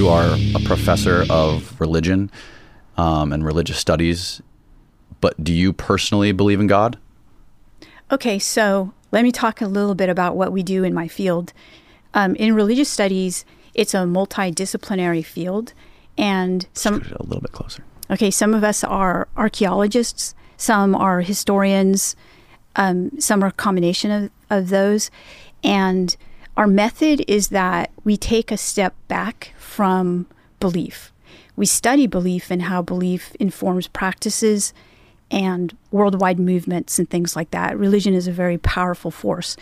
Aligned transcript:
you 0.00 0.08
are 0.08 0.34
a 0.54 0.60
professor 0.64 1.26
of 1.28 1.78
religion 1.78 2.30
um, 2.96 3.34
and 3.34 3.44
religious 3.44 3.78
studies, 3.78 4.40
but 5.20 5.44
do 5.44 5.52
you 5.52 5.74
personally 5.74 6.32
believe 6.32 6.58
in 6.58 6.66
God? 6.66 6.98
Okay, 8.10 8.38
so 8.38 8.94
let 9.12 9.24
me 9.24 9.30
talk 9.30 9.60
a 9.60 9.66
little 9.66 9.94
bit 9.94 10.08
about 10.08 10.36
what 10.36 10.52
we 10.52 10.62
do 10.62 10.84
in 10.84 10.94
my 10.94 11.06
field. 11.06 11.52
Um, 12.14 12.34
in 12.36 12.54
religious 12.54 12.88
studies, 12.88 13.44
it's 13.74 13.92
a 13.92 13.98
multidisciplinary 13.98 15.22
field, 15.22 15.74
and 16.16 16.66
some 16.72 16.94
a 16.94 17.22
little 17.22 17.42
bit 17.42 17.52
closer. 17.52 17.84
Okay, 18.10 18.30
some 18.30 18.54
of 18.54 18.64
us 18.64 18.82
are 18.82 19.28
archaeologists, 19.36 20.34
some 20.56 20.94
are 20.94 21.20
historians, 21.20 22.16
um, 22.74 23.20
some 23.20 23.44
are 23.44 23.48
a 23.48 23.52
combination 23.52 24.10
of, 24.10 24.30
of 24.48 24.70
those, 24.70 25.10
and 25.62 26.16
our 26.56 26.66
method 26.66 27.22
is 27.28 27.48
that 27.48 27.90
we 28.02 28.16
take 28.16 28.50
a 28.50 28.56
step 28.56 28.94
back 29.08 29.52
from 29.80 30.26
belief. 30.60 31.10
We 31.56 31.64
study 31.64 32.06
belief 32.06 32.50
and 32.50 32.60
how 32.60 32.82
belief 32.82 33.34
informs 33.40 33.88
practices 33.88 34.74
and 35.30 35.74
worldwide 35.90 36.38
movements 36.38 36.98
and 36.98 37.08
things 37.08 37.34
like 37.34 37.50
that. 37.52 37.78
Religion 37.78 38.12
is 38.12 38.28
a 38.28 38.32
very 38.32 38.58
powerful 38.58 39.10
force. 39.10 39.56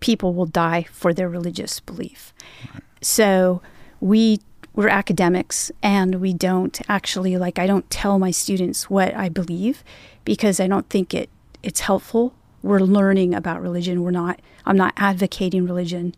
People 0.00 0.32
will 0.32 0.46
die 0.46 0.86
for 0.90 1.12
their 1.12 1.28
religious 1.28 1.80
belief. 1.80 2.32
Right. 2.72 2.82
So 3.02 3.60
we 4.00 4.40
we're 4.72 4.88
academics 4.88 5.70
and 5.82 6.14
we 6.14 6.32
don't 6.32 6.80
actually 6.88 7.36
like 7.36 7.58
I 7.58 7.66
don't 7.66 7.90
tell 7.90 8.18
my 8.18 8.30
students 8.30 8.88
what 8.88 9.14
I 9.14 9.28
believe 9.28 9.84
because 10.24 10.60
I 10.60 10.66
don't 10.66 10.88
think 10.88 11.12
it 11.12 11.28
it's 11.62 11.80
helpful. 11.80 12.32
We're 12.62 12.80
learning 12.80 13.34
about 13.34 13.60
religion. 13.60 14.02
We're 14.02 14.12
not 14.12 14.40
I'm 14.64 14.78
not 14.78 14.94
advocating 14.96 15.66
religion. 15.66 16.14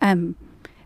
Um, 0.00 0.34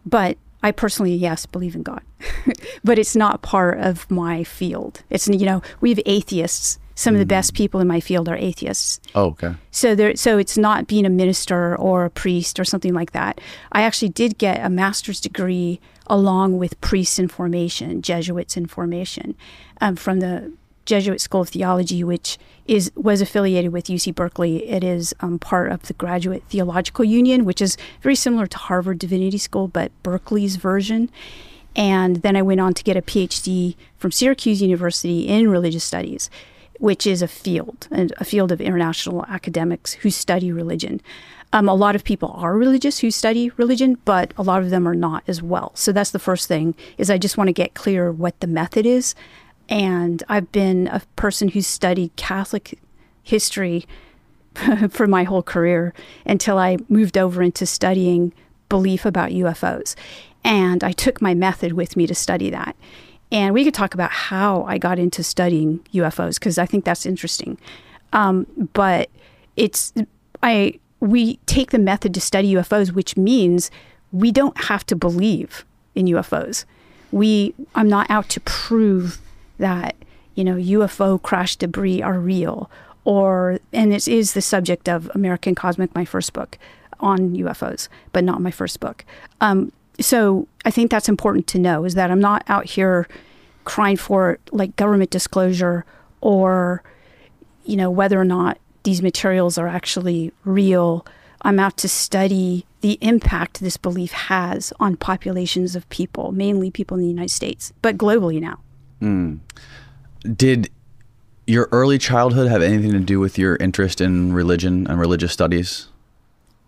but 0.05 0.37
I 0.67 0.73
personally, 0.73 1.15
yes, 1.15 1.47
believe 1.47 1.77
in 1.77 1.85
God, 1.85 2.03
but 2.85 2.99
it's 2.99 3.15
not 3.15 3.41
part 3.41 3.79
of 3.79 4.11
my 4.11 4.43
field. 4.43 5.05
It's 5.11 5.29
you 5.29 5.47
know 5.47 5.63
we 5.81 5.91
have 5.91 6.01
atheists. 6.05 6.81
Some 6.97 7.13
mm. 7.13 7.17
of 7.17 7.21
the 7.21 7.27
best 7.27 7.53
mm. 7.53 7.57
people 7.59 7.79
in 7.79 7.87
my 7.87 8.01
field 8.01 8.29
are 8.29 8.37
atheists. 8.37 8.99
Oh, 9.15 9.27
okay. 9.27 9.55
So 9.71 9.95
there, 9.95 10.17
so 10.17 10.39
it's 10.39 10.59
not 10.59 10.89
being 10.89 11.07
a 11.07 11.11
minister 11.11 11.77
or 11.77 12.05
a 12.05 12.11
priest 12.11 12.59
or 12.59 12.65
something 12.65 12.95
like 12.95 13.13
that. 13.13 13.41
I 13.71 13.83
actually 13.83 14.09
did 14.09 14.39
get 14.39 14.65
a 14.65 14.69
master's 14.69 15.21
degree 15.21 15.79
along 16.09 16.59
with 16.59 16.81
priests 16.81 17.21
in 17.21 17.29
formation, 17.29 18.03
Jesuits 18.03 18.57
in 18.57 18.67
formation, 18.67 19.37
um, 19.81 19.95
from 19.95 20.19
the 20.19 20.53
Jesuit 20.87 21.21
School 21.21 21.43
of 21.43 21.51
Theology, 21.51 22.03
which 22.03 22.39
is 22.67 22.91
was 22.95 23.21
affiliated 23.21 23.73
with 23.73 23.87
UC 23.87 24.15
Berkeley. 24.15 24.69
It 24.69 24.83
is 24.83 25.15
um, 25.21 25.39
part 25.39 25.71
of 25.71 25.83
the 25.83 25.93
Graduate 25.95 26.43
Theological 26.49 27.05
Union, 27.05 27.45
which 27.45 27.61
is 27.61 27.77
very 28.03 28.15
similar 28.15 28.47
to 28.47 28.57
Harvard 28.57 28.99
Divinity 28.99 29.39
School, 29.39 29.69
but 29.69 29.93
Berkeley's 30.03 30.57
version. 30.57 31.11
And 31.75 32.17
then 32.17 32.37
I 32.37 32.43
went 32.43 32.61
on 32.61 32.73
to 32.75 32.83
get 32.83 32.97
a 32.97 33.03
PhD 33.03 33.77
from 33.99 34.11
Syracuse 34.11 34.63
University 34.63 35.29
in 35.29 35.51
religious 35.51 35.85
studies, 35.85 36.31
which 36.79 37.07
is 37.07 37.21
a 37.21 37.29
field, 37.29 37.87
and 37.91 38.15
a 38.17 38.25
field 38.25 38.51
of 38.51 38.63
international 38.63 39.27
academics 39.27 39.93
who 39.95 40.11
study 40.11 40.51
religion. 40.51 41.03
Um, 41.53 41.69
a 41.69 41.75
lot 41.75 41.95
of 41.95 42.03
people 42.03 42.33
are 42.35 42.57
religious 42.57 42.99
who 42.99 43.11
study 43.11 43.51
religion, 43.57 43.99
but 44.05 44.33
a 44.37 44.43
lot 44.43 44.63
of 44.63 44.71
them 44.71 44.89
are 44.89 44.95
not 44.95 45.23
as 45.29 45.43
well. 45.43 45.73
So 45.75 45.93
that's 45.93 46.11
the 46.11 46.19
first 46.19 46.49
thing 46.49 46.75
is 46.99 47.11
I 47.11 47.19
just 47.19 47.37
want 47.37 47.49
to 47.49 47.53
get 47.53 47.75
clear 47.75 48.11
what 48.11 48.41
the 48.41 48.47
method 48.47 48.87
is 48.87 49.15
and 49.69 50.23
I've 50.29 50.53
been 50.53 50.87
a 50.89 51.03
person 51.17 51.49
who's 51.49 51.67
studied 51.67 52.15
Catholic 52.17 52.79
history 53.23 53.87
for 54.91 55.07
my 55.07 55.25
whole 55.25 55.43
career 55.43 55.93
until 56.25 56.59
I 56.59 56.79
moved 56.89 57.19
over 57.19 57.43
into 57.43 57.67
studying 57.67 58.33
belief 58.69 59.05
about 59.05 59.31
UFOs. 59.31 59.95
And 60.45 60.85
I 60.85 60.93
took 60.93 61.21
my 61.21 61.35
method 61.35 61.73
with 61.73 61.97
me 61.97 62.07
to 62.07 62.15
study 62.15 62.51
that. 62.51 62.77
And 63.33 63.53
we 63.53 63.65
could 63.65 63.75
talk 63.75 63.95
about 63.95 64.13
how 64.13 64.63
I 64.65 64.79
got 64.79 64.99
into 64.99 65.25
studying 65.25 65.81
UFOs 65.93 66.35
because 66.35 66.59
I 66.59 66.67
think 66.67 66.85
that's 66.85 67.05
interesting. 67.05 67.59
Um, 68.13 68.47
but 68.73 69.11
it's 69.57 69.93
I 70.43 70.79
we 71.01 71.37
take 71.47 71.73
the 71.73 71.79
method 71.79 72.15
to 72.15 72.21
study 72.21 72.55
UFOs, 72.55 72.93
which 72.93 73.17
means 73.17 73.71
we 74.13 74.31
don't 74.31 74.57
have 74.65 74.87
to 74.87 74.97
believe 74.97 75.65
in 75.97 76.07
UFOs. 76.07 76.65
We 77.11 77.53
I'm 77.75 77.89
not 77.89 78.09
out 78.09 78.29
to 78.31 78.41
prove 78.41 79.21
that 79.59 79.97
you 80.35 80.45
know 80.45 80.57
UFO 80.57 81.21
crash 81.21 81.57
debris 81.57 82.03
are 82.03 82.19
real, 82.19 82.71
or 83.05 83.59
and 83.73 83.93
this 83.93 84.09
is 84.09 84.33
the 84.33 84.43
subject 84.43 84.89
of 84.89 85.11
American 85.15 85.55
Cosmic, 85.55 85.95
my 85.95 86.05
first 86.05 86.33
book 86.33 86.59
on 87.01 87.37
UFOs, 87.37 87.89
but 88.13 88.25
not 88.25 88.41
my 88.41 88.51
first 88.51 88.81
book. 88.81 89.05
Um, 89.41 89.73
so 90.01 90.47
I 90.65 90.71
think 90.71 90.91
that's 90.91 91.09
important 91.09 91.47
to 91.49 91.59
know 91.59 91.85
is 91.85 91.95
that 91.95 92.11
I'm 92.11 92.21
not 92.21 92.45
out 92.49 92.67
here 92.67 93.09
crying 93.65 93.97
for 93.97 94.39
like 94.53 94.77
government 94.77 95.11
disclosure 95.11 95.85
or 96.21 96.83
you 97.65 97.77
know 97.77 97.91
whether 97.91 98.21
or 98.21 98.25
not 98.25 98.59
these 98.85 99.03
materials 99.03 99.59
are 99.59 99.69
actually 99.69 100.33
real. 100.45 101.05
I'm 101.43 101.59
out 101.59 101.77
to 101.79 101.89
study 101.89 102.65
the 102.81 102.99
impact 103.01 103.61
this 103.61 103.77
belief 103.77 104.13
has 104.13 104.73
on 104.79 104.97
populations 104.97 105.77
of 105.77 105.89
people, 105.91 106.33
mainly 106.33 106.71
people 106.71 106.97
in 106.97 107.03
the 107.03 107.09
United 107.09 107.31
States, 107.33 107.73
but 107.83 107.99
globally 107.99 108.41
now. 108.41 108.61
Mm. 109.01 109.41
Did 110.37 110.71
your 111.47 111.69
early 111.73 111.99
childhood 111.99 112.49
have 112.49 112.63
anything 112.63 112.93
to 112.93 113.01
do 113.01 113.21
with 113.21 113.39
your 113.39 113.57
interest 113.57 114.01
in 114.01 114.33
religion 114.33 114.87
and 114.87 114.99
religious 114.99 115.33
studies? 115.33 115.89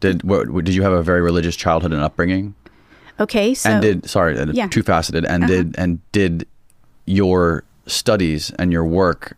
Did 0.01 0.23
what, 0.23 0.53
did 0.65 0.75
you 0.75 0.83
have 0.83 0.93
a 0.93 1.03
very 1.03 1.21
religious 1.21 1.57
childhood 1.57 1.93
and 1.93 2.03
upbringing? 2.03 2.55
Okay, 3.21 3.53
so 3.55 3.71
and 3.71 3.83
did 3.83 4.09
sorry, 4.09 4.39
yeah. 4.53 4.69
two 4.69 4.83
faceted, 4.83 5.25
and 5.25 5.43
uh-huh. 5.43 5.53
did 5.53 5.75
and 5.77 6.13
did 6.13 6.47
your 7.05 7.65
studies 7.87 8.53
and 8.59 8.71
your 8.71 8.85
work 8.85 9.37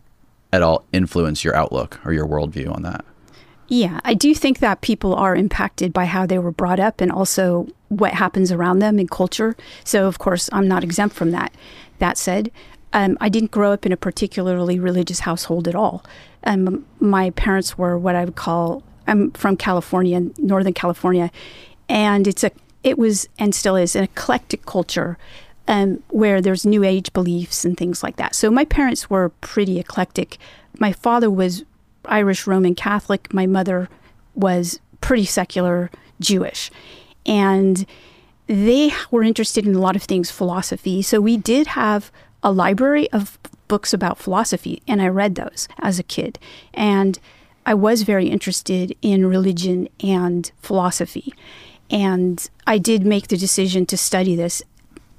at 0.53 0.61
all 0.61 0.85
influence 0.93 1.43
your 1.43 1.55
outlook 1.55 1.99
or 2.05 2.13
your 2.13 2.27
worldview 2.27 2.73
on 2.73 2.83
that? 2.83 3.03
Yeah, 3.67 4.01
I 4.03 4.13
do 4.13 4.35
think 4.35 4.59
that 4.59 4.81
people 4.81 5.15
are 5.15 5.35
impacted 5.35 5.93
by 5.93 6.05
how 6.05 6.25
they 6.25 6.37
were 6.37 6.51
brought 6.51 6.79
up 6.79 6.99
and 6.99 7.11
also 7.11 7.67
what 7.87 8.13
happens 8.13 8.51
around 8.51 8.79
them 8.79 8.99
in 8.99 9.07
culture. 9.07 9.55
So, 9.85 10.07
of 10.07 10.19
course, 10.19 10.49
I'm 10.51 10.67
not 10.67 10.83
exempt 10.83 11.15
from 11.15 11.31
that. 11.31 11.53
That 11.99 12.17
said, 12.17 12.51
um, 12.93 13.17
I 13.21 13.29
didn't 13.29 13.51
grow 13.51 13.71
up 13.71 13.85
in 13.85 13.91
a 13.91 13.97
particularly 13.97 14.79
religious 14.79 15.21
household 15.21 15.67
at 15.67 15.75
all. 15.75 16.03
Um, 16.43 16.85
my 16.99 17.29
parents 17.31 17.77
were 17.77 17.97
what 17.97 18.15
I 18.15 18.25
would 18.25 18.35
call 18.35 18.83
I'm 19.07 19.31
from 19.31 19.57
California, 19.57 20.21
Northern 20.37 20.73
California, 20.73 21.31
and 21.89 22.27
it's 22.27 22.43
a 22.43 22.51
it 22.83 22.97
was 22.97 23.27
and 23.37 23.53
still 23.53 23.75
is 23.75 23.95
an 23.95 24.03
eclectic 24.03 24.65
culture 24.65 25.17
um, 25.67 26.01
where 26.09 26.41
there's 26.41 26.65
new 26.65 26.83
age 26.83 27.13
beliefs 27.13 27.63
and 27.63 27.77
things 27.77 28.01
like 28.03 28.15
that. 28.15 28.35
So 28.35 28.49
my 28.49 28.65
parents 28.65 29.09
were 29.09 29.29
pretty 29.41 29.79
eclectic. 29.79 30.37
My 30.79 30.91
father 30.91 31.29
was 31.29 31.63
Irish 32.05 32.47
Roman 32.47 32.73
Catholic. 32.73 33.33
My 33.33 33.45
mother 33.45 33.89
was 34.33 34.79
pretty 35.01 35.25
secular 35.25 35.91
Jewish, 36.19 36.71
and 37.25 37.85
they 38.47 38.91
were 39.11 39.23
interested 39.23 39.65
in 39.65 39.75
a 39.75 39.79
lot 39.79 39.95
of 39.95 40.03
things 40.03 40.31
philosophy. 40.31 41.01
So 41.01 41.21
we 41.21 41.37
did 41.37 41.67
have 41.67 42.11
a 42.43 42.51
library 42.51 43.11
of 43.11 43.37
books 43.67 43.93
about 43.93 44.17
philosophy, 44.17 44.81
and 44.87 45.01
I 45.01 45.07
read 45.07 45.35
those 45.35 45.67
as 45.79 45.99
a 45.99 46.03
kid. 46.03 46.39
And 46.73 47.19
I 47.65 47.73
was 47.73 48.01
very 48.01 48.27
interested 48.27 48.95
in 49.01 49.25
religion 49.25 49.87
and 50.03 50.51
philosophy. 50.61 51.33
And 51.89 52.49
I 52.65 52.77
did 52.77 53.05
make 53.05 53.27
the 53.27 53.37
decision 53.37 53.85
to 53.87 53.97
study 53.97 54.35
this 54.35 54.63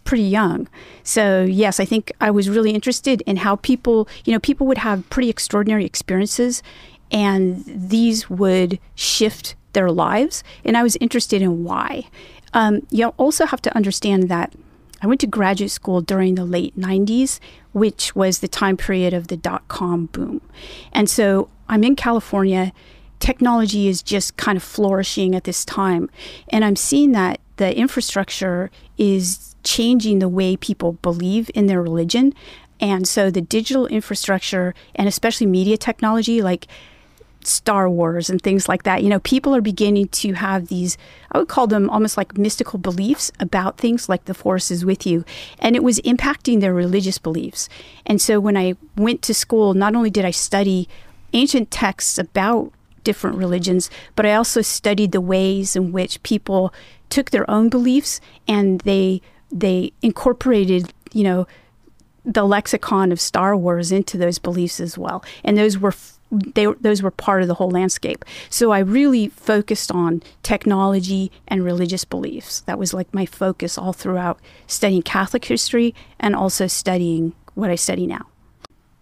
pretty 0.05 0.25
young. 0.25 0.69
So, 1.05 1.45
yes, 1.45 1.79
I 1.79 1.85
think 1.85 2.13
I 2.21 2.31
was 2.31 2.49
really 2.49 2.73
interested 2.73 3.23
in 3.23 3.37
how 3.37 3.57
people, 3.57 4.09
you 4.25 4.33
know, 4.33 4.41
people 4.41 4.67
would 4.67 4.79
have 4.79 5.09
pretty 5.11 5.31
extraordinary 5.31 5.85
experiences 5.85 6.63
and 7.11 7.63
these 7.67 8.29
would 8.29 8.79
shift 8.95 9.55
their 9.75 9.91
lives. 9.91 10.43
And 10.65 10.77
I 10.77 10.83
was 10.83 10.97
interested 10.97 11.43
in 11.43 11.65
why. 11.65 12.05
Um, 12.53 12.87
you 12.91 13.09
also 13.17 13.47
have 13.47 13.63
to 13.63 13.77
understand 13.77 14.29
that 14.29 14.53
I 15.03 15.07
went 15.07 15.21
to 15.21 15.27
graduate 15.27 15.73
school 15.73 16.01
during 16.01 16.37
the 16.37 16.45
late 16.45 16.79
90s, 16.79 17.41
which 17.73 18.15
was 18.15 18.39
the 18.39 18.49
time 18.49 18.77
period 18.77 19.13
of 19.13 19.29
the 19.29 19.37
dot 19.37 19.67
com 19.69 20.07
boom. 20.07 20.41
And 20.93 21.11
so 21.11 21.49
I'm 21.69 21.85
in 21.85 21.97
California. 21.97 22.73
Technology 23.19 23.89
is 23.89 24.03
just 24.03 24.37
kind 24.37 24.57
of 24.57 24.63
flourishing 24.63 25.35
at 25.35 25.45
this 25.45 25.65
time. 25.65 26.09
And 26.49 26.65
I'm 26.65 26.77
seeing 26.77 27.13
that 27.13 27.41
the 27.57 27.77
infrastructure 27.77 28.71
is 28.97 29.55
changing 29.65 30.21
the 30.21 30.29
way 30.29 30.57
people 30.57 30.95
believe 30.95 31.51
in 31.55 31.67
their 31.67 31.83
religion. 31.83 32.33
And 32.81 33.07
so 33.07 33.31
the 33.31 33.41
digital 33.41 33.87
infrastructure 33.87 34.75
and 34.95 35.09
especially 35.09 35.47
media 35.47 35.77
technology, 35.77 36.43
like 36.43 36.67
Star 37.47 37.89
Wars 37.89 38.31
and 38.31 38.41
things 38.41 38.69
like 38.69 38.83
that. 38.85 39.03
You 39.03 39.09
know, 39.09 39.21
people 39.21 39.55
are 39.55 39.61
beginning 39.61 40.09
to 40.09 40.33
have 40.35 40.69
these, 40.69 40.97
I 41.31 41.39
would 41.39 41.49
call 41.49 41.67
them 41.67 41.91
almost 41.91 42.17
like 42.17 42.39
mystical 42.39 42.79
beliefs 42.79 43.33
about 43.41 43.79
things 43.79 44.09
like 44.09 44.25
the 44.25 44.35
Force 44.35 44.71
is 44.71 44.85
with 44.85 45.07
you. 45.07 45.25
And 45.59 45.77
it 45.77 45.83
was 45.83 46.01
impacting 46.01 46.61
their 46.61 46.75
religious 46.75 47.19
beliefs. 47.19 47.69
And 48.07 48.21
so 48.21 48.41
when 48.41 48.57
I 48.57 48.75
went 48.97 49.23
to 49.23 49.35
school, 49.35 49.75
not 49.75 49.95
only 49.95 50.11
did 50.11 50.25
I 50.25 50.31
study 50.31 50.89
ancient 51.33 51.71
texts 51.71 52.19
about 52.19 52.73
different 53.05 53.37
religions, 53.37 53.91
but 54.15 54.27
I 54.27 54.35
also 54.35 54.63
studied 54.63 55.13
the 55.13 55.21
ways 55.21 55.77
in 55.77 55.93
which 55.93 56.23
people 56.23 56.73
took 57.09 57.31
their 57.31 57.49
own 57.51 57.69
beliefs 57.69 58.21
and 58.49 58.81
they 58.81 59.21
they 59.51 59.93
incorporated, 60.01 60.95
you 61.13 61.25
know, 61.25 61.47
the 62.25 62.45
lexicon 62.45 63.13
of 63.13 63.21
Star 63.21 63.55
Wars 63.55 63.93
into 63.93 64.17
those 64.17 64.39
beliefs 64.39 64.81
as 64.81 64.97
well, 64.97 65.23
and 65.45 65.59
those 65.59 65.77
were 65.77 65.95
they 66.33 66.67
those 66.81 67.03
were 67.03 67.11
part 67.11 67.43
of 67.43 67.49
the 67.49 67.55
whole 67.55 67.71
landscape. 67.71 68.25
So 68.49 68.73
I 68.73 68.79
really 68.79 69.29
focused 69.29 69.93
on 69.93 70.23
technology 70.43 71.31
and 71.47 71.63
religious 71.63 72.05
beliefs. 72.05 72.61
That 72.63 72.79
was 72.79 72.95
like 72.95 73.13
my 73.13 73.27
focus 73.27 73.77
all 73.77 73.93
throughout 73.93 74.41
studying 74.67 75.03
Catholic 75.03 75.45
history 75.45 75.95
and 76.19 76.35
also 76.35 76.67
studying 76.67 77.35
what 77.55 77.71
I 77.71 77.75
study 77.75 78.07
now. 78.07 78.27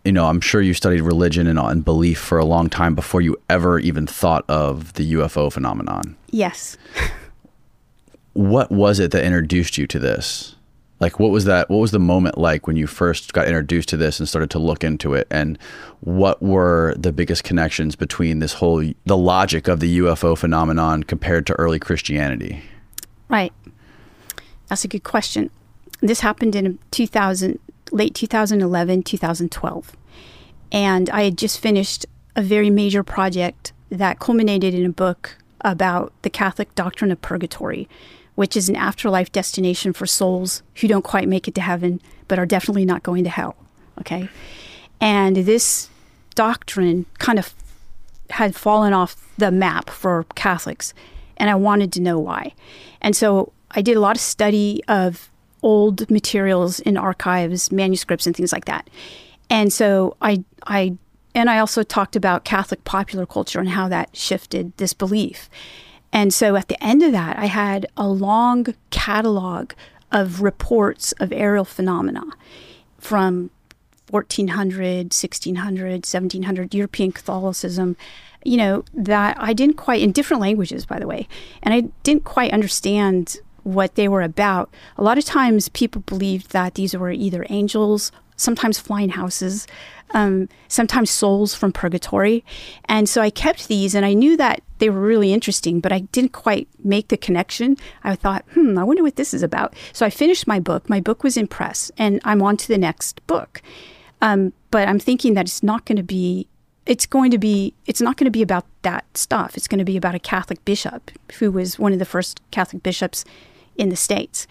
You 0.05 0.13
know, 0.13 0.27
I'm 0.27 0.41
sure 0.41 0.63
you 0.63 0.75
studied 0.75 1.03
religion 1.03 1.47
and, 1.47 1.59
and 1.59 1.85
belief 1.85 2.19
for 2.19 2.39
a 2.39 2.45
long 2.45 2.71
time 2.71 2.95
before 2.95 3.21
you 3.21 3.37
ever 3.51 3.79
even 3.79 4.07
thought 4.07 4.45
of 4.49 4.95
the 4.95 5.13
UFO 5.13 5.53
phenomenon. 5.53 6.17
Yes. 6.31 6.79
what 8.33 8.71
was 8.71 8.99
it 8.99 9.11
that 9.11 9.25
introduced 9.25 9.77
you 9.77 9.87
to 9.89 9.99
this? 9.99 10.57
Like 11.01 11.19
what 11.19 11.31
was 11.31 11.47
that 11.47 11.69
what 11.71 11.79
was 11.79 11.91
the 11.91 11.99
moment 11.99 12.39
like 12.39 12.67
when 12.67 12.77
you 12.77 12.87
first 12.87 13.33
got 13.33 13.47
introduced 13.47 13.89
to 13.89 13.97
this 13.97 14.21
and 14.21 14.29
started 14.29 14.51
to 14.51 14.59
look 14.59 14.85
into 14.85 15.15
it? 15.15 15.27
And 15.31 15.59
what 16.01 16.41
were 16.43 16.95
the 16.97 17.11
biggest 17.11 17.43
connections 17.43 17.97
between 17.97 18.39
this 18.39 18.53
whole 18.55 18.85
the 19.07 19.17
logic 19.17 19.67
of 19.67 19.81
the 19.81 19.99
UFO 19.99 20.37
phenomenon 20.37 21.03
compared 21.03 21.47
to 21.47 21.55
early 21.55 21.79
Christianity? 21.79 22.63
Right. 23.29 23.53
That's 24.69 24.85
a 24.85 24.89
good 24.89 25.05
question. 25.05 25.51
This 26.01 26.21
happened 26.21 26.55
in 26.55 26.79
2000 26.91 27.59
late 27.93 28.15
2011 28.15 29.03
2012 29.03 29.97
and 30.71 31.11
I 31.11 31.25
had 31.25 31.37
just 31.37 31.59
finished 31.59 32.07
a 32.37 32.43
very 32.43 32.71
major 32.71 33.03
project 33.03 33.73
that 33.91 34.21
culminated 34.21 34.75
in 34.75 34.87
a 34.87 34.91
book 34.91 35.37
about 35.63 36.13
the 36.23 36.31
Catholic 36.31 36.73
doctrine 36.77 37.11
of 37.11 37.21
purgatory 37.21 37.89
which 38.35 38.57
is 38.57 38.69
an 38.69 38.77
afterlife 38.77 39.31
destination 39.33 39.93
for 39.93 40.07
souls 40.07 40.63
who 40.77 40.89
don't 40.89 41.05
quite 41.05 41.29
make 41.29 41.49
it 41.49 41.55
to 41.55 41.61
heaven, 41.61 42.01
but 42.29 42.39
are 42.39 42.47
definitely 42.47 42.85
not 42.85 43.03
going 43.03 43.25
to 43.25 43.31
hell. 43.31 43.57
Okay. 43.99 44.29
And 45.01 45.37
this 45.37 45.89
doctrine 46.35 47.07
kind 47.19 47.39
of 47.39 47.55
had 48.31 48.55
fallen 48.55 48.93
off 48.93 49.17
the 49.39 49.51
map 49.51 49.91
for 49.91 50.25
Catholics, 50.35 50.95
and 51.37 51.51
I 51.51 51.55
wanted 51.55 51.93
to 51.95 52.01
know 52.01 52.19
why. 52.19 52.55
And 53.01 53.17
so 53.17 53.53
I 53.73 53.83
did 53.83 53.97
a 53.97 54.01
lot 54.01 54.17
of 54.17 54.23
study 54.23 54.83
of 54.89 55.31
old 55.63 56.11
materials 56.11 56.81
in 56.81 56.97
archives, 56.97 57.71
manuscripts, 57.71 58.27
and 58.27 58.35
things 58.35 58.53
like 58.53 58.65
that. 58.67 58.89
And 59.49 59.73
so 59.73 60.17
I, 60.23 60.45
I, 60.67 60.97
and 61.35 61.51
I 61.51 61.59
also 61.59 61.83
talked 61.83 62.17
about 62.17 62.45
Catholic 62.45 62.85
popular 62.85 63.27
culture 63.27 63.61
and 63.61 63.69
how 63.69 63.89
that 63.89 64.17
shifted 64.17 64.77
this 64.77 64.95
belief. 64.95 65.51
And 66.13 66.35
so 66.35 66.57
at 66.57 66.69
the 66.69 66.83
end 66.83 67.03
of 67.03 67.13
that, 67.13 67.39
I 67.39 67.47
had 67.47 67.87
a 67.97 68.09
long 68.09 68.75
catalog 68.91 69.73
of 70.11 70.43
reports 70.43 71.13
of 71.13 71.33
aerial 71.33 71.65
phenomena 71.65 72.25
from 72.99 73.51
1400, 74.11 75.13
1600, 75.13 75.91
1700 75.93 76.75
European 76.75 77.13
Catholicism, 77.13 77.97
you 78.45 78.57
know, 78.57 78.85
that 78.93 79.37
I 79.39 79.53
didn't 79.53 79.77
quite, 79.77 80.03
in 80.03 80.13
different 80.13 80.41
languages, 80.41 80.85
by 80.85 80.99
the 80.99 81.07
way, 81.07 81.29
and 81.63 81.73
I 81.73 81.83
didn't 82.03 82.25
quite 82.25 82.53
understand 82.53 83.37
what 83.63 83.95
they 83.95 84.09
were 84.09 84.23
about. 84.23 84.71
A 84.97 85.03
lot 85.03 85.19
of 85.19 85.25
times 85.25 85.69
people 85.69 86.03
believed 86.03 86.51
that 86.53 86.75
these 86.75 86.97
were 86.97 87.11
either 87.11 87.47
angels, 87.51 88.11
sometimes 88.41 88.79
flying 88.79 89.11
houses, 89.11 89.67
um, 90.13 90.49
sometimes 90.69 91.11
souls 91.11 91.55
from 91.55 91.73
purgatory. 91.73 92.45
And 92.87 93.09
so 93.09 93.21
I 93.21 93.31
kept 93.31 93.69
these 93.69 93.95
and 93.95 94.05
I 94.05 94.15
knew 94.15 94.37
that 94.39 94.63
they 94.79 94.89
were 94.89 95.01
really 95.01 95.33
interesting, 95.33 95.81
but 95.81 95.93
I 95.93 96.01
didn't 96.01 96.33
quite 96.33 96.67
make 96.83 97.09
the 97.09 97.17
connection. 97.17 97.77
I 98.03 98.17
thought, 98.17 98.45
hmm, 98.55 98.79
I 98.79 98.85
wonder 98.85 99.03
what 99.03 99.17
this 99.17 99.35
is 99.35 99.43
about. 99.43 99.75
So 99.93 100.07
I 100.07 100.11
finished 100.11 100.47
my 100.47 100.59
book. 100.59 100.89
My 100.89 101.01
book 101.01 101.23
was 101.23 101.37
in 101.37 101.47
press 101.47 101.93
and 101.99 102.21
I'm 102.25 102.43
on 102.43 102.57
to 102.57 102.69
the 102.69 102.79
next 102.79 103.25
book. 103.27 103.63
Um, 104.23 104.53
but 104.71 104.89
I'm 104.89 104.99
thinking 104.99 105.35
that 105.35 105.47
it's 105.47 105.63
not 105.63 105.85
going 105.85 105.97
to 105.97 106.03
be 106.03 106.49
it's 106.87 107.05
going 107.05 107.31
to 107.31 107.39
be 107.39 107.75
it's 107.87 108.01
not 108.01 108.17
going 108.17 108.25
to 108.25 108.31
be 108.31 108.43
about 108.43 108.65
that 108.83 109.05
stuff 109.15 109.55
it's 109.55 109.69
going 109.69 109.79
to 109.79 109.85
be 109.85 109.99
about 109.99 110.15
a 110.15 110.19
catholic 110.19 110.65
bishop 110.65 111.11
who 111.39 111.51
was 111.51 111.79
one 111.79 111.93
of 111.93 111.99
the 111.99 112.07
first 112.07 112.41
catholic 112.51 112.83
bishops 112.83 113.23
in 113.77 113.91
the 113.91 113.97
states 113.97 114.47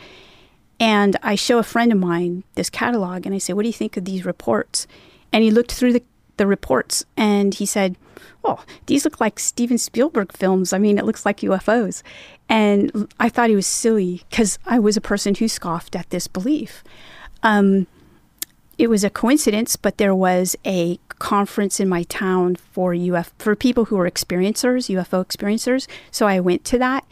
and 0.79 1.17
i 1.23 1.35
show 1.35 1.57
a 1.57 1.63
friend 1.63 1.91
of 1.91 1.97
mine 1.97 2.43
this 2.55 2.69
catalog 2.69 3.25
and 3.25 3.35
i 3.35 3.37
say 3.37 3.53
what 3.53 3.63
do 3.63 3.69
you 3.69 3.73
think 3.73 3.97
of 3.97 4.05
these 4.05 4.25
reports 4.25 4.87
and 5.31 5.43
he 5.43 5.51
looked 5.51 5.71
through 5.71 5.93
the, 5.93 6.03
the 6.37 6.47
reports 6.47 7.05
and 7.15 7.53
he 7.53 7.65
said, 7.65 7.95
Oh, 8.43 8.63
these 8.87 9.05
look 9.05 9.19
like 9.19 9.39
Steven 9.39 9.77
Spielberg 9.77 10.33
films. 10.33 10.73
I 10.73 10.77
mean, 10.77 10.97
it 10.97 11.05
looks 11.05 11.25
like 11.25 11.41
UFOs. 11.41 12.03
And 12.47 13.11
I 13.19 13.29
thought 13.29 13.49
he 13.49 13.55
was 13.55 13.67
silly 13.67 14.23
because 14.29 14.57
I 14.65 14.79
was 14.79 14.97
a 14.97 15.01
person 15.01 15.35
who 15.35 15.47
scoffed 15.47 15.95
at 15.95 16.09
this 16.09 16.27
belief. 16.27 16.83
Um, 17.43 17.87
it 18.77 18.89
was 18.89 19.03
a 19.03 19.09
coincidence, 19.09 19.75
but 19.75 19.97
there 19.97 20.15
was 20.15 20.55
a 20.65 20.99
conference 21.19 21.79
in 21.79 21.89
my 21.89 22.03
town 22.03 22.55
for 22.55 22.93
UF 22.93 23.33
for 23.37 23.55
people 23.55 23.85
who 23.85 23.97
were 23.97 24.09
experiencers, 24.09 24.89
UFO 24.89 25.25
experiencers. 25.25 25.87
So 26.11 26.27
I 26.27 26.39
went 26.39 26.63
to 26.65 26.77
that 26.79 27.05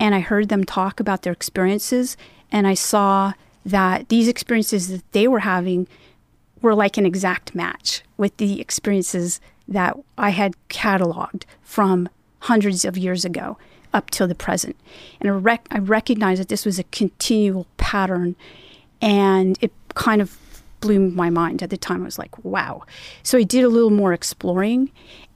and 0.00 0.14
I 0.14 0.20
heard 0.20 0.48
them 0.48 0.64
talk 0.64 0.98
about 0.98 1.22
their 1.22 1.32
experiences 1.32 2.16
and 2.52 2.66
I 2.66 2.74
saw 2.74 3.32
that 3.64 4.08
these 4.08 4.28
experiences 4.28 4.88
that 4.88 5.10
they 5.12 5.26
were 5.26 5.40
having 5.40 5.88
were 6.60 6.74
like 6.74 6.96
an 6.96 7.06
exact 7.06 7.54
match 7.54 8.02
with 8.16 8.36
the 8.36 8.60
experiences 8.60 9.40
that 9.66 9.96
I 10.18 10.30
had 10.30 10.54
cataloged 10.68 11.44
from 11.62 12.08
hundreds 12.40 12.84
of 12.84 12.98
years 12.98 13.24
ago 13.24 13.56
up 13.92 14.10
till 14.10 14.28
the 14.28 14.34
present. 14.34 14.76
And 15.20 15.30
I, 15.30 15.32
rec- 15.32 15.68
I 15.70 15.78
recognized 15.78 16.40
that 16.40 16.48
this 16.48 16.64
was 16.64 16.78
a 16.78 16.84
continual 16.84 17.66
pattern, 17.76 18.36
and 19.00 19.58
it 19.60 19.72
kind 19.94 20.20
of 20.22 20.38
blew 20.80 21.10
my 21.10 21.30
mind 21.30 21.62
at 21.62 21.70
the 21.70 21.76
time. 21.76 22.02
I 22.02 22.04
was 22.04 22.18
like, 22.18 22.44
wow. 22.44 22.82
So 23.22 23.38
I 23.38 23.42
did 23.42 23.64
a 23.64 23.68
little 23.68 23.90
more 23.90 24.12
exploring, 24.12 24.90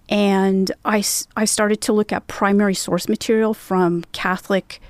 and 0.09 0.71
I, 0.85 1.05
I 1.37 1.45
started 1.45 1.81
to 1.83 1.93
look 1.93 2.13
at 2.13 2.27
primary 2.27 2.75
source 2.75 3.09
material 3.09 3.55
from 3.55 4.05
Catholic 4.13 4.81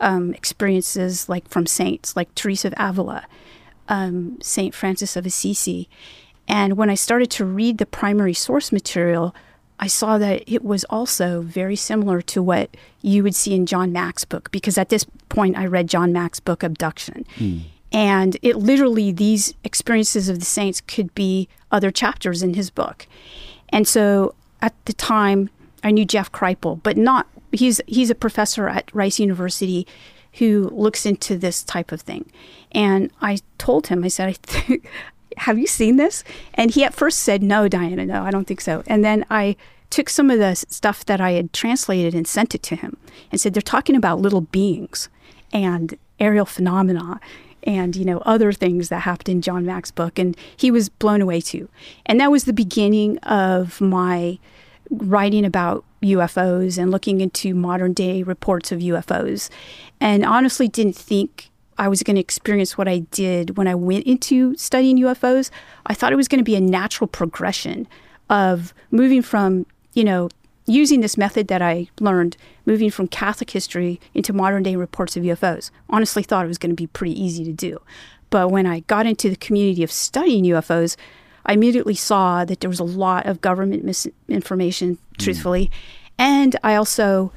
um, 0.00 0.34
experiences, 0.34 1.28
like 1.28 1.48
from 1.48 1.66
saints, 1.66 2.16
like 2.16 2.34
Teresa 2.34 2.68
of 2.68 2.74
Avila 2.76 3.26
um, 3.88 4.38
St. 4.40 4.74
Francis 4.74 5.16
of 5.16 5.26
Assisi. 5.26 5.88
And 6.48 6.76
when 6.76 6.90
I 6.90 6.94
started 6.94 7.30
to 7.32 7.44
read 7.44 7.78
the 7.78 7.86
primary 7.86 8.34
source 8.34 8.72
material, 8.72 9.34
I 9.78 9.88
saw 9.88 10.16
that 10.18 10.42
it 10.46 10.64
was 10.64 10.84
also 10.84 11.42
very 11.42 11.76
similar 11.76 12.22
to 12.22 12.42
what 12.42 12.76
you 13.02 13.22
would 13.22 13.34
see 13.34 13.54
in 13.54 13.66
John 13.66 13.92
Mack's 13.92 14.24
book, 14.24 14.50
because 14.50 14.78
at 14.78 14.88
this 14.88 15.04
point 15.28 15.56
I 15.56 15.66
read 15.66 15.88
John 15.88 16.12
Mack's 16.12 16.40
book, 16.40 16.62
Abduction. 16.62 17.26
Mm. 17.36 17.62
And 17.92 18.36
it 18.42 18.56
literally, 18.56 19.12
these 19.12 19.54
experiences 19.64 20.28
of 20.28 20.38
the 20.38 20.44
saints 20.44 20.80
could 20.80 21.14
be 21.14 21.48
other 21.70 21.90
chapters 21.90 22.42
in 22.42 22.54
his 22.54 22.70
book. 22.70 23.06
And 23.70 23.86
so 23.86 24.34
at 24.62 24.74
the 24.86 24.92
time, 24.92 25.50
I 25.84 25.90
knew 25.90 26.04
Jeff 26.04 26.32
Kripal, 26.32 26.82
but 26.82 26.96
not, 26.96 27.26
he's, 27.52 27.80
he's 27.86 28.10
a 28.10 28.14
professor 28.14 28.68
at 28.68 28.94
Rice 28.94 29.18
University 29.18 29.86
who 30.34 30.68
looks 30.72 31.06
into 31.06 31.36
this 31.36 31.62
type 31.62 31.92
of 31.92 32.02
thing. 32.02 32.30
And 32.72 33.10
I 33.20 33.38
told 33.58 33.86
him, 33.86 34.04
I 34.04 34.08
said, 34.08 34.28
I 34.28 34.32
think, 34.32 34.88
have 35.38 35.58
you 35.58 35.66
seen 35.66 35.96
this? 35.96 36.24
And 36.54 36.70
he 36.70 36.84
at 36.84 36.94
first 36.94 37.20
said, 37.20 37.42
no, 37.42 37.68
Diana, 37.68 38.04
no, 38.06 38.22
I 38.22 38.30
don't 38.30 38.46
think 38.46 38.60
so. 38.60 38.82
And 38.86 39.04
then 39.04 39.24
I 39.30 39.56
took 39.90 40.08
some 40.08 40.30
of 40.30 40.38
the 40.38 40.54
stuff 40.54 41.04
that 41.06 41.20
I 41.20 41.32
had 41.32 41.52
translated 41.52 42.14
and 42.14 42.26
sent 42.26 42.54
it 42.54 42.62
to 42.64 42.76
him 42.76 42.96
and 43.30 43.40
said, 43.40 43.54
they're 43.54 43.62
talking 43.62 43.96
about 43.96 44.20
little 44.20 44.40
beings 44.40 45.08
and 45.52 45.96
aerial 46.18 46.46
phenomena 46.46 47.20
and 47.62 47.96
you 47.96 48.04
know 48.04 48.18
other 48.18 48.52
things 48.52 48.88
that 48.88 49.00
happened 49.00 49.28
in 49.28 49.42
John 49.42 49.66
Mack's 49.66 49.90
book 49.90 50.18
and 50.18 50.36
he 50.56 50.70
was 50.70 50.88
blown 50.88 51.20
away 51.20 51.40
too. 51.40 51.68
And 52.06 52.20
that 52.20 52.30
was 52.30 52.44
the 52.44 52.52
beginning 52.52 53.18
of 53.18 53.80
my 53.80 54.38
writing 54.90 55.44
about 55.44 55.84
UFOs 56.02 56.78
and 56.78 56.90
looking 56.90 57.20
into 57.20 57.54
modern 57.54 57.92
day 57.92 58.22
reports 58.22 58.72
of 58.72 58.80
UFOs. 58.80 59.48
And 60.00 60.24
honestly, 60.24 60.68
didn't 60.68 60.96
think 60.96 61.50
I 61.78 61.88
was 61.88 62.02
going 62.02 62.16
to 62.16 62.20
experience 62.20 62.78
what 62.78 62.88
I 62.88 62.98
did 62.98 63.56
when 63.56 63.68
I 63.68 63.74
went 63.74 64.04
into 64.04 64.56
studying 64.56 64.98
UFOs. 64.98 65.50
I 65.86 65.94
thought 65.94 66.12
it 66.12 66.16
was 66.16 66.28
going 66.28 66.40
to 66.40 66.44
be 66.44 66.56
a 66.56 66.60
natural 66.60 67.08
progression 67.08 67.86
of 68.30 68.72
moving 68.90 69.22
from, 69.22 69.66
you 69.92 70.04
know, 70.04 70.28
using 70.66 71.00
this 71.00 71.16
method 71.16 71.48
that 71.48 71.62
I 71.62 71.88
learned, 72.00 72.36
moving 72.64 72.90
from 72.90 73.06
Catholic 73.08 73.50
history 73.50 74.00
into 74.14 74.32
modern 74.32 74.62
day 74.62 74.76
reports 74.76 75.16
of 75.16 75.22
UFOs. 75.22 75.70
Honestly, 75.88 76.22
thought 76.22 76.44
it 76.44 76.48
was 76.48 76.58
going 76.58 76.70
to 76.70 76.76
be 76.76 76.88
pretty 76.88 77.20
easy 77.20 77.44
to 77.44 77.52
do. 77.52 77.80
But 78.30 78.50
when 78.50 78.66
I 78.66 78.80
got 78.80 79.06
into 79.06 79.30
the 79.30 79.36
community 79.36 79.82
of 79.84 79.92
studying 79.92 80.44
UFOs, 80.44 80.96
I 81.46 81.52
immediately 81.52 81.94
saw 81.94 82.44
that 82.44 82.60
there 82.60 82.70
was 82.70 82.80
a 82.80 82.84
lot 82.84 83.26
of 83.26 83.40
government 83.40 83.84
misinformation, 83.84 84.94
hmm. 84.94 85.14
truthfully. 85.18 85.66
Mm. 85.66 85.70
And 86.18 86.56
I 86.62 86.74
also, 86.74 87.32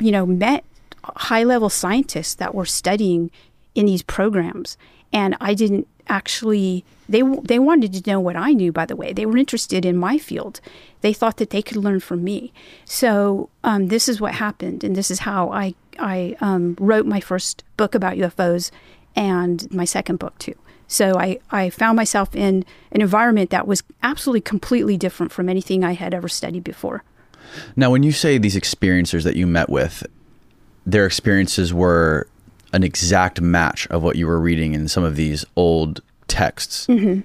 you 0.00 0.10
know, 0.10 0.26
met 0.26 0.64
high 1.04 1.44
level 1.44 1.68
scientists 1.68 2.34
that 2.34 2.54
were 2.54 2.64
studying 2.64 3.30
in 3.74 3.86
these 3.86 4.02
programs. 4.02 4.76
And 5.12 5.36
I 5.40 5.54
didn't 5.54 5.86
actually, 6.08 6.84
they, 7.08 7.22
they 7.22 7.58
wanted 7.58 7.92
to 7.92 8.10
know 8.10 8.20
what 8.20 8.36
I 8.36 8.52
knew, 8.52 8.72
by 8.72 8.86
the 8.86 8.96
way. 8.96 9.12
They 9.12 9.26
were 9.26 9.36
interested 9.36 9.84
in 9.84 9.96
my 9.96 10.18
field. 10.18 10.60
They 11.00 11.12
thought 11.12 11.36
that 11.36 11.50
they 11.50 11.62
could 11.62 11.76
learn 11.76 12.00
from 12.00 12.24
me. 12.24 12.52
So 12.84 13.50
um, 13.64 13.88
this 13.88 14.08
is 14.08 14.20
what 14.20 14.34
happened. 14.34 14.82
And 14.82 14.96
this 14.96 15.10
is 15.10 15.20
how 15.20 15.50
I, 15.50 15.74
I 15.98 16.36
um, 16.40 16.76
wrote 16.78 17.06
my 17.06 17.20
first 17.20 17.64
book 17.76 17.94
about 17.94 18.16
UFOs 18.16 18.70
and 19.14 19.70
my 19.72 19.84
second 19.84 20.18
book 20.18 20.38
too. 20.38 20.54
So 20.88 21.18
I, 21.18 21.38
I 21.50 21.70
found 21.70 21.96
myself 21.96 22.34
in 22.34 22.64
an 22.92 23.00
environment 23.00 23.50
that 23.50 23.66
was 23.66 23.82
absolutely 24.02 24.42
completely 24.42 24.96
different 24.96 25.32
from 25.32 25.48
anything 25.48 25.84
I 25.84 25.92
had 25.92 26.14
ever 26.14 26.28
studied 26.28 26.64
before. 26.64 27.02
Now, 27.74 27.90
when 27.90 28.02
you 28.02 28.12
say 28.12 28.38
these 28.38 28.56
experiencers 28.56 29.24
that 29.24 29.36
you 29.36 29.46
met 29.46 29.68
with, 29.68 30.06
their 30.84 31.06
experiences 31.06 31.74
were 31.74 32.28
an 32.72 32.82
exact 32.82 33.40
match 33.40 33.86
of 33.88 34.02
what 34.02 34.16
you 34.16 34.26
were 34.26 34.40
reading 34.40 34.74
in 34.74 34.88
some 34.88 35.04
of 35.04 35.16
these 35.16 35.44
old 35.56 36.00
texts. 36.28 36.86
Mm-hmm. 36.86 37.20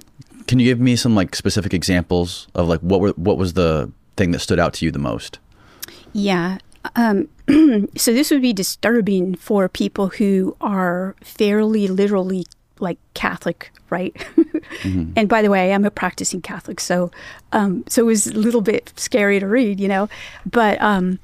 Can 0.48 0.60
you 0.60 0.66
give 0.66 0.80
me 0.80 0.96
some 0.96 1.16
like 1.16 1.36
specific 1.36 1.74
examples 1.74 2.48
of 2.56 2.68
like 2.68 2.80
what 2.82 3.00
were 3.00 3.10
what 3.12 3.38
was 3.38 3.54
the 3.54 3.92
thing 4.18 4.32
that 4.32 4.40
stood 4.40 4.60
out 4.60 4.74
to 4.76 4.86
you 4.86 4.92
the 4.92 5.00
most? 5.00 5.40
Yeah. 6.14 6.58
Um, 6.96 7.30
so 7.96 8.14
this 8.14 8.32
would 8.32 8.42
be 8.42 8.54
disturbing 8.54 9.36
for 9.36 9.70
people 9.70 10.10
who 10.10 10.56
are 10.60 11.16
fairly 11.22 11.88
literally 11.88 12.46
like 12.82 12.98
Catholic, 13.14 13.72
right? 13.90 14.14
mm-hmm. 14.84 15.14
And 15.16 15.30
by 15.30 15.42
the 15.42 15.50
way, 15.50 15.74
I'm 15.74 15.86
a 15.86 15.92
practicing 15.92 16.42
Catholic, 16.42 16.80
so 16.80 17.12
um, 17.52 17.84
so 17.88 18.02
it 18.02 18.06
was 18.06 18.28
a 18.28 18.34
little 18.34 18.62
bit 18.62 18.94
scary 18.96 19.40
to 19.40 19.48
read, 19.48 19.80
you 19.80 19.88
know. 19.88 20.10
But 20.46 20.82
um, 20.82 21.20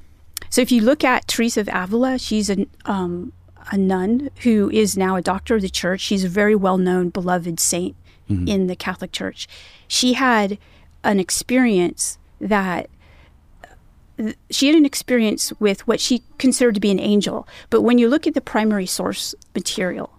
so 0.50 0.60
if 0.60 0.72
you 0.72 0.82
look 0.82 1.04
at 1.04 1.28
Teresa 1.28 1.60
of 1.60 1.68
Avila, 1.72 2.18
she's 2.18 2.48
a 2.50 2.66
um, 2.84 3.32
a 3.70 3.76
nun 3.76 4.30
who 4.42 4.70
is 4.70 4.96
now 4.96 5.16
a 5.16 5.22
doctor 5.22 5.56
of 5.56 5.62
the 5.62 5.68
church. 5.68 6.00
She's 6.00 6.24
a 6.24 6.28
very 6.28 6.54
well 6.54 6.78
known, 6.78 7.10
beloved 7.10 7.60
saint 7.60 7.96
mm-hmm. 8.28 8.48
in 8.48 8.66
the 8.66 8.76
Catholic 8.76 9.12
Church. 9.12 9.48
She 9.86 10.14
had 10.14 10.58
an 11.04 11.20
experience 11.20 12.18
that 12.40 12.88
she 14.50 14.66
had 14.66 14.74
an 14.74 14.84
experience 14.84 15.52
with 15.60 15.86
what 15.86 16.00
she 16.00 16.22
considered 16.38 16.74
to 16.74 16.80
be 16.80 16.90
an 16.90 16.98
angel. 16.98 17.46
But 17.70 17.82
when 17.82 17.98
you 17.98 18.08
look 18.08 18.26
at 18.26 18.34
the 18.34 18.40
primary 18.40 18.86
source 18.86 19.34
material, 19.54 20.10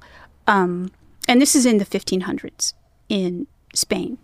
um, 0.47 0.91
and 1.29 1.41
this 1.41 1.55
is 1.55 1.65
in 1.65 1.77
the 1.77 1.85
1500s 1.85 2.73
in 3.07 3.47
Spain, 3.73 4.17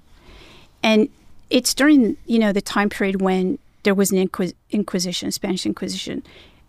and 0.83 1.07
it's 1.49 1.73
during 1.73 2.17
you 2.25 2.39
know 2.39 2.51
the 2.51 2.61
time 2.61 2.89
period 2.89 3.21
when 3.21 3.59
there 3.83 3.93
was 3.93 4.11
an 4.11 4.17
Inquis- 4.17 4.55
Inquisition, 4.71 5.31
Spanish 5.31 5.65
Inquisition. 5.65 6.23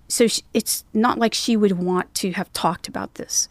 So 0.08 0.28
she, 0.28 0.42
it's 0.54 0.84
not 0.94 1.18
like 1.18 1.34
she 1.34 1.56
would 1.56 1.72
want 1.72 2.14
to 2.16 2.32
have 2.32 2.52
talked 2.52 2.86
about 2.86 3.14
this, 3.14 3.48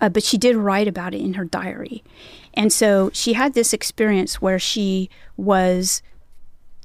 uh, 0.00 0.10
but 0.10 0.22
she 0.22 0.36
did 0.36 0.56
write 0.56 0.88
about 0.88 1.14
it 1.14 1.20
in 1.22 1.34
her 1.34 1.44
diary, 1.44 2.02
and 2.52 2.72
so 2.72 3.10
she 3.14 3.32
had 3.32 3.54
this 3.54 3.72
experience 3.72 4.42
where 4.42 4.58
she 4.58 5.08
was 5.36 6.02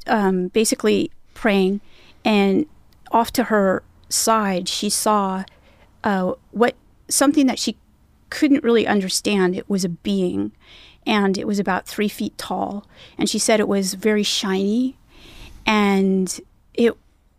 um, 0.08 0.48
basically 0.50 1.12
praying 1.34 1.82
and 2.24 2.66
off 3.12 3.32
to 3.34 3.46
her 3.46 3.84
side, 4.10 4.68
she 4.68 4.90
saw 4.90 5.44
uh, 6.04 6.34
what 6.52 6.76
something 7.08 7.48
that 7.48 7.60
she 7.60 7.76
couldn't 8.30 8.64
really 8.64 8.88
understand. 8.88 9.56
It 9.56 9.70
was 9.70 9.84
a 9.84 9.90
being, 9.90 10.52
and 11.06 11.38
it 11.38 11.48
was 11.48 11.60
about 11.60 11.88
three 11.88 12.10
feet 12.10 12.38
tall. 12.38 12.88
And 13.18 13.30
she 13.30 13.40
said 13.40 13.60
it 13.60 13.68
was 13.68 13.94
very 13.94 14.24
shiny, 14.24 14.98
and 15.66 16.40
it. 16.74 16.96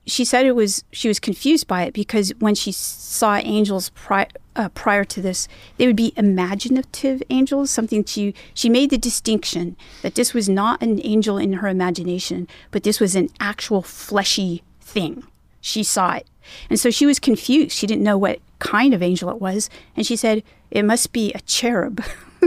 She 0.07 0.25
said 0.25 0.47
it 0.47 0.57
was. 0.57 0.83
She 0.93 1.09
was 1.09 1.21
confused 1.21 1.67
by 1.67 1.83
it 1.85 1.93
because 1.93 2.33
when 2.39 2.55
she 2.55 2.73
saw 2.73 3.37
angels 3.37 3.91
pri- 3.91 4.29
uh, 4.57 4.71
prior 4.71 5.05
to 5.05 5.21
this, 5.21 5.47
they 5.77 5.87
would 5.87 5.95
be 5.95 6.13
imaginative 6.17 7.23
angels. 7.31 7.71
Something 7.71 8.05
she 8.05 8.35
she 8.55 8.69
made 8.69 8.91
the 8.91 8.99
distinction 8.99 9.77
that 10.03 10.15
this 10.15 10.35
was 10.35 10.49
not 10.49 10.83
an 10.83 11.01
angel 11.05 11.39
in 11.39 11.55
her 11.55 11.69
imagination, 11.69 12.49
but 12.71 12.83
this 12.83 12.99
was 12.99 13.15
an 13.15 13.29
actual 13.39 13.83
fleshy 13.83 14.63
thing. 14.81 15.23
She 15.61 15.85
saw 15.85 16.15
it. 16.15 16.27
And 16.69 16.81
so 16.81 16.91
she 16.91 17.07
was 17.07 17.19
confused. 17.19 17.77
She 17.77 17.87
didn't 17.87 18.03
know 18.03 18.19
what 18.19 18.41
kind 18.59 18.95
of 18.95 19.03
angel 19.03 19.31
it 19.31 19.41
was. 19.41 19.71
And 19.97 20.07
she 20.07 20.17
said, 20.17 20.43
It 20.71 20.85
must 20.85 21.13
be 21.13 21.33
a 21.33 21.41
cherub. 21.41 22.03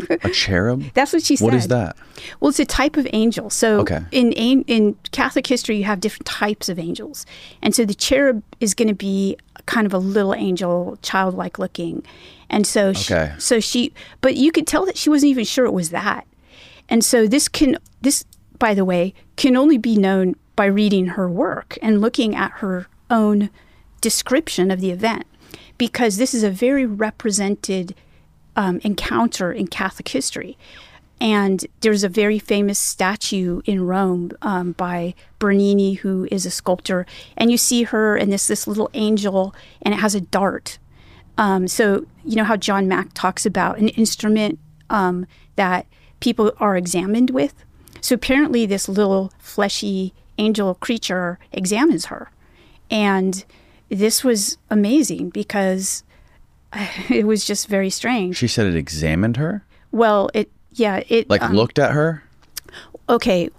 a 0.09 0.29
cherub? 0.29 0.83
That's 0.93 1.13
what 1.13 1.23
she 1.23 1.35
said. 1.35 1.45
What 1.45 1.53
is 1.53 1.67
that? 1.67 1.97
Well, 2.39 2.49
it's 2.49 2.59
a 2.59 2.65
type 2.65 2.97
of 2.97 3.07
angel. 3.13 3.49
So 3.49 3.79
okay. 3.81 4.03
in 4.11 4.31
in 4.33 4.95
Catholic 5.11 5.47
history, 5.47 5.77
you 5.77 5.83
have 5.83 5.99
different 5.99 6.25
types 6.25 6.69
of 6.69 6.79
angels, 6.79 7.25
and 7.61 7.75
so 7.75 7.85
the 7.85 7.93
cherub 7.93 8.43
is 8.59 8.73
going 8.73 8.87
to 8.87 8.93
be 8.93 9.37
kind 9.65 9.85
of 9.85 9.93
a 9.93 9.97
little 9.97 10.33
angel, 10.33 10.97
childlike 11.01 11.59
looking, 11.59 12.03
and 12.49 12.65
so 12.65 12.89
okay. 12.89 13.33
she, 13.35 13.41
so 13.41 13.59
she, 13.59 13.93
but 14.21 14.35
you 14.35 14.51
could 14.51 14.67
tell 14.67 14.85
that 14.85 14.97
she 14.97 15.09
wasn't 15.09 15.29
even 15.29 15.45
sure 15.45 15.65
it 15.65 15.73
was 15.73 15.89
that, 15.89 16.25
and 16.89 17.03
so 17.03 17.27
this 17.27 17.47
can 17.47 17.77
this 18.01 18.25
by 18.59 18.73
the 18.73 18.85
way 18.85 19.13
can 19.35 19.55
only 19.57 19.77
be 19.77 19.95
known 19.95 20.35
by 20.55 20.65
reading 20.65 21.07
her 21.07 21.29
work 21.29 21.77
and 21.81 21.99
looking 21.99 22.35
at 22.35 22.51
her 22.53 22.87
own 23.09 23.49
description 24.01 24.71
of 24.71 24.81
the 24.81 24.91
event, 24.91 25.25
because 25.77 26.17
this 26.17 26.33
is 26.33 26.43
a 26.43 26.49
very 26.49 26.85
represented 26.85 27.95
um, 28.55 28.79
encounter 28.83 29.51
in 29.51 29.67
Catholic 29.67 30.07
history. 30.07 30.57
And 31.21 31.65
there's 31.81 32.03
a 32.03 32.09
very 32.09 32.39
famous 32.39 32.79
statue 32.79 33.61
in 33.65 33.85
Rome 33.85 34.31
um, 34.41 34.73
by 34.73 35.13
Bernini, 35.39 35.93
who 35.93 36.27
is 36.31 36.45
a 36.45 36.51
sculptor. 36.51 37.05
And 37.37 37.49
you 37.49 37.57
see 37.57 37.83
her, 37.83 38.17
and 38.17 38.31
this 38.31 38.47
this 38.47 38.67
little 38.67 38.89
angel, 38.93 39.55
and 39.81 39.93
it 39.93 39.99
has 40.01 40.15
a 40.15 40.21
dart. 40.21 40.79
Um, 41.37 41.67
so 41.67 42.05
you 42.25 42.35
know 42.35 42.43
how 42.43 42.57
John 42.57 42.87
Mack 42.87 43.13
talks 43.13 43.45
about 43.45 43.77
an 43.77 43.89
instrument 43.89 44.59
um, 44.89 45.25
that 45.55 45.85
people 46.19 46.51
are 46.59 46.75
examined 46.75 47.29
with. 47.29 47.53
So 48.01 48.15
apparently, 48.15 48.65
this 48.65 48.89
little 48.89 49.31
fleshy 49.39 50.13
angel 50.37 50.75
creature 50.75 51.39
examines 51.51 52.05
her. 52.05 52.31
And 52.89 53.45
this 53.89 54.23
was 54.23 54.57
amazing 54.69 55.29
because 55.29 56.03
it 57.09 57.25
was 57.25 57.45
just 57.45 57.67
very 57.67 57.89
strange. 57.89 58.37
She 58.37 58.47
said 58.47 58.67
it 58.67 58.75
examined 58.75 59.37
her? 59.37 59.63
Well, 59.91 60.29
it, 60.33 60.51
yeah, 60.71 61.03
it. 61.07 61.29
Like 61.29 61.41
um, 61.41 61.53
looked 61.53 61.79
at 61.79 61.91
her? 61.91 62.23
Okay. 63.09 63.49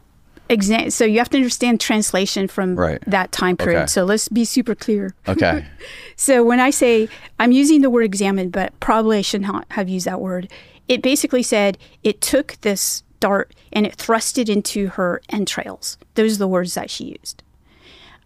Exa- 0.51 0.93
so 0.93 1.05
you 1.05 1.19
have 1.19 1.31
to 1.31 1.39
understand 1.39 1.81
translation 1.81 2.49
from 2.49 2.77
right. 2.77 3.03
that 3.07 3.33
time 3.33 3.57
period. 3.57 3.79
Okay. 3.79 3.87
So 3.87 4.05
let's 4.05 4.29
be 4.29 4.45
super 4.45 4.75
clear. 4.75 5.15
Okay. 5.27 5.65
so 6.17 6.45
when 6.45 6.61
I 6.61 6.71
say 6.71 7.09
I'm 7.39 7.53
using 7.53 7.81
the 7.81 7.91
word 7.91 8.05
examined, 8.05 8.53
but 8.53 8.79
probably 8.81 9.19
I 9.19 9.23
should 9.23 9.41
not 9.41 9.67
have 9.71 9.89
used 9.89 10.07
that 10.07 10.21
word, 10.21 10.51
it 10.87 11.03
basically 11.03 11.43
said 11.43 11.79
it 12.03 12.21
took 12.21 12.59
this 12.61 13.03
dart 13.21 13.55
and 13.73 13.87
it 13.87 13.95
thrust 13.95 14.37
it 14.37 14.51
into 14.51 14.89
her 14.89 15.23
entrails. 15.31 15.97
Those 16.15 16.35
are 16.35 16.41
the 16.41 16.49
words 16.49 16.75
that 16.75 16.91
she 16.91 17.17
used. 17.19 17.43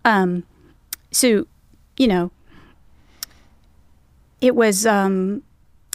Um, 0.05 0.45
so, 1.13 1.47
you 1.97 2.09
know, 2.09 2.33
it 4.41 4.55
was 4.55 4.87
um, 4.87 5.43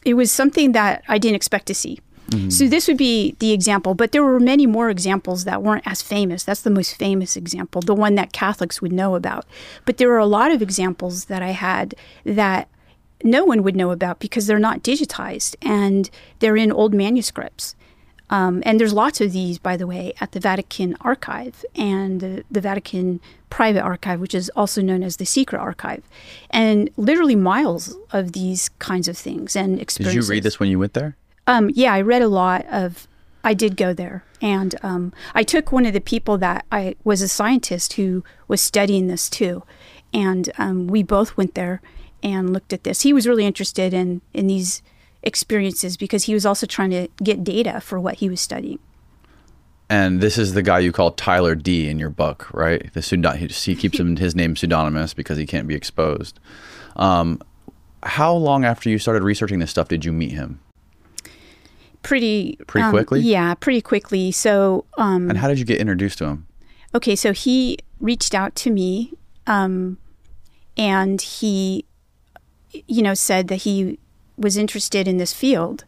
it 0.05 0.15
was 0.15 0.31
something 0.31 0.73
that 0.73 1.03
I 1.07 1.17
didn't 1.17 1.35
expect 1.35 1.67
to 1.67 1.75
see. 1.75 1.99
Mm-hmm. 2.29 2.49
So 2.49 2.67
this 2.67 2.87
would 2.87 2.97
be 2.97 3.35
the 3.39 3.51
example, 3.51 3.93
but 3.93 4.11
there 4.11 4.23
were 4.23 4.39
many 4.39 4.65
more 4.65 4.89
examples 4.89 5.43
that 5.43 5.61
weren't 5.61 5.85
as 5.85 6.01
famous. 6.01 6.43
That's 6.43 6.61
the 6.61 6.69
most 6.69 6.95
famous 6.95 7.35
example, 7.35 7.81
the 7.81 7.93
one 7.93 8.15
that 8.15 8.33
Catholics 8.33 8.81
would 8.81 8.93
know 8.93 9.15
about. 9.15 9.45
But 9.85 9.97
there 9.97 10.09
were 10.09 10.19
a 10.19 10.25
lot 10.25 10.51
of 10.51 10.61
examples 10.61 11.25
that 11.25 11.41
I 11.41 11.51
had 11.51 11.95
that 12.25 12.69
no 13.23 13.45
one 13.45 13.63
would 13.63 13.75
know 13.75 13.91
about 13.91 14.19
because 14.19 14.47
they're 14.47 14.59
not 14.59 14.83
digitized 14.83 15.55
and 15.61 16.09
they're 16.39 16.57
in 16.57 16.71
old 16.71 16.93
manuscripts. 16.93 17.75
Um, 18.29 18.63
and 18.65 18.79
there's 18.79 18.93
lots 18.93 19.21
of 19.21 19.31
these, 19.31 19.59
by 19.59 19.77
the 19.77 19.85
way, 19.85 20.13
at 20.19 20.31
the 20.31 20.39
Vatican 20.39 20.95
Archive 21.01 21.63
and 21.75 22.19
the, 22.21 22.43
the, 22.49 22.61
Vatican 22.61 23.19
Private 23.49 23.81
Archive, 23.81 24.19
which 24.19 24.33
is 24.33 24.49
also 24.55 24.81
known 24.81 25.03
as 25.03 25.17
the 25.17 25.25
Secret 25.25 25.59
Archive, 25.59 26.03
and 26.49 26.89
literally 26.97 27.35
miles 27.35 27.95
of 28.11 28.31
these 28.31 28.69
kinds 28.79 29.07
of 29.07 29.17
things 29.17 29.55
and 29.55 29.79
experiences. 29.79 30.25
Did 30.25 30.27
you 30.27 30.35
read 30.35 30.43
this 30.43 30.59
when 30.59 30.69
you 30.69 30.79
went 30.79 30.93
there? 30.93 31.15
Um, 31.45 31.69
yeah, 31.73 31.93
I 31.93 32.01
read 32.01 32.21
a 32.21 32.27
lot 32.27 32.65
of. 32.71 33.07
I 33.43 33.53
did 33.53 33.75
go 33.75 33.93
there, 33.93 34.23
and 34.41 34.73
um, 34.83 35.11
I 35.35 35.43
took 35.43 35.71
one 35.71 35.85
of 35.85 35.91
the 35.91 35.99
people 35.99 36.37
that 36.37 36.65
I 36.71 36.95
was 37.03 37.21
a 37.21 37.27
scientist 37.27 37.93
who 37.93 38.23
was 38.47 38.61
studying 38.61 39.07
this 39.07 39.29
too, 39.29 39.63
and 40.13 40.49
um, 40.57 40.87
we 40.87 41.03
both 41.03 41.35
went 41.35 41.53
there 41.55 41.81
and 42.23 42.53
looked 42.53 42.71
at 42.71 42.85
this. 42.85 43.01
He 43.01 43.11
was 43.11 43.27
really 43.27 43.45
interested 43.45 43.93
in 43.93 44.21
in 44.33 44.47
these 44.47 44.81
experiences 45.23 45.97
because 45.97 46.25
he 46.25 46.33
was 46.33 46.45
also 46.45 46.65
trying 46.67 46.91
to 46.91 47.07
get 47.23 47.43
data 47.43 47.81
for 47.81 47.99
what 47.99 48.15
he 48.15 48.29
was 48.29 48.41
studying. 48.41 48.79
And 49.89 50.21
this 50.21 50.37
is 50.37 50.53
the 50.53 50.61
guy 50.61 50.79
you 50.79 50.91
call 50.91 51.11
Tyler 51.11 51.55
D 51.55 51.89
in 51.89 51.99
your 51.99 52.09
book, 52.09 52.51
right? 52.53 52.91
The 52.93 53.01
pseudon- 53.01 53.51
he 53.65 53.75
keeps 53.75 53.99
him, 53.99 54.15
his 54.15 54.35
name 54.35 54.55
pseudonymous 54.55 55.13
because 55.13 55.37
he 55.37 55.45
can't 55.45 55.67
be 55.67 55.75
exposed. 55.75 56.39
Um, 56.95 57.41
how 58.03 58.33
long 58.33 58.65
after 58.65 58.89
you 58.89 58.97
started 58.97 59.23
researching 59.23 59.59
this 59.59 59.71
stuff 59.71 59.87
did 59.87 60.05
you 60.05 60.11
meet 60.11 60.31
him? 60.31 60.59
Pretty 62.01 62.57
pretty 62.67 62.85
um, 62.85 62.91
quickly. 62.91 63.21
Yeah, 63.21 63.53
pretty 63.53 63.81
quickly. 63.81 64.31
So. 64.31 64.85
Um, 64.97 65.29
and 65.29 65.37
how 65.37 65.47
did 65.47 65.57
you 65.57 65.65
get 65.65 65.79
introduced 65.79 66.17
to 66.17 66.25
him? 66.25 66.47
Okay, 66.95 67.15
so 67.15 67.31
he 67.31 67.77
reached 67.99 68.35
out 68.35 68.55
to 68.55 68.71
me, 68.71 69.13
um, 69.47 69.97
and 70.77 71.21
he, 71.21 71.85
you 72.71 73.01
know, 73.01 73.13
said 73.13 73.47
that 73.47 73.57
he 73.57 73.99
was 74.37 74.57
interested 74.57 75.07
in 75.07 75.17
this 75.17 75.33
field, 75.33 75.83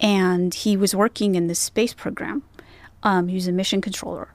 and 0.00 0.54
he 0.54 0.76
was 0.76 0.94
working 0.94 1.34
in 1.34 1.46
this 1.46 1.58
space 1.58 1.94
program. 1.94 2.42
Um, 3.02 3.28
he 3.28 3.34
was 3.34 3.46
a 3.46 3.52
mission 3.52 3.80
controller, 3.80 4.32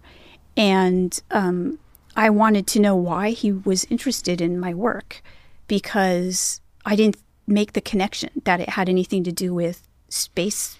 and 0.55 1.19
um, 1.31 1.79
I 2.15 2.29
wanted 2.29 2.67
to 2.67 2.79
know 2.79 2.95
why 2.95 3.31
he 3.31 3.51
was 3.51 3.85
interested 3.89 4.41
in 4.41 4.59
my 4.59 4.73
work 4.73 5.21
because 5.67 6.61
I 6.85 6.95
didn't 6.95 7.17
make 7.47 7.73
the 7.73 7.81
connection 7.81 8.29
that 8.43 8.59
it 8.59 8.69
had 8.69 8.89
anything 8.89 9.23
to 9.23 9.31
do 9.31 9.53
with 9.53 9.87
space, 10.09 10.77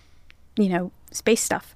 you 0.58 0.70
know, 0.70 0.92
space 1.12 1.42
stuff. 1.42 1.74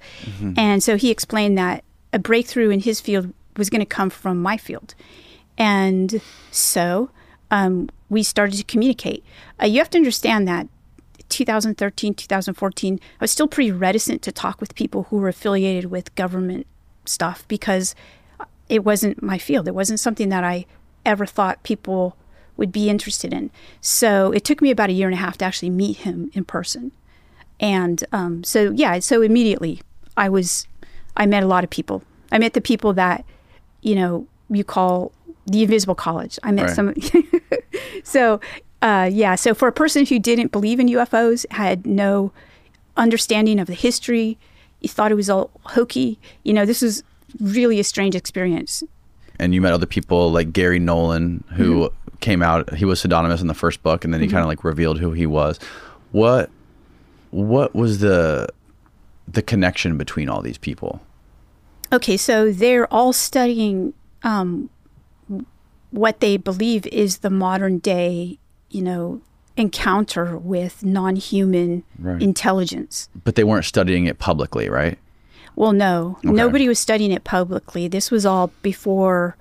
And 0.58 0.84
so 0.84 0.98
he 0.98 1.10
explained 1.10 1.58
that 1.58 1.84
a 2.12 2.20
breakthrough 2.20 2.70
in 2.70 2.82
his 2.82 3.02
field 3.02 3.34
was 3.58 3.70
going 3.70 3.82
to 3.82 3.86
come 3.86 4.10
from 4.10 4.42
my 4.42 4.58
field. 4.58 4.94
And 5.58 6.22
so 6.52 7.10
um, 7.52 7.90
we 8.10 8.24
started 8.24 8.58
to 8.58 8.64
communicate. 8.64 9.24
Uh, 9.62 9.66
you 9.66 9.80
have 9.80 9.90
to 9.92 9.98
understand 9.98 10.48
that 10.48 10.68
2013, 11.34 12.14
2014, 12.14 13.00
I 13.20 13.24
was 13.24 13.32
still 13.32 13.48
pretty 13.48 13.72
reticent 13.72 14.22
to 14.22 14.32
talk 14.32 14.62
with 14.62 14.76
people 14.76 15.04
who 15.10 15.18
were 15.18 15.28
affiliated 15.28 15.86
with 15.92 16.14
government 16.16 16.68
stuff 17.06 17.46
because 17.48 17.96
it 18.70 18.84
wasn't 18.86 19.22
my 19.22 19.38
field. 19.38 19.68
It 19.68 19.76
wasn't 19.76 20.00
something 20.00 20.30
that 20.30 20.44
I 20.44 20.66
ever 21.06 21.26
thought 21.26 21.64
people 21.64 22.16
would 22.56 22.72
be 22.72 22.90
interested 22.90 23.34
in. 23.34 23.50
So 23.82 24.32
it 24.32 24.44
took 24.46 24.62
me 24.62 24.70
about 24.72 24.90
a 24.90 24.94
year 24.94 25.08
and 25.08 25.16
a 25.16 25.18
half 25.18 25.38
to 25.40 25.46
actually 25.46 25.72
meet 25.72 25.98
him 25.98 26.30
in 26.34 26.46
person. 26.46 26.92
And 27.60 28.04
um, 28.12 28.44
so, 28.44 28.72
yeah, 28.72 29.00
so 29.00 29.22
immediately 29.22 29.82
I 30.16 30.30
was, 30.30 30.68
I 31.18 31.26
met 31.26 31.44
a 31.44 31.48
lot 31.48 31.64
of 31.64 31.70
people. 31.72 32.04
I 32.32 32.38
met 32.38 32.54
the 32.54 32.62
people 32.62 32.94
that, 32.94 33.26
you 33.82 33.96
know, 33.96 34.28
you 34.50 34.64
call 34.64 35.12
the 35.48 35.64
invisible 35.64 35.96
college. 35.96 36.38
I 36.44 36.52
met 36.52 36.68
Right. 36.68 36.76
some. 36.76 36.94
so, 38.04 38.40
uh, 38.84 39.10
yeah. 39.12 39.34
So 39.36 39.54
for 39.56 39.68
a 39.68 39.72
person 39.72 40.06
who 40.06 40.20
didn't 40.20 40.52
believe 40.52 40.80
in 40.80 40.88
UFOs, 40.88 41.46
had 41.52 41.86
no 41.88 42.32
understanding 42.98 43.60
of 43.60 43.68
the 43.68 43.74
history, 43.74 44.38
you 44.82 44.90
thought 44.90 45.12
it 45.12 45.16
was 45.16 45.30
all 45.30 45.50
hokey. 45.76 46.20
You 46.44 46.54
know, 46.54 46.66
this 46.66 46.82
was 46.82 47.02
really 47.40 47.80
a 47.80 47.84
strange 47.84 48.14
experience. 48.16 48.84
and 49.40 49.56
you 49.56 49.62
met 49.62 49.74
other 49.74 49.88
people 49.88 50.32
like 50.32 50.54
Garry 50.54 50.80
Nolan 50.80 51.44
who 51.58 51.90
Mm-hmm. 51.90 52.18
came 52.20 52.44
out 52.44 52.74
he 52.76 52.86
was 52.86 53.00
pseudonymous 53.02 53.42
in 53.42 53.48
the 53.48 53.56
first 53.56 53.82
book 53.82 54.06
and 54.06 54.14
then 54.14 54.22
he 54.22 54.28
kind 54.28 54.44
of 54.46 54.48
like 54.48 54.64
revealed 54.64 55.00
who 55.00 55.12
he 55.12 55.26
was 55.26 55.58
what 56.12 56.50
what 57.32 57.74
was 57.74 58.00
the 58.00 58.48
the 59.28 59.42
connection 59.42 59.98
between 59.98 60.30
all 60.30 60.42
these 60.44 60.60
people 60.60 61.02
Okay, 61.92 62.16
so 62.18 62.52
they're 62.52 62.88
all 62.94 63.12
studying 63.14 63.94
um, 64.24 64.70
what 65.92 66.20
they 66.22 66.38
believe 66.38 66.86
is 66.88 67.18
the 67.20 67.30
modern 67.30 67.78
day, 67.80 68.38
you 68.74 68.82
know, 68.82 69.22
encounter 69.56 70.36
with 70.38 70.84
non-human 70.84 71.84
Right. 72.00 72.22
intelligence. 72.22 73.08
but 73.24 73.36
they 73.36 73.44
weren't 73.44 73.66
studying 73.66 74.06
it 74.08 74.18
publicly 74.18 74.68
right 74.70 74.98
Well, 75.56 75.74
no, 75.74 76.18
Okay. 76.26 76.34
nobody 76.34 76.68
was 76.68 76.80
studying 76.80 77.12
it 77.12 77.24
publicly. 77.24 77.88
This 77.88 78.10
was 78.10 78.26
all 78.26 78.52
before 78.64 79.36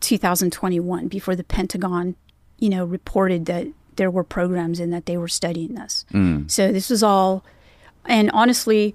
2021, 0.00 1.08
before 1.08 1.34
the 1.34 1.42
Pentagon, 1.44 2.14
you 2.58 2.68
know, 2.68 2.84
reported 2.84 3.46
that 3.46 3.66
there 3.96 4.10
were 4.10 4.22
programs 4.24 4.78
and 4.80 4.92
that 4.92 5.06
they 5.06 5.16
were 5.16 5.28
studying 5.28 5.74
this. 5.74 6.04
Mm. 6.12 6.48
So 6.50 6.70
this 6.72 6.88
was 6.90 7.02
all, 7.02 7.42
and 8.04 8.30
honestly, 8.32 8.94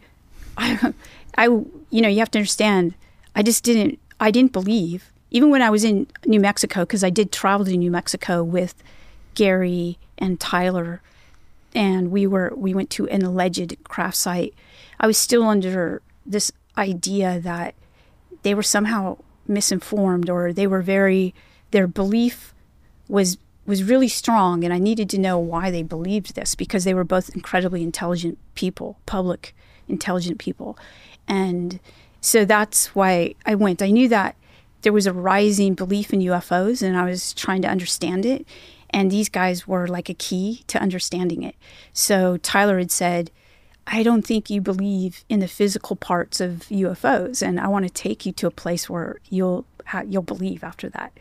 I, 0.57 0.93
I, 1.37 1.45
you 1.45 2.01
know, 2.01 2.07
you 2.07 2.19
have 2.19 2.31
to 2.31 2.39
understand, 2.39 2.93
I 3.35 3.43
just 3.43 3.63
didn't, 3.63 3.99
I 4.19 4.31
didn't 4.31 4.53
believe, 4.53 5.11
even 5.31 5.49
when 5.49 5.61
I 5.61 5.69
was 5.69 5.83
in 5.83 6.07
New 6.25 6.39
Mexico, 6.39 6.81
because 6.81 7.03
I 7.03 7.09
did 7.09 7.31
travel 7.31 7.65
to 7.65 7.75
New 7.77 7.91
Mexico 7.91 8.43
with 8.43 8.75
Garry 9.35 9.97
and 10.17 10.39
Tyler, 10.39 11.01
and 11.73 12.11
we 12.11 12.27
were 12.27 12.53
we 12.55 12.73
went 12.73 12.89
to 12.91 13.07
an 13.09 13.23
alleged 13.23 13.77
craft 13.83 14.17
site. 14.17 14.53
I 14.99 15.07
was 15.07 15.17
still 15.17 15.47
under 15.47 16.01
this 16.25 16.51
idea 16.77 17.39
that 17.39 17.75
they 18.43 18.53
were 18.53 18.63
somehow 18.63 19.17
misinformed 19.47 20.29
or 20.29 20.53
they 20.53 20.67
were 20.67 20.81
very 20.81 21.33
their 21.71 21.87
belief 21.87 22.53
was 23.07 23.37
was 23.65 23.83
really 23.83 24.07
strong 24.07 24.63
and 24.63 24.73
I 24.73 24.79
needed 24.79 25.09
to 25.11 25.19
know 25.19 25.37
why 25.37 25.69
they 25.69 25.83
believed 25.83 26.35
this 26.35 26.55
because 26.55 26.83
they 26.83 26.93
were 26.93 27.03
both 27.03 27.29
incredibly 27.35 27.83
intelligent 27.83 28.39
people, 28.55 28.97
public 29.05 29.55
intelligent 29.87 30.39
people. 30.39 30.77
And 31.27 31.79
so 32.21 32.45
that's 32.45 32.95
why 32.95 33.35
I 33.45 33.55
went. 33.55 33.81
I 33.81 33.91
knew 33.91 34.07
that 34.09 34.35
there 34.81 34.93
was 34.93 35.05
a 35.05 35.13
rising 35.13 35.73
belief 35.75 36.13
in 36.13 36.19
UFOs 36.21 36.81
and 36.81 36.97
I 36.97 37.05
was 37.05 37.33
trying 37.33 37.61
to 37.61 37.67
understand 37.67 38.25
it. 38.25 38.45
And 38.91 39.11
these 39.11 39.29
guys 39.29 39.67
were 39.67 39.87
like 39.87 40.09
a 40.09 40.13
key 40.13 40.63
to 40.67 40.81
understanding 40.81 41.43
it. 41.43 41.55
So 41.93 42.37
Tyler 42.37 42.79
had 42.79 42.91
said, 42.91 43.31
I 43.87 44.03
don't 44.03 44.25
think 44.25 44.49
you 44.49 44.61
believe 44.61 45.23
in 45.29 45.39
the 45.39 45.47
physical 45.47 45.95
parts 45.95 46.39
of 46.39 46.67
UFOs, 46.69 47.41
and 47.41 47.59
I 47.59 47.67
want 47.67 47.87
to 47.87 47.93
take 47.93 48.25
you 48.25 48.31
to 48.33 48.47
a 48.47 48.51
place 48.51 48.89
where 48.89 49.19
you'll 49.29 49.65
you'll 50.07 50.21
believe 50.21 50.63
after 50.63 50.89
that. 50.89 51.11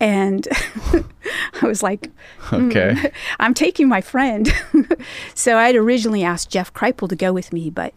And 0.00 0.46
I 1.62 1.66
was 1.66 1.82
like, 1.82 2.10
okay 2.52 3.12
I'm 3.40 3.54
taking 3.54 3.88
my 3.88 4.00
friend. 4.00 4.52
so 5.34 5.56
I 5.56 5.68
had 5.68 5.76
originally 5.76 6.24
asked 6.24 6.50
Jeff 6.50 6.72
Kripal 6.72 7.08
to 7.08 7.16
go 7.16 7.32
with 7.32 7.52
me, 7.52 7.70
but 7.70 7.94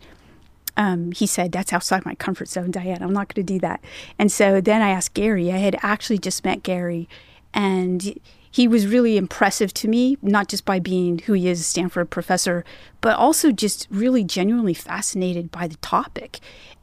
um, 0.78 1.12
he 1.12 1.26
said, 1.28 1.52
That's 1.52 1.74
outside 1.74 2.06
my 2.06 2.16
comfort 2.16 2.48
zone, 2.48 2.72
Diane. 2.72 3.02
I'm 3.02 3.14
not 3.14 3.34
going 3.34 3.46
to 3.46 3.54
do 3.54 3.60
that. 3.60 3.84
And 4.18 4.32
so 4.32 4.62
then 4.62 4.82
I 4.82 4.90
asked 4.90 5.14
Garry. 5.14 5.52
I 5.52 5.58
had 5.58 5.78
actually 5.82 6.18
just 6.20 6.46
met 6.46 6.64
Garry, 6.64 7.10
and 7.54 8.20
he 8.52 8.68
was 8.68 8.86
really 8.86 9.18
impressive 9.18 9.74
to 9.76 9.88
me, 9.88 10.18
not 10.22 10.50
just 10.50 10.66
by 10.66 10.80
being 10.80 11.20
who 11.20 11.34
he 11.34 11.48
is, 11.48 11.62
a 11.62 11.64
Stanford 11.64 12.10
professor, 12.10 12.66
but 13.00 13.18
also 13.18 13.52
just 13.52 13.88
really 13.90 14.24
genuinely 14.24 14.74
fascinated 14.74 15.52
by 15.52 15.68
the 15.68 15.78
topic. 15.78 16.40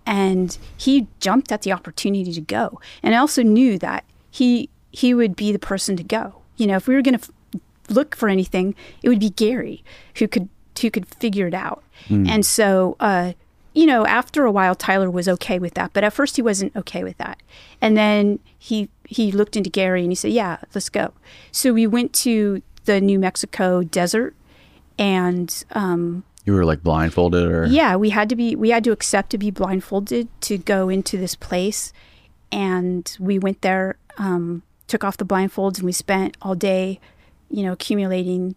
And 0.07 0.57
he 0.76 1.07
jumped 1.20 1.52
at 1.52 1.62
the 1.62 1.72
opportunity 1.72 2.33
to 2.33 2.40
go. 2.40 2.81
And 3.02 3.14
I 3.14 3.18
also 3.18 3.42
knew 3.42 3.78
that 3.78 4.04
he 4.31 4.70
he 4.90 5.12
would 5.12 5.37
be 5.37 5.52
the 5.52 5.59
person 5.59 5.96
to 5.96 6.02
go. 6.02 6.40
You 6.57 6.66
know, 6.66 6.76
if 6.76 6.88
we 6.88 6.94
were 6.94 7.02
going 7.02 7.18
to 7.18 7.24
f- 7.54 7.61
look 7.90 8.16
for 8.16 8.28
anything, 8.31 8.74
it 9.02 9.11
would 9.11 9.20
be 9.20 9.31
Garry 9.31 9.85
who 10.16 10.26
could 10.26 10.48
who 10.81 10.90
could 10.90 11.07
figure 11.07 11.46
it 11.46 11.54
out. 11.54 11.83
And 12.28 12.46
so, 12.46 12.96
uh, 13.00 13.33
you 13.78 13.86
know, 13.86 14.04
after 14.06 14.44
a 14.44 14.50
while, 14.50 14.74
Tyler 14.74 15.08
was 15.08 15.28
okay 15.28 15.60
with 15.60 15.74
that, 15.74 15.92
but 15.92 16.02
at 16.02 16.12
first 16.12 16.34
he 16.34 16.42
wasn't 16.42 16.74
okay 16.74 17.04
with 17.04 17.16
that. 17.18 17.40
And 17.80 17.96
then 17.96 18.40
he 18.58 18.88
he 19.04 19.30
looked 19.30 19.56
into 19.56 19.70
Garry 19.70 20.02
and 20.02 20.10
he 20.10 20.16
said, 20.16 20.32
"Yeah, 20.32 20.56
let's 20.74 20.88
go." 20.88 21.12
So 21.52 21.72
we 21.72 21.86
went 21.86 22.12
to 22.14 22.60
the 22.86 23.00
New 23.00 23.20
Mexico 23.20 23.84
desert, 23.84 24.34
and 24.98 25.64
um, 25.70 26.24
you 26.44 26.54
were 26.54 26.64
like 26.64 26.82
blindfolded 26.82 27.48
or 27.48 27.66
yeah, 27.66 27.94
we 27.94 28.10
had 28.10 28.28
to 28.30 28.34
be 28.34 28.56
we 28.56 28.70
had 28.70 28.82
to 28.82 28.90
accept 28.90 29.30
to 29.30 29.38
be 29.38 29.52
blindfolded 29.52 30.26
to 30.40 30.58
go 30.58 30.88
into 30.88 31.16
this 31.16 31.36
place, 31.36 31.92
and 32.50 33.16
we 33.20 33.38
went 33.38 33.62
there, 33.62 33.96
um, 34.16 34.64
took 34.88 35.04
off 35.04 35.16
the 35.16 35.24
blindfolds, 35.24 35.76
and 35.76 35.84
we 35.84 35.92
spent 35.92 36.36
all 36.42 36.56
day, 36.56 36.98
you 37.48 37.62
know, 37.62 37.74
accumulating 37.74 38.56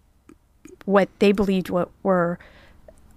what 0.86 1.10
they 1.19 1.31
believed 1.31 1.69
what 1.69 1.91
were 2.01 2.39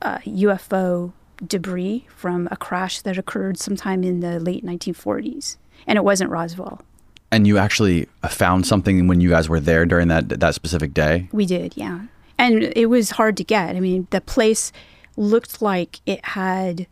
uh, 0.02 0.18
UFO 0.18 1.14
debris 1.46 2.06
from 2.14 2.48
a 2.50 2.56
crash 2.56 3.00
that 3.02 3.18
occurred 3.18 3.58
sometime 3.58 4.04
in 4.04 4.20
the 4.20 4.38
late 4.40 4.64
1940s, 4.64 5.56
and 5.86 5.96
it 5.96 6.04
wasn't 6.04 6.30
Roswell. 6.30 6.82
and 7.32 7.46
you 7.46 7.58
actually 7.58 8.06
found 8.30 8.66
something 8.66 9.06
when 9.08 9.20
you 9.20 9.30
guys 9.30 9.48
were 9.48 9.60
there 9.60 9.84
during 9.86 10.08
that 10.08 10.28
that 10.28 10.54
specific 10.54 10.94
day 10.94 11.28
We 11.32 11.46
did, 11.46 11.76
yeah. 11.76 12.02
And 12.38 12.64
it 12.76 12.86
was 12.86 13.10
hard 13.10 13.36
to 13.36 13.44
get. 13.44 13.76
I 13.76 13.80
mean, 13.80 14.06
the 14.10 14.20
place 14.20 14.72
looked 15.16 15.62
like 15.62 16.00
it 16.04 16.24
had 16.24 16.86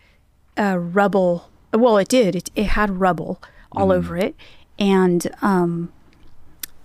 uh, 0.57 0.78
rubble. 0.78 1.50
Well, 1.72 1.98
it 1.98 2.09
did. 2.09 2.37
It, 2.37 2.50
it 2.55 2.66
had 2.66 3.00
rubble 3.00 3.42
all 3.72 3.90
over 3.90 4.16
it, 4.16 4.37
and 4.78 5.28
um, 5.42 5.92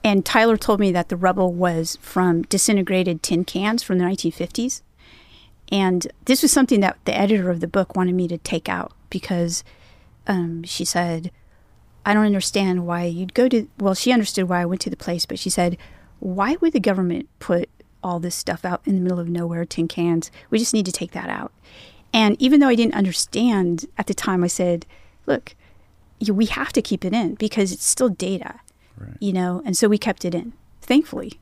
and 0.03 0.25
Tyler 0.25 0.57
told 0.57 0.79
me 0.79 0.91
that 0.91 1.09
the 1.09 1.17
rubble 1.17 1.53
was 1.53 1.97
from 2.01 2.43
disintegrated 2.43 3.21
tin 3.21 3.43
cans 3.43 3.83
from 3.83 3.97
the 3.97 4.05
1950s. 4.05 4.81
And 5.71 6.07
this 6.25 6.41
was 6.41 6.51
something 6.51 6.79
that 6.79 6.97
the 7.05 7.15
editor 7.15 7.49
of 7.49 7.59
the 7.59 7.67
book 7.67 7.95
wanted 7.95 8.15
me 8.15 8.27
to 8.29 8.37
take 8.37 8.69
out 8.69 8.93
because 9.09 9.63
um, 10.25 10.63
she 10.63 10.85
said, 10.85 11.31
I 12.05 12.13
don't 12.13 12.25
understand 12.25 12.87
why 12.87 13.03
you'd 13.03 13.33
go 13.33 13.49
to. 13.49 13.67
Well, 13.77 13.93
she 13.93 14.13
understood 14.13 14.47
why 14.47 14.61
I 14.61 14.65
went 14.65 14.81
to 14.81 14.89
the 14.89 14.95
place, 14.95 15.25
but 15.25 15.39
she 15.39 15.49
said, 15.49 15.77
why 16.19 16.55
would 16.61 16.73
the 16.73 16.79
government 16.79 17.27
put 17.39 17.69
all 18.01 18.19
this 18.19 18.35
stuff 18.35 18.63
out 18.63 18.81
in 18.85 18.95
the 18.95 19.01
middle 19.01 19.19
of 19.19 19.27
nowhere, 19.27 19.65
tin 19.65 19.87
cans? 19.87 20.31
We 20.49 20.57
just 20.57 20.73
need 20.73 20.85
to 20.85 20.91
take 20.91 21.11
that 21.11 21.29
out. 21.29 21.51
And 22.13 22.41
even 22.41 22.59
though 22.59 22.69
I 22.69 22.75
didn't 22.75 22.95
understand 22.95 23.85
at 23.97 24.07
the 24.07 24.13
time, 24.13 24.43
I 24.43 24.47
said, 24.47 24.85
look, 25.25 25.53
you, 26.19 26.33
we 26.33 26.45
have 26.45 26.71
to 26.73 26.81
keep 26.81 27.03
it 27.03 27.13
in 27.13 27.35
because 27.35 27.73
it's 27.73 27.85
still 27.85 28.09
data, 28.09 28.61
you 29.19 29.33
know? 29.33 29.61
And 29.65 29.75
so 29.75 29.89
we 29.89 29.97
kept 29.97 30.23
it 30.23 30.33
in, 30.33 30.53
thankfully. 30.81 31.39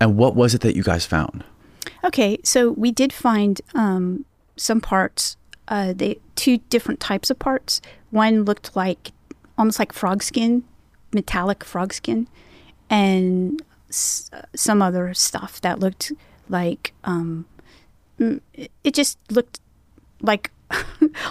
and 0.00 0.16
what 0.16 0.34
was 0.34 0.54
it 0.54 0.62
that 0.62 0.74
you 0.74 0.82
guys 0.82 1.06
found 1.06 1.44
Okay, 2.04 2.38
so 2.44 2.70
we 2.72 2.90
did 2.92 3.12
find 3.12 3.60
um, 3.74 4.24
some 4.56 4.80
parts. 4.80 5.36
Uh, 5.68 5.92
they 5.94 6.18
two 6.36 6.58
different 6.70 7.00
types 7.00 7.30
of 7.30 7.38
parts. 7.38 7.80
One 8.10 8.44
looked 8.44 8.76
like 8.76 9.12
almost 9.56 9.78
like 9.78 9.92
frog 9.92 10.22
skin, 10.22 10.64
metallic 11.12 11.64
frog 11.64 11.92
skin, 11.94 12.28
and 12.90 13.62
s- 13.88 14.30
some 14.54 14.82
other 14.82 15.14
stuff 15.14 15.60
that 15.62 15.80
looked 15.80 16.12
like 16.48 16.92
um, 17.04 17.46
mm, 18.18 18.40
it- 18.52 18.70
it 18.82 18.94
just 18.94 19.18
looked 19.30 19.60
like. 20.20 20.50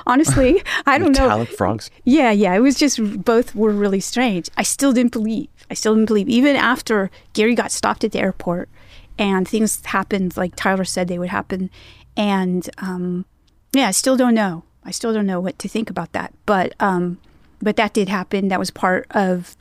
honestly, 0.05 0.61
I 0.85 0.97
don't 0.97 1.11
know. 1.17 1.23
metallic 1.23 1.49
frogs 1.49 1.89
Yeah, 2.05 2.31
yeah. 2.31 2.53
It 2.53 2.59
was 2.59 2.75
just 2.75 2.99
both 3.25 3.53
were 3.55 3.71
really 3.71 3.99
strange. 3.99 4.49
I 4.55 4.63
still 4.63 4.93
didn't 4.93 5.11
believe. 5.11 5.49
I 5.69 5.73
still 5.73 5.95
didn't 5.95 6.07
believe. 6.07 6.29
Even 6.29 6.55
after 6.55 7.09
Garry 7.33 7.55
got 7.55 7.71
stopped 7.71 8.03
at 8.03 8.11
the 8.11 8.19
airport 8.19 8.69
and 9.17 9.47
things 9.47 9.83
happened 9.85 10.35
like 10.37 10.55
Tyler 10.55 10.85
said 10.85 11.07
they 11.07 11.19
would 11.19 11.29
happen, 11.29 11.69
And 12.15 12.69
um, 12.77 13.25
yeah, 13.73 13.87
I 13.87 13.91
still 13.91 14.17
don't 14.17 14.33
know. 14.33 14.63
I 14.83 14.91
still 14.91 15.13
don't 15.13 15.25
know 15.25 15.39
what 15.39 15.57
to 15.59 15.67
think 15.67 15.89
about 15.89 16.11
that. 16.13 16.33
But 16.45 16.73
um, 16.79 17.19
but 17.61 17.75
that 17.77 17.93
did 17.93 18.09
happen. 18.09 18.49
That 18.49 18.59
was 18.59 18.71
part 18.71 19.07
of 19.11 19.55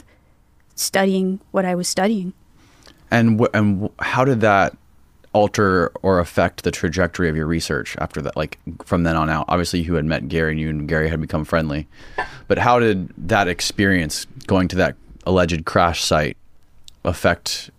studying 0.74 1.40
what 1.50 1.64
I 1.64 1.74
was 1.74 1.88
studying. 1.88 2.32
And 3.10 3.40
wh- 3.40 3.54
and 3.54 3.90
how 3.98 4.24
did 4.24 4.40
that 4.40 4.76
alter 5.32 5.90
or 6.02 6.18
affect 6.18 6.62
the 6.64 6.70
trajectory 6.70 7.28
of 7.28 7.36
your 7.36 7.46
research 7.46 7.96
after 7.98 8.20
that? 8.22 8.36
Like 8.36 8.58
from 8.84 9.04
then 9.04 9.16
on 9.16 9.30
out, 9.30 9.46
obviously 9.48 9.80
you 9.80 9.94
had 9.94 10.04
met 10.04 10.28
Garry 10.28 10.52
and 10.52 10.60
you 10.60 10.68
and 10.68 10.88
Garry 10.88 11.08
had 11.08 11.20
become 11.20 11.44
friendly, 11.44 11.86
but 12.48 12.58
how 12.58 12.78
did 12.78 13.12
that 13.28 13.48
experience 13.48 14.26
going 14.46 14.68
to 14.68 14.76
that 14.76 14.96
alleged 15.24 15.64
crash 15.64 16.02
site 16.02 16.36
affect 17.04 17.70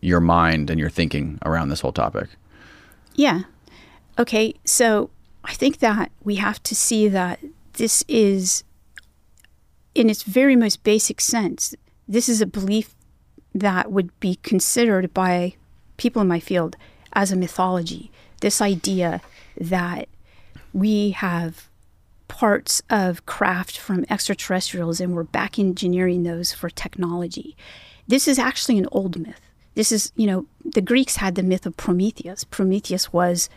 your 0.00 0.20
mind 0.20 0.70
and 0.70 0.80
your 0.80 0.90
thinking 0.90 1.38
around 1.44 1.68
this 1.68 1.80
whole 1.80 1.92
topic? 1.92 2.28
Yeah. 3.14 3.42
Okay. 4.18 4.54
So 4.64 5.10
I 5.44 5.54
think 5.54 5.78
that 5.78 6.10
we 6.22 6.36
have 6.36 6.62
to 6.64 6.74
see 6.74 7.08
that 7.08 7.40
this 7.74 8.04
is, 8.08 8.64
in 9.94 10.10
its 10.10 10.22
very 10.22 10.56
most 10.56 10.82
basic 10.82 11.20
sense, 11.20 11.74
this 12.08 12.28
is 12.28 12.40
a 12.40 12.46
belief 12.46 12.94
that 13.54 13.90
would 13.90 14.18
be 14.20 14.36
considered 14.36 15.12
by 15.12 15.54
people 15.96 16.22
in 16.22 16.28
my 16.28 16.40
field 16.40 16.76
as 17.12 17.32
a 17.32 17.36
mythology. 17.36 18.10
This 18.40 18.60
idea 18.60 19.20
that 19.58 20.08
we 20.72 21.10
have 21.10 21.68
parts 22.28 22.80
of 22.88 23.26
craft 23.26 23.76
from 23.76 24.06
extraterrestrials 24.08 25.00
and 25.00 25.14
we're 25.14 25.24
back 25.24 25.58
engineering 25.58 26.22
those 26.22 26.52
for 26.52 26.70
technology. 26.70 27.56
This 28.06 28.28
is 28.28 28.38
actually 28.38 28.78
an 28.78 28.86
old 28.92 29.18
myth. 29.18 29.40
This 29.74 29.92
is, 29.92 30.12
you 30.16 30.26
know, 30.26 30.46
the 30.64 30.80
Greeks 30.80 31.16
had 31.16 31.34
the 31.34 31.42
myth 31.42 31.66
of 31.66 31.76
Prometheus. 31.76 32.44
Prometheus 32.44 33.12
was 33.12 33.48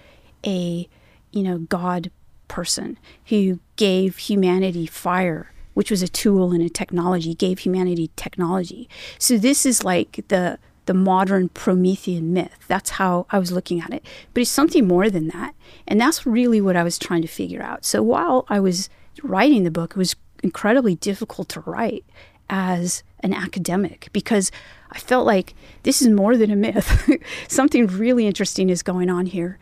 a, 0.45 0.87
you 1.31 1.43
know, 1.43 1.59
god 1.59 2.11
person 2.47 2.97
who 3.25 3.59
gave 3.77 4.17
humanity 4.17 4.85
fire, 4.85 5.51
which 5.73 5.89
was 5.89 6.03
a 6.03 6.07
tool 6.07 6.51
and 6.51 6.61
a 6.61 6.69
technology, 6.69 7.33
gave 7.33 7.59
humanity 7.59 8.11
technology. 8.15 8.87
So 9.17 9.37
this 9.37 9.65
is 9.65 9.83
like 9.83 10.23
the 10.27 10.59
the 10.85 10.93
modern 10.93 11.49
Promethean 11.49 12.33
myth. 12.33 12.65
That's 12.67 12.91
how 12.91 13.25
I 13.29 13.39
was 13.39 13.51
looking 13.51 13.79
at 13.79 13.93
it. 13.93 14.05
But 14.33 14.41
it's 14.41 14.51
something 14.51 14.85
more 14.87 15.09
than 15.09 15.29
that. 15.29 15.55
And 15.87 15.99
that's 15.99 16.25
really 16.25 16.59
what 16.59 16.75
I 16.75 16.83
was 16.83 16.99
trying 16.99 17.21
to 17.21 17.27
figure 17.27 17.61
out. 17.61 17.85
So 17.85 18.03
while 18.03 18.45
I 18.49 18.59
was 18.59 18.89
writing 19.21 19.63
the 19.63 19.71
book, 19.71 19.91
it 19.91 19.97
was 19.97 20.15
incredibly 20.43 20.95
difficult 20.95 21.47
to 21.49 21.61
write 21.61 22.03
as 22.49 23.03
an 23.21 23.33
academic 23.33 24.09
because 24.11 24.51
I 24.93 24.99
felt 24.99 25.25
like 25.25 25.55
this 25.83 26.01
is 26.01 26.09
more 26.09 26.37
than 26.37 26.51
a 26.51 26.55
myth. 26.55 27.09
something 27.47 27.87
really 27.87 28.27
interesting 28.27 28.69
is 28.69 28.83
going 28.83 29.09
on 29.09 29.25
here. 29.25 29.57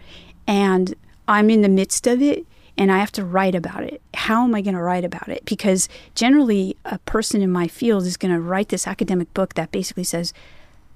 And 0.45 0.93
I'm 1.27 1.49
in 1.49 1.61
the 1.61 1.69
midst 1.69 2.05
of 2.07 2.21
it 2.21 2.45
and 2.77 2.91
I 2.91 2.99
have 2.99 3.11
to 3.13 3.25
write 3.25 3.55
about 3.55 3.83
it. 3.83 4.01
How 4.13 4.43
am 4.43 4.55
I 4.55 4.61
going 4.61 4.75
to 4.75 4.81
write 4.81 5.05
about 5.05 5.29
it? 5.29 5.45
Because 5.45 5.89
generally, 6.15 6.77
a 6.85 6.99
person 6.99 7.41
in 7.41 7.51
my 7.51 7.67
field 7.67 8.05
is 8.05 8.17
going 8.17 8.33
to 8.33 8.39
write 8.39 8.69
this 8.69 8.87
academic 8.87 9.33
book 9.33 9.53
that 9.53 9.71
basically 9.71 10.03
says, 10.03 10.33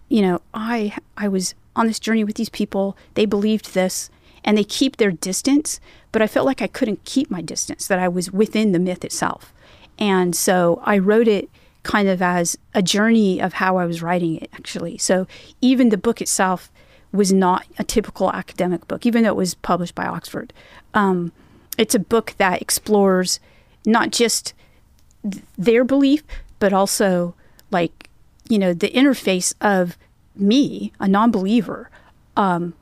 you 0.10 0.22
know, 0.22 0.42
I 0.54 0.98
I 1.18 1.28
was 1.28 1.56
on 1.76 1.88
this 1.88 2.00
journey 2.00 2.24
with 2.24 2.36
these 2.36 2.50
people. 2.50 2.98
They 3.16 3.26
believed 3.26 3.74
this, 3.74 4.10
and 4.44 4.58
they 4.58 4.64
keep 4.64 4.98
their 4.98 5.12
distance. 5.12 5.80
But 6.12 6.22
I 6.22 6.28
felt 6.28 6.46
like 6.46 6.62
I 6.62 6.68
couldn't 6.68 7.04
keep 7.04 7.30
my 7.30 7.42
distance; 7.42 7.88
that 7.88 8.00
I 8.00 8.08
was 8.08 8.32
within 8.32 8.72
the 8.72 8.80
myth 8.80 9.04
itself. 9.04 9.54
And 10.00 10.36
so 10.36 10.82
I 10.86 10.98
wrote 10.98 11.28
it 11.28 11.50
kind 11.86 12.10
of 12.10 12.22
as 12.22 12.58
a 12.74 12.82
journey 12.82 13.42
of 13.42 13.54
how 13.54 13.78
I 13.78 13.86
was 13.86 14.02
writing 14.02 14.36
it, 14.36 14.50
actually. 14.54 14.98
So 14.98 15.28
even 15.62 15.90
the 15.90 15.98
book 15.98 16.22
itself 16.22 16.70
was 17.14 17.32
not 17.32 17.66
a 17.80 17.84
typical 17.84 18.30
academic 18.32 18.88
book, 18.88 19.06
even 19.06 19.24
though 19.24 19.30
it 19.30 19.38
was 19.38 19.54
published 19.54 19.96
by 19.96 20.06
Oxford. 20.06 20.52
Um, 20.94 21.32
it's 21.78 21.96
a 21.96 22.00
book 22.00 22.34
that 22.38 22.62
explores 22.62 23.40
not 23.86 24.12
just 24.12 24.54
th- 25.24 25.44
their 25.58 25.86
belief, 25.86 26.24
but 26.60 26.74
also 26.74 27.36
like 27.72 28.10
you 28.50 28.60
know, 28.60 28.74
the 28.74 28.90
interface 28.90 29.54
of 29.62 29.98
me, 30.36 30.92
a 31.00 31.08
non 31.08 31.32
believer, 31.32 31.90
um, 32.38 32.74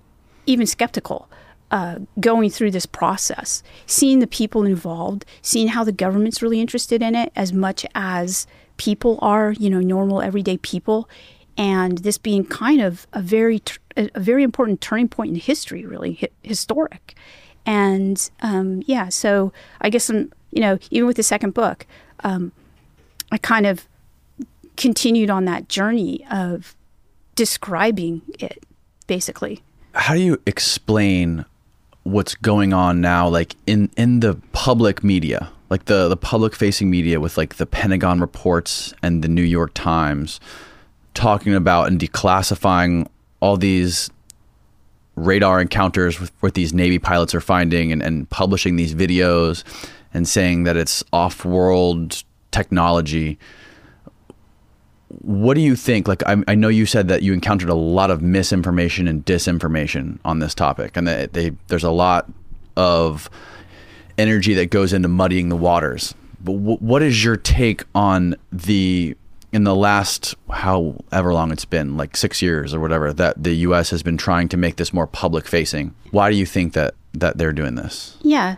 even 0.45 0.65
skeptical, 0.65 1.29
uh, 1.71 1.99
going 2.19 2.49
through 2.49 2.71
this 2.71 2.85
process, 2.85 3.63
seeing 3.85 4.19
the 4.19 4.27
people 4.27 4.65
involved, 4.65 5.25
seeing 5.41 5.69
how 5.69 5.83
the 5.83 5.91
government's 5.91 6.41
really 6.41 6.59
interested 6.59 7.01
in 7.01 7.15
it 7.15 7.31
as 7.35 7.53
much 7.53 7.85
as 7.95 8.45
people 8.85 9.17
are, 9.21 9.51
you 9.53 9.69
know, 9.69 9.79
normal 9.79 10.21
everyday 10.21 10.57
people, 10.57 11.07
and 11.57 11.99
this 11.99 12.17
being 12.17 12.45
kind 12.45 12.81
of 12.81 13.07
a 13.13 13.21
very, 13.21 13.61
a 13.95 14.19
very 14.19 14.43
important 14.43 14.81
turning 14.81 15.07
point 15.07 15.29
in 15.29 15.35
history, 15.35 15.85
really 15.85 16.15
hi- 16.21 16.29
historic. 16.41 17.15
And 17.65 18.17
um, 18.41 18.83
yeah, 18.85 19.09
so 19.09 19.53
I 19.79 19.89
guess 19.89 20.09
I'm, 20.09 20.31
you 20.51 20.61
know, 20.61 20.77
even 20.91 21.07
with 21.07 21.17
the 21.17 21.23
second 21.23 21.53
book, 21.53 21.85
um, 22.23 22.51
I 23.31 23.37
kind 23.37 23.65
of 23.65 23.87
continued 24.75 25.29
on 25.29 25.45
that 25.45 25.69
journey 25.69 26.25
of 26.29 26.75
describing 27.35 28.21
it, 28.39 28.63
basically. 29.07 29.61
How 29.93 30.13
do 30.15 30.19
you 30.19 30.41
explain 30.45 31.45
what's 32.03 32.35
going 32.35 32.73
on 32.73 32.99
now, 32.99 33.29
like 33.29 33.55
in 33.65 33.89
in 33.95 34.19
the 34.19 34.35
public 34.51 35.03
media, 35.03 35.49
like 35.73 35.85
the 35.85 36.07
the 36.07 36.15
public 36.15 36.53
facing 36.53 36.91
media, 36.91 37.19
with 37.19 37.35
like 37.35 37.55
the 37.55 37.65
Pentagon 37.65 38.21
reports 38.21 38.93
and 39.01 39.23
the 39.23 39.27
New 39.27 39.41
York 39.41 39.71
Times, 39.73 40.39
talking 41.15 41.55
about 41.55 41.87
and 41.87 41.99
declassifying 41.99 43.07
all 43.39 43.57
these 43.57 44.11
radar 45.15 45.59
encounters 45.59 46.19
with 46.19 46.31
what 46.41 46.53
these 46.53 46.75
Navy 46.75 46.99
pilots 46.99 47.33
are 47.33 47.41
finding 47.41 47.91
and, 47.91 48.03
and 48.03 48.29
publishing 48.29 48.75
these 48.75 48.93
videos 48.93 49.63
and 50.13 50.27
saying 50.27 50.63
that 50.65 50.77
it's 50.77 51.03
off 51.11 51.43
world 51.43 52.23
technology 52.51 53.39
what 55.21 55.53
do 55.53 55.61
you 55.61 55.75
think? 55.75 56.07
Like, 56.07 56.23
I, 56.25 56.37
I, 56.47 56.55
know 56.55 56.69
you 56.69 56.87
said 56.87 57.07
that 57.09 57.21
you 57.21 57.33
encountered 57.33 57.69
a 57.69 57.75
lot 57.75 58.09
of 58.09 58.23
misinformation 58.23 59.07
and 59.07 59.23
disinformation 59.23 60.17
on 60.25 60.39
this 60.39 60.55
topic, 60.55 60.97
and 60.97 61.07
that 61.07 61.33
they, 61.33 61.51
there's 61.67 61.83
a 61.83 61.91
lot 61.91 62.31
of 62.75 63.29
energy 64.17 64.53
that 64.55 64.69
goes 64.69 64.93
into 64.93 65.07
muddying 65.07 65.49
the 65.49 65.55
waters. 65.57 66.13
But 66.39 66.53
w- 66.53 66.77
what 66.77 67.01
is 67.01 67.23
your 67.23 67.37
take 67.37 67.83
on 67.95 68.35
the 68.51 69.15
in 69.51 69.63
the 69.65 69.75
last 69.75 70.33
however 70.49 71.31
long 71.33 71.51
it's 71.51 71.65
been, 71.65 71.95
like 71.95 72.17
six 72.17 72.41
years 72.41 72.73
or 72.73 72.79
whatever, 72.79 73.13
that 73.13 73.41
the 73.41 73.53
U.S. 73.57 73.91
has 73.91 74.01
been 74.01 74.17
trying 74.17 74.49
to 74.49 74.57
make 74.57 74.77
this 74.77 74.91
more 74.91 75.05
public 75.05 75.47
facing? 75.47 75.93
Why 76.11 76.31
do 76.31 76.35
you 76.35 76.45
think 76.45 76.73
that 76.73 76.95
that 77.13 77.37
they're 77.37 77.53
doing 77.53 77.75
this? 77.75 78.17
Yeah. 78.21 78.55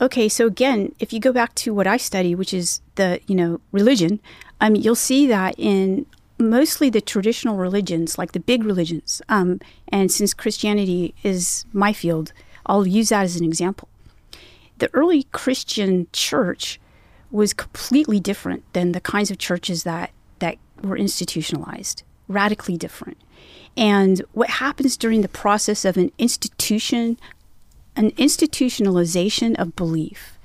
Okay, 0.00 0.28
so 0.28 0.46
again, 0.46 0.94
if 0.98 1.12
you 1.12 1.20
go 1.20 1.32
back 1.32 1.54
to 1.56 1.72
what 1.72 1.86
I 1.86 1.96
study, 1.96 2.34
which 2.34 2.52
is 2.52 2.80
the 2.96 3.20
you 3.26 3.34
know 3.34 3.60
religion, 3.72 4.20
um, 4.60 4.76
you'll 4.76 4.94
see 4.94 5.26
that 5.26 5.54
in 5.58 6.06
mostly 6.38 6.90
the 6.90 7.00
traditional 7.00 7.56
religions, 7.56 8.18
like 8.18 8.32
the 8.32 8.40
big 8.40 8.64
religions. 8.64 9.22
Um, 9.28 9.60
and 9.88 10.10
since 10.10 10.34
Christianity 10.34 11.14
is 11.22 11.64
my 11.72 11.92
field, 11.92 12.32
I'll 12.66 12.86
use 12.86 13.10
that 13.10 13.24
as 13.24 13.36
an 13.36 13.44
example. 13.44 13.88
The 14.78 14.90
early 14.94 15.24
Christian 15.32 16.06
church 16.12 16.80
was 17.30 17.52
completely 17.52 18.20
different 18.20 18.64
than 18.72 18.92
the 18.92 19.00
kinds 19.00 19.30
of 19.30 19.38
churches 19.38 19.82
that 19.84 20.10
that 20.38 20.56
were 20.82 20.96
institutionalized, 20.96 22.02
radically 22.28 22.76
different. 22.76 23.18
And 23.76 24.22
what 24.32 24.50
happens 24.50 24.96
during 24.96 25.22
the 25.22 25.28
process 25.28 25.84
of 25.84 25.96
an 25.96 26.12
institution, 26.18 27.18
an 27.96 28.10
institutionalization 28.12 29.56
of 29.56 29.74
belief. 29.74 30.38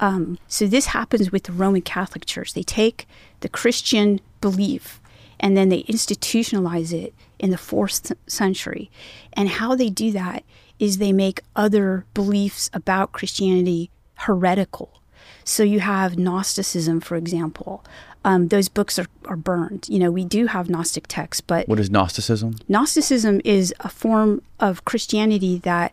Um, 0.00 0.38
so 0.48 0.66
this 0.66 0.86
happens 0.86 1.30
with 1.30 1.44
the 1.44 1.52
Roman 1.52 1.82
Catholic 1.82 2.26
Church. 2.26 2.54
They 2.54 2.62
take 2.62 3.06
the 3.40 3.48
Christian 3.48 4.20
belief 4.40 5.00
and 5.38 5.56
then 5.56 5.68
they 5.68 5.82
institutionalize 5.84 6.92
it 6.92 7.14
in 7.38 7.50
the 7.50 7.58
fourth 7.58 8.12
century. 8.26 8.90
And 9.34 9.48
how 9.48 9.74
they 9.74 9.90
do 9.90 10.10
that 10.12 10.44
is 10.78 10.98
they 10.98 11.12
make 11.12 11.40
other 11.54 12.04
beliefs 12.14 12.70
about 12.72 13.12
Christianity 13.12 13.90
heretical. 14.16 15.00
So 15.44 15.62
you 15.62 15.80
have 15.80 16.18
Gnosticism, 16.18 17.00
for 17.00 17.16
example. 17.16 17.84
Um, 18.24 18.48
those 18.48 18.68
books 18.68 18.98
are, 18.98 19.06
are 19.26 19.36
burned. 19.36 19.86
You 19.88 19.98
know, 19.98 20.10
we 20.10 20.24
do 20.24 20.46
have 20.46 20.70
Gnostic 20.70 21.06
texts, 21.06 21.42
but. 21.42 21.68
What 21.68 21.78
is 21.78 21.90
Gnosticism? 21.90 22.56
Gnosticism 22.68 23.40
is 23.44 23.74
a 23.80 23.88
form 23.88 24.42
of 24.60 24.84
Christianity 24.86 25.58
that 25.58 25.92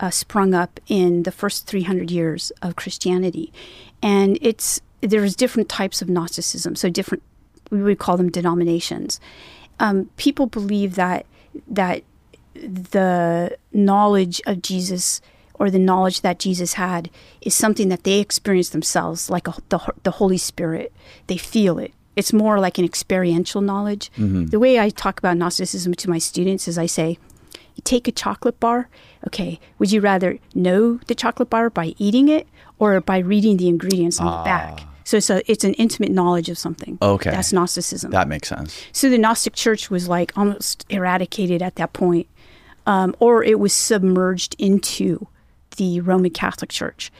uh, 0.00 0.10
sprung 0.10 0.54
up 0.54 0.80
in 0.88 1.24
the 1.24 1.32
first 1.32 1.66
300 1.66 2.10
years 2.10 2.50
of 2.62 2.76
Christianity. 2.76 3.52
And 4.02 4.38
it's 4.40 4.80
there's 5.00 5.36
different 5.36 5.68
types 5.68 6.00
of 6.02 6.08
Gnosticism, 6.08 6.74
so 6.74 6.88
different 6.88 7.22
we 7.70 7.82
would 7.82 7.98
call 7.98 8.16
them 8.16 8.30
denominations. 8.30 9.20
Um, 9.78 10.10
people 10.16 10.46
believe 10.46 10.94
that 10.94 11.26
that 11.68 12.02
the 12.62 13.56
knowledge 13.72 14.40
of 14.46 14.62
Jesus 14.62 15.20
or 15.54 15.70
the 15.70 15.78
knowledge 15.78 16.20
that 16.20 16.38
Jesus 16.38 16.74
had 16.74 17.10
is 17.40 17.54
something 17.54 17.88
that 17.88 18.04
they 18.04 18.20
experience 18.20 18.70
themselves, 18.70 19.30
like 19.30 19.48
a, 19.48 19.54
the 19.68 19.80
the 20.02 20.12
Holy 20.12 20.38
Spirit. 20.38 20.92
They 21.26 21.38
feel 21.38 21.78
it. 21.78 21.92
It's 22.14 22.32
more 22.32 22.58
like 22.60 22.78
an 22.78 22.84
experiential 22.84 23.60
knowledge. 23.60 24.10
Mm-hmm. 24.16 24.46
The 24.46 24.58
way 24.58 24.78
I 24.78 24.90
talk 24.90 25.18
about 25.18 25.36
Gnosticism 25.36 25.94
to 25.94 26.10
my 26.10 26.18
students 26.18 26.66
is 26.66 26.78
I 26.78 26.86
say, 26.86 27.18
take 27.84 28.08
a 28.08 28.12
chocolate 28.12 28.58
bar. 28.58 28.88
Okay, 29.26 29.60
would 29.78 29.92
you 29.92 30.00
rather 30.00 30.38
know 30.54 30.98
the 31.06 31.14
chocolate 31.14 31.50
bar 31.50 31.70
by 31.70 31.94
eating 31.98 32.28
it 32.28 32.46
or 32.78 33.00
by 33.00 33.18
reading 33.18 33.56
the 33.56 33.68
ingredients 33.68 34.20
on 34.20 34.26
the 34.26 34.44
back? 34.44 34.80
So 35.04 35.18
it's 35.18 35.30
a, 35.30 35.50
it's 35.50 35.62
an 35.62 35.74
intimate 35.74 36.10
knowledge 36.10 36.48
of 36.48 36.58
something. 36.58 36.98
Okay. 37.00 37.30
That's 37.30 37.52
Gnosticism. 37.52 38.10
That 38.10 38.26
makes 38.26 38.48
sense. 38.48 38.82
So 38.90 39.08
the 39.08 39.18
Gnostic 39.18 39.54
Church 39.54 39.88
was 39.88 40.08
like 40.08 40.32
almost 40.36 40.84
eradicated 40.88 41.62
at 41.62 41.76
that 41.76 41.92
point, 41.92 42.26
um, 42.86 43.14
or 43.18 43.42
it 43.42 43.58
was 43.58 43.72
submerged 43.72 44.56
into 44.58 45.26
the 45.76 46.00
Roman 46.00 46.30
Catholic 46.30 46.70
Church. 46.70 47.12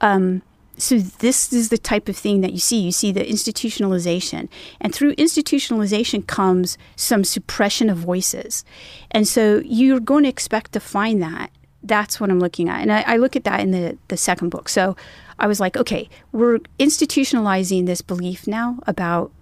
Um, 0.00 0.42
so 0.78 0.98
this 0.98 1.52
is 1.52 1.70
the 1.70 1.78
type 1.78 2.08
of 2.08 2.16
thing 2.16 2.42
that 2.42 2.52
you 2.52 2.58
see. 2.58 2.80
You 2.80 2.92
see 2.92 3.10
the 3.10 3.24
institutionalization, 3.24 4.48
and 4.80 4.94
through 4.94 5.14
institutionalization 5.14 6.26
comes 6.26 6.76
some 6.96 7.24
suppression 7.24 7.88
of 7.88 7.96
voices, 7.96 8.64
and 9.10 9.26
so 9.26 9.62
you're 9.64 10.00
going 10.00 10.24
to 10.24 10.28
expect 10.28 10.72
to 10.72 10.80
find 10.80 11.22
that. 11.22 11.50
That's 11.82 12.20
what 12.20 12.30
I'm 12.30 12.40
looking 12.40 12.68
at, 12.68 12.82
and 12.82 12.92
I, 12.92 13.02
I 13.06 13.16
look 13.16 13.36
at 13.36 13.44
that 13.44 13.60
in 13.60 13.70
the 13.70 13.96
the 14.08 14.16
second 14.16 14.50
book. 14.50 14.68
So 14.68 14.96
I 15.38 15.46
was 15.46 15.60
like, 15.60 15.76
okay, 15.76 16.10
we're 16.32 16.58
institutionalizing 16.78 17.86
this 17.86 18.02
belief 18.02 18.46
now 18.46 18.78
about 18.86 19.32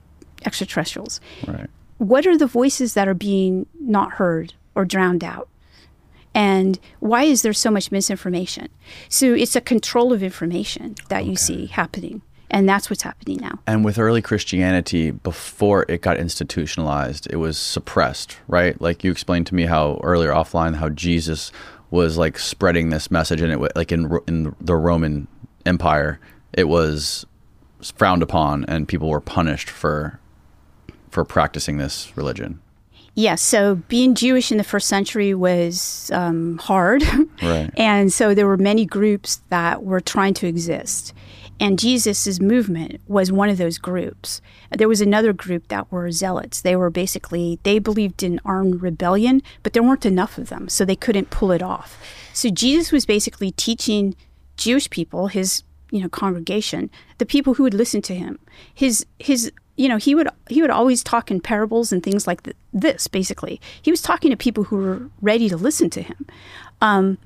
extraterrestrials. 0.45 1.21
Right. 1.47 1.69
What 1.99 2.27
are 2.27 2.37
the 2.37 2.47
voices 2.47 2.95
that 2.95 3.09
are 3.09 3.15
being 3.15 3.67
not 3.81 4.13
heard 4.13 4.55
or 4.75 4.85
drowned 4.85 5.25
out? 5.25 5.49
And 6.35 6.79
why 7.01 7.25
is 7.25 7.43
there 7.43 7.53
so 7.53 7.71
much 7.71 7.93
misinformation? 7.93 8.69
So 9.09 9.35
it's 9.35 9.55
a 9.55 9.61
control 9.61 10.13
of 10.13 10.23
information 10.23 10.97
that 11.09 11.27
you 11.27 11.37
see 11.37 11.67
happening. 11.67 12.23
And 12.51 12.69
that's 12.69 12.89
what's 12.91 13.03
happening 13.03 13.39
now. 13.41 13.59
And 13.67 13.85
with 13.85 13.99
early 13.99 14.23
Christianity, 14.23 15.11
before 15.11 15.87
it 15.89 16.03
got 16.03 16.19
institutionalized, 16.19 17.27
it 17.31 17.37
was 17.37 17.59
suppressed, 17.59 18.39
right? 18.47 18.81
Like 18.81 19.03
you 19.03 19.11
explained 19.11 19.47
to 19.49 19.55
me 19.55 19.65
how 19.65 20.01
earlier 20.05 20.31
offline 20.31 20.77
how 20.77 20.89
Jesus 20.89 21.51
was 21.91 22.17
like 22.17 22.39
spreading 22.39 22.91
this 22.91 23.11
message, 23.11 23.41
and 23.41 23.53
it 23.53 23.77
like 23.77 23.93
in 23.93 24.19
in 24.27 24.55
the 24.61 24.77
Roman 24.77 25.27
Empire, 25.65 26.21
it 26.53 26.69
was 26.69 27.25
frowned 27.97 28.23
upon, 28.23 28.65
and 28.67 28.89
people 28.89 29.09
were 29.09 29.21
punished 29.21 29.71
for 29.71 30.21
for 31.11 31.25
practicing 31.25 31.79
this 31.79 32.17
religion. 32.17 32.61
Yes. 33.15 33.43
So 33.43 33.77
being 33.77 34.15
Jewish 34.15 34.51
in 34.51 34.59
the 34.59 34.65
first 34.65 34.89
century 34.89 35.35
was 35.35 36.11
um, 36.13 36.59
hard. 36.59 37.03
Right. 37.43 37.71
and 37.77 38.13
so 38.13 38.35
there 38.35 38.47
were 38.47 38.57
many 38.57 38.85
groups 38.85 39.41
that 39.51 39.85
were 39.85 40.01
trying 40.01 40.35
to 40.35 40.47
exist. 40.47 41.13
And 41.61 41.79
Jesus' 41.79 42.41
movement 42.41 43.01
was 43.07 43.31
one 43.31 43.49
of 43.49 43.59
those 43.59 43.79
groups. 43.79 44.41
There 44.73 44.89
was 44.89 45.01
another 45.01 45.33
group 45.33 45.69
that 45.69 45.91
were 45.93 46.11
zealots. 46.11 46.61
They 46.61 46.75
were 46.75 46.91
basically, 46.91 47.61
they 47.63 47.79
believed 47.79 48.25
in 48.25 48.41
armed 48.45 48.83
rebellion, 48.83 49.41
but 49.63 49.73
there 49.73 49.83
weren't 49.83 50.05
enough 50.05 50.37
of 50.37 50.49
them, 50.49 50.69
so 50.69 50.85
they 50.85 50.97
couldn't 50.97 51.31
pull 51.31 51.53
it 51.53 51.63
off. 51.63 51.97
So 52.33 52.51
Jesus 52.51 52.91
was 52.91 53.07
basically 53.07 53.53
teaching 53.53 54.17
Jewish 54.57 54.91
people, 54.91 55.29
his 55.29 55.63
you 55.91 56.01
know 56.01 56.09
congregation, 56.09 56.91
the 57.19 57.27
people 57.27 57.55
who 57.55 57.63
would 57.63 57.75
listen 57.75 58.03
to 58.03 58.15
him. 58.15 58.41
His 58.75 59.07
his 59.21 59.53
you 59.77 59.89
know 59.89 59.97
he 59.97 60.15
would 60.15 60.29
he 60.49 60.63
would 60.63 60.71
always 60.71 61.03
talk 61.03 61.31
in 61.31 61.41
parables 61.41 61.93
and 61.93 62.03
things 62.03 62.27
like 62.27 62.43
th- 62.43 62.57
this. 62.73 63.09
Basically, 63.09 63.61
he 63.83 63.91
was 63.91 64.03
talking 64.03 64.31
to 64.31 64.37
people 64.37 64.65
who 64.65 64.77
were 64.77 65.11
ready 65.21 65.49
to 65.49 65.57
listen 65.57 65.91
to 65.91 66.03
him. 66.03 66.27
Um, 66.81 67.19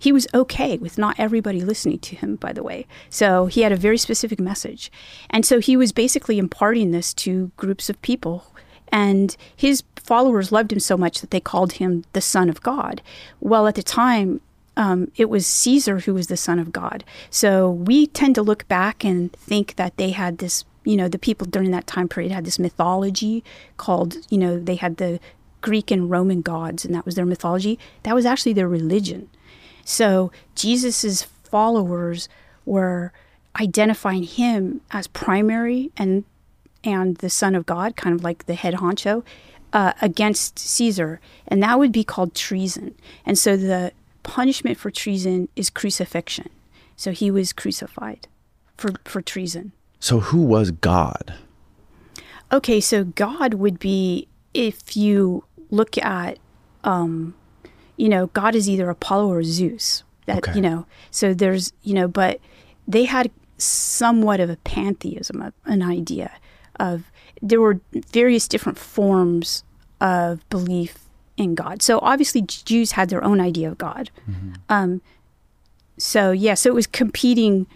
he 0.00 0.12
was 0.12 0.26
okay 0.32 0.78
with 0.78 0.96
not 0.96 1.20
everybody 1.20 1.60
listening 1.60 1.98
to 2.00 2.16
him, 2.16 2.36
by 2.36 2.52
the 2.54 2.62
way. 2.62 2.86
So 3.10 3.46
he 3.46 3.60
had 3.60 3.70
a 3.70 3.76
very 3.76 3.98
specific 3.98 4.40
message. 4.40 4.90
And 5.28 5.44
so 5.44 5.60
he 5.60 5.76
was 5.76 5.92
basically 5.92 6.38
imparting 6.38 6.90
this 6.90 7.12
to 7.14 7.52
groups 7.58 7.90
of 7.90 8.00
people. 8.00 8.46
And 8.90 9.36
his 9.54 9.82
followers 9.96 10.50
loved 10.50 10.72
him 10.72 10.80
so 10.80 10.96
much 10.96 11.20
that 11.20 11.30
they 11.30 11.38
called 11.38 11.72
him 11.72 12.04
the 12.14 12.22
Son 12.22 12.48
of 12.48 12.62
God. 12.62 13.02
Well, 13.40 13.66
at 13.66 13.74
the 13.74 13.82
time, 13.82 14.40
um, 14.76 15.12
it 15.16 15.28
was 15.28 15.46
Caesar 15.46 15.98
who 16.00 16.14
was 16.14 16.28
the 16.28 16.36
Son 16.36 16.58
of 16.58 16.72
God. 16.72 17.04
So 17.28 17.70
we 17.70 18.06
tend 18.06 18.34
to 18.36 18.42
look 18.42 18.66
back 18.68 19.04
and 19.04 19.30
think 19.34 19.76
that 19.76 19.98
they 19.98 20.10
had 20.10 20.38
this, 20.38 20.64
you 20.84 20.96
know, 20.96 21.08
the 21.08 21.18
people 21.18 21.46
during 21.46 21.70
that 21.70 21.86
time 21.86 22.08
period 22.08 22.32
had 22.32 22.44
this 22.44 22.58
mythology 22.58 23.44
called, 23.76 24.16
you 24.30 24.38
know, 24.38 24.58
they 24.58 24.76
had 24.76 24.96
the 24.96 25.20
Greek 25.60 25.90
and 25.90 26.10
Roman 26.10 26.40
gods, 26.40 26.84
and 26.84 26.94
that 26.94 27.04
was 27.04 27.14
their 27.14 27.26
mythology. 27.26 27.78
That 28.02 28.14
was 28.14 28.24
actually 28.24 28.54
their 28.54 28.68
religion. 28.68 29.28
So 29.84 30.30
Jesus's 30.54 31.22
followers 31.22 32.28
were 32.64 33.12
identifying 33.60 34.22
him 34.22 34.80
as 34.90 35.06
primary 35.06 35.90
and 35.96 36.24
and 36.82 37.16
the 37.16 37.28
Son 37.28 37.54
of 37.54 37.66
God, 37.66 37.94
kind 37.94 38.14
of 38.14 38.24
like 38.24 38.46
the 38.46 38.54
head 38.54 38.74
honcho, 38.74 39.22
uh, 39.74 39.92
against 40.00 40.58
Caesar, 40.58 41.20
and 41.46 41.62
that 41.62 41.78
would 41.78 41.92
be 41.92 42.04
called 42.04 42.34
treason. 42.34 42.94
And 43.26 43.36
so 43.36 43.54
the 43.54 43.92
punishment 44.22 44.78
for 44.78 44.90
treason 44.90 45.48
is 45.56 45.68
crucifixion. 45.68 46.48
So 46.96 47.12
he 47.12 47.30
was 47.30 47.52
crucified 47.52 48.28
for 48.78 48.92
for 49.04 49.20
treason. 49.20 49.72
So 50.00 50.20
who 50.20 50.42
was 50.42 50.70
God? 50.70 51.34
Okay, 52.52 52.80
so 52.80 53.04
God 53.04 53.54
would 53.54 53.78
be 53.78 54.26
if 54.54 54.96
you 54.96 55.44
look 55.70 55.96
at, 55.98 56.38
um, 56.82 57.34
you 57.96 58.08
know, 58.08 58.26
God 58.28 58.54
is 58.54 58.68
either 58.68 58.90
Apollo 58.90 59.28
or 59.30 59.42
Zeus. 59.44 60.02
That 60.26 60.38
Okay. 60.38 60.54
you 60.54 60.60
know, 60.60 60.86
so 61.10 61.32
there's 61.34 61.72
you 61.82 61.94
know, 61.94 62.08
but 62.08 62.40
they 62.88 63.04
had 63.04 63.30
somewhat 63.58 64.40
of 64.40 64.48
a 64.50 64.56
pantheism, 64.56 65.42
of 65.42 65.52
an 65.64 65.82
idea 65.82 66.30
of 66.78 67.10
there 67.42 67.60
were 67.60 67.80
various 67.92 68.48
different 68.48 68.78
forms 68.78 69.64
of 70.00 70.48
belief 70.50 70.98
in 71.36 71.54
God. 71.54 71.82
So 71.82 71.98
obviously, 72.02 72.42
Jews 72.42 72.92
had 72.92 73.08
their 73.10 73.22
own 73.24 73.40
idea 73.40 73.68
of 73.70 73.78
God. 73.78 74.10
Um, 74.68 75.02
so 75.98 76.30
yeah, 76.32 76.54
so 76.54 76.70
it 76.70 76.74
was 76.74 76.86
competing 76.86 77.66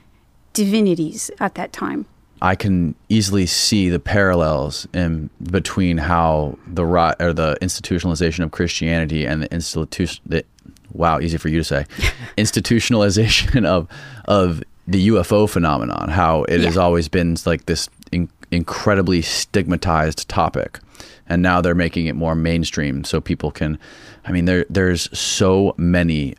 divinities 0.52 1.30
at 1.40 1.54
that 1.56 1.72
time. 1.72 2.06
I 2.44 2.57
can 2.57 2.94
easily 3.09 3.46
see 3.46 3.88
the 3.88 3.98
parallels 3.98 4.87
in 4.92 5.30
between 5.50 5.96
how 5.96 6.59
the 6.66 6.85
ri- 6.85 7.14
or 7.18 7.33
the 7.33 7.57
institutionalization 7.62 8.44
of 8.44 8.50
Christianity 8.50 9.24
and 9.24 9.42
the 9.42 9.50
institution 9.50 10.22
the 10.26 10.44
wow 10.92 11.20
easy 11.20 11.38
for 11.38 11.48
you 11.48 11.57
to 11.57 11.64
say 11.64 11.87
institutionalization 12.37 13.64
of 13.64 13.88
of 14.26 14.62
the 14.87 15.09
UFO 15.09 15.48
phenomenon 15.48 16.11
how 16.11 16.42
it 16.44 16.61
has 16.61 16.76
always 16.76 17.09
been 17.09 17.35
like 17.46 17.64
this 17.64 17.88
in, 18.12 18.28
incredibly 18.50 19.22
stigmatized 19.22 20.28
topic 20.28 20.80
and 21.26 21.40
now 21.40 21.62
they're 21.62 21.74
making 21.74 22.04
it 22.04 22.14
more 22.14 22.35
mainstream 22.35 23.04
so 23.04 23.22
people 23.22 23.50
can 23.50 23.78
I 24.26 24.33
mean 24.33 24.44
there 24.44 24.66
there's 24.68 25.09
so 25.18 25.74
many 25.78 26.35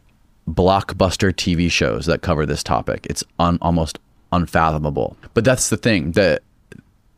blockbuster 0.48 1.34
TV 1.34 1.72
shows 1.72 2.06
that 2.06 2.22
cover 2.22 2.46
this 2.46 2.63
topic. 2.63 3.08
It's 3.10 3.24
un, 3.39 3.58
almost 3.62 4.00
unfathomable. 4.36 5.17
But 5.34 5.43
that's 5.43 5.69
the 5.69 5.78
thing 5.78 6.12
that 6.12 6.43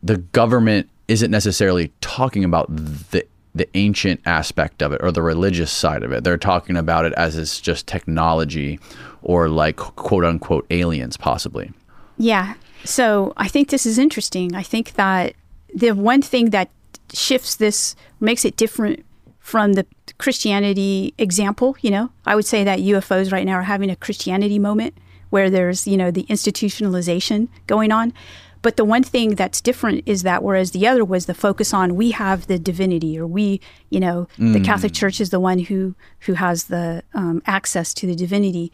the 0.04 0.18
government 0.18 0.90
isn't 1.08 1.32
necessarily 1.32 1.92
talking 2.02 2.44
about 2.44 2.68
the 2.76 3.26
the 3.56 3.68
ancient 3.74 4.22
aspect 4.26 4.84
of 4.84 4.92
it 4.92 5.02
or 5.04 5.12
the 5.12 5.22
religious 5.22 5.72
side 5.72 6.04
of 6.04 6.12
it. 6.12 6.24
They're 6.24 6.38
talking 6.38 6.78
about 6.78 7.06
it 7.06 7.14
as 7.14 7.36
it's 7.38 7.60
just 7.60 7.88
technology 7.88 8.80
or 9.24 9.50
like 9.50 9.78
quote 9.78 10.24
unquote 10.24 10.68
aliens 10.70 11.18
possibly. 11.18 11.72
Yeah. 12.18 12.54
So 12.84 13.34
I 13.36 13.48
think 13.48 13.70
this 13.70 13.86
is 13.86 13.98
interesting. 13.98 14.56
I 14.56 14.64
think 14.64 14.94
that 14.94 15.34
the 15.74 15.92
one 15.92 16.22
thing 16.22 16.52
that 16.52 16.70
shifts 17.14 17.56
this, 17.56 17.96
makes 18.20 18.46
it 18.46 18.56
different 18.58 19.04
from 19.40 19.74
the 19.74 19.86
Christianity 20.18 21.14
example, 21.18 21.78
you 21.82 21.90
know, 21.90 22.12
I 22.26 22.36
would 22.36 22.46
say 22.46 22.64
that 22.64 22.80
UFOs 22.80 23.32
right 23.32 23.46
now 23.46 23.54
are 23.54 23.64
having 23.64 23.90
a 23.90 23.96
Christianity 23.96 24.60
moment 24.60 24.94
where 25.30 25.50
there's, 25.50 25.88
you 25.88 25.98
know, 25.98 26.12
the 26.12 26.24
institutionalization 26.26 27.48
going 27.68 27.92
on. 27.92 28.14
But 28.62 28.76
the 28.76 28.84
one 28.86 29.04
thing 29.04 29.36
that's 29.36 29.62
different 29.62 30.04
is 30.06 30.24
that 30.24 30.44
whereas 30.44 30.72
the 30.72 30.88
other 30.88 31.06
was 31.06 31.26
the 31.26 31.34
focus 31.34 31.74
on 31.74 31.96
we 31.96 32.12
have 32.12 32.48
the 32.48 32.58
divinity 32.60 33.18
or 33.18 33.26
we, 33.28 33.62
you 33.90 34.00
know, 34.00 34.28
the 34.38 34.60
Catholic 34.60 34.94
Church 34.94 35.22
is 35.22 35.30
the 35.30 35.40
one 35.40 35.60
who 35.60 35.96
who 36.22 36.34
has 36.34 36.66
the 36.66 37.04
um, 37.14 37.42
access 37.46 37.94
to 37.94 38.08
the 38.08 38.16
divinity 38.16 38.72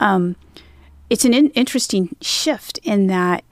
Um, 0.00 0.36
it's 1.10 1.24
an 1.24 1.34
in- 1.34 1.50
interesting 1.50 2.16
shift 2.20 2.78
in 2.82 3.06
that 3.06 3.44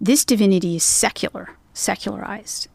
this 0.00 0.24
divinity 0.24 0.76
is 0.76 0.82
secular, 0.82 1.50
secularized. 1.72 2.68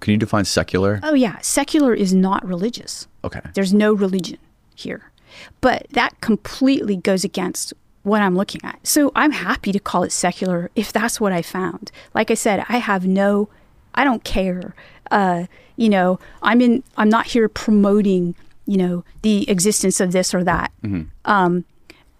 Can 0.00 0.12
you 0.12 0.18
define 0.18 0.44
secular? 0.44 1.00
Oh, 1.02 1.14
yeah, 1.14 1.38
secular 1.40 1.94
is 1.94 2.12
not 2.12 2.44
religious. 2.44 3.06
Okay. 3.22 3.40
There's 3.54 3.72
no 3.72 3.92
religion 3.92 4.38
here. 4.74 5.10
But 5.60 5.86
that 5.92 6.20
completely 6.20 6.96
goes 6.96 7.24
against 7.24 7.72
what 8.04 8.22
I'm 8.22 8.36
looking 8.36 8.60
at. 8.62 8.78
So 8.86 9.10
I'm 9.16 9.32
happy 9.32 9.72
to 9.72 9.80
call 9.80 10.04
it 10.04 10.12
secular 10.12 10.70
if 10.76 10.92
that's 10.92 11.20
what 11.20 11.32
I 11.32 11.42
found. 11.42 11.90
Like 12.14 12.30
I 12.30 12.34
said, 12.34 12.64
I 12.68 12.78
have 12.78 13.06
no, 13.06 13.48
I 13.94 14.04
don't 14.04 14.22
care. 14.22 14.74
Uh, 15.10 15.46
you 15.76 15.88
know, 15.88 16.20
I'm 16.42 16.60
in, 16.60 16.84
I'm 16.96 17.08
not 17.08 17.26
here 17.26 17.48
promoting, 17.48 18.36
you 18.66 18.76
know, 18.76 19.04
the 19.22 19.50
existence 19.50 20.00
of 20.00 20.12
this 20.12 20.32
or 20.34 20.44
that. 20.44 20.70
Um, 21.24 21.64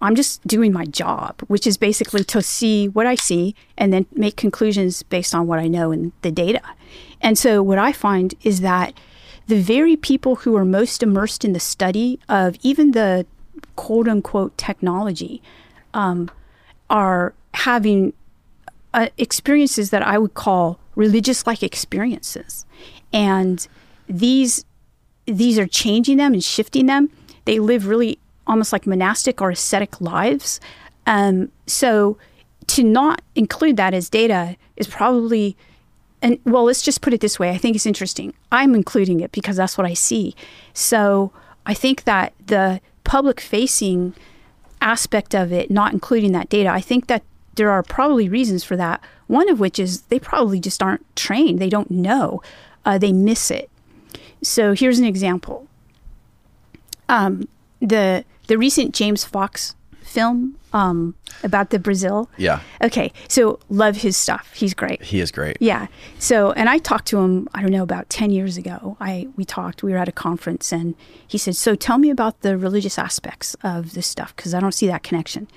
I'm 0.01 0.15
just 0.15 0.45
doing 0.45 0.73
my 0.73 0.85
job, 0.85 1.41
which 1.47 1.65
is 1.65 1.77
basically 1.77 2.23
to 2.25 2.41
see 2.41 2.87
what 2.89 3.05
I 3.07 3.15
see 3.15 3.55
and 3.77 3.93
then 3.93 4.05
make 4.13 4.35
conclusions 4.35 5.03
based 5.03 5.33
on 5.33 5.47
what 5.47 5.59
I 5.59 5.67
know 5.67 5.91
and 5.91 6.11
the 6.21 6.31
data. 6.31 6.61
And 7.21 7.37
so 7.37 7.63
what 7.63 7.77
I 7.79 7.91
find 7.91 8.33
is 8.43 8.61
that 8.61 8.93
the 9.47 9.61
very 9.61 9.95
people 9.95 10.37
who 10.37 10.55
are 10.57 10.65
most 10.65 11.01
immersed 11.01 11.45
in 11.45 11.53
the 11.53 11.59
study 11.59 12.19
of 12.27 12.55
even 12.61 12.91
the 12.91 13.25
quote 13.75 14.07
unquote 14.07 14.57
technology 14.57 15.41
um, 15.95 16.29
are 16.89 17.33
having 17.55 18.13
uh, 18.93 19.07
experiences 19.17 19.89
that 19.89 20.03
I 20.03 20.19
would 20.19 20.35
call 20.35 20.79
religious 20.95 21.47
like 21.47 21.63
experiences. 21.63 22.65
And 23.11 23.67
these 24.07 24.63
these 25.25 25.57
are 25.57 25.65
changing 25.65 26.17
them 26.17 26.33
and 26.33 26.43
shifting 26.43 26.85
them. 26.85 27.09
They 27.45 27.59
live 27.59 27.87
really 27.87 28.19
almost 28.45 28.71
like 28.71 28.85
monastic 28.85 29.41
or 29.41 29.49
ascetic 29.49 29.99
lives. 29.99 30.59
Um, 31.07 31.51
so 31.65 32.19
to 32.67 32.83
not 32.83 33.21
include 33.33 33.77
that 33.77 33.93
as 33.93 34.09
data 34.09 34.55
is 34.75 34.87
probably 34.87 35.57
and 36.21 36.39
well 36.45 36.63
let's 36.63 36.81
just 36.81 37.01
put 37.01 37.13
it 37.13 37.21
this 37.21 37.37
way 37.37 37.51
i 37.51 37.57
think 37.57 37.75
it's 37.75 37.85
interesting 37.85 38.33
i'm 38.51 38.73
including 38.73 39.19
it 39.19 39.31
because 39.31 39.57
that's 39.57 39.77
what 39.77 39.85
i 39.85 39.93
see 39.93 40.33
so 40.73 41.31
i 41.67 41.73
think 41.73 42.05
that 42.05 42.33
the 42.47 42.81
public 43.03 43.39
facing 43.39 44.15
aspect 44.81 45.33
of 45.33 45.51
it 45.51 45.71
not 45.71 45.93
including 45.93 46.31
that 46.33 46.49
data. 46.49 46.69
I 46.69 46.81
think 46.81 47.07
that 47.07 47.23
there 47.55 47.71
are 47.71 47.83
probably 47.83 48.29
reasons 48.29 48.63
for 48.63 48.75
that. 48.77 49.01
One 49.27 49.49
of 49.49 49.59
which 49.59 49.79
is 49.79 50.01
they 50.03 50.19
probably 50.19 50.59
just 50.59 50.83
aren't 50.83 51.03
trained. 51.15 51.59
They 51.59 51.69
don't 51.69 51.89
know. 51.89 52.41
Uh, 52.85 52.97
they 52.97 53.11
miss 53.11 53.49
it. 53.49 53.69
So 54.41 54.73
here's 54.73 54.99
an 54.99 55.05
example. 55.05 55.67
Um, 57.09 57.47
the 57.79 58.25
the 58.47 58.57
recent 58.57 58.93
james 58.93 59.23
fox 59.23 59.75
film 60.01 60.55
um, 60.75 61.15
about 61.43 61.69
the 61.71 61.79
Brazil. 61.79 62.29
Yeah. 62.37 62.59
Okay, 62.83 63.11
so 63.27 63.57
love 63.69 63.95
his 63.97 64.15
stuff. 64.15 64.53
He's 64.53 64.73
great. 64.75 65.01
He 65.01 65.19
is 65.19 65.31
great. 65.31 65.57
Yeah. 65.59 65.87
So, 66.19 66.51
and 66.51 66.69
I 66.69 66.77
talked 66.77 67.07
to 67.07 67.17
him. 67.17 67.47
I 67.55 67.61
don't 67.61 67.71
know 67.71 67.81
about 67.83 68.09
ten 68.09 68.29
years 68.29 68.57
ago. 68.57 68.97
I 68.99 69.27
we 69.37 69.45
talked. 69.45 69.81
We 69.81 69.91
were 69.93 69.97
at 69.97 70.09
a 70.09 70.11
conference, 70.27 70.71
and 70.71 70.93
he 71.27 71.37
said, 71.37 71.55
"So 71.55 71.73
tell 71.75 71.97
me 71.97 72.09
about 72.11 72.41
the 72.41 72.57
religious 72.57 72.99
aspects 72.99 73.55
of 73.63 73.93
this 73.93 74.05
stuff 74.05 74.35
because 74.35 74.53
I 74.53 74.59
don't 74.59 74.73
see 74.73 74.87
that 74.87 75.01
connection." 75.01 75.47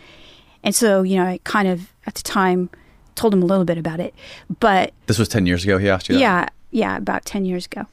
And 0.64 0.74
so, 0.74 1.02
you 1.02 1.16
know, 1.16 1.24
I 1.24 1.38
kind 1.44 1.68
of 1.68 1.92
at 2.06 2.14
the 2.14 2.22
time 2.22 2.68
told 3.14 3.32
him 3.34 3.42
a 3.42 3.46
little 3.46 3.64
bit 3.64 3.78
about 3.78 4.00
it, 4.00 4.14
but 4.60 4.92
This 5.06 5.18
was 5.18 5.28
10 5.28 5.46
years 5.46 5.64
ago 5.64 5.78
he 5.78 5.88
asked 5.88 6.08
you 6.08 6.14
that? 6.16 6.20
yeah, 6.20 6.48
yeah, 6.70 6.96
about 6.96 7.24
10 7.24 7.44
years 7.44 7.66
ago. 7.66 7.86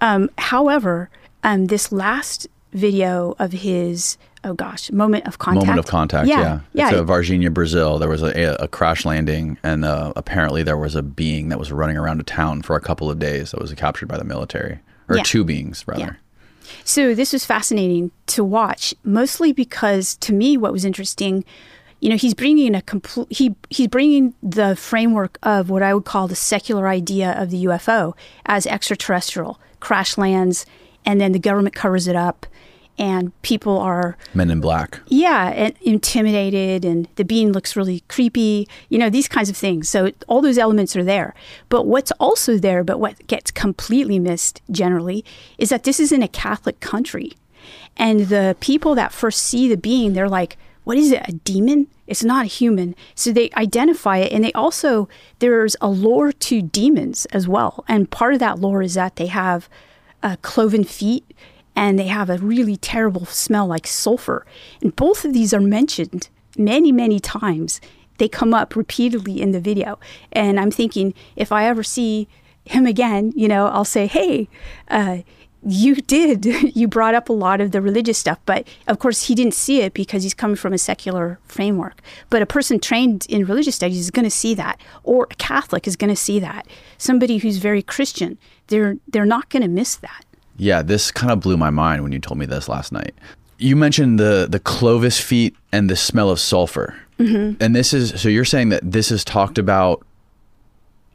Um, 0.00 0.30
however, 0.38 1.10
um, 1.42 1.66
this 1.66 1.90
last 1.92 2.46
video 2.72 3.34
of 3.38 3.52
his, 3.52 4.16
oh 4.44 4.54
gosh, 4.54 4.90
moment 4.92 5.26
of 5.26 5.38
contact. 5.38 5.66
Moment 5.66 5.78
of 5.80 5.86
contact, 5.86 6.28
Yeah, 6.28 6.40
yeah. 6.40 6.60
yeah. 6.72 6.88
It's 6.90 6.98
a 6.98 7.04
Varginha, 7.04 7.52
Brazil. 7.52 7.98
There 7.98 8.08
was 8.08 8.22
a, 8.22 8.56
a 8.60 8.68
crash 8.68 9.04
landing, 9.04 9.58
and 9.62 9.84
uh, 9.84 10.12
apparently 10.16 10.62
there 10.62 10.76
was 10.76 10.94
a 10.94 11.02
being 11.02 11.48
that 11.48 11.58
was 11.58 11.72
running 11.72 11.96
around 11.96 12.20
a 12.20 12.24
town 12.24 12.62
for 12.62 12.76
a 12.76 12.80
couple 12.80 13.10
of 13.10 13.18
days 13.18 13.50
that 13.50 13.60
was 13.60 13.72
captured 13.74 14.06
by 14.08 14.16
the 14.18 14.24
military. 14.24 14.78
Or 15.08 15.16
Yeah. 15.16 15.22
two 15.22 15.42
beings, 15.44 15.84
rather. 15.86 16.00
Yeah. 16.00 16.12
So 16.84 17.14
this 17.14 17.32
was 17.32 17.44
fascinating 17.46 18.10
to 18.26 18.44
watch, 18.44 18.94
mostly 19.02 19.52
because 19.52 20.16
to 20.16 20.32
me, 20.34 20.56
what 20.58 20.70
was 20.72 20.84
interesting, 20.84 21.44
you 22.00 22.10
know, 22.10 22.16
he's 22.16 22.34
bringing 22.34 22.74
a 22.74 22.82
complete 22.82 23.26
he 23.30 23.54
he's 23.70 23.88
bringing 23.88 24.34
the 24.42 24.76
framework 24.76 25.38
of 25.42 25.70
what 25.70 25.82
I 25.82 25.94
would 25.94 26.04
call 26.04 26.28
the 26.28 26.36
secular 26.36 26.86
idea 26.88 27.32
of 27.40 27.50
the 27.50 27.64
UFO 27.64 28.14
as 28.46 28.66
extraterrestrial 28.66 29.58
crash 29.80 30.18
lands, 30.18 30.66
and 31.06 31.18
then 31.20 31.32
the 31.32 31.38
government 31.38 31.74
covers 31.74 32.06
it 32.06 32.16
up, 32.16 32.46
and 32.98 33.40
people 33.42 33.78
are 33.78 34.16
Men 34.34 34.50
in 34.50 34.60
Black. 34.60 35.00
yeah, 35.06 35.50
and 35.50 35.74
intimidated, 35.80 36.84
and 36.84 37.08
the 37.16 37.24
being 37.24 37.52
looks 37.52 37.76
really 37.76 38.00
creepy, 38.08 38.68
you 38.88 38.98
know, 38.98 39.08
these 39.08 39.28
kinds 39.28 39.48
of 39.48 39.56
things. 39.56 39.88
So 39.88 40.10
all 40.26 40.42
those 40.42 40.58
elements 40.58 40.96
are 40.96 41.04
there. 41.04 41.34
But 41.68 41.86
what's 41.86 42.10
also 42.18 42.58
there, 42.58 42.82
but 42.82 42.98
what 42.98 43.26
gets 43.26 43.50
completely 43.50 44.18
missed 44.18 44.60
generally, 44.70 45.24
is 45.58 45.68
that 45.68 45.84
this 45.84 46.00
is 46.00 46.12
in 46.12 46.22
a 46.22 46.28
Catholic 46.28 46.80
country. 46.80 47.32
And 47.96 48.28
the 48.28 48.56
people 48.60 48.94
that 48.96 49.12
first 49.12 49.42
see 49.42 49.68
the 49.68 49.76
being, 49.76 50.12
they're 50.12 50.28
like, 50.28 50.56
what 50.84 50.96
is 50.96 51.12
it, 51.12 51.22
a 51.28 51.32
demon? 51.32 51.86
It's 52.06 52.24
not 52.24 52.46
a 52.46 52.48
human. 52.48 52.94
So 53.14 53.32
they 53.32 53.50
identify 53.56 54.18
it. 54.18 54.32
And 54.32 54.42
they 54.42 54.52
also, 54.52 55.08
there's 55.40 55.76
a 55.80 55.88
lore 55.88 56.32
to 56.32 56.62
demons 56.62 57.26
as 57.26 57.46
well. 57.46 57.84
And 57.86 58.10
part 58.10 58.32
of 58.32 58.40
that 58.40 58.58
lore 58.58 58.82
is 58.82 58.94
that 58.94 59.16
they 59.16 59.26
have 59.26 59.68
uh, 60.22 60.36
cloven 60.40 60.84
feet 60.84 61.24
and 61.78 61.96
they 61.96 62.08
have 62.08 62.28
a 62.28 62.38
really 62.38 62.76
terrible 62.76 63.24
smell 63.24 63.68
like 63.68 63.86
sulfur. 63.86 64.44
And 64.82 64.96
both 64.96 65.24
of 65.24 65.32
these 65.32 65.54
are 65.54 65.60
mentioned 65.60 66.28
many, 66.56 66.90
many 66.90 67.20
times. 67.20 67.80
They 68.18 68.28
come 68.28 68.52
up 68.52 68.74
repeatedly 68.74 69.40
in 69.40 69.52
the 69.52 69.60
video. 69.60 70.00
And 70.32 70.58
I'm 70.58 70.72
thinking, 70.72 71.14
if 71.36 71.52
I 71.52 71.66
ever 71.66 71.84
see 71.84 72.26
him 72.64 72.84
again, 72.84 73.32
you 73.36 73.46
know, 73.46 73.68
I'll 73.68 73.84
say, 73.84 74.08
hey, 74.08 74.48
uh, 74.88 75.18
you 75.64 75.94
did. 75.94 76.44
You 76.78 76.88
brought 76.88 77.14
up 77.14 77.28
a 77.28 77.32
lot 77.32 77.60
of 77.60 77.70
the 77.70 77.80
religious 77.80 78.18
stuff, 78.18 78.40
but 78.44 78.66
of 78.88 78.98
course 78.98 79.28
he 79.28 79.36
didn't 79.36 79.54
see 79.54 79.80
it 79.80 79.94
because 79.94 80.24
he's 80.24 80.34
coming 80.34 80.56
from 80.56 80.72
a 80.72 80.78
secular 80.78 81.38
framework. 81.44 82.00
But 82.28 82.42
a 82.42 82.46
person 82.46 82.80
trained 82.80 83.26
in 83.28 83.46
religious 83.46 83.76
studies 83.76 84.00
is 84.00 84.10
going 84.10 84.24
to 84.24 84.30
see 84.30 84.54
that, 84.54 84.80
or 85.04 85.28
a 85.30 85.34
Catholic 85.36 85.86
is 85.86 85.96
going 85.96 86.10
to 86.10 86.16
see 86.16 86.40
that. 86.40 86.66
Somebody 86.98 87.38
who's 87.38 87.58
very 87.58 87.82
Christian, 87.82 88.36
they're 88.66 88.96
they're 89.06 89.24
not 89.24 89.48
going 89.48 89.62
to 89.62 89.68
miss 89.68 89.94
that. 89.96 90.24
Yeah, 90.58 90.82
this 90.82 91.10
kind 91.10 91.32
of 91.32 91.40
blew 91.40 91.56
my 91.56 91.70
mind 91.70 92.02
when 92.02 92.12
you 92.12 92.18
told 92.18 92.38
me 92.38 92.46
this 92.46 92.68
last 92.68 92.92
night. 92.92 93.14
You 93.58 93.74
mentioned 93.74 94.18
the 94.18 94.46
the 94.48 94.60
Clovis 94.60 95.20
feet 95.20 95.56
and 95.72 95.88
the 95.88 95.96
smell 95.96 96.30
of 96.30 96.38
sulfur, 96.38 96.96
mm-hmm. 97.18 97.62
and 97.62 97.74
this 97.74 97.92
is 97.92 98.20
so 98.20 98.28
you're 98.28 98.44
saying 98.44 98.68
that 98.68 98.80
this 98.84 99.10
is 99.10 99.24
talked 99.24 99.58
about 99.58 100.04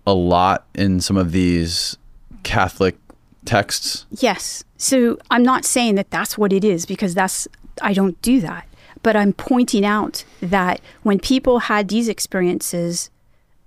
a 0.05 0.13
lot 0.13 0.65
in 0.75 0.99
some 0.99 1.17
of 1.17 1.31
these 1.31 1.97
Catholic 2.43 2.97
texts. 3.45 4.05
Yes. 4.11 4.63
So 4.77 5.17
I'm 5.31 5.43
not 5.43 5.65
saying 5.65 5.95
that 5.95 6.11
that's 6.11 6.37
what 6.37 6.51
it 6.51 6.63
is 6.63 6.85
because 6.85 7.13
that's 7.13 7.47
I 7.81 7.93
don't 7.93 8.21
do 8.21 8.41
that. 8.41 8.67
But 9.01 9.15
I'm 9.15 9.33
pointing 9.33 9.85
out 9.85 10.23
that 10.41 10.79
when 11.03 11.19
people 11.19 11.59
had 11.59 11.89
these 11.89 12.07
experiences 12.07 13.09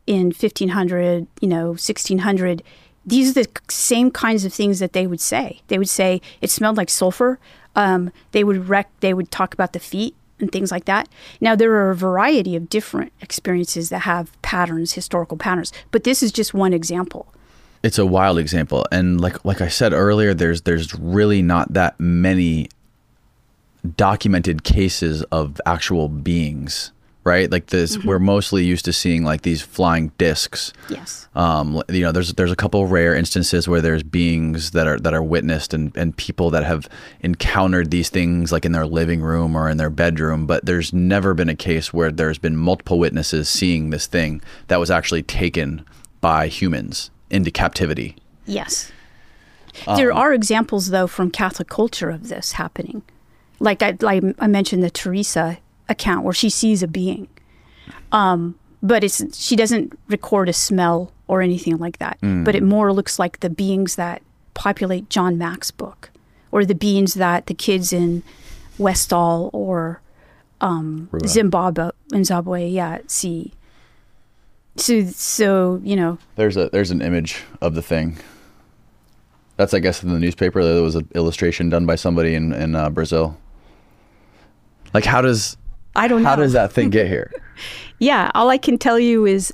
in 0.06 0.26
1500, 0.26 1.26
you 1.40 1.48
know, 1.48 1.68
1600, 1.68 2.62
these 3.06 3.30
are 3.30 3.42
the 3.44 3.48
same 3.68 4.10
kinds 4.10 4.44
of 4.44 4.52
things 4.52 4.80
that 4.80 4.92
they 4.92 5.06
would 5.06 5.20
say. 5.20 5.62
They 5.68 5.78
would 5.78 5.88
say 5.88 6.20
it 6.40 6.50
smelled 6.50 6.76
like 6.76 6.90
sulfur. 6.90 7.38
Um, 7.76 8.12
they 8.32 8.42
would 8.42 8.68
rec- 8.68 8.90
they 9.00 9.14
would 9.14 9.30
talk 9.30 9.54
about 9.54 9.72
the 9.72 9.78
feet 9.78 10.14
and 10.40 10.50
things 10.50 10.70
like 10.70 10.86
that. 10.86 11.08
Now 11.40 11.54
there 11.54 11.72
are 11.72 11.90
a 11.90 11.96
variety 11.96 12.56
of 12.56 12.68
different 12.68 13.12
experiences 13.20 13.88
that 13.90 14.00
have 14.00 14.40
patterns, 14.42 14.92
historical 14.92 15.36
patterns, 15.36 15.72
but 15.90 16.04
this 16.04 16.22
is 16.22 16.32
just 16.32 16.52
one 16.52 16.72
example. 16.72 17.32
It's 17.82 17.98
a 17.98 18.06
wild 18.06 18.38
example, 18.38 18.84
and 18.90 19.20
like 19.20 19.44
like 19.44 19.60
I 19.60 19.68
said 19.68 19.92
earlier, 19.92 20.34
there's 20.34 20.62
there's 20.62 20.94
really 20.94 21.42
not 21.42 21.74
that 21.74 21.98
many 22.00 22.68
documented 23.96 24.64
cases 24.64 25.22
of 25.24 25.60
actual 25.64 26.08
beings, 26.08 26.90
right? 27.26 27.50
Like 27.50 27.66
this, 27.66 27.98
we're 28.04 28.20
mostly 28.20 28.64
used 28.64 28.84
to 28.84 28.92
seeing 28.92 29.24
like 29.24 29.42
these 29.42 29.60
flying 29.60 30.12
discs. 30.16 30.72
Yes. 30.88 31.28
Um, 31.34 31.82
you 31.88 32.02
know, 32.02 32.12
there's 32.12 32.32
there's 32.34 32.52
a 32.52 32.56
couple 32.56 32.86
rare 32.86 33.14
instances 33.14 33.66
where 33.68 33.80
there's 33.80 34.04
beings 34.04 34.70
that 34.70 34.86
are 34.86 34.98
that 35.00 35.12
are 35.12 35.22
witnessed 35.22 35.74
and 35.74 35.94
and 35.96 36.16
people 36.16 36.50
that 36.50 36.62
have 36.62 36.88
encountered 37.20 37.90
these 37.90 38.08
things 38.08 38.52
like 38.52 38.64
in 38.64 38.70
their 38.70 38.86
living 38.86 39.20
room 39.20 39.56
or 39.56 39.68
in 39.68 39.76
their 39.76 39.90
bedroom, 39.90 40.46
but 40.46 40.64
there's 40.64 40.92
never 40.92 41.34
been 41.34 41.48
a 41.48 41.56
case 41.56 41.92
where 41.92 42.12
there's 42.12 42.38
been 42.38 42.56
multiple 42.56 42.98
witnesses 42.98 43.48
seeing 43.48 43.90
this 43.90 44.06
thing 44.06 44.40
that 44.68 44.78
was 44.78 44.90
actually 44.90 45.24
taken 45.24 45.84
by 46.20 46.46
humans 46.46 47.10
into 47.28 47.50
captivity. 47.50 48.16
Yes. 48.46 48.92
there 49.96 50.12
are 50.12 50.32
examples, 50.32 50.90
though, 50.90 51.08
from 51.08 51.30
Catholic 51.30 51.68
culture 51.68 52.08
of 52.08 52.28
this 52.28 52.52
happening. 52.52 53.02
Like 53.58 53.82
I, 53.82 53.96
like 54.00 54.22
I 54.38 54.46
mentioned 54.46 54.82
the 54.82 54.90
Teresa 54.90 55.58
account 55.88 56.24
where 56.24 56.34
she 56.34 56.50
sees 56.50 56.82
a 56.82 56.88
being, 56.88 57.28
um, 58.12 58.58
but 58.82 59.04
it's 59.04 59.22
she 59.38 59.56
doesn't 59.56 59.98
record 60.08 60.48
a 60.48 60.52
smell 60.52 61.12
or 61.28 61.42
anything 61.42 61.76
like 61.78 61.98
that. 61.98 62.18
But 62.20 62.54
it 62.54 62.62
more 62.62 62.92
looks 62.92 63.18
like 63.18 63.40
the 63.40 63.50
beings 63.50 63.96
that 63.96 64.22
populate 64.54 65.10
John 65.10 65.36
Mack's 65.38 65.70
book, 65.70 66.10
or 66.52 66.64
the 66.64 66.74
beings 66.74 67.14
that 67.14 67.46
the 67.46 67.54
kids 67.54 67.92
in 67.92 68.22
Westall 68.78 69.50
or 69.52 70.00
um. 70.60 71.08
Zimbabwe, 71.26 71.90
Zimbabwe, 72.12 72.68
yeah, 72.68 72.98
see. 73.06 73.52
So, 74.76 75.04
so 75.06 75.80
you 75.82 75.96
know, 75.96 76.18
There's 76.36 76.56
a 76.56 76.68
there's 76.70 76.90
an 76.90 77.00
image 77.02 77.42
of 77.60 77.74
the 77.74 77.82
thing. 77.82 78.18
That's 79.56 79.72
I 79.72 79.78
guess 79.78 80.02
in 80.02 80.10
the 80.10 80.18
newspaper. 80.18 80.62
There 80.62 80.82
was 80.82 80.96
an 80.96 81.08
illustration 81.14 81.70
done 81.70 81.86
by 81.86 81.96
somebody 81.96 82.34
in 82.34 82.52
in 82.52 82.74
uh, 82.74 82.90
Brazil. 82.90 83.38
Like 84.92 85.04
how 85.04 85.22
does 85.22 85.56
I 85.96 86.08
don't 86.08 86.22
know. 86.22 86.28
how 86.28 86.36
does 86.36 86.52
that 86.52 86.72
thing 86.72 86.90
get 86.90 87.06
here? 87.06 87.32
Yeah, 87.98 88.30
all 88.34 88.50
I 88.50 88.58
can 88.58 88.76
tell 88.76 88.98
you 88.98 89.24
is 89.24 89.50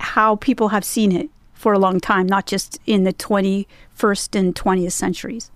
how 0.00 0.34
people 0.34 0.70
have 0.70 0.84
seen 0.84 1.12
it 1.12 1.30
for 1.54 1.72
a 1.72 1.78
long 1.78 2.00
time, 2.00 2.26
not 2.26 2.44
just 2.44 2.80
in 2.84 3.04
the 3.04 3.12
21st 3.12 4.36
and 4.36 4.56
20th 4.56 4.90
centuries. 4.90 5.52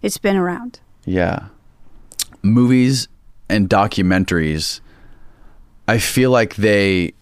It's 0.00 0.16
been 0.16 0.36
around. 0.36 0.80
Yeah. 1.04 1.48
Movies 2.42 3.08
and 3.50 3.68
documentaries 3.68 4.80
I 5.86 5.98
feel 5.98 6.30
like 6.30 6.56
they 6.56 7.12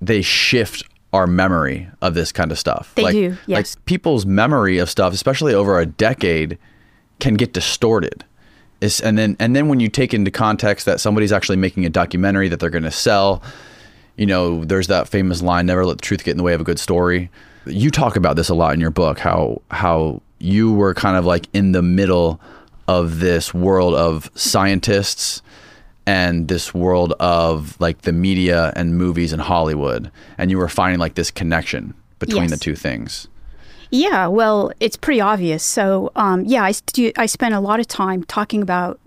they 0.00 0.22
shift 0.22 0.84
our 1.12 1.26
memory 1.26 1.88
of 2.02 2.14
this 2.14 2.32
kind 2.32 2.50
of 2.52 2.58
stuff. 2.58 2.92
They 2.94 3.02
like, 3.02 3.12
do, 3.12 3.36
yes. 3.46 3.76
Like 3.76 3.84
people's 3.86 4.26
memory 4.26 4.78
of 4.78 4.90
stuff, 4.90 5.12
especially 5.14 5.54
over 5.54 5.78
a 5.78 5.86
decade, 5.86 6.58
can 7.20 7.34
get 7.34 7.52
distorted. 7.52 8.24
It's, 8.80 9.00
and 9.00 9.16
then 9.16 9.36
and 9.40 9.56
then 9.56 9.68
when 9.68 9.80
you 9.80 9.88
take 9.88 10.12
into 10.12 10.30
context 10.30 10.84
that 10.86 11.00
somebody's 11.00 11.32
actually 11.32 11.56
making 11.56 11.86
a 11.86 11.90
documentary 11.90 12.48
that 12.48 12.60
they're 12.60 12.70
going 12.70 12.84
to 12.84 12.90
sell, 12.90 13.42
you 14.16 14.26
know, 14.26 14.64
there's 14.64 14.86
that 14.88 15.08
famous 15.08 15.40
line, 15.42 15.66
"Never 15.66 15.84
let 15.86 15.98
the 15.98 16.02
truth 16.02 16.24
get 16.24 16.32
in 16.32 16.36
the 16.36 16.42
way 16.42 16.52
of 16.54 16.60
a 16.60 16.64
good 16.64 16.78
story." 16.78 17.30
You 17.64 17.90
talk 17.90 18.16
about 18.16 18.36
this 18.36 18.48
a 18.48 18.54
lot 18.54 18.74
in 18.74 18.80
your 18.80 18.90
book, 18.90 19.18
how 19.18 19.62
how 19.70 20.20
you 20.38 20.72
were 20.72 20.92
kind 20.94 21.16
of 21.16 21.24
like 21.24 21.48
in 21.54 21.72
the 21.72 21.82
middle 21.82 22.38
of 22.86 23.20
this 23.20 23.54
world 23.54 23.94
of 23.94 24.30
scientists 24.34 25.40
and 26.06 26.46
this 26.48 26.72
world 26.74 27.14
of 27.18 27.74
like 27.80 28.02
the 28.02 28.12
media 28.12 28.72
and 28.76 28.96
movies 28.96 29.32
and 29.32 29.40
Hollywood, 29.42 30.10
and 30.38 30.50
you 30.50 30.58
were 30.58 30.68
finding 30.68 31.00
like 31.00 31.14
this 31.14 31.30
connection 31.30 31.94
between 32.18 32.42
Yes. 32.42 32.50
the 32.50 32.56
two 32.58 32.76
things. 32.76 33.26
Yeah, 33.90 34.26
well, 34.26 34.72
it's 34.80 34.96
pretty 34.96 35.20
obvious. 35.20 35.62
So, 35.62 36.10
um, 36.16 36.44
yeah, 36.44 36.64
I, 36.64 36.72
stu- 36.72 37.12
I 37.16 37.26
spent 37.26 37.54
a 37.54 37.60
lot 37.60 37.80
of 37.80 37.86
time 37.86 38.24
talking 38.24 38.62
about 38.62 38.98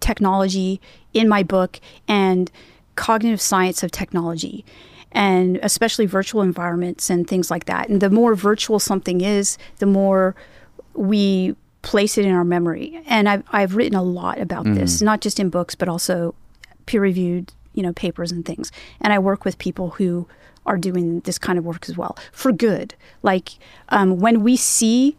technology 0.00 0.80
in 1.12 1.28
my 1.28 1.42
book 1.42 1.80
and 2.08 2.50
cognitive 2.96 3.40
science 3.40 3.82
of 3.82 3.90
technology, 3.90 4.64
and 5.12 5.58
especially 5.62 6.06
virtual 6.06 6.42
environments 6.42 7.10
and 7.10 7.28
things 7.28 7.50
like 7.50 7.66
that. 7.66 7.88
And 7.88 8.00
the 8.00 8.10
more 8.10 8.34
virtual 8.34 8.78
something 8.78 9.20
is, 9.20 9.58
the 9.78 9.86
more 9.86 10.34
we 10.94 11.54
place 11.82 12.16
it 12.16 12.24
in 12.24 12.32
our 12.32 12.44
memory. 12.44 13.00
And 13.06 13.28
I've, 13.28 13.42
I've 13.50 13.76
written 13.76 13.94
a 13.94 14.02
lot 14.02 14.40
about 14.40 14.64
this, 14.64 15.02
not 15.02 15.20
just 15.20 15.38
in 15.38 15.50
books, 15.50 15.74
but 15.74 15.88
also 15.88 16.34
peer 16.86 17.02
reviewed, 17.02 17.52
you 17.74 17.82
know, 17.82 17.92
papers 17.92 18.32
and 18.32 18.44
things. 18.44 18.72
And 19.00 19.12
I 19.12 19.18
work 19.18 19.44
with 19.44 19.58
people 19.58 19.90
who 19.90 20.26
are 20.66 20.76
doing 20.76 21.20
this 21.20 21.38
kind 21.38 21.58
of 21.58 21.64
work 21.64 21.86
as 21.88 21.96
well 21.96 22.16
for 22.32 22.52
good. 22.52 22.94
Like 23.22 23.50
um, 23.90 24.18
when 24.18 24.42
we 24.42 24.56
see 24.56 25.16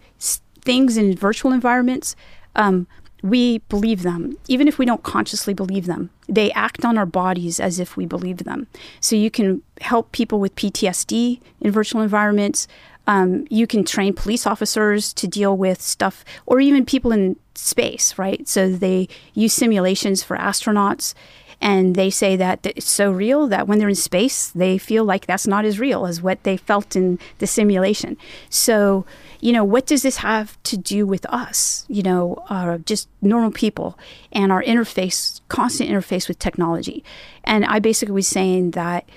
things 0.61 0.97
in 0.97 1.15
virtual 1.15 1.51
environments, 1.51 2.15
um, 2.55 2.87
we 3.25 3.59
believe 3.69 4.03
them, 4.03 4.37
even 4.47 4.67
if 4.67 4.77
we 4.77 4.85
don't 4.85 5.01
consciously 5.01 5.53
believe 5.53 5.87
them. 5.87 6.11
They 6.27 6.51
act 6.51 6.85
on 6.85 6.97
our 6.97 7.07
bodies 7.07 7.59
as 7.59 7.79
if 7.79 7.97
we 7.97 8.05
believe 8.05 8.39
them. 8.39 8.67
So 8.99 9.15
you 9.15 9.31
can 9.31 9.63
help 9.81 10.11
people 10.11 10.39
with 10.39 10.55
PTSD 10.55 11.39
in 11.61 11.71
virtual 11.71 12.01
environments. 12.01 12.67
Um, 13.07 13.47
you 13.49 13.65
can 13.65 13.83
train 13.83 14.13
police 14.13 14.45
officers 14.45 15.11
to 15.13 15.27
deal 15.27 15.57
with 15.57 15.81
stuff, 15.81 16.23
or 16.45 16.59
even 16.59 16.85
people 16.85 17.11
in 17.11 17.35
space, 17.55 18.17
right? 18.17 18.47
So 18.47 18.69
they 18.69 19.07
use 19.33 19.53
simulations 19.53 20.23
for 20.23 20.37
astronauts, 20.37 21.13
and 21.62 21.95
they 21.95 22.10
say 22.10 22.36
that 22.36 22.66
it's 22.66 22.89
so 22.89 23.12
real 23.12 23.47
that 23.47 23.68
when 23.68 23.80
they're 23.80 23.89
in 23.89 23.95
space, 23.95 24.49
they 24.49 24.78
feel 24.78 25.03
like 25.03 25.26
that's 25.26 25.47
not 25.47 25.66
as 25.66 25.80
real 25.80 26.06
as 26.06 26.22
what 26.22 26.43
they 26.43 26.58
felt 26.58 26.95
in 26.95 27.20
the 27.39 27.47
simulation. 27.47 28.18
So, 28.49 29.06
you 29.39 29.51
know, 29.51 29.64
what 29.64 29.86
does 29.86 30.01
this 30.01 30.18
have 30.18 30.62
to 30.64 30.78
do 30.78 31.06
with 31.06 31.26
us? 31.28 31.86
You 31.88 32.03
know, 32.03 32.43
uh, 32.49 32.80
just 32.80 33.08
normal 33.22 33.51
people 33.51 33.97
and 34.32 34.51
our 34.51 34.64
interface, 34.64 35.41
constant 35.47 35.89
interface 35.89 36.28
with 36.28 36.39
technology. 36.39 37.03
And 37.43 37.66
I 37.66 37.80
basically 37.80 38.14
was 38.14 38.28
saying 38.28 38.72
that 38.72 39.08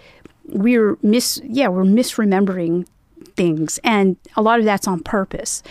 we're 0.46 0.96
mis, 1.02 1.40
yeah, 1.44 1.68
we're 1.68 1.84
misremembering 1.84 2.86
things, 3.36 3.78
and 3.84 4.16
a 4.36 4.42
lot 4.42 4.58
of 4.58 4.64
that's 4.64 4.88
on 4.88 5.00
purpose 5.00 5.62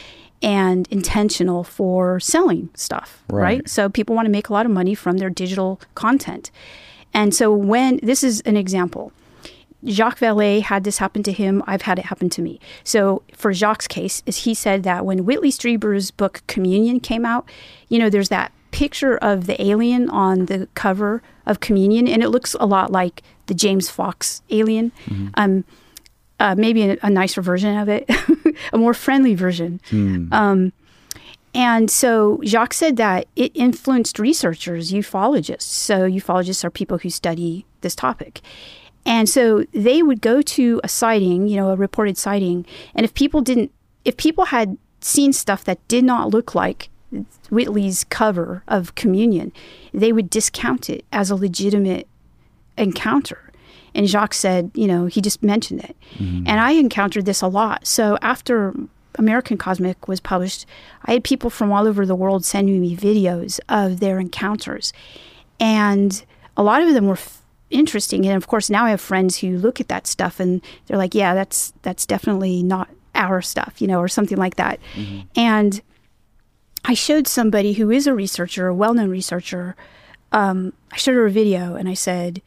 and 0.41 0.87
intentional 0.91 1.63
for 1.63 2.19
selling 2.19 2.69
stuff, 2.75 3.23
Right. 3.29 3.41
right? 3.43 3.69
So 3.69 3.89
people 3.89 4.15
want 4.15 4.25
to 4.27 4.31
make 4.31 4.49
a 4.49 4.53
lot 4.53 4.65
of 4.65 4.71
money 4.71 4.93
from 4.95 5.17
their 5.17 5.29
digital 5.29 5.79
content. 5.95 6.51
And 7.13 7.33
so 7.33 7.51
when 7.51 7.99
this 8.03 8.23
is 8.23 8.41
an 8.41 8.55
example, 8.57 9.11
Jacques 9.85 10.19
Vallée 10.19 10.61
had 10.61 10.83
this 10.83 10.97
happen 10.97 11.23
to 11.23 11.31
him. 11.31 11.63
I've 11.67 11.83
had 11.83 11.97
it 11.99 12.05
happen 12.05 12.29
to 12.31 12.41
me. 12.41 12.59
So 12.83 13.21
for 13.33 13.53
Jacques' 13.53 13.87
case, 13.87 14.21
is 14.25 14.37
he 14.43 14.53
said 14.53 14.83
that 14.83 15.05
when 15.05 15.25
Whitley 15.25 15.49
Strieber's 15.51 16.11
book 16.11 16.41
Communion 16.47 16.99
came 16.99 17.25
out, 17.25 17.47
you 17.87 17.97
know, 17.99 18.09
there's 18.09 18.29
that 18.29 18.51
picture 18.71 19.17
of 19.17 19.45
the 19.47 19.59
alien 19.63 20.09
on 20.09 20.45
the 20.47 20.67
cover 20.75 21.21
of 21.45 21.59
Communion, 21.61 22.07
and 22.07 22.21
it 22.21 22.29
looks 22.29 22.55
a 22.59 22.65
lot 22.65 22.91
like 22.91 23.23
the 23.45 23.53
James 23.53 23.89
Fox 23.89 24.41
alien. 24.49 24.91
Um, 25.35 25.63
uh, 26.39 26.55
maybe 26.57 26.83
a, 26.83 26.97
a 27.03 27.09
nicer 27.09 27.41
version 27.41 27.77
of 27.77 27.89
it, 27.89 28.09
a 28.73 28.77
more 28.77 28.93
friendly 28.93 29.35
version. 29.35 29.79
Um, 30.31 30.73
and 31.53 31.89
so 31.89 32.39
Jacques 32.43 32.73
said 32.73 32.97
that 32.97 33.27
it 33.35 33.51
influenced 33.55 34.19
researchers, 34.19 34.91
ufologists. 34.91 35.63
So 35.63 36.07
ufologists 36.07 36.63
are 36.63 36.69
people 36.69 36.99
who 36.99 37.09
study 37.09 37.65
this 37.81 37.95
topic. 37.95 38.41
And 39.05 39.29
so 39.29 39.63
they 39.73 40.03
would 40.03 40.21
go 40.21 40.41
to 40.41 40.81
a 40.83 40.89
sighting, 40.89 41.47
you 41.47 41.55
know, 41.55 41.69
a 41.69 41.75
reported 41.75 42.17
sighting, 42.17 42.65
and 42.93 43.05
if 43.05 43.13
people 43.13 43.41
didn't, 43.41 43.71
if 44.03 44.17
people 44.17 44.45
had 44.45 44.77
seen 44.99 45.31
stuff 45.31 45.63
that 45.63 45.85
did 45.87 46.03
not 46.03 46.29
look 46.29 46.53
like 46.53 46.89
Whitley's 47.49 48.03
cover 48.03 48.63
of 48.67 48.95
Communion, 48.95 49.53
they 49.93 50.11
would 50.11 50.29
discount 50.29 50.89
it 50.89 51.05
as 51.13 51.31
a 51.31 51.35
legitimate 51.35 52.07
encounter. 52.77 53.46
And 53.97 54.07
Jacques 54.07 54.35
said, 54.35 54.71
you 54.75 54.87
know, 54.87 55.07
he 55.07 55.19
just 55.19 55.43
mentioned 55.43 55.83
it. 55.83 55.97
And 56.47 56.59
I 56.61 56.71
encountered 56.71 57.25
this 57.25 57.41
a 57.41 57.47
lot. 57.47 57.85
So 57.85 58.17
after 58.21 58.73
American 59.15 59.57
Cosmic 59.57 60.07
was 60.07 60.19
published, 60.19 60.65
I 61.05 61.13
had 61.13 61.23
people 61.23 61.49
from 61.49 61.71
all 61.71 61.87
over 61.87 62.05
the 62.05 62.15
world 62.15 62.45
sending 62.45 62.79
me 62.79 62.95
videos 62.95 63.59
of 63.67 63.99
their 63.99 64.19
encounters. 64.19 64.93
And 65.59 66.23
a 66.55 66.61
lot 66.61 66.83
of 66.83 66.93
them 66.93 67.07
were 67.07 67.13
f- 67.13 67.41
interesting. 67.71 68.25
And 68.27 68.37
of 68.37 68.47
course, 68.47 68.69
now 68.69 68.85
I 68.85 68.91
have 68.91 69.01
friends 69.01 69.39
who 69.39 69.57
look 69.57 69.81
at 69.81 69.87
that 69.87 70.05
stuff 70.07 70.39
and 70.39 70.61
they're 70.85 70.97
like, 70.97 71.15
yeah, 71.15 71.33
that's 71.33 71.73
that's 71.81 72.05
definitely 72.05 72.61
not 72.61 72.87
our 73.15 73.41
stuff, 73.41 73.81
you 73.81 73.87
know, 73.87 73.99
or 73.99 74.07
something 74.07 74.37
like 74.37 74.55
that. 74.57 74.79
And 75.35 75.81
I 76.85 76.93
showed 76.93 77.27
somebody 77.27 77.73
who 77.73 77.89
is 77.89 78.05
a 78.07 78.13
researcher, 78.13 78.67
a 78.67 78.75
well-known 78.75 79.09
researcher. 79.09 79.75
Um, 80.31 80.73
I 80.91 80.97
showed 80.97 81.15
her 81.15 81.25
a 81.25 81.31
video, 81.31 81.75
and 81.75 81.89
I 81.89 81.95
said, 81.95 82.41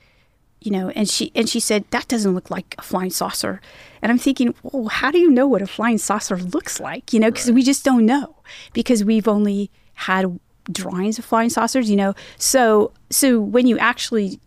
you 0.60 0.70
know, 0.70 0.90
and 0.90 1.08
she 1.08 1.32
and 1.34 1.48
she 1.48 1.60
said 1.60 1.84
that 1.90 2.08
doesn't 2.08 2.34
look 2.34 2.50
like 2.50 2.74
a 2.78 2.82
flying 2.82 3.10
saucer. 3.10 3.60
And 4.02 4.12
I'm 4.12 4.18
thinking, 4.18 4.54
well, 4.62 4.88
how 4.88 5.10
do 5.10 5.18
you 5.18 5.30
know 5.30 5.46
what 5.46 5.62
a 5.62 5.66
flying 5.66 5.98
saucer 5.98 6.36
looks 6.36 6.80
like? 6.80 7.12
You 7.12 7.20
know, 7.20 7.30
because 7.30 7.50
we 7.50 7.62
just 7.62 7.84
don't 7.84 8.06
know 8.06 8.36
because 8.72 9.04
we've 9.04 9.28
only 9.28 9.70
had 9.94 10.38
drawings 10.70 11.18
of 11.18 11.24
flying 11.24 11.50
saucers. 11.50 11.88
You 11.88 11.96
know, 11.96 12.14
so 12.36 12.92
so 13.10 13.40
when 13.40 13.66
you 13.66 13.78
actually 13.78 14.38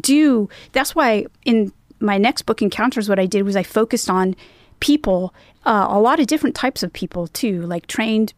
do, 0.00 0.48
that's 0.72 0.94
why 0.94 1.26
in 1.44 1.72
my 1.98 2.18
next 2.18 2.42
book, 2.42 2.62
Encounters, 2.62 3.08
what 3.08 3.18
I 3.18 3.26
did 3.26 3.42
was 3.42 3.56
I 3.56 3.62
focused 3.62 4.10
on 4.10 4.36
people, 4.80 5.34
uh, 5.64 5.86
a 5.88 5.98
lot 5.98 6.20
of 6.20 6.26
different 6.26 6.54
types 6.54 6.82
of 6.82 6.92
people 6.92 7.26
too, 7.28 7.62
like 7.62 7.86
trained 7.86 8.34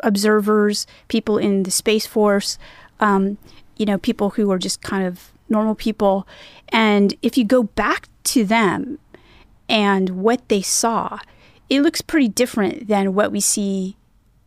observers, 0.00 0.86
people 1.08 1.38
in 1.38 1.62
the 1.62 1.70
Space 1.70 2.06
Force, 2.06 2.58
um, 3.00 3.38
you 3.76 3.86
know, 3.86 3.98
people 3.98 4.30
who 4.30 4.50
are 4.50 4.58
just 4.58 4.82
kind 4.82 5.06
of 5.06 5.32
normal 5.48 5.74
people. 5.74 6.26
And 6.70 7.14
if 7.22 7.36
you 7.38 7.44
go 7.44 7.62
back 7.62 8.08
to 8.24 8.44
them 8.44 8.98
and 9.68 10.10
what 10.10 10.48
they 10.48 10.62
saw, 10.62 11.18
it 11.68 11.82
looks 11.82 12.00
pretty 12.00 12.28
different 12.28 12.88
than 12.88 13.14
what 13.14 13.32
we 13.32 13.40
see. 13.40 13.96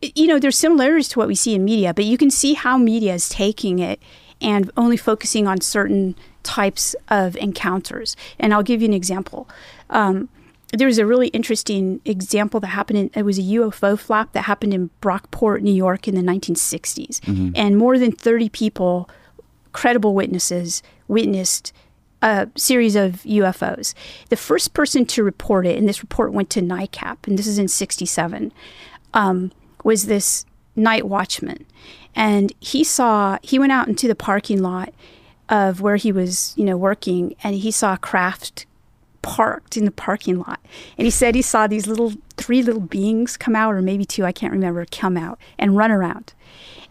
You 0.01 0.27
know, 0.27 0.39
there's 0.39 0.57
similarities 0.57 1.09
to 1.09 1.19
what 1.19 1.27
we 1.27 1.35
see 1.35 1.53
in 1.53 1.63
media, 1.63 1.93
but 1.93 2.05
you 2.05 2.17
can 2.17 2.31
see 2.31 2.53
how 2.53 2.77
media 2.77 3.13
is 3.13 3.29
taking 3.29 3.79
it 3.79 4.01
and 4.41 4.71
only 4.75 4.97
focusing 4.97 5.47
on 5.47 5.61
certain 5.61 6.15
types 6.43 6.95
of 7.09 7.35
encounters. 7.37 8.15
And 8.39 8.53
I'll 8.53 8.63
give 8.63 8.81
you 8.81 8.87
an 8.87 8.93
example. 8.93 9.47
Um, 9.91 10.29
there 10.73 10.87
was 10.87 10.97
a 10.97 11.05
really 11.05 11.27
interesting 11.27 11.99
example 12.05 12.59
that 12.61 12.67
happened 12.67 12.97
in 12.97 13.11
it 13.13 13.23
was 13.23 13.37
a 13.37 13.41
UFO 13.41 13.99
flap 13.99 14.31
that 14.31 14.43
happened 14.43 14.73
in 14.73 14.89
Brockport, 15.01 15.61
New 15.61 15.73
York 15.73 16.07
in 16.07 16.15
the 16.15 16.21
1960s. 16.21 17.19
And 17.55 17.77
more 17.77 17.99
than 17.99 18.11
30 18.13 18.49
people, 18.49 19.09
credible 19.73 20.13
witnesses, 20.13 20.83
witnessed 21.07 21.73
a 22.21 22.47
series 22.55 22.95
of 22.95 23.23
UFOs. 23.23 23.93
The 24.29 24.35
first 24.35 24.73
person 24.73 25.05
to 25.07 25.23
report 25.23 25.65
it, 25.65 25.77
and 25.77 25.87
this 25.87 26.01
report 26.01 26.33
went 26.33 26.49
to 26.51 26.61
NICAP, 26.61 27.27
and 27.27 27.37
this 27.37 27.47
is 27.47 27.57
in 27.57 27.67
67, 27.67 28.53
um, 29.13 29.51
was 29.83 30.05
this 30.05 30.45
night 30.75 31.07
watchman. 31.07 31.65
And 32.15 32.53
he 32.59 32.83
saw, 32.83 33.37
he 33.41 33.57
went 33.57 33.71
out 33.71 33.87
into 33.87 34.07
the 34.07 34.15
parking 34.15 34.61
lot 34.61 34.93
of 35.49 35.81
where 35.81 35.95
he 35.95 36.11
was, 36.11 36.53
you 36.55 36.63
know, 36.63 36.77
working, 36.77 37.35
and 37.43 37.55
he 37.55 37.71
saw 37.71 37.93
a 37.93 37.97
craft 37.97 38.65
parked 39.21 39.77
in 39.77 39.85
the 39.85 39.91
parking 39.91 40.39
lot. 40.39 40.59
And 40.97 41.05
he 41.05 41.11
said 41.11 41.35
he 41.35 41.41
saw 41.41 41.67
these 41.67 41.87
little 41.87 42.13
three 42.37 42.61
little 42.61 42.81
beings 42.81 43.37
come 43.37 43.55
out, 43.55 43.73
or 43.73 43.81
maybe 43.81 44.05
two, 44.05 44.25
I 44.25 44.31
can't 44.31 44.53
remember, 44.53 44.85
come 44.85 45.17
out 45.17 45.39
and 45.57 45.75
run 45.75 45.91
around. 45.91 46.33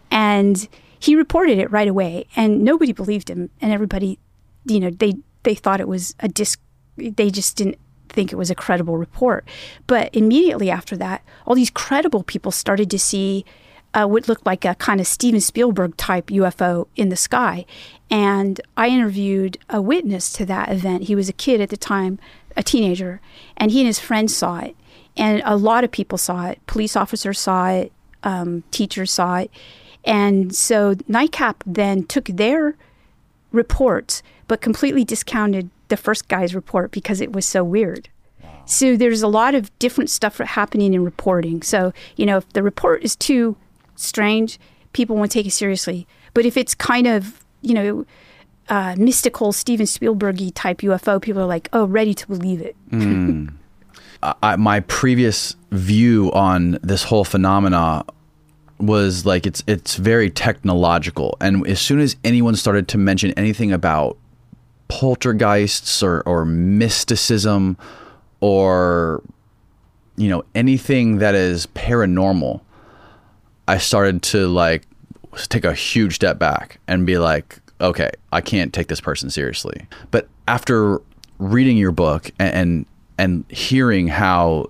And 0.09 0.67
he 1.01 1.15
reported 1.15 1.57
it 1.57 1.71
right 1.71 1.87
away, 1.87 2.27
and 2.35 2.63
nobody 2.63 2.93
believed 2.93 3.29
him. 3.29 3.49
And 3.59 3.73
everybody, 3.73 4.19
you 4.65 4.79
know, 4.79 4.91
they 4.91 5.15
they 5.43 5.55
thought 5.55 5.81
it 5.81 5.87
was 5.87 6.15
a 6.19 6.27
disc. 6.27 6.59
They 6.95 7.29
just 7.29 7.57
didn't 7.57 7.79
think 8.09 8.31
it 8.31 8.35
was 8.35 8.51
a 8.51 8.55
credible 8.55 8.97
report. 8.97 9.47
But 9.87 10.13
immediately 10.15 10.69
after 10.69 10.95
that, 10.97 11.23
all 11.45 11.55
these 11.55 11.69
credible 11.69 12.23
people 12.23 12.51
started 12.51 12.89
to 12.91 12.99
see 12.99 13.45
uh, 13.93 14.05
what 14.05 14.27
looked 14.27 14.45
like 14.45 14.63
a 14.63 14.75
kind 14.75 15.01
of 15.01 15.07
Steven 15.07 15.41
Spielberg 15.41 15.97
type 15.97 16.27
UFO 16.27 16.87
in 16.95 17.09
the 17.09 17.15
sky. 17.15 17.65
And 18.09 18.61
I 18.77 18.87
interviewed 18.87 19.57
a 19.69 19.81
witness 19.81 20.31
to 20.33 20.45
that 20.45 20.69
event. 20.69 21.03
He 21.03 21.15
was 21.15 21.29
a 21.29 21.33
kid 21.33 21.61
at 21.61 21.69
the 21.69 21.77
time, 21.77 22.19
a 22.55 22.63
teenager, 22.63 23.21
and 23.57 23.71
he 23.71 23.79
and 23.79 23.87
his 23.87 23.99
friends 23.99 24.35
saw 24.35 24.59
it, 24.59 24.75
and 25.17 25.41
a 25.45 25.55
lot 25.55 25.83
of 25.83 25.91
people 25.91 26.17
saw 26.17 26.47
it. 26.47 26.65
Police 26.67 26.95
officers 26.95 27.39
saw 27.39 27.69
it, 27.69 27.91
um, 28.23 28.63
teachers 28.71 29.11
saw 29.11 29.37
it, 29.37 29.51
and 30.03 30.55
so 30.55 30.95
NICAP 30.95 31.55
then 31.65 32.03
took 32.03 32.25
their 32.25 32.75
reports, 33.51 34.23
but 34.47 34.61
completely 34.61 35.03
discounted 35.03 35.69
the 35.89 35.97
first 35.97 36.27
guy's 36.27 36.55
report 36.55 36.91
because 36.91 37.21
it 37.21 37.33
was 37.33 37.45
so 37.45 37.63
weird. 37.63 38.09
So 38.65 38.95
there's 38.95 39.21
a 39.21 39.27
lot 39.27 39.55
of 39.55 39.77
different 39.79 40.09
stuff 40.09 40.37
happening 40.37 40.93
in 40.93 41.03
reporting. 41.03 41.61
So 41.61 41.93
you 42.15 42.25
know, 42.25 42.37
if 42.37 42.49
the 42.53 42.63
report 42.63 43.03
is 43.03 43.15
too 43.15 43.57
strange, 43.95 44.59
people 44.93 45.15
won't 45.15 45.31
take 45.31 45.45
it 45.45 45.51
seriously. 45.51 46.07
But 46.33 46.45
if 46.45 46.55
it's 46.55 46.73
kind 46.73 47.07
of 47.07 47.43
you 47.61 47.73
know 47.73 48.05
uh, 48.69 48.95
mystical 48.97 49.51
Steven 49.51 49.85
Spielbergy 49.85 50.51
type 50.55 50.79
UFO, 50.79 51.21
people 51.21 51.41
are 51.41 51.47
like, 51.47 51.69
oh, 51.73 51.85
ready 51.85 52.13
to 52.13 52.27
believe 52.27 52.61
it. 52.61 52.75
Mm. 52.91 53.53
I, 54.43 54.55
my 54.55 54.81
previous 54.81 55.55
view 55.71 56.31
on 56.31 56.77
this 56.83 57.03
whole 57.03 57.23
phenomena 57.23 58.05
was 58.81 59.25
like 59.25 59.45
it's 59.45 59.63
it's 59.67 59.95
very 59.95 60.29
technological, 60.29 61.37
and 61.39 61.65
as 61.67 61.79
soon 61.79 61.99
as 61.99 62.15
anyone 62.23 62.55
started 62.55 62.87
to 62.89 62.97
mention 62.97 63.31
anything 63.37 63.71
about 63.71 64.17
poltergeists 64.87 66.03
or 66.03 66.21
or 66.25 66.43
mysticism 66.45 67.77
or 68.41 69.21
you 70.17 70.29
know 70.29 70.43
anything 70.55 71.19
that 71.19 71.35
is 71.35 71.67
paranormal, 71.67 72.61
I 73.67 73.77
started 73.77 74.21
to 74.23 74.47
like 74.47 74.83
take 75.49 75.63
a 75.63 75.73
huge 75.73 76.15
step 76.15 76.37
back 76.37 76.79
and 76.87 77.05
be 77.05 77.17
like, 77.17 77.59
okay, 77.79 78.11
I 78.31 78.41
can't 78.41 78.73
take 78.73 78.87
this 78.87 78.99
person 78.99 79.29
seriously. 79.29 79.87
But 80.11 80.27
after 80.47 81.01
reading 81.39 81.77
your 81.77 81.91
book 81.91 82.31
and 82.37 82.53
and, 82.53 82.85
and 83.17 83.45
hearing 83.49 84.07
how 84.07 84.69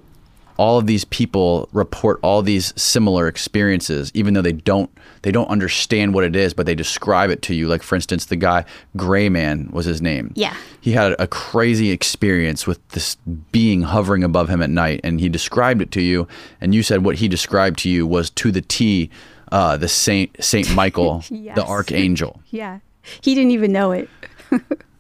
all 0.61 0.77
of 0.77 0.85
these 0.85 1.05
people 1.05 1.67
report 1.73 2.19
all 2.21 2.41
these 2.43 2.71
similar 2.79 3.27
experiences 3.27 4.11
even 4.13 4.35
though 4.35 4.43
they 4.43 4.57
don't 4.71 4.91
they 5.23 5.31
don't 5.31 5.47
understand 5.49 6.13
what 6.13 6.23
it 6.23 6.35
is 6.35 6.53
but 6.53 6.65
they 6.67 6.75
describe 6.75 7.31
it 7.31 7.41
to 7.41 7.55
you 7.55 7.67
like 7.67 7.81
for 7.81 7.95
instance 7.95 8.25
the 8.25 8.35
guy 8.35 8.63
gray 8.95 9.27
man 9.27 9.67
was 9.71 9.85
his 9.85 10.01
name 10.03 10.31
yeah 10.35 10.55
he 10.79 10.91
had 10.91 11.15
a 11.17 11.25
crazy 11.27 11.89
experience 11.89 12.67
with 12.67 12.79
this 12.89 13.15
being 13.51 13.81
hovering 13.81 14.23
above 14.23 14.49
him 14.49 14.61
at 14.61 14.69
night 14.69 14.99
and 15.03 15.19
he 15.19 15.29
described 15.29 15.81
it 15.81 15.89
to 15.91 16.01
you 16.01 16.27
and 16.61 16.75
you 16.75 16.83
said 16.83 17.03
what 17.03 17.15
he 17.15 17.27
described 17.27 17.79
to 17.79 17.89
you 17.89 18.05
was 18.05 18.29
to 18.29 18.51
the 18.51 18.61
t 18.61 19.09
uh, 19.51 19.75
the 19.77 19.87
saint 19.87 20.29
saint 20.39 20.73
michael 20.75 21.23
Yes. 21.29 21.55
the 21.55 21.65
archangel 21.65 22.39
Yeah. 22.51 22.79
He 23.21 23.33
didn't 23.33 23.51
even 23.51 23.71
know 23.71 23.91
it. 23.93 24.07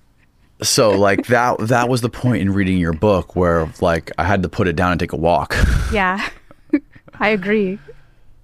so 0.63 0.91
like 0.91 1.25
that 1.27 1.57
that 1.59 1.89
was 1.89 2.01
the 2.01 2.09
point 2.09 2.41
in 2.41 2.53
reading 2.53 2.77
your 2.77 2.93
book 2.93 3.35
where 3.35 3.67
like 3.81 4.11
i 4.17 4.23
had 4.23 4.43
to 4.43 4.49
put 4.49 4.67
it 4.67 4.75
down 4.75 4.91
and 4.91 4.99
take 4.99 5.11
a 5.13 5.17
walk 5.17 5.55
Yeah. 5.93 6.29
I 7.19 7.29
agree. 7.29 7.79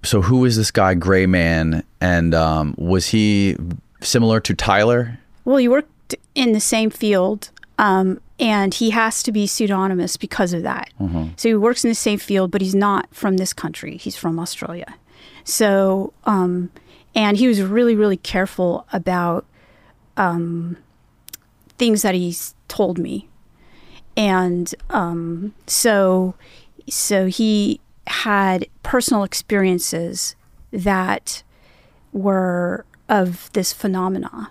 so 0.04 0.20
who 0.22 0.44
is 0.44 0.56
this 0.56 0.70
guy 0.70 0.94
gray 0.94 1.26
man 1.26 1.82
and 2.00 2.34
um, 2.34 2.74
was 2.78 3.08
he 3.08 3.56
similar 4.00 4.40
to 4.40 4.54
tyler 4.54 5.18
Well, 5.44 5.56
he 5.56 5.68
worked 5.68 6.14
in 6.34 6.52
the 6.52 6.60
same 6.60 6.90
field, 6.90 7.50
um, 7.78 8.20
and 8.38 8.72
he 8.74 8.90
has 8.90 9.22
to 9.24 9.32
be 9.32 9.46
pseudonymous 9.46 10.16
because 10.16 10.52
of 10.52 10.62
that. 10.62 10.90
So 11.36 11.48
he 11.48 11.54
works 11.56 11.84
in 11.84 11.88
the 11.90 11.94
same 11.96 12.18
field, 12.18 12.50
but 12.52 12.60
he's 12.60 12.74
not 12.74 13.08
from 13.12 13.36
this 13.38 13.52
country. 13.52 13.96
He's 13.96 14.14
from 14.16 14.38
Australia. 14.38 14.94
So, 15.44 16.12
um, 16.24 16.70
and 17.14 17.36
he 17.36 17.48
was 17.48 17.60
really, 17.62 17.96
really 17.96 18.16
careful 18.16 18.86
about 18.92 19.44
um, 20.16 20.76
things 21.78 22.02
that 22.02 22.14
he's 22.14 22.54
told 22.68 22.98
me, 22.98 23.28
and 24.16 24.74
um, 24.90 25.54
so, 25.66 26.34
so 26.88 27.26
he 27.26 27.80
had 28.06 28.66
personal 28.82 29.22
experiences 29.22 30.34
that 30.72 31.42
were 32.12 32.84
of 33.08 33.50
this 33.52 33.72
phenomena 33.72 34.48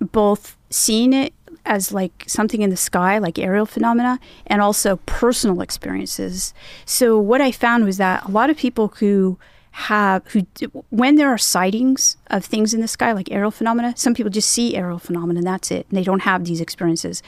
both 0.00 0.56
seeing 0.70 1.12
it 1.12 1.34
as 1.66 1.92
like 1.92 2.24
something 2.26 2.62
in 2.62 2.70
the 2.70 2.76
sky, 2.76 3.18
like 3.18 3.38
aerial 3.38 3.66
phenomena, 3.66 4.18
and 4.46 4.62
also 4.62 4.96
personal 5.06 5.60
experiences. 5.60 6.54
So 6.86 7.18
what 7.18 7.40
I 7.40 7.52
found 7.52 7.84
was 7.84 7.98
that 7.98 8.24
a 8.24 8.30
lot 8.30 8.50
of 8.50 8.56
people 8.56 8.88
who 8.98 9.38
have 9.80 10.26
who 10.28 10.46
when 10.90 11.16
there 11.16 11.28
are 11.28 11.38
sightings 11.38 12.16
of 12.28 12.44
things 12.44 12.74
in 12.74 12.80
the 12.80 12.88
sky 12.88 13.12
like 13.12 13.30
aerial 13.30 13.50
phenomena 13.50 13.94
some 13.96 14.14
people 14.14 14.30
just 14.30 14.50
see 14.50 14.76
aerial 14.76 14.98
phenomena 14.98 15.38
and 15.38 15.46
that's 15.46 15.70
it 15.70 15.86
and 15.88 15.96
they 15.98 16.04
don't 16.04 16.20
have 16.20 16.44
these 16.44 16.60
experiences. 16.60 17.22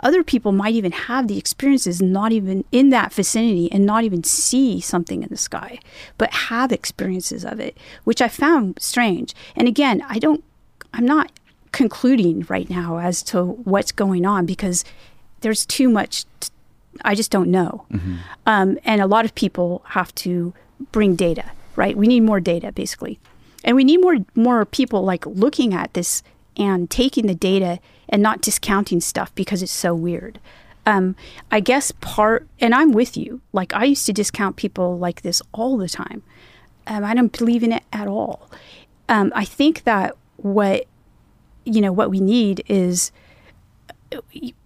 Other 0.00 0.22
people 0.22 0.52
might 0.52 0.74
even 0.74 0.92
have 0.92 1.26
the 1.26 1.38
experiences 1.38 2.00
not 2.00 2.30
even 2.30 2.64
in 2.70 2.90
that 2.90 3.12
vicinity 3.12 3.70
and 3.72 3.84
not 3.84 4.04
even 4.04 4.22
see 4.22 4.80
something 4.80 5.24
in 5.24 5.28
the 5.28 5.36
sky 5.36 5.80
but 6.18 6.32
have 6.32 6.70
experiences 6.70 7.44
of 7.44 7.58
it 7.58 7.76
which 8.04 8.22
i 8.22 8.28
found 8.28 8.80
strange. 8.80 9.34
And 9.56 9.66
again 9.66 10.02
i 10.08 10.18
don't 10.20 10.44
i'm 10.94 11.04
not 11.06 11.32
concluding 11.72 12.46
right 12.48 12.70
now 12.70 12.98
as 12.98 13.22
to 13.24 13.44
what's 13.44 13.92
going 13.92 14.24
on 14.24 14.46
because 14.46 14.84
there's 15.40 15.66
too 15.66 15.88
much 15.88 16.24
t- 16.40 16.48
i 17.04 17.14
just 17.14 17.30
don't 17.32 17.50
know. 17.50 17.84
Um, 18.46 18.78
and 18.84 19.00
a 19.00 19.06
lot 19.06 19.24
of 19.24 19.34
people 19.34 19.82
have 19.98 20.14
to 20.26 20.54
bring 20.92 21.16
data 21.16 21.50
right? 21.78 21.96
We 21.96 22.08
need 22.08 22.24
more 22.24 22.40
data 22.40 22.72
basically. 22.72 23.20
And 23.64 23.76
we 23.76 23.84
need 23.84 23.98
more 23.98 24.16
more 24.34 24.64
people 24.66 25.04
like 25.04 25.24
looking 25.26 25.72
at 25.72 25.94
this 25.94 26.22
and 26.56 26.90
taking 26.90 27.28
the 27.28 27.36
data 27.36 27.78
and 28.08 28.20
not 28.20 28.42
discounting 28.42 29.00
stuff 29.00 29.32
because 29.36 29.62
it's 29.62 29.72
so 29.72 29.94
weird. 29.94 30.40
Um, 30.86 31.16
i 31.50 31.60
guess 31.60 31.92
part 32.00 32.48
and 32.60 32.74
i'm 32.74 32.92
with 32.92 33.16
you. 33.16 33.40
Like 33.52 33.72
i 33.74 33.84
used 33.84 34.06
to 34.06 34.12
discount 34.12 34.56
people 34.56 34.98
like 34.98 35.22
this 35.22 35.40
all 35.52 35.76
the 35.78 35.88
time. 35.88 36.22
Um, 36.88 37.04
i 37.04 37.14
don't 37.14 37.36
believe 37.38 37.62
in 37.62 37.72
it 37.72 37.84
at 37.92 38.08
all. 38.08 38.50
Um, 39.08 39.32
i 39.34 39.44
think 39.44 39.84
that 39.84 40.16
what 40.36 40.86
you 41.64 41.80
know 41.80 41.92
what 41.92 42.10
we 42.10 42.20
need 42.20 42.64
is 42.66 43.12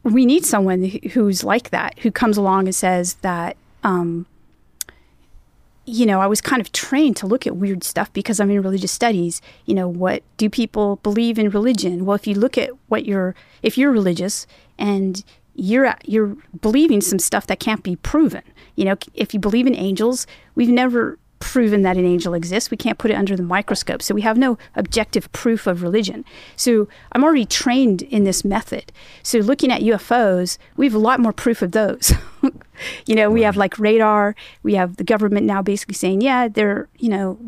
we 0.03 0.25
need 0.25 0.47
someone 0.47 0.85
who's 1.13 1.43
like 1.45 1.71
that 1.71 1.99
who 1.99 2.11
comes 2.11 2.37
along 2.37 2.67
and 2.67 2.75
says 2.75 3.15
that 3.23 3.57
um, 3.83 4.27
you 5.85 6.07
know 6.07 6.21
i 6.21 6.27
was 6.27 6.41
kind 6.41 6.61
of 6.61 6.71
trained 6.73 7.17
to 7.17 7.27
look 7.27 7.47
at 7.47 7.57
weird 7.57 7.83
stuff 7.83 8.13
because 8.13 8.39
i'm 8.41 8.51
in 8.51 8.63
religious 8.63 8.93
studies. 8.93 9.41
You 9.67 9.75
know 9.75 9.89
what 9.89 10.23
do 10.37 10.49
people 10.49 10.97
believe 11.03 11.39
in 11.39 11.51
religion? 11.51 12.05
Well 12.05 12.15
if 12.15 12.27
you 12.27 12.35
look 12.35 12.57
at 12.59 12.71
what 12.89 13.05
you're 13.05 13.35
if 13.63 13.77
you're 13.77 13.91
religious 13.93 14.47
and 14.79 15.25
you're 15.55 15.95
you're 16.05 16.37
believing 16.61 17.01
some 17.01 17.19
stuff 17.19 17.47
that 17.47 17.61
can't 17.61 17.83
be 17.83 17.97
proven 17.97 18.43
you 18.75 18.85
know 18.85 18.97
if 19.15 19.35
you 19.35 19.41
believe 19.41 19.67
in 19.67 19.75
angels 19.75 20.27
we've 20.55 20.71
never 20.71 21.19
proven 21.53 21.83
that 21.83 21.99
an 21.99 22.07
angel 22.07 22.33
exists. 22.33 22.71
We 22.71 22.79
can't 22.79 22.97
put 22.97 23.11
it 23.11 23.15
under 23.15 23.37
the 23.37 23.43
microscope. 23.43 24.01
So 24.01 24.15
we 24.15 24.23
have 24.23 24.39
no 24.39 24.57
objective 24.75 25.31
proof 25.33 25.67
of 25.67 25.83
religion. 25.83 26.25
So 26.57 26.89
I'm 27.13 27.23
already 27.23 27.45
trained 27.45 28.01
in 28.01 28.25
this 28.25 28.43
method. 28.43 28.91
So 29.23 29.37
looking 29.37 29.71
at 29.71 29.83
UFOs, 29.83 30.57
we 30.79 30.87
have 30.87 30.95
a 30.95 30.99
lot 30.99 31.21
more 31.21 31.35
proof 31.35 31.61
of 31.61 31.73
those. 31.73 32.15
you 33.07 33.15
know, 33.15 33.31
we 33.31 33.43
have 33.43 33.59
like 33.59 33.79
radar, 33.79 34.35
we 34.63 34.77
have 34.77 34.97
the 34.97 35.05
government 35.05 35.45
now 35.45 35.61
basically 35.61 35.93
saying, 35.93 36.23
yeah, 36.23 36.49
there, 36.49 36.89
you 36.97 37.11
know, 37.11 37.39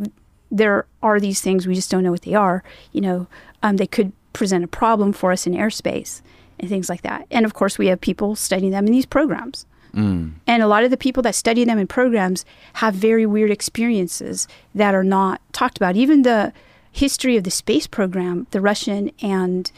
there 0.50 0.84
are 1.02 1.18
these 1.18 1.40
things, 1.40 1.66
we 1.66 1.74
just 1.74 1.90
don't 1.90 2.02
know 2.02 2.12
what 2.12 2.22
they 2.22 2.34
are. 2.34 2.62
You 2.92 3.00
know, 3.00 3.26
um, 3.62 3.78
they 3.78 3.86
could 3.86 4.12
present 4.34 4.64
a 4.64 4.68
problem 4.68 5.14
for 5.14 5.32
us 5.32 5.46
in 5.46 5.54
airspace 5.54 6.20
and 6.60 6.68
things 6.68 6.90
like 6.90 7.00
that. 7.00 7.26
And 7.30 7.46
of 7.46 7.54
course, 7.54 7.78
we 7.78 7.86
have 7.86 8.02
people 8.02 8.36
studying 8.36 8.70
them 8.70 8.84
in 8.86 8.92
these 8.92 9.06
programs. 9.06 9.64
Mm. 9.94 10.32
And 10.46 10.62
a 10.62 10.66
lot 10.66 10.84
of 10.84 10.90
the 10.90 10.96
people 10.96 11.22
that 11.22 11.34
study 11.34 11.64
them 11.64 11.78
in 11.78 11.86
programs 11.86 12.44
have 12.74 12.94
very 12.94 13.26
weird 13.26 13.50
experiences 13.50 14.48
that 14.74 14.94
are 14.94 15.04
not 15.04 15.40
talked 15.52 15.76
about. 15.76 15.96
Even 15.96 16.22
the 16.22 16.52
history 16.90 17.36
of 17.36 17.44
the 17.44 17.50
space 17.50 17.86
program, 17.86 18.46
the 18.50 18.60
Russian 18.60 19.10
and 19.20 19.70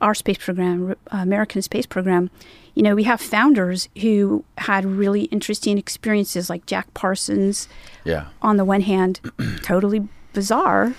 our 0.00 0.14
space 0.14 0.38
program, 0.38 0.94
American 1.08 1.62
space 1.62 1.86
program, 1.86 2.30
you 2.74 2.82
know, 2.82 2.94
we 2.94 3.04
have 3.04 3.20
founders 3.20 3.88
who 4.00 4.44
had 4.58 4.84
really 4.84 5.24
interesting 5.24 5.78
experiences, 5.78 6.48
like 6.48 6.66
Jack 6.66 6.92
Parsons. 6.94 7.68
Yeah. 8.04 8.26
On 8.40 8.56
the 8.56 8.64
one 8.64 8.80
hand, 8.80 9.20
totally 9.62 10.08
bizarre, 10.32 10.94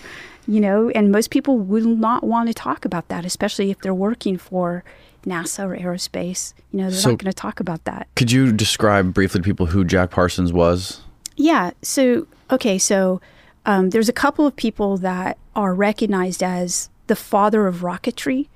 you 0.47 0.59
know, 0.59 0.89
and 0.89 1.11
most 1.11 1.31
people 1.31 1.57
will 1.57 1.87
not 1.87 2.23
want 2.23 2.47
to 2.47 2.53
talk 2.53 2.85
about 2.85 3.07
that, 3.07 3.25
especially 3.25 3.71
if 3.71 3.79
they're 3.79 3.93
working 3.93 4.37
for 4.37 4.83
NASA 5.23 5.65
or 5.65 5.77
aerospace. 5.77 6.53
You 6.71 6.79
know, 6.79 6.89
they're 6.89 6.99
So- 6.99 7.11
not 7.11 7.19
going 7.19 7.31
to 7.31 7.35
talk 7.35 7.59
about 7.59 7.83
that. 7.85 8.07
Could 8.15 8.31
you 8.31 8.51
describe 8.51 9.13
briefly 9.13 9.39
to 9.41 9.43
people 9.43 9.67
who 9.67 9.83
Jack 9.83 10.11
Parsons 10.11 10.51
was? 10.53 11.01
Yeah. 11.35 11.71
So, 11.81 12.27
okay. 12.51 12.77
So, 12.77 13.21
um, 13.65 13.89
there's 13.91 14.09
a 14.09 14.13
couple 14.13 14.45
of 14.45 14.55
people 14.55 14.97
that 14.97 15.37
are 15.55 15.73
recognized 15.73 16.43
as 16.43 16.89
the 17.07 17.15
father 17.15 17.67
of 17.67 17.77
rocketry. 17.77 18.47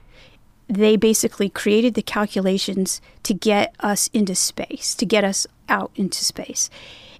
They 0.69 0.97
basically 0.97 1.47
created 1.49 1.93
the 1.93 2.01
calculations 2.01 3.01
to 3.23 3.33
get 3.33 3.73
us 3.79 4.09
into 4.13 4.35
space, 4.35 4.93
to 4.95 5.05
get 5.05 5.23
us 5.23 5.47
out 5.69 5.91
into 5.95 6.23
space. 6.25 6.69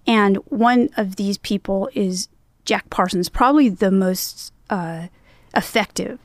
And 0.06 0.38
one 0.48 0.90
of 0.98 1.16
these 1.16 1.38
people 1.38 1.90
is 1.94 2.28
Jack 2.66 2.90
Parsons, 2.90 3.30
probably 3.30 3.70
the 3.70 3.92
most 3.92 4.52
uh, 4.70 5.08
effective. 5.56 6.20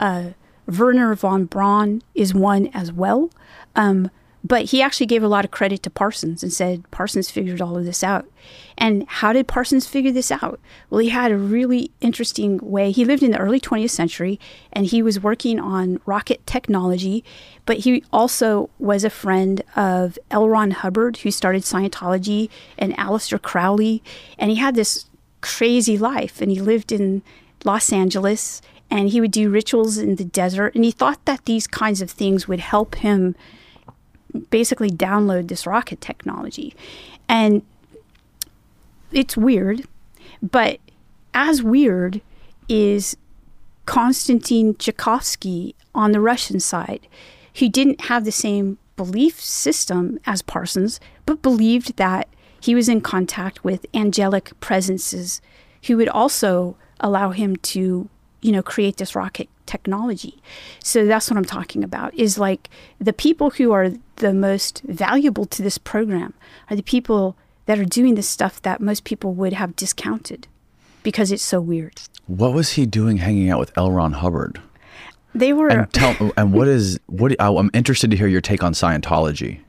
Uh, 0.00 0.30
Wernher 0.66 1.14
von 1.14 1.44
Braun 1.46 2.02
is 2.14 2.34
one 2.34 2.68
as 2.74 2.92
well. 2.92 3.30
Um, 3.74 4.10
But 4.44 4.66
he 4.66 4.80
actually 4.80 5.06
gave 5.06 5.24
a 5.24 5.28
lot 5.28 5.44
of 5.44 5.50
credit 5.50 5.82
to 5.82 5.90
Parsons 5.90 6.44
and 6.44 6.52
said 6.52 6.88
Parsons 6.92 7.30
figured 7.30 7.60
all 7.60 7.76
of 7.76 7.84
this 7.84 8.04
out. 8.04 8.26
And 8.78 9.04
how 9.08 9.32
did 9.32 9.48
Parsons 9.48 9.88
figure 9.88 10.12
this 10.12 10.30
out? 10.30 10.60
Well, 10.88 11.00
he 11.00 11.08
had 11.08 11.32
a 11.32 11.36
really 11.36 11.90
interesting 12.00 12.60
way. 12.62 12.92
He 12.92 13.04
lived 13.04 13.24
in 13.24 13.32
the 13.32 13.40
early 13.40 13.58
20th 13.58 13.90
century 13.90 14.38
and 14.72 14.86
he 14.86 15.02
was 15.02 15.18
working 15.18 15.58
on 15.58 15.98
rocket 16.06 16.46
technology, 16.46 17.24
but 17.64 17.78
he 17.78 18.04
also 18.12 18.70
was 18.78 19.02
a 19.02 19.10
friend 19.10 19.62
of 19.74 20.16
L. 20.30 20.48
Ron 20.48 20.70
Hubbard, 20.70 21.16
who 21.18 21.32
started 21.32 21.62
Scientology, 21.62 22.48
and 22.78 22.96
Aleister 22.96 23.42
Crowley. 23.42 24.00
And 24.38 24.50
he 24.50 24.58
had 24.58 24.76
this 24.76 25.06
crazy 25.40 25.98
life 25.98 26.40
and 26.40 26.52
he 26.52 26.60
lived 26.60 26.92
in 26.92 27.22
Los 27.64 27.92
Angeles 27.92 28.62
and 28.90 29.08
he 29.08 29.20
would 29.20 29.30
do 29.30 29.50
rituals 29.50 29.98
in 29.98 30.16
the 30.16 30.24
desert. 30.24 30.74
And 30.74 30.84
he 30.84 30.90
thought 30.90 31.24
that 31.24 31.44
these 31.44 31.66
kinds 31.66 32.00
of 32.00 32.10
things 32.10 32.46
would 32.46 32.60
help 32.60 32.96
him 32.96 33.34
basically 34.50 34.90
download 34.90 35.48
this 35.48 35.66
rocket 35.66 36.00
technology. 36.00 36.74
And 37.28 37.62
it's 39.12 39.36
weird, 39.36 39.86
but 40.42 40.78
as 41.34 41.62
weird 41.62 42.20
is 42.68 43.16
Konstantin 43.86 44.74
Tsiolkovsky 44.74 45.74
on 45.94 46.12
the 46.12 46.20
Russian 46.20 46.60
side, 46.60 47.06
who 47.56 47.68
didn't 47.68 48.02
have 48.02 48.24
the 48.24 48.32
same 48.32 48.78
belief 48.96 49.40
system 49.40 50.18
as 50.26 50.42
Parsons, 50.42 51.00
but 51.24 51.42
believed 51.42 51.96
that 51.96 52.28
he 52.60 52.74
was 52.74 52.88
in 52.88 53.00
contact 53.00 53.64
with 53.64 53.86
angelic 53.94 54.58
presences 54.60 55.40
who 55.84 55.96
would 55.96 56.08
also 56.08 56.76
allow 57.00 57.30
him 57.30 57.56
to, 57.56 58.08
you 58.46 58.52
know, 58.52 58.62
create 58.62 58.98
this 58.98 59.16
rocket 59.16 59.48
technology. 59.66 60.40
So 60.78 61.04
that's 61.04 61.28
what 61.28 61.36
I'm 61.36 61.44
talking 61.44 61.82
about 61.82 62.14
is 62.14 62.38
like 62.38 62.70
the 63.00 63.12
people 63.12 63.50
who 63.50 63.72
are 63.72 63.90
the 64.16 64.32
most 64.32 64.82
valuable 64.84 65.46
to 65.46 65.62
this 65.62 65.78
program 65.78 66.32
are 66.70 66.76
the 66.76 66.84
people 66.84 67.36
that 67.64 67.80
are 67.80 67.84
doing 67.84 68.14
this 68.14 68.28
stuff 68.28 68.62
that 68.62 68.80
most 68.80 69.02
people 69.02 69.34
would 69.34 69.52
have 69.52 69.74
discounted 69.74 70.46
because 71.02 71.32
it's 71.32 71.42
so 71.42 71.60
weird. 71.60 72.00
What 72.28 72.54
was 72.54 72.74
he 72.74 72.86
doing 72.86 73.16
hanging 73.16 73.50
out 73.50 73.58
with 73.58 73.76
L. 73.76 73.90
Ron 73.90 74.12
Hubbard? 74.12 74.62
They 75.34 75.52
were 75.52 75.68
And 75.68 75.92
tell 75.92 76.32
and 76.36 76.52
what 76.52 76.68
is 76.68 77.00
what 77.06 77.34
I'm 77.40 77.70
interested 77.74 78.12
to 78.12 78.16
hear 78.16 78.28
your 78.28 78.40
take 78.40 78.62
on 78.62 78.74
Scientology. 78.74 79.60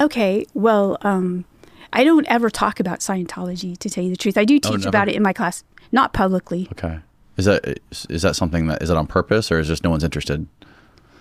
Okay, 0.00 0.44
well, 0.54 0.98
um, 1.02 1.44
I 1.92 2.02
don't 2.02 2.26
ever 2.26 2.50
talk 2.50 2.80
about 2.80 2.98
Scientology 2.98 3.78
to 3.78 3.88
tell 3.88 4.02
you 4.02 4.10
the 4.10 4.16
truth. 4.16 4.36
I 4.36 4.44
do 4.44 4.58
teach 4.58 4.72
never? 4.72 4.88
about 4.88 5.08
it 5.08 5.14
in 5.14 5.22
my 5.22 5.32
class, 5.32 5.62
not 5.92 6.12
publicly. 6.12 6.68
Okay. 6.72 6.98
Is 7.36 7.44
that 7.44 7.78
is 8.08 8.22
that 8.22 8.36
something 8.36 8.66
that 8.68 8.82
is 8.82 8.88
that 8.88 8.96
on 8.96 9.06
purpose 9.06 9.50
or 9.52 9.58
is 9.58 9.68
just 9.68 9.84
no 9.84 9.90
one's 9.90 10.04
interested? 10.04 10.46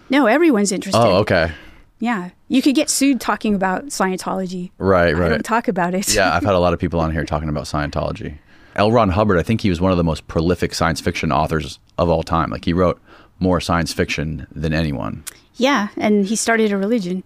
No, 0.09 0.27
everyone's 0.27 0.71
interested. 0.71 0.99
Oh, 0.99 1.17
okay. 1.17 1.51
Yeah, 1.99 2.29
you 2.49 2.61
could 2.61 2.75
get 2.75 2.89
sued 2.89 3.19
talking 3.21 3.55
about 3.55 3.85
Scientology. 3.85 4.71
Right, 4.77 5.15
right. 5.15 5.29
don't 5.29 5.45
talk 5.45 5.67
about 5.67 5.93
it. 5.93 6.13
yeah, 6.13 6.35
I've 6.35 6.43
had 6.43 6.53
a 6.53 6.59
lot 6.65 6.73
of 6.73 6.79
people 6.79 6.99
on 6.99 7.11
here 7.11 7.25
talking 7.25 7.49
about 7.49 7.63
Scientology. 7.65 8.37
L. 8.75 8.91
Ron 8.91 9.09
Hubbard, 9.09 9.37
I 9.39 9.43
think 9.43 9.61
he 9.61 9.69
was 9.69 9.79
one 9.79 9.91
of 9.91 9.97
the 9.97 10.03
most 10.03 10.27
prolific 10.27 10.73
science 10.73 10.99
fiction 10.99 11.31
authors 11.31 11.79
of 11.97 12.09
all 12.09 12.23
time. 12.23 12.49
Like 12.51 12.65
he 12.65 12.73
wrote 12.73 13.01
more 13.39 13.61
science 13.61 13.93
fiction 13.93 14.45
than 14.53 14.73
anyone. 14.73 15.23
yeah, 15.55 15.87
and 15.97 16.25
he 16.25 16.35
started 16.35 16.71
a 16.73 16.77
religion. 16.77 17.23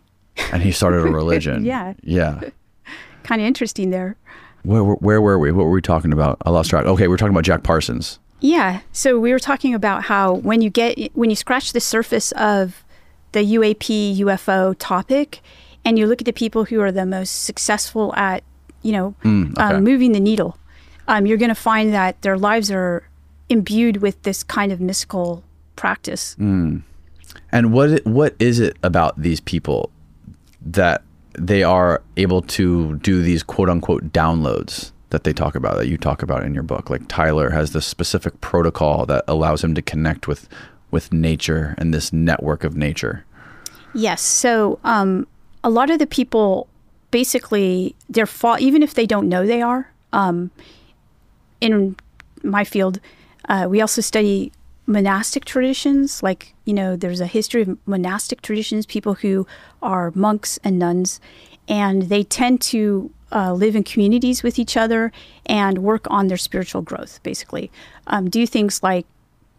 And 0.52 0.62
he 0.62 0.72
started 0.72 1.00
a 1.00 1.12
religion. 1.12 1.66
Yeah. 1.66 1.94
Yeah. 2.04 2.42
Kind 3.24 3.42
of 3.42 3.48
interesting 3.48 3.90
there. 3.90 4.16
Where, 4.64 4.84
where, 4.84 4.96
where 4.98 5.22
were 5.22 5.40
we? 5.40 5.52
What 5.52 5.66
were 5.66 5.72
we 5.72 5.82
talking 5.82 6.14
about? 6.14 6.38
I 6.46 6.52
lost 6.52 6.70
track. 6.70 6.86
Okay, 6.86 7.08
we're 7.08 7.18
talking 7.18 7.34
about 7.34 7.44
Jack 7.44 7.64
Parsons. 7.64 8.20
Yeah. 8.42 8.82
So 8.92 9.20
we 9.20 9.32
were 9.32 9.40
talking 9.40 9.74
about 9.74 10.04
how 10.04 10.34
when 10.34 10.62
you 10.62 10.70
get 10.70 10.98
when 11.14 11.30
you 11.30 11.36
scratch 11.36 11.74
the 11.74 11.80
surface 11.80 12.32
of 12.34 12.84
the 13.32 13.42
UAP 13.42 14.18
UFO 14.20 14.76
topic, 14.80 15.42
and 15.86 16.00
you 16.00 16.08
look 16.08 16.22
at 16.22 16.26
the 16.26 16.34
people 16.34 16.66
who 16.66 16.82
are 16.82 16.92
the 16.92 17.06
most 17.06 17.44
successful 17.44 18.14
at 18.16 18.44
you 18.82 18.92
know 18.92 19.16
Mm, 19.24 19.52
okay. 19.52 19.76
um, 19.76 19.84
moving 19.84 20.14
the 20.14 20.20
needle, 20.20 20.58
um, 21.08 21.26
you're 21.26 21.38
going 21.38 21.50
to 21.50 21.56
find 21.56 21.94
that 21.94 22.22
their 22.22 22.38
lives 22.38 22.72
are 22.72 23.04
imbued 23.50 23.98
with 23.98 24.22
this 24.24 24.44
kind 24.44 24.72
of 24.72 24.80
mystical 24.80 25.44
practice. 25.76 26.36
Mm. 26.40 26.84
And 27.52 27.74
what 27.74 28.06
what 28.06 28.36
is 28.40 28.60
it 28.60 28.78
about 28.84 29.22
these 29.22 29.40
people 29.40 29.92
that 30.62 31.04
they 31.34 31.64
are 31.64 32.02
able 32.18 32.42
to 32.42 32.96
do 32.98 33.22
these 33.22 33.44
quote 33.44 33.70
unquote 33.70 34.12
downloads 34.12 34.92
that 35.10 35.24
they 35.24 35.34
talk 35.34 35.56
about 35.56 35.78
that 35.78 35.88
you 35.88 35.98
talk 35.98 36.22
about 36.22 36.44
in 36.44 36.54
your 36.54 36.64
book? 36.64 36.90
Like 36.90 37.08
Tyler 37.08 37.50
has 37.50 37.74
this 37.74 37.86
specific 37.86 38.40
protocol 38.42 39.06
that 39.08 39.24
allows 39.28 39.64
him 39.64 39.76
to 39.76 39.82
connect 39.82 40.28
with 40.28 40.48
with 40.92 41.14
nature 41.14 41.76
and 41.78 41.94
this 41.94 42.12
network 42.12 42.64
of 42.64 42.76
nature. 42.76 43.26
Yes. 43.94 44.22
So 44.22 44.80
um, 44.84 45.28
a 45.64 45.70
lot 45.70 45.90
of 45.90 46.00
the 46.00 46.08
people 46.08 46.68
basically 47.12 47.96
they're 48.10 48.26
fa- 48.26 48.58
even 48.60 48.84
if 48.84 48.94
they 48.94 49.06
don't 49.06 49.30
know 49.30 49.46
they 49.46 49.62
are. 49.62 49.92
Um, 50.14 50.52
in 51.62 51.96
my 52.44 52.64
field, 52.64 53.00
uh, 53.48 53.68
we 53.70 53.82
also 53.82 54.02
study 54.02 54.52
monastic 54.86 55.46
traditions. 55.46 56.24
Like 56.24 56.54
you 56.66 56.74
know, 56.74 56.96
there's 56.96 57.22
a 57.22 57.28
history 57.28 57.62
of 57.64 57.78
monastic 57.88 58.42
traditions. 58.42 58.86
People 58.86 59.16
who 59.16 59.46
are 59.82 60.12
monks 60.16 60.60
and 60.64 60.80
nuns, 60.80 61.20
and 61.68 62.04
they 62.04 62.24
tend 62.24 62.62
to 62.62 63.12
uh, 63.32 63.54
live 63.54 63.76
in 63.76 63.84
communities 63.84 64.44
with 64.44 64.60
each 64.60 64.76
other 64.78 65.12
and 65.46 65.80
work 65.80 66.06
on 66.10 66.28
their 66.28 66.38
spiritual 66.38 66.82
growth. 66.82 67.22
Basically, 67.24 67.72
um, 68.08 68.30
do 68.30 68.46
things 68.46 68.82
like 68.84 69.06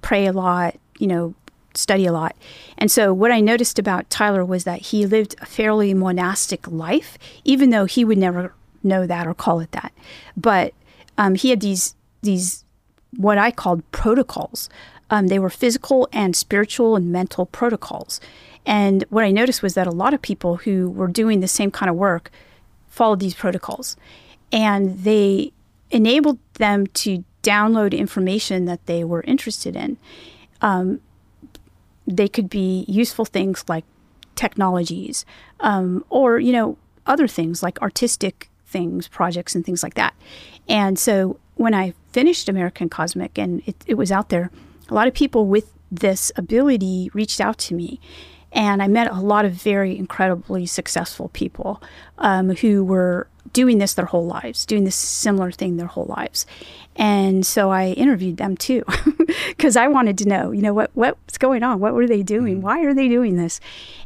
pray 0.02 0.26
a 0.26 0.32
lot. 0.32 0.76
You 0.98 1.06
know, 1.06 1.34
study 1.74 2.06
a 2.06 2.12
lot. 2.12 2.36
And 2.78 2.90
so 2.90 3.12
what 3.12 3.30
I 3.30 3.40
noticed 3.40 3.78
about 3.78 4.10
Tyler 4.10 4.44
was 4.44 4.64
that 4.64 4.80
he 4.80 5.06
lived 5.06 5.34
a 5.40 5.46
fairly 5.46 5.94
monastic 5.94 6.66
life, 6.68 7.18
even 7.44 7.70
though 7.70 7.84
he 7.84 8.04
would 8.04 8.18
never 8.18 8.54
know 8.82 9.06
that 9.06 9.26
or 9.26 9.34
call 9.34 9.60
it 9.60 9.72
that. 9.72 9.92
But 10.36 10.74
um, 11.18 11.34
he 11.34 11.50
had 11.50 11.60
these 11.60 11.94
these 12.22 12.64
what 13.16 13.38
I 13.38 13.50
called 13.50 13.88
protocols. 13.92 14.68
Um, 15.10 15.26
they 15.26 15.38
were 15.38 15.50
physical 15.50 16.08
and 16.12 16.36
spiritual 16.36 16.94
and 16.94 17.10
mental 17.10 17.46
protocols. 17.46 18.20
And 18.64 19.04
what 19.10 19.24
I 19.24 19.30
noticed 19.30 19.62
was 19.62 19.74
that 19.74 19.86
a 19.86 19.92
lot 19.92 20.14
of 20.14 20.22
people 20.22 20.56
who 20.58 20.90
were 20.90 21.08
doing 21.08 21.40
the 21.40 21.48
same 21.48 21.70
kind 21.70 21.90
of 21.90 21.96
work 21.96 22.30
followed 22.90 23.20
these 23.20 23.34
protocols, 23.34 23.96
and 24.52 25.04
they 25.04 25.52
enabled 25.90 26.38
them 26.54 26.86
to 26.88 27.24
download 27.42 27.96
information 27.96 28.66
that 28.66 28.84
they 28.84 29.02
were 29.02 29.22
interested 29.22 29.74
in. 29.74 29.96
They 32.06 32.28
could 32.28 32.50
be 32.50 32.84
useful 32.88 33.24
things 33.24 33.64
like 33.68 33.84
technologies 34.34 35.24
um, 35.60 36.04
or 36.10 36.38
you 36.38 36.52
know 36.52 36.76
other 37.06 37.28
things 37.28 37.62
like 37.62 37.80
artistic 37.80 38.50
things 38.66 39.08
projects 39.08 39.54
and 39.54 39.64
things 39.64 39.82
like 39.82 39.94
that. 39.94 40.14
And 40.68 40.98
so 40.98 41.38
when 41.60 41.74
i 41.74 41.92
finished 42.12 42.48
american 42.48 42.88
cosmic 42.88 43.38
and 43.38 43.62
it, 43.66 43.76
it 43.86 43.94
was 43.94 44.10
out 44.10 44.30
there 44.30 44.50
a 44.88 44.94
lot 44.94 45.06
of 45.06 45.12
people 45.12 45.44
with 45.44 45.70
this 45.92 46.32
ability 46.36 47.10
reached 47.12 47.38
out 47.38 47.58
to 47.58 47.74
me 47.74 48.00
and 48.52 48.82
i 48.82 48.88
met 48.88 49.10
a 49.10 49.20
lot 49.20 49.44
of 49.44 49.52
very 49.52 49.96
incredibly 49.96 50.66
successful 50.66 51.28
people 51.30 51.82
um, 52.18 52.50
who 52.56 52.84
were 52.84 53.26
doing 53.52 53.78
this 53.78 53.94
their 53.94 54.06
whole 54.06 54.26
lives 54.26 54.66
doing 54.66 54.84
this 54.84 54.96
similar 54.96 55.50
thing 55.50 55.76
their 55.76 55.86
whole 55.86 56.06
lives 56.06 56.46
and 56.96 57.46
so 57.46 57.70
I 57.70 57.92
interviewed 57.92 58.36
them 58.36 58.58
too, 58.58 58.84
because 59.48 59.74
I 59.74 59.88
wanted 59.88 60.18
to 60.18 60.28
know, 60.28 60.50
you 60.50 60.60
know, 60.60 60.74
what 60.74 60.90
what's 60.94 61.38
going 61.38 61.62
on? 61.62 61.80
What 61.80 61.94
were 61.94 62.06
they 62.06 62.22
doing? 62.22 62.60
Why 62.60 62.84
are 62.84 62.92
they 62.92 63.08
doing 63.08 63.36
this? 63.36 63.58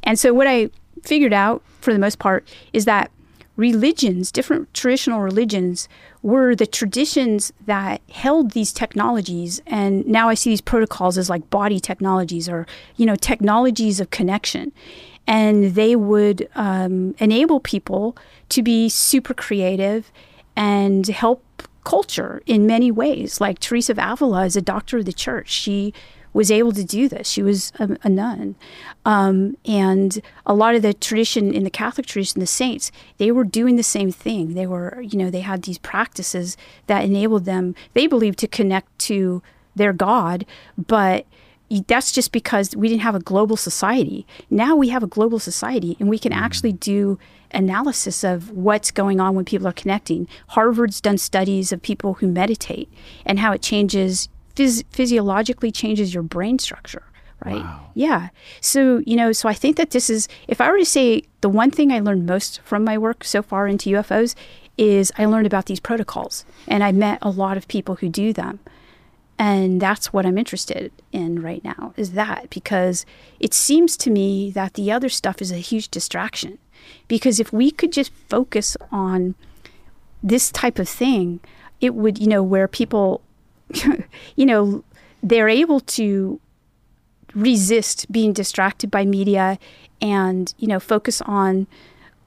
And 0.05 0.17
so 0.17 0.33
what 0.33 0.47
I 0.47 0.71
figured 1.03 1.33
out, 1.33 1.63
for 1.81 1.93
the 1.93 1.99
most 1.99 2.21
part, 2.21 2.47
is 2.73 2.85
that 2.85 3.11
religions, 3.57 4.33
different 4.33 4.73
traditional 4.75 5.21
religions, 5.21 5.89
were 6.23 6.55
the 6.55 6.67
traditions 6.67 7.53
that 7.67 8.01
held 8.11 8.53
these 8.53 8.73
technologies. 8.73 9.61
And 9.67 10.07
now 10.07 10.29
I 10.29 10.35
see 10.35 10.51
these 10.51 10.61
protocols 10.61 11.19
as 11.19 11.31
like 11.31 11.49
body 11.51 11.79
technologies 11.79 12.49
or, 12.49 12.67
you 12.97 13.07
know, 13.07 13.17
technologies 13.17 14.01
of 14.01 14.11
connection. 14.11 14.73
And 15.27 15.75
they 15.75 15.97
would 15.97 16.49
um, 16.55 17.15
enable 17.19 17.61
people 17.61 18.17
to 18.51 18.63
be 18.63 18.89
super 18.89 19.35
creative 19.35 20.11
and 20.57 21.07
help 21.07 21.43
culture 21.85 22.43
in 22.47 22.67
many 22.67 22.91
ways. 22.91 23.41
Like 23.41 23.59
Teresa 23.59 23.93
of 23.93 23.99
Avila 23.99 24.45
is 24.47 24.57
a 24.57 24.63
doctor 24.63 24.99
of 24.99 25.05
the 25.05 25.13
church. 25.13 25.51
She 25.51 25.95
was 26.35 26.51
able 26.51 26.73
to 26.73 26.85
do 26.85 27.09
this. 27.09 27.29
She 27.31 27.43
was 27.43 27.73
a, 27.79 27.97
a 28.03 28.11
nun. 28.11 28.57
Um, 29.07 29.57
and 29.65 30.21
a 30.45 30.53
lot 30.53 30.75
of 30.75 30.83
the 30.83 30.93
tradition 30.93 31.55
in 31.55 31.65
the 31.65 31.71
Catholic 31.71 32.07
tradition, 32.07 32.41
the 32.41 32.47
saints, 32.47 32.93
they 33.17 33.31
were 33.31 33.45
doing 33.45 33.77
the 33.77 33.83
same 33.83 34.13
thing. 34.13 34.53
They 34.53 34.67
were, 34.67 35.01
you 35.01 35.17
know, 35.17 35.31
they 35.31 35.41
had 35.41 35.63
these 35.63 35.79
practices 35.79 36.59
that 36.89 37.05
enabled 37.05 37.47
them, 37.47 37.75
they 37.95 38.07
believed, 38.07 38.39
to 38.41 38.49
connect 38.49 38.99
to 39.01 39.43
their 39.75 39.93
God, 39.93 40.45
but 40.77 41.25
that's 41.87 42.13
just 42.13 42.31
because 42.31 42.77
we 42.77 42.89
didn't 42.89 43.01
have 43.03 43.15
a 43.15 43.21
global 43.21 43.57
society. 43.57 44.27
Now 44.51 44.77
we 44.77 44.91
have 44.91 45.03
a 45.03 45.09
global 45.09 45.39
society 45.39 45.97
and 45.99 46.09
we 46.09 46.19
can 46.19 46.33
actually 46.33 46.73
do 46.73 47.19
analysis 47.53 48.23
of 48.23 48.51
what's 48.51 48.91
going 48.91 49.21
on 49.21 49.35
when 49.35 49.45
people 49.45 49.67
are 49.67 49.73
connecting. 49.73 50.29
Harvard's 50.49 51.01
done 51.01 51.19
studies 51.19 51.73
of 51.73 51.81
people 51.81 52.15
who 52.15 52.29
meditate 52.29 52.93
and 53.25 53.39
how 53.39 53.53
it 53.53 53.63
changes 53.63 54.29
phys- 54.55 54.85
physiologically 54.91 55.71
changes 55.71 56.15
your 56.15 56.23
brain 56.23 56.59
structure, 56.59 57.03
right? 57.45 57.63
Wow. 57.63 57.91
Yeah. 57.95 58.29
So, 58.61 59.03
you 59.07 59.17
know, 59.17 59.33
so 59.33 59.49
I 59.49 59.55
think 59.55 59.77
that 59.77 59.91
this 59.91 60.11
is, 60.11 60.29
if 60.49 60.61
I 60.61 60.71
were 60.71 60.79
to 60.79 60.85
say 60.85 61.23
the 61.41 61.49
one 61.49 61.71
thing 61.71 61.93
I 61.93 62.01
learned 62.01 62.27
most 62.27 62.61
from 62.63 62.85
my 62.85 62.99
work 62.99 63.25
so 63.25 63.43
far 63.43 63.67
into 63.67 63.91
UFOs 63.91 64.35
is 64.77 65.13
I 65.19 65.25
learned 65.25 65.47
about 65.47 65.67
these 65.67 65.81
protocols 65.81 66.45
and 66.67 66.83
I 66.83 66.93
met 66.93 67.19
a 67.23 67.31
lot 67.31 67.57
of 67.57 67.69
people 67.69 67.97
who 67.97 68.09
do 68.09 68.33
them. 68.33 68.61
And 69.39 69.81
that's 69.81 70.13
what 70.13 70.25
I'm 70.25 70.39
interested 70.39 70.93
in 71.11 71.43
right 71.43 71.63
now 71.65 71.93
is 71.97 72.13
that 72.13 72.51
because 72.51 73.05
it 73.41 73.53
seems 73.53 73.97
to 73.99 74.11
me 74.11 74.51
that 74.53 74.75
the 74.75 74.93
other 74.93 75.09
stuff 75.09 75.43
is 75.43 75.51
a 75.51 75.57
huge 75.57 75.89
distraction. 75.89 76.59
Because 77.09 77.41
if 77.41 77.53
we 77.53 77.71
could 77.71 77.93
just 77.93 78.13
focus 78.29 78.77
on 78.93 79.35
this 80.23 80.51
type 80.51 80.79
of 80.79 80.89
thing, 80.89 81.41
it 81.81 81.95
would, 81.95 82.19
you 82.19 82.27
know, 82.27 82.43
where 82.43 82.69
people, 82.69 83.23
you 84.37 84.47
know, 84.47 84.85
they're 85.23 85.49
able 85.49 85.81
to 85.81 86.41
resist 87.35 88.11
being 88.13 88.33
distracted 88.33 88.91
by 88.91 89.05
media 89.05 89.59
and, 90.01 90.55
you 90.59 90.69
know, 90.69 90.79
focus 90.81 91.21
on 91.23 91.67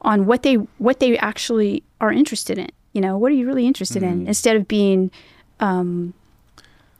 on 0.01 0.25
what 0.25 0.43
they 0.43 0.55
what 0.77 0.99
they 0.99 1.17
actually 1.17 1.83
are 1.99 2.11
interested 2.11 2.57
in. 2.57 2.69
You 2.93 3.01
know, 3.01 3.17
what 3.17 3.31
are 3.31 3.35
you 3.35 3.45
really 3.45 3.67
interested 3.67 4.01
in 4.03 4.27
instead 4.27 4.55
of 4.55 4.67
being 4.67 5.11
um, 5.59 6.13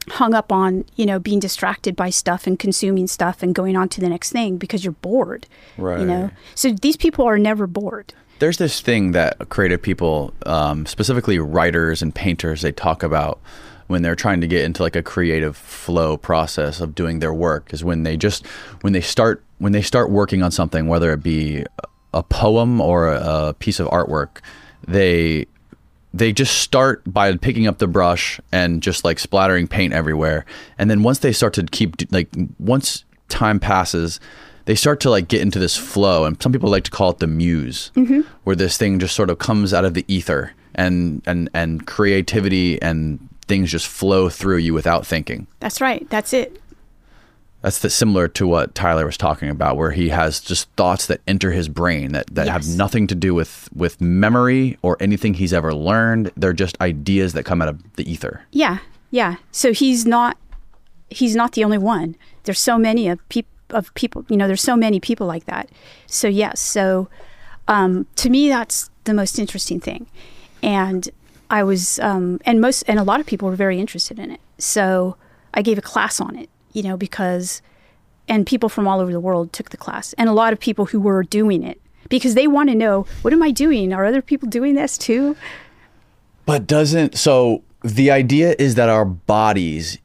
hung 0.10 0.34
up 0.34 0.52
on 0.52 0.86
you 0.96 1.06
know 1.06 1.20
being 1.20 1.40
distracted 1.40 1.96
by 1.96 2.10
stuff 2.10 2.48
and 2.48 2.58
consuming 2.58 3.08
stuff 3.08 3.44
and 3.44 3.54
going 3.54 3.76
on 3.76 3.90
to 3.90 4.02
the 4.02 4.08
next 4.10 4.32
thing 4.32 4.58
because 4.58 4.84
you're 4.86 4.94
bored 4.94 5.48
Right. 5.78 6.00
you 6.00 6.06
know 6.06 6.30
so 6.56 6.72
these 6.72 6.96
people 6.98 7.26
are 7.26 7.38
never 7.38 7.68
bored 7.68 8.14
There's 8.40 8.58
this 8.58 8.80
thing 8.82 9.12
that 9.14 9.50
creative 9.50 9.82
people, 9.82 10.32
um, 10.46 10.86
specifically 10.86 11.40
writers 11.40 12.02
and 12.04 12.14
painters, 12.14 12.62
they 12.62 12.72
talk 12.72 13.04
about 13.04 13.40
when 13.88 14.02
they're 14.02 14.16
trying 14.16 14.42
to 14.42 14.48
get 14.48 14.64
into 14.64 14.84
like 14.84 14.96
a 14.96 15.04
creative 15.04 15.58
flow 15.58 16.18
process 16.18 16.80
of 16.80 16.94
doing 16.94 17.20
their 17.20 17.34
work 17.34 17.74
is 17.74 17.84
when 17.84 18.04
they 18.04 18.18
just 18.18 18.46
when 18.82 18.94
they 18.94 19.02
start 19.02 19.44
when 19.60 19.72
they 19.72 19.82
start 19.82 20.10
working 20.10 20.44
on 20.44 20.52
something, 20.52 20.88
whether 20.88 21.12
it 21.12 21.24
be 21.24 21.66
a 22.14 22.24
poem 22.24 22.80
or 22.80 23.10
a 23.10 23.54
piece 23.60 23.80
of 23.80 23.88
artwork, 23.88 24.42
they 24.88 25.46
they 26.14 26.32
just 26.32 26.60
start 26.60 27.02
by 27.06 27.36
picking 27.36 27.68
up 27.68 27.78
the 27.78 27.88
brush 27.88 28.40
and 28.52 28.82
just 28.82 29.04
like 29.04 29.20
splattering 29.20 29.68
paint 29.68 29.94
everywhere. 29.94 30.46
And 30.78 30.90
then 30.90 31.04
once 31.04 31.20
they 31.20 31.32
start 31.32 31.54
to 31.56 31.64
keep 31.64 31.96
like 32.12 32.30
once 32.60 33.04
time 33.30 33.60
passes 33.60 34.20
they 34.68 34.76
start 34.76 35.00
to 35.00 35.10
like 35.10 35.30
get 35.30 35.42
into 35.42 35.60
this 35.60 35.78
flow. 35.78 36.26
And 36.26 36.42
some 36.44 36.52
people 36.52 36.70
like 36.70 36.84
to 36.84 36.92
call 36.92 37.12
it 37.12 37.20
the 37.20 37.28
muse 37.28 37.90
mm-hmm. 37.96 38.22
where 38.44 38.56
this 38.56 38.78
thing 38.78 39.00
just 39.00 39.16
sort 39.16 39.30
of 39.30 39.40
comes 39.40 39.74
out 39.74 39.86
of 39.86 39.94
the 39.94 40.04
ether 40.10 40.54
and 40.76 41.24
and 41.26 41.50
and 41.54 41.88
creativity 41.88 42.80
and 42.82 43.18
things 43.48 43.72
just 43.72 43.88
flow 43.88 44.30
through 44.30 44.58
you 44.58 44.74
without 44.74 45.06
thinking. 45.06 45.48
That's 45.60 45.82
right. 45.82 46.08
That's 46.10 46.34
it. 46.34 46.62
That's 47.62 47.80
the, 47.80 47.90
similar 47.90 48.28
to 48.30 48.46
what 48.46 48.76
Tyler 48.76 49.06
was 49.06 49.18
talking 49.18 49.50
about, 49.50 49.78
where 49.78 49.92
he 49.92 50.10
has 50.10 50.40
just 50.40 50.70
thoughts 50.78 51.08
that 51.08 51.22
enter 51.28 51.52
his 51.52 51.68
brain 51.68 52.12
that, 52.12 52.28
that 52.36 52.48
have 52.48 52.68
nothing 52.68 53.08
to 53.08 53.16
do 53.16 53.34
with, 53.34 53.68
with 53.76 54.00
memory 54.00 54.78
or 54.84 54.96
anything 55.00 55.34
he's 55.34 55.54
ever 55.54 55.74
learned. 55.74 56.32
They're 56.38 56.54
just 56.54 56.80
ideas 56.80 57.34
that 57.34 57.44
come 57.44 57.62
out 57.62 57.68
of 57.68 57.96
the 57.96 58.10
ether. 58.10 58.44
yeah. 58.52 58.80
Yeah. 59.10 59.38
So 59.54 59.72
he's 59.72 60.06
not 60.06 60.38
he's 61.10 61.34
not 61.34 61.54
the 61.54 61.64
only 61.64 61.78
one. 61.78 62.18
There's 62.44 62.60
so 62.60 62.78
many 62.78 63.08
of 63.08 63.28
people 63.30 63.50
of 63.70 63.94
people 63.94 64.26
you 64.28 64.36
know 64.36 64.48
there's 64.48 64.62
so 64.62 64.76
many 64.76 65.00
people 65.00 65.26
like 65.26 65.46
that. 65.46 65.70
So 66.08 66.28
yes. 66.28 66.60
So 66.60 67.08
um, 67.70 68.06
to 68.18 68.30
me 68.30 68.50
that's 68.50 68.90
the 69.06 69.14
most 69.14 69.40
interesting 69.40 69.80
thing. 69.80 70.08
And 70.62 71.08
i 71.50 71.64
was 71.64 72.00
um, 72.00 72.40
and 72.46 72.62
most 72.62 72.84
and 72.84 73.00
a 73.00 73.04
lot 73.04 73.20
of 73.20 73.26
people 73.26 73.48
were 73.50 73.56
very 73.56 73.80
interested 73.80 74.20
in 74.20 74.32
it. 74.32 74.40
So 74.58 75.16
i 75.54 75.62
gave 75.62 75.78
a 75.78 75.82
class 75.82 76.20
on 76.20 76.36
it 76.36 76.50
you 76.74 76.84
know 76.84 76.98
because 76.98 77.62
and 78.28 78.46
people 78.46 78.70
from 78.70 78.88
all 78.88 79.00
over 79.00 79.12
the 79.12 79.20
world 79.20 79.54
took 79.54 79.70
the 79.70 79.78
class 79.78 80.14
and 80.14 80.30
a 80.30 80.34
lot 80.34 80.54
of 80.54 80.60
people 80.60 80.86
who 80.86 81.00
were 81.00 81.24
doing 81.24 81.64
it 81.64 81.80
because 82.10 82.36
they 82.36 82.48
want 82.48 82.70
to 82.70 82.76
know 82.76 83.06
what 83.22 83.34
am 83.34 83.44
i 83.44 83.52
doing? 83.52 83.94
Are 83.94 84.06
other 84.06 84.22
people 84.22 84.50
doing 84.50 84.76
this 84.76 84.98
too? 84.98 85.36
But 86.46 86.68
doesn't 86.68 87.18
so 87.18 87.64
the 87.84 88.12
idea 88.12 88.56
is 88.58 88.76
that 88.76 88.90
our 88.90 89.06
bodies 89.06 89.98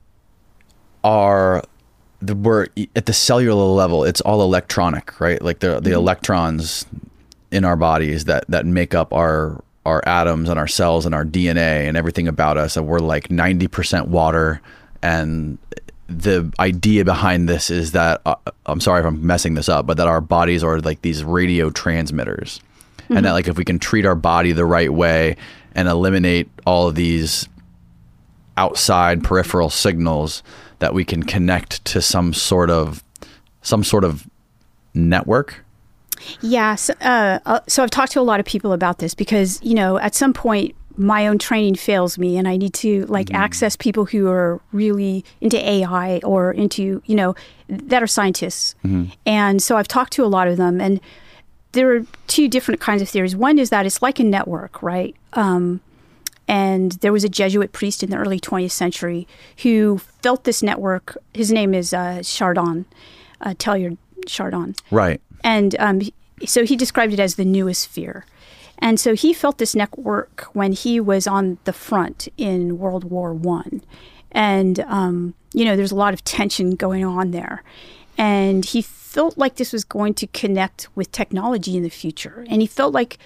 are 1.04 1.62
the 2.20 2.34
we're 2.34 2.68
at 2.94 3.06
the 3.06 3.12
cellular 3.12 3.64
level 3.64 4.04
it's 4.04 4.20
all 4.20 4.42
electronic 4.42 5.20
right? 5.20 5.42
Like 5.42 5.60
the 5.60 5.80
the 5.80 5.92
electrons 5.92 6.86
in 7.50 7.64
our 7.64 7.76
bodies 7.76 8.24
that 8.24 8.44
that 8.48 8.66
make 8.66 8.94
up 8.94 9.12
our 9.12 9.62
our 9.84 10.02
atoms 10.06 10.48
and 10.48 10.58
our 10.58 10.68
cells 10.68 11.06
and 11.06 11.14
our 11.14 11.24
DNA 11.24 11.88
and 11.88 11.96
everything 11.96 12.28
about 12.28 12.56
us 12.56 12.76
and 12.76 12.86
we're 12.86 13.00
like 13.00 13.28
90% 13.28 14.08
water. 14.08 14.60
And 15.02 15.58
the 16.06 16.52
idea 16.60 17.04
behind 17.04 17.48
this 17.48 17.70
is 17.70 17.92
that 17.92 18.20
uh, 18.24 18.36
I'm 18.66 18.80
sorry 18.80 19.00
if 19.00 19.06
I'm 19.06 19.26
messing 19.26 19.54
this 19.54 19.68
up 19.68 19.86
but 19.86 19.96
that 19.96 20.06
our 20.06 20.20
bodies 20.20 20.62
are 20.62 20.80
like 20.80 21.02
these 21.02 21.24
radio 21.24 21.70
transmitters. 21.70 22.60
And 23.08 23.26
that 23.26 23.32
like 23.32 23.46
if 23.46 23.58
we 23.58 23.64
can 23.64 23.78
treat 23.78 24.06
our 24.06 24.14
body 24.14 24.52
the 24.52 24.64
right 24.64 24.90
way 24.90 25.36
and 25.74 25.86
eliminate 25.86 26.48
all 26.64 26.88
of 26.88 26.94
these 26.94 27.46
outside 28.56 29.22
peripheral 29.22 29.68
signals 29.68 30.42
that 30.78 30.94
we 30.94 31.04
can 31.04 31.22
connect 31.22 31.84
to 31.86 32.00
some 32.00 32.32
sort 32.32 32.70
of 32.70 33.02
some 33.62 33.84
sort 33.84 34.04
of 34.04 34.26
network 34.94 35.64
Yeah. 36.40 36.74
So, 36.74 36.94
uh, 37.00 37.38
uh, 37.46 37.60
so 37.66 37.82
I've 37.82 37.90
talked 37.90 38.12
to 38.12 38.20
a 38.20 38.22
lot 38.22 38.40
of 38.40 38.46
people 38.46 38.72
about 38.72 38.98
this 38.98 39.14
because, 39.14 39.60
you 39.62 39.74
know, 39.74 39.98
at 39.98 40.14
some 40.14 40.32
point 40.32 40.74
my 40.96 41.26
own 41.26 41.38
training 41.38 41.74
fails 41.74 42.18
me 42.18 42.36
and 42.36 42.46
I 42.46 42.56
need 42.56 42.74
to 42.74 43.06
like 43.06 43.32
access 43.32 43.76
people 43.76 44.04
who 44.04 44.28
are 44.28 44.60
really 44.72 45.24
into 45.40 45.56
AI 45.56 46.20
or 46.22 46.52
into, 46.52 47.02
you 47.06 47.14
know, 47.14 47.34
that 47.68 48.02
are 48.02 48.06
scientists. 48.06 48.74
And 49.26 49.62
so 49.62 49.76
I've 49.76 49.88
talked 49.88 50.12
to 50.14 50.24
a 50.24 50.26
lot 50.26 50.48
of 50.48 50.56
them 50.56 50.80
and 50.80 51.00
there 51.72 51.96
are 51.96 52.04
two 52.26 52.48
different 52.48 52.80
kinds 52.80 53.00
of 53.00 53.08
theories. 53.08 53.34
One 53.34 53.58
is 53.58 53.70
that 53.70 53.86
it's 53.86 54.02
like 54.02 54.20
a 54.20 54.24
network, 54.24 54.82
right? 54.82 55.16
Um, 55.32 55.80
and 56.46 56.92
there 57.00 57.12
was 57.12 57.24
a 57.24 57.28
Jesuit 57.28 57.72
priest 57.72 58.02
in 58.02 58.10
the 58.10 58.16
early 58.18 58.38
20th 58.38 58.72
century 58.72 59.26
who 59.62 59.98
felt 60.22 60.44
this 60.44 60.62
network. 60.62 61.16
His 61.32 61.50
name 61.50 61.72
is 61.72 61.94
uh, 61.94 62.22
Chardin, 62.22 62.84
uh, 63.40 63.54
Teilhard 63.54 63.96
Chardin 64.26 64.74
right 64.90 65.20
and 65.44 65.76
um, 65.78 66.02
so 66.44 66.64
he 66.64 66.76
described 66.76 67.12
it 67.12 67.20
as 67.20 67.36
the 67.36 67.44
noosphere. 67.44 68.22
And 68.78 68.98
so 68.98 69.14
he 69.14 69.32
felt 69.32 69.58
this 69.58 69.76
network 69.76 70.48
when 70.54 70.72
he 70.72 70.98
was 70.98 71.26
on 71.26 71.58
the 71.64 71.72
front 71.72 72.28
in 72.36 72.78
World 72.78 73.04
War 73.04 73.32
One, 73.32 73.82
and 74.32 74.80
um, 74.80 75.34
you 75.52 75.64
know 75.64 75.76
there's 75.76 75.92
a 75.92 75.96
lot 75.96 76.14
of 76.14 76.24
tension 76.24 76.74
going 76.74 77.04
on 77.04 77.30
there, 77.30 77.62
and 78.18 78.64
he 78.64 78.82
felt 78.82 79.38
like 79.38 79.54
this 79.54 79.72
was 79.72 79.84
going 79.84 80.14
to 80.14 80.26
connect 80.28 80.88
with 80.96 81.12
technology 81.12 81.76
in 81.76 81.84
the 81.84 81.90
future, 81.90 82.44
and 82.48 82.60
he 82.60 82.66
felt 82.66 82.92
like. 82.92 83.18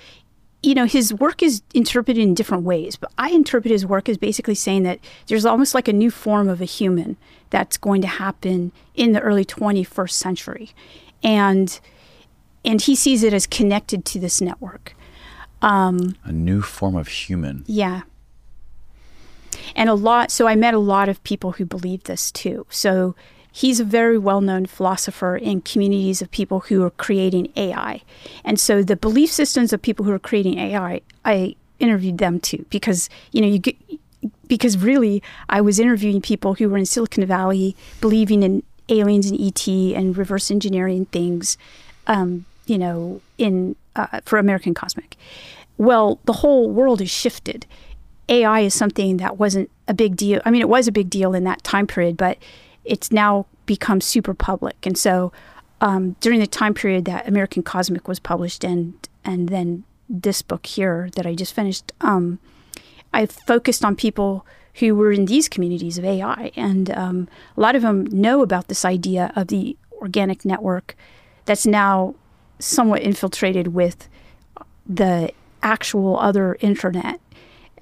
You 0.63 0.75
know, 0.75 0.87
his 0.87 1.15
work 1.15 1.45
is 1.45 1.63
interpreted 1.75 2.21
in 2.21 2.35
different 2.35 2.65
ways, 2.65 2.97
but 2.97 3.13
I 3.17 3.31
interpret 3.31 3.71
his 3.71 3.87
work 3.87 4.09
as 4.09 4.17
basically 4.17 4.57
saying 4.57 4.83
that 4.83 4.99
there's 5.29 5.45
almost 5.45 5.75
like 5.75 5.87
a 5.87 5.93
new 5.93 6.11
form 6.11 6.49
of 6.49 6.61
a 6.61 6.65
human 6.65 7.17
that's 7.51 7.77
going 7.77 8.01
to 8.01 8.09
happen 8.09 8.73
in 8.97 9.13
the 9.13 9.21
early 9.21 9.45
21st 9.45 10.11
century. 10.11 10.71
And 11.23 11.79
and 12.67 12.83
he 12.83 12.95
sees 12.95 13.23
it 13.23 13.33
as 13.33 13.47
connected 13.47 14.05
to 14.05 14.19
this 14.19 14.41
network. 14.41 14.95
a 16.25 16.33
new 16.33 16.61
form 16.61 16.97
of 16.97 17.09
human 17.09 17.65
Yeah. 17.67 18.03
And 19.75 19.89
a 19.89 19.95
lot, 19.95 20.31
so 20.31 20.47
I 20.47 20.55
met 20.55 20.75
a 20.75 20.79
lot 20.79 21.09
of 21.09 21.23
people 21.25 21.53
who 21.53 21.65
believe 21.65 22.05
this 22.05 22.31
too. 22.31 22.67
So 22.69 23.15
he's 23.51 23.81
a 23.81 23.85
very 23.85 24.19
well 24.19 24.41
known 24.41 24.67
philosopher 24.67 25.37
in 25.37 25.63
communities 25.63 26.21
of 26.21 26.31
people 26.31 26.61
who 26.61 26.83
are 26.83 26.91
creating 26.91 27.53
AI. 27.57 28.03
And 28.45 28.61
so 28.61 28.83
the 28.83 28.97
belief 28.97 29.31
systems 29.31 29.73
of 29.73 29.81
people 29.81 30.05
who 30.05 30.13
are 30.13 30.19
creating 30.19 30.59
AI, 30.59 31.01
I 31.25 31.57
interviewed 31.79 32.19
them 32.19 32.39
too 32.41 32.67
because, 32.69 33.09
you 33.33 33.41
know, 33.41 33.49
you 33.49 33.59
get, 33.59 33.77
because 34.47 34.79
really 34.79 35.23
I 35.49 35.61
was 35.61 35.79
interviewing 35.79 36.21
people 36.21 36.55
who 36.55 36.69
were 36.69 36.79
in 36.79 36.87
Silicon 36.87 37.25
Valley 37.27 37.77
believing 38.01 38.43
in 38.43 38.63
aliens 38.89 39.31
and 39.31 39.41
ET 39.41 39.67
and 39.67 40.17
reverse 40.17 40.51
engineering 40.51 41.07
things, 41.07 41.57
um, 42.07 42.45
you 42.67 42.79
know, 42.79 43.21
in 43.39 43.77
uh, 43.95 44.21
for 44.25 44.39
American 44.39 44.75
Cosmic. 44.75 45.17
Well, 45.79 46.19
the 46.25 46.33
whole 46.33 46.71
world 46.71 47.01
has 47.01 47.11
shifted. 47.11 47.67
AI 48.29 48.61
is 48.61 48.75
something 48.75 49.19
that 49.19 49.39
wasn't 49.39 49.71
a 49.89 49.95
big 49.95 50.17
deal. 50.17 50.41
I 50.45 50.51
mean, 50.51 50.61
it 50.61 50.69
was 50.69 50.89
a 50.89 50.93
big 50.93 51.11
deal 51.11 51.35
in 51.35 51.45
that 51.45 51.63
time 51.63 51.87
period, 51.87 52.17
but 52.17 52.39
it's 52.85 53.13
now 53.13 53.47
become 53.67 54.01
super 54.01 54.35
public. 54.35 54.77
And 54.85 54.97
so, 54.97 55.33
um, 55.81 56.17
during 56.21 56.41
the 56.41 56.47
time 56.47 56.75
period 56.75 57.05
that 57.05 57.29
American 57.29 57.63
Cosmic 57.63 58.09
was 58.09 58.19
published, 58.19 58.65
and 58.65 58.95
and 59.25 59.49
then 59.49 59.85
this 60.09 60.43
book 60.43 60.67
here 60.67 61.11
that 61.17 61.27
I 61.27 61.35
just 61.35 61.53
finished, 61.53 61.93
um, 62.01 62.39
I 63.13 63.27
focused 63.27 63.85
on 63.85 63.97
people 63.97 64.47
who 64.75 64.95
were 64.95 65.13
in 65.13 65.27
these 65.27 65.49
communities 65.49 65.99
of 65.99 66.05
AI, 66.05 66.53
and 66.57 66.91
um, 66.91 67.29
a 67.57 67.61
lot 67.61 67.77
of 67.77 67.83
them 67.83 68.05
know 68.07 68.43
about 68.43 68.69
this 68.69 68.85
idea 68.85 69.33
of 69.37 69.49
the 69.49 69.77
organic 70.01 70.45
network 70.45 70.97
that's 71.45 71.67
now 71.67 72.15
somewhat 72.59 73.03
infiltrated 73.03 73.69
with 73.69 74.09
the 74.87 75.31
actual 75.63 76.19
other 76.19 76.57
internet 76.61 77.21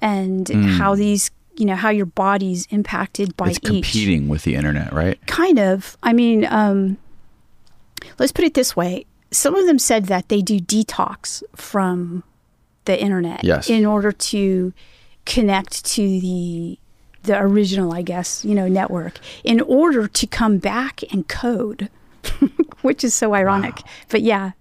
and 0.01 0.49
how 0.77 0.95
these 0.95 1.31
you 1.55 1.65
know 1.65 1.75
how 1.75 1.89
your 1.89 2.05
body's 2.05 2.65
impacted 2.69 3.35
by 3.37 3.49
it's 3.49 3.59
each. 3.59 3.63
competing 3.65 4.27
with 4.27 4.43
the 4.43 4.55
internet, 4.55 4.91
right? 4.91 5.17
Kind 5.27 5.57
of. 5.57 5.97
I 6.03 6.11
mean, 6.11 6.45
um, 6.45 6.97
let's 8.19 8.33
put 8.33 8.43
it 8.43 8.55
this 8.55 8.75
way. 8.75 9.05
Some 9.31 9.55
of 9.55 9.65
them 9.65 9.79
said 9.79 10.05
that 10.07 10.27
they 10.29 10.41
do 10.41 10.59
detox 10.59 11.43
from 11.55 12.23
the 12.85 12.99
internet 13.01 13.43
Yes. 13.43 13.69
in 13.69 13.85
order 13.85 14.11
to 14.11 14.73
connect 15.25 15.85
to 15.85 16.01
the 16.01 16.77
the 17.23 17.39
original, 17.41 17.91
I 17.93 18.01
guess, 18.03 18.45
you 18.45 18.53
know, 18.53 18.67
network 18.67 19.19
in 19.43 19.59
order 19.61 20.07
to 20.07 20.27
come 20.27 20.57
back 20.59 21.01
and 21.11 21.27
code, 21.27 21.89
which 22.81 23.03
is 23.03 23.13
so 23.15 23.33
ironic. 23.33 23.81
But 24.09 24.21
yeah, 24.21 24.51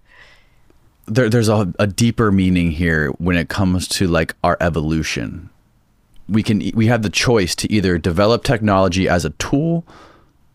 There, 1.07 1.29
there's 1.29 1.49
a, 1.49 1.73
a 1.79 1.87
deeper 1.87 2.33
meaning 2.33 2.71
here 2.71 3.11
when 3.19 3.37
it 3.37 3.49
comes 3.49 3.89
to 3.89 4.07
like 4.07 4.35
our 4.43 4.57
evolution. 4.61 5.51
We 6.29 6.43
can 6.43 6.63
we 6.75 6.87
have 6.87 7.03
the 7.03 7.11
choice 7.11 7.55
to 7.57 7.71
either 7.71 7.99
develop 7.99 8.45
technology 8.45 9.09
as 9.09 9.25
a 9.25 9.31
tool 9.31 9.85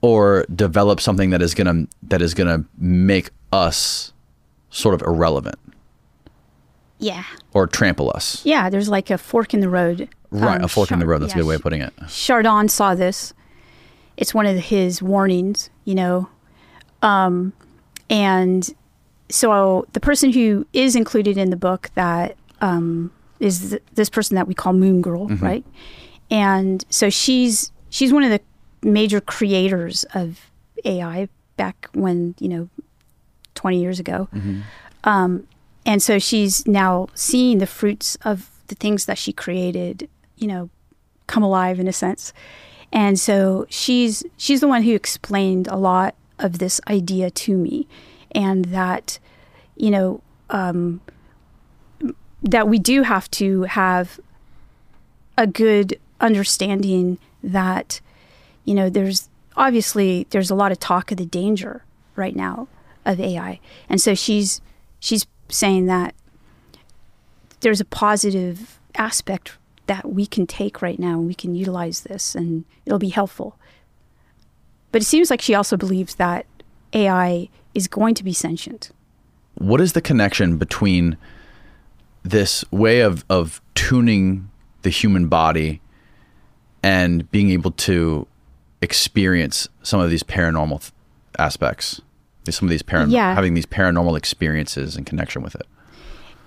or 0.02 0.45
develop 0.54 1.00
something 1.00 1.30
that 1.30 1.41
is 1.41 1.54
gonna 1.54 1.86
that 2.04 2.22
is 2.22 2.34
gonna 2.34 2.66
make 2.80 3.30
us 3.52 4.12
sort 4.72 4.95
of 4.95 5.02
irrelevant 5.04 5.60
yeah, 7.00 7.24
or 7.54 7.66
trample 7.66 8.12
us. 8.14 8.45
yeah. 8.45 8.70
There's 8.70 8.89
like 8.89 9.10
a 9.10 9.18
fork 9.18 9.54
in 9.54 9.62
the 9.62 9.70
road. 9.70 10.10
Right, 10.32 10.58
Um, 10.58 10.66
a 10.66 10.68
fork 10.68 10.91
in 10.91 11.00
the 11.00 11.06
road. 11.08 11.22
That's 11.22 11.34
a 11.34 11.38
good 11.38 11.45
way 11.45 11.56
of 11.56 11.62
putting 11.62 11.82
it. 11.82 11.93
Chardin 12.10 12.68
saw 12.70 12.93
this. 12.93 13.34
It's 14.18 14.34
one 14.34 14.45
of 14.45 14.58
his 14.58 15.02
warnings, 15.02 15.70
you 15.86 15.95
know. 15.95 16.30
Um, 17.02 17.54
and 18.10 18.70
so 19.30 19.86
the 19.93 19.99
person 19.99 20.32
who 20.34 20.65
is 20.73 20.95
included 20.95 21.38
in 21.38 21.49
the 21.49 21.55
book 21.55 21.89
that 21.95 22.36
um, 22.61 23.11
is 23.39 23.69
th- 23.71 23.84
this 23.93 24.09
person 24.09 24.36
that 24.36 24.47
we 24.47 24.53
call 24.53 24.73
Moon 24.73 25.01
Girl, 25.01 25.27
right? 25.41 25.63
And 26.32 26.84
so 26.89 27.09
she's 27.09 27.71
she's 27.89 28.11
one 28.13 28.23
of 28.23 28.30
the 28.32 28.41
major 28.88 29.21
creators 29.21 30.03
of 30.13 30.49
AI 30.86 31.27
back 31.57 31.89
when 31.93 32.36
you 32.39 32.47
know 32.49 32.69
20 33.55 33.80
years 33.82 33.99
ago. 33.99 34.27
Um, 35.03 35.47
and 35.86 36.01
so 36.03 36.19
she's 36.19 36.67
now 36.67 37.07
seeing 37.15 37.57
the 37.59 37.65
fruits 37.67 38.17
of 38.23 38.49
the 38.67 38.75
things 38.75 39.05
that 39.05 39.17
she 39.17 39.34
created, 39.34 40.07
you 40.38 40.47
know, 40.47 40.69
come 41.27 41.41
alive 41.43 41.80
in 41.80 41.88
a 41.88 41.93
sense. 41.93 42.34
And 42.91 43.19
so 43.19 43.65
she's 43.69 44.23
she's 44.38 44.59
the 44.61 44.67
one 44.67 44.84
who 44.84 44.93
explained 44.93 45.67
a 45.67 45.75
lot 45.77 46.15
of 46.38 46.59
this 46.59 46.80
idea 46.88 47.30
to 47.32 47.55
me, 47.57 47.88
and 48.32 48.65
that, 48.65 49.19
you 49.75 49.91
know, 49.91 50.21
um, 50.49 51.01
that 52.41 52.67
we 52.67 52.80
do 52.80 53.03
have 53.03 53.30
to 53.32 53.63
have 53.63 54.19
a 55.38 55.47
good 55.47 55.99
understanding 56.19 57.17
that, 57.43 58.01
you 58.65 58.73
know, 58.73 58.89
there's 58.89 59.30
obviously 59.55 60.25
there's 60.30 60.49
a 60.49 60.55
lot 60.55 60.71
of 60.71 60.80
talk 60.80 61.11
of 61.11 61.17
the 61.17 61.25
danger 61.25 61.84
right 62.15 62.36
now 62.36 62.67
of 63.05 63.19
AI, 63.19 63.59
and 63.88 64.01
so 64.01 64.13
she's 64.13 64.61
she's 64.99 65.25
saying 65.49 65.86
that 65.88 66.13
there's 67.61 67.82
a 67.82 67.86
positive 67.86 68.80
aspect 68.95 69.57
that 69.88 70.11
we 70.11 70.25
can 70.25 70.45
take 70.45 70.82
right 70.82 70.99
now 70.99 71.13
and 71.13 71.27
we 71.27 71.34
can 71.34 71.55
utilize 71.55 72.01
this 72.01 72.36
and 72.36 72.63
it'll 72.86 72.99
be 72.99 73.09
helpful. 73.09 73.57
But 74.91 75.01
it 75.01 75.05
seems 75.05 75.30
like 75.30 75.41
she 75.41 75.55
also 75.55 75.77
believes 75.77 76.15
that 76.15 76.45
AI 76.93 77.49
is 77.80 77.88
going 77.88 78.13
to 78.19 78.23
be 78.23 78.34
sentient. 78.34 78.84
what 79.69 79.80
is 79.86 79.91
the 79.93 80.01
connection 80.11 80.57
between 80.65 81.05
this 82.36 82.53
way 82.71 82.97
of 83.09 83.13
of 83.38 83.45
tuning 83.75 84.25
the 84.86 84.89
human 85.01 85.27
body 85.27 85.71
and 86.84 87.30
being 87.36 87.49
able 87.57 87.71
to 87.71 88.25
experience 88.82 89.67
some 89.84 89.99
of 89.99 90.09
these 90.09 90.23
paranormal 90.23 90.80
th- 90.80 90.91
aspects 91.38 91.88
some 92.49 92.67
of 92.67 92.71
these 92.71 92.82
paran- 92.91 93.11
Yeah. 93.11 93.36
having 93.36 93.53
these 93.53 93.67
paranormal 93.77 94.15
experiences 94.17 94.95
in 94.97 95.03
connection 95.11 95.41
with 95.43 95.55
it 95.61 95.67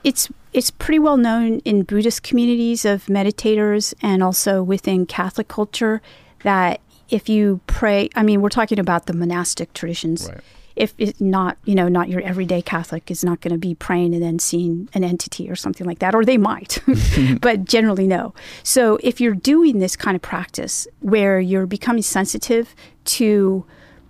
It's 0.05 0.25
it's 0.59 0.71
pretty 0.83 0.99
well 0.99 1.17
known 1.29 1.61
in 1.71 1.77
Buddhist 1.91 2.21
communities 2.31 2.85
of 2.85 3.07
meditators 3.19 3.95
and 4.03 4.19
also 4.23 4.53
within 4.75 5.07
Catholic 5.07 5.49
culture 5.49 5.97
that 6.43 6.81
if 7.09 7.29
you 7.29 7.61
pray, 7.79 8.09
I 8.17 8.23
mean, 8.29 8.41
we're 8.43 8.57
talking 8.61 8.79
about 8.87 9.03
the 9.07 9.13
monastic 9.23 9.69
traditions. 9.79 10.21
Right. 10.29 10.41
If 10.83 10.95
it's 10.99 11.21
not, 11.21 11.59
you 11.65 11.77
know, 11.77 11.87
not 11.87 12.09
your 12.09 12.21
everyday 12.23 12.61
Catholic 12.61 13.09
is 13.09 13.23
not 13.23 13.41
going 13.41 13.53
to 13.53 13.59
be 13.59 13.73
praying 13.73 14.15
and 14.15 14.23
then 14.23 14.41
seeing 14.41 14.89
an 14.95 15.05
entity 15.05 15.49
or 15.49 15.55
something 15.55 15.87
like 15.87 16.01
that, 16.01 16.13
or 16.13 16.25
they 16.25 16.39
might, 16.39 16.83
but 17.41 17.65
generally 17.65 18.09
no. 18.09 18.35
So 18.65 18.99
if 19.01 19.21
you're 19.21 19.35
doing 19.35 19.79
this 19.79 19.95
kind 19.95 20.17
of 20.17 20.23
practice 20.23 20.89
where 20.99 21.39
you're 21.39 21.67
becoming 21.67 22.03
sensitive 22.03 22.75
to, 23.05 23.65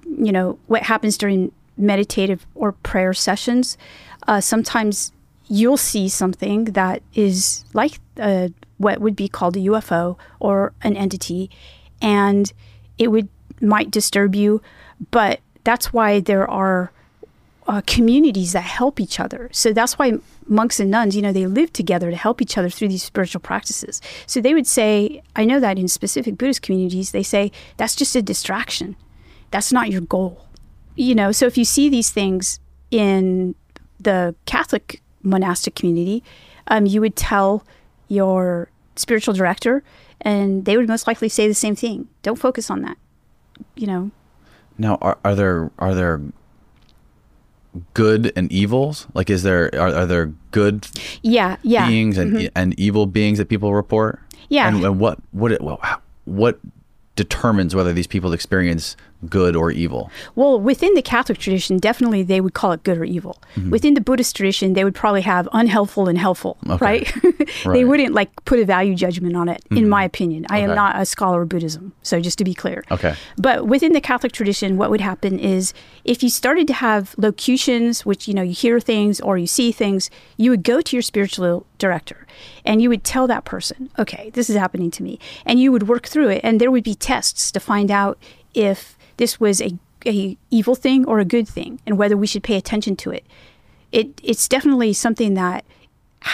you 0.07 0.33
know, 0.33 0.59
what 0.67 0.85
happens 0.85 1.19
during 1.19 1.53
meditative 1.77 2.47
or 2.55 2.73
prayer 2.73 3.13
sessions, 3.13 3.77
uh, 4.27 4.41
sometimes 4.41 5.13
you'll 5.49 5.77
see 5.77 6.09
something 6.09 6.65
that 6.65 7.03
is 7.13 7.67
like 7.75 8.01
uh, 8.19 8.49
what 8.79 8.99
would 9.03 9.15
be 9.15 9.29
called 9.29 9.59
a 9.59 9.61
UFO 9.61 10.17
or 10.41 10.73
an 10.81 10.97
entity, 10.97 11.51
and 12.01 12.51
it 12.97 13.09
would 13.09 13.29
might 13.61 13.91
disturb 13.91 14.35
you, 14.35 14.63
but 15.11 15.41
that's 15.65 15.93
why 15.93 16.21
there 16.21 16.49
are 16.49 16.93
uh, 17.67 17.81
communities 17.87 18.53
that 18.53 18.65
help 18.65 19.01
each 19.01 19.21
other. 19.21 19.49
So 19.53 19.73
that's 19.73 19.99
why 19.99 20.15
monks 20.47 20.81
and 20.81 20.91
nuns, 20.91 21.15
you 21.15 21.23
know, 21.23 21.33
they 21.33 21.47
live 21.47 21.73
together 21.73 22.11
to 22.11 22.17
help 22.17 22.43
each 22.43 22.59
other 22.59 22.69
through 22.69 22.89
these 22.89 23.03
spiritual 23.03 23.41
practices. 23.41 24.01
So 24.27 24.41
they 24.41 24.55
would 24.55 24.67
say, 24.67 25.23
I 25.37 25.45
know 25.45 25.61
that 25.61 25.79
in 25.79 25.89
specific 25.89 26.37
Buddhist 26.37 26.63
communities, 26.63 27.13
they 27.13 27.23
say 27.23 27.53
that's 27.77 27.95
just 27.95 28.17
a 28.17 28.23
distraction. 28.23 28.97
That's 29.51 29.73
not 29.73 29.91
your 29.91 30.01
goal. 30.01 30.47
You 30.97 31.15
know, 31.15 31.33
so 31.33 31.47
if 31.47 31.57
you 31.57 31.65
see 31.65 31.89
these 31.89 32.11
things 32.11 32.59
in 32.91 33.55
the 34.01 34.35
Catholic 34.45 35.01
monastic 35.23 35.75
community, 35.75 36.23
um, 36.67 36.87
you 36.87 37.01
would 37.01 37.17
tell 37.17 37.65
your 38.09 38.69
spiritual 38.97 39.35
director, 39.35 39.83
and 40.21 40.65
they 40.65 40.77
would 40.77 40.89
most 40.89 41.07
likely 41.07 41.29
say 41.29 41.49
the 41.49 41.55
same 41.55 41.77
thing. 41.77 42.09
Don't 42.23 42.39
focus 42.39 42.71
on 42.71 42.83
that. 42.83 42.99
You 43.75 43.87
know, 43.87 44.11
now 44.79 44.97
are, 45.01 45.19
are 45.25 45.35
there 45.35 45.71
are 45.79 45.95
there 45.95 46.21
good 47.95 48.33
and 48.37 48.51
evils 48.53 49.07
like 49.15 49.31
is 49.31 49.43
there 49.43 49.71
are, 49.75 49.95
are 49.95 50.07
there 50.07 50.33
good 50.51 50.87
yeah, 51.23 51.57
yeah. 51.63 51.87
beings 51.89 52.19
and 52.19 52.33
mm-hmm. 52.35 52.47
and 52.55 52.79
evil 52.79 53.07
beings 53.07 53.39
that 53.39 53.49
people 53.49 53.73
report 53.73 54.21
Yeah. 54.49 54.69
and, 54.69 54.85
and 54.85 55.01
what 55.01 55.19
what 55.33 55.53
it, 55.53 55.63
well, 55.63 55.81
what 56.25 56.61
determines 57.17 57.75
whether 57.75 57.93
these 57.93 58.07
people 58.07 58.33
experience 58.33 58.97
good 59.29 59.55
or 59.55 59.71
evil 59.71 60.11
Well, 60.35 60.61
within 60.61 60.95
the 60.95 61.03
Catholic 61.03 61.39
tradition, 61.39 61.79
definitely 61.79 62.23
they 62.23 62.41
would 62.41 62.55
call 62.55 62.73
it 62.73 62.83
good 62.83 62.99
or 62.99 63.05
evil. 63.05 63.41
Mm-hmm. 63.55 63.71
Within 63.71 63.95
the 63.95 64.01
Buddhist 64.01 64.35
tradition, 64.37 64.73
they 64.73 64.85
would 64.85 64.95
probably 64.95 65.23
have 65.23 65.49
unhelpful 65.53 66.09
and 66.09 66.19
helpful, 66.19 66.57
Okay. 66.69 66.85
right? 66.85 67.15
they 67.65 67.85
wouldn't 67.85 68.15
like 68.15 68.31
put 68.45 68.59
a 68.59 68.65
value 68.65 68.95
judgment 68.95 69.37
on 69.37 69.49
it, 69.49 69.63
in 69.71 69.79
mm-hmm. 69.79 69.89
my 69.89 70.05
opinion. 70.05 70.47
I 70.51 70.59
am 70.59 70.75
not 70.75 71.01
a 71.01 71.05
scholar 71.05 71.43
of 71.43 71.49
Buddhism, 71.49 71.93
so 72.03 72.21
just 72.21 72.39
to 72.39 72.45
be 72.45 72.55
clear. 72.55 72.85
Okay. 72.91 73.15
But 73.37 73.67
within 73.67 73.93
the 73.93 74.01
Catholic 74.01 74.33
tradition, 74.33 74.77
what 74.77 74.91
would 74.91 75.01
happen 75.01 75.39
is 75.39 75.73
if 76.05 76.23
you 76.23 76.31
started 76.31 76.67
to 76.69 76.75
have 76.75 77.15
locutions, 77.17 78.05
which 78.05 78.27
you 78.27 78.35
know 78.35 78.43
you 78.43 78.55
hear 78.55 78.81
things 78.81 79.21
or 79.21 79.39
you 79.39 79.47
see 79.47 79.73
things, 79.73 80.11
you 80.37 80.51
would 80.51 80.63
go 80.63 80.81
to 80.81 80.97
your 80.97 81.03
spiritual 81.03 81.67
director 81.79 82.27
and 82.65 82.81
you 82.81 82.89
would 82.89 83.05
tell 83.05 83.27
that 83.27 83.45
person, 83.45 83.91
okay, 83.99 84.31
this 84.31 84.49
is 84.49 84.57
happening 84.57 84.91
to 84.93 85.03
me, 85.03 85.19
and 85.45 85.61
you 85.61 85.73
would 85.73 85.89
work 85.89 86.07
through 86.07 86.29
it, 86.29 86.41
and 86.45 86.61
there 86.61 86.71
would 86.71 86.85
be 86.85 86.95
tests 86.95 87.53
to 87.53 87.61
find 87.61 87.91
out 87.91 88.19
if 88.55 88.97
this 89.23 89.39
was 89.39 89.63
a 89.63 89.79
a 90.05 90.37
evil 90.51 90.75
thing 90.75 91.05
or 91.07 91.21
a 91.21 91.25
good 91.25 91.47
thing, 91.47 91.81
and 91.87 91.97
whether 91.97 92.17
we 92.17 92.27
should 92.27 92.43
pay 92.43 92.57
attention 92.57 92.97
to 92.97 93.13
it. 93.13 93.25
It 93.93 94.21
it's 94.21 94.49
definitely 94.49 94.93
something 94.95 95.35
that 95.35 95.65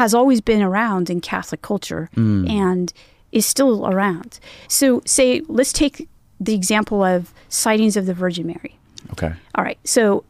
has 0.00 0.14
always 0.14 0.40
been 0.40 0.62
around 0.62 1.10
in 1.10 1.20
Catholic 1.20 1.60
culture 1.60 2.08
mm. 2.16 2.48
and 2.48 2.90
is 3.30 3.44
still 3.44 3.86
around. 3.86 4.40
So, 4.68 5.02
say, 5.04 5.42
let's 5.48 5.72
take 5.72 6.08
the 6.40 6.54
example 6.54 7.02
of 7.02 7.34
sightings 7.50 7.94
of 7.94 8.06
the 8.06 8.14
Virgin 8.14 8.46
Mary. 8.46 8.78
okay 9.12 9.34
All 9.54 9.64
right, 9.64 9.78
so 9.84 10.24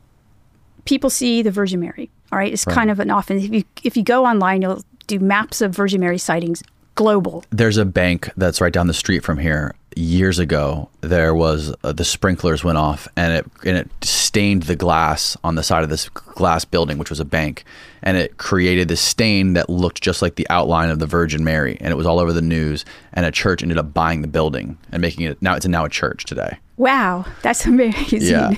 people 0.84 1.10
see 1.10 1.42
the 1.42 1.52
Virgin 1.52 1.78
Mary. 1.78 2.10
All 2.32 2.40
right, 2.40 2.52
it's 2.52 2.64
kind 2.64 2.90
of 2.90 2.98
an 2.98 3.10
often 3.10 3.36
if 3.38 3.52
you 3.52 3.62
if 3.84 3.96
you 3.96 4.02
go 4.02 4.26
online, 4.26 4.62
you'll 4.62 4.82
do 5.06 5.20
maps 5.20 5.60
of 5.60 5.76
Virgin 5.76 6.00
Mary 6.00 6.18
sightings 6.18 6.64
global. 6.98 7.44
there's 7.50 7.76
a 7.78 7.84
bank 7.84 8.28
that's 8.36 8.60
right 8.60 8.72
down 8.72 8.86
the 8.88 8.94
street 8.94 9.22
from 9.22 9.38
here 9.38 9.74
years 9.96 10.38
ago 10.38 10.88
there 11.00 11.34
was 11.34 11.74
uh, 11.82 11.92
the 11.92 12.04
sprinklers 12.04 12.62
went 12.62 12.78
off 12.78 13.08
and 13.16 13.32
it 13.32 13.46
and 13.64 13.76
it 13.76 13.88
stained 14.02 14.64
the 14.64 14.76
glass 14.76 15.36
on 15.42 15.54
the 15.56 15.62
side 15.62 15.82
of 15.82 15.88
this 15.90 16.08
glass 16.10 16.64
building 16.64 16.98
which 16.98 17.10
was 17.10 17.18
a 17.20 17.24
bank 17.24 17.64
and 18.02 18.16
it 18.16 18.36
created 18.36 18.86
this 18.88 19.00
stain 19.00 19.54
that 19.54 19.68
looked 19.68 20.00
just 20.00 20.22
like 20.22 20.36
the 20.36 20.46
outline 20.50 20.90
of 20.90 20.98
the 21.00 21.06
Virgin 21.06 21.42
Mary 21.42 21.76
and 21.80 21.90
it 21.90 21.96
was 21.96 22.06
all 22.06 22.20
over 22.20 22.32
the 22.32 22.42
news 22.42 22.84
and 23.12 23.26
a 23.26 23.32
church 23.32 23.62
ended 23.62 23.78
up 23.78 23.92
buying 23.92 24.22
the 24.22 24.28
building 24.28 24.76
and 24.92 25.00
making 25.00 25.24
it 25.26 25.40
now 25.42 25.54
it's 25.56 25.66
now 25.66 25.84
a 25.84 25.88
church 25.90 26.24
today 26.24 26.58
Wow, 26.76 27.24
that's 27.42 27.66
amazing. 27.74 28.20
Yeah. 28.22 28.52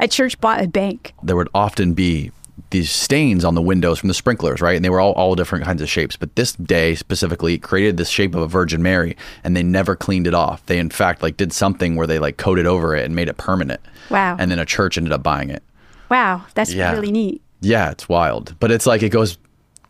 a 0.00 0.08
church 0.08 0.40
bought 0.40 0.62
a 0.64 0.68
bank. 0.68 1.12
there 1.22 1.36
would 1.36 1.50
often 1.54 1.92
be 1.92 2.32
these 2.70 2.90
stains 2.90 3.44
on 3.44 3.54
the 3.54 3.62
windows 3.62 3.98
from 3.98 4.08
the 4.08 4.14
sprinklers, 4.14 4.60
right? 4.60 4.76
And 4.76 4.84
they 4.84 4.90
were 4.90 5.00
all, 5.00 5.12
all 5.12 5.34
different 5.34 5.64
kinds 5.64 5.80
of 5.80 5.88
shapes. 5.88 6.16
But 6.16 6.36
this 6.36 6.52
day 6.52 6.94
specifically 6.94 7.58
created 7.58 7.96
this 7.96 8.08
shape 8.10 8.34
of 8.34 8.42
a 8.42 8.46
Virgin 8.46 8.82
Mary 8.82 9.16
and 9.42 9.56
they 9.56 9.62
never 9.62 9.96
cleaned 9.96 10.26
it 10.26 10.34
off. 10.34 10.64
They 10.66 10.78
in 10.78 10.90
fact 10.90 11.22
like 11.22 11.36
did 11.38 11.52
something 11.52 11.96
where 11.96 12.06
they 12.06 12.18
like 12.18 12.36
coated 12.36 12.66
over 12.66 12.94
it 12.94 13.04
and 13.06 13.14
made 13.14 13.28
it 13.28 13.38
permanent. 13.38 13.80
Wow. 14.10 14.36
And 14.38 14.50
then 14.50 14.58
a 14.58 14.66
church 14.66 14.98
ended 14.98 15.12
up 15.12 15.22
buying 15.22 15.48
it. 15.50 15.62
Wow, 16.10 16.44
that's 16.54 16.72
Yeah. 16.72 16.92
really 16.92 17.10
neat. 17.12 17.40
Yeah, 17.60 17.90
it's 17.90 18.08
wild. 18.08 18.54
But 18.60 18.70
it's 18.70 18.86
like 18.86 19.02
it 19.02 19.10
goes 19.10 19.38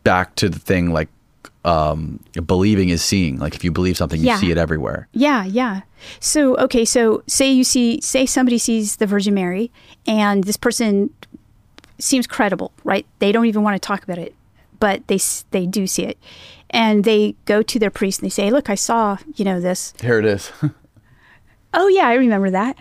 back 0.03 0.35
to 0.35 0.47
the 0.49 0.59
thing 0.59 0.91
like 0.91 1.09
um 1.65 2.19
believing 2.45 2.89
is 2.89 3.03
seeing. 3.03 3.37
Like 3.39 3.55
if 3.55 3.63
you 3.65 3.71
believe 3.71 3.97
something, 3.97 4.19
you 4.21 4.27
Yeah. 4.27 4.37
see 4.37 4.51
it 4.51 4.57
everywhere. 4.57 5.07
Yeah, 5.11 5.43
yeah. 5.43 5.81
So, 6.21 6.55
okay, 6.57 6.85
so 6.85 7.23
say 7.27 7.51
you 7.51 7.65
see, 7.65 7.99
say 7.99 8.25
somebody 8.25 8.57
sees 8.57 8.95
the 8.95 9.05
Virgin 9.05 9.33
Mary 9.33 9.69
and 10.07 10.45
this 10.45 10.55
person 10.55 11.09
seems 11.99 12.27
credible, 12.27 12.71
right? 12.83 13.05
They 13.19 13.31
don't 13.31 13.45
even 13.45 13.63
want 13.63 13.75
to 13.75 13.85
talk 13.85 14.03
about 14.03 14.17
it, 14.17 14.33
but 14.79 15.07
they 15.07 15.19
they 15.51 15.65
do 15.65 15.87
see 15.87 16.03
it. 16.03 16.17
And 16.71 17.03
they 17.03 17.35
go 17.45 17.61
to 17.61 17.79
their 17.79 17.89
priest 17.89 18.19
and 18.19 18.25
they 18.25 18.33
say, 18.33 18.51
"Look, 18.51 18.69
I 18.69 18.75
saw, 18.75 19.17
you 19.35 19.45
know, 19.45 19.59
this. 19.59 19.93
Here 20.01 20.19
it 20.19 20.25
is. 20.25 20.51
Oh 21.73 21.87
yeah, 21.87 22.07
I 22.07 22.15
remember 22.15 22.49
that. 22.49 22.77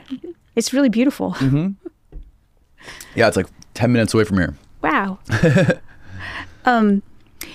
It's 0.57 0.73
really 0.73 0.89
beautiful. 0.89 1.37
yeah, 3.14 3.29
it's 3.29 3.37
like 3.37 3.47
10 3.75 3.93
minutes 3.93 4.14
away 4.14 4.25
from 4.25 4.39
here. 4.39 4.57
Wow. 4.83 5.19
um, 6.64 7.03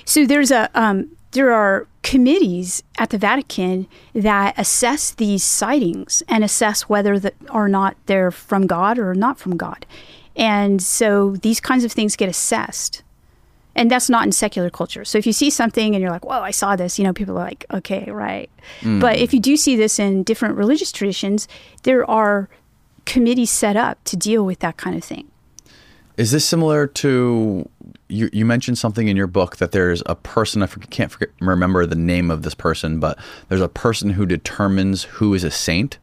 so 0.05 0.25
there's 0.25 0.51
a 0.51 0.69
um, 0.79 1.15
there 1.31 1.51
are 1.51 1.87
committees 2.03 2.83
at 2.99 3.09
the 3.09 3.17
Vatican 3.17 3.87
that 4.13 4.53
assess 4.57 5.11
these 5.11 5.43
sightings 5.43 6.21
and 6.27 6.43
assess 6.43 6.83
whether 6.83 7.17
that 7.17 7.33
or 7.49 7.67
not 7.67 7.95
they're 8.05 8.29
from 8.29 8.67
God 8.67 8.99
or 8.99 9.15
not 9.15 9.39
from 9.39 9.57
God, 9.57 9.85
and 10.35 10.81
so 10.81 11.35
these 11.37 11.59
kinds 11.59 11.83
of 11.83 11.91
things 11.91 12.15
get 12.15 12.29
assessed. 12.29 13.03
And 13.75 13.89
that's 13.89 14.07
not 14.07 14.23
in 14.25 14.31
secular 14.31 14.69
culture. 14.69 15.03
So 15.03 15.17
if 15.17 15.25
you 15.25 15.33
see 15.33 15.49
something 15.49 15.95
and 15.95 16.01
you're 16.01 16.11
like, 16.11 16.25
"Whoa, 16.25 16.41
I 16.41 16.51
saw 16.51 16.75
this," 16.75 16.99
you 16.99 17.03
know, 17.03 17.13
people 17.13 17.35
are 17.35 17.43
like, 17.43 17.65
"Okay, 17.73 18.07
right." 18.11 18.49
Mm. 18.81 18.99
But 18.99 19.17
if 19.17 19.33
you 19.33 19.39
do 19.39 19.57
see 19.57 19.75
this 19.75 19.97
in 19.97 20.21
different 20.21 20.57
religious 20.57 20.91
traditions, 20.91 21.47
there 21.81 22.07
are 22.09 22.49
committees 23.05 23.49
set 23.49 23.75
up 23.75 24.03
to 24.05 24.15
deal 24.15 24.45
with 24.45 24.59
that 24.59 24.77
kind 24.77 24.95
of 24.95 25.03
thing. 25.03 25.27
Is 26.17 26.31
this 26.31 26.45
similar 26.45 26.85
to 26.85 27.67
you? 28.07 28.29
You 28.31 28.45
mentioned 28.45 28.77
something 28.77 29.07
in 29.07 29.17
your 29.17 29.25
book 29.25 29.57
that 29.57 29.71
there's 29.71 30.03
a 30.05 30.13
person 30.13 30.61
I 30.61 30.67
can't 30.67 31.11
forget, 31.11 31.29
remember 31.41 31.87
the 31.87 31.95
name 31.95 32.29
of 32.29 32.43
this 32.43 32.53
person, 32.53 32.99
but 32.99 33.17
there's 33.49 33.61
a 33.61 33.67
person 33.67 34.11
who 34.11 34.27
determines 34.27 35.03
who 35.03 35.33
is 35.33 35.43
a 35.43 35.49
saint. 35.49 35.97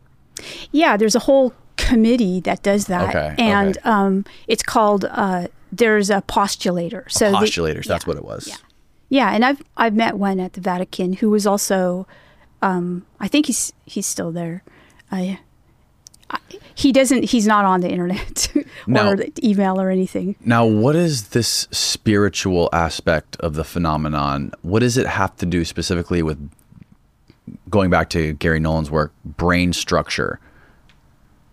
Yeah, 0.73 0.97
there's 0.97 1.15
a 1.15 1.21
whole 1.21 1.53
committee 1.77 2.41
that 2.41 2.63
does 2.63 2.87
that, 2.87 3.09
Okay, 3.15 3.35
and 3.39 3.77
okay. 3.79 3.89
um, 3.89 4.25
it's 4.49 4.63
called. 4.63 5.05
Uh, 5.11 5.49
there's 5.73 6.11
a 6.11 6.23
postulator. 6.23 7.11
So 7.11 7.31
the- 7.31 7.37
Postulators, 7.39 7.85
that's 7.87 8.05
yeah. 8.05 8.09
what 8.09 8.17
it 8.17 8.25
was. 8.25 8.49
Yeah. 8.49 8.57
Yeah, 9.13 9.33
and 9.35 9.45
I've 9.45 9.61
I've 9.77 9.95
met 9.95 10.19
one 10.19 10.39
at 10.39 10.53
the 10.53 10.61
Vatican 10.61 11.15
who 11.15 11.31
was 11.31 11.45
also, 11.47 12.07
um, 12.63 13.05
I 13.19 13.27
think 13.29 13.47
he's 13.47 13.73
he's 13.85 14.07
still 14.07 14.31
there. 14.31 14.63
I, 15.11 15.41
I, 16.31 16.39
he 16.77 16.93
doesn't. 16.93 17.25
He's 17.25 17.45
not 17.47 17.65
on 17.65 17.81
the 17.81 17.89
internet 17.91 18.49
or 18.89 19.17
the 19.17 19.33
email 19.43 19.81
or 19.81 19.91
anything. 19.91 20.37
Now, 20.45 20.65
what 20.65 20.95
is 20.95 21.31
this 21.31 21.67
spiritual 21.73 22.69
aspect 22.73 23.35
of 23.41 23.55
the 23.55 23.65
phenomenon? 23.65 24.53
What 24.63 24.79
does 24.81 24.97
it 24.97 25.07
have 25.09 25.37
to 25.39 25.47
do 25.47 25.65
specifically 25.65 26.23
with 26.23 26.39
going 27.69 27.91
back 27.91 28.11
to 28.11 28.33
Garry 28.35 28.61
Nolan's 28.61 28.91
work, 28.91 29.13
brain 29.25 29.73
structure? 29.73 30.41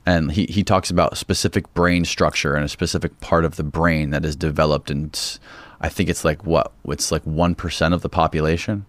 And 0.06 0.32
he, 0.32 0.46
he 0.46 0.64
talks 0.64 0.90
about 0.90 1.18
specific 1.18 1.74
brain 1.74 2.06
structure 2.06 2.56
and 2.56 2.64
a 2.64 2.70
specific 2.70 3.20
part 3.20 3.44
of 3.44 3.58
the 3.58 3.64
brain 3.64 4.12
that 4.12 4.24
is 4.24 4.36
developed. 4.36 4.90
And 4.90 5.40
I 5.82 5.90
think 5.90 6.10
it's 6.10 6.24
like 6.24 6.46
what? 6.46 6.72
It's 6.86 7.12
like 7.12 7.26
1% 7.26 7.94
of 7.94 8.02
the 8.02 8.10
population. 8.10 8.86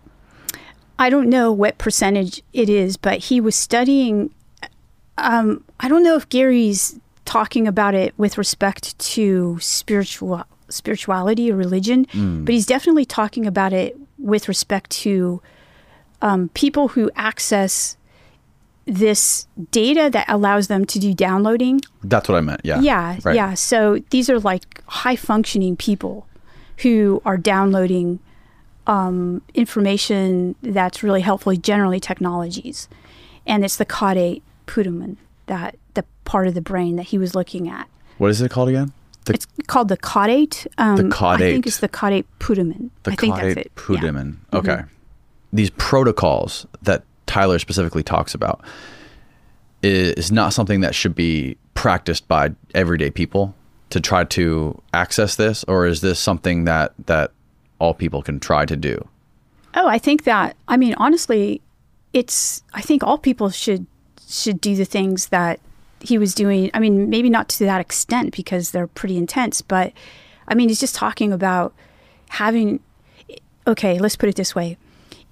I 0.99 1.11
don't 1.11 1.29
know 1.29 1.53
what 1.53 1.79
percentage 1.79 2.43
it 2.53 2.69
is, 2.69 2.97
but 2.97 3.19
he 3.19 3.41
was 3.41 3.55
studying. 3.57 4.33
Um, 5.17 5.65
I 5.81 5.89
don't 5.89 6.03
know 6.03 6.17
if 6.17 6.29
Garry's 6.29 6.99
talking 7.25 7.69
about 7.69 7.95
it 7.95 8.15
with 8.17 8.39
respect 8.39 8.99
to 8.99 9.59
spiritual 9.61 10.45
spirituality 10.71 11.51
or 11.51 11.57
religion, 11.57 12.07
but 12.45 12.53
he's 12.53 12.67
definitely 12.67 13.05
talking 13.05 13.47
about 13.47 13.73
it 13.73 13.97
with 14.19 14.49
respect 14.49 14.91
to 14.91 15.41
um, 16.23 16.49
people 16.51 16.89
who 16.89 17.11
access 17.17 17.97
this 18.87 19.47
data 19.71 20.09
that 20.13 20.25
allows 20.29 20.69
them 20.69 20.85
to 20.87 20.99
do 20.99 21.13
downloading. 21.13 21.81
That's 22.03 22.29
what 22.29 22.39
I 22.39 22.41
meant. 22.41 22.63
Yeah. 22.65 22.81
Yeah, 22.81 23.19
Right. 23.23 23.37
yeah. 23.37 23.55
So 23.55 23.99
these 24.11 24.31
are 24.31 24.39
like 24.41 24.83
high 24.87 25.17
functioning 25.17 25.77
people 25.77 26.27
who 26.79 27.21
are 27.25 27.37
downloading 27.37 28.19
um, 28.87 29.43
information 29.53 30.55
that's 30.63 31.03
really 31.03 31.21
helpful, 31.21 31.55
generally 31.55 32.01
technologies. 32.01 32.89
And 33.47 33.65
it's 33.65 33.77
the 33.77 33.85
caudate 33.85 34.41
putamen, 34.67 35.17
that 35.47 35.77
the 35.95 36.05
part 36.25 36.47
of 36.47 36.55
the 36.55 36.63
brain 36.63 36.97
that 36.97 37.05
he 37.05 37.19
was 37.19 37.35
looking 37.35 37.69
at. 37.69 37.89
What 38.17 38.31
is 38.31 38.41
it 38.41 38.51
called 38.51 38.71
again? 38.71 38.93
The, 39.27 39.35
It's 39.35 39.47
called 39.67 39.89
the 39.89 39.99
caudate. 39.99 40.67
Um, 40.79 40.97
The 41.11 41.17
I 41.27 41.37
think 41.37 41.67
it's 41.67 41.79
the 41.79 41.89
caudate 41.89 42.25
putamen. 42.41 42.89
the 43.03 43.13
I 43.13 43.17
think 43.17 43.35
caudate 43.35 43.55
that's 43.55 43.67
it. 43.67 43.73
Yeah. 43.91 44.01
Mm-hmm. 44.01 44.89
These 45.53 45.71
protocols 45.71 46.67
that 46.83 47.05
Tyler 47.27 47.59
specifically 47.59 48.03
talks 48.03 48.35
about 48.35 48.61
is 49.83 50.33
not 50.33 50.53
something 50.53 50.81
that 50.81 50.95
should 50.95 51.15
be 51.15 51.57
practiced 51.75 52.27
by 52.27 52.51
everyday 52.75 53.11
people 53.11 53.55
to 53.91 54.01
try 54.01 54.25
to 54.25 54.81
access 54.93 55.37
this, 55.37 55.65
or 55.65 55.87
is 55.87 56.01
this 56.01 56.19
something 56.19 56.65
that 56.65 56.93
that 57.07 57.33
all 57.79 57.95
people 57.95 58.23
can 58.23 58.41
try 58.41 58.67
to 58.67 58.77
do? 58.77 59.07
Oh, 59.75 59.87
I 59.87 59.99
think 59.99 60.25
that. 60.25 60.57
I 60.67 60.77
mean, 60.77 60.95
honestly, 60.95 61.61
it's. 62.13 62.63
I 62.75 62.81
think 62.81 63.03
all 63.03 63.19
people 63.19 63.51
should 63.51 63.87
should 64.29 64.61
do 64.61 64.75
the 64.75 64.85
things 64.85 65.29
that 65.29 65.61
he 66.01 66.19
was 66.19 66.35
doing. 66.35 66.71
I 66.75 66.81
mean, 66.81 67.09
maybe 67.09 67.31
not 67.31 67.49
to 67.51 67.65
that 67.65 67.81
extent 67.81 68.37
because 68.37 68.73
they're 68.73 68.87
pretty 68.87 69.17
intense, 69.17 69.63
but 69.63 69.93
I 70.49 70.55
mean, 70.55 70.69
he's 70.69 70.81
just 70.81 70.95
talking 70.95 71.33
about 71.33 71.75
having. 72.31 72.81
Okay, 73.67 73.99
let's 73.99 74.17
put 74.17 74.29
it 74.29 74.37
this 74.37 74.55
way. 74.55 74.77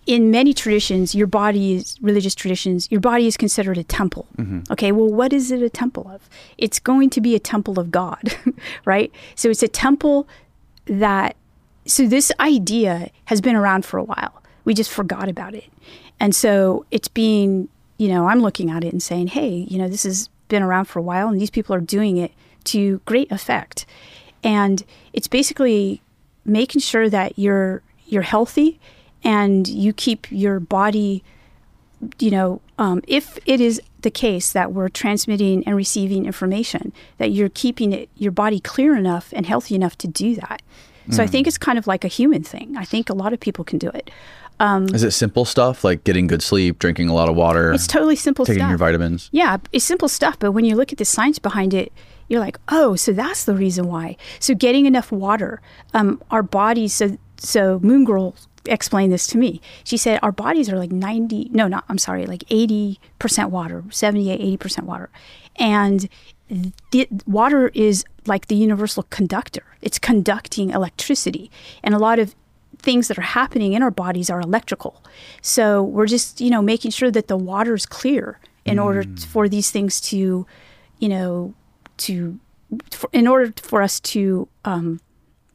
In 0.07 0.30
many 0.30 0.54
traditions, 0.54 1.14
your 1.14 1.26
body 1.26 1.74
is 1.74 1.98
religious 2.00 2.34
traditions. 2.34 2.88
Your 2.90 3.00
body 3.00 3.26
is 3.26 3.36
considered 3.36 3.76
a 3.76 3.82
temple. 3.82 4.26
Mm-hmm. 4.36 4.72
Okay, 4.72 4.92
well, 4.92 5.09
what 5.09 5.32
is 5.32 5.50
it 5.50 5.62
a 5.62 5.70
temple 5.70 6.09
of? 6.09 6.28
It's 6.59 6.78
going 6.78 7.11
to 7.11 7.20
be 7.20 7.34
a 7.34 7.40
temple 7.40 7.80
of 7.80 7.90
God, 7.90 8.36
right? 8.84 9.11
So 9.34 9.50
it's 9.50 9.64
a 9.64 9.68
temple 9.68 10.28
that 10.86 11.36
so 11.86 12.07
this 12.07 12.32
idea 12.40 13.11
has 13.26 13.40
been 13.40 13.57
around 13.57 13.84
for 13.84 13.98
a 13.98 14.04
while. 14.04 14.42
We 14.64 14.74
just 14.74 14.90
forgot 14.90 15.28
about 15.28 15.54
it. 15.54 15.70
And 16.18 16.34
so 16.34 16.84
it's 16.90 17.09
being, 17.09 17.68
you 17.98 18.09
know, 18.09 18.28
I'm 18.28 18.40
looking 18.40 18.70
at 18.70 18.84
it 18.84 18.92
and 18.92 19.02
saying, 19.02 19.28
hey, 19.28 19.66
you 19.68 19.78
know, 19.78 19.88
this 19.88 20.02
has 20.02 20.28
been 20.48 20.62
around 20.62 20.86
for 20.86 20.98
a 20.98 21.02
while 21.02 21.28
and 21.28 21.40
these 21.40 21.50
people 21.50 21.74
are 21.74 21.80
doing 21.80 22.16
it 22.16 22.32
to 22.64 23.00
great 23.04 23.30
effect. 23.30 23.86
And 24.42 24.84
it's 25.12 25.28
basically 25.28 26.02
making 26.44 26.80
sure 26.80 27.09
that 27.09 27.38
you're 27.38 27.82
you're 28.07 28.22
healthy 28.22 28.78
and 29.25 29.67
you 29.67 29.93
keep 29.93 30.31
your 30.31 30.61
body 30.61 31.25
you 32.19 32.31
know, 32.31 32.61
um, 32.79 33.03
if 33.07 33.39
it 33.47 33.61
is 33.61 33.81
the 34.03 34.11
case 34.11 34.53
that 34.53 34.73
we're 34.73 34.89
transmitting 34.89 35.64
and 35.67 35.75
receiving 35.75 36.27
information, 36.27 36.93
that 37.19 37.31
you're 37.31 37.49
keeping 37.49 37.93
it, 37.93 38.09
your 38.17 38.33
body 38.33 38.61
clear 38.61 38.95
enough 38.97 39.33
and 39.33 39.47
healthy 39.47 39.75
enough 39.75 39.97
to 39.99 40.07
do 40.07 40.35
that. 40.37 40.62
So 41.09 41.23
I 41.23 41.29
think 41.29 41.47
it's 41.47 41.57
kind 41.57 41.79
of 41.79 41.87
like 41.87 42.05
a 42.05 42.09
human 42.09 42.43
thing. 42.43 42.77
I 42.77 42.85
think 42.85 43.09
a 43.09 43.14
lot 43.14 43.33
of 43.33 43.39
people 43.39 43.64
can 43.64 43.79
do 43.79 43.89
it. 43.89 44.11
Is 44.93 45.05
it 45.05 45.12
simple 45.12 45.45
stuff 45.45 45.85
like 45.85 46.03
getting 46.03 46.27
good 46.27 46.43
sleep, 46.43 46.81
drinking 46.81 47.09
a 47.09 47.14
lot 47.14 47.29
of 47.29 47.37
water, 47.37 47.73
It's 47.73 47.87
totally 47.87 48.17
simple 48.17 48.45
taking 48.45 48.61
stuff. 48.61 48.71
your 48.71 48.79
vitamins? 48.79 49.29
Yeah, 49.31 49.59
it's 49.71 49.85
simple 49.85 50.09
stuff, 50.09 50.37
but 50.39 50.51
when 50.51 50.64
you 50.64 50.75
look 50.75 50.91
at 50.91 50.99
the 50.99 51.05
science 51.05 51.39
behind 51.39 51.75
it, 51.75 51.93
you're 52.29 52.41
like, 52.41 52.59
oh, 52.71 52.97
so 52.97 53.12
that's 53.12 53.45
the 53.45 53.55
reason 53.55 53.87
why. 53.87 54.17
So 54.41 54.53
getting 54.55 54.87
enough 54.87 55.12
water, 55.12 55.61
um, 55.95 56.21
our 56.33 56.43
bodies. 56.43 56.93
So 56.93 57.19
so 57.39 57.79
Moon 57.85 58.05
Girl 58.05 58.35
explained 58.69 59.12
this 59.12 59.27
to 59.29 59.39
me. 59.39 59.61
She 59.85 59.97
said 59.97 60.19
our 60.23 60.33
bodies 60.33 60.69
are 60.71 60.79
like 60.79 60.93
90. 60.93 61.51
No, 61.53 61.69
not. 61.69 61.85
I'm 61.89 61.99
sorry, 61.99 62.27
like 62.27 62.45
80 62.51 62.99
percent 63.19 63.51
water, 63.51 63.85
78, 63.91 64.41
80 64.41 64.57
percent 64.57 64.87
water, 64.87 65.11
and 65.57 66.09
the, 66.93 67.09
water 67.27 67.69
is 67.75 68.05
like 68.27 68.47
the 68.47 68.55
universal 68.55 69.05
conductor. 69.05 69.64
It's 69.83 69.99
conducting 69.99 70.71
electricity, 70.71 71.51
and 71.83 71.95
a 71.95 71.99
lot 71.99 72.19
of 72.19 72.35
things 72.79 73.09
that 73.09 73.19
are 73.19 73.23
happening 73.23 73.73
in 73.73 73.83
our 73.83 73.91
bodies 73.91 74.31
are 74.31 74.41
electrical. 74.41 75.03
So 75.41 75.83
we're 75.83 76.07
just, 76.07 76.41
you 76.41 76.51
know, 76.51 76.62
making 76.62 76.91
sure 76.91 77.11
that 77.11 77.29
the 77.29 77.37
water 77.37 77.75
is 77.75 77.87
clear 77.87 78.39
in 78.64 78.79
order 78.79 79.05
for 79.29 79.49
these 79.49 79.71
things 79.71 80.01
to, 80.01 80.47
you 80.99 81.09
know, 81.09 81.55
to, 81.99 82.39
for, 82.91 83.09
in 83.12 83.27
order 83.27 83.53
for 83.57 83.81
us 83.81 84.01
to 84.01 84.49
um, 84.64 85.01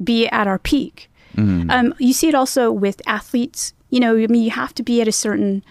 be 0.04 0.28
at 0.28 0.48
our 0.48 0.58
peak. 0.58 1.11
Um, 1.38 1.94
you 2.00 2.14
see 2.14 2.28
it 2.28 2.36
also 2.36 2.72
with 2.72 3.02
athletes. 3.08 3.74
You 3.90 4.00
know, 4.00 4.16
I 4.16 4.28
mean, 4.28 4.44
you 4.44 4.52
have 4.52 4.74
to 4.76 4.84
be 4.84 5.02
at 5.02 5.08
a 5.08 5.12
certain 5.12 5.64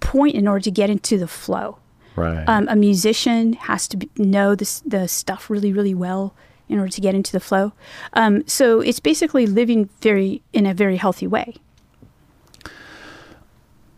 point 0.00 0.34
in 0.34 0.46
order 0.46 0.60
to 0.60 0.70
get 0.70 0.90
into 0.90 1.18
the 1.18 1.28
flow. 1.28 1.78
Right. 2.16 2.44
Um, 2.48 2.66
a 2.68 2.76
musician 2.76 3.52
has 3.54 3.86
to 3.88 3.96
be, 3.96 4.10
know 4.16 4.54
this, 4.54 4.80
the 4.80 5.06
stuff 5.06 5.48
really, 5.48 5.72
really 5.72 5.94
well 5.94 6.34
in 6.68 6.78
order 6.78 6.90
to 6.90 7.00
get 7.00 7.14
into 7.14 7.32
the 7.32 7.40
flow. 7.40 7.72
Um, 8.12 8.46
so 8.46 8.80
it's 8.80 9.00
basically 9.00 9.46
living 9.46 9.88
very 10.00 10.42
in 10.52 10.66
a 10.66 10.74
very 10.74 10.96
healthy 10.96 11.26
way. 11.26 11.56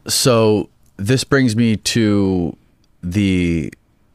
So 0.06 0.68
this 0.96 1.24
brings 1.24 1.56
me 1.56 1.76
to 1.76 2.56
the 3.02 3.72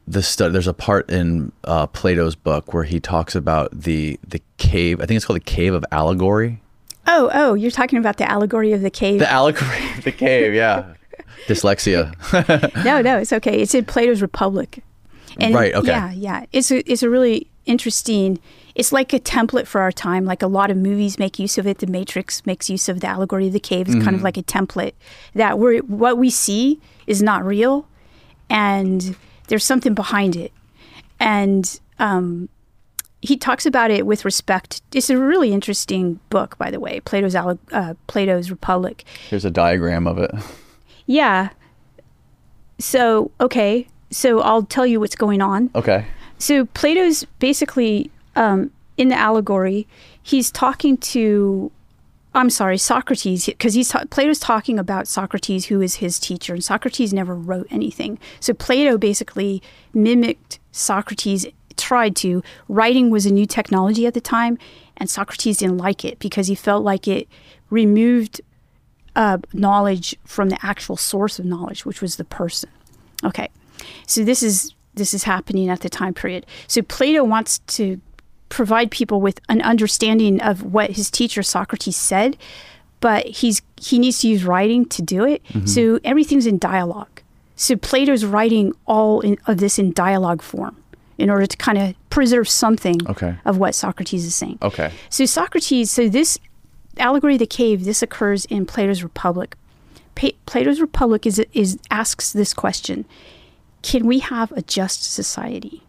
the 0.08 0.22
study. 0.22 0.52
There's 0.52 0.68
a 0.68 0.74
part 0.74 1.10
in 1.10 1.50
uh, 1.64 1.88
Plato's 1.88 2.36
book 2.36 2.72
where 2.72 2.84
he 2.84 3.00
talks 3.00 3.34
about 3.34 3.70
the 3.72 4.18
the 4.26 4.40
cave. 4.56 5.00
I 5.00 5.06
think 5.06 5.16
it's 5.16 5.24
called 5.24 5.36
the 5.36 5.44
Cave 5.44 5.74
of 5.74 5.84
Allegory. 5.90 6.60
Oh, 7.06 7.30
oh, 7.32 7.54
you're 7.54 7.70
talking 7.70 7.98
about 7.98 8.16
the 8.16 8.28
allegory 8.30 8.72
of 8.72 8.82
the 8.82 8.90
cave. 8.90 9.20
The 9.20 9.30
allegory 9.30 9.90
of 9.96 10.04
the 10.04 10.12
cave, 10.12 10.54
yeah. 10.54 10.94
Dyslexia. 11.46 12.84
no, 12.84 13.00
no, 13.02 13.18
it's 13.18 13.32
okay. 13.32 13.60
It's 13.60 13.74
in 13.74 13.84
Plato's 13.84 14.20
Republic. 14.22 14.82
And 15.38 15.54
Right, 15.54 15.74
okay. 15.74 15.88
Yeah, 15.88 16.10
yeah. 16.12 16.44
It's 16.52 16.70
a 16.70 16.78
it's 16.90 17.02
a 17.02 17.10
really 17.10 17.46
interesting. 17.66 18.38
It's 18.74 18.90
like 18.92 19.12
a 19.12 19.20
template 19.20 19.66
for 19.66 19.80
our 19.80 19.92
time. 19.92 20.24
Like 20.24 20.42
a 20.42 20.46
lot 20.46 20.70
of 20.70 20.76
movies 20.76 21.18
make 21.18 21.38
use 21.38 21.58
of 21.58 21.66
it. 21.66 21.78
The 21.78 21.86
Matrix 21.86 22.44
makes 22.46 22.68
use 22.70 22.88
of 22.88 23.00
the 23.00 23.06
allegory 23.06 23.46
of 23.46 23.52
the 23.52 23.60
cave. 23.60 23.86
It's 23.86 23.96
Mm-hmm. 23.96 24.04
kind 24.04 24.16
of 24.16 24.22
like 24.22 24.36
a 24.36 24.42
template 24.42 24.92
that 25.34 25.58
we're 25.58 25.80
what 25.80 26.18
we 26.18 26.30
see 26.30 26.80
is 27.06 27.22
not 27.22 27.44
real, 27.44 27.86
and 28.50 29.16
there's 29.48 29.64
something 29.64 29.94
behind 29.94 30.36
it. 30.36 30.52
And 31.20 31.80
um, 31.98 32.48
he 33.26 33.36
talks 33.36 33.66
about 33.66 33.90
it 33.90 34.06
with 34.06 34.24
respect. 34.24 34.82
It's 34.92 35.10
a 35.10 35.18
really 35.18 35.52
interesting 35.52 36.20
book, 36.30 36.56
by 36.58 36.70
the 36.70 36.80
way. 36.80 37.00
Plato's 37.00 37.34
uh, 37.34 37.94
Plato's 38.06 38.50
Republic. 38.50 39.04
Here's 39.28 39.44
a 39.44 39.50
diagram 39.50 40.06
of 40.06 40.18
it. 40.18 40.30
Yeah. 41.06 41.50
So 42.78 43.30
okay. 43.40 43.86
So 44.10 44.40
I'll 44.40 44.62
tell 44.62 44.86
you 44.86 45.00
what's 45.00 45.16
going 45.16 45.42
on. 45.42 45.70
Okay. 45.74 46.06
So 46.38 46.66
Plato's 46.66 47.24
basically 47.38 48.10
um, 48.34 48.70
in 48.96 49.08
the 49.08 49.16
allegory. 49.16 49.86
He's 50.22 50.50
talking 50.50 50.96
to, 50.98 51.70
I'm 52.34 52.50
sorry, 52.50 52.78
Socrates, 52.78 53.46
because 53.46 53.74
he's 53.74 53.88
ta- 53.88 54.04
Plato's 54.10 54.38
talking 54.38 54.78
about 54.78 55.08
Socrates, 55.08 55.66
who 55.66 55.80
is 55.80 55.96
his 55.96 56.18
teacher, 56.18 56.52
and 56.52 56.62
Socrates 56.62 57.12
never 57.12 57.34
wrote 57.34 57.66
anything. 57.70 58.18
So 58.40 58.52
Plato 58.52 58.98
basically 58.98 59.62
mimicked 59.94 60.58
Socrates, 60.72 61.46
tried 61.76 62.16
to. 62.16 62.42
Writing 62.68 63.10
was 63.10 63.26
a 63.26 63.32
new 63.32 63.46
technology 63.46 64.06
at 64.06 64.14
the 64.14 64.20
time, 64.20 64.58
and 64.96 65.08
Socrates 65.10 65.58
didn't 65.58 65.78
like 65.78 66.04
it 66.04 66.18
because 66.18 66.46
he 66.46 66.54
felt 66.54 66.84
like 66.84 67.06
it 67.08 67.28
removed 67.70 68.40
uh, 69.14 69.38
knowledge 69.52 70.14
from 70.24 70.50
the 70.50 70.58
actual 70.62 70.96
source 70.96 71.38
of 71.38 71.44
knowledge, 71.44 71.84
which 71.84 72.00
was 72.00 72.16
the 72.16 72.24
person. 72.24 72.70
Okay, 73.24 73.48
so 74.06 74.24
this 74.24 74.42
is 74.42 74.74
this 74.94 75.12
is 75.14 75.24
happening 75.24 75.68
at 75.68 75.80
the 75.80 75.88
time 75.88 76.14
period. 76.14 76.46
So 76.68 76.82
Plato 76.82 77.24
wants 77.24 77.58
to 77.60 78.00
provide 78.48 78.90
people 78.90 79.20
with 79.20 79.40
an 79.48 79.60
understanding 79.62 80.40
of 80.40 80.62
what 80.62 80.92
his 80.92 81.10
teacher 81.10 81.42
Socrates 81.42 81.96
said, 81.96 82.36
but 83.00 83.26
he's 83.26 83.62
he 83.80 83.98
needs 83.98 84.20
to 84.20 84.28
use 84.28 84.44
writing 84.44 84.86
to 84.86 85.02
do 85.02 85.24
it. 85.24 85.42
So 85.66 85.98
everything's 86.04 86.46
in 86.46 86.58
dialogue. 86.58 87.22
So 87.56 87.74
Plato's 87.76 88.24
writing 88.24 88.74
all 88.86 89.20
in, 89.20 89.38
of 89.46 89.58
this 89.58 89.78
in 89.78 89.92
dialogue 89.92 90.42
form 90.42 90.76
in 91.18 91.30
order 91.30 91.46
to 91.46 91.56
kind 91.56 91.78
of 91.78 91.94
preserve 92.10 92.48
something 92.48 92.96
Okay. 93.08 93.34
of 93.44 93.58
what 93.58 93.74
Socrates 93.74 94.24
is 94.24 94.34
saying. 94.34 94.58
Okay. 94.62 94.90
So 95.10 95.24
Socrates, 95.26 95.90
so 95.90 96.08
this 96.08 96.38
allegory 96.98 97.34
of 97.34 97.38
the 97.40 97.46
cave, 97.46 97.84
this 97.84 98.02
occurs 98.02 98.44
in 98.46 98.66
Plato's 98.66 99.02
Republic. 99.02 99.56
Pa- 100.14 100.36
Plato's 100.46 100.80
Republic 100.80 101.26
is 101.26 101.38
is 101.52 101.78
asks 101.90 102.32
this 102.32 102.54
question: 102.54 103.04
Can 103.82 104.06
we 104.06 104.18
have 104.20 104.52
a 104.52 104.62
just 104.62 105.04
society? 105.04 105.82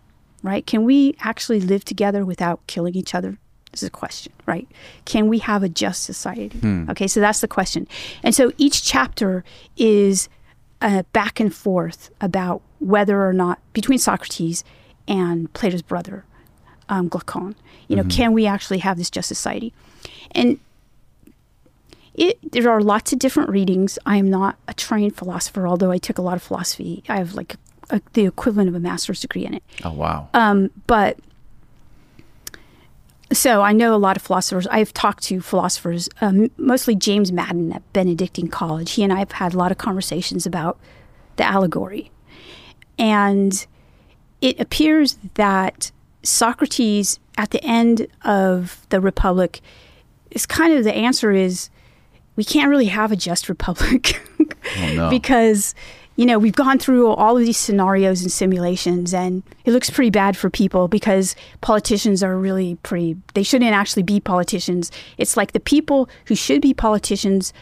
Right? 0.43 0.65
Can 0.65 0.83
we 0.85 1.15
actually 1.19 1.59
live 1.59 1.83
together 1.83 2.23
without 2.25 2.65
killing 2.67 2.95
each 2.95 3.15
other? 3.15 3.37
This 3.71 3.83
is 3.83 3.87
a 3.87 3.91
question, 3.91 4.31
right? 4.45 4.67
Can 5.05 5.27
we 5.27 5.39
have 5.39 5.61
a 5.63 5.67
just 5.69 6.03
society? 6.03 6.57
Okay, 6.89 7.07
so 7.07 7.19
that's 7.19 7.41
the 7.41 7.47
question. 7.47 7.87
And 8.23 8.33
so 8.33 8.51
each 8.57 8.83
chapter 8.83 9.43
is 9.75 10.29
uh, 10.81 11.03
back 11.11 11.39
and 11.39 11.53
forth 11.53 12.09
about 12.21 12.61
whether 12.79 13.27
or 13.27 13.33
not 13.33 13.59
between 13.73 13.97
Socrates 13.97 14.63
and 15.07 15.51
Plato's 15.53 15.81
brother, 15.81 16.25
um, 16.89 17.07
Glaucon. 17.07 17.55
You 17.87 17.95
know, 17.95 18.03
can 18.03 18.33
we 18.33 18.45
actually 18.45 18.79
have 18.79 18.97
this 18.97 19.09
just 19.09 19.27
society? 19.27 19.73
And 20.31 20.59
it, 22.13 22.51
there 22.51 22.69
are 22.69 22.81
lots 22.81 23.13
of 23.13 23.19
different 23.19 23.49
readings. 23.49 23.97
I 24.05 24.17
am 24.17 24.29
not 24.29 24.57
a 24.67 24.73
trained 24.73 25.15
philosopher, 25.15 25.67
although 25.67 25.91
I 25.91 25.97
took 25.97 26.17
a 26.17 26.21
lot 26.21 26.35
of 26.35 26.43
philosophy. 26.43 27.03
I 27.07 27.17
have 27.17 27.35
like 27.35 27.55
a, 27.89 28.01
the 28.13 28.25
equivalent 28.25 28.67
of 28.67 28.75
a 28.75 28.79
master's 28.79 29.21
degree 29.21 29.45
in 29.45 29.53
it. 29.53 29.63
Oh 29.85 29.91
wow. 29.91 30.27
Um, 30.33 30.71
but 30.87 31.17
so 33.31 33.61
I 33.61 33.71
know 33.73 33.93
a 33.93 33.97
lot 33.97 34.17
of 34.17 34.23
philosophers. 34.23 34.67
I've 34.67 34.93
talked 34.93 35.23
to 35.25 35.41
philosophers, 35.41 36.09
um, 36.21 36.49
mostly 36.57 36.95
James 36.95 37.31
Madden 37.31 37.71
at 37.71 37.93
Benedictine 37.93 38.47
College. 38.47 38.91
He 38.91 39.03
and 39.03 39.13
I 39.13 39.19
have 39.19 39.33
had 39.33 39.53
a 39.53 39.57
lot 39.57 39.71
of 39.71 39.77
conversations 39.77 40.45
about 40.45 40.79
the 41.35 41.43
allegory. 41.43 42.09
And 42.97 43.65
it 44.41 44.59
appears 44.59 45.17
that 45.35 45.91
Socrates, 46.23 47.19
at 47.37 47.51
the 47.51 47.63
end 47.63 48.07
of 48.23 48.85
the 48.89 48.99
Republic, 48.99 49.61
is 50.31 50.45
kind 50.45 50.73
of 50.73 50.83
the 50.83 50.93
answer 50.93 51.31
is 51.31 51.69
we 52.35 52.43
can't 52.43 52.69
really 52.69 52.85
have 52.85 53.11
a 53.11 53.15
just 53.15 53.49
republic 53.49 54.21
Oh 54.77 54.93
no. 54.93 55.09
because 55.09 55.73
you 56.15 56.25
know 56.25 56.37
we've 56.39 56.55
gone 56.55 56.79
through 56.79 57.07
all 57.07 57.37
of 57.37 57.43
these 57.43 57.57
scenarios 57.57 58.21
and 58.21 58.31
simulations 58.31 59.13
and 59.13 59.43
it 59.65 59.71
looks 59.71 59.89
pretty 59.89 60.09
bad 60.09 60.35
for 60.37 60.49
people 60.49 60.87
because 60.87 61.35
politicians 61.61 62.23
are 62.23 62.37
really 62.37 62.75
pretty 62.83 63.17
they 63.33 63.43
shouldn't 63.43 63.71
actually 63.71 64.03
be 64.03 64.19
politicians 64.19 64.91
it's 65.17 65.37
like 65.37 65.51
the 65.53 65.59
people 65.59 66.09
who 66.25 66.35
should 66.35 66.61
be 66.61 66.73
politicians 66.73 67.53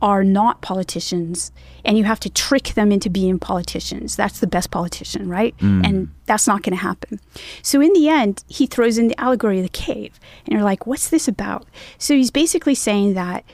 are 0.00 0.22
not 0.22 0.60
politicians 0.60 1.50
and 1.84 1.98
you 1.98 2.04
have 2.04 2.20
to 2.20 2.30
trick 2.30 2.68
them 2.74 2.92
into 2.92 3.10
being 3.10 3.38
politicians 3.38 4.14
that's 4.14 4.40
the 4.40 4.46
best 4.46 4.70
politician 4.70 5.28
right 5.28 5.56
mm. 5.58 5.84
and 5.84 6.08
that's 6.26 6.46
not 6.46 6.62
going 6.62 6.76
to 6.76 6.82
happen 6.82 7.18
so 7.62 7.80
in 7.80 7.92
the 7.94 8.08
end 8.08 8.44
he 8.48 8.66
throws 8.66 8.98
in 8.98 9.08
the 9.08 9.20
allegory 9.20 9.58
of 9.58 9.64
the 9.64 9.68
cave 9.68 10.20
and 10.44 10.52
you're 10.52 10.62
like 10.62 10.86
what's 10.86 11.10
this 11.10 11.26
about 11.26 11.66
so 11.98 12.14
he's 12.14 12.30
basically 12.30 12.74
saying 12.74 13.14
that 13.14 13.44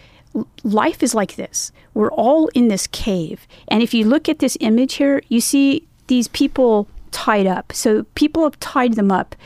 life 0.62 1.02
is 1.02 1.14
like 1.14 1.36
this. 1.36 1.72
We're 1.92 2.12
all 2.12 2.48
in 2.48 2.68
this 2.68 2.86
cave. 2.88 3.46
And 3.68 3.82
if 3.82 3.94
you 3.94 4.04
look 4.04 4.28
at 4.28 4.38
this 4.38 4.56
image 4.60 4.94
here, 4.94 5.22
you 5.28 5.40
see 5.40 5.86
these 6.08 6.28
people 6.28 6.88
tied 7.10 7.46
up. 7.46 7.72
So 7.72 8.04
people 8.14 8.42
have 8.44 8.58
tied 8.60 8.94
them 8.94 9.10
up. 9.10 9.36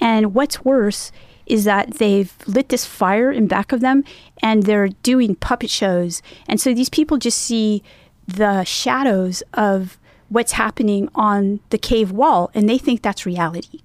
And 0.00 0.34
what's 0.34 0.64
worse 0.64 1.12
is 1.48 1.64
that 1.64 1.94
they've 1.94 2.32
lit 2.46 2.68
this 2.68 2.84
fire 2.84 3.32
in 3.32 3.46
back 3.46 3.72
of 3.72 3.80
them 3.80 4.04
and 4.42 4.64
they're 4.64 4.88
doing 4.88 5.34
puppet 5.34 5.70
shows. 5.70 6.22
And 6.48 6.60
so 6.60 6.74
these 6.74 6.88
people 6.88 7.16
just 7.16 7.38
see 7.38 7.82
the 8.26 8.64
shadows 8.64 9.42
of 9.54 9.98
what's 10.28 10.52
happening 10.52 11.08
on 11.14 11.60
the 11.70 11.78
cave 11.78 12.12
wall 12.12 12.50
and 12.54 12.68
they 12.68 12.78
think 12.78 13.02
that's 13.02 13.26
reality. 13.26 13.80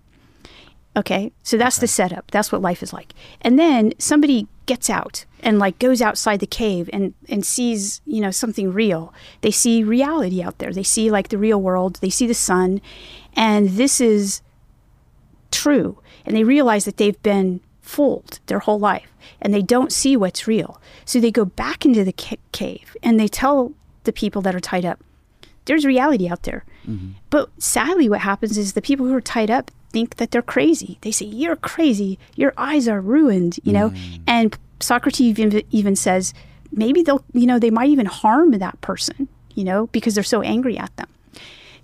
Okay, 0.96 1.32
so 1.42 1.58
that's 1.58 1.80
the 1.80 1.88
setup. 1.88 2.30
That's 2.30 2.52
what 2.52 2.62
life 2.62 2.84
is 2.84 2.94
like. 2.94 3.14
And 3.42 3.58
then 3.58 3.94
somebody 3.98 4.48
gets 4.68 4.90
out 4.90 5.26
and 5.40 5.58
like 5.60 5.80
goes 5.80 6.02
outside 6.02 6.40
the 6.40 6.48
cave 6.48 6.90
and 6.94 7.14
and 7.28 7.44
sees 7.44 8.02
you 8.06 8.22
know 8.22 8.30
something 8.30 8.72
real. 8.72 9.12
They 9.42 9.50
see 9.50 9.84
reality 9.84 10.44
out 10.44 10.60
there. 10.60 10.72
They 10.72 10.84
see 10.84 11.10
like 11.10 11.30
the 11.30 11.38
real 11.38 11.60
world. 11.62 11.96
They 11.96 12.12
see 12.12 12.28
the 12.28 12.36
sun, 12.36 12.80
and 13.36 13.70
this 13.70 14.00
is 14.00 14.42
true. 15.50 15.98
And 16.26 16.36
they 16.36 16.44
realize 16.44 16.86
that 16.86 16.98
they've 16.98 17.22
been 17.24 17.60
fooled 17.82 18.40
their 18.48 18.60
whole 18.60 18.80
life, 18.80 19.12
and 19.42 19.54
they 19.54 19.62
don't 19.62 19.92
see 19.92 20.16
what's 20.16 20.48
real. 20.48 20.82
So 21.06 21.20
they 21.20 21.32
go 21.32 21.46
back 21.46 21.86
into 21.86 22.04
the 22.04 22.14
ca- 22.14 22.38
cave 22.52 22.96
and 23.04 23.20
they 23.20 23.28
tell 23.28 23.74
the 24.06 24.14
people 24.14 24.42
that 24.44 24.56
are 24.56 24.60
tied 24.60 24.86
up, 24.86 25.00
"There's 25.66 25.86
reality 25.86 26.30
out 26.30 26.44
there." 26.44 26.64
Mm-hmm. 26.88 27.12
But 27.30 27.50
sadly, 27.58 28.10
what 28.10 28.22
happens 28.22 28.58
is 28.58 28.74
the 28.74 28.82
people 28.82 29.06
who 29.06 29.14
are 29.14 29.22
tied 29.22 29.52
up 29.52 29.72
think 29.94 30.18
that 30.18 30.32
they're 30.32 30.42
crazy. 30.42 30.98
They 31.02 31.12
say, 31.12 31.28
You're 31.28 31.56
crazy. 31.56 32.20
Your 32.36 32.54
eyes 32.58 32.88
are 32.90 33.00
ruined, 33.00 33.60
you 33.64 33.72
know? 33.72 33.92
Mm. 33.92 34.22
And 34.28 34.58
Socrates 34.82 35.40
even, 35.40 35.62
even 35.72 35.96
says, 35.96 36.34
maybe 36.72 37.04
they'll, 37.04 37.24
you 37.32 37.46
know, 37.46 37.60
they 37.60 37.70
might 37.70 37.90
even 37.90 38.08
harm 38.08 38.52
that 38.52 38.82
person, 38.82 39.30
you 39.54 39.64
know, 39.64 39.88
because 39.88 40.16
they're 40.16 40.24
so 40.24 40.42
angry 40.42 40.78
at 40.78 40.96
them. 40.98 41.08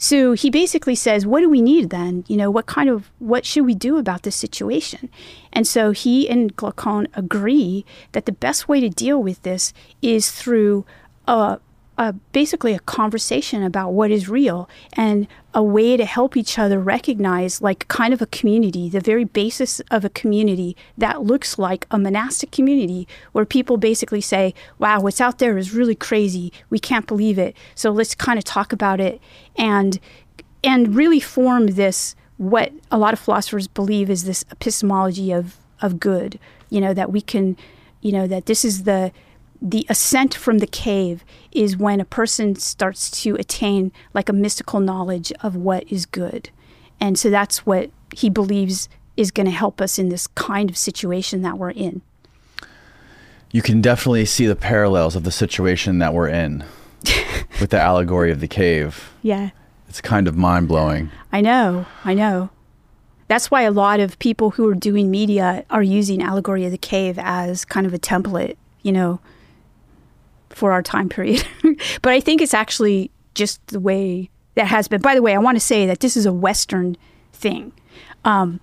So 0.01 0.31
he 0.31 0.49
basically 0.49 0.95
says, 0.95 1.27
What 1.27 1.41
do 1.41 1.49
we 1.49 1.61
need 1.61 1.89
then? 1.89 2.23
You 2.27 2.37
know, 2.37 2.49
what 2.49 2.65
kind 2.65 2.89
of, 2.89 3.11
what 3.19 3.45
should 3.45 3.65
we 3.65 3.75
do 3.75 3.97
about 3.97 4.23
this 4.23 4.35
situation? 4.35 5.09
And 5.51 5.67
so 5.67 5.91
he 5.91 6.27
and 6.29 6.55
Glaucon 6.55 7.07
agree 7.13 7.85
that 8.13 8.25
the 8.25 8.31
best 8.31 8.69
way 8.69 8.79
to 8.79 8.89
deal 8.89 9.21
with 9.21 9.43
this 9.43 9.73
is 10.01 10.31
through 10.31 10.85
a, 11.27 11.59
basically 12.31 12.73
a 12.73 12.79
conversation 12.79 13.61
about 13.61 13.91
what 13.91 14.09
is 14.09 14.29
real 14.29 14.69
and 14.93 15.27
a 15.53 15.61
way 15.61 15.97
to 15.97 16.05
help 16.05 16.37
each 16.37 16.57
other 16.57 16.79
recognize 16.79 17.61
like 17.61 17.87
kind 17.87 18.13
of 18.13 18.21
a 18.21 18.25
community 18.27 18.87
the 18.87 18.99
very 18.99 19.25
basis 19.25 19.81
of 19.91 20.05
a 20.05 20.09
community 20.09 20.77
that 20.97 21.23
looks 21.23 21.59
like 21.59 21.85
a 21.91 21.97
monastic 21.97 22.51
community 22.51 23.07
where 23.33 23.45
people 23.45 23.75
basically 23.75 24.21
say 24.21 24.53
wow 24.77 25.01
what's 25.01 25.19
out 25.19 25.39
there 25.39 25.57
is 25.57 25.73
really 25.73 25.95
crazy 25.95 26.53
we 26.69 26.79
can't 26.79 27.07
believe 27.07 27.37
it 27.37 27.55
so 27.75 27.91
let's 27.91 28.15
kind 28.15 28.37
of 28.37 28.45
talk 28.45 28.71
about 28.71 29.01
it 29.01 29.19
and 29.57 29.99
and 30.63 30.95
really 30.95 31.19
form 31.19 31.67
this 31.67 32.15
what 32.37 32.71
a 32.89 32.97
lot 32.97 33.11
of 33.11 33.19
philosophers 33.19 33.67
believe 33.67 34.09
is 34.09 34.23
this 34.23 34.45
epistemology 34.51 35.33
of 35.33 35.57
of 35.81 35.99
good. 35.99 36.39
You 36.69 36.81
know 36.81 36.93
that 36.93 37.11
we 37.11 37.21
can, 37.21 37.57
you 38.01 38.11
know 38.11 38.27
that 38.27 38.45
this 38.45 38.63
is 38.63 38.83
the 38.83 39.11
the 39.61 39.85
ascent 39.89 40.33
from 40.33 40.59
the 40.59 40.67
cave 40.67 41.23
is 41.51 41.77
when 41.77 41.99
a 41.99 42.05
person 42.05 42.55
starts 42.55 43.11
to 43.23 43.35
attain 43.35 43.91
like 44.13 44.29
a 44.29 44.33
mystical 44.33 44.79
knowledge 44.79 45.31
of 45.41 45.55
what 45.55 45.89
is 45.91 46.05
good. 46.05 46.49
And 46.99 47.17
so 47.17 47.29
that's 47.29 47.65
what 47.65 47.89
he 48.15 48.29
believes 48.29 48.89
is 49.17 49.31
going 49.31 49.45
to 49.45 49.51
help 49.51 49.81
us 49.81 49.99
in 49.99 50.09
this 50.09 50.27
kind 50.27 50.69
of 50.69 50.77
situation 50.77 51.41
that 51.41 51.57
we're 51.57 51.71
in. 51.71 52.01
You 53.51 53.61
can 53.61 53.81
definitely 53.81 54.25
see 54.25 54.45
the 54.45 54.55
parallels 54.55 55.15
of 55.15 55.23
the 55.23 55.31
situation 55.31 55.99
that 55.99 56.13
we're 56.13 56.29
in 56.29 56.63
with 57.59 57.71
the 57.71 57.81
allegory 57.81 58.31
of 58.31 58.39
the 58.39 58.47
cave. 58.47 59.11
Yeah. 59.21 59.49
It's 59.89 60.01
kind 60.01 60.27
of 60.27 60.37
mind 60.37 60.67
blowing. 60.67 61.09
I 61.31 61.41
know. 61.41 61.85
I 62.05 62.13
know. 62.13 62.49
That's 63.27 63.51
why 63.51 63.63
a 63.63 63.71
lot 63.71 63.99
of 63.99 64.17
people 64.19 64.51
who 64.51 64.67
are 64.67 64.75
doing 64.75 65.11
media 65.11 65.65
are 65.69 65.83
using 65.83 66.21
Allegory 66.21 66.65
of 66.65 66.71
the 66.71 66.77
Cave 66.79 67.19
as 67.19 67.63
kind 67.63 67.85
of 67.85 67.93
a 67.93 67.99
template, 67.99 68.55
you 68.81 68.91
know, 68.91 69.19
for 70.59 70.73
our 70.73 70.83
time 70.83 71.09
period. 71.09 71.45
but 72.01 72.13
I 72.13 72.19
think 72.19 72.41
it's 72.41 72.53
actually 72.53 73.09
just 73.33 73.65
the 73.67 73.79
way 73.79 74.29
that 74.55 74.67
has 74.67 74.87
been. 74.87 75.01
By 75.01 75.15
the 75.15 75.21
way, 75.21 75.33
I 75.33 75.39
want 75.39 75.55
to 75.55 75.61
say 75.61 75.85
that 75.85 76.01
this 76.01 76.17
is 76.17 76.25
a 76.25 76.33
Western 76.33 76.97
thing. 77.31 77.71
Um, 78.25 78.59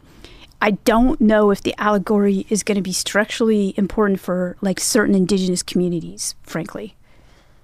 I 0.61 0.73
don't 0.73 1.21
know 1.21 1.51
if 1.51 1.63
the 1.63 1.75
allegory 1.79 2.47
is 2.51 2.63
going 2.63 2.77
to 2.77 2.83
be 2.83 2.93
structurally 2.93 3.75
important 3.77 4.21
for 4.21 4.57
like 4.61 4.79
certain 4.79 5.15
indigenous 5.15 5.63
communities, 5.63 6.35
frankly. 6.43 6.97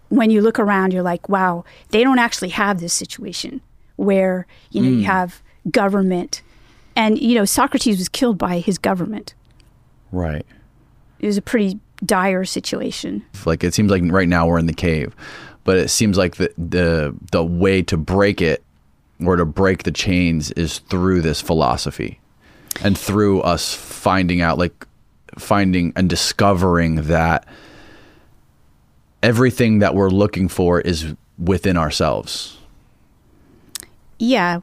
When 0.08 0.30
you 0.30 0.40
look 0.40 0.58
around, 0.58 0.92
you're 0.92 1.02
like, 1.02 1.28
wow, 1.28 1.64
they 1.90 2.02
don't 2.02 2.18
actually 2.18 2.50
have 2.50 2.80
this 2.80 2.92
situation 2.92 3.60
where, 3.96 4.46
you 4.70 4.82
know, 4.82 4.88
mm. 4.88 4.98
you 5.00 5.04
have 5.04 5.42
government 5.70 6.42
and, 6.96 7.18
you 7.18 7.34
know, 7.34 7.44
Socrates 7.44 7.98
was 7.98 8.08
killed 8.08 8.36
by 8.38 8.58
his 8.58 8.78
government. 8.78 9.34
Right. 10.10 10.44
It 11.18 11.26
was 11.26 11.38
a 11.38 11.42
pretty 11.42 11.80
dire 12.04 12.44
situation. 12.44 13.24
Like 13.44 13.64
it 13.64 13.74
seems 13.74 13.90
like 13.90 14.02
right 14.06 14.28
now 14.28 14.46
we're 14.46 14.58
in 14.58 14.66
the 14.66 14.72
cave, 14.72 15.14
but 15.64 15.78
it 15.78 15.88
seems 15.88 16.16
like 16.16 16.36
the 16.36 16.52
the 16.58 17.14
the 17.30 17.44
way 17.44 17.82
to 17.82 17.96
break 17.96 18.40
it 18.40 18.62
or 19.24 19.36
to 19.36 19.44
break 19.44 19.84
the 19.84 19.92
chains 19.92 20.50
is 20.52 20.78
through 20.78 21.22
this 21.22 21.40
philosophy 21.40 22.20
and 22.82 22.96
through 22.98 23.40
us 23.42 23.74
finding 23.74 24.40
out 24.40 24.58
like 24.58 24.86
finding 25.38 25.92
and 25.96 26.10
discovering 26.10 26.96
that 27.02 27.46
everything 29.22 29.78
that 29.78 29.94
we're 29.94 30.10
looking 30.10 30.48
for 30.48 30.80
is 30.80 31.14
within 31.38 31.76
ourselves. 31.76 32.58
Yeah. 34.18 34.60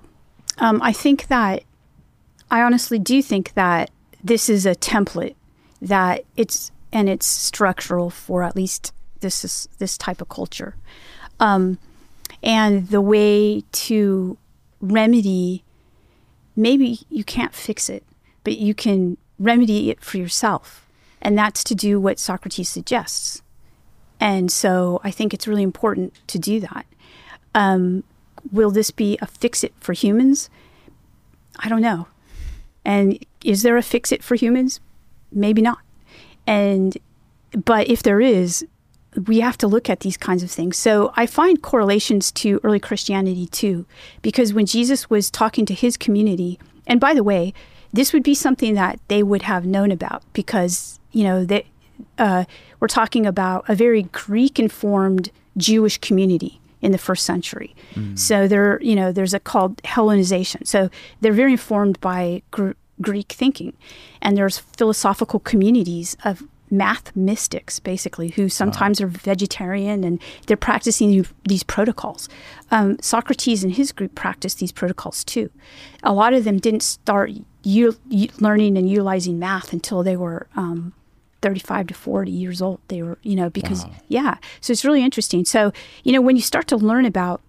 Um, 0.57 0.81
I 0.81 0.91
think 0.91 1.27
that 1.27 1.63
I 2.51 2.61
honestly 2.61 2.99
do 2.99 3.21
think 3.21 3.53
that 3.53 3.89
this 4.23 4.49
is 4.49 4.65
a 4.65 4.75
template 4.75 5.35
that 5.81 6.25
it's 6.35 6.71
and 6.91 7.09
it's 7.09 7.25
structural 7.25 8.09
for 8.09 8.43
at 8.43 8.55
least 8.55 8.93
this 9.21 9.43
is, 9.43 9.67
this 9.77 9.97
type 9.97 10.21
of 10.21 10.29
culture. 10.29 10.75
Um, 11.39 11.77
and 12.41 12.87
the 12.87 13.01
way 13.01 13.63
to 13.71 14.37
remedy 14.81 15.63
maybe 16.59 16.99
you 17.09 17.23
can't 17.23 17.53
fix 17.53 17.89
it, 17.89 18.03
but 18.43 18.57
you 18.57 18.73
can 18.73 19.17
remedy 19.39 19.89
it 19.89 20.01
for 20.01 20.17
yourself. 20.17 20.85
And 21.21 21.37
that's 21.37 21.63
to 21.65 21.75
do 21.75 21.99
what 21.99 22.19
Socrates 22.19 22.69
suggests. 22.69 23.41
And 24.19 24.51
so 24.51 24.99
I 25.03 25.11
think 25.11 25.33
it's 25.33 25.47
really 25.47 25.63
important 25.63 26.13
to 26.27 26.37
do 26.37 26.59
that. 26.59 26.85
Um, 27.55 28.03
will 28.51 28.71
this 28.71 28.91
be 28.91 29.17
a 29.21 29.25
fix 29.25 29.63
it 29.63 29.73
for 29.79 29.93
humans? 29.93 30.49
I 31.59 31.69
don't 31.69 31.81
know. 31.81 32.07
And 32.85 33.25
is 33.43 33.63
there 33.63 33.77
a 33.77 33.81
fix 33.81 34.11
it 34.11 34.23
for 34.23 34.35
humans? 34.35 34.79
Maybe 35.31 35.61
not. 35.61 35.79
And 36.49 36.97
but 37.51 37.88
if 37.88 38.03
there 38.03 38.21
is, 38.21 38.65
we 39.27 39.39
have 39.39 39.57
to 39.57 39.67
look 39.67 39.89
at 39.89 40.01
these 40.01 40.17
kinds 40.17 40.43
of 40.43 40.51
things. 40.51 40.77
So 40.77 41.11
I 41.15 41.26
find 41.26 41.61
correlations 41.61 42.31
to 42.34 42.59
early 42.63 42.80
Christianity 42.80 43.47
too, 43.47 43.85
because 44.21 44.53
when 44.53 44.65
Jesus 44.65 45.09
was 45.09 45.31
talking 45.31 45.65
to 45.67 45.73
his 45.73 45.97
community, 45.97 46.59
and 46.88 46.99
by 46.99 47.13
the 47.13 47.23
way, 47.23 47.53
this 47.91 48.13
would 48.13 48.23
be 48.23 48.35
something 48.35 48.76
that 48.76 48.99
they 49.07 49.23
would 49.23 49.43
have 49.43 49.65
known 49.65 49.91
about 49.91 50.21
because 50.34 50.99
you 51.11 51.23
know 51.23 51.45
they, 51.45 51.65
uh, 52.17 52.45
we're 52.80 52.88
talking 52.88 53.26
about 53.26 53.65
a 53.67 53.76
very 53.76 54.03
Greek-informed 54.03 55.31
Jewish 55.57 55.97
community 55.97 56.59
in 56.81 56.91
the 56.91 56.97
first 56.97 57.26
century. 57.26 57.76
Mm. 57.95 58.17
So 58.17 58.47
there, 58.47 58.81
you 58.81 58.95
know, 58.95 59.11
there's 59.11 59.34
a 59.34 59.39
called 59.39 59.77
Hellenization. 59.84 60.65
So 60.65 60.89
they're 61.19 61.34
very 61.34 61.51
informed 61.51 61.99
by 61.99 62.41
gr- 62.51 62.71
Greek 63.01 63.31
thinking, 63.31 63.73
and 64.21 64.38
there's 64.38 64.57
philosophical 64.57 65.39
communities 65.39 66.17
of 66.23 66.43
math 66.71 67.15
mystics, 67.15 67.80
basically, 67.80 68.30
who 68.30 68.49
sometimes 68.49 68.99
wow. 68.99 69.07
are 69.07 69.09
vegetarian 69.09 70.03
and 70.03 70.21
they're 70.47 70.57
practicing 70.57 71.26
these 71.47 71.63
protocols. 71.63 72.30
Um, 72.71 72.97
Socrates 73.01 73.63
and 73.63 73.73
his 73.73 73.91
group 73.91 74.15
practiced 74.15 74.59
these 74.59 74.71
protocols 74.71 75.23
too. 75.23 75.49
A 76.03 76.13
lot 76.13 76.34
of 76.34 76.43
them 76.43 76.57
didn't 76.57 76.84
start 76.84 77.31
u- 77.63 77.97
learning 78.39 78.77
and 78.77 78.89
utilizing 78.89 79.39
math 79.39 79.73
until 79.73 80.03
they 80.03 80.15
were 80.15 80.47
um, 80.55 80.93
35 81.41 81.88
to 81.88 81.93
40 81.93 82.31
years 82.31 82.61
old. 82.61 82.80
They 82.88 83.01
were, 83.01 83.17
you 83.23 83.35
know, 83.35 83.49
because, 83.49 83.85
wow. 83.85 83.95
yeah. 84.07 84.38
So 84.61 84.71
it's 84.71 84.85
really 84.85 85.03
interesting. 85.03 85.45
So, 85.45 85.71
you 86.03 86.11
know, 86.11 86.21
when 86.21 86.35
you 86.35 86.41
start 86.41 86.67
to 86.67 86.77
learn 86.77 87.05
about 87.05 87.41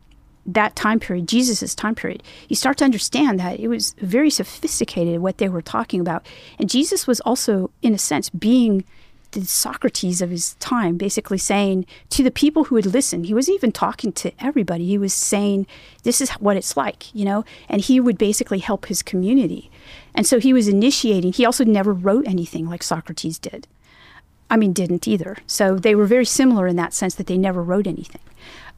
that 0.55 0.77
time 0.77 1.01
period, 1.01 1.29
Jesus's 1.29 1.75
time 1.75 1.95
period, 1.95 2.23
you 2.49 2.57
start 2.57 2.79
to 2.79 2.85
understand 2.85 3.41
that 3.41 3.61
it 3.61 3.69
was 3.69 3.95
very 3.99 4.31
sophisticated 4.31 5.21
what 5.21 5.39
they 5.39 5.49
were 5.49 5.63
talking 5.63 6.01
about. 6.01 6.27
And 6.59 6.71
Jesus 6.71 7.07
was 7.07 7.21
also, 7.21 7.71
in 7.83 7.95
a 7.95 7.99
sense, 7.99 8.31
being 8.31 8.85
the 9.33 9.45
Socrates 9.45 10.21
of 10.21 10.31
his 10.31 10.55
time, 10.55 10.97
basically 10.97 11.39
saying 11.39 11.87
to 12.11 12.23
the 12.23 12.31
people 12.31 12.65
who 12.65 12.75
would 12.75 12.87
listen, 12.87 13.25
he 13.25 13.35
wasn't 13.35 13.55
even 13.57 13.73
talking 13.73 14.13
to 14.13 14.33
everybody. 14.41 14.87
He 14.87 14.99
was 14.99 15.15
saying, 15.15 15.67
This 16.03 16.21
is 16.21 16.31
what 16.33 16.57
it's 16.57 16.77
like, 16.77 17.15
you 17.15 17.25
know? 17.25 17.45
And 17.69 17.81
he 17.81 18.01
would 18.01 18.19
basically 18.19 18.59
help 18.59 18.87
his 18.87 19.03
community. 19.03 19.71
And 20.15 20.27
so 20.27 20.41
he 20.41 20.53
was 20.53 20.69
initiating. 20.69 21.33
He 21.33 21.47
also 21.47 21.65
never 21.65 21.93
wrote 21.93 22.27
anything 22.27 22.69
like 22.69 22.83
Socrates 22.83 23.39
did. 23.39 23.69
I 24.51 24.57
mean, 24.57 24.73
didn't 24.73 25.07
either. 25.07 25.37
So 25.47 25.77
they 25.77 25.95
were 25.95 26.07
very 26.07 26.25
similar 26.25 26.67
in 26.67 26.77
that 26.77 26.93
sense 26.93 27.15
that 27.15 27.29
they 27.29 27.39
never 27.39 27.63
wrote 27.63 27.87
anything. 27.87 28.21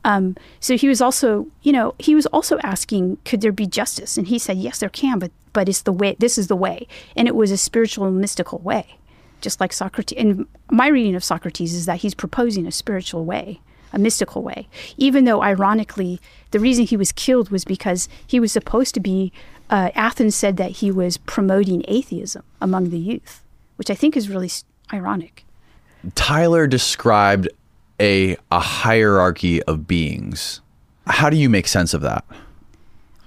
Um, 0.05 0.37
so 0.59 0.77
he 0.77 0.89
was 0.89 1.01
also, 1.01 1.47
you 1.63 1.73
know, 1.73 1.95
he 1.99 2.15
was 2.15 2.27
also 2.27 2.59
asking, 2.63 3.19
could 3.25 3.41
there 3.41 3.53
be 3.53 3.67
justice? 3.67 4.17
And 4.17 4.27
he 4.27 4.39
said, 4.39 4.59
yes, 4.59 4.79
there 4.79 4.89
can, 4.89 5.19
but 5.19 5.31
but 5.53 5.69
it's 5.69 5.83
the 5.83 5.93
way. 5.93 6.17
This 6.19 6.39
is 6.39 6.47
the 6.47 6.57
way, 6.57 6.89
and 7.15 7.29
it 7.29 7.37
was 7.37 7.51
a 7.51 7.59
spiritual, 7.59 8.11
mystical 8.11 8.59
way 8.59 8.99
just 9.43 9.61
like 9.61 9.73
Socrates. 9.73 10.17
And 10.17 10.47
my 10.71 10.87
reading 10.87 11.15
of 11.15 11.23
Socrates 11.25 11.75
is 11.75 11.85
that 11.87 11.99
he's 11.99 12.15
proposing 12.15 12.67
a 12.67 12.73
spiritual 12.73 13.25
way, 13.27 13.61
a 13.93 13.99
mystical 13.99 14.43
way. 14.43 14.69
Even 14.97 15.25
though, 15.25 15.43
ironically, 15.43 16.21
the 16.53 16.61
reason 16.61 16.87
he 16.87 16.97
was 16.97 17.13
killed 17.13 17.51
was 17.51 17.65
because 17.65 18.09
he 18.27 18.41
was 18.41 18.53
supposed 18.53 18.95
to 18.95 19.01
be, 19.01 19.33
uh, 19.69 19.91
Athens 19.95 20.35
said 20.35 20.57
that 20.57 20.71
he 20.71 20.91
was 20.91 21.19
promoting 21.19 21.85
atheism 21.89 22.45
among 22.61 22.91
the 22.91 22.99
youth, 22.99 23.43
which 23.77 23.91
I 23.91 23.95
think 23.95 24.17
is 24.17 24.31
really 24.31 24.51
ironic. 24.93 25.45
Tyler 26.15 26.67
described 26.67 27.49
a, 28.03 28.37
a 28.51 28.61
hierarchy 28.61 29.63
of 29.63 29.87
beings. 29.87 30.61
How 31.07 31.31
do 31.31 31.37
you 31.37 31.49
make 31.49 31.69
sense 31.69 31.95
of 31.95 32.01
that? 32.03 32.25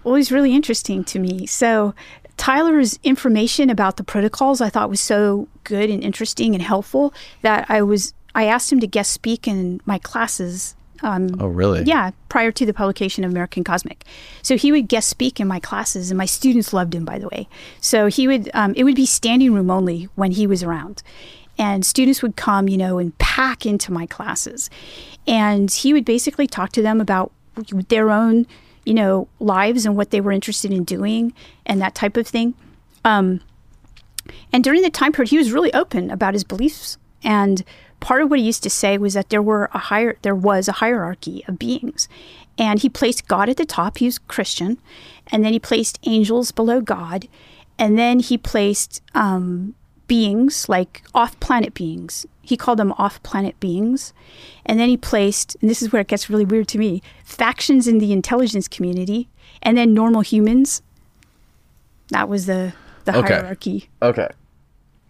Well, 0.04 0.16
it's 0.16 0.32
really 0.32 0.54
interesting 0.54 1.04
to 1.06 1.20
me. 1.20 1.48
So, 1.48 1.96
Tyler's 2.38 3.00
information 3.02 3.70
about 3.70 3.96
the 3.96 4.04
protocols 4.04 4.60
I 4.60 4.70
thought 4.70 4.90
was 4.90 5.00
so 5.00 5.48
good 5.64 5.90
and 5.90 6.04
interesting 6.04 6.54
and 6.54 6.62
helpful 6.62 7.14
that 7.42 7.66
I 7.70 7.82
was 7.82 8.14
I 8.36 8.44
asked 8.44 8.72
him 8.72 8.82
to 8.82 8.88
guest 8.88 9.12
speak 9.12 9.48
in 9.48 9.80
my 9.86 9.98
classes. 9.98 10.76
Um, 11.02 11.38
oh, 11.40 11.48
really? 11.48 11.84
Yeah, 11.84 12.12
prior 12.28 12.52
to 12.52 12.66
the 12.66 12.74
publication 12.74 13.24
of 13.24 13.32
American 13.32 13.64
Cosmic. 13.64 14.04
So 14.42 14.58
he 14.58 14.72
would 14.74 14.90
guest 14.90 15.08
speak 15.08 15.40
in 15.40 15.48
my 15.48 15.60
classes, 15.60 16.12
and 16.12 16.18
my 16.18 16.26
students 16.26 16.74
loved 16.74 16.94
him, 16.94 17.06
by 17.06 17.20
the 17.20 17.30
way. 17.30 17.48
So 17.80 18.08
he 18.08 18.28
would, 18.28 18.50
um, 18.54 18.74
it 18.76 18.84
would 18.84 18.96
be 18.96 19.06
standing 19.06 19.54
room 19.54 19.72
only 19.72 20.10
when 20.16 20.32
he 20.32 20.46
was 20.46 20.64
around. 20.64 21.04
And 21.58 21.86
students 21.86 22.22
would 22.22 22.36
come, 22.36 22.68
you 22.68 22.78
know, 22.78 22.98
and 22.98 23.18
pack 23.18 23.66
into 23.66 23.92
my 23.92 24.06
classes. 24.06 24.70
And 25.28 25.72
he 25.72 25.94
would 25.94 26.06
basically 26.06 26.48
talk 26.48 26.72
to 26.74 26.82
them 26.82 27.00
about 27.00 27.32
their 27.88 28.12
own 28.12 28.46
you 28.86 28.94
know, 28.94 29.28
lives 29.40 29.86
and 29.86 29.98
what 29.98 30.12
they 30.12 30.22
were 30.22 30.32
interested 30.32 30.72
in 30.72 30.84
doing 30.84 31.34
and 31.66 31.82
that 31.82 31.96
type 31.96 32.16
of 32.16 32.28
thing. 32.28 32.54
Um, 33.04 33.42
and 34.54 34.64
during 34.64 34.84
the 34.84 34.90
time 34.90 35.12
period, 35.12 35.30
he 35.30 35.38
was 35.38 35.52
really 35.52 35.74
open 35.74 36.10
about 36.10 36.34
his 36.34 36.44
beliefs. 36.44 36.98
And 37.24 37.64
part 38.00 38.22
of 38.22 38.30
what 38.30 38.40
he 38.40 38.46
used 38.46 38.64
to 38.64 38.70
say 38.70 38.98
was 38.98 39.16
that 39.16 39.30
there 39.30 39.42
were 39.42 39.70
a 39.74 39.80
higher, 39.80 40.18
there 40.22 40.36
was 40.36 40.68
a 40.68 40.74
hierarchy 40.74 41.44
of 41.48 41.60
beings, 41.60 42.08
and 42.58 42.80
he 42.80 42.90
placed 42.90 43.28
God 43.28 43.50
at 43.50 43.58
the 43.58 43.66
top. 43.66 43.98
He 43.98 44.06
was 44.06 44.20
Christian, 44.20 44.80
and 45.32 45.44
then 45.44 45.54
he 45.54 45.60
placed 45.60 46.00
angels 46.04 46.52
below 46.52 46.82
God, 46.82 47.28
and 47.78 47.98
then 47.98 48.20
he 48.20 48.38
placed 48.38 49.02
um, 49.14 49.76
beings 50.08 50.70
like 50.70 51.04
off-planet 51.14 51.74
beings 51.74 52.26
he 52.46 52.56
called 52.56 52.80
them 52.80 52.94
off 52.94 53.22
planet 53.24 53.60
beings. 53.60 54.14
And 54.66 54.80
then 54.80 54.88
he 54.88 54.98
placed, 54.98 55.58
and 55.62 55.70
this 55.70 55.82
is 55.82 55.92
where 55.92 56.02
it 56.02 56.08
gets 56.08 56.30
really 56.30 56.46
weird 56.46 56.68
to 56.70 56.78
me, 56.78 57.02
factions 57.24 57.88
in 57.88 57.98
the 57.98 58.14
intelligence 58.14 58.68
community, 58.68 59.28
and 59.64 59.78
then 59.78 59.94
normal 59.94 60.22
humans. 60.22 60.82
That 62.10 62.30
was 62.30 62.46
the 62.46 62.74
the 63.06 63.18
Okay. 63.18 63.34
hierarchy. 63.36 63.90
Okay. 64.02 64.28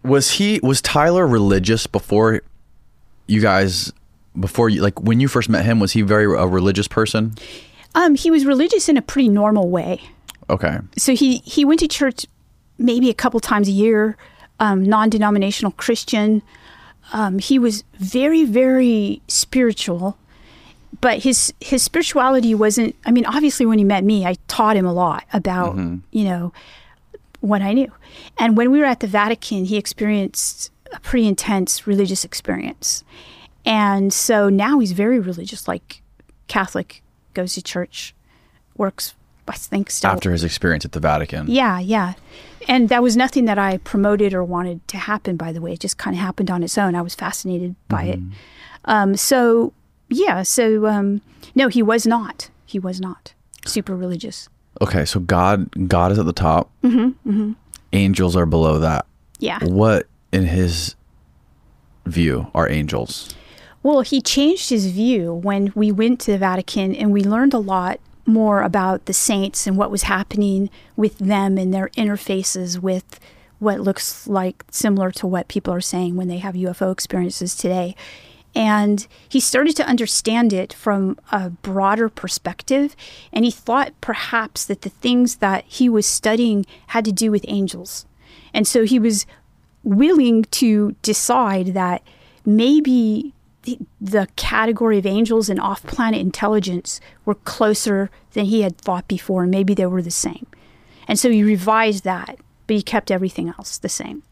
Was 0.02 0.32
he 0.32 0.60
was 0.62 0.80
Tyler 0.80 1.26
religious 1.26 1.86
before 1.86 2.40
you 3.26 3.40
guys 3.40 3.92
before 4.38 4.68
you 4.70 4.80
like 4.82 5.00
when 5.00 5.20
you 5.20 5.28
first 5.28 5.48
met 5.48 5.64
him 5.64 5.78
was 5.78 5.92
he 5.92 6.02
very 6.02 6.24
a 6.24 6.46
religious 6.46 6.88
person? 6.88 7.34
Um, 7.94 8.14
he 8.14 8.30
was 8.30 8.44
religious 8.46 8.88
in 8.88 8.96
a 8.96 9.02
pretty 9.02 9.28
normal 9.28 9.68
way. 9.68 10.00
Okay. 10.48 10.78
so 10.96 11.14
he 11.14 11.38
he 11.38 11.64
went 11.64 11.80
to 11.80 11.88
church 11.88 12.24
maybe 12.78 13.10
a 13.10 13.14
couple 13.14 13.40
times 13.40 13.68
a 13.68 13.72
year 13.72 14.16
um, 14.60 14.82
non-denominational 14.84 15.72
christian. 15.72 16.42
Um, 17.12 17.38
he 17.38 17.58
was 17.58 17.84
very 17.98 18.44
very 18.44 19.22
spiritual 19.28 20.18
but 21.00 21.22
his 21.22 21.52
his 21.60 21.82
spirituality 21.82 22.54
wasn't 22.54 22.94
i 23.04 23.10
mean 23.10 23.26
obviously 23.26 23.66
when 23.66 23.78
he 23.78 23.84
met 23.84 24.04
me 24.04 24.24
i 24.26 24.34
taught 24.48 24.76
him 24.76 24.86
a 24.86 24.92
lot 24.92 25.24
about 25.32 25.76
you 26.10 26.24
know 26.24 26.52
what 27.40 27.62
i 27.62 27.72
knew. 27.72 27.92
And 28.38 28.56
when 28.56 28.70
we 28.70 28.78
were 28.78 28.86
at 28.86 29.00
the 29.00 29.06
vatican 29.06 29.66
he 29.66 29.76
experienced 29.76 30.70
a 30.92 31.00
pretty 31.00 31.26
intense 31.26 31.86
religious 31.86 32.24
experience. 32.24 33.02
And 33.64 34.12
so 34.12 34.48
now 34.48 34.78
he's 34.78 34.92
very 34.92 35.20
religious 35.20 35.68
like 35.68 36.02
catholic 36.48 37.02
goes 37.34 37.54
to 37.54 37.62
church 37.62 38.14
works 38.76 39.14
i 39.48 39.52
think 39.52 39.90
still. 39.90 40.10
After 40.10 40.32
his 40.32 40.44
experience 40.44 40.84
at 40.84 40.92
the 40.92 41.00
Vatican. 41.00 41.46
yeah, 41.48 41.78
yeah. 41.78 42.14
And 42.68 42.88
that 42.88 43.02
was 43.02 43.16
nothing 43.16 43.44
that 43.44 43.58
I 43.58 43.78
promoted 43.78 44.34
or 44.34 44.42
wanted 44.42 44.86
to 44.88 44.96
happen, 44.96 45.36
by 45.36 45.52
the 45.52 45.60
way. 45.60 45.72
It 45.74 45.80
just 45.80 45.98
kind 45.98 46.16
of 46.16 46.20
happened 46.20 46.50
on 46.50 46.62
its 46.62 46.76
own. 46.76 46.94
I 46.94 47.02
was 47.02 47.14
fascinated 47.14 47.76
by 47.88 48.04
it. 48.04 48.18
Um, 48.86 49.16
so, 49.16 49.72
yeah, 50.08 50.42
so 50.42 50.86
um, 50.86 51.20
no, 51.54 51.68
he 51.68 51.82
was 51.82 52.06
not. 52.06 52.50
He 52.64 52.78
was 52.78 53.00
not 53.00 53.34
super 53.64 53.96
religious. 53.96 54.48
Okay, 54.80 55.04
so 55.04 55.20
God 55.20 55.88
God 55.88 56.12
is 56.12 56.18
at 56.18 56.26
the 56.26 56.32
top. 56.32 56.70
Mm-hmm, 56.82 57.52
Angels 57.92 58.36
are 58.36 58.46
below 58.46 58.78
that. 58.78 59.06
Yeah. 59.38 59.58
What 59.64 60.06
in 60.32 60.44
his 60.44 60.96
view 62.04 62.50
are 62.54 62.68
angels? 62.68 63.34
Well, 63.82 64.00
he 64.00 64.20
changed 64.20 64.70
his 64.70 64.86
view 64.86 65.32
when 65.32 65.72
we 65.74 65.92
went 65.92 66.20
to 66.22 66.32
the 66.32 66.38
Vatican 66.38 66.94
and 66.94 67.12
we 67.12 67.22
learned 67.22 67.54
a 67.54 67.58
lot 67.58 68.00
more 68.26 68.62
about 68.62 69.06
the 69.06 69.12
saints 69.12 69.66
and 69.66 69.76
what 69.76 69.90
was 69.90 70.04
happening 70.04 70.70
with 70.96 71.18
them 71.18 71.58
and 71.58 71.72
their 71.72 71.88
interfaces 71.90 72.78
with 72.78 73.20
what 73.58 73.80
looks 73.80 74.26
like 74.26 74.64
similar 74.70 75.10
to 75.10 75.26
what 75.26 75.48
people 75.48 75.72
are 75.72 75.80
saying 75.80 76.16
when 76.16 76.28
they 76.28 76.38
have 76.38 76.54
UFO 76.54 76.92
experiences 76.92 77.54
today. 77.54 77.94
And 78.54 79.06
he 79.28 79.38
started 79.38 79.76
to 79.76 79.86
understand 79.86 80.52
it 80.52 80.72
from 80.72 81.18
a 81.30 81.50
broader 81.50 82.08
perspective. 82.08 82.96
And 83.32 83.44
he 83.44 83.50
thought 83.50 83.92
perhaps 84.00 84.64
that 84.64 84.80
the 84.80 84.88
things 84.88 85.36
that 85.36 85.64
he 85.66 85.88
was 85.88 86.06
studying 86.06 86.64
had 86.88 87.04
to 87.04 87.12
do 87.12 87.30
with 87.30 87.44
angels. 87.48 88.06
And 88.54 88.66
so 88.66 88.84
he 88.84 88.98
was 88.98 89.26
willing 89.84 90.44
to 90.44 90.96
decide 91.02 91.68
that 91.74 92.02
maybe 92.46 93.34
the, 93.66 93.78
the 94.00 94.28
category 94.36 94.96
of 94.96 95.04
angels 95.04 95.48
and 95.48 95.60
off 95.60 95.82
planet 95.82 96.20
intelligence 96.20 97.00
were 97.24 97.34
closer 97.34 98.10
than 98.32 98.46
he 98.46 98.62
had 98.62 98.78
thought 98.78 99.08
before, 99.08 99.42
and 99.42 99.50
maybe 99.50 99.74
they 99.74 99.86
were 99.86 100.02
the 100.02 100.10
same. 100.10 100.46
And 101.08 101.18
so 101.18 101.30
he 101.30 101.42
revised 101.42 102.04
that, 102.04 102.38
but 102.66 102.76
he 102.76 102.82
kept 102.82 103.10
everything 103.10 103.48
else 103.48 103.76
the 103.76 103.88
same. 103.88 104.22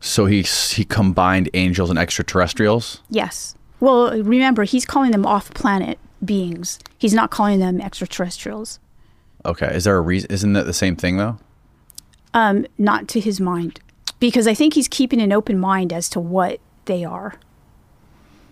So 0.00 0.26
he 0.26 0.42
he 0.42 0.84
combined 0.84 1.48
angels 1.54 1.88
and 1.88 1.98
extraterrestrials. 1.98 3.00
Yes. 3.08 3.54
Well, 3.80 4.10
remember, 4.22 4.64
he's 4.64 4.84
calling 4.84 5.12
them 5.12 5.24
off 5.24 5.54
planet 5.54 5.98
beings, 6.24 6.78
he's 6.98 7.14
not 7.14 7.30
calling 7.30 7.60
them 7.60 7.80
extraterrestrials. 7.80 8.80
Okay, 9.46 9.74
is 9.74 9.84
there 9.84 9.96
a 9.96 10.00
reason? 10.00 10.30
Isn't 10.30 10.52
that 10.54 10.66
the 10.66 10.72
same 10.72 10.96
thing 10.96 11.16
though? 11.16 11.38
Um, 12.34 12.66
not 12.76 13.06
to 13.08 13.20
his 13.20 13.40
mind, 13.40 13.80
because 14.18 14.48
I 14.48 14.54
think 14.54 14.74
he's 14.74 14.88
keeping 14.88 15.20
an 15.20 15.32
open 15.32 15.58
mind 15.58 15.92
as 15.92 16.08
to 16.10 16.20
what 16.20 16.58
they 16.86 17.04
are. 17.04 17.34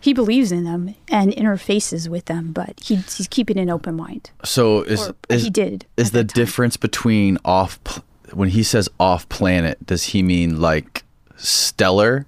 He 0.02 0.12
believes 0.12 0.50
in 0.50 0.64
them 0.64 0.96
and 1.08 1.32
interfaces 1.32 2.08
with 2.08 2.24
them, 2.24 2.52
but 2.52 2.80
he, 2.82 2.96
he's 2.96 3.28
keeping 3.30 3.56
an 3.56 3.70
open 3.70 3.94
mind. 3.94 4.30
So 4.44 4.82
is 4.82 5.06
Or 5.06 5.10
uh, 5.10 5.12
is 5.28 5.44
he 5.44 5.50
did 5.50 5.86
is 5.96 6.10
the 6.10 6.24
difference 6.24 6.76
between 6.76 7.38
off 7.44 7.78
when 8.32 8.48
he 8.48 8.64
says 8.64 8.88
off 8.98 9.28
planet? 9.28 9.86
Does 9.86 10.06
he 10.06 10.22
mean 10.22 10.60
like 10.60 11.04
stellar? 11.36 12.26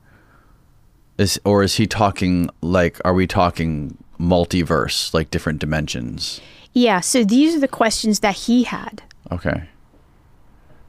Is 1.18 1.40
or 1.44 1.64
is 1.64 1.74
he 1.74 1.86
talking 1.88 2.48
like? 2.60 3.00
Are 3.04 3.12
we 3.12 3.26
talking 3.26 3.98
multiverse, 4.20 5.12
like 5.12 5.30
different 5.30 5.58
dimensions? 5.58 6.40
Yeah, 6.74 7.00
so 7.00 7.24
these 7.24 7.56
are 7.56 7.60
the 7.60 7.68
questions 7.68 8.20
that 8.20 8.36
he 8.36 8.62
had. 8.64 9.02
Okay. 9.32 9.68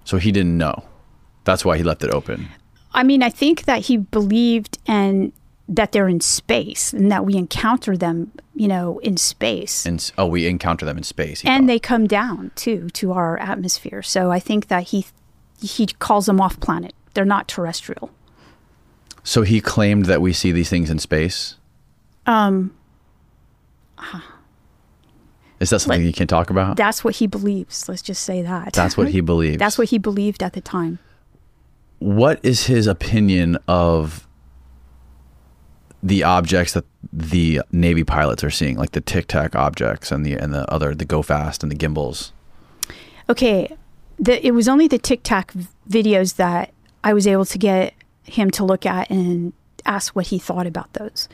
So 0.03 0.17
he 0.17 0.31
didn't 0.31 0.57
know. 0.57 0.83
That's 1.45 1.65
why 1.65 1.77
he 1.77 1.83
left 1.83 2.03
it 2.03 2.11
open. 2.11 2.47
I 2.93 3.03
mean, 3.03 3.23
I 3.23 3.29
think 3.29 3.65
that 3.65 3.81
he 3.81 3.97
believed 3.97 4.77
and 4.87 5.31
that 5.67 5.91
they're 5.91 6.07
in 6.07 6.21
space 6.21 6.93
and 6.93 7.11
that 7.11 7.25
we 7.25 7.35
encounter 7.35 7.97
them, 7.97 8.31
you 8.53 8.67
know, 8.67 8.99
in 8.99 9.17
space. 9.17 9.85
And 9.85 10.11
oh, 10.17 10.27
we 10.27 10.45
encounter 10.47 10.85
them 10.85 10.97
in 10.97 11.03
space. 11.03 11.43
and 11.43 11.63
thought. 11.63 11.67
they 11.67 11.79
come 11.79 12.05
down 12.07 12.51
too 12.55 12.89
to 12.91 13.13
our 13.13 13.37
atmosphere. 13.39 14.01
So 14.03 14.31
I 14.31 14.39
think 14.39 14.67
that 14.67 14.83
he 14.89 15.05
he 15.61 15.87
calls 15.87 16.25
them 16.27 16.39
off 16.39 16.59
planet. 16.59 16.93
They're 17.15 17.25
not 17.25 17.47
terrestrial. 17.47 18.11
so 19.23 19.41
he 19.41 19.59
claimed 19.61 20.05
that 20.05 20.21
we 20.21 20.33
see 20.33 20.51
these 20.51 20.69
things 20.69 20.89
in 20.91 20.99
space. 20.99 21.55
Um, 22.27 22.75
Is 25.59 25.69
that 25.69 25.79
something 25.79 26.01
Like- 26.01 26.05
you 26.07 26.13
can 26.13 26.27
talk 26.27 26.49
about? 26.49 26.75
that's 26.77 27.03
what 27.03 27.15
he 27.15 27.27
believes. 27.27 27.87
Let's 27.87 28.01
just 28.01 28.23
say 28.23 28.41
that. 28.41 28.73
That's 28.73 28.97
what 28.97 29.09
he 29.09 29.21
believes. 29.31 29.57
That's 29.57 29.77
what 29.77 29.89
he 29.89 29.97
believed 29.97 30.43
at 30.43 30.53
the 30.53 30.61
time. 30.61 30.99
what 31.99 32.39
is 32.43 32.65
his 32.67 32.87
opinion 32.87 33.57
of 33.67 34.24
the 36.05 36.23
objects 36.23 36.73
that 36.73 36.85
the 37.11 37.61
Navy 37.71 38.03
pilots 38.03 38.43
are 38.43 38.51
seeing, 38.51 38.77
like 38.77 38.91
the 38.91 39.01
Tic 39.01 39.27
Tac 39.27 39.55
objects 39.55 40.11
and 40.11 40.23
the 40.25 40.33
and 40.35 40.53
the 40.53 40.71
other 40.71 40.93
the 40.93 41.05
Go 41.05 41.21
Fast 41.21 41.63
and 41.63 41.71
the 41.71 41.75
gimbals? 41.75 42.31
Okay, 43.27 43.75
the, 44.19 44.45
it 44.45 44.51
was 44.51 44.67
only 44.67 44.87
the 44.87 44.99
Tic 44.99 45.21
Tac 45.23 45.51
videos 45.89 46.35
that 46.35 46.71
I 47.03 47.13
was 47.13 47.25
able 47.25 47.45
to 47.45 47.57
get 47.57 47.93
him 48.23 48.51
to 48.51 48.63
look 48.63 48.85
at 48.85 49.09
and 49.09 49.51
ask 49.85 50.15
what 50.15 50.27
he 50.27 50.37
thought 50.39 50.67
about 50.67 50.93
those, 50.93 51.27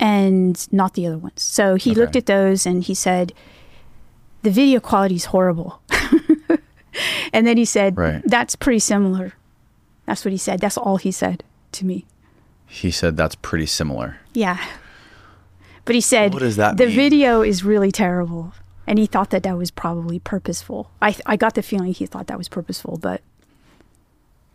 and 0.00 0.66
not 0.72 0.94
the 0.94 1.06
other 1.06 1.18
ones. 1.18 1.42
So 1.42 1.74
he 1.74 1.90
Okay. 1.90 2.00
looked 2.00 2.16
at 2.16 2.26
those 2.26 2.64
and 2.66 2.82
he 2.84 2.94
said, 2.94 3.32
"The 4.42 4.50
video 4.50 4.80
quality 4.80 5.16
is 5.16 5.26
horrible." 5.26 5.80
and 7.32 7.46
then 7.46 7.56
he 7.58 7.64
said, 7.66 7.96
Right. 7.98 8.22
"That's 8.24 8.56
pretty 8.56 8.78
similar." 8.80 9.34
That's 10.06 10.24
what 10.24 10.32
he 10.32 10.38
said. 10.38 10.60
That's 10.60 10.78
all 10.78 10.96
he 10.98 11.10
said 11.12 11.42
to 11.72 11.84
me. 11.84 12.06
He 12.66 12.90
said 12.90 13.16
that's 13.16 13.34
pretty 13.36 13.66
similar. 13.66 14.18
Yeah. 14.34 14.62
But 15.84 15.94
he 15.94 16.00
said 16.00 16.32
What 16.32 16.40
does 16.40 16.56
that 16.56 16.76
the 16.76 16.86
mean? 16.86 16.96
video 16.96 17.42
is 17.42 17.64
really 17.64 17.92
terrible. 17.92 18.52
And 18.88 18.98
he 18.98 19.06
thought 19.06 19.30
that 19.30 19.42
that 19.42 19.56
was 19.56 19.70
probably 19.70 20.18
purposeful. 20.20 20.90
I, 21.02 21.16
I 21.26 21.36
got 21.36 21.54
the 21.54 21.62
feeling 21.62 21.92
he 21.92 22.06
thought 22.06 22.28
that 22.28 22.38
was 22.38 22.48
purposeful, 22.48 22.98
but. 22.98 23.20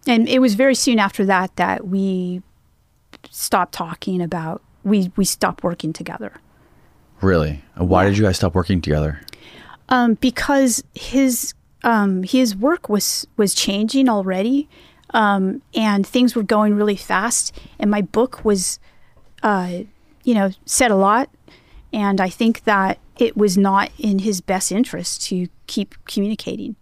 And 0.07 0.27
it 0.27 0.39
was 0.39 0.55
very 0.55 0.73
soon 0.75 0.99
after 0.99 1.25
that 1.25 1.55
that 1.57 1.85
we 1.87 2.41
stopped 3.29 3.73
talking 3.73 4.21
about, 4.21 4.61
we, 4.83 5.11
we 5.15 5.25
stopped 5.25 5.63
working 5.63 5.93
together. 5.93 6.33
Really? 7.21 7.63
And 7.75 7.87
Why 7.87 8.05
did 8.05 8.17
you 8.17 8.23
guys 8.23 8.37
stop 8.37 8.55
working 8.55 8.81
together? 8.81 9.21
Um, 9.89 10.15
because 10.15 10.83
his, 10.95 11.53
um, 11.83 12.23
his 12.23 12.55
work 12.55 12.89
was, 12.89 13.27
was 13.37 13.53
changing 13.53 14.09
already. 14.09 14.67
Um, 15.11 15.61
and 15.75 16.07
things 16.07 16.35
were 16.35 16.43
going 16.43 16.75
really 16.75 16.95
fast. 16.95 17.57
And 17.79 17.91
my 17.91 18.01
book 18.01 18.45
was, 18.45 18.79
uh, 19.43 19.83
you 20.23 20.33
know, 20.33 20.51
said 20.65 20.91
a 20.91 20.95
lot. 20.95 21.29
And 21.93 22.21
I 22.21 22.29
think 22.29 22.63
that 22.63 22.99
it 23.17 23.35
was 23.35 23.57
not 23.57 23.91
in 23.97 24.19
his 24.19 24.41
best 24.41 24.71
interest 24.71 25.21
to 25.27 25.47
keep 25.67 25.95
communicating. 26.05 26.75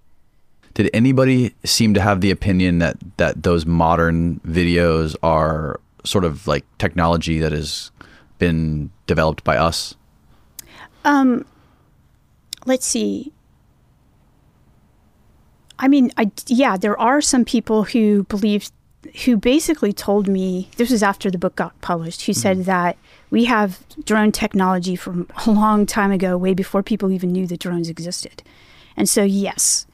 Did 0.76 0.90
anybody 0.94 1.56
seem 1.66 1.94
to 1.96 2.02
have 2.02 2.22
the 2.22 2.32
opinion 2.32 2.80
that 2.80 2.98
that 3.18 3.44
those 3.44 3.66
modern 3.66 4.40
videos 4.48 5.16
are 5.24 5.80
sort 6.06 6.24
of 6.24 6.48
like 6.48 6.64
technology 6.78 7.40
that 7.40 7.52
has 7.52 7.92
been 8.38 8.92
developed 9.08 9.44
by 9.44 9.58
us? 9.58 9.96
Um, 11.04 11.46
let's 12.66 12.86
see. 12.86 13.34
I 15.80 15.88
mean, 15.88 16.12
I 16.18 16.32
yeah, 16.48 16.78
there 16.78 17.00
are 17.00 17.22
some 17.22 17.46
people 17.46 17.84
who 17.84 18.24
believe, 18.24 18.70
who 19.24 19.38
basically 19.38 19.94
told 19.94 20.28
me 20.28 20.70
this 20.76 20.92
was 20.92 21.02
after 21.02 21.32
the 21.32 21.38
book 21.38 21.56
got 21.56 21.80
published. 21.82 22.26
Who 22.26 22.34
said 22.34 22.66
that 22.66 22.98
we 23.32 23.46
have 23.46 23.80
drone 24.04 24.32
technology 24.32 24.96
from 24.96 25.28
a 25.48 25.52
long 25.52 25.86
time 25.86 26.12
ago, 26.12 26.38
way 26.38 26.54
before 26.54 26.84
people 26.84 27.12
even 27.12 27.32
knew 27.32 27.48
that 27.48 27.60
drones 27.60 27.90
existed, 27.90 28.44
and 28.98 29.08
so 29.08 29.24
yes, 29.24 29.88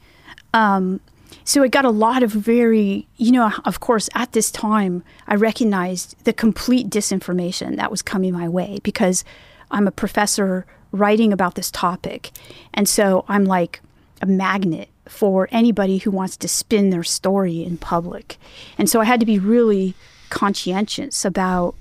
um, 0.52 1.00
so 1.44 1.62
it 1.62 1.70
got 1.70 1.84
a 1.84 1.90
lot 1.90 2.24
of 2.24 2.32
very, 2.32 3.06
you 3.16 3.30
know, 3.30 3.52
of 3.64 3.78
course, 3.78 4.08
at 4.14 4.32
this 4.32 4.50
time, 4.50 5.04
I 5.28 5.36
recognized 5.36 6.16
the 6.24 6.32
complete 6.32 6.90
disinformation 6.90 7.76
that 7.76 7.90
was 7.90 8.02
coming 8.02 8.32
my 8.32 8.48
way 8.48 8.80
because 8.82 9.24
I'm 9.70 9.86
a 9.86 9.92
professor 9.92 10.66
writing 10.90 11.32
about 11.32 11.54
this 11.54 11.70
topic. 11.70 12.32
And 12.74 12.88
so 12.88 13.24
I'm 13.28 13.44
like 13.44 13.80
a 14.20 14.26
magnet 14.26 14.88
for 15.08 15.48
anybody 15.52 15.98
who 15.98 16.10
wants 16.10 16.36
to 16.38 16.48
spin 16.48 16.90
their 16.90 17.04
story 17.04 17.62
in 17.64 17.76
public. 17.78 18.36
And 18.78 18.88
so 18.90 19.00
I 19.00 19.04
had 19.04 19.20
to 19.20 19.26
be 19.26 19.38
really 19.38 19.94
conscientious 20.30 21.24
about 21.24 21.74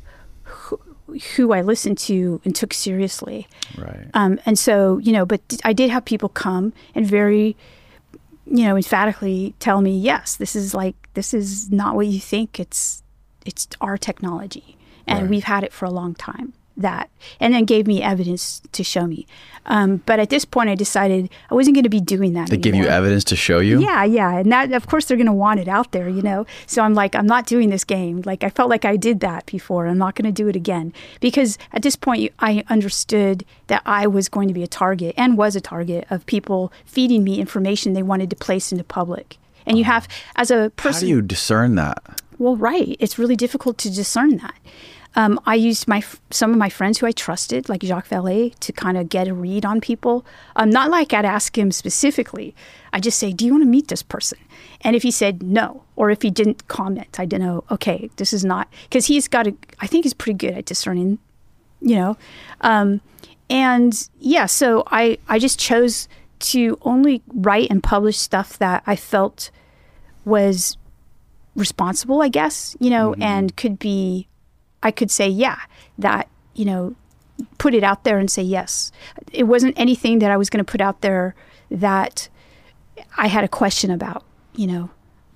who, 0.43 0.80
who 1.35 1.52
I 1.53 1.61
listened 1.61 1.97
to 1.99 2.39
and 2.45 2.56
took 2.56 2.73
seriously. 2.73 3.47
Right. 3.77 4.07
Um, 4.14 4.39
and 4.45 4.57
so, 4.60 4.99
you 4.99 5.11
know, 5.11 5.26
but 5.26 5.41
I 5.64 5.73
did 5.73 5.89
have 5.89 6.06
people 6.06 6.30
come 6.30 6.73
and 6.93 7.06
very, 7.06 7.56
you 8.45 8.65
know, 8.65 8.76
emphatically 8.76 9.56
tell 9.60 9.81
me, 9.81 9.97
yes, 9.97 10.35
this 10.35 10.56
is 10.56 10.73
like, 10.73 10.95
this 11.15 11.34
is 11.34 11.72
not 11.72 11.95
what 11.95 12.07
you 12.07 12.19
think. 12.19 12.60
It's, 12.60 13.02
it's 13.45 13.68
our 13.81 13.97
technology. 13.97 14.77
And 15.07 15.22
Right. 15.22 15.30
we've 15.30 15.43
had 15.43 15.64
it 15.64 15.73
for 15.73 15.85
a 15.85 15.91
long 15.91 16.15
time. 16.15 16.53
That, 16.77 17.10
and 17.39 17.53
then 17.53 17.65
gave 17.65 17.88
me 17.88 18.02
evidence 18.02 18.61
to 18.73 18.84
show 18.84 19.07
me. 19.07 19.26
Um, 19.68 20.03
but 20.06 20.19
at 20.19 20.30
this 20.30 20.45
point, 20.45 20.69
I 20.69 20.76
decided 20.76 21.30
I 21.49 21.56
wasn't 21.56 21.76
going 21.76 21.84
to 21.84 21.89
be 21.89 22.02
doing 22.02 22.34
that. 22.34 22.49
They 22.49 22.57
give 22.57 22.76
you 22.76 22.85
evidence 22.85 23.23
to 23.26 23.35
show 23.35 23.60
you. 23.60 23.80
Yeah, 23.80 24.03
yeah, 24.03 24.38
and 24.38 24.52
that 24.52 24.72
of 24.73 24.88
course 24.88 25.06
they're 25.06 25.18
going 25.18 25.26
to 25.27 25.34
want 25.34 25.60
it 25.60 25.68
out 25.68 25.91
there, 25.91 26.07
you 26.10 26.22
know. 26.22 26.45
So 26.68 26.81
I'm 26.81 26.93
like, 26.93 27.15
I'm 27.15 27.26
not 27.26 27.47
doing 27.47 27.69
this 27.69 27.84
game. 27.84 28.22
Like 28.26 28.43
I 28.43 28.49
felt 28.49 28.69
like 28.69 28.85
I 28.85 28.95
did 28.97 29.22
that 29.22 29.45
before. 29.45 29.88
I'm 29.88 29.97
not 29.97 30.15
going 30.15 30.26
to 30.26 30.31
do 30.31 30.47
it 30.47 30.56
again 30.56 30.93
because 31.19 31.57
at 31.73 31.81
this 31.81 31.95
point 31.95 32.31
I 32.39 32.64
understood 32.69 33.45
that 33.68 33.81
I 33.85 34.06
was 34.06 34.30
going 34.30 34.47
to 34.47 34.53
be 34.53 34.64
a 34.64 34.68
target 34.68 35.15
and 35.18 35.38
was 35.38 35.56
a 35.56 35.61
target 35.61 36.06
of 36.10 36.26
people 36.26 36.72
feeding 36.85 37.23
me 37.23 37.39
information 37.39 37.93
they 37.93 38.03
wanted 38.03 38.30
to 38.30 38.35
place 38.35 38.72
into 38.72 38.84
public. 38.84 39.38
And 39.65 39.80
you 39.80 39.84
have, 39.85 40.07
as 40.35 40.52
a 40.52 40.72
person. 40.76 40.93
How 40.93 40.99
do 40.99 41.07
you 41.07 41.22
discern 41.23 41.73
that? 41.76 42.03
well, 42.38 42.56
right. 42.56 42.95
It's 42.99 43.18
really 43.18 43.35
difficult 43.35 43.77
to 43.80 43.93
discern 43.93 44.38
that. 44.38 44.56
Um, 45.15 45.39
I 45.45 45.55
used 45.55 45.87
my 45.87 46.03
some 46.29 46.51
of 46.51 46.57
my 46.57 46.69
friends 46.69 46.97
who 46.99 47.07
I 47.07 47.11
trusted, 47.11 47.69
like 47.69 47.83
Jacques 47.83 48.09
Vallée, 48.09 48.53
to 48.59 48.73
kind 48.73 48.97
of 48.97 49.09
get 49.09 49.27
a 49.27 49.33
read 49.33 49.65
on 49.65 49.81
people. 49.81 50.25
Um, 50.55 50.69
not 50.69 50.89
like 50.89 51.13
I'd 51.13 51.25
ask 51.25 51.57
him 51.57 51.71
specifically. 51.71 52.53
I 52.91 52.99
just 52.99 53.17
say, 53.17 53.31
"Do 53.31 53.45
you 53.45 53.51
want 53.53 53.63
to 53.63 53.69
meet 53.69 53.87
this 53.87 54.03
person?" 54.03 54.39
And 54.81 54.95
if 54.95 55.03
he 55.03 55.11
said 55.11 55.41
no, 55.41 55.83
or 55.95 56.09
if 56.09 56.21
he 56.21 56.29
didn't 56.29 56.67
comment, 56.67 57.19
I 57.19 57.25
didn't 57.25 57.45
know. 57.45 57.63
Okay, 57.71 58.09
this 58.17 58.33
is 58.33 58.43
not 58.43 58.67
because 58.83 59.05
he's 59.07 59.27
got 59.27 59.47
a. 59.47 59.55
I 59.79 59.87
think 59.87 60.05
he's 60.05 60.13
pretty 60.13 60.37
good 60.37 60.53
at 60.53 60.65
discerning, 60.65 61.19
you 61.81 61.95
know. 61.95 62.17
Um, 62.61 63.01
and 63.49 64.09
yeah, 64.19 64.45
so 64.45 64.83
I 64.87 65.17
I 65.27 65.39
just 65.39 65.59
chose 65.59 66.07
to 66.39 66.77
only 66.81 67.21
write 67.33 67.69
and 67.71 67.81
publish 67.81 68.17
stuff 68.17 68.57
that 68.59 68.83
I 68.85 68.95
felt 68.95 69.49
was 70.25 70.77
responsible, 71.55 72.21
I 72.21 72.27
guess, 72.27 72.75
you 72.79 72.89
know, 72.89 73.15
and 73.19 73.55
could 73.55 73.79
be, 73.79 74.27
I 74.86 74.91
could 74.91 75.10
say, 75.10 75.28
yeah, 75.28 75.57
that, 75.98 76.30
you 76.53 76.64
know, 76.64 76.95
put 77.57 77.74
it 77.74 77.84
out 77.84 78.03
there 78.03 78.20
and 78.20 78.30
say 78.30 78.44
yes. 78.44 78.91
It 79.34 79.45
wasn't 79.45 79.78
anything 79.80 80.20
that 80.20 80.30
I 80.30 80.38
was 80.38 80.48
going 80.52 80.64
to 80.64 80.72
put 80.72 80.80
out 80.80 81.02
there 81.02 81.34
that 81.72 82.30
I 83.18 83.28
had 83.28 83.44
a 83.44 83.48
question 83.48 83.90
about, 83.90 84.24
you 84.53 84.68
know. 84.68 84.90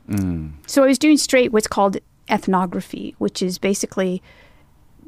Mm. 0.08 0.52
So 0.68 0.84
I 0.84 0.88
was 0.88 1.00
doing 1.00 1.18
straight 1.18 1.52
what's 1.52 1.68
called 1.68 1.98
ethnography, 2.30 3.16
which 3.18 3.42
is 3.42 3.58
basically 3.58 4.22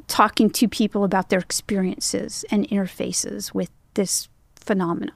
talking 0.08 0.50
to 0.50 0.68
people 0.68 1.04
about 1.04 1.30
their 1.30 1.40
experiences 1.40 2.44
and 2.50 2.68
interfaces 2.70 3.54
with 3.54 3.70
this 3.94 4.28
phenomena. 4.56 5.14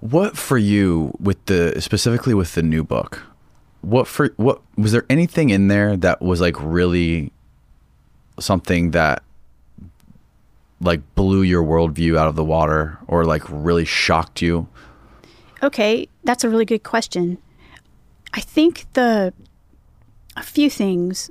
What 0.00 0.36
for 0.36 0.58
you 0.58 1.16
with 1.18 1.42
the 1.46 1.80
specifically 1.80 2.34
with 2.34 2.54
the 2.54 2.62
new 2.62 2.84
book? 2.84 3.22
What 3.80 4.06
for 4.06 4.28
what 4.36 4.60
was 4.76 4.92
there 4.92 5.06
anything 5.08 5.48
in 5.48 5.68
there 5.68 5.96
that 5.96 6.20
was 6.20 6.42
like 6.42 6.56
really 6.60 7.32
something 8.38 8.92
that 8.92 9.22
like 10.80 11.00
blew 11.14 11.42
your 11.42 11.62
worldview 11.62 12.16
out 12.18 12.28
of 12.28 12.36
the 12.36 12.44
water 12.44 12.98
or 13.06 13.24
like 13.24 13.42
really 13.48 13.84
shocked 13.84 14.42
you? 14.42 14.68
Okay, 15.62 16.08
that's 16.24 16.44
a 16.44 16.48
really 16.48 16.64
good 16.64 16.82
question. 16.82 17.38
I 18.34 18.40
think 18.40 18.86
the 18.92 19.32
a 20.36 20.42
few 20.42 20.68
things. 20.68 21.30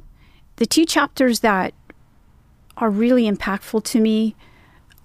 The 0.58 0.66
two 0.66 0.86
chapters 0.86 1.42
that 1.42 1.74
are 2.78 2.90
really 2.90 3.30
impactful 3.30 3.84
to 3.84 4.00
me 4.00 4.36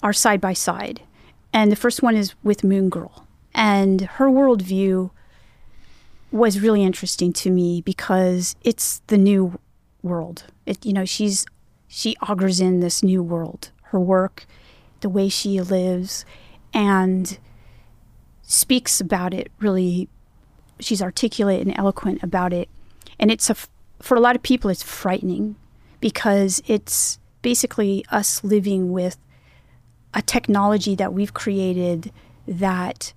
are 0.02 0.12
side 0.12 0.40
by 0.40 0.52
side. 0.52 1.02
And 1.52 1.72
the 1.72 1.76
first 1.76 2.02
one 2.02 2.14
is 2.14 2.34
with 2.42 2.62
Moon 2.62 2.88
Girl. 2.88 3.26
And 3.54 4.02
her 4.02 4.26
worldview 4.26 5.10
was 6.30 6.60
really 6.60 6.84
interesting 6.84 7.32
to 7.32 7.50
me 7.50 7.80
because 7.80 8.54
it's 8.62 9.00
the 9.06 9.18
new 9.18 9.58
world. 10.02 10.44
It 10.66 10.84
you 10.84 10.92
know, 10.92 11.04
she's 11.04 11.46
she 11.88 12.16
augurs 12.22 12.60
in 12.60 12.80
this 12.80 13.02
new 13.02 13.22
world. 13.22 13.70
Her 13.84 13.98
work, 13.98 14.46
the 15.00 15.08
way 15.08 15.28
she 15.28 15.60
lives, 15.60 16.24
and 16.72 17.38
speaks 18.42 19.00
about 19.00 19.34
it 19.34 19.52
really 19.58 20.08
she's 20.80 21.02
articulate 21.02 21.60
and 21.60 21.76
eloquent 21.78 22.22
about 22.22 22.52
it 22.52 22.68
and 23.18 23.30
it's 23.30 23.50
a 23.50 23.56
for 24.00 24.16
a 24.16 24.20
lot 24.20 24.34
of 24.34 24.42
people 24.42 24.70
it's 24.70 24.82
frightening 24.82 25.54
because 26.00 26.62
it's 26.66 27.18
basically 27.42 28.04
us 28.10 28.42
living 28.42 28.90
with 28.90 29.18
a 30.14 30.22
technology 30.22 30.94
that 30.94 31.12
we've 31.12 31.34
created 31.34 32.10
that 32.46 33.12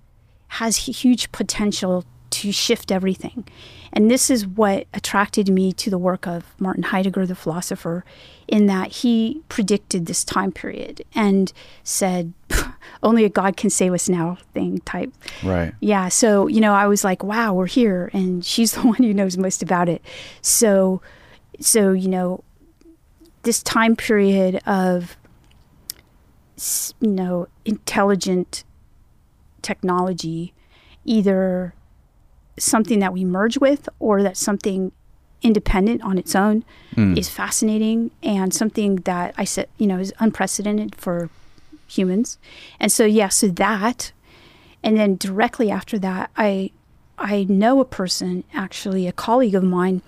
has 0.49 0.76
huge 0.76 1.31
potential 1.31 2.03
to 2.41 2.51
shift 2.51 2.91
everything. 2.91 3.47
And 3.93 4.09
this 4.09 4.30
is 4.30 4.47
what 4.47 4.88
attracted 4.93 5.49
me 5.49 5.73
to 5.73 5.89
the 5.89 5.97
work 5.97 6.26
of 6.26 6.55
Martin 6.59 6.84
Heidegger, 6.84 7.26
the 7.26 7.35
philosopher, 7.35 8.03
in 8.47 8.65
that 8.65 8.91
he 8.91 9.43
predicted 9.47 10.07
this 10.07 10.23
time 10.23 10.51
period 10.51 11.03
and 11.13 11.53
said, 11.84 12.34
only 13.03 13.26
a 13.26 13.30
God 13.30 13.57
can 13.57 13.69
save 13.69 13.93
us 13.93 14.09
now 14.09 14.38
thing 14.53 14.80
type. 14.80 15.13
Right. 15.43 15.73
Yeah. 15.81 16.09
So, 16.09 16.47
you 16.47 16.61
know, 16.61 16.73
I 16.73 16.88
was 16.88 17.03
like, 17.03 17.23
wow, 17.23 17.53
we're 17.53 17.68
here. 17.68 18.09
And 18.13 18.43
she's 18.51 18.72
the 18.73 18.81
one 18.81 18.97
who 18.97 19.13
knows 19.13 19.38
most 19.38 19.61
about 19.61 19.88
it. 19.88 20.01
So, 20.41 21.01
so, 21.59 21.91
you 21.91 22.07
know, 22.07 22.43
this 23.43 23.61
time 23.61 23.95
period 23.95 24.61
of, 24.65 25.15
you 26.99 27.09
know, 27.09 27.47
intelligent 27.65 28.63
technology, 29.61 30.53
either 31.05 31.73
something 32.57 32.99
that 32.99 33.14
we 33.14 33.23
merge 33.23 33.57
with 33.57 33.88
or 33.99 34.23
that's 34.23 34.40
something 34.40 34.91
independent 35.41 36.02
on 36.03 36.18
its 36.18 36.36
own 36.36 36.64
hmm. 36.95 37.18
is 37.18 37.30
fascinating 37.30 38.11
and 38.22 38.53
something 38.53 38.98
that 38.98 39.34
I 39.38 39.44
said, 39.44 39.68
you 39.78 39.88
know, 39.88 39.98
is 39.98 40.14
unprecedented 40.19 40.95
for 40.95 41.30
humans. 41.88 42.38
And 42.80 42.91
so, 42.91 43.06
yeah, 43.06 43.30
so 43.30 43.48
that, 43.48 44.11
and 44.84 44.98
then 44.98 45.15
directly 45.15 45.72
after 45.72 45.98
that, 45.99 46.30
I, 46.38 46.72
I 47.18 47.45
know 47.49 47.80
a 47.80 47.86
person, 47.86 48.44
actually 48.53 49.07
a 49.07 49.11
colleague 49.11 49.56
of 49.56 49.64
mine. 49.64 50.02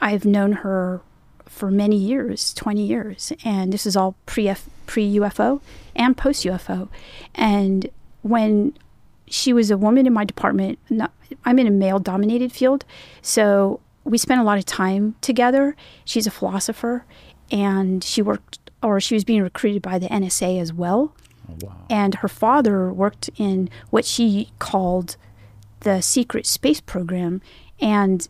I've 0.00 0.24
known 0.24 0.52
her 0.52 1.00
for 1.46 1.70
many 1.70 1.96
years, 1.96 2.54
20 2.54 2.84
years, 2.84 3.32
and 3.44 3.72
this 3.72 3.86
is 3.86 3.96
all 3.96 4.14
pre 4.26 4.52
pre 4.86 5.16
UFO 5.16 5.60
and 5.96 6.16
post 6.16 6.44
UFO. 6.44 6.88
And 7.34 7.90
when 8.22 8.74
she 9.30 9.52
was 9.52 9.70
a 9.70 9.76
woman 9.76 10.06
in 10.06 10.12
my 10.12 10.24
department, 10.24 10.78
not, 10.90 11.12
I'm 11.44 11.58
in 11.58 11.66
a 11.66 11.70
male 11.70 11.98
dominated 11.98 12.52
field, 12.52 12.84
so 13.22 13.80
we 14.04 14.18
spent 14.18 14.40
a 14.40 14.44
lot 14.44 14.58
of 14.58 14.64
time 14.64 15.14
together. 15.20 15.76
She's 16.04 16.26
a 16.26 16.30
philosopher, 16.30 17.04
and 17.50 18.02
she 18.02 18.22
worked, 18.22 18.58
or 18.82 19.00
she 19.00 19.14
was 19.14 19.24
being 19.24 19.42
recruited 19.42 19.82
by 19.82 19.98
the 19.98 20.06
NSA 20.08 20.60
as 20.60 20.72
well. 20.72 21.14
Oh, 21.50 21.56
wow! 21.62 21.76
And 21.90 22.16
her 22.16 22.28
father 22.28 22.92
worked 22.92 23.30
in 23.36 23.70
what 23.90 24.04
she 24.04 24.50
called 24.58 25.16
the 25.80 26.00
secret 26.00 26.46
space 26.46 26.80
program. 26.80 27.40
And 27.80 28.28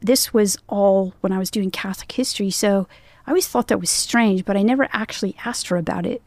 this 0.00 0.32
was 0.32 0.56
all 0.68 1.14
when 1.20 1.32
I 1.32 1.38
was 1.38 1.50
doing 1.50 1.70
Catholic 1.70 2.12
history. 2.12 2.50
So 2.50 2.88
I 3.26 3.30
always 3.30 3.48
thought 3.48 3.68
that 3.68 3.80
was 3.80 3.90
strange, 3.90 4.44
but 4.44 4.56
I 4.56 4.62
never 4.62 4.88
actually 4.92 5.36
asked 5.44 5.68
her 5.68 5.76
about 5.76 6.06
it. 6.06 6.26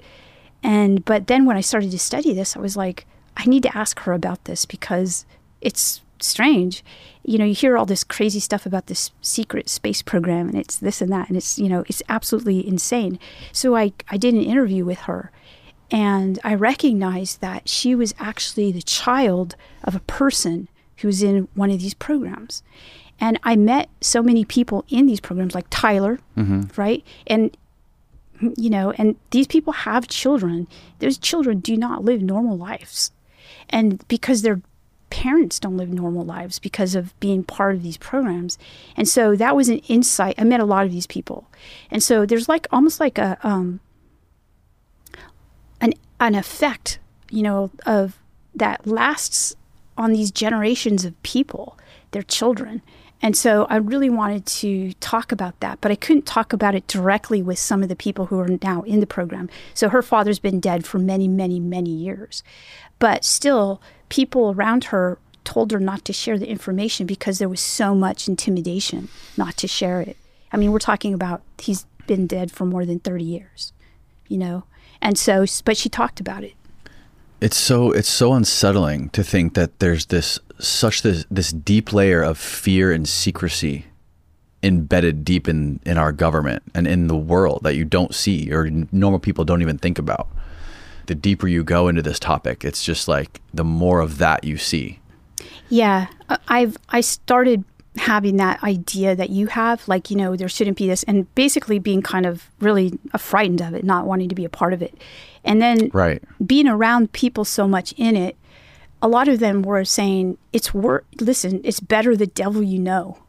And 0.61 1.03
but 1.03 1.27
then 1.27 1.45
when 1.45 1.57
I 1.57 1.61
started 1.61 1.91
to 1.91 1.99
study 1.99 2.33
this, 2.33 2.55
I 2.55 2.59
was 2.59 2.77
like, 2.77 3.05
I 3.37 3.45
need 3.45 3.63
to 3.63 3.77
ask 3.77 3.99
her 4.01 4.13
about 4.13 4.45
this 4.45 4.65
because 4.65 5.25
it's 5.61 6.01
strange. 6.19 6.83
You 7.23 7.37
know, 7.37 7.45
you 7.45 7.53
hear 7.53 7.77
all 7.77 7.85
this 7.85 8.03
crazy 8.03 8.39
stuff 8.39 8.65
about 8.65 8.87
this 8.87 9.11
secret 9.21 9.69
space 9.69 10.01
program 10.01 10.49
and 10.49 10.57
it's 10.57 10.77
this 10.77 11.01
and 11.01 11.11
that 11.11 11.27
and 11.27 11.37
it's, 11.37 11.57
you 11.57 11.69
know, 11.69 11.83
it's 11.87 12.03
absolutely 12.09 12.65
insane. 12.67 13.19
So 13.51 13.75
I 13.75 13.93
I 14.09 14.17
did 14.17 14.33
an 14.33 14.43
interview 14.43 14.85
with 14.85 14.99
her 14.99 15.31
and 15.91 16.39
I 16.43 16.55
recognized 16.55 17.39
that 17.41 17.69
she 17.69 17.93
was 17.93 18.15
actually 18.17 18.71
the 18.71 18.81
child 18.81 19.55
of 19.83 19.95
a 19.95 19.99
person 19.99 20.67
who 20.97 21.07
was 21.07 21.21
in 21.21 21.47
one 21.53 21.69
of 21.69 21.79
these 21.79 21.93
programs. 21.93 22.63
And 23.19 23.39
I 23.43 23.55
met 23.55 23.89
so 24.01 24.23
many 24.23 24.43
people 24.43 24.85
in 24.89 25.05
these 25.05 25.19
programs, 25.19 25.53
like 25.53 25.67
Tyler, 25.69 26.19
mm-hmm. 26.35 26.63
right? 26.81 27.05
And, 27.27 27.55
you 28.57 28.71
know, 28.71 28.91
and 28.97 29.15
these 29.29 29.45
people 29.45 29.71
have 29.71 30.07
children. 30.07 30.67
Those 30.97 31.17
children 31.19 31.59
do 31.59 31.77
not 31.77 32.03
live 32.03 32.21
normal 32.21 32.57
lives. 32.57 33.11
And 33.73 34.07
because 34.07 34.41
their 34.41 34.61
parents 35.09 35.59
don't 35.59 35.77
live 35.77 35.89
normal 35.89 36.25
lives 36.25 36.57
because 36.57 36.95
of 36.95 37.17
being 37.19 37.43
part 37.43 37.75
of 37.75 37.83
these 37.83 37.97
programs. 37.97 38.57
And 38.97 39.07
so 39.07 39.35
that 39.35 39.55
was 39.55 39.69
an 39.69 39.79
insight. 39.87 40.35
I 40.39 40.43
met 40.43 40.59
a 40.59 40.65
lot 40.65 40.85
of 40.85 40.91
these 40.91 41.05
people. 41.05 41.45
And 41.91 42.01
so 42.01 42.25
there's 42.25 42.49
like 42.49 42.65
almost 42.71 42.99
like 42.99 43.17
a, 43.17 43.37
um, 43.43 43.79
an 45.81 45.93
an 46.19 46.35
effect, 46.35 46.99
you 47.29 47.43
know, 47.43 47.69
of 47.85 48.17
that 48.55 48.87
lasts 48.87 49.55
on 49.97 50.13
these 50.13 50.31
generations 50.31 51.05
of 51.05 51.21
people, 51.21 51.77
their 52.11 52.23
children. 52.23 52.81
And 53.23 53.37
so 53.37 53.65
I 53.69 53.77
really 53.77 54.09
wanted 54.09 54.45
to 54.47 54.91
talk 54.95 55.31
about 55.31 55.57
that, 55.61 55.79
but 55.79 55.91
I 55.91 55.95
couldn't 55.95 56.25
talk 56.25 56.51
about 56.51 56.75
it 56.75 56.87
directly 56.87 57.41
with 57.41 57.57
some 57.57 57.81
of 57.81 57.87
the 57.87 57.95
people 57.95 58.25
who 58.25 58.37
are 58.37 58.49
now 58.61 58.81
in 58.81 58.99
the 58.99 59.07
program. 59.07 59.49
So 59.73 59.87
her 59.87 60.01
father's 60.01 60.39
been 60.39 60.59
dead 60.59 60.85
for 60.85 60.99
many, 60.99 61.29
many, 61.29 61.61
many 61.61 61.89
years. 61.89 62.43
But 62.99 63.23
still, 63.23 63.81
people 64.09 64.51
around 64.51 64.85
her 64.85 65.19
told 65.45 65.71
her 65.71 65.79
not 65.79 66.03
to 66.03 66.13
share 66.13 66.37
the 66.37 66.49
information 66.49 67.07
because 67.07 67.39
there 67.39 67.47
was 67.47 67.61
so 67.61 67.95
much 67.95 68.27
intimidation 68.27 69.07
not 69.37 69.55
to 69.57 69.69
share 69.69 70.01
it. 70.01 70.17
I 70.51 70.57
mean, 70.57 70.73
we're 70.73 70.79
talking 70.79 71.13
about 71.13 71.41
he's 71.59 71.85
been 72.07 72.27
dead 72.27 72.51
for 72.51 72.65
more 72.65 72.85
than 72.85 72.99
30 72.99 73.23
years, 73.23 73.71
you 74.27 74.37
know? 74.37 74.65
And 75.01 75.17
so, 75.17 75.45
but 75.63 75.77
she 75.77 75.87
talked 75.87 76.19
about 76.19 76.43
it. 76.43 76.55
It's 77.39 77.57
so 77.57 77.91
it's 77.91 78.09
so 78.09 78.33
unsettling 78.33 79.09
to 79.09 79.21
think 79.21 79.53
that 79.55 79.79
there's 79.79 80.05
this 80.05 80.39
such 80.63 81.01
this 81.01 81.25
this 81.29 81.51
deep 81.51 81.93
layer 81.93 82.21
of 82.21 82.37
fear 82.37 82.91
and 82.91 83.07
secrecy 83.07 83.85
embedded 84.63 85.25
deep 85.25 85.47
in 85.47 85.79
in 85.85 85.97
our 85.97 86.11
government 86.11 86.63
and 86.73 86.87
in 86.87 87.07
the 87.07 87.17
world 87.17 87.61
that 87.63 87.75
you 87.75 87.83
don't 87.85 88.15
see 88.15 88.51
or 88.51 88.69
normal 88.91 89.19
people 89.19 89.43
don't 89.43 89.61
even 89.61 89.77
think 89.77 89.99
about. 89.99 90.27
The 91.07 91.15
deeper 91.15 91.49
you 91.49 91.65
go 91.65 91.89
into 91.89 92.01
this 92.01 92.17
topic, 92.17 92.63
it's 92.63 92.83
just 92.83 93.09
like 93.09 93.41
the 93.53 93.65
more 93.65 93.99
of 93.99 94.19
that 94.19 94.45
you 94.45 94.57
see. 94.57 94.99
Yeah, 95.67 96.07
uh, 96.29 96.37
I've 96.47 96.77
I 96.89 97.01
started 97.01 97.65
having 97.97 98.37
that 98.37 98.63
idea 98.63 99.15
that 99.15 99.29
you 99.29 99.47
have, 99.47 99.87
like 99.87 100.09
you 100.09 100.15
know, 100.15 100.35
there 100.35 100.47
shouldn't 100.47 100.77
be 100.77 100.87
this, 100.87 101.03
and 101.03 101.33
basically 101.35 101.77
being 101.77 102.01
kind 102.01 102.25
of 102.25 102.49
really 102.59 102.97
frightened 103.17 103.61
of 103.61 103.73
it, 103.73 103.83
not 103.83 104.05
wanting 104.05 104.29
to 104.29 104.35
be 104.35 104.45
a 104.45 104.49
part 104.49 104.73
of 104.73 104.81
it, 104.81 104.95
and 105.43 105.61
then 105.61 105.89
right. 105.93 106.23
being 106.45 106.67
around 106.67 107.11
people 107.11 107.43
so 107.45 107.67
much 107.67 107.93
in 107.97 108.15
it. 108.15 108.37
A 109.03 109.07
lot 109.07 109.27
of 109.27 109.39
them 109.39 109.63
were 109.63 109.83
saying 109.83 110.37
it's 110.53 110.73
work. 110.73 111.05
Listen, 111.19 111.59
it's 111.65 111.81
better 111.81 112.15
the 112.15 112.25
devil 112.25 112.63
you 112.63 112.79
know. 112.79 113.19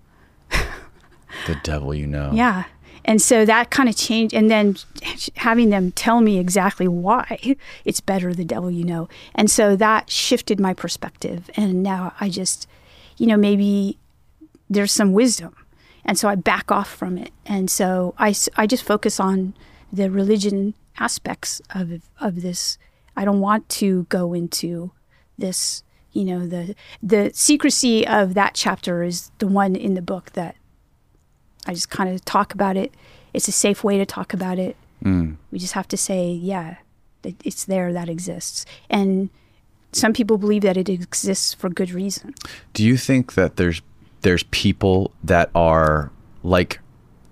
the 0.50 1.58
devil 1.64 1.92
you 1.92 2.06
know. 2.06 2.30
Yeah. 2.32 2.64
And 3.04 3.20
so 3.20 3.44
that 3.44 3.70
kind 3.70 3.88
of 3.88 3.96
changed. 3.96 4.32
And 4.34 4.48
then 4.48 4.76
having 5.36 5.70
them 5.70 5.90
tell 5.92 6.20
me 6.20 6.38
exactly 6.38 6.88
why 6.88 7.56
it's 7.84 8.00
better 8.00 8.32
the 8.32 8.44
devil 8.44 8.70
you 8.70 8.84
know. 8.84 9.08
And 9.34 9.50
so 9.50 9.74
that 9.76 10.10
shifted 10.10 10.60
my 10.60 10.74
perspective. 10.74 11.50
And 11.56 11.82
now 11.82 12.14
I 12.20 12.28
just, 12.28 12.68
you 13.16 13.26
know, 13.26 13.36
maybe 13.36 13.98
there's 14.70 14.92
some 14.92 15.12
wisdom. 15.12 15.54
And 16.04 16.16
so 16.16 16.28
I 16.28 16.36
back 16.36 16.70
off 16.70 16.88
from 16.88 17.18
it. 17.18 17.32
And 17.44 17.68
so 17.68 18.14
I, 18.16 18.34
I 18.56 18.66
just 18.66 18.84
focus 18.84 19.18
on 19.18 19.54
the 19.92 20.10
religion 20.10 20.74
aspects 20.98 21.60
of, 21.74 21.90
of 22.20 22.42
this. 22.42 22.78
I 23.16 23.24
don't 23.24 23.40
want 23.40 23.68
to 23.70 24.04
go 24.04 24.34
into 24.34 24.92
this, 25.38 25.82
you 26.12 26.24
know, 26.24 26.46
the, 26.46 26.74
the 27.02 27.30
secrecy 27.34 28.06
of 28.06 28.34
that 28.34 28.54
chapter 28.54 29.02
is 29.02 29.30
the 29.38 29.46
one 29.46 29.76
in 29.76 29.94
the 29.94 30.02
book 30.02 30.32
that 30.32 30.56
I 31.66 31.74
just 31.74 31.90
kind 31.90 32.14
of 32.14 32.24
talk 32.24 32.54
about 32.54 32.76
it. 32.76 32.94
It's 33.32 33.48
a 33.48 33.52
safe 33.52 33.82
way 33.82 33.98
to 33.98 34.06
talk 34.06 34.32
about 34.32 34.58
it. 34.58 34.76
Mm. 35.02 35.36
We 35.50 35.58
just 35.58 35.72
have 35.72 35.88
to 35.88 35.96
say, 35.96 36.30
yeah, 36.30 36.76
it's 37.22 37.64
there, 37.64 37.92
that 37.92 38.08
exists. 38.08 38.64
And 38.90 39.30
some 39.92 40.12
people 40.12 40.38
believe 40.38 40.62
that 40.62 40.76
it 40.76 40.88
exists 40.88 41.54
for 41.54 41.68
good 41.68 41.90
reason. 41.90 42.34
Do 42.72 42.84
you 42.84 42.96
think 42.96 43.34
that 43.34 43.56
there's 43.56 43.82
there's 44.22 44.42
people 44.44 45.12
that 45.22 45.50
are 45.54 46.10
like 46.42 46.80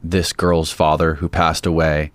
this 0.03 0.33
girl's 0.33 0.71
father 0.71 1.15
who 1.15 1.29
passed 1.29 1.65
away, 1.65 2.13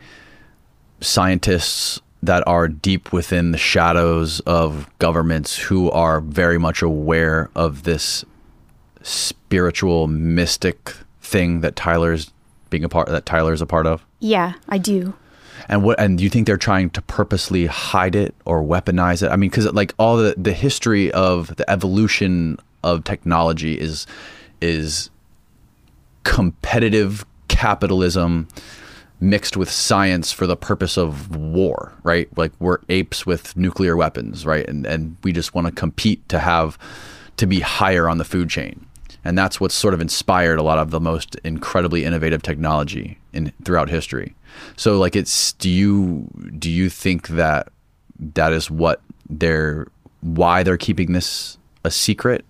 scientists 1.01 1.99
that 2.23 2.45
are 2.47 2.67
deep 2.67 3.13
within 3.13 3.51
the 3.51 3.57
shadows 3.57 4.39
of 4.41 4.89
governments 4.99 5.57
who 5.57 5.91
are 5.91 6.19
very 6.21 6.57
much 6.57 6.81
aware 6.81 7.49
of 7.55 7.83
this 7.83 8.25
spiritual 9.03 10.07
mystic 10.07 10.93
thing 11.21 11.61
that 11.61 11.75
Tyler's 11.75 12.31
being 12.69 12.83
a 12.83 12.89
part 12.89 13.07
that 13.07 13.25
Tyler's 13.25 13.61
a 13.61 13.65
part 13.65 13.87
of? 13.87 14.05
Yeah, 14.19 14.53
I 14.67 14.77
do. 14.77 15.13
And 15.69 15.83
what 15.83 15.99
and 15.99 16.17
do 16.17 16.23
you 16.23 16.29
think 16.29 16.47
they're 16.47 16.57
trying 16.57 16.89
to 16.91 17.01
purposely 17.01 17.65
hide 17.65 18.15
it 18.15 18.33
or 18.45 18.63
weaponize 18.63 19.21
it? 19.23 19.31
I 19.31 19.35
mean, 19.35 19.49
because 19.49 19.71
like 19.73 19.93
all 19.97 20.17
the 20.17 20.35
the 20.37 20.53
history 20.53 21.11
of 21.11 21.55
the 21.57 21.69
evolution 21.69 22.57
of 22.83 23.03
technology 23.03 23.79
is 23.79 24.07
is 24.61 25.09
competitive 26.23 27.25
capitalism 27.47 28.47
mixed 29.19 29.57
with 29.57 29.69
science 29.69 30.31
for 30.31 30.45
the 30.45 30.55
purpose 30.55 30.97
of 30.97 31.35
war, 31.35 31.93
right? 32.03 32.29
Like 32.37 32.51
we're 32.59 32.79
apes 32.89 33.25
with 33.25 33.55
nuclear 33.57 33.95
weapons, 33.95 34.45
right? 34.45 34.67
And 34.67 34.85
and 34.85 35.17
we 35.23 35.31
just 35.31 35.53
want 35.55 35.67
to 35.67 35.73
compete 35.73 36.27
to 36.29 36.39
have 36.39 36.77
to 37.37 37.47
be 37.47 37.59
higher 37.59 38.09
on 38.09 38.17
the 38.17 38.25
food 38.25 38.49
chain. 38.49 38.85
And 39.23 39.37
that's 39.37 39.59
what's 39.59 39.75
sort 39.75 39.93
of 39.93 39.99
inspired 40.01 40.57
a 40.57 40.63
lot 40.63 40.77
of 40.77 40.91
the 40.91 40.99
most 40.99 41.35
incredibly 41.43 42.05
innovative 42.05 42.41
technology 42.41 43.17
in 43.33 43.51
throughout 43.63 43.89
history. 43.89 44.35
So 44.75 44.97
like 44.97 45.15
it's 45.15 45.53
do 45.53 45.69
you 45.69 46.27
do 46.57 46.69
you 46.69 46.89
think 46.89 47.29
that 47.29 47.69
that 48.19 48.53
is 48.53 48.71
what 48.71 49.01
they're 49.29 49.87
why 50.21 50.63
they're 50.63 50.77
keeping 50.77 51.13
this 51.13 51.57
a 51.83 51.91
secret 51.91 52.45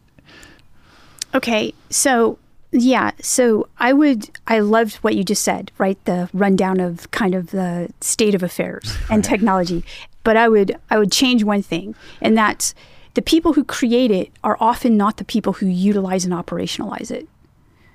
Okay, 1.34 1.74
so 1.90 2.40
yeah, 2.72 3.12
so 3.22 3.70
I 3.80 3.94
would 3.94 4.30
I 4.46 4.60
loved 4.60 4.98
what 4.98 5.16
you 5.16 5.24
just 5.24 5.44
said, 5.44 5.72
right? 5.78 6.04
The 6.06 6.30
rundown 6.34 6.80
of 6.80 7.10
kind 7.12 7.34
of 7.34 7.52
the 7.52 7.90
state 8.02 8.36
of 8.36 8.44
affairs 8.44 8.96
and 9.10 9.24
technology. 9.24 9.86
But 10.24 10.36
I 10.36 10.50
would 10.50 10.78
I 10.90 10.98
would 10.98 11.12
change 11.12 11.44
one 11.44 11.62
thing, 11.62 11.96
and 12.22 12.38
that's 12.38 12.76
the 13.14 13.22
people 13.22 13.54
who 13.54 13.64
create 13.64 14.12
it 14.12 14.32
are 14.44 14.58
often 14.60 14.98
not 14.98 15.18
the 15.18 15.24
people 15.24 15.54
who 15.54 15.68
utilize 15.68 16.26
and 16.26 16.34
operationalize 16.34 17.10
it. 17.10 17.28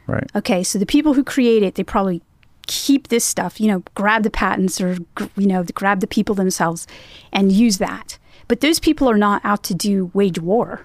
Right. 0.07 0.29
Okay, 0.35 0.63
so 0.63 0.79
the 0.79 0.87
people 0.87 1.15
who 1.15 1.23
create 1.23 1.63
it, 1.63 1.75
they 1.75 1.85
probably 1.85 2.23
keep 2.67 3.09
this 3.09 3.25
stuff, 3.25 3.61
you 3.61 3.69
know, 3.69 3.83
grab 3.95 4.23
the 4.23 4.31
patents 4.31 4.81
or 4.81 4.97
you 5.37 5.47
know, 5.47 5.65
grab 5.75 6.01
the 6.01 6.07
people 6.07 6.35
themselves 6.35 6.87
and 7.31 7.53
use 7.53 7.77
that. 7.79 8.19
But 8.49 8.61
those 8.61 8.81
people 8.81 9.09
are 9.09 9.19
not 9.19 9.43
out 9.45 9.63
to 9.65 9.75
do 9.75 10.11
wage 10.15 10.39
war 10.39 10.83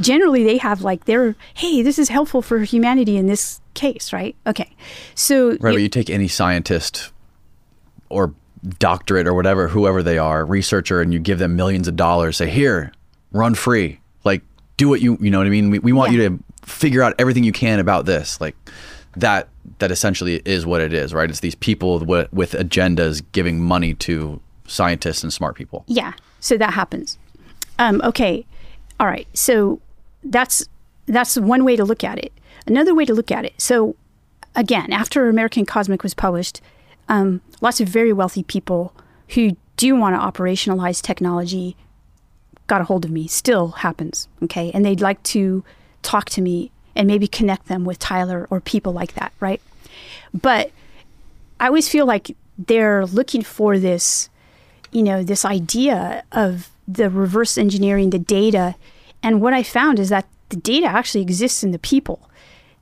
generally 0.00 0.44
they 0.44 0.58
have 0.58 0.82
like 0.82 1.04
they're 1.04 1.34
hey 1.54 1.82
this 1.82 1.98
is 1.98 2.08
helpful 2.08 2.42
for 2.42 2.60
humanity 2.60 3.16
in 3.16 3.26
this 3.26 3.60
case 3.74 4.12
right? 4.12 4.36
Okay. 4.46 4.74
So 5.14 5.50
right 5.50 5.70
you, 5.70 5.76
but 5.76 5.82
you 5.82 5.88
take 5.88 6.10
any 6.10 6.28
scientist 6.28 7.12
or 8.08 8.34
doctorate 8.78 9.26
or 9.26 9.34
whatever 9.34 9.68
whoever 9.68 10.02
they 10.02 10.18
are 10.18 10.44
researcher 10.44 11.00
and 11.00 11.12
you 11.12 11.18
give 11.18 11.38
them 11.38 11.56
millions 11.56 11.88
of 11.88 11.96
dollars 11.96 12.36
say 12.36 12.50
here 12.50 12.92
run 13.32 13.54
free. 13.54 14.00
Like 14.24 14.42
do 14.76 14.88
what 14.88 15.00
you 15.00 15.16
you 15.20 15.30
know 15.30 15.38
what 15.38 15.46
i 15.46 15.50
mean? 15.50 15.70
We, 15.70 15.78
we 15.78 15.92
want 15.92 16.12
yeah. 16.12 16.22
you 16.22 16.28
to 16.28 16.44
figure 16.66 17.02
out 17.02 17.14
everything 17.18 17.44
you 17.44 17.52
can 17.52 17.78
about 17.78 18.06
this. 18.06 18.40
Like 18.40 18.56
that 19.16 19.48
that 19.78 19.90
essentially 19.90 20.42
is 20.44 20.66
what 20.66 20.80
it 20.80 20.92
is 20.92 21.14
right? 21.14 21.30
It's 21.30 21.40
these 21.40 21.54
people 21.54 21.98
with, 22.00 22.32
with 22.32 22.52
agendas 22.52 23.22
giving 23.32 23.60
money 23.60 23.94
to 23.94 24.40
scientists 24.66 25.22
and 25.22 25.32
smart 25.32 25.56
people. 25.56 25.84
Yeah. 25.86 26.12
So 26.40 26.56
that 26.58 26.74
happens. 26.74 27.18
Um, 27.78 28.00
okay. 28.04 28.46
All 29.00 29.06
right. 29.06 29.26
So 29.34 29.80
that's 30.22 30.68
that's 31.06 31.36
one 31.36 31.64
way 31.64 31.76
to 31.76 31.84
look 31.84 32.04
at 32.04 32.18
it. 32.18 32.32
Another 32.66 32.94
way 32.94 33.04
to 33.04 33.14
look 33.14 33.30
at 33.30 33.44
it. 33.44 33.54
So 33.58 33.96
again, 34.54 34.92
after 34.92 35.28
American 35.28 35.64
Cosmic 35.64 36.02
was 36.02 36.14
published, 36.14 36.60
um, 37.08 37.40
lots 37.60 37.80
of 37.80 37.88
very 37.88 38.12
wealthy 38.12 38.42
people 38.42 38.94
who 39.30 39.56
do 39.76 39.94
want 39.94 40.14
to 40.14 40.20
operationalize 40.20 41.00
technology 41.00 41.76
got 42.66 42.80
a 42.82 42.84
hold 42.84 43.04
of 43.04 43.10
me. 43.10 43.26
Still 43.26 43.68
happens, 43.68 44.28
okay? 44.42 44.70
And 44.74 44.84
they'd 44.84 45.00
like 45.00 45.22
to 45.24 45.64
talk 46.02 46.28
to 46.30 46.42
me 46.42 46.70
and 46.94 47.06
maybe 47.06 47.26
connect 47.26 47.68
them 47.68 47.84
with 47.84 47.98
Tyler 47.98 48.46
or 48.50 48.60
people 48.60 48.92
like 48.92 49.14
that, 49.14 49.32
right? 49.40 49.62
But 50.34 50.70
I 51.58 51.68
always 51.68 51.88
feel 51.88 52.04
like 52.04 52.36
they're 52.58 53.06
looking 53.06 53.42
for 53.42 53.78
this, 53.78 54.28
you 54.92 55.02
know, 55.02 55.22
this 55.22 55.44
idea 55.44 56.24
of 56.32 56.70
the 56.86 57.08
reverse 57.08 57.56
engineering 57.56 58.10
the 58.10 58.18
data 58.18 58.74
and 59.22 59.40
what 59.40 59.52
I 59.52 59.62
found 59.62 59.98
is 59.98 60.08
that 60.08 60.26
the 60.48 60.56
data 60.56 60.86
actually 60.86 61.22
exists 61.22 61.62
in 61.62 61.72
the 61.72 61.78
people. 61.78 62.28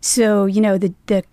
So, 0.01 0.47
you 0.47 0.61
know, 0.61 0.79
the, 0.79 0.95
the, 1.07 1.25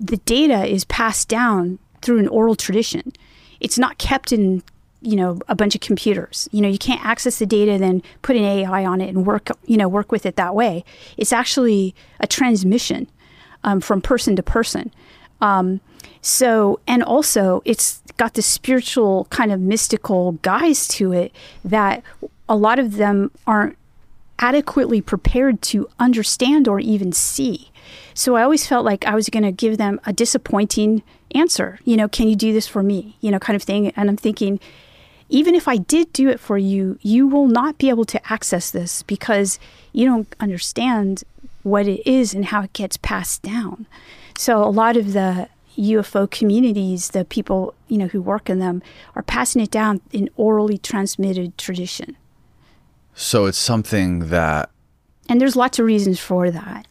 the 0.00 0.16
data 0.18 0.64
is 0.64 0.84
passed 0.84 1.28
down 1.28 1.78
through 2.00 2.18
an 2.18 2.28
oral 2.28 2.56
tradition. 2.56 3.12
It's 3.60 3.78
not 3.78 3.98
kept 3.98 4.32
in, 4.32 4.62
you 5.02 5.16
know, 5.16 5.38
a 5.48 5.54
bunch 5.54 5.74
of 5.74 5.80
computers. 5.80 6.48
You 6.52 6.62
know, 6.62 6.68
you 6.68 6.78
can't 6.78 7.04
access 7.04 7.38
the 7.38 7.46
data 7.46 7.78
then 7.78 8.02
put 8.22 8.36
an 8.36 8.44
AI 8.44 8.84
on 8.84 9.00
it 9.00 9.08
and 9.08 9.24
work, 9.26 9.50
you 9.66 9.76
know, 9.76 9.88
work 9.88 10.10
with 10.10 10.26
it 10.26 10.36
that 10.36 10.54
way. 10.54 10.84
It's 11.16 11.32
actually 11.32 11.94
a 12.18 12.26
transmission 12.26 13.08
um, 13.62 13.80
from 13.80 14.00
person 14.00 14.34
to 14.36 14.42
person. 14.42 14.92
Um, 15.40 15.80
so, 16.20 16.80
and 16.86 17.02
also 17.02 17.62
it's 17.64 18.02
got 18.16 18.34
this 18.34 18.46
spiritual 18.46 19.26
kind 19.26 19.52
of 19.52 19.60
mystical 19.60 20.32
guise 20.42 20.86
to 20.88 21.12
it 21.12 21.32
that 21.64 22.02
a 22.48 22.56
lot 22.56 22.78
of 22.78 22.96
them 22.96 23.30
aren't 23.46 23.76
adequately 24.38 25.00
prepared 25.00 25.62
to 25.62 25.88
understand 25.98 26.68
or 26.68 26.80
even 26.80 27.12
see. 27.12 27.70
So 28.14 28.36
I 28.36 28.42
always 28.42 28.66
felt 28.66 28.84
like 28.84 29.06
I 29.06 29.14
was 29.14 29.28
going 29.28 29.42
to 29.42 29.52
give 29.52 29.78
them 29.78 30.00
a 30.04 30.12
disappointing 30.12 31.02
answer. 31.34 31.78
You 31.84 31.96
know, 31.96 32.08
can 32.08 32.28
you 32.28 32.36
do 32.36 32.52
this 32.52 32.66
for 32.68 32.82
me? 32.82 33.16
You 33.20 33.30
know, 33.30 33.38
kind 33.38 33.56
of 33.56 33.62
thing. 33.62 33.88
And 33.90 34.08
I'm 34.08 34.16
thinking, 34.16 34.60
even 35.28 35.54
if 35.54 35.66
I 35.66 35.76
did 35.76 36.12
do 36.12 36.28
it 36.28 36.40
for 36.40 36.58
you, 36.58 36.98
you 37.00 37.26
will 37.26 37.46
not 37.46 37.78
be 37.78 37.88
able 37.88 38.04
to 38.06 38.32
access 38.32 38.70
this 38.70 39.02
because 39.02 39.58
you 39.92 40.06
don't 40.06 40.34
understand 40.40 41.24
what 41.62 41.86
it 41.86 42.06
is 42.06 42.34
and 42.34 42.46
how 42.46 42.62
it 42.62 42.72
gets 42.72 42.96
passed 42.96 43.42
down. 43.42 43.86
So 44.36 44.62
a 44.62 44.68
lot 44.68 44.96
of 44.96 45.12
the 45.12 45.48
UFO 45.78 46.30
communities, 46.30 47.10
the 47.10 47.24
people 47.24 47.74
you 47.88 47.96
know 47.96 48.08
who 48.08 48.20
work 48.20 48.50
in 48.50 48.58
them, 48.58 48.82
are 49.16 49.22
passing 49.22 49.62
it 49.62 49.70
down 49.70 50.00
in 50.12 50.28
orally 50.36 50.76
transmitted 50.76 51.56
tradition. 51.56 52.16
So 53.14 53.46
it's 53.46 53.58
something 53.58 54.28
that 54.30 54.70
And 55.28 55.40
there's 55.40 55.56
lots 55.56 55.78
of 55.78 55.86
reasons 55.86 56.18
for 56.20 56.50
that. 56.50 56.86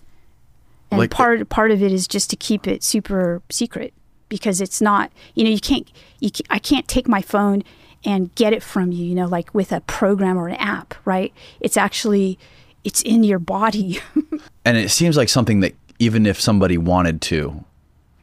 And 0.90 1.00
Like- 1.00 1.12
part 1.12 1.48
part 1.50 1.72
of 1.72 1.82
it 1.82 1.92
is 1.92 2.08
just 2.08 2.30
to 2.32 2.36
keep 2.36 2.68
it 2.68 2.84
super 2.84 3.42
secret 3.50 3.94
because 4.30 4.62
it's 4.62 4.82
not, 4.82 5.12
you 5.36 5.44
know, 5.44 5.50
you 5.50 5.60
can't 5.60 5.88
you 6.20 6.30
ca- 6.32 6.46
I 6.50 6.60
can't 6.60 6.88
take 6.88 7.08
my 7.08 7.22
phone 7.22 7.64
and 8.04 8.34
get 8.36 8.52
it 8.54 8.64
from 8.64 8.92
you, 8.92 9.06
you 9.06 9.16
know, 9.16 9.28
like 9.28 9.54
with 9.54 9.72
a 9.72 9.82
program 9.82 10.38
or 10.38 10.48
an 10.48 10.56
app, 10.56 10.96
right? 11.06 11.32
It's 11.60 11.78
actually 11.78 12.38
it's 12.84 13.02
in 13.04 13.24
your 13.24 13.40
body. 13.40 14.00
and 14.66 14.76
it 14.78 14.90
seems 14.90 15.16
like 15.18 15.30
something 15.30 15.60
that 15.62 15.76
even 16.00 16.26
if 16.26 16.42
somebody 16.42 16.78
wanted 16.80 17.22
to, 17.22 17.64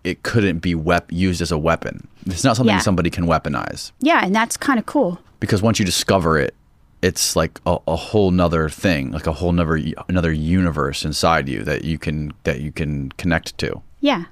it 0.02 0.22
couldn't 0.24 0.58
be 0.58 0.74
wep- 0.74 1.12
used 1.12 1.40
as 1.40 1.52
a 1.52 1.58
weapon. 1.58 2.08
It's 2.26 2.42
not 2.44 2.56
something 2.56 2.74
Yeah. 2.74 2.80
somebody 2.80 3.08
can 3.10 3.24
weaponize 3.26 3.92
yeah, 4.00 4.24
and 4.24 4.34
that's 4.34 4.56
kind 4.56 4.78
of 4.78 4.86
cool. 4.86 5.20
because 5.40 5.62
once 5.62 5.78
you 5.78 5.84
discover 5.84 6.38
it, 6.38 6.54
it's 7.02 7.36
like 7.36 7.60
a, 7.66 7.78
a 7.86 7.96
whole 7.96 8.30
nother 8.30 8.68
thing, 8.68 9.12
like 9.12 9.26
a 9.26 9.32
whole 9.32 9.52
nother 9.52 9.80
another 10.08 10.32
universe 10.32 11.04
inside 11.04 11.48
you 11.48 11.62
that 11.62 11.84
you 11.84 11.98
can 11.98 12.32
that 12.44 12.60
you 12.60 12.72
can 12.72 13.10
connect 13.12 13.56
to. 13.58 13.82
Yeah. 14.00 14.24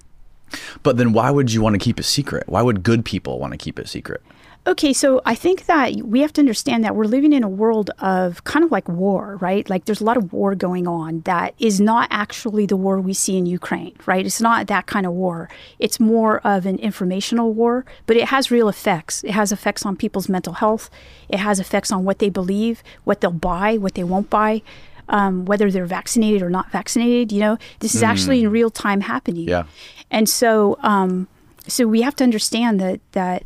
But 0.83 0.97
then 0.97 1.13
why 1.13 1.31
would 1.31 1.53
you 1.53 1.61
want 1.61 1.75
to 1.75 1.79
keep 1.79 1.99
it 1.99 2.05
secret? 2.05 2.49
Why 2.49 2.63
would 2.63 2.83
good 2.83 3.05
people 3.05 3.39
want 3.39 3.53
to 3.53 3.57
keep 3.57 3.79
it 3.79 3.89
secret? 3.89 4.23
Okay, 4.67 4.93
so 4.93 5.23
I 5.25 5.37
think 5.37 5.67
that 5.67 5.95
we 6.03 6.23
have 6.23 6.33
to 6.33 6.41
understand 6.41 6.83
that 6.83 6.97
we're 6.97 7.05
living 7.05 7.33
in 7.33 7.45
a 7.45 7.49
world 7.49 7.91
of 8.01 8.43
kind 8.43 8.65
of 8.65 8.73
like 8.73 8.89
war, 8.89 9.37
right? 9.37 9.69
Like 9.71 9.85
there's 9.85 10.01
a 10.01 10.05
lot 10.05 10.17
of 10.17 10.33
war 10.33 10.57
going 10.57 10.89
on 10.89 11.21
that 11.21 11.55
is 11.61 11.81
not 11.81 12.09
actually 12.11 12.67
the 12.67 12.77
war 12.77 13.01
we 13.01 13.15
see 13.15 13.39
in 13.39 13.47
Ukraine, 13.47 13.95
right? 14.07 14.27
It's 14.27 14.41
not 14.41 14.67
that 14.67 14.87
kind 14.87 15.07
of 15.07 15.13
war. 15.13 15.49
It's 15.79 16.01
more 16.01 16.41
of 16.45 16.67
an 16.67 16.81
informational 16.81 17.53
war, 17.53 17.85
but 18.07 18.17
it 18.17 18.29
has 18.29 18.51
real 18.51 18.69
effects. 18.69 19.23
It 19.23 19.31
has 19.31 19.53
effects 19.53 19.87
on 19.87 19.95
people's 19.95 20.29
mental 20.29 20.55
health, 20.55 20.91
it 21.29 21.39
has 21.39 21.61
effects 21.61 21.93
on 21.93 22.05
what 22.05 22.19
they 22.19 22.29
believe, 22.29 22.83
what 23.05 23.21
they'll 23.21 23.31
buy, 23.31 23.79
what 23.79 23.95
they 23.95 24.05
won't 24.05 24.31
buy. 24.31 24.63
Um, 25.09 25.45
whether 25.45 25.71
they're 25.71 25.87
vaccinated 25.87 26.43
or 26.43 26.51
not 26.51 26.73
vaccinated, 26.73 27.31
you 27.31 27.39
know, 27.39 27.59
this 27.79 27.95
is 27.95 28.03
actually 28.03 28.43
in 28.43 28.51
real 28.51 28.71
time 28.71 29.03
happening. 29.03 29.49
Yeah. 29.49 29.63
And 30.11 30.29
so, 30.29 30.79
um, 30.83 31.29
so 31.69 31.87
we 31.87 32.03
have 32.03 32.17
to 32.17 32.25
understand 32.25 32.81
that 32.81 32.99
that 33.13 33.45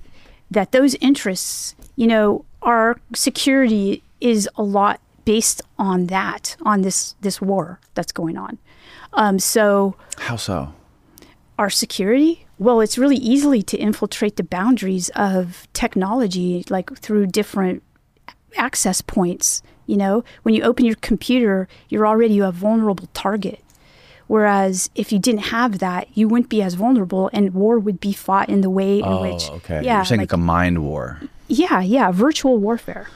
that 0.51 0.72
those 0.72 0.94
interests, 0.97 1.74
you 1.97 2.06
know, 2.06 2.44
our 2.62 2.98
security 3.14 4.02
is 4.20 4.48
a 4.56 4.62
lot 4.62 5.01
based 5.24 5.62
on 5.78 6.06
that, 6.06 6.56
on 6.62 6.82
this 6.82 7.14
this 7.20 7.40
war 7.40 7.81
that's 7.94 8.12
going 8.12 8.36
on. 8.36 8.59
Um, 9.12 9.39
so 9.39 9.97
How 10.18 10.36
so? 10.36 10.72
our 11.59 11.70
security, 11.70 12.47
well, 12.59 12.81
it's 12.81 12.98
really 12.98 13.16
easily 13.16 13.62
to 13.62 13.77
infiltrate 13.77 14.36
the 14.36 14.43
boundaries 14.43 15.09
of 15.10 15.68
technology, 15.72 16.64
like 16.68 16.97
through 16.98 17.27
different 17.27 17.82
access 18.56 19.01
points. 19.01 19.62
You 19.86 19.97
know, 19.97 20.24
when 20.43 20.55
you 20.55 20.62
open 20.62 20.85
your 20.85 20.97
computer, 20.97 21.68
you're 21.89 22.06
already 22.06 22.39
a 22.39 22.52
vulnerable 22.52 23.09
target. 23.14 23.62
Whereas 24.35 24.90
if 24.94 25.11
you 25.11 25.19
didn't 25.19 25.47
have 25.57 25.81
that, 25.81 26.07
you 26.15 26.28
wouldn't 26.28 26.51
be 26.51 26.62
as 26.62 26.74
vulnerable, 26.74 27.31
and 27.32 27.52
war 27.52 27.81
would 27.81 27.98
be 27.98 28.12
fought 28.12 28.48
in 28.48 28.61
the 28.61 28.70
way 28.70 29.01
in 29.01 29.05
Oh, 29.05 29.23
which, 29.23 29.51
okay. 29.51 29.82
yeah, 29.82 29.97
You're 29.97 30.05
saying 30.05 30.20
like- 30.20 30.31
like 30.32 30.39
a 30.39 30.47
mind 30.57 30.85
war. 30.85 31.19
yeah, 31.48 31.81
yeah, 31.81 32.12
virtual 32.12 32.57
warfare. 32.59 33.09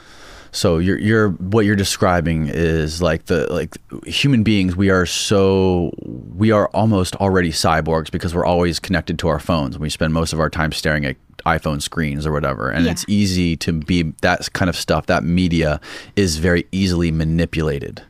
So 0.51 0.77
you're 0.77 0.99
you're 0.99 1.29
what 1.53 1.63
you're 1.65 1.77
describing 1.77 2.49
is 2.49 3.01
like 3.01 3.25
the 3.25 3.47
like 3.51 3.77
human 4.05 4.43
beings 4.43 4.75
we 4.75 4.89
are 4.89 5.05
so 5.05 5.91
we 6.35 6.51
are 6.51 6.67
almost 6.73 7.15
already 7.17 7.51
cyborgs 7.51 8.09
because 8.11 8.33
we're 8.35 8.45
always 8.45 8.79
connected 8.79 9.17
to 9.19 9.27
our 9.29 9.39
phones. 9.39 9.79
We 9.79 9.89
spend 9.89 10.13
most 10.13 10.33
of 10.33 10.39
our 10.41 10.49
time 10.49 10.71
staring 10.73 11.05
at 11.05 11.15
iPhone 11.45 11.81
screens 11.81 12.25
or 12.25 12.31
whatever. 12.33 12.69
And 12.69 12.85
Yeah. 12.85 12.91
it's 12.91 13.05
easy 13.07 13.55
to 13.57 13.71
be 13.73 14.13
that 14.21 14.51
kind 14.53 14.67
of 14.69 14.75
stuff, 14.75 15.05
that 15.07 15.23
media 15.23 15.79
is 16.17 16.37
very 16.37 16.65
easily 16.73 17.09
manipulated 17.11 18.01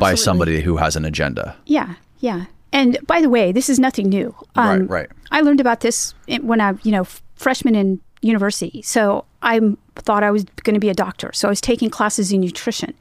by 0.00 0.14
somebody 0.16 0.60
who 0.62 0.76
has 0.78 0.96
an 0.96 1.04
agenda. 1.06 1.56
Yeah, 1.66 1.94
yeah. 2.22 2.46
And 2.72 2.96
by 3.06 3.20
the 3.20 3.28
way, 3.28 3.52
this 3.52 3.68
is 3.68 3.78
nothing 3.78 4.08
new. 4.08 4.34
Um, 4.56 4.86
Right, 4.86 4.90
right. 4.90 5.10
I 5.30 5.42
learned 5.42 5.60
about 5.60 5.80
this 5.80 6.14
when 6.40 6.60
I, 6.60 6.72
you 6.84 6.90
know, 6.92 7.04
freshman 7.34 7.74
in 7.74 8.00
university. 8.22 8.80
So 8.80 9.26
I 9.42 9.60
thought 9.96 10.22
I 10.22 10.30
was 10.30 10.44
going 10.62 10.74
to 10.74 10.80
be 10.80 10.88
a 10.88 10.94
doctor. 10.94 11.30
So 11.34 11.48
I 11.48 11.50
was 11.50 11.60
taking 11.60 11.90
classes 11.90 12.32
in 12.32 12.40
nutrition, 12.40 12.94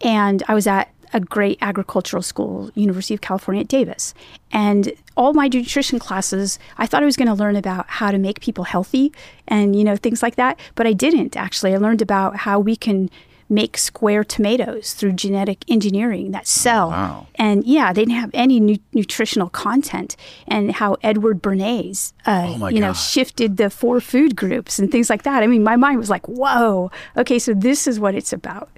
and 0.00 0.42
I 0.48 0.54
was 0.54 0.66
at 0.66 0.92
a 1.12 1.20
great 1.20 1.58
agricultural 1.60 2.22
school, 2.22 2.70
University 2.74 3.12
of 3.12 3.20
California 3.20 3.60
at 3.60 3.68
Davis. 3.68 4.14
And 4.50 4.92
all 5.14 5.34
my 5.34 5.46
nutrition 5.46 5.98
classes, 5.98 6.58
I 6.78 6.86
thought 6.86 7.02
I 7.02 7.06
was 7.06 7.18
going 7.18 7.28
to 7.28 7.34
learn 7.34 7.54
about 7.54 7.84
how 7.88 8.10
to 8.10 8.18
make 8.18 8.40
people 8.40 8.64
healthy 8.64 9.12
and 9.46 9.76
you 9.76 9.84
know 9.84 9.96
things 9.96 10.22
like 10.22 10.36
that, 10.36 10.58
but 10.74 10.86
I 10.86 10.94
didn't 10.94 11.36
actually. 11.36 11.74
I 11.74 11.76
learned 11.76 12.02
about 12.02 12.36
how 12.36 12.58
we 12.58 12.74
can 12.74 13.10
make 13.52 13.76
square 13.76 14.24
tomatoes 14.24 14.94
through 14.94 15.12
genetic 15.12 15.64
engineering 15.68 16.32
that 16.32 16.46
sell. 16.46 16.88
wow. 16.90 17.26
And 17.36 17.64
yeah, 17.64 17.92
they 17.92 18.02
didn't 18.02 18.18
have 18.18 18.30
any 18.34 18.58
nu- 18.58 18.78
nutritional 18.92 19.48
content, 19.50 20.16
and 20.48 20.72
how 20.72 20.96
Edward 21.02 21.42
Bernays, 21.42 22.12
uh, 22.26 22.56
Oh 22.60 22.68
you 22.68 22.80
know, 22.80 22.92
shifted 22.92 23.58
the 23.58 23.70
four 23.70 24.00
food 24.00 24.34
groups 24.36 24.78
and 24.78 24.90
things 24.90 25.10
like 25.10 25.22
that. 25.22 25.42
I 25.42 25.46
mean, 25.46 25.62
my 25.62 25.76
mind 25.76 25.98
was 25.98 26.10
like, 26.10 26.26
"Whoa, 26.26 26.90
okay, 27.16 27.38
so 27.38 27.54
this 27.54 27.86
is 27.86 28.00
what 28.00 28.14
it's 28.14 28.32
about." 28.32 28.70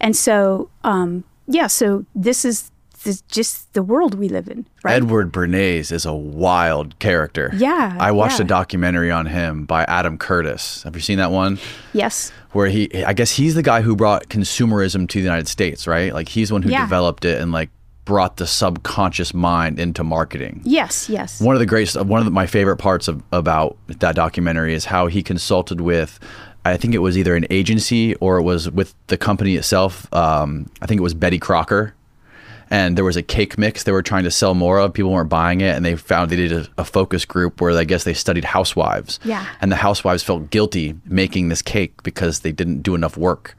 And 0.00 0.16
so, 0.16 0.70
um, 0.82 1.24
yeah, 1.46 1.66
so 1.66 2.04
this 2.14 2.44
is 2.44 2.70
this, 3.04 3.20
just 3.22 3.72
the 3.74 3.82
world 3.82 4.14
we 4.14 4.28
live 4.28 4.48
in, 4.48 4.66
right? 4.84 4.94
Edward 4.94 5.32
Bernays 5.32 5.92
is 5.92 6.04
a 6.06 6.12
wild 6.14 6.98
character. 6.98 7.50
Yeah, 7.54 7.96
I 8.00 8.10
watched 8.12 8.40
a 8.40 8.44
documentary 8.44 9.10
on 9.10 9.26
him 9.26 9.64
by 9.64 9.84
Adam 9.84 10.18
Curtis. 10.18 10.82
Have 10.84 10.94
you 10.94 11.00
seen 11.02 11.18
that 11.18 11.30
one? 11.30 11.58
yes, 11.92 12.32
where 12.52 12.68
he 12.68 13.04
I 13.04 13.12
guess 13.12 13.30
he's 13.32 13.54
the 13.54 13.62
guy 13.62 13.80
who 13.82 13.96
brought 13.96 14.28
consumerism 14.28 15.08
to 15.08 15.18
the 15.18 15.24
United 15.24 15.48
States, 15.48 15.86
right? 15.86 16.12
Like 16.14 16.28
he's 16.28 16.48
the 16.48 16.54
one 16.54 16.62
who 16.62 16.70
Yeah. 16.70 16.82
developed 16.84 17.24
it 17.24 17.40
and 17.40 17.52
like 17.52 17.70
brought 18.04 18.36
the 18.36 18.46
subconscious 18.48 19.32
mind 19.32 19.78
into 19.78 20.02
marketing. 20.02 20.60
yes, 20.64 21.08
yes. 21.08 21.40
One 21.40 21.54
of 21.54 21.60
the 21.60 21.66
great 21.66 21.94
one 21.94 22.18
of 22.18 22.24
the, 22.24 22.30
my 22.32 22.46
favorite 22.46 22.78
parts 22.78 23.06
of 23.08 23.22
about 23.32 23.76
that 23.86 24.16
documentary 24.16 24.74
is 24.74 24.86
how 24.86 25.06
he 25.06 25.22
consulted 25.22 25.80
with 25.80 26.18
I 26.64 26.76
think 26.76 26.94
it 26.94 26.98
was 26.98 27.16
either 27.18 27.34
an 27.34 27.46
agency 27.50 28.14
or 28.16 28.38
it 28.38 28.42
was 28.42 28.70
with 28.70 28.94
the 29.08 29.16
company 29.16 29.56
itself. 29.56 30.12
Um, 30.14 30.70
I 30.80 30.86
think 30.86 30.98
it 31.00 31.02
was 31.02 31.12
Betty 31.14 31.38
Crocker. 31.40 31.94
And 32.72 32.96
there 32.96 33.04
was 33.04 33.16
a 33.18 33.22
cake 33.22 33.58
mix 33.58 33.82
they 33.82 33.92
were 33.92 34.02
trying 34.02 34.24
to 34.24 34.30
sell 34.30 34.54
more 34.54 34.78
of. 34.80 34.94
People 34.94 35.12
weren't 35.12 35.28
buying 35.28 35.60
it, 35.60 35.76
and 35.76 35.84
they 35.84 35.94
found 35.94 36.30
they 36.30 36.36
did 36.36 36.52
a, 36.52 36.66
a 36.78 36.84
focus 36.86 37.26
group 37.26 37.60
where 37.60 37.76
I 37.78 37.84
guess 37.84 38.04
they 38.04 38.14
studied 38.14 38.44
housewives. 38.44 39.20
Yeah. 39.24 39.46
And 39.60 39.70
the 39.70 39.76
housewives 39.76 40.22
felt 40.22 40.48
guilty 40.48 40.94
making 41.04 41.50
this 41.50 41.60
cake 41.60 42.02
because 42.02 42.40
they 42.40 42.50
didn't 42.50 42.80
do 42.80 42.94
enough 42.94 43.18
work. 43.18 43.54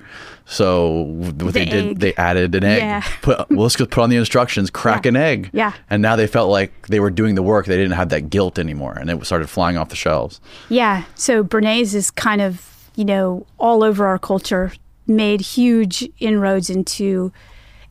So 0.46 0.90
what 1.04 1.38
The 1.38 1.52
they 1.52 1.66
did, 1.66 2.00
they 2.00 2.16
added 2.16 2.56
an 2.56 2.64
egg. 2.64 2.82
Yeah. 2.82 3.04
Put, 3.22 3.50
well, 3.52 3.60
let's 3.62 3.76
put 3.76 3.98
on 4.00 4.10
the 4.10 4.18
instructions, 4.18 4.70
crack 4.70 5.06
Yeah. 5.06 5.10
an 5.10 5.16
egg. 5.16 5.50
Yeah. 5.54 5.74
And 5.92 6.02
now 6.02 6.16
they 6.16 6.26
felt 6.28 6.50
like 6.50 6.88
they 6.88 7.00
were 7.00 7.12
doing 7.12 7.36
the 7.36 7.44
work. 7.44 7.68
They 7.68 7.78
didn't 7.78 7.94
have 7.94 8.10
that 8.10 8.30
guilt 8.32 8.58
anymore, 8.58 8.94
and 9.00 9.10
it 9.12 9.26
started 9.26 9.48
flying 9.48 9.78
off 9.78 9.90
the 9.90 9.96
shelves. 9.96 10.42
Yeah. 10.70 11.04
So 11.16 11.44
Bernays 11.44 11.94
is 11.94 12.10
kind 12.12 12.42
of, 12.42 12.90
you 12.96 13.06
know, 13.06 13.46
all 13.60 13.84
over 13.84 14.08
our 14.08 14.18
culture, 14.20 14.74
made 15.06 15.42
huge 15.42 16.10
inroads 16.20 16.70
into 16.70 17.32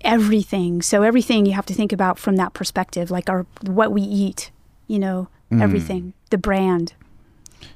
everything. 0.04 0.82
So 0.82 1.02
everything 1.02 1.46
you 1.46 1.52
have 1.52 1.66
to 1.66 1.74
think 1.74 1.92
about 1.92 2.18
from 2.18 2.36
that 2.36 2.52
perspective, 2.54 3.10
like 3.10 3.28
our 3.30 3.46
what 3.66 3.92
we 3.92 4.02
eat, 4.02 4.50
you 4.86 4.98
know, 4.98 5.28
everything, 5.50 6.12
the 6.30 6.38
brand. 6.38 6.94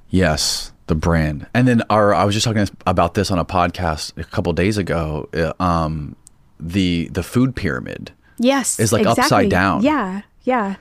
Yes, 0.08 0.72
the 0.86 0.94
brand. 0.94 1.46
And 1.54 1.66
then 1.66 1.82
our 1.90 2.14
I 2.14 2.24
was 2.24 2.34
just 2.34 2.44
talking 2.44 2.66
about 2.86 3.14
this 3.14 3.30
on 3.30 3.38
a 3.38 3.44
podcast 3.44 4.16
a 4.18 4.24
couple 4.24 4.52
days 4.52 4.78
ago. 4.78 5.28
uh, 5.34 5.52
Um, 5.62 6.16
the 6.60 7.08
the 7.08 7.22
food 7.22 7.54
pyramid. 7.56 8.12
Yes. 8.38 8.78
It's 8.78 8.92
like 8.92 9.06
upside 9.06 9.50
down. 9.50 9.82
Yeah. 9.82 10.22
Yeah. 10.44 10.76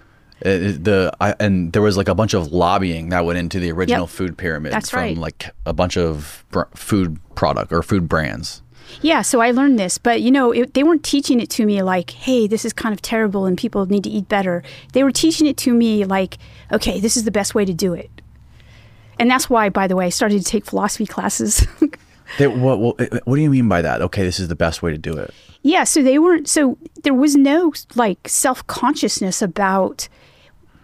Uh, 0.45 0.49
the 0.77 1.11
I, 1.22 1.34
and 1.39 1.72
there 1.73 1.81
was 1.81 1.95
like 1.97 2.09
a 2.09 2.15
bunch 2.15 2.34
of 2.34 2.51
lobbying 2.51 3.09
that 3.09 3.26
went 3.26 3.39
into 3.39 3.59
the 3.59 3.72
original 3.72 4.01
Yep. 4.03 4.09
food 4.09 4.38
pyramid 4.38 4.73
That's 4.73 4.89
from 4.89 4.99
right. 4.99 5.17
like 5.17 5.49
a 5.65 5.73
bunch 5.73 5.97
of 5.97 6.43
br- 6.51 6.63
food 6.76 7.17
product 7.35 7.72
or 7.72 7.81
food 7.81 8.07
brands. 8.09 8.61
Yeah, 9.01 9.21
so 9.21 9.41
I 9.41 9.51
learned 9.51 9.77
this, 9.79 9.97
but 9.97 10.21
you 10.21 10.31
know, 10.31 10.51
it, 10.51 10.73
they 10.73 10.83
weren't 10.83 11.03
teaching 11.03 11.39
it 11.39 11.49
to 11.51 11.65
me 11.65 11.81
like, 11.81 12.11
"Hey, 12.11 12.47
this 12.47 12.65
is 12.65 12.73
kind 12.73 12.93
of 12.93 13.01
terrible 13.01 13.45
and 13.45 13.57
people 13.57 13.85
need 13.85 14.03
to 14.03 14.09
eat 14.09 14.27
better." 14.29 14.63
They 14.93 15.03
were 15.03 15.11
teaching 15.11 15.47
it 15.47 15.57
to 15.57 15.73
me 15.73 16.05
like, 16.05 16.37
"Okay, 16.71 16.99
this 16.99 17.17
is 17.17 17.23
the 17.23 17.31
best 17.31 17.55
way 17.55 17.65
to 17.65 17.73
do 17.73 17.93
it." 17.93 18.09
And 19.19 19.29
that's 19.29 19.49
why, 19.49 19.69
by 19.69 19.87
the 19.87 19.95
way, 19.95 20.07
I 20.07 20.09
started 20.09 20.39
to 20.39 20.45
take 20.45 20.65
philosophy 20.65 21.05
classes. 21.05 21.65
They, 22.39 22.47
what, 22.47 22.79
what 22.79 22.97
what 23.27 23.35
do 23.35 23.41
you 23.41 23.51
mean 23.51 23.69
by 23.69 23.81
that? 23.83 24.01
Okay, 24.01 24.23
this 24.23 24.39
is 24.39 24.47
the 24.47 24.55
best 24.55 24.81
way 24.81 24.91
to 24.91 24.97
do 24.97 25.15
it. 25.15 25.31
yeah, 25.61 25.83
so 25.83 26.01
they 26.01 26.17
weren't. 26.17 26.49
So 26.49 26.77
there 27.03 27.13
was 27.13 27.35
no 27.35 27.71
like 27.95 28.27
self 28.27 28.65
consciousness 28.67 29.41
about, 29.43 30.09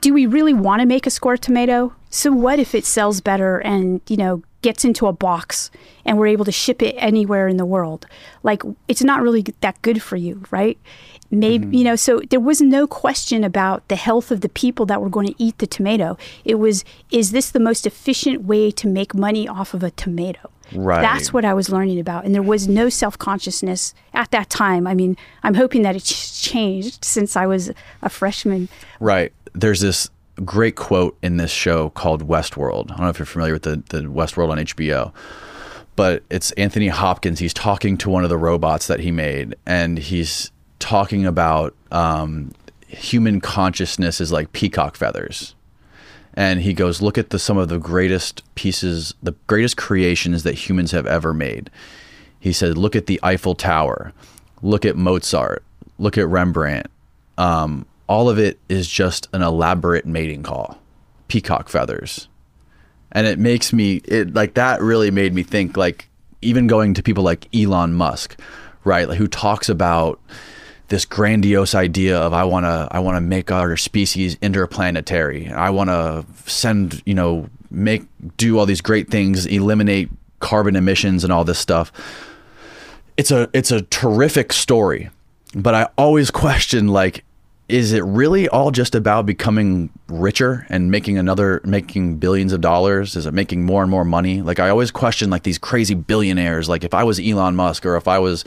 do 0.02 0.14
we 0.14 0.26
really 0.26 0.54
want 0.54 0.82
to 0.82 0.86
make 0.86 1.08
a 1.08 1.12
square 1.12 1.38
tomato? 1.38 1.94
So 2.10 2.32
what 2.32 2.60
if 2.60 2.76
it 2.76 2.86
sells 2.86 3.22
better 3.22 3.60
and 3.60 4.02
you 4.08 4.18
know 4.18 4.44
gets 4.62 4.86
into 4.86 5.08
a 5.08 5.14
box 5.14 5.72
and 6.06 6.18
we're 6.18 6.28
able 6.28 6.46
to 6.46 6.52
ship 6.52 6.82
it 6.82 6.96
anywhere 6.98 7.48
in 7.48 7.58
the 7.58 7.66
world. 7.66 8.06
Like 8.44 8.64
it's 8.88 9.04
not 9.04 9.22
really 9.22 9.44
that 9.62 9.82
good 9.82 10.02
for 10.02 10.16
you, 10.16 10.44
right? 10.52 10.78
Maybe 11.30 11.66
Mm-hmm. 11.66 11.74
you 11.74 11.84
know, 11.84 11.96
so 11.96 12.22
there 12.30 12.40
was 12.40 12.62
no 12.62 12.88
question 12.88 13.44
about 13.44 13.88
the 13.88 13.96
health 13.96 14.32
of 14.32 14.42
the 14.42 14.50
people 14.50 14.86
that 14.88 15.02
were 15.02 15.10
going 15.10 15.28
to 15.28 15.36
eat 15.38 15.58
the 15.60 15.68
tomato. 15.68 16.18
It 16.44 16.56
was 16.56 16.84
is 17.10 17.32
this 17.32 17.52
the 17.52 17.60
most 17.60 17.88
efficient 17.88 18.44
way 18.44 18.72
to 18.72 18.88
make 18.88 19.16
money 19.16 19.48
off 19.48 19.74
of 19.74 19.84
a 19.84 19.92
tomato? 19.92 20.50
Right. 20.74 21.02
That's 21.02 21.34
what 21.34 21.44
I 21.44 21.54
was 21.54 21.70
learning 21.70 22.00
about. 22.00 22.26
And 22.26 22.34
there 22.34 22.42
was 22.42 22.68
no 22.68 22.90
self 22.90 23.18
consciousness 23.18 23.94
at 24.14 24.32
that 24.32 24.50
time. 24.50 24.88
I 24.88 24.94
mean, 24.94 25.18
I'm 25.44 25.56
hoping 25.56 25.82
that 25.84 25.96
it's 25.96 26.42
changed 26.42 27.04
since 27.04 27.36
I 27.36 27.46
was 27.46 27.72
a 28.02 28.10
freshman. 28.10 28.70
Right. 29.00 29.34
There's 29.54 29.82
this 29.82 30.10
great 30.46 30.76
quote 30.76 31.18
in 31.22 31.38
this 31.38 31.52
show 31.52 31.90
called 31.90 32.28
Westworld. 32.28 32.92
I 32.92 32.96
don't 32.96 33.02
know 33.02 33.10
if 33.10 33.20
you're 33.20 33.26
familiar 33.26 33.54
with 33.54 33.64
the, 33.64 33.84
the 33.90 34.04
Westworld 34.04 34.50
on 34.50 34.58
HBO, 34.58 35.14
but 35.96 36.24
it's 36.30 36.52
Anthony 36.54 36.88
Hopkins. 36.88 37.40
He's 37.40 37.54
talking 37.54 37.98
to 37.98 38.10
one 38.10 38.24
of 38.24 38.30
the 38.30 38.38
robots 38.38 38.88
that 38.88 39.02
he 39.02 39.12
made, 39.12 39.56
and 39.66 40.00
he's 40.00 40.52
talking 40.80 41.26
about 41.26 41.76
um, 41.92 42.52
human 42.88 43.40
consciousness 43.40 44.20
is 44.20 44.32
like 44.32 44.52
peacock 44.54 44.96
feathers. 44.96 45.56
And 46.34 46.62
he 46.62 46.74
goes, 46.74 47.02
look 47.02 47.18
at 47.18 47.30
the 47.30 47.40
some 47.40 47.58
of 47.58 47.70
the 47.70 47.78
greatest 47.78 48.44
pieces, 48.56 49.14
the 49.22 49.34
greatest 49.48 49.76
creations 49.78 50.44
that 50.44 50.54
humans 50.54 50.92
have 50.92 51.06
ever 51.06 51.34
made. 51.34 51.70
He 52.40 52.54
said, 52.54 52.78
look 52.78 52.96
at 52.96 53.06
the 53.06 53.20
Eiffel 53.22 53.54
Tower, 53.54 54.14
look 54.62 54.86
at 54.86 54.96
Mozart, 54.96 55.64
look 56.00 56.18
at 56.18 56.28
Rembrandt. 56.28 56.88
Um, 57.38 57.86
all 58.12 58.28
of 58.28 58.38
it 58.38 58.60
is 58.68 58.90
just 58.90 59.30
an 59.32 59.42
elaborate 59.42 60.06
mating 60.06 60.44
call, 60.44 60.78
peacock 61.30 61.70
feathers. 61.70 62.28
And 63.14 63.26
it 63.26 63.40
makes 63.40 63.72
me 63.72 64.02
it 64.04 64.34
like 64.34 64.56
that 64.56 64.82
really 64.82 65.12
made 65.12 65.34
me 65.34 65.44
think 65.44 65.78
like 65.78 66.10
even 66.42 66.68
going 66.68 66.94
to 66.96 67.02
people 67.02 67.24
like 67.24 67.48
Elon 67.56 67.94
Musk, 67.94 68.38
right? 68.84 69.08
Like 69.08 69.18
who 69.18 69.30
talks 69.30 69.70
about 69.70 70.20
this 70.90 71.06
grandiose 71.06 71.74
idea 71.74 72.20
of 72.20 72.34
I 72.34 72.44
want 72.44 72.66
to 72.66 72.90
I 72.92 73.00
want 73.00 73.16
to 73.16 73.22
make 73.22 73.50
our 73.50 73.78
species 73.78 74.38
interplanetary. 74.42 75.48
I 75.50 75.70
want 75.70 75.90
to 75.90 76.26
send, 76.46 77.02
you 77.06 77.14
know, 77.14 77.50
make 77.70 78.04
do 78.36 78.60
all 78.60 78.66
these 78.66 78.82
great 78.82 79.10
things, 79.10 79.46
eliminate 79.46 80.10
carbon 80.42 80.76
emissions 80.76 81.24
and 81.24 81.32
all 81.32 81.46
this 81.46 81.60
stuff. 81.60 81.94
It's 83.16 83.32
a 83.32 83.50
it's 83.54 83.72
a 83.72 83.84
terrific 83.84 84.52
story, 84.52 85.10
but 85.56 85.74
I 85.74 85.88
always 85.98 86.30
question 86.46 86.90
like 86.90 87.24
is 87.72 87.94
it 87.94 88.04
really 88.04 88.48
all 88.50 88.72
just 88.72 88.96
about 88.96 89.26
becoming 89.26 89.90
richer 90.08 90.66
and 90.70 90.92
making 90.92 91.18
another 91.18 91.62
making 91.64 92.18
billions 92.18 92.54
of 92.54 92.62
dollars? 92.62 93.16
Is 93.16 93.26
it 93.26 93.34
making 93.34 93.64
more 93.66 93.82
and 93.82 93.90
more 93.90 94.06
money? 94.06 94.42
Like 94.42 94.60
i 94.60 94.70
always 94.70 94.92
question 94.92 95.30
like 95.30 95.44
these 95.44 95.58
crazy 95.58 95.96
billionaires. 95.96 96.68
Like 96.70 96.84
if 96.84 96.94
i 96.94 97.04
was 97.04 97.20
elon 97.20 97.56
musk 97.56 97.86
or 97.86 97.96
if 97.96 98.08
i 98.08 98.20
was 98.20 98.44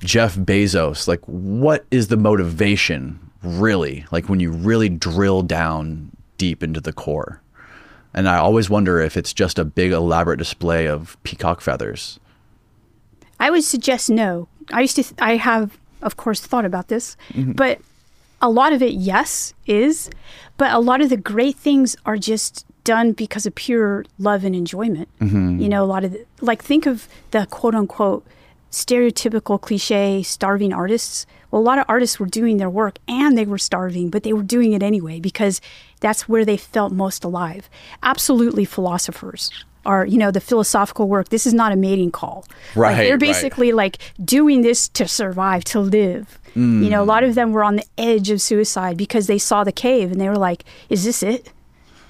jeff 0.00 0.34
bezos 0.34 1.06
like 1.06 1.20
what 1.26 1.84
is 1.90 2.08
the 2.08 2.16
motivation 2.16 3.18
really? 3.42 4.04
Like 4.12 4.28
when 4.28 4.38
you 4.40 4.50
really 4.52 4.88
drill 4.88 5.42
down 5.42 6.10
deep 6.38 6.62
into 6.62 6.80
the 6.80 6.92
core. 6.92 7.40
And 8.14 8.28
i 8.28 8.36
always 8.36 8.70
wonder 8.70 9.00
if 9.00 9.16
it's 9.16 9.32
just 9.32 9.58
a 9.58 9.64
big 9.64 9.90
elaborate 9.92 10.38
display 10.38 10.86
of 10.86 11.16
peacock 11.24 11.60
feathers. 11.60 12.20
I 13.40 13.50
would 13.50 13.64
suggest 13.64 14.08
no. 14.10 14.46
I 14.72 14.82
used 14.82 14.94
to, 14.96 15.02
th- 15.02 15.14
I 15.18 15.36
have, 15.36 15.76
of 16.02 16.16
course, 16.16 16.40
thought 16.40 16.64
about 16.64 16.86
this, 16.88 17.16
Mm-hmm. 17.32 17.52
but 17.52 17.80
a 18.42 18.50
lot 18.50 18.72
of 18.72 18.82
it, 18.82 18.92
yes, 18.94 19.54
is, 19.66 20.10
but 20.58 20.72
a 20.72 20.78
lot 20.80 21.00
of 21.00 21.08
the 21.08 21.16
great 21.16 21.56
things 21.56 21.96
are 22.04 22.16
just 22.18 22.66
done 22.84 23.12
because 23.12 23.46
of 23.46 23.54
pure 23.54 24.04
love 24.18 24.44
and 24.44 24.54
enjoyment. 24.56 25.08
Mm-hmm. 25.20 25.60
You 25.60 25.68
know, 25.68 25.84
a 25.84 25.86
lot 25.86 26.04
of, 26.04 26.12
the, 26.12 26.26
like, 26.40 26.62
think 26.62 26.84
of 26.84 27.08
the 27.30 27.46
quote 27.46 27.74
unquote 27.74 28.26
stereotypical 28.70 29.60
cliche 29.60 30.22
starving 30.22 30.72
artists. 30.72 31.26
Well, 31.50 31.60
a 31.60 31.64
lot 31.64 31.78
of 31.78 31.84
artists 31.88 32.18
were 32.18 32.26
doing 32.26 32.56
their 32.56 32.70
work 32.70 32.98
and 33.06 33.36
they 33.36 33.44
were 33.44 33.58
starving, 33.58 34.08
but 34.10 34.22
they 34.22 34.32
were 34.32 34.42
doing 34.42 34.72
it 34.72 34.82
anyway 34.82 35.20
because 35.20 35.60
that's 36.00 36.28
where 36.28 36.44
they 36.44 36.56
felt 36.56 36.92
most 36.92 37.22
alive. 37.24 37.68
Absolutely, 38.02 38.64
philosophers 38.64 39.50
are, 39.84 40.06
you 40.06 40.16
know, 40.16 40.30
the 40.30 40.40
philosophical 40.40 41.08
work. 41.08 41.28
This 41.28 41.46
is 41.46 41.52
not 41.52 41.72
a 41.72 41.76
mating 41.76 42.10
call. 42.12 42.46
Like, 42.74 42.76
Right, 42.76 42.96
they're 42.96 43.12
right. 43.12 43.20
basically 43.20 43.72
like 43.72 43.98
doing 44.24 44.62
this 44.62 44.88
to 44.90 45.06
survive, 45.06 45.64
to 45.64 45.80
live. 45.80 46.38
You 46.54 46.90
know, 46.90 47.02
a 47.02 47.04
lot 47.04 47.24
of 47.24 47.34
them 47.34 47.52
were 47.52 47.64
on 47.64 47.76
the 47.76 47.84
edge 47.96 48.28
of 48.30 48.40
suicide 48.40 48.96
because 48.96 49.26
they 49.26 49.38
saw 49.38 49.64
the 49.64 49.72
cave 49.72 50.12
and 50.12 50.20
they 50.20 50.28
were 50.28 50.36
like, 50.36 50.64
"Is 50.90 51.04
this 51.04 51.22
it? 51.22 51.50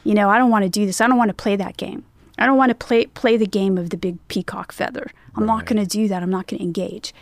You 0.04 0.14
know, 0.14 0.28
I 0.28 0.38
don't 0.38 0.50
want 0.50 0.64
to 0.64 0.68
do 0.68 0.84
this. 0.84 1.00
I 1.00 1.06
don't 1.06 1.16
want 1.18 1.28
to 1.28 1.34
play 1.34 1.54
that 1.56 1.76
game. 1.76 2.04
I 2.38 2.46
don't 2.46 2.56
want 2.56 2.70
to 2.70 2.74
play 2.74 3.06
play 3.06 3.36
the 3.36 3.46
game 3.46 3.78
of 3.78 3.90
the 3.90 3.96
big 3.96 4.16
peacock 4.28 4.72
feather. 4.72 5.10
I'm 5.36 5.46
not 5.46 5.64
going 5.66 5.80
to 5.80 5.86
do 5.86 6.08
that. 6.08 6.22
I'm 6.22 6.30
not 6.30 6.46
going 6.48 6.58
to 6.58 6.64
engage." 6.64 7.14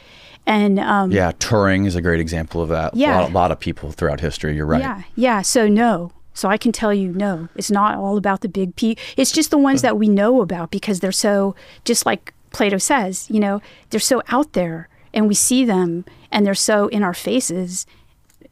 And 0.47 0.79
um, 0.81 1.13
yeah 1.13 1.33
turing 1.33 1.87
is 1.87 1.95
a 1.95 2.01
great 2.01 2.19
example 2.21 2.63
of 2.63 2.71
that 2.71 2.97
Yeah. 2.97 3.19
a, 3.19 3.21
lot, 3.21 3.31
a 3.31 3.33
lot 3.35 3.51
of 3.53 3.61
people 3.61 3.93
throughout 3.93 4.21
history 4.21 4.57
you're 4.57 4.65
right 4.65 4.81
Yeah, 4.81 5.03
yeah. 5.15 5.43
So 5.43 5.69
no. 5.69 6.13
So 6.33 6.49
I 6.49 6.57
can 6.57 6.73
tell 6.73 6.95
you 6.95 7.13
no. 7.13 7.49
It's 7.55 7.71
not 7.71 7.99
all 7.99 8.17
about 8.17 8.41
the 8.41 8.49
big 8.49 8.75
P. 8.75 8.97
It's 9.19 9.31
just 9.33 9.51
the 9.51 9.59
ones 9.59 9.83
that 9.83 9.99
we 9.99 10.09
know 10.09 10.41
about 10.41 10.71
because 10.71 11.01
they're 11.01 11.13
so 11.13 11.55
just 11.85 12.07
like 12.07 12.33
Plato 12.53 12.79
says, 12.79 13.29
you 13.31 13.39
know, 13.39 13.61
they're 13.91 14.01
so 14.01 14.23
out 14.29 14.55
there 14.55 14.89
and 15.13 15.29
we 15.29 15.35
see 15.35 15.65
them 15.67 16.05
and 16.31 16.47
they're 16.47 16.55
so 16.55 16.89
in 16.89 17.03
our 17.03 17.15
faces 17.15 17.87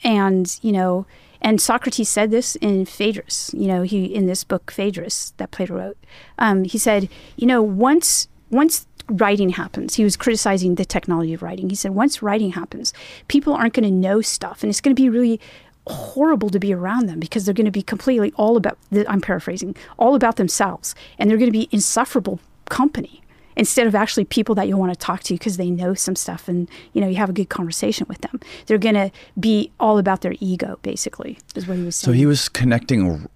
and, 0.04 0.58
you 0.62 0.72
know, 0.72 1.06
and 1.40 1.60
Socrates 1.60 2.08
said 2.08 2.30
this 2.30 2.56
in 2.56 2.84
Phaedrus, 2.84 3.52
you 3.54 3.68
know, 3.68 3.82
he 3.82 4.04
in 4.04 4.26
this 4.26 4.44
book 4.44 4.70
Phaedrus 4.70 5.34
that 5.36 5.50
Plato 5.50 5.74
wrote. 5.74 5.98
Um, 6.38 6.64
he 6.64 6.78
said, 6.78 7.08
you 7.36 7.46
know, 7.46 7.62
once 7.62 8.28
once 8.50 8.86
writing 9.08 9.50
happens, 9.50 9.94
he 9.94 10.04
was 10.04 10.16
criticizing 10.16 10.74
the 10.74 10.84
technology 10.84 11.32
of 11.32 11.42
writing. 11.42 11.70
He 11.70 11.76
said, 11.76 11.92
once 11.92 12.22
writing 12.22 12.52
happens, 12.52 12.92
people 13.28 13.54
aren't 13.54 13.74
going 13.74 13.84
to 13.84 13.90
know 13.90 14.20
stuff, 14.20 14.62
and 14.62 14.70
it's 14.70 14.80
going 14.80 14.94
to 14.94 15.00
be 15.00 15.08
really 15.08 15.40
horrible 15.86 16.50
to 16.50 16.58
be 16.58 16.74
around 16.74 17.06
them 17.06 17.18
because 17.20 17.44
they're 17.44 17.54
going 17.54 17.64
to 17.64 17.70
be 17.70 17.82
completely 17.82 18.32
all 18.36 18.56
about. 18.56 18.76
I'm 19.08 19.20
paraphrasing, 19.20 19.76
all 19.96 20.14
about 20.14 20.36
themselves, 20.36 20.94
and 21.18 21.30
they're 21.30 21.38
going 21.38 21.52
to 21.52 21.58
be 21.58 21.68
insufferable 21.70 22.40
company 22.68 23.22
instead 23.58 23.86
of 23.86 23.94
actually 23.94 24.24
people 24.24 24.54
that 24.54 24.68
you'll 24.68 24.80
want 24.80 24.92
to 24.92 24.98
talk 24.98 25.22
to 25.24 25.34
because 25.34 25.58
they 25.58 25.68
know 25.68 25.92
some 25.92 26.16
stuff 26.16 26.48
and 26.48 26.70
you 26.94 27.00
know 27.02 27.08
you 27.08 27.16
have 27.16 27.28
a 27.28 27.34
good 27.34 27.50
conversation 27.50 28.06
with 28.08 28.22
them. 28.22 28.40
They're 28.66 28.78
going 28.78 28.94
to 28.94 29.10
be 29.38 29.70
all 29.78 29.98
about 29.98 30.22
their 30.22 30.34
ego, 30.40 30.78
basically, 30.82 31.38
is 31.54 31.66
what 31.66 31.76
he 31.76 31.84
was 31.84 31.96
saying. 31.96 32.14
so 32.14 32.16
he 32.16 32.24
was 32.24 32.48
connecting 32.48 33.28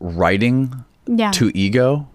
writing 0.00 0.84
yeah. 1.06 1.32
to 1.32 1.50
ego 1.54 2.08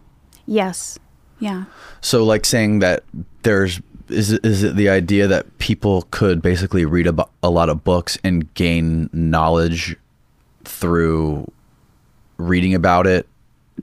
yes. 0.46 1.00
Yeah. 1.40 1.66
So, 2.02 2.24
like 2.24 2.46
saying 2.46 2.80
that 2.80 3.04
there's 3.44 3.82
is 4.10 4.34
it, 4.34 4.46
is 4.46 4.64
it 4.64 4.76
the 4.76 4.90
idea 4.90 5.28
that 5.28 5.58
people 5.58 6.04
could 6.12 6.42
basically 6.42 6.86
read 6.86 7.08
a, 7.08 7.28
a 7.42 7.50
lot 7.50 7.70
of 7.70 7.84
books 7.84 8.18
and 8.24 8.54
gain 8.54 9.10
knowledge 9.14 9.96
through 10.64 11.52
reading 12.38 12.74
about 12.74 13.08
it, 13.08 13.28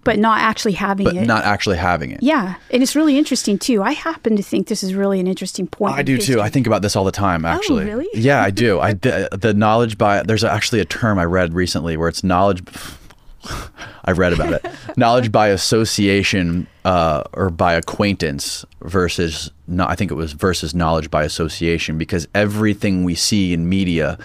But 0.04 0.18
not 0.18 0.40
actually 0.40 0.72
having 0.72 1.04
but 1.04 1.16
it. 1.16 1.26
not 1.26 1.44
actually 1.44 1.76
having 1.76 2.10
it? 2.12 2.22
Yeah, 2.22 2.54
and 2.70 2.82
it's 2.82 2.96
really 2.96 3.18
interesting 3.18 3.58
too. 3.58 3.82
I 3.82 3.92
happen 3.92 4.34
to 4.36 4.42
think 4.42 4.68
this 4.68 4.82
is 4.82 4.94
really 4.94 5.20
an 5.20 5.26
interesting 5.26 5.66
point. 5.66 5.94
I 5.94 6.00
in 6.00 6.06
do 6.06 6.16
too. 6.18 6.40
I 6.40 6.48
think 6.48 6.66
about 6.66 6.80
this 6.80 6.96
all 6.96 7.04
the 7.04 7.12
time. 7.12 7.44
Actually, 7.44 7.84
Oh, 7.84 7.86
really? 7.86 8.08
Yeah, 8.14 8.42
I 8.42 8.50
do. 8.50 8.80
I 8.80 8.94
the, 8.94 9.28
the 9.32 9.52
knowledge 9.52 9.98
by 9.98 10.22
there's 10.22 10.44
actually 10.44 10.80
a 10.80 10.84
term 10.86 11.18
I 11.18 11.24
read 11.24 11.52
recently 11.52 11.96
where 11.96 12.08
it's 12.08 12.24
knowledge. 12.24 12.62
I've 14.04 14.18
read 14.18 14.32
about 14.32 14.52
it. 14.54 14.66
knowledge 14.96 15.30
by 15.32 15.48
association 15.48 16.66
uh, 16.84 17.24
or 17.32 17.50
by 17.50 17.74
acquaintance 17.74 18.64
versus 18.82 19.50
no, 19.66 19.86
I 19.86 19.94
think 19.96 20.10
it 20.10 20.14
was 20.14 20.32
versus 20.32 20.74
knowledge 20.74 21.10
by 21.10 21.24
association 21.24 21.98
because 21.98 22.26
everything 22.34 23.04
we 23.04 23.14
see 23.14 23.52
in 23.52 23.68
media, 23.68 24.18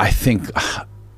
I 0.00 0.10
think. 0.10 0.50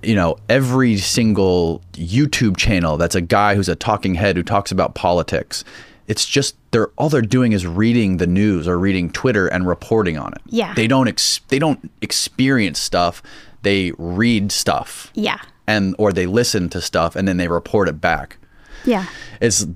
You 0.03 0.15
know, 0.15 0.37
every 0.49 0.97
single 0.97 1.83
YouTube 1.93 2.57
channel 2.57 2.97
that's 2.97 3.15
a 3.15 3.21
guy 3.21 3.55
who's 3.55 3.69
a 3.69 3.77
talking 3.77 4.15
head 4.15 4.37
who 4.37 4.43
talks 4.43 4.73
about 4.73 4.95
politics. 4.95 5.65
It's 6.09 6.27
just 6.27 6.57
they're 6.73 6.89
all 6.97 7.09
they're 7.09 7.23
doing 7.23 7.53
is 7.53 7.67
reading 7.67 8.17
the 8.17 8.27
news 8.27 8.67
or 8.67 8.79
reading 8.79 9.11
Twitter 9.11 9.47
and 9.47 9.67
reporting 9.69 10.17
on 10.19 10.33
it. 10.33 10.41
Yeah. 10.47 10.75
They 10.75 10.87
don't 10.87 11.07
ex- 11.09 11.41
they 11.49 11.59
don't 11.59 11.91
experience 12.01 12.79
stuff. 12.79 13.23
They 13.63 13.93
read 13.99 14.51
stuff 14.53 15.11
Yeah, 15.15 15.39
and 15.67 15.95
or 15.99 16.13
they 16.13 16.27
listen 16.27 16.69
to 16.71 16.81
stuff 16.81 17.15
and 17.15 17.29
then 17.29 17.37
they 17.37 17.49
report 17.49 17.89
it 17.89 18.01
back. 18.01 18.39
yeah, 18.87 19.05
It's 19.41 19.67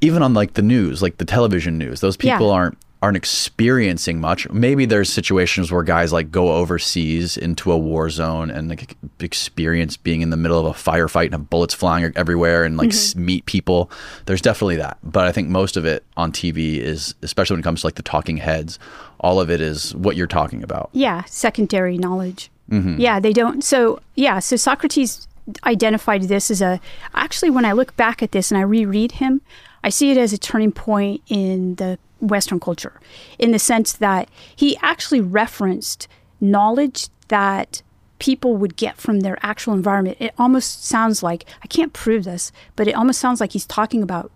even 0.00 0.22
on 0.22 0.34
like 0.34 0.54
the 0.54 0.62
news, 0.62 1.02
like 1.02 1.18
the 1.18 1.24
television 1.24 1.76
news. 1.78 2.00
Those 2.00 2.16
people 2.16 2.46
Yeah. 2.48 2.52
aren't 2.54 2.78
aren't 3.00 3.16
experiencing 3.16 4.20
much. 4.20 4.48
Maybe 4.50 4.84
there's 4.84 5.12
situations 5.12 5.70
where 5.70 5.84
guys 5.84 6.12
like 6.12 6.32
go 6.32 6.52
overseas 6.54 7.36
into 7.36 7.70
a 7.70 7.78
war 7.78 8.10
zone 8.10 8.50
and 8.50 8.68
like 8.68 8.96
experience 9.20 9.96
being 9.96 10.20
in 10.20 10.30
the 10.30 10.36
middle 10.36 10.58
of 10.58 10.66
a 10.66 10.70
firefight 10.78 11.26
and 11.26 11.34
have 11.34 11.50
bullets 11.50 11.74
flying 11.74 12.12
everywhere 12.16 12.64
and 12.64 12.76
like 12.76 12.88
s 12.90 13.14
meet 13.14 13.46
people. 13.46 13.90
There's 14.26 14.40
definitely 14.40 14.76
that. 14.76 14.98
But 15.04 15.26
I 15.26 15.32
think 15.32 15.48
most 15.48 15.76
of 15.76 15.84
it 15.84 16.04
on 16.16 16.32
TV 16.32 16.78
is 16.78 17.14
especially 17.22 17.54
when 17.54 17.60
it 17.60 17.64
comes 17.64 17.82
to 17.82 17.86
like 17.86 17.94
the 17.94 18.02
talking 18.02 18.38
heads, 18.38 18.78
all 19.20 19.40
of 19.40 19.48
it 19.48 19.60
is 19.60 19.94
what 19.94 20.16
you're 20.16 20.26
talking 20.26 20.62
about. 20.62 20.90
yeah. 20.92 21.24
Secondary 21.26 21.98
knowledge. 21.98 22.50
Mm-hmm. 22.70 23.00
Yeah, 23.00 23.20
they 23.20 23.32
don't. 23.32 23.62
So 23.62 24.00
yeah, 24.14 24.40
so 24.40 24.56
Socrates 24.56 25.28
identified 25.64 26.22
this 26.24 26.50
as 26.50 26.60
a. 26.60 26.80
Actually, 27.14 27.50
when 27.50 27.64
I 27.64 27.72
look 27.72 27.96
back 27.96 28.22
at 28.22 28.32
this 28.32 28.50
and 28.50 28.58
I 28.58 28.62
reread 28.62 29.12
him, 29.12 29.40
I 29.82 29.88
see 29.88 30.10
it 30.10 30.18
as 30.18 30.32
a 30.32 30.38
turning 30.38 30.72
point 30.72 31.22
in 31.28 31.76
the 31.76 31.98
Western 32.20 32.60
culture, 32.60 33.00
in 33.38 33.52
the 33.52 33.58
sense 33.58 33.92
that 33.92 34.28
he 34.54 34.76
actually 34.82 35.20
referenced 35.20 36.08
knowledge 36.40 37.08
that 37.28 37.82
people 38.18 38.56
would 38.56 38.76
get 38.76 38.96
from 38.96 39.20
their 39.20 39.38
actual 39.42 39.74
environment. 39.74 40.16
It 40.20 40.34
almost 40.38 40.84
sounds 40.84 41.22
like 41.22 41.44
I 41.62 41.66
can't 41.66 41.92
prove 41.92 42.24
this, 42.24 42.52
but 42.76 42.88
it 42.88 42.94
almost 42.94 43.20
sounds 43.20 43.40
like 43.40 43.52
he's 43.52 43.66
talking 43.66 44.02
about 44.02 44.32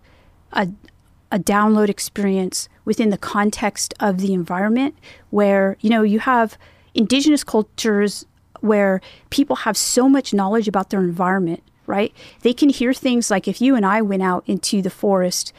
a 0.51 0.69
a 1.33 1.39
download 1.39 1.89
experience 1.89 2.69
within 2.85 3.09
the 3.09 3.17
context 3.17 3.91
of 3.99 4.19
the 4.19 4.33
environment 4.33 4.95
where 5.31 5.77
you 5.81 5.89
know 5.89 6.03
you 6.03 6.19
have 6.19 6.59
indigenous 6.93 7.43
cultures 7.43 8.25
where 8.61 9.01
people 9.31 9.55
have 9.57 9.75
so 9.75 10.07
much 10.07 10.31
knowledge 10.31 10.67
about 10.67 10.91
their 10.91 10.99
environment 10.99 11.63
right 11.87 12.13
they 12.41 12.53
can 12.53 12.69
hear 12.69 12.93
things 12.93 13.31
like 13.31 13.47
if 13.47 13.59
you 13.59 13.75
and 13.75 13.83
i 13.83 13.99
went 13.99 14.21
out 14.21 14.43
into 14.45 14.79
the 14.79 14.91
forest 14.91 15.51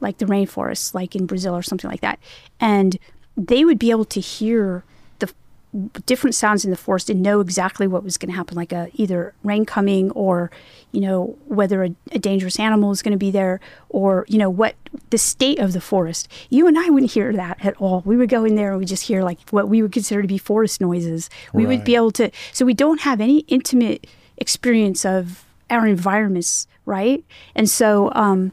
like 0.00 0.18
the 0.18 0.26
rainforests, 0.26 0.94
like 0.94 1.14
in 1.14 1.26
brazil 1.26 1.54
or 1.56 1.62
something 1.62 1.90
like 1.90 2.00
that 2.00 2.18
and 2.60 2.98
they 3.36 3.64
would 3.64 3.78
be 3.78 3.90
able 3.90 4.04
to 4.06 4.20
hear 4.20 4.84
the 5.18 6.00
different 6.06 6.34
sounds 6.34 6.64
in 6.64 6.70
the 6.70 6.76
forest 6.76 7.10
and 7.10 7.22
know 7.22 7.40
exactly 7.40 7.86
what 7.86 8.02
was 8.02 8.16
going 8.16 8.30
to 8.30 8.36
happen, 8.36 8.56
like 8.56 8.72
a, 8.72 8.88
either 8.94 9.34
rain 9.42 9.66
coming 9.66 10.10
or, 10.12 10.50
you 10.92 11.00
know, 11.00 11.36
whether 11.46 11.84
a, 11.84 11.94
a 12.12 12.18
dangerous 12.18 12.58
animal 12.58 12.90
is 12.92 13.02
going 13.02 13.12
to 13.12 13.18
be 13.18 13.30
there 13.30 13.60
or, 13.90 14.24
you 14.28 14.38
know, 14.38 14.48
what 14.48 14.74
the 15.10 15.18
state 15.18 15.58
of 15.58 15.72
the 15.74 15.80
forest. 15.80 16.28
You 16.48 16.66
and 16.66 16.78
I 16.78 16.88
wouldn't 16.88 17.12
hear 17.12 17.32
that 17.34 17.62
at 17.64 17.76
all. 17.76 18.02
We 18.06 18.16
would 18.16 18.30
go 18.30 18.44
in 18.44 18.54
there 18.54 18.70
and 18.70 18.78
we 18.78 18.86
just 18.86 19.06
hear 19.06 19.22
like 19.22 19.38
what 19.50 19.68
we 19.68 19.82
would 19.82 19.92
consider 19.92 20.22
to 20.22 20.28
be 20.28 20.38
forest 20.38 20.80
noises. 20.80 21.28
We 21.52 21.64
right. 21.64 21.76
would 21.76 21.84
be 21.84 21.94
able 21.94 22.12
to, 22.12 22.30
so 22.52 22.64
we 22.64 22.74
don't 22.74 23.00
have 23.00 23.20
any 23.20 23.40
intimate 23.40 24.06
experience 24.38 25.04
of 25.04 25.44
our 25.68 25.86
environments, 25.86 26.66
right? 26.86 27.24
And 27.54 27.68
so, 27.68 28.10
um, 28.14 28.52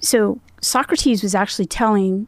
so 0.00 0.40
Socrates 0.60 1.22
was 1.22 1.34
actually 1.34 1.66
telling 1.66 2.26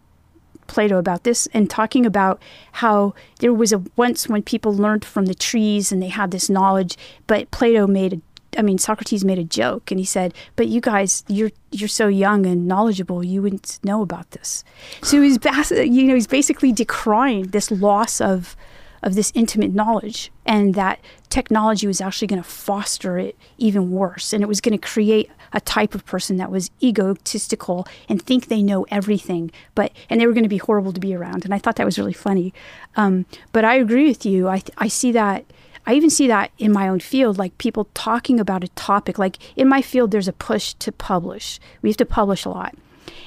Plato 0.67 0.99
about 0.99 1.25
this 1.25 1.49
and 1.53 1.69
talking 1.69 2.07
about 2.07 2.41
how 2.73 3.15
there 3.41 3.53
was 3.53 3.73
a 3.73 3.83
once 3.97 4.29
when 4.29 4.43
people 4.43 4.73
learned 4.73 5.05
from 5.05 5.27
the 5.27 5.35
trees 5.35 5.91
and 5.91 6.01
they 6.01 6.09
had 6.09 6.31
this 6.31 6.49
knowledge, 6.49 6.97
but 7.27 7.51
Plato 7.51 7.87
made 7.87 8.13
a 8.15 8.21
I 8.59 8.63
mean, 8.63 8.79
Socrates 8.79 9.25
made 9.25 9.39
a 9.39 9.45
joke 9.45 9.93
and 9.93 10.01
he 10.01 10.05
said, 10.05 10.35
"But 10.57 10.67
you 10.67 10.81
guys, 10.81 11.23
you're 11.29 11.53
you're 11.71 11.89
so 11.89 12.09
young 12.09 12.47
and 12.47 12.67
knowledgeable, 12.67 13.23
you 13.23 13.43
wouldn't 13.43 13.79
know 13.85 14.03
about 14.03 14.33
this." 14.33 14.65
So 15.03 15.23
he's, 15.23 15.39
you 15.71 16.03
know, 16.05 16.15
he's 16.15 16.27
basically 16.27 16.73
decrying 16.73 17.53
this 17.53 17.71
loss 17.71 18.21
of 18.21 18.57
of 19.03 19.15
this 19.15 19.33
intimate 19.35 19.73
knowledge 19.73 20.31
and 20.45 20.75
that 20.75 21.01
technology 21.31 21.87
was 21.87 22.01
actually 22.01 22.27
going 22.27 22.43
to 22.43 22.49
foster 22.49 23.19
it 23.19 23.37
even 23.57 23.91
worse 23.91 24.33
and 24.33 24.43
it 24.43 24.47
was 24.47 24.61
going 24.61 24.79
to 24.79 24.87
create 24.87 25.31
a 25.53 25.61
type 25.61 25.95
of 25.95 26.05
person 26.05 26.37
that 26.37 26.51
was 26.51 26.71
egotistical 26.83 27.87
and 28.09 28.23
think 28.23 28.47
they 28.47 28.63
know 28.63 28.87
everything 28.91 29.51
but 29.75 29.93
and 30.09 30.21
they 30.21 30.27
were 30.27 30.33
going 30.33 30.45
to 30.45 30.49
be 30.49 30.59
horrible 30.59 30.93
to 30.93 31.01
be 31.01 31.15
around 31.15 31.45
and 31.45 31.55
i 31.55 31.59
thought 31.59 31.77
that 31.77 31.87
was 31.87 31.99
really 31.99 32.13
funny 32.13 32.53
um, 32.97 33.27
but 33.53 33.65
i 33.65 33.75
agree 33.75 34.09
with 34.09 34.25
you 34.25 34.49
I, 34.49 34.63
I 34.79 34.89
see 34.89 35.13
that 35.13 35.45
I 35.87 35.95
even 35.95 36.11
see 36.11 36.27
that 36.29 36.51
in 36.59 36.73
my 36.73 36.89
own 36.89 37.01
field, 37.01 37.39
like 37.39 37.57
people 37.59 37.89
talking 37.95 38.39
about 38.39 38.63
a 38.63 38.69
topic. 38.69 39.19
Like 39.19 39.39
in 39.57 39.67
my 39.67 39.83
field, 39.83 40.11
there's 40.11 40.29
a 40.29 40.33
push 40.33 40.75
to 40.75 40.93
publish. 40.93 41.59
We 41.83 41.89
have 41.89 41.97
to 41.97 42.07
publish 42.07 42.45
a 42.45 42.51
lot. 42.51 42.75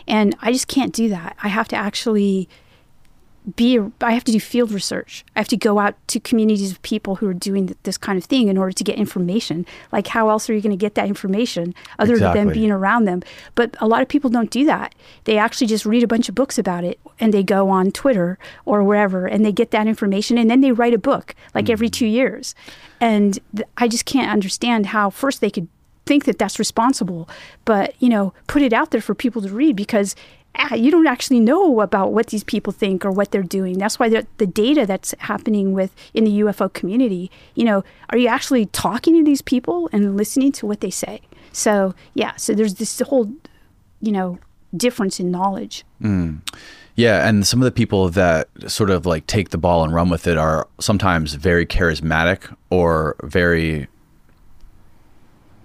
And 0.07 0.35
I 0.41 0.51
just 0.51 0.67
can't 0.67 0.93
do 0.93 1.09
that. 1.09 1.35
I 1.41 1.47
have 1.47 1.67
to 1.69 1.75
actually 1.75 2.47
be 3.55 3.79
I 4.01 4.13
have 4.13 4.23
to 4.25 4.31
do 4.31 4.39
field 4.39 4.71
research. 4.71 5.25
I 5.35 5.39
have 5.39 5.47
to 5.49 5.57
go 5.57 5.79
out 5.79 5.95
to 6.09 6.19
communities 6.19 6.71
of 6.71 6.81
people 6.81 7.15
who 7.15 7.27
are 7.27 7.33
doing 7.33 7.75
this 7.83 7.97
kind 7.97 8.17
of 8.17 8.23
thing 8.23 8.47
in 8.47 8.57
order 8.57 8.71
to 8.71 8.83
get 8.83 8.95
information. 8.95 9.65
Like 9.91 10.07
how 10.07 10.29
else 10.29 10.49
are 10.49 10.53
you 10.53 10.61
going 10.61 10.71
to 10.71 10.77
get 10.77 10.95
that 10.95 11.07
information 11.07 11.75
other 11.99 12.13
exactly. 12.13 12.43
than 12.43 12.53
being 12.53 12.71
around 12.71 13.05
them? 13.05 13.21
But 13.55 13.75
a 13.79 13.87
lot 13.87 14.01
of 14.01 14.07
people 14.07 14.29
don't 14.29 14.49
do 14.49 14.65
that. 14.65 14.95
They 15.25 15.37
actually 15.37 15.67
just 15.67 15.85
read 15.85 16.03
a 16.03 16.07
bunch 16.07 16.29
of 16.29 16.35
books 16.35 16.57
about 16.57 16.83
it 16.83 16.99
and 17.19 17.33
they 17.33 17.43
go 17.43 17.69
on 17.69 17.91
Twitter 17.91 18.37
or 18.65 18.83
wherever 18.83 19.25
and 19.25 19.45
they 19.45 19.51
get 19.51 19.71
that 19.71 19.87
information 19.87 20.37
and 20.37 20.49
then 20.49 20.61
they 20.61 20.71
write 20.71 20.93
a 20.93 20.97
book 20.97 21.35
like 21.53 21.65
mm 21.65 21.73
every 21.73 21.89
2 21.89 22.05
years. 22.05 22.53
And 23.01 23.39
th- 23.55 23.67
I 23.77 23.87
just 23.87 24.05
can't 24.05 24.29
understand 24.29 24.87
how 24.87 25.09
first 25.09 25.41
they 25.41 25.49
could 25.49 25.67
think 26.05 26.25
that 26.25 26.37
that's 26.37 26.59
responsible, 26.59 27.27
but 27.65 27.95
you 27.99 28.09
know, 28.09 28.33
put 28.47 28.61
it 28.61 28.73
out 28.73 28.91
there 28.91 29.01
for 29.01 29.15
people 29.15 29.41
to 29.41 29.49
read 29.49 29.75
because 29.75 30.15
you 30.75 30.91
don't 30.91 31.07
actually 31.07 31.39
know 31.39 31.81
about 31.81 32.13
what 32.13 32.27
these 32.27 32.43
people 32.43 32.71
think 32.73 33.05
or 33.05 33.11
what 33.11 33.31
they're 33.31 33.43
doing. 33.43 33.77
That's 33.77 33.99
why 33.99 34.09
the, 34.09 34.47
data 34.47 34.85
that's 34.85 35.15
happening 35.19 35.73
with 35.73 35.95
in 36.13 36.25
the 36.25 36.41
UFO 36.41 36.71
community, 36.71 37.31
you 37.55 37.63
know, 37.63 37.83
are 38.09 38.17
you 38.17 38.27
actually 38.27 38.67
talking 38.67 39.15
to 39.15 39.23
these 39.23 39.41
people 39.41 39.89
and 39.91 40.15
listening 40.15 40.51
to 40.53 40.65
what 40.65 40.81
they 40.81 40.91
say? 40.91 41.21
So 41.51 41.95
yeah, 42.13 42.35
so 42.35 42.53
there's 42.53 42.75
this 42.75 42.99
whole, 42.99 43.31
you 44.01 44.11
know, 44.11 44.37
difference 44.75 45.19
in 45.19 45.31
knowledge. 45.31 45.85
Mm. 46.01 46.41
Yeah, 46.95 47.27
and 47.27 47.45
some 47.47 47.59
of 47.59 47.65
the 47.65 47.71
people 47.71 48.09
that 48.09 48.49
sort 48.67 48.91
of 48.91 49.05
like 49.05 49.25
take 49.25 49.49
the 49.49 49.57
ball 49.57 49.83
and 49.83 49.93
run 49.93 50.09
with 50.09 50.27
it 50.27 50.37
are 50.37 50.67
sometimes 50.79 51.33
very 51.33 51.65
charismatic 51.65 52.55
or 52.69 53.15
very 53.23 53.87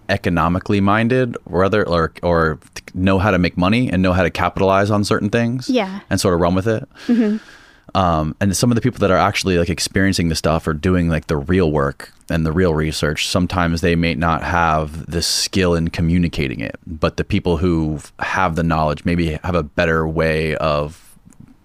economically 0.09 0.81
minded 0.81 1.37
rather 1.47 1.87
or 1.87 2.13
or 2.23 2.59
know 2.95 3.19
how 3.19 3.31
to 3.31 3.39
make 3.39 3.57
money 3.57 3.91
and 3.91 4.03
know 4.03 4.13
how 4.13 4.23
to 4.23 4.31
capitalize 4.31 4.91
on 4.91 5.05
certain 5.05 5.31
things 5.31 5.69
yeah. 5.69 6.01
and 6.11 6.21
sort 6.21 6.35
of 6.35 6.41
run 6.41 6.55
with 6.55 6.67
it. 6.67 6.89
Mm-hmm. 7.07 7.97
um, 7.97 8.35
and 8.41 8.57
some 8.57 8.71
of 8.71 8.75
the 8.75 8.81
people 8.81 8.99
that 9.01 9.11
are 9.11 9.19
actually 9.19 9.59
like 9.59 9.69
experiencing 9.69 10.29
the 10.29 10.35
stuff 10.35 10.67
or 10.67 10.75
doing 10.75 11.09
like 11.09 11.27
the 11.27 11.37
real 11.37 11.71
work 11.71 12.13
and 12.31 12.45
the 12.45 12.53
real 12.53 12.75
research. 12.75 13.27
Sometimes 13.29 13.81
they 13.81 13.95
may 13.97 14.15
not 14.15 14.43
have 14.43 15.11
the 15.11 15.23
skill 15.23 15.75
in 15.75 15.89
communicating 15.89 16.61
it 16.61 16.77
but 16.87 17.17
the 17.17 17.25
people 17.25 17.59
who 17.59 18.01
have 18.19 18.57
the 18.57 18.63
knowledge 18.63 19.05
maybe 19.05 19.39
have 19.45 19.55
a 19.55 19.63
better 19.63 20.07
way 20.07 20.57
of 20.57 21.05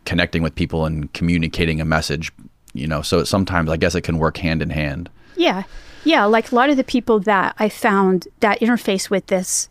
connecting 0.06 0.44
with 0.44 0.53
people 0.56 0.86
and 0.86 1.14
communicating 1.14 1.80
a 1.80 1.86
message 1.86 2.34
you 2.74 2.86
know 2.86 3.02
so 3.02 3.24
sometimes 3.24 3.70
i 3.70 3.78
guess 3.78 3.95
it 3.95 4.02
can 4.02 4.18
work 4.18 4.38
hand 4.38 4.61
in 4.61 4.70
hand. 4.70 5.10
Yeah 5.38 5.64
yeah, 6.04 6.26
like 6.26 6.52
a 6.52 6.56
lot 6.56 6.70
of 6.70 6.78
the 6.78 6.84
people 6.84 7.20
that 7.22 7.56
I 7.60 7.70
found 7.70 8.28
that 8.40 8.60
interface 8.60 9.10
with 9.10 9.28
this 9.28 9.70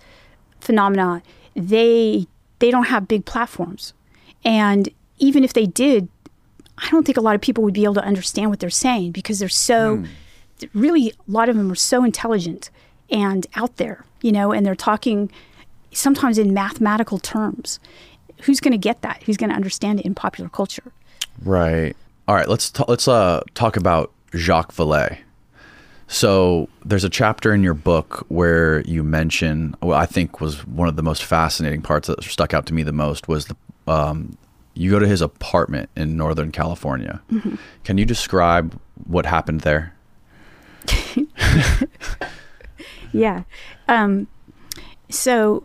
phenomena, 0.60 1.22
they 1.54 2.26
they 2.58 2.70
don't 2.70 2.86
have 2.86 3.08
big 3.08 3.24
platforms. 3.24 3.92
And 4.44 4.88
even 5.18 5.44
if 5.44 5.52
they 5.52 5.66
did, 5.66 6.08
I 6.78 6.88
don't 6.90 7.04
think 7.04 7.18
a 7.18 7.20
lot 7.20 7.34
of 7.34 7.40
people 7.40 7.62
would 7.64 7.74
be 7.74 7.84
able 7.84 7.94
to 7.94 8.04
understand 8.04 8.50
what 8.50 8.60
they're 8.60 8.70
saying 8.70 9.12
because 9.12 9.38
they're 9.38 9.48
so 9.48 9.98
mm. 9.98 10.08
really 10.74 11.10
a 11.10 11.30
lot 11.30 11.48
of 11.48 11.56
them 11.56 11.70
are 11.70 11.76
so 11.76 12.04
intelligent 12.04 12.70
and 13.10 13.46
out 13.54 13.76
there, 13.76 14.04
you 14.22 14.32
know, 14.32 14.52
and 14.52 14.64
they're 14.64 14.74
talking 14.74 15.30
sometimes 15.92 16.38
in 16.38 16.54
mathematical 16.54 17.18
terms. 17.18 17.78
Who's 18.42 18.60
going 18.60 18.72
to 18.72 18.78
get 18.78 19.02
that? 19.02 19.22
Who's 19.24 19.36
going 19.36 19.50
to 19.50 19.56
understand 19.56 20.00
it 20.00 20.06
in 20.06 20.14
popular 20.14 20.48
culture? 20.48 20.92
Right. 21.44 21.96
All 22.26 22.34
right, 22.34 22.48
let's 22.48 22.70
t- 22.70 22.84
let's 22.88 23.06
uh, 23.08 23.42
talk 23.54 23.76
about 23.76 24.12
Jacques 24.34 24.72
Vallée. 24.72 25.18
So 26.12 26.68
there's 26.84 27.04
a 27.04 27.08
chapter 27.08 27.54
in 27.54 27.62
your 27.62 27.72
book 27.72 28.26
where 28.28 28.82
you 28.82 29.02
mention, 29.02 29.74
what 29.80 29.96
I 29.96 30.04
think 30.04 30.42
was 30.42 30.66
one 30.66 30.86
of 30.86 30.96
the 30.96 31.02
most 31.02 31.24
fascinating 31.24 31.80
parts 31.80 32.06
that 32.06 32.22
stuck 32.22 32.52
out 32.52 32.66
to 32.66 32.74
me 32.74 32.82
the 32.82 32.92
most 32.92 33.28
was 33.28 33.46
the 33.46 33.56
um, 33.86 34.36
you 34.74 34.90
go 34.90 34.98
to 34.98 35.08
his 35.08 35.22
apartment 35.22 35.88
in 35.96 36.18
Northern 36.18 36.52
California. 36.52 37.22
Mm-hmm. 37.30 37.54
Can 37.84 37.96
you 37.96 38.04
describe 38.04 38.78
what 39.06 39.24
happened 39.24 39.62
there? 39.62 39.94
yeah. 43.12 43.44
Um, 43.88 44.28
so, 45.08 45.64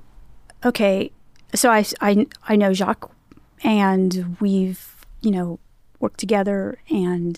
okay. 0.63 1.11
So 1.53 1.69
I, 1.69 1.85
I, 1.99 2.25
I 2.47 2.55
know 2.55 2.71
Jacques 2.71 3.11
and 3.65 4.37
we've, 4.39 4.95
you 5.21 5.31
know, 5.31 5.59
worked 5.99 6.21
together 6.21 6.77
and 6.89 7.37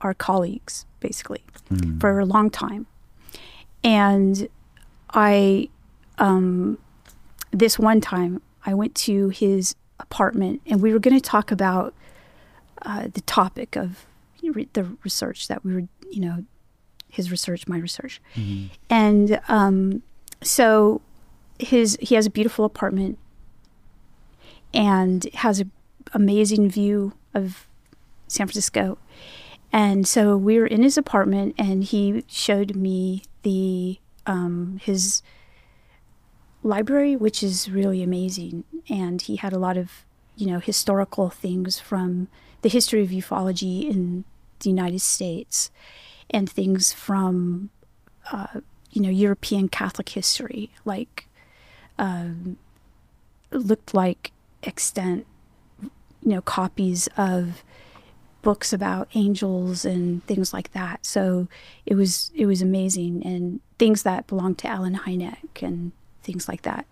are 0.00 0.14
colleagues 0.14 0.86
basically 1.00 1.42
mm. 1.70 2.00
for 2.00 2.18
a 2.18 2.24
long 2.24 2.50
time. 2.50 2.86
And 3.82 4.48
I, 5.12 5.68
um, 6.18 6.78
this 7.50 7.78
one 7.78 8.00
time, 8.00 8.42
I 8.66 8.74
went 8.74 8.94
to 8.96 9.30
his 9.30 9.74
apartment 9.98 10.60
and 10.66 10.82
we 10.82 10.92
were 10.92 10.98
going 10.98 11.16
to 11.16 11.20
talk 11.20 11.50
about 11.50 11.94
uh, 12.82 13.08
the 13.12 13.20
topic 13.22 13.76
of 13.76 14.06
the 14.72 14.96
research 15.04 15.48
that 15.48 15.64
we 15.64 15.74
were, 15.74 15.82
you 16.10 16.20
know, 16.20 16.44
his 17.08 17.30
research, 17.30 17.66
my 17.66 17.78
research. 17.78 18.20
Mm-hmm. 18.34 18.66
And 18.88 19.40
um, 19.48 20.02
so 20.42 21.00
his 21.58 21.98
he 22.00 22.14
has 22.14 22.26
a 22.26 22.30
beautiful 22.30 22.64
apartment 22.64 23.18
and 24.72 25.24
has 25.34 25.60
an 25.60 25.70
amazing 26.12 26.70
view 26.70 27.12
of 27.34 27.66
San 28.28 28.46
Francisco. 28.46 28.98
And 29.72 30.06
so 30.06 30.36
we 30.36 30.58
were 30.58 30.66
in 30.66 30.82
his 30.82 30.98
apartment, 30.98 31.54
and 31.58 31.84
he 31.84 32.24
showed 32.26 32.74
me 32.74 33.22
the 33.42 33.98
um, 34.26 34.80
his 34.82 35.22
library, 36.62 37.16
which 37.16 37.42
is 37.42 37.70
really 37.70 38.02
amazing. 38.02 38.64
And 38.88 39.22
he 39.22 39.36
had 39.36 39.52
a 39.52 39.58
lot 39.58 39.76
of 39.76 40.04
you 40.36 40.46
know 40.46 40.58
historical 40.58 41.30
things 41.30 41.78
from 41.78 42.28
the 42.62 42.68
history 42.68 43.02
of 43.02 43.10
ufology 43.10 43.88
in 43.88 44.24
the 44.60 44.70
United 44.70 45.00
States, 45.00 45.70
and 46.30 46.50
things 46.50 46.92
from 46.92 47.70
uh, 48.32 48.60
you 48.90 49.02
know 49.02 49.10
European 49.10 49.68
Catholic 49.68 50.08
history, 50.10 50.70
like 50.84 51.28
um, 51.98 52.56
looked 53.52 53.94
like 53.94 54.32
extant, 54.62 55.26
you 55.80 55.90
know, 56.22 56.40
copies 56.40 57.08
of 57.16 57.62
books 58.42 58.72
about 58.72 59.08
angels 59.14 59.84
and 59.84 60.24
things 60.26 60.52
like 60.52 60.72
that. 60.72 61.04
So 61.04 61.48
it 61.86 61.94
was 61.94 62.30
it 62.34 62.46
was 62.46 62.62
amazing 62.62 63.22
and 63.24 63.60
things 63.78 64.02
that 64.02 64.26
belonged 64.26 64.58
to 64.58 64.68
Allen 64.68 65.00
Hynek 65.04 65.62
and 65.62 65.92
things 66.22 66.48
like 66.48 66.62
that. 66.62 66.86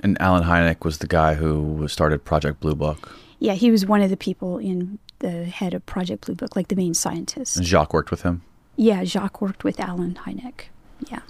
And 0.00 0.20
Allen 0.20 0.44
Hynek 0.44 0.84
was 0.84 0.98
the 0.98 1.06
guy 1.06 1.34
who 1.34 1.86
started 1.88 2.24
Project 2.24 2.60
Blue 2.60 2.74
Book. 2.74 3.16
Yeah, 3.38 3.54
he 3.54 3.70
was 3.70 3.86
one 3.86 4.02
of 4.02 4.10
the 4.10 4.16
people 4.16 4.58
in 4.58 4.98
the 5.20 5.44
head 5.44 5.74
of 5.74 5.84
Project 5.86 6.26
Blue 6.26 6.34
Book, 6.34 6.56
like 6.56 6.68
the 6.68 6.76
main 6.76 6.94
scientist. 6.94 7.56
And 7.56 7.66
Jacques 7.66 7.92
worked 7.92 8.10
with 8.10 8.22
him. 8.22 8.42
Yeah, 8.76 9.04
Jacques 9.04 9.40
worked 9.40 9.64
with 9.64 9.80
Allen 9.80 10.18
Hynek. 10.24 10.66
Yeah. 11.08 11.20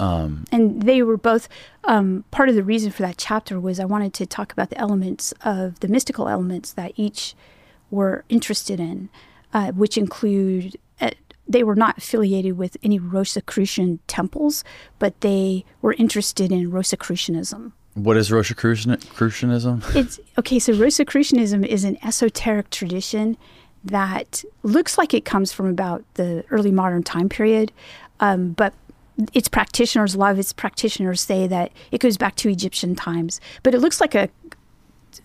Um, 0.00 0.44
and 0.50 0.82
they 0.82 1.02
were 1.02 1.16
both 1.16 1.48
um, 1.84 2.24
part 2.30 2.48
of 2.48 2.54
the 2.54 2.64
reason 2.64 2.90
for 2.90 3.02
that 3.02 3.16
chapter 3.16 3.60
was 3.60 3.78
I 3.78 3.84
wanted 3.84 4.12
to 4.14 4.26
talk 4.26 4.52
about 4.52 4.70
the 4.70 4.78
elements 4.78 5.32
of 5.44 5.80
the 5.80 5.88
mystical 5.88 6.28
elements 6.28 6.72
that 6.72 6.92
each 6.96 7.34
were 7.90 8.24
interested 8.28 8.80
in, 8.80 9.08
uh, 9.52 9.72
which 9.72 9.96
include 9.96 10.76
uh, 11.00 11.10
they 11.46 11.62
were 11.62 11.74
not 11.74 11.98
affiliated 11.98 12.56
with 12.56 12.76
any 12.82 12.98
Rosicrucian 12.98 14.00
temples, 14.06 14.64
but 14.98 15.20
they 15.20 15.64
were 15.82 15.92
interested 15.94 16.50
in 16.50 16.70
Rosicrucianism. 16.70 17.72
What 17.94 18.16
is 18.16 18.32
Rosicrucianism? 18.32 19.82
It's 19.94 20.18
okay. 20.38 20.58
So 20.58 20.72
Rosicrucianism 20.72 21.64
is 21.64 21.84
an 21.84 21.96
esoteric 22.02 22.70
tradition 22.70 23.36
that 23.84 24.44
looks 24.62 24.98
like 24.98 25.14
it 25.14 25.24
comes 25.24 25.52
from 25.52 25.66
about 25.66 26.02
the 26.14 26.44
early 26.50 26.72
modern 26.72 27.02
time 27.02 27.28
period, 27.28 27.70
um, 28.18 28.52
but 28.52 28.74
its 29.32 29.46
practitioners, 29.46 30.14
a 30.14 30.18
lot 30.18 30.32
of 30.32 30.38
its 30.38 30.52
practitioners 30.52 31.20
say 31.20 31.46
that 31.46 31.70
it 31.92 32.00
goes 32.00 32.16
back 32.16 32.34
to 32.36 32.48
Egyptian 32.48 32.96
times. 32.96 33.40
But 33.62 33.74
it 33.74 33.80
looks 33.80 34.00
like 34.00 34.14
a, 34.14 34.28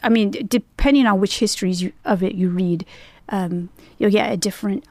I 0.03 0.09
mean, 0.09 0.31
depending 0.47 1.05
on 1.05 1.19
which 1.19 1.39
histories 1.39 1.81
you, 1.81 1.93
of 2.05 2.23
it 2.23 2.35
you 2.35 2.49
read, 2.49 2.85
um, 3.29 3.69
you'll 3.97 4.11
get 4.11 4.31
a 4.31 4.37
different 4.37 4.85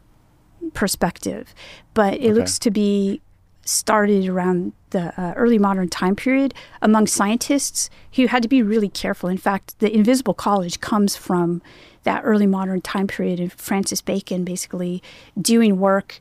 perspective. 0.75 1.55
But 1.95 2.15
it 2.15 2.19
okay. 2.19 2.33
looks 2.33 2.59
to 2.61 2.71
be 2.71 3.21
started 3.65 4.27
around 4.27 4.73
the 4.91 5.13
uh, 5.21 5.35
early 5.37 5.59
modern 5.59 5.89
time 5.89 6.17
period 6.17 6.55
among 6.81 7.07
scientists 7.07 7.91
who 8.15 8.27
had 8.27 8.43
to 8.43 8.49
be 8.49 8.63
really 8.63 8.89
careful. 8.89 9.29
In 9.29 9.37
fact, 9.37 9.79
the 9.79 9.95
Invisible 9.95 10.33
College 10.33 10.81
comes 10.81 11.17
from 11.17 11.61
that 12.05 12.23
early 12.25 12.47
modern 12.47 12.81
time 12.81 13.07
period 13.07 13.41
of 13.41 13.53
Francis 13.53 14.01
Bacon 14.01 14.45
basically 14.45 15.03
doing 15.39 15.79
work 15.79 16.21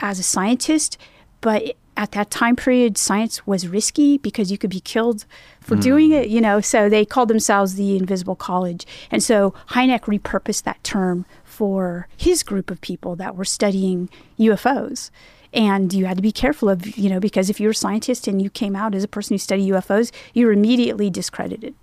as 0.00 0.18
a 0.18 0.24
scientist, 0.24 0.98
but 1.40 1.76
at 2.00 2.12
that 2.12 2.30
time 2.30 2.56
period, 2.56 2.96
science 2.96 3.46
was 3.46 3.68
risky 3.68 4.16
because 4.16 4.50
you 4.50 4.56
could 4.56 4.70
be 4.70 4.80
killed 4.80 5.26
for 5.60 5.76
mm. 5.76 5.82
doing 5.82 6.12
it, 6.12 6.30
you 6.30 6.40
know. 6.40 6.58
So 6.62 6.88
they 6.88 7.04
called 7.04 7.28
themselves 7.28 7.74
the 7.74 7.94
Invisible 7.94 8.34
College. 8.34 8.86
And 9.10 9.22
so 9.22 9.52
Hynek 9.68 10.04
repurposed 10.04 10.62
that 10.62 10.82
term 10.82 11.26
for 11.44 12.08
his 12.16 12.42
group 12.42 12.70
of 12.70 12.80
people 12.80 13.16
that 13.16 13.36
were 13.36 13.44
studying 13.44 14.08
UFOs. 14.38 15.10
And 15.52 15.92
you 15.92 16.06
had 16.06 16.16
to 16.16 16.22
be 16.22 16.32
careful 16.32 16.70
of, 16.70 16.96
you 16.96 17.10
know, 17.10 17.20
because 17.20 17.50
if 17.50 17.60
you 17.60 17.66
were 17.66 17.72
a 17.72 17.74
scientist 17.74 18.26
and 18.26 18.40
you 18.40 18.48
came 18.48 18.74
out 18.74 18.94
as 18.94 19.04
a 19.04 19.08
person 19.08 19.34
who 19.34 19.38
studied 19.38 19.70
UFOs, 19.70 20.10
you 20.32 20.46
were 20.46 20.52
immediately 20.52 21.10
discredited. 21.10 21.74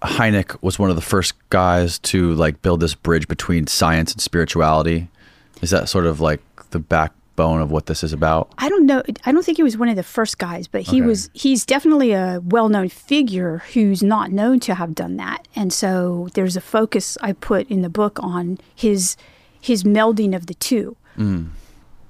Hynek 0.00 0.56
was 0.62 0.78
one 0.78 0.88
of 0.88 0.96
the 0.96 1.02
first 1.02 1.34
guys 1.50 1.98
to 1.98 2.32
like 2.32 2.62
build 2.62 2.80
this 2.80 2.94
bridge 2.94 3.28
between 3.28 3.66
science 3.66 4.12
and 4.12 4.22
spirituality. 4.22 5.08
Is 5.60 5.68
that 5.68 5.90
sort 5.90 6.06
of 6.06 6.18
like 6.18 6.40
the 6.70 6.78
back 6.78 7.12
bone 7.36 7.60
of 7.60 7.70
what 7.70 7.86
this 7.86 8.02
is 8.02 8.12
about? 8.12 8.52
I 8.58 8.68
don't 8.68 8.86
know. 8.86 9.02
I 9.24 9.32
don't 9.32 9.44
think 9.44 9.58
he 9.58 9.62
was 9.62 9.76
one 9.76 9.88
of 9.88 9.96
the 9.96 10.02
first 10.02 10.38
guys, 10.38 10.66
but 10.66 10.82
he 10.82 11.00
okay. 11.00 11.06
was. 11.06 11.30
He's 11.34 11.64
definitely 11.64 12.12
a 12.12 12.40
well-known 12.44 12.88
figure 12.88 13.58
who's 13.74 14.02
not 14.02 14.32
known 14.32 14.60
to 14.60 14.74
have 14.74 14.94
done 14.94 15.16
that. 15.16 15.46
And 15.54 15.72
so 15.72 16.28
there's 16.34 16.56
a 16.56 16.60
focus 16.60 17.16
I 17.22 17.32
put 17.32 17.68
in 17.70 17.82
the 17.82 17.88
book 17.88 18.18
on 18.22 18.58
his 18.74 19.16
his 19.60 19.84
melding 19.84 20.34
of 20.34 20.46
the 20.46 20.54
two. 20.54 20.96
Mm. 21.16 21.50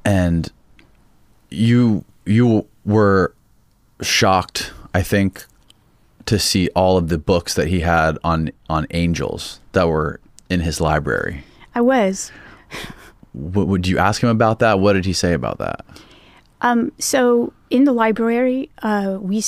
And 0.05 0.53
you 1.51 2.05
you 2.25 2.67
were 2.85 3.35
shocked, 4.03 4.73
I 4.95 5.03
think, 5.03 5.47
to 6.27 6.39
see 6.39 6.69
all 6.75 6.97
of 6.97 7.09
the 7.09 7.19
books 7.19 7.55
that 7.55 7.69
he 7.69 7.81
had 7.81 8.19
on 8.23 8.51
on 8.69 8.87
angels 8.91 9.61
that 9.73 9.89
were 9.89 10.21
in 10.49 10.61
his 10.61 10.81
library. 10.81 11.45
I 11.75 11.81
was 11.81 12.31
would 13.37 13.87
you 13.87 13.99
ask 13.99 14.23
him 14.23 14.29
about 14.29 14.59
that? 14.61 14.81
What 14.81 14.95
did 14.95 15.05
he 15.05 15.13
say 15.13 15.33
about 15.33 15.59
that? 15.59 15.85
Um, 16.63 16.91
so 16.99 17.53
in 17.69 17.85
the 17.85 17.93
library, 17.93 18.71
uh, 18.83 19.19
we 19.21 19.43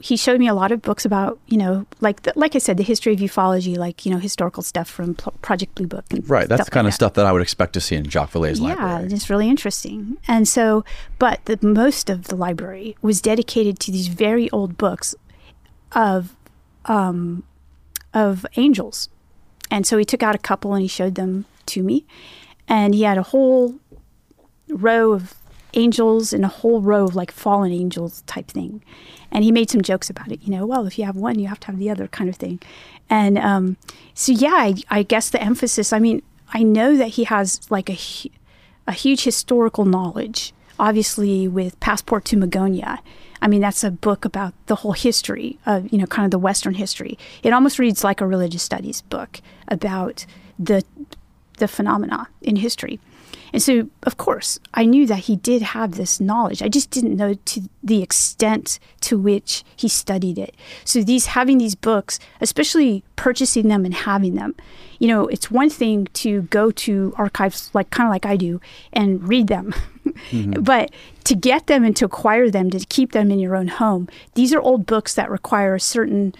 he 0.00 0.16
showed 0.16 0.38
me 0.38 0.46
a 0.46 0.54
lot 0.54 0.70
of 0.70 0.82
books 0.82 1.04
about 1.04 1.38
you 1.48 1.58
know 1.58 1.84
like 2.00 2.22
the, 2.22 2.32
like 2.36 2.54
I 2.54 2.58
said 2.58 2.76
the 2.76 2.84
history 2.84 3.12
of 3.12 3.18
ufology, 3.18 3.76
like 3.76 4.06
you 4.06 4.12
know 4.12 4.18
historical 4.18 4.62
stuff 4.62 4.88
from 4.88 5.16
P- 5.16 5.30
Project 5.42 5.74
Blue 5.74 5.86
Book. 5.86 6.04
right, 6.26 6.48
that's 6.48 6.66
the 6.66 6.70
kind 6.70 6.84
like 6.84 6.90
of 6.90 6.92
that. 6.92 6.94
stuff 6.94 7.14
that 7.14 7.26
I 7.26 7.32
would 7.32 7.42
expect 7.42 7.72
to 7.72 7.80
see 7.80 7.96
in 7.96 8.08
Jacques 8.08 8.30
Vallée's 8.30 8.60
yeah, 8.60 8.68
library. 8.68 9.08
Yeah, 9.08 9.14
it's 9.14 9.28
really 9.28 9.48
interesting. 9.48 10.16
And 10.28 10.46
so, 10.46 10.84
but 11.18 11.44
the 11.46 11.58
most 11.60 12.08
of 12.08 12.24
the 12.24 12.36
library 12.36 12.96
was 13.02 13.20
dedicated 13.20 13.80
to 13.80 13.90
these 13.90 14.06
very 14.06 14.48
old 14.50 14.78
books 14.78 15.14
of 15.92 16.36
um, 16.84 17.42
of 18.12 18.46
angels. 18.56 19.08
And 19.70 19.86
so 19.86 19.98
he 19.98 20.04
took 20.04 20.22
out 20.22 20.36
a 20.36 20.38
couple 20.38 20.72
and 20.72 20.82
he 20.82 20.88
showed 20.88 21.16
them 21.16 21.46
to 21.66 21.82
me 21.82 22.04
and 22.68 22.94
he 22.94 23.02
had 23.02 23.18
a 23.18 23.22
whole 23.22 23.74
row 24.68 25.12
of 25.12 25.34
angels 25.74 26.32
and 26.32 26.44
a 26.44 26.48
whole 26.48 26.80
row 26.80 27.04
of 27.04 27.14
like 27.14 27.30
fallen 27.30 27.72
angels 27.72 28.22
type 28.26 28.48
thing. 28.48 28.82
And 29.30 29.44
he 29.44 29.52
made 29.52 29.70
some 29.70 29.82
jokes 29.82 30.08
about 30.08 30.30
it, 30.30 30.42
you 30.42 30.50
know, 30.50 30.64
well, 30.66 30.86
if 30.86 30.98
you 30.98 31.04
have 31.04 31.16
one, 31.16 31.38
you 31.38 31.48
have 31.48 31.60
to 31.60 31.66
have 31.68 31.78
the 31.78 31.90
other 31.90 32.06
kind 32.08 32.30
of 32.30 32.36
thing. 32.36 32.60
And 33.10 33.36
um, 33.38 33.76
so, 34.14 34.32
yeah, 34.32 34.54
I, 34.54 34.74
I, 34.88 35.02
guess 35.02 35.30
the 35.30 35.42
emphasis, 35.42 35.92
I 35.92 35.98
mean, 35.98 36.22
I 36.52 36.62
know 36.62 36.96
that 36.96 37.08
he 37.08 37.24
has 37.24 37.60
like 37.70 37.90
a, 37.90 37.98
a 38.86 38.92
huge 38.92 39.24
historical 39.24 39.84
knowledge, 39.84 40.54
obviously, 40.78 41.48
with 41.48 41.78
Passport 41.80 42.24
to 42.26 42.36
Magonia. 42.36 43.00
I 43.42 43.48
mean, 43.48 43.60
that's 43.60 43.84
a 43.84 43.90
book 43.90 44.24
about 44.24 44.54
the 44.66 44.76
whole 44.76 44.92
history 44.92 45.58
of, 45.66 45.92
you 45.92 45.98
know, 45.98 46.06
kind 46.06 46.24
of 46.24 46.30
the 46.30 46.38
Western 46.38 46.74
history. 46.74 47.18
It 47.42 47.52
almost 47.52 47.78
reads 47.78 48.02
like 48.02 48.20
a 48.20 48.26
religious 48.26 48.62
studies 48.62 49.02
book 49.02 49.40
about 49.68 50.24
the 50.58 50.82
the 51.58 51.68
phenomena 51.68 52.28
in 52.42 52.56
history. 52.56 53.00
And 53.54 53.62
so, 53.62 53.88
of 54.02 54.16
course, 54.16 54.58
I 54.74 54.84
knew 54.84 55.06
that 55.06 55.20
he 55.20 55.36
did 55.36 55.62
have 55.62 55.92
this 55.92 56.20
knowledge. 56.20 56.60
I 56.60 56.68
just 56.68 56.90
didn't 56.90 57.16
know 57.16 57.34
to 57.34 57.68
the 57.84 58.02
extent 58.02 58.80
to 59.02 59.16
which 59.16 59.62
he 59.76 59.88
studied 59.88 60.38
it. 60.38 60.56
So, 60.84 61.04
these 61.04 61.26
having 61.26 61.58
these 61.58 61.76
books, 61.76 62.18
especially 62.40 63.04
purchasing 63.14 63.68
them 63.68 63.84
and 63.84 63.94
having 63.94 64.34
them, 64.34 64.56
you 64.98 65.06
know, 65.06 65.28
it's 65.28 65.52
one 65.52 65.70
thing 65.70 66.08
to 66.14 66.42
go 66.42 66.72
to 66.72 67.14
archives 67.16 67.70
like 67.74 67.90
kind 67.90 68.08
of 68.08 68.10
like 68.10 68.26
I 68.26 68.36
do 68.36 68.60
and 68.92 69.26
read 69.28 69.46
them, 69.46 69.72
mm-hmm. 70.04 70.52
but 70.62 70.90
to 71.22 71.36
get 71.36 71.68
them 71.68 71.84
and 71.84 71.94
to 71.94 72.06
acquire 72.06 72.50
them, 72.50 72.70
to 72.70 72.80
keep 72.80 73.12
them 73.12 73.30
in 73.30 73.38
your 73.38 73.54
own 73.54 73.68
home, 73.68 74.08
these 74.34 74.52
are 74.52 74.60
old 74.60 74.84
books 74.84 75.14
that 75.14 75.30
require 75.30 75.76
a 75.76 75.80
certain, 75.80 76.34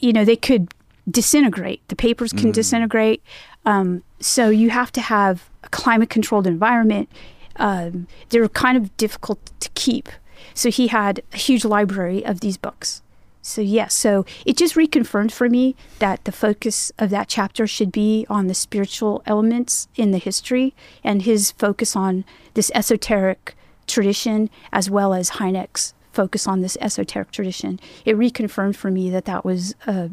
you 0.00 0.12
know, 0.12 0.24
they 0.24 0.34
could 0.34 0.74
disintegrate. 1.08 1.86
The 1.86 1.96
papers 1.96 2.32
can 2.32 2.50
mm. 2.50 2.54
disintegrate. 2.54 3.22
Um, 3.64 4.02
so 4.20 4.50
you 4.50 4.70
have 4.70 4.92
to 4.92 5.00
have 5.00 5.50
a 5.64 5.68
climate 5.70 6.10
controlled 6.10 6.46
environment. 6.46 7.08
Um, 7.56 8.06
they're 8.28 8.48
kind 8.48 8.76
of 8.76 8.96
difficult 8.96 9.50
to 9.60 9.70
keep. 9.70 10.08
So 10.54 10.70
he 10.70 10.88
had 10.88 11.22
a 11.32 11.36
huge 11.36 11.64
library 11.64 12.24
of 12.24 12.40
these 12.40 12.56
books. 12.56 13.02
So, 13.42 13.62
yes, 13.62 13.72
yeah, 13.72 13.86
so 13.88 14.26
it 14.44 14.58
just 14.58 14.74
reconfirmed 14.74 15.32
for 15.32 15.48
me 15.48 15.74
that 15.98 16.24
the 16.24 16.32
focus 16.32 16.92
of 16.98 17.08
that 17.08 17.26
chapter 17.26 17.66
should 17.66 17.90
be 17.90 18.26
on 18.28 18.48
the 18.48 18.54
spiritual 18.54 19.22
elements 19.24 19.88
in 19.96 20.10
the 20.10 20.18
history 20.18 20.74
and 21.02 21.22
his 21.22 21.50
focus 21.52 21.96
on 21.96 22.26
this 22.52 22.70
esoteric 22.74 23.56
tradition 23.86 24.50
as 24.72 24.90
well 24.90 25.14
as 25.14 25.30
Hynek's 25.30 25.94
focus 26.12 26.46
on 26.46 26.60
this 26.60 26.76
esoteric 26.82 27.30
tradition. 27.30 27.80
It 28.04 28.16
reconfirmed 28.16 28.76
for 28.76 28.90
me 28.90 29.08
that 29.08 29.24
that 29.24 29.44
was 29.44 29.74
uh, 29.86 30.08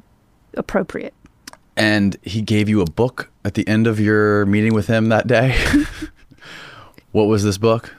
appropriate 0.53 1.13
and 1.77 2.17
he 2.23 2.41
gave 2.41 2.67
you 2.67 2.81
a 2.81 2.85
book 2.85 3.29
at 3.47 3.53
the 3.53 3.65
end 3.65 3.87
of 3.87 3.97
your 3.97 4.45
meeting 4.45 4.73
with 4.73 4.87
him 4.87 5.07
that 5.07 5.25
day. 5.25 5.55
what 7.13 7.23
was 7.23 7.45
this 7.45 7.57
book? 7.57 7.95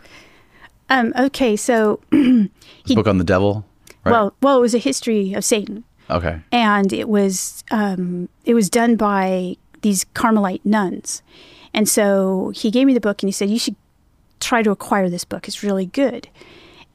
Um, 0.90 1.14
okay, 1.18 1.56
so 1.56 2.00
he, 2.10 2.50
book 2.94 3.08
on 3.08 3.16
the 3.16 3.24
devil. 3.24 3.64
Right? 4.04 4.12
Well, 4.12 4.34
well, 4.42 4.58
it 4.58 4.60
was 4.60 4.74
a 4.74 4.78
history 4.78 5.32
of 5.32 5.46
Satan. 5.46 5.84
Okay, 6.10 6.40
and 6.52 6.92
it 6.92 7.08
was 7.08 7.64
um, 7.70 8.28
it 8.44 8.52
was 8.52 8.68
done 8.68 8.96
by 8.96 9.56
these 9.80 10.04
Carmelite 10.14 10.64
nuns, 10.66 11.22
and 11.72 11.88
so 11.88 12.52
he 12.54 12.70
gave 12.70 12.86
me 12.86 12.92
the 12.92 13.00
book 13.00 13.22
and 13.22 13.28
he 13.28 13.32
said 13.32 13.48
you 13.48 13.58
should 13.58 13.76
try 14.40 14.62
to 14.62 14.70
acquire 14.70 15.08
this 15.08 15.24
book. 15.24 15.48
It's 15.48 15.62
really 15.62 15.86
good. 15.86 16.28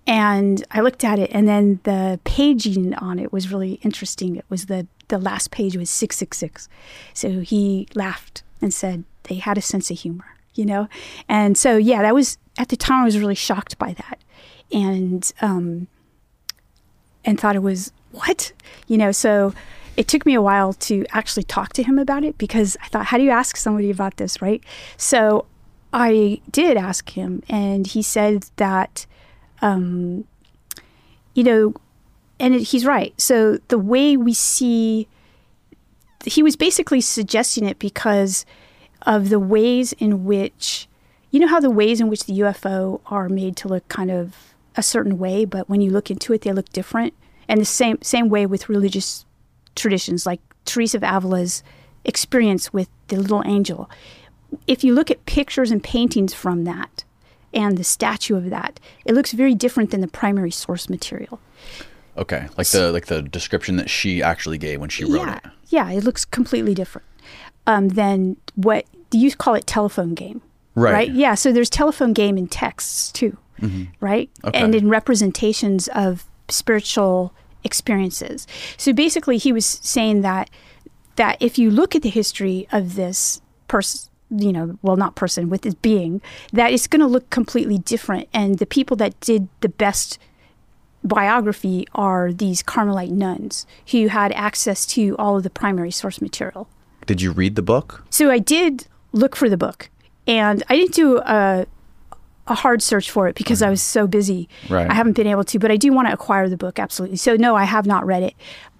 And 0.05 0.65
I 0.71 0.81
looked 0.81 1.03
at 1.03 1.17
it, 1.17 1.29
and 1.33 1.47
then 1.47 1.79
the 1.83 2.19
paging 2.25 2.93
on 2.95 3.19
it 3.19 3.31
was 3.31 3.51
really 3.51 3.73
interesting. 3.83 4.35
It 4.35 4.45
was 4.49 4.65
the 4.65 4.87
the 5.13 5.17
last 5.17 5.51
page 5.51 5.77
was 5.77 5.89
666. 5.89 6.67
So 7.13 7.41
he 7.41 7.87
laughed 7.93 8.43
and 8.61 8.73
said 8.73 9.03
they 9.23 9.35
had 9.35 9.57
a 9.57 9.61
sense 9.61 9.91
of 9.91 9.99
humor, 9.99 10.37
you 10.55 10.65
know? 10.65 10.87
And 11.29 11.57
so, 11.57 11.77
yeah, 11.77 12.01
that 12.01 12.15
was, 12.15 12.37
at 12.57 12.69
the 12.69 12.75
time, 12.75 13.01
I 13.01 13.05
was 13.05 13.19
really 13.19 13.35
shocked 13.35 13.77
by 13.77 13.93
that. 13.93 14.23
And, 14.71 15.31
um, 15.41 15.87
and 17.23 17.39
thought 17.39 17.55
it 17.55 17.61
was, 17.61 17.91
what? 18.11 18.53
You 18.87 18.97
know, 18.97 19.11
so 19.11 19.53
it 19.95 20.07
took 20.07 20.25
me 20.25 20.33
a 20.33 20.41
while 20.41 20.73
to 20.73 21.05
actually 21.11 21.43
talk 21.43 21.73
to 21.73 21.83
him 21.83 21.99
about 21.99 22.23
it 22.23 22.37
because 22.37 22.75
I 22.81 22.87
thought, 22.87 23.05
how 23.05 23.17
do 23.17 23.23
you 23.23 23.29
ask 23.29 23.55
somebody 23.55 23.91
about 23.91 24.17
this, 24.17 24.41
right? 24.41 24.63
So 24.97 25.45
I 25.91 26.41
did 26.49 26.75
ask 26.75 27.11
him, 27.11 27.43
and 27.47 27.85
he 27.85 28.01
said 28.01 28.47
that, 28.55 29.05
um, 29.63 30.25
you 31.33 31.43
know, 31.43 31.73
and 32.39 32.53
it, 32.53 32.63
he's 32.63 32.85
right. 32.85 33.19
So 33.19 33.57
the 33.69 33.79
way 33.79 34.17
we 34.17 34.33
see, 34.33 35.07
he 36.25 36.43
was 36.43 36.55
basically 36.55 37.01
suggesting 37.01 37.65
it 37.65 37.79
because 37.79 38.45
of 39.03 39.29
the 39.29 39.39
ways 39.39 39.93
in 39.93 40.25
which, 40.25 40.87
you 41.31 41.39
know, 41.39 41.47
how 41.47 41.59
the 41.59 41.71
ways 41.71 41.99
in 41.99 42.09
which 42.09 42.25
the 42.25 42.39
UFO 42.39 43.01
are 43.07 43.29
made 43.29 43.55
to 43.57 43.67
look 43.67 43.87
kind 43.87 44.11
of 44.11 44.53
a 44.75 44.83
certain 44.83 45.17
way, 45.17 45.45
but 45.45 45.69
when 45.69 45.81
you 45.81 45.91
look 45.91 46.11
into 46.11 46.33
it, 46.33 46.41
they 46.41 46.51
look 46.51 46.69
different. 46.69 47.13
And 47.47 47.59
the 47.59 47.65
same 47.65 47.97
same 48.01 48.29
way 48.29 48.45
with 48.45 48.69
religious 48.69 49.25
traditions, 49.75 50.25
like 50.25 50.39
Teresa 50.65 50.97
of 50.97 51.03
Avila's 51.03 51.63
experience 52.05 52.73
with 52.73 52.89
the 53.07 53.17
little 53.17 53.43
angel 53.45 53.89
if 54.67 54.83
you 54.83 54.93
look 54.93 55.09
at 55.11 55.25
pictures 55.25 55.71
and 55.71 55.83
paintings 55.83 56.33
from 56.33 56.63
that 56.65 57.03
and 57.53 57.77
the 57.77 57.83
statue 57.83 58.35
of 58.35 58.49
that, 58.49 58.79
it 59.05 59.13
looks 59.13 59.31
very 59.31 59.55
different 59.55 59.91
than 59.91 60.01
the 60.01 60.07
primary 60.07 60.51
source 60.51 60.89
material. 60.89 61.39
Okay, 62.17 62.47
like 62.57 62.67
the 62.67 62.91
like 62.91 63.07
the 63.07 63.21
description 63.21 63.75
that 63.77 63.89
she 63.89 64.21
actually 64.21 64.57
gave 64.57 64.79
when 64.79 64.89
she 64.89 65.03
wrote 65.03 65.27
yeah, 65.27 65.37
it. 65.37 65.43
Yeah, 65.69 65.91
it 65.91 66.03
looks 66.03 66.25
completely 66.25 66.75
different 66.75 67.07
um, 67.65 67.89
than 67.89 68.37
what 68.55 68.85
you 69.11 69.31
call 69.35 69.55
it 69.55 69.65
telephone 69.65 70.13
game. 70.13 70.41
Right. 70.75 71.11
Yeah. 71.11 71.35
So 71.35 71.51
there's 71.51 71.69
telephone 71.69 72.13
game 72.13 72.37
in 72.37 72.47
texts 72.47 73.11
too, 73.11 73.37
right? 73.99 74.29
Okay. 74.43 74.59
And 74.59 74.73
in 74.73 74.89
representations 74.89 75.87
of 75.89 76.25
spiritual 76.49 77.33
experiences. 77.63 78.47
So 78.77 78.93
basically, 78.93 79.37
he 79.37 79.53
was 79.53 79.65
saying 79.65 80.21
that 80.21 80.49
that 81.15 81.37
if 81.39 81.57
you 81.57 81.69
look 81.69 81.95
at 81.95 82.01
the 82.01 82.09
history 82.09 82.67
of 82.71 82.95
this 82.95 83.41
person, 83.67 84.09
you 84.35 84.51
know, 84.51 84.77
well, 84.81 84.95
not 84.95 85.15
person 85.15 85.49
with 85.49 85.61
this 85.61 85.75
being, 85.75 86.21
that 86.51 86.71
it's 86.71 86.87
going 86.87 87.01
to 87.01 87.07
look 87.07 87.29
completely 87.29 87.77
different. 87.77 88.27
And 88.33 88.59
the 88.59 88.65
people 88.65 88.97
that 88.97 89.19
did 89.19 89.47
the 89.61 89.69
best 89.69 90.19
biography 91.03 91.87
are 91.93 92.31
these 92.31 92.63
Carmelite 92.63 93.11
nuns 93.11 93.65
who 93.91 94.07
had 94.07 94.31
access 94.33 94.85
to 94.87 95.15
all 95.17 95.37
of 95.37 95.43
the 95.43 95.49
primary 95.49 95.91
source 95.91 96.21
material. 96.21 96.67
Did 97.05 97.21
you 97.21 97.31
read 97.31 97.55
the 97.55 97.61
book? 97.61 98.05
So 98.09 98.31
I 98.31 98.39
did 98.39 98.87
look 99.11 99.35
for 99.35 99.49
the 99.49 99.57
book, 99.57 99.89
and 100.25 100.63
I 100.69 100.75
didn't 100.77 100.93
do 100.93 101.19
a 101.19 101.65
a 102.45 102.55
hard 102.55 102.81
search 102.81 103.09
for 103.09 103.29
it 103.29 103.35
because 103.35 103.61
I 103.61 103.69
was 103.69 103.81
so 103.81 104.05
busy. 104.05 104.49
Right. 104.69 104.89
I 104.89 104.93
haven't 104.93 105.13
been 105.13 105.27
able 105.27 105.45
to, 105.45 105.59
but 105.59 105.71
I 105.71 105.77
do 105.77 105.93
want 105.93 106.09
to 106.09 106.13
acquire 106.13 106.49
the 106.49 106.57
book 106.57 106.77
absolutely. 106.77 107.15
So 107.17 107.35
no, 107.35 107.55
I 107.55 107.63
have 107.63 107.85
not 107.85 108.05
read 108.05 108.21
it, 108.21 108.33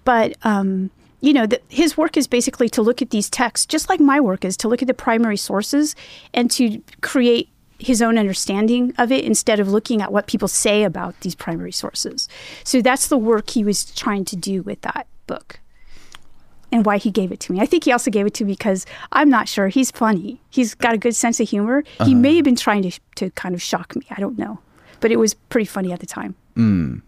but 0.04 0.36
um, 0.42 0.90
you 1.24 1.32
know, 1.32 1.46
the, 1.46 1.58
his 1.68 1.96
work 1.96 2.18
is 2.18 2.26
basically 2.26 2.68
to 2.68 2.82
look 2.82 3.00
at 3.00 3.08
these 3.08 3.30
texts, 3.30 3.64
just 3.64 3.88
like 3.88 3.98
my 3.98 4.20
work 4.20 4.44
is 4.44 4.58
to 4.58 4.68
look 4.68 4.82
at 4.82 4.88
the 4.88 4.94
primary 4.94 5.38
sources 5.38 5.96
and 6.34 6.50
to 6.50 6.82
create 7.00 7.48
his 7.78 8.02
own 8.02 8.18
understanding 8.18 8.92
of 8.98 9.10
it 9.10 9.24
instead 9.24 9.58
of 9.58 9.68
looking 9.68 10.02
at 10.02 10.12
what 10.12 10.26
people 10.26 10.48
say 10.48 10.84
about 10.84 11.18
these 11.20 11.34
primary 11.34 11.72
sources. 11.72 12.28
So 12.62 12.82
that's 12.82 13.08
the 13.08 13.16
work 13.16 13.50
he 13.50 13.64
was 13.64 13.86
trying 13.86 14.26
to 14.26 14.36
do 14.36 14.62
with 14.62 14.82
that 14.82 15.06
book 15.26 15.60
and 16.70 16.84
why 16.84 16.98
he 16.98 17.10
gave 17.10 17.32
it 17.32 17.40
to 17.40 17.52
me. 17.52 17.60
I 17.60 17.66
think 17.66 17.84
he 17.84 17.92
also 17.92 18.10
gave 18.10 18.26
it 18.26 18.34
to 18.34 18.44
me 18.44 18.52
because 18.52 18.84
I'm 19.10 19.30
not 19.30 19.48
sure. 19.48 19.68
He's 19.68 19.90
funny. 19.90 20.42
He's 20.50 20.74
got 20.74 20.92
a 20.92 20.98
good 20.98 21.16
sense 21.16 21.40
of 21.40 21.48
humor. 21.48 21.84
He 21.98 22.12
uh-huh. 22.12 22.14
may 22.16 22.36
have 22.36 22.44
been 22.44 22.56
trying 22.56 22.82
to 22.82 23.00
to 23.16 23.30
kind 23.30 23.54
of 23.54 23.62
shock 23.62 23.96
me. 23.96 24.04
I 24.10 24.20
don't 24.20 24.36
know, 24.36 24.58
but 25.00 25.10
it 25.10 25.16
was 25.16 25.32
pretty 25.32 25.66
funny 25.66 25.90
at 25.90 26.00
the 26.00 26.06
time. 26.06 26.34
Hmm. 26.54 26.98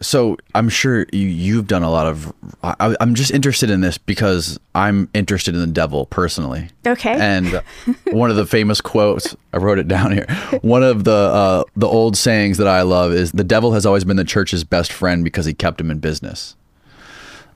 So 0.00 0.36
I'm 0.54 0.68
sure 0.68 1.06
you, 1.12 1.26
you've 1.28 1.66
done 1.68 1.82
a 1.84 1.90
lot 1.90 2.06
of. 2.06 2.32
I, 2.62 2.96
I'm 3.00 3.14
just 3.14 3.30
interested 3.30 3.70
in 3.70 3.80
this 3.80 3.96
because 3.96 4.58
I'm 4.74 5.08
interested 5.14 5.54
in 5.54 5.60
the 5.60 5.66
devil 5.68 6.06
personally. 6.06 6.68
Okay. 6.86 7.16
And 7.18 7.62
one 8.10 8.28
of 8.30 8.36
the 8.36 8.44
famous 8.46 8.80
quotes, 8.80 9.36
I 9.52 9.58
wrote 9.58 9.78
it 9.78 9.86
down 9.86 10.10
here. 10.12 10.26
One 10.62 10.82
of 10.82 11.04
the 11.04 11.12
uh, 11.12 11.64
the 11.76 11.86
old 11.86 12.16
sayings 12.16 12.58
that 12.58 12.66
I 12.66 12.82
love 12.82 13.12
is, 13.12 13.30
"The 13.32 13.44
devil 13.44 13.72
has 13.72 13.86
always 13.86 14.04
been 14.04 14.16
the 14.16 14.24
church's 14.24 14.64
best 14.64 14.92
friend 14.92 15.22
because 15.22 15.46
he 15.46 15.54
kept 15.54 15.80
him 15.80 15.90
in 15.90 15.98
business." 16.00 16.56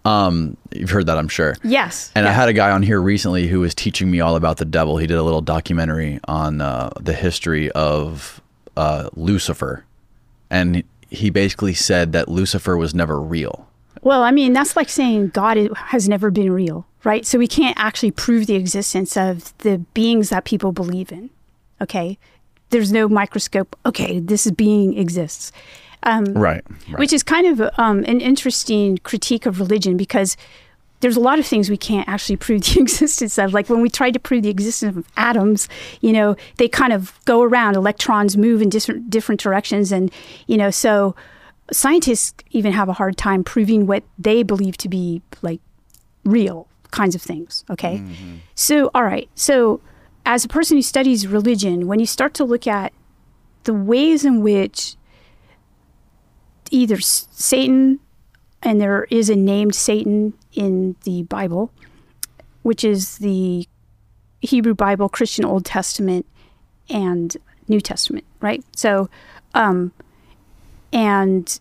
Um, 0.05 0.57
you've 0.73 0.91
heard 0.91 1.07
that, 1.07 1.19
I'm 1.19 1.29
sure. 1.29 1.57
yes. 1.65 2.13
And 2.15 2.27
I 2.27 2.33
had 2.33 2.49
a 2.49 2.55
guy 2.55 2.71
on 2.71 2.83
here 2.83 3.01
recently 3.03 3.47
who 3.49 3.61
was 3.61 3.75
teaching 3.75 4.11
me 4.11 4.21
all 4.21 4.37
about 4.37 4.57
the 4.57 4.65
devil. 4.65 4.97
He 4.97 5.07
did 5.07 5.19
a 5.19 5.23
little 5.23 5.43
documentary 5.43 6.19
on 6.27 6.63
uh, 6.63 6.91
the 7.01 7.13
history 7.13 7.71
of 7.73 8.41
uh, 8.77 9.11
Lucifer, 9.17 9.85
and 10.51 10.83
he 11.11 11.31
basically 11.31 11.75
said 11.75 12.13
that 12.13 12.29
Lucifer 12.29 12.77
was 12.77 12.95
never 12.95 13.21
real. 13.21 13.69
Well, 14.03 14.23
I 14.23 14.31
mean, 14.31 14.53
that's 14.53 14.77
like 14.77 14.89
saying 14.89 15.29
God 15.29 15.57
has 15.77 16.09
never 16.09 16.31
been 16.31 16.53
real, 16.53 16.87
right? 17.05 17.27
So 17.27 17.39
we 17.39 17.49
can't 17.49 17.77
actually 17.79 18.13
prove 18.13 18.47
the 18.47 18.55
existence 18.55 19.17
of 19.17 19.57
the 19.59 19.79
beings 19.95 20.29
that 20.31 20.45
people 20.45 20.73
believe 20.73 21.11
in. 21.11 21.31
Okay. 21.81 22.19
There's 22.71 22.93
no 22.93 23.09
microscope. 23.09 23.75
Okay, 23.87 24.21
this 24.21 24.49
being 24.53 24.97
exists. 24.97 25.53
Um, 26.05 26.27
Right. 26.27 26.63
which 26.97 27.13
is 27.13 27.23
kind 27.25 27.47
of 27.47 27.71
um, 27.79 28.05
an 28.05 28.21
interesting 28.21 28.99
critique 28.99 29.47
of 29.47 29.59
religion 29.59 29.97
because 29.97 30.37
there's 31.01 31.17
a 31.17 31.21
lot 31.21 31.39
of 31.39 31.47
things 31.47 31.71
we 31.71 31.77
can't 31.77 32.09
actually 32.09 32.37
prove 32.47 32.63
the 32.63 32.81
existence 32.81 33.39
of. 33.39 33.53
Like 33.53 33.69
when 33.69 33.81
we 33.81 33.89
tried 33.89 34.13
to 34.13 34.21
prove 34.21 34.43
the 34.43 34.51
existence 34.51 34.97
of 34.97 35.07
atoms, 35.17 35.69
you 36.01 36.13
know, 36.13 36.37
they 36.57 36.69
kind 36.69 36.93
of 36.93 37.19
go 37.25 37.43
around. 37.43 37.77
Electrons 37.77 38.37
move 38.37 38.63
in 38.63 38.69
different 38.69 39.11
different 39.11 39.41
directions, 39.41 39.93
and 39.93 40.13
you 40.47 40.57
know, 40.57 40.71
so 40.71 41.15
scientists 41.71 42.43
even 42.51 42.73
have 42.73 42.89
a 42.89 42.95
hard 42.95 43.17
time 43.17 43.45
proving 43.45 43.87
what 43.87 44.03
they 44.19 44.43
believe 44.43 44.77
to 44.79 44.89
be 44.89 45.23
like 45.43 45.61
real 46.25 46.67
kinds 46.91 47.15
of 47.15 47.23
things. 47.23 47.65
Okay, 47.71 47.99
mm-hmm. 47.99 48.37
so 48.55 48.91
all 48.95 49.05
right, 49.05 49.29
so 49.35 49.81
as 50.27 50.45
a 50.45 50.49
person 50.49 50.77
who 50.77 50.83
studies 50.83 51.27
religion, 51.27 51.87
when 51.87 52.01
you 52.01 52.07
start 52.07 52.35
to 52.35 52.45
look 52.45 52.67
at 52.67 52.93
the 53.65 53.75
ways 53.75 54.25
in 54.25 54.43
which 54.43 54.97
either 56.71 57.01
Satan, 57.01 58.01
and 58.63 58.81
there 58.81 59.05
is 59.05 59.31
a 59.31 59.37
named 59.37 59.75
Satan 59.75 60.35
in 60.53 60.97
the 61.05 61.23
Bible, 61.25 61.73
which 62.63 62.85
is 62.85 63.19
the 63.19 63.67
Hebrew 64.41 64.75
Bible, 64.75 65.09
Christian 65.09 65.45
Old 65.45 65.65
Testament, 65.65 66.27
and 66.89 67.37
New 67.69 67.81
Testament, 67.81 68.25
right? 68.41 68.65
So, 68.77 69.09
um, 69.55 69.93
and 70.93 71.59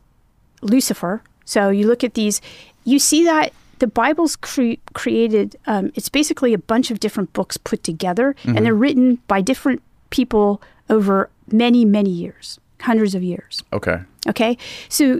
Lucifer. 0.61 1.21
So 1.45 1.69
you 1.69 1.87
look 1.87 2.03
at 2.03 2.13
these, 2.13 2.41
you 2.83 2.99
see 2.99 3.25
that 3.25 3.53
the 3.79 3.87
Bible's 3.87 4.35
cre- 4.35 4.81
created, 4.93 5.55
um, 5.65 5.91
it's 5.95 6.09
basically 6.09 6.53
a 6.53 6.57
bunch 6.57 6.91
of 6.91 6.99
different 6.99 7.33
books 7.33 7.57
put 7.57 7.83
together, 7.83 8.35
and 8.43 8.65
they're 8.65 8.73
written 8.73 9.19
by 9.27 9.41
different 9.41 9.81
people 10.09 10.61
over 10.89 11.29
many, 11.51 11.85
many 11.85 12.09
years, 12.09 12.59
hundreds 12.81 13.15
of 13.15 13.23
years. 13.23 13.63
Okay. 13.73 13.99
Okay, 14.27 14.57
so 14.89 15.19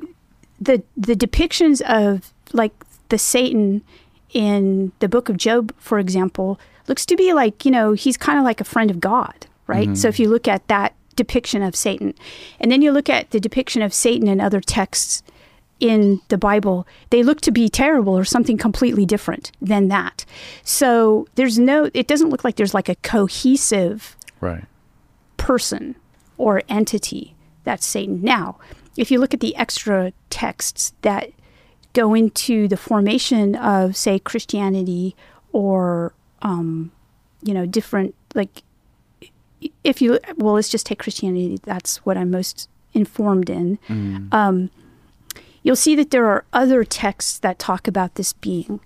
the 0.60 0.84
the 0.98 1.16
depictions 1.16 1.82
of 1.82 2.34
like 2.52 2.74
the 3.10 3.18
Satan 3.18 3.84
in 4.34 4.92
the 5.00 5.08
Book 5.10 5.30
of 5.30 5.38
Job, 5.38 5.74
for 5.78 6.00
example, 6.00 6.60
looks 6.88 7.06
to 7.06 7.16
be 7.16 7.34
like 7.34 7.66
you 7.66 7.72
know 7.72 7.94
he's 7.94 8.18
kind 8.18 8.38
of 8.38 8.46
like 8.46 8.62
a 8.62 8.66
friend 8.66 8.92
of 8.92 9.00
God, 9.00 9.48
right? 9.68 9.88
Mm-hmm. 9.88 9.96
So 9.96 10.08
if 10.08 10.20
you 10.20 10.30
look 10.30 10.48
at 10.48 10.68
that 10.68 10.94
depiction 11.16 11.64
of 11.64 11.76
Satan, 11.76 12.14
and 12.60 12.72
then 12.72 12.82
you 12.82 12.92
look 12.92 13.10
at 13.10 13.32
the 13.32 13.40
depiction 13.40 13.82
of 13.82 13.94
Satan 13.94 14.28
in 14.28 14.40
other 14.40 14.62
texts 14.62 15.24
in 15.80 16.22
the 16.30 16.38
Bible, 16.38 16.88
they 17.10 17.24
look 17.24 17.42
to 17.42 17.52
be 17.52 17.70
terrible 17.70 18.18
or 18.18 18.26
something 18.26 18.58
completely 18.58 19.06
different 19.06 19.52
than 19.62 19.88
that. 19.90 20.26
So 20.64 21.28
there's 21.36 21.60
no, 21.60 21.90
it 21.94 22.08
doesn't 22.08 22.30
look 22.30 22.44
like 22.44 22.56
there's 22.56 22.74
like 22.74 22.90
a 22.90 22.96
cohesive 22.96 24.16
Right. 24.40 24.66
person 25.38 25.96
or 26.38 26.62
entity 26.70 27.36
that's 27.64 27.86
Satan. 27.86 28.22
Now, 28.22 28.58
if 28.96 29.12
you 29.12 29.20
look 29.20 29.34
at 29.34 29.40
the 29.40 29.56
extra 29.56 30.14
texts 30.30 30.94
that 31.02 31.32
go 31.98 32.14
into 32.14 32.68
the 32.68 32.78
formation 32.78 33.56
of, 33.56 33.98
say, 33.98 34.20
Christianity 34.20 35.16
or, 35.52 36.14
um, 36.44 36.92
you 37.42 37.54
know, 37.56 37.66
different, 37.66 38.14
like, 38.36 38.62
if 39.84 40.00
you, 40.00 40.20
well, 40.38 40.54
let's 40.54 40.70
just 40.70 40.86
take 40.86 41.00
Christianity, 41.00 41.60
that's 41.64 41.98
what 42.06 42.16
I'm 42.16 42.30
most 42.30 42.70
informed 42.94 43.50
in. 43.50 43.80
Um, 44.32 44.70
you'll 45.64 45.76
see 45.76 45.96
that 45.96 46.12
there 46.12 46.28
are 46.28 46.46
other 46.54 46.84
texts 46.84 47.40
that 47.40 47.58
talk 47.58 47.88
about 47.88 48.14
this 48.14 48.32
being. 48.32 48.80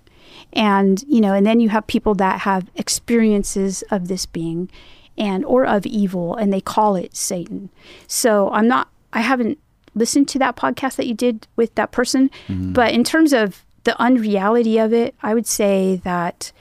And, 0.54 1.04
you 1.06 1.20
know, 1.20 1.34
and 1.34 1.44
then 1.44 1.60
you 1.60 1.68
have 1.68 1.86
people 1.86 2.14
that 2.14 2.40
have 2.40 2.70
experiences 2.76 3.84
of 3.90 4.08
this 4.08 4.24
being 4.24 4.70
and 5.18 5.44
or 5.44 5.66
of 5.66 5.84
evil 5.84 6.34
and 6.34 6.50
they 6.50 6.62
call 6.62 6.96
it 6.96 7.14
Satan. 7.14 7.68
So 8.06 8.50
I'm 8.50 8.66
not 8.66 8.88
I 9.12 9.20
haven't 9.20 9.58
listened 9.94 10.28
to 10.28 10.38
that 10.38 10.56
podcast 10.56 10.96
that 10.96 11.06
you 11.06 11.14
did 11.14 11.46
with 11.56 11.74
that 11.74 11.92
person, 11.92 12.30
mm-hmm. 12.48 12.72
but 12.72 12.92
in 12.92 13.04
terms 13.04 13.32
of 13.32 13.64
the 13.84 14.00
unreality 14.00 14.78
of 14.78 14.92
it, 14.92 15.14
I 15.22 15.34
would 15.34 15.46
say 15.46 16.00
that 16.04 16.52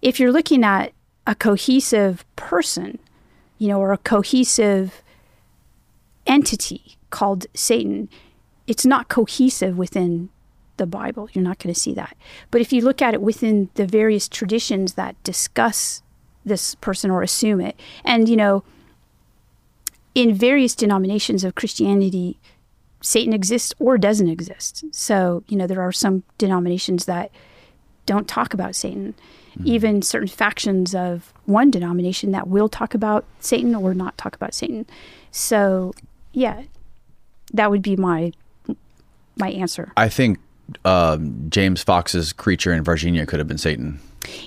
if 0.00 0.18
you're 0.18 0.32
looking 0.32 0.64
at 0.64 0.92
a 1.26 1.34
cohesive 1.34 2.24
person, 2.36 2.98
you 3.58 3.68
know, 3.68 3.78
or 3.78 3.92
a 3.92 3.98
cohesive 3.98 5.02
entity 6.26 6.96
called 7.10 7.46
Satan, 7.54 8.08
it's 8.66 8.86
not 8.86 9.08
cohesive 9.08 9.76
within 9.76 10.30
the 10.76 10.86
Bible. 10.86 11.28
You're 11.32 11.44
not 11.44 11.58
going 11.58 11.72
to 11.72 11.78
see 11.78 11.94
that. 11.94 12.16
But 12.50 12.60
if 12.60 12.72
you 12.72 12.82
look 12.82 13.02
at 13.02 13.14
it 13.14 13.22
within 13.22 13.70
the 13.74 13.86
various 13.86 14.28
traditions 14.28 14.94
that 14.94 15.22
discuss 15.22 16.02
this 16.44 16.74
person 16.76 17.10
or 17.10 17.22
assume 17.22 17.60
it, 17.60 17.78
and 18.04 18.28
you 18.28 18.36
know, 18.36 18.64
in 20.14 20.34
various 20.34 20.74
denominations 20.74 21.44
of 21.44 21.54
Christianity, 21.54 22.38
Satan 23.02 23.32
exists 23.32 23.74
or 23.78 23.98
doesn't 23.98 24.28
exist. 24.28 24.84
So, 24.92 25.42
you 25.48 25.56
know, 25.56 25.66
there 25.66 25.82
are 25.82 25.92
some 25.92 26.22
denominations 26.38 27.04
that 27.06 27.30
don't 28.06 28.28
talk 28.28 28.54
about 28.54 28.74
Satan. 28.74 29.14
Mm-hmm. 29.52 29.66
Even 29.66 30.02
certain 30.02 30.28
factions 30.28 30.94
of 30.94 31.32
one 31.44 31.70
denomination 31.70 32.32
that 32.32 32.48
will 32.48 32.68
talk 32.68 32.94
about 32.94 33.24
Satan 33.40 33.74
or 33.74 33.92
not 33.92 34.16
talk 34.16 34.34
about 34.34 34.54
Satan. 34.54 34.86
So, 35.30 35.92
yeah, 36.32 36.62
that 37.52 37.70
would 37.70 37.82
be 37.82 37.96
my 37.96 38.32
my 39.36 39.50
answer. 39.50 39.92
I 39.96 40.08
think 40.08 40.38
um, 40.84 41.46
James 41.48 41.82
Fox's 41.82 42.32
creature 42.32 42.72
in 42.72 42.84
Virginia 42.84 43.26
could 43.26 43.38
have 43.38 43.48
been 43.48 43.58
Satan. 43.58 44.00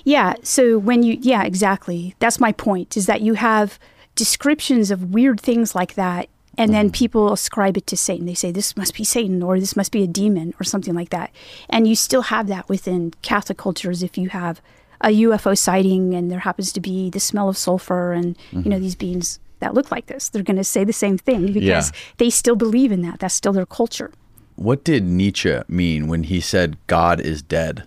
Yeah. 0.04 0.34
So 0.42 0.78
when 0.78 1.02
you, 1.02 1.18
yeah, 1.20 1.42
exactly. 1.42 2.14
That's 2.18 2.40
my 2.40 2.52
point. 2.52 2.96
Is 2.96 3.06
that 3.06 3.20
you 3.20 3.34
have 3.34 3.78
descriptions 4.14 4.90
of 4.90 5.12
weird 5.12 5.40
things 5.40 5.74
like 5.74 5.94
that 5.94 6.28
and 6.58 6.72
then 6.72 6.86
mm-hmm. 6.86 6.92
people 6.92 7.32
ascribe 7.32 7.76
it 7.76 7.86
to 7.88 7.96
Satan. 7.96 8.26
They 8.26 8.34
say 8.34 8.50
this 8.50 8.76
must 8.76 8.94
be 8.94 9.04
Satan 9.04 9.42
or 9.42 9.60
this 9.60 9.76
must 9.76 9.92
be 9.92 10.02
a 10.02 10.06
demon 10.06 10.54
or 10.60 10.64
something 10.64 10.94
like 10.94 11.10
that. 11.10 11.30
And 11.68 11.86
you 11.86 11.94
still 11.94 12.22
have 12.22 12.46
that 12.48 12.68
within 12.68 13.12
Catholic 13.22 13.58
cultures 13.58 14.02
if 14.02 14.16
you 14.16 14.30
have 14.30 14.60
a 15.00 15.08
UFO 15.08 15.56
sighting 15.56 16.14
and 16.14 16.30
there 16.30 16.40
happens 16.40 16.72
to 16.72 16.80
be 16.80 17.10
the 17.10 17.20
smell 17.20 17.48
of 17.48 17.56
sulfur 17.56 18.12
and 18.12 18.36
mm-hmm. 18.36 18.62
you 18.62 18.70
know 18.70 18.76
mm-hmm. 18.76 18.82
these 18.82 18.94
beings 18.94 19.38
that 19.60 19.74
look 19.74 19.90
like 19.90 20.06
this. 20.06 20.28
They're 20.28 20.42
going 20.42 20.56
to 20.56 20.64
say 20.64 20.84
the 20.84 20.92
same 20.92 21.18
thing 21.18 21.52
because 21.52 21.90
yeah. 21.90 21.98
they 22.18 22.30
still 22.30 22.56
believe 22.56 22.92
in 22.92 23.02
that. 23.02 23.20
That's 23.20 23.34
still 23.34 23.52
their 23.52 23.66
culture. 23.66 24.12
What 24.56 24.84
did 24.84 25.04
Nietzsche 25.04 25.60
mean 25.68 26.08
when 26.08 26.24
he 26.24 26.40
said 26.40 26.78
God 26.86 27.20
is 27.20 27.42
dead? 27.42 27.86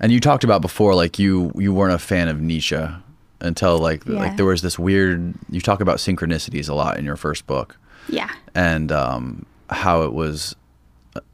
And 0.00 0.10
you 0.10 0.18
talked 0.18 0.42
about 0.42 0.62
before 0.62 0.94
like 0.94 1.18
you 1.18 1.52
you 1.56 1.72
weren't 1.72 1.94
a 1.94 1.98
fan 1.98 2.28
of 2.28 2.40
Nietzsche 2.40 2.88
until 3.42 3.78
like 3.78 4.06
yeah. 4.06 4.18
like 4.18 4.36
there 4.36 4.46
was 4.46 4.62
this 4.62 4.78
weird 4.78 5.34
you 5.50 5.60
talk 5.60 5.80
about 5.80 5.98
synchronicities 5.98 6.68
a 6.68 6.74
lot 6.74 6.98
in 6.98 7.04
your 7.04 7.16
first 7.16 7.46
book. 7.46 7.76
Yeah. 8.08 8.30
And 8.54 8.90
um, 8.90 9.46
how 9.70 10.02
it 10.02 10.12
was 10.12 10.56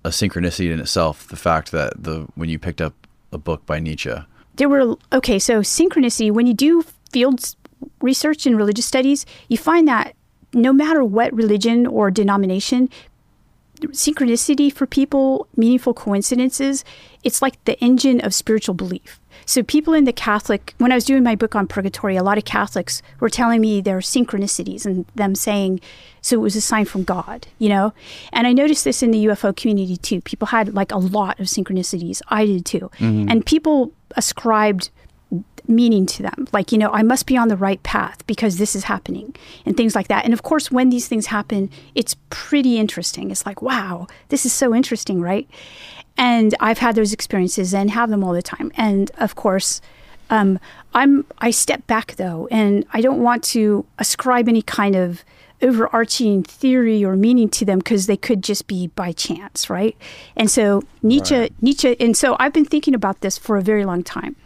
a 0.05 0.09
synchronicity 0.09 0.73
in 0.73 0.81
itself 0.81 1.29
the 1.29 1.37
fact 1.37 1.71
that 1.71 2.03
the 2.03 2.27
when 2.35 2.49
you 2.49 2.59
picked 2.59 2.81
up 2.81 2.95
a 3.33 3.39
book 3.39 3.65
by 3.67 3.79
nietzsche. 3.79 4.15
There 4.57 4.69
were 4.69 4.97
okay 5.13 5.39
so 5.39 5.61
synchronicity 5.61 6.33
when 6.33 6.47
you 6.47 6.55
do 6.55 6.85
field 7.13 7.55
research 8.01 8.47
in 8.47 8.57
religious 8.57 8.87
studies 8.87 9.25
you 9.49 9.57
find 9.57 9.87
that 9.87 10.15
no 10.53 10.73
matter 10.73 11.05
what 11.05 11.33
religion 11.33 11.87
or 11.87 12.11
denomination 12.11 12.89
synchronicity 13.81 14.73
for 14.73 14.87
people 14.87 15.47
meaningful 15.57 15.95
coincidences 15.95 16.85
it's 17.23 17.41
like 17.41 17.63
the 17.65 17.79
engine 17.81 18.21
of 18.21 18.35
spiritual 18.35 18.75
belief 18.75 19.21
so 19.49 19.63
people 19.63 19.95
in 19.95 20.05
the 20.05 20.13
Catholic, 20.13 20.75
when 20.77 20.93
I 20.93 20.95
was 20.95 21.07
doing 21.07 21.23
my 21.23 21.35
book 21.35 21.57
on 21.57 21.67
purgatory, 21.67 22.17
a 22.17 22.23
lot 22.23 22.37
of 22.37 22.45
Catholics 22.45 23.01
were 23.19 23.31
telling 23.31 23.63
me 23.63 23.81
their 23.81 24.01
synchronicities 24.01 24.85
and 24.85 25.07
them 25.15 25.35
saying, 25.35 25.81
so 26.21 26.37
it 26.37 26.41
was 26.41 26.55
a 26.55 26.61
sign 26.61 26.85
from 26.85 27.03
God, 27.03 27.47
you 27.59 27.71
know? 27.71 27.95
And 28.31 28.47
I 28.47 28.53
noticed 28.53 28.85
this 28.85 29.03
in 29.03 29.11
the 29.11 29.25
UFO 29.25 29.57
community 29.57 29.97
too. 29.97 30.21
People 30.21 30.49
had 30.49 30.75
like 30.75 30.93
a 30.93 30.99
lot 30.99 31.41
of 31.41 31.47
synchronicities. 31.47 32.21
I 32.29 32.45
did 32.45 32.67
too. 32.67 32.91
Mm-hmm. 32.99 33.31
And 33.31 33.47
people 33.47 33.91
ascribed 34.17 34.91
meaning 35.67 36.05
to 36.07 36.23
them. 36.23 36.47
Like, 36.53 36.71
you 36.71 36.77
know, 36.77 36.91
I 36.91 37.03
must 37.03 37.25
be 37.25 37.37
on 37.37 37.49
the 37.49 37.57
right 37.57 37.83
path 37.83 38.27
because 38.27 38.59
this 38.59 38.75
is 38.77 38.85
happening 38.85 39.35
and 39.65 39.77
things 39.77 39.95
like 39.95 40.09
that. 40.09 40.25
And 40.25 40.33
of 40.33 40.43
course, 40.43 40.71
when 40.71 40.91
these 40.91 41.09
things 41.09 41.27
happen, 41.27 41.71
it's 41.95 42.17
pretty 42.31 42.79
interesting. 42.79 43.31
It's 43.31 43.47
like, 43.47 43.63
wow, 43.63 44.07
this 44.29 44.45
is 44.45 44.53
so 44.53 44.75
interesting, 44.75 45.21
right? 45.21 45.49
And 46.19 46.55
I've 46.61 46.79
had 46.79 46.97
those 46.97 47.13
experiences 47.13 47.73
and 47.73 47.91
have 47.93 48.11
them 48.11 48.23
all 48.23 48.35
the 48.35 48.43
time. 48.43 48.73
And 48.77 49.11
of 49.19 49.37
course, 49.37 49.81
um, 50.31 50.59
I'm 50.95 51.25
I 51.39 51.51
step 51.51 51.87
back 51.87 52.17
though, 52.17 52.49
and 52.51 52.85
I 52.93 53.01
don't 53.01 53.23
want 53.23 53.43
to 53.45 53.87
ascribe 53.99 54.49
any 54.49 54.63
kind 54.63 54.97
of 54.97 55.25
overarching 55.61 56.43
theory 56.43 57.05
or 57.05 57.17
meaning 57.17 57.49
to 57.49 57.65
them 57.65 57.79
because 57.79 58.07
they 58.07 58.17
could 58.17 58.43
just 58.43 58.67
be 58.67 58.89
by 58.89 59.13
chance, 59.13 59.71
right? 59.71 59.97
And 60.37 60.51
so 60.51 60.83
Nietzsche, 61.03 61.35
right. 61.35 61.53
Nietzsche, 61.63 61.97
and 61.99 62.17
so 62.17 62.37
I've 62.39 62.53
been 62.53 62.65
thinking 62.65 62.95
about 62.95 63.21
this 63.21 63.39
for 63.39 63.57
a 63.57 63.63
very 63.63 63.85
long 63.85 64.03
time, 64.03 64.37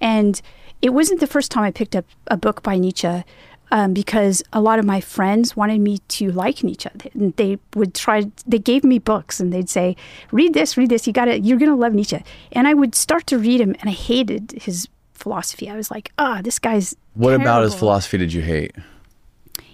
and 0.00 0.40
it 0.82 0.90
wasn't 0.90 1.20
the 1.20 1.26
first 1.26 1.50
time 1.50 1.64
I 1.64 1.70
picked 1.70 1.96
up 1.96 2.04
a 2.26 2.36
book 2.36 2.62
by 2.62 2.76
Nietzsche 2.78 3.24
um, 3.70 3.92
because 3.92 4.42
a 4.52 4.60
lot 4.60 4.78
of 4.78 4.84
my 4.84 5.00
friends 5.00 5.56
wanted 5.56 5.80
me 5.80 5.98
to 6.08 6.30
like 6.32 6.64
Nietzsche. 6.64 6.88
And 7.14 7.34
they 7.36 7.58
would 7.74 7.94
try, 7.94 8.30
they 8.46 8.58
gave 8.58 8.84
me 8.84 8.98
books 8.98 9.40
and 9.40 9.52
they'd 9.52 9.68
say, 9.68 9.96
read 10.32 10.54
this, 10.54 10.76
read 10.76 10.90
this, 10.90 11.06
you 11.06 11.12
gotta, 11.12 11.40
you're 11.40 11.58
gonna 11.58 11.76
love 11.76 11.92
Nietzsche. 11.92 12.22
And 12.52 12.66
I 12.66 12.74
would 12.74 12.94
start 12.94 13.26
to 13.28 13.38
read 13.38 13.60
him 13.60 13.74
and 13.80 13.90
I 13.90 13.92
hated 13.92 14.52
his 14.52 14.88
philosophy. 15.12 15.68
I 15.68 15.76
was 15.76 15.90
like, 15.90 16.12
ah, 16.18 16.36
oh, 16.38 16.42
this 16.42 16.58
guy's. 16.58 16.96
What 17.14 17.30
terrible. 17.30 17.44
about 17.44 17.62
his 17.64 17.74
philosophy 17.74 18.18
did 18.18 18.32
you 18.32 18.42
hate? 18.42 18.74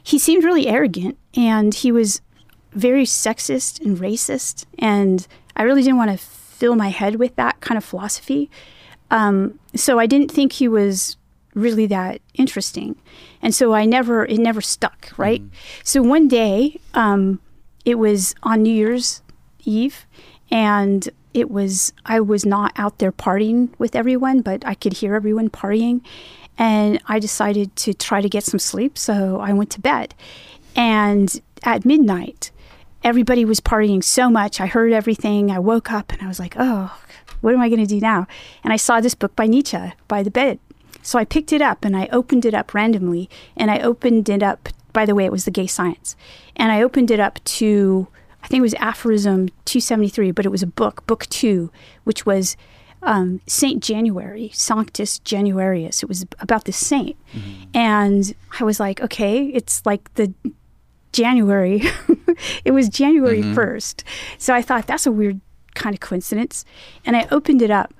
He 0.02 0.18
seemed 0.18 0.44
really 0.44 0.66
arrogant 0.66 1.16
and 1.34 1.74
he 1.74 1.92
was 1.92 2.20
very 2.72 3.04
sexist 3.04 3.80
and 3.80 3.96
racist. 3.98 4.64
And 4.78 5.26
I 5.56 5.62
really 5.62 5.82
didn't 5.82 5.98
want 5.98 6.10
to 6.10 6.18
fill 6.18 6.74
my 6.74 6.88
head 6.88 7.16
with 7.16 7.36
that 7.36 7.60
kind 7.60 7.78
of 7.78 7.84
philosophy. 7.84 8.50
Um, 9.10 9.58
so 9.74 9.98
I 9.98 10.06
didn't 10.06 10.30
think 10.30 10.52
he 10.52 10.68
was 10.68 11.16
really 11.54 11.86
that 11.86 12.20
interesting. 12.34 12.96
And 13.44 13.54
so 13.54 13.74
I 13.74 13.84
never, 13.84 14.24
it 14.24 14.38
never 14.38 14.62
stuck, 14.62 15.12
right? 15.18 15.42
Mm. 15.42 15.50
So 15.84 16.02
one 16.02 16.28
day, 16.28 16.80
um, 16.94 17.40
it 17.84 17.96
was 17.96 18.34
on 18.42 18.62
New 18.62 18.72
Year's 18.72 19.20
Eve, 19.66 20.06
and 20.50 21.06
it 21.34 21.50
was, 21.50 21.92
I 22.06 22.20
was 22.20 22.46
not 22.46 22.72
out 22.76 22.98
there 22.98 23.12
partying 23.12 23.68
with 23.78 23.94
everyone, 23.94 24.40
but 24.40 24.66
I 24.66 24.74
could 24.74 24.94
hear 24.94 25.14
everyone 25.14 25.50
partying. 25.50 26.00
And 26.56 27.02
I 27.06 27.18
decided 27.18 27.76
to 27.76 27.92
try 27.92 28.22
to 28.22 28.30
get 28.30 28.44
some 28.44 28.58
sleep, 28.58 28.96
so 28.96 29.40
I 29.40 29.52
went 29.52 29.70
to 29.72 29.80
bed. 29.80 30.14
And 30.74 31.38
at 31.64 31.84
midnight, 31.84 32.50
everybody 33.02 33.44
was 33.44 33.60
partying 33.60 34.02
so 34.02 34.30
much. 34.30 34.58
I 34.58 34.66
heard 34.66 34.92
everything. 34.92 35.50
I 35.50 35.58
woke 35.58 35.92
up 35.92 36.12
and 36.12 36.22
I 36.22 36.28
was 36.28 36.40
like, 36.40 36.54
oh, 36.58 36.98
what 37.42 37.52
am 37.52 37.60
I 37.60 37.68
going 37.68 37.80
to 37.80 37.86
do 37.86 38.00
now? 38.00 38.26
And 38.62 38.72
I 38.72 38.76
saw 38.76 39.02
this 39.02 39.14
book 39.14 39.36
by 39.36 39.46
Nietzsche 39.46 39.92
by 40.08 40.22
the 40.22 40.30
bed. 40.30 40.58
So 41.04 41.18
I 41.18 41.24
picked 41.24 41.52
it 41.52 41.62
up 41.62 41.84
and 41.84 41.96
I 41.96 42.08
opened 42.10 42.44
it 42.44 42.54
up 42.54 42.74
randomly. 42.74 43.28
And 43.56 43.70
I 43.70 43.78
opened 43.78 44.28
it 44.28 44.42
up, 44.42 44.70
by 44.92 45.04
the 45.06 45.14
way, 45.14 45.24
it 45.26 45.32
was 45.32 45.44
the 45.44 45.50
gay 45.50 45.66
science. 45.66 46.16
And 46.56 46.72
I 46.72 46.82
opened 46.82 47.10
it 47.10 47.20
up 47.20 47.44
to, 47.44 48.08
I 48.42 48.48
think 48.48 48.60
it 48.60 48.62
was 48.62 48.74
Aphorism 48.74 49.50
273, 49.66 50.30
but 50.32 50.46
it 50.46 50.48
was 50.48 50.62
a 50.62 50.66
book, 50.66 51.06
book 51.06 51.26
two, 51.26 51.70
which 52.04 52.24
was 52.24 52.56
um, 53.02 53.42
Saint 53.46 53.82
January, 53.82 54.50
Sanctus 54.54 55.18
Januarius. 55.20 56.02
It 56.02 56.08
was 56.08 56.24
about 56.40 56.64
the 56.64 56.72
saint. 56.72 57.16
Mm-hmm. 57.34 57.62
And 57.74 58.34
I 58.58 58.64
was 58.64 58.80
like, 58.80 59.02
okay, 59.02 59.44
it's 59.48 59.84
like 59.84 60.12
the 60.14 60.32
January. 61.12 61.82
it 62.64 62.70
was 62.70 62.88
January 62.88 63.42
mm-hmm. 63.42 63.58
1st. 63.58 64.04
So 64.38 64.54
I 64.54 64.62
thought 64.62 64.86
that's 64.86 65.06
a 65.06 65.12
weird 65.12 65.40
kind 65.74 65.94
of 65.94 66.00
coincidence. 66.00 66.64
And 67.04 67.14
I 67.14 67.28
opened 67.30 67.60
it 67.60 67.70
up. 67.70 67.92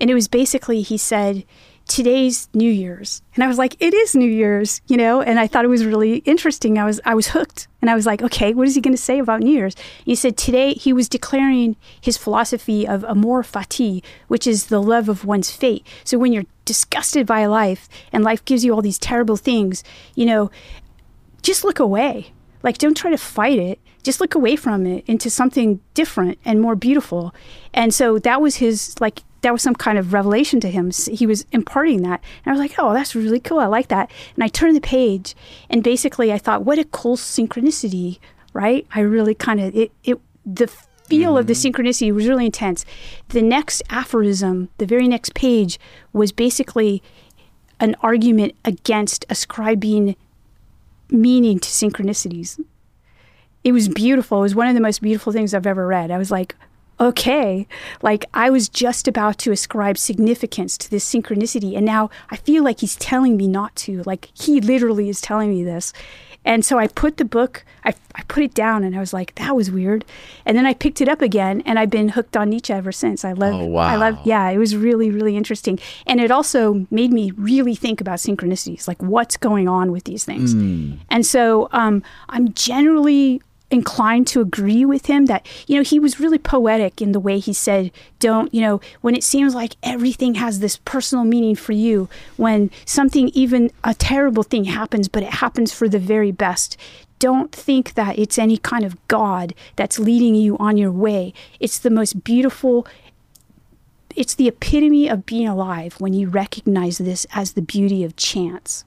And 0.00 0.10
it 0.10 0.14
was 0.14 0.28
basically, 0.28 0.82
he 0.82 0.96
said, 0.96 1.44
today's 1.86 2.48
New 2.54 2.70
Year's. 2.70 3.22
And 3.34 3.44
I 3.44 3.46
was 3.46 3.58
like, 3.58 3.76
it 3.80 3.94
is 3.94 4.14
New 4.14 4.30
Year's, 4.30 4.80
you 4.86 4.96
know? 4.96 5.20
And 5.20 5.38
I 5.38 5.46
thought 5.46 5.64
it 5.64 5.68
was 5.68 5.84
really 5.84 6.18
interesting. 6.18 6.78
I 6.78 6.84
was 6.84 7.00
I 7.04 7.14
was 7.14 7.28
hooked. 7.28 7.68
And 7.80 7.90
I 7.90 7.94
was 7.94 8.06
like, 8.06 8.22
okay, 8.22 8.54
what 8.54 8.68
is 8.68 8.74
he 8.74 8.80
going 8.80 8.94
to 8.94 9.02
say 9.02 9.18
about 9.18 9.40
New 9.40 9.52
Year's? 9.52 9.74
And 9.74 10.06
he 10.06 10.14
said 10.14 10.36
today 10.36 10.74
he 10.74 10.92
was 10.92 11.08
declaring 11.08 11.76
his 12.00 12.16
philosophy 12.16 12.86
of 12.86 13.04
amor 13.04 13.42
fati, 13.42 14.02
which 14.28 14.46
is 14.46 14.66
the 14.66 14.80
love 14.80 15.08
of 15.08 15.24
one's 15.24 15.50
fate. 15.50 15.86
So 16.04 16.18
when 16.18 16.32
you're 16.32 16.46
disgusted 16.64 17.26
by 17.26 17.46
life 17.46 17.88
and 18.12 18.22
life 18.22 18.44
gives 18.44 18.64
you 18.64 18.72
all 18.72 18.82
these 18.82 18.98
terrible 18.98 19.36
things, 19.36 19.82
you 20.14 20.26
know, 20.26 20.50
just 21.42 21.64
look 21.64 21.80
away. 21.80 22.32
Like 22.62 22.78
don't 22.78 22.96
try 22.96 23.10
to 23.10 23.18
fight 23.18 23.58
it. 23.58 23.80
Just 24.02 24.20
look 24.20 24.34
away 24.34 24.56
from 24.56 24.86
it 24.86 25.04
into 25.06 25.30
something 25.30 25.80
different 25.94 26.38
and 26.44 26.60
more 26.60 26.74
beautiful. 26.74 27.34
And 27.72 27.92
so 27.92 28.18
that 28.20 28.40
was 28.40 28.56
his 28.56 29.00
like 29.00 29.22
that 29.42 29.52
was 29.52 29.62
some 29.62 29.74
kind 29.74 29.98
of 29.98 30.12
revelation 30.12 30.60
to 30.60 30.70
him. 30.70 30.90
He 30.90 31.26
was 31.26 31.44
imparting 31.52 32.02
that. 32.02 32.22
And 32.44 32.46
I 32.46 32.50
was 32.52 32.60
like, 32.60 32.78
oh, 32.78 32.94
that's 32.94 33.14
really 33.14 33.40
cool. 33.40 33.58
I 33.58 33.66
like 33.66 33.88
that. 33.88 34.10
And 34.34 34.42
I 34.42 34.48
turned 34.48 34.76
the 34.76 34.80
page 34.80 35.34
and 35.68 35.82
basically 35.84 36.32
I 36.32 36.38
thought, 36.38 36.64
what 36.64 36.78
a 36.78 36.84
cool 36.84 37.16
synchronicity, 37.16 38.18
right? 38.52 38.86
I 38.94 39.00
really 39.00 39.34
kind 39.34 39.60
of, 39.60 39.74
it, 39.74 39.92
it, 40.04 40.18
the 40.46 40.68
feel 41.08 41.32
mm-hmm. 41.32 41.38
of 41.38 41.46
the 41.48 41.52
mm-hmm. 41.52 41.82
synchronicity 41.82 42.14
was 42.14 42.28
really 42.28 42.46
intense. 42.46 42.84
The 43.28 43.42
next 43.42 43.82
aphorism, 43.90 44.68
the 44.78 44.86
very 44.86 45.08
next 45.08 45.34
page, 45.34 45.78
was 46.12 46.32
basically 46.32 47.02
an 47.80 47.96
argument 48.00 48.54
against 48.64 49.26
ascribing 49.28 50.14
meaning 51.10 51.58
to 51.58 51.68
synchronicities. 51.68 52.64
It 53.64 53.72
was 53.72 53.88
beautiful. 53.88 54.38
It 54.38 54.42
was 54.42 54.54
one 54.54 54.68
of 54.68 54.74
the 54.74 54.80
most 54.80 55.02
beautiful 55.02 55.32
things 55.32 55.52
I've 55.52 55.66
ever 55.66 55.86
read. 55.86 56.10
I 56.10 56.18
was 56.18 56.30
like, 56.30 56.54
okay, 57.02 57.66
like 58.00 58.24
I 58.32 58.48
was 58.50 58.68
just 58.68 59.08
about 59.08 59.36
to 59.38 59.50
ascribe 59.52 59.98
significance 59.98 60.78
to 60.78 60.90
this 60.90 61.04
synchronicity. 61.12 61.76
And 61.76 61.84
now 61.84 62.08
I 62.30 62.36
feel 62.36 62.62
like 62.62 62.80
he's 62.80 62.96
telling 62.96 63.36
me 63.36 63.48
not 63.48 63.74
to. 63.76 64.02
Like 64.04 64.30
he 64.34 64.60
literally 64.60 65.08
is 65.08 65.20
telling 65.20 65.50
me 65.50 65.64
this. 65.64 65.92
And 66.44 66.64
so 66.64 66.76
I 66.76 66.88
put 66.88 67.18
the 67.18 67.24
book, 67.24 67.64
I, 67.84 67.94
I 68.16 68.22
put 68.24 68.42
it 68.42 68.52
down 68.52 68.82
and 68.82 68.96
I 68.96 69.00
was 69.00 69.12
like, 69.12 69.32
that 69.36 69.54
was 69.54 69.70
weird. 69.70 70.04
And 70.44 70.56
then 70.56 70.66
I 70.66 70.74
picked 70.74 71.00
it 71.00 71.08
up 71.08 71.22
again 71.22 71.62
and 71.66 71.78
I've 71.78 71.90
been 71.90 72.08
hooked 72.10 72.36
on 72.36 72.50
Nietzsche 72.50 72.72
ever 72.72 72.90
since. 72.90 73.24
I 73.24 73.32
love, 73.32 73.54
Oh, 73.54 73.64
wow. 73.66 73.82
I 73.86 73.94
love, 73.96 74.18
yeah, 74.24 74.48
it 74.50 74.58
was 74.58 74.74
really, 74.76 75.08
really 75.10 75.36
interesting. 75.36 75.78
And 76.04 76.20
it 76.20 76.32
also 76.32 76.84
made 76.90 77.12
me 77.12 77.30
really 77.36 77.76
think 77.76 78.00
about 78.00 78.18
synchronicities, 78.18 78.88
like 78.88 79.00
what's 79.00 79.36
going 79.36 79.68
on 79.68 79.92
with 79.92 80.02
these 80.02 80.24
things. 80.24 80.52
And 81.10 81.24
so 81.24 81.68
um, 81.70 82.02
I'm 82.28 82.52
generally 82.54 83.40
inclined 83.72 84.26
to 84.26 84.40
agree 84.40 84.84
with 84.84 85.06
him 85.06 85.26
that 85.26 85.46
you 85.66 85.76
know 85.76 85.82
he 85.82 85.98
was 85.98 86.20
really 86.20 86.38
poetic 86.38 87.00
in 87.00 87.12
the 87.12 87.20
way 87.20 87.38
he 87.38 87.52
said 87.52 87.90
don't 88.18 88.52
you 88.54 88.60
know 88.60 88.80
when 89.00 89.14
it 89.14 89.24
seems 89.24 89.54
like 89.54 89.76
everything 89.82 90.34
has 90.34 90.60
this 90.60 90.78
personal 90.84 91.24
meaning 91.24 91.56
for 91.56 91.72
you 91.72 92.08
when 92.36 92.70
something 92.84 93.28
even 93.30 93.70
a 93.82 93.94
terrible 93.94 94.42
thing 94.42 94.64
happens 94.64 95.08
but 95.08 95.22
it 95.22 95.34
happens 95.34 95.72
for 95.72 95.88
the 95.88 95.98
very 95.98 96.32
best. 96.32 96.76
Don't 97.18 97.52
think 97.52 97.94
that 97.94 98.18
it's 98.18 98.38
any 98.38 98.58
kind 98.58 98.84
of 98.84 98.96
god 99.06 99.54
that's 99.76 99.98
leading 99.98 100.34
you 100.34 100.56
on 100.58 100.76
your 100.76 100.90
way. 100.90 101.32
It's 101.60 101.78
the 101.78 101.90
most 101.90 102.24
beautiful 102.24 102.86
it's 104.14 104.34
the 104.34 104.48
epitome 104.48 105.08
of 105.08 105.24
being 105.24 105.48
alive 105.48 105.94
when 105.98 106.12
you 106.12 106.28
recognize 106.28 106.98
this 106.98 107.26
as 107.32 107.52
the 107.52 107.62
beauty 107.62 108.04
of 108.04 108.14
chance 108.14 108.84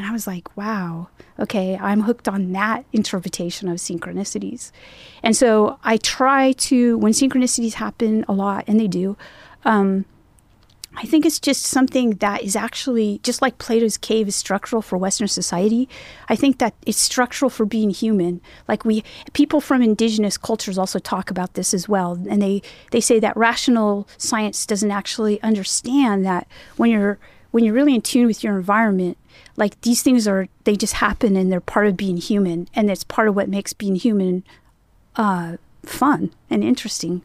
and 0.00 0.08
I 0.08 0.12
was 0.12 0.26
like, 0.26 0.56
wow, 0.56 1.08
okay, 1.38 1.76
I'm 1.78 2.00
hooked 2.00 2.26
on 2.26 2.52
that 2.52 2.86
interpretation 2.90 3.68
of 3.68 3.76
synchronicities. 3.76 4.72
And 5.22 5.36
so 5.36 5.78
I 5.84 5.98
try 5.98 6.52
to, 6.52 6.96
when 6.96 7.12
synchronicities 7.12 7.74
happen 7.74 8.24
a 8.26 8.32
lot, 8.32 8.64
and 8.66 8.80
they 8.80 8.88
do, 8.88 9.18
um, 9.66 10.06
I 10.96 11.04
think 11.04 11.26
it's 11.26 11.38
just 11.38 11.64
something 11.64 12.12
that 12.12 12.42
is 12.42 12.56
actually, 12.56 13.20
just 13.22 13.42
like 13.42 13.58
Plato's 13.58 13.98
cave 13.98 14.26
is 14.26 14.34
structural 14.34 14.80
for 14.80 14.96
Western 14.96 15.28
society, 15.28 15.86
I 16.30 16.34
think 16.34 16.60
that 16.60 16.72
it's 16.86 16.96
structural 16.96 17.50
for 17.50 17.66
being 17.66 17.90
human. 17.90 18.40
Like 18.66 18.86
we, 18.86 19.04
people 19.34 19.60
from 19.60 19.82
indigenous 19.82 20.38
cultures 20.38 20.78
also 20.78 20.98
talk 20.98 21.30
about 21.30 21.52
this 21.54 21.74
as 21.74 21.90
well. 21.90 22.12
And 22.30 22.40
they, 22.40 22.62
they 22.90 23.02
say 23.02 23.20
that 23.20 23.36
rational 23.36 24.08
science 24.16 24.64
doesn't 24.64 24.90
actually 24.90 25.42
understand 25.42 26.24
that 26.24 26.48
when 26.78 26.90
you're, 26.90 27.18
when 27.50 27.64
you're 27.64 27.74
really 27.74 27.94
in 27.94 28.00
tune 28.00 28.26
with 28.26 28.42
your 28.42 28.56
environment, 28.56 29.18
like 29.60 29.80
these 29.82 30.02
things 30.02 30.26
are 30.26 30.48
they 30.64 30.74
just 30.74 30.94
happen 30.94 31.36
and 31.36 31.52
they're 31.52 31.60
part 31.60 31.86
of 31.86 31.96
being 31.96 32.16
human 32.16 32.66
and 32.74 32.90
it's 32.90 33.04
part 33.04 33.28
of 33.28 33.36
what 33.36 33.48
makes 33.48 33.72
being 33.72 33.94
human 33.94 34.42
uh, 35.16 35.56
fun 35.84 36.32
and 36.48 36.64
interesting. 36.64 37.22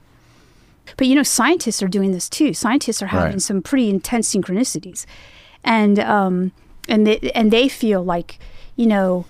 But 0.98 1.07
you 1.07 1.16
know 1.16 1.24
scientists 1.24 1.82
are 1.82 1.88
doing 1.88 2.12
this 2.12 2.30
too. 2.30 2.53
Scientists 2.53 3.02
are 3.02 3.07
having 3.07 3.32
Right. 3.34 3.41
some 3.41 3.62
pretty 3.64 3.90
intense 3.90 4.32
synchronicities. 4.34 5.06
And 5.64 5.98
um 5.99 6.52
and 6.88 7.07
they, 7.07 7.18
and 7.34 7.52
they 7.52 7.68
feel 7.68 8.03
like 8.03 8.38
you 8.76 8.86
know 8.86 9.26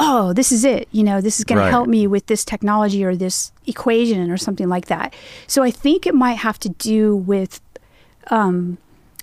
oh 0.00 0.32
this 0.32 0.50
is 0.50 0.64
it. 0.64 0.88
You 0.90 1.04
know 1.04 1.20
this 1.20 1.38
is 1.38 1.44
going 1.44 1.58
Right. 1.60 1.66
to 1.66 1.70
help 1.70 1.86
me 1.88 2.06
with 2.08 2.26
this 2.26 2.44
technology 2.44 3.04
or 3.04 3.14
this 3.14 3.52
equation 3.66 4.30
or 4.30 4.36
something 4.38 4.68
like 4.68 4.86
that. 4.86 5.14
So 5.46 5.62
i 5.62 5.70
think 5.70 6.06
it 6.06 6.14
might 6.14 6.38
have 6.38 6.58
to 6.60 6.70
do 6.70 7.14
with 7.14 7.60
um, 8.30 8.78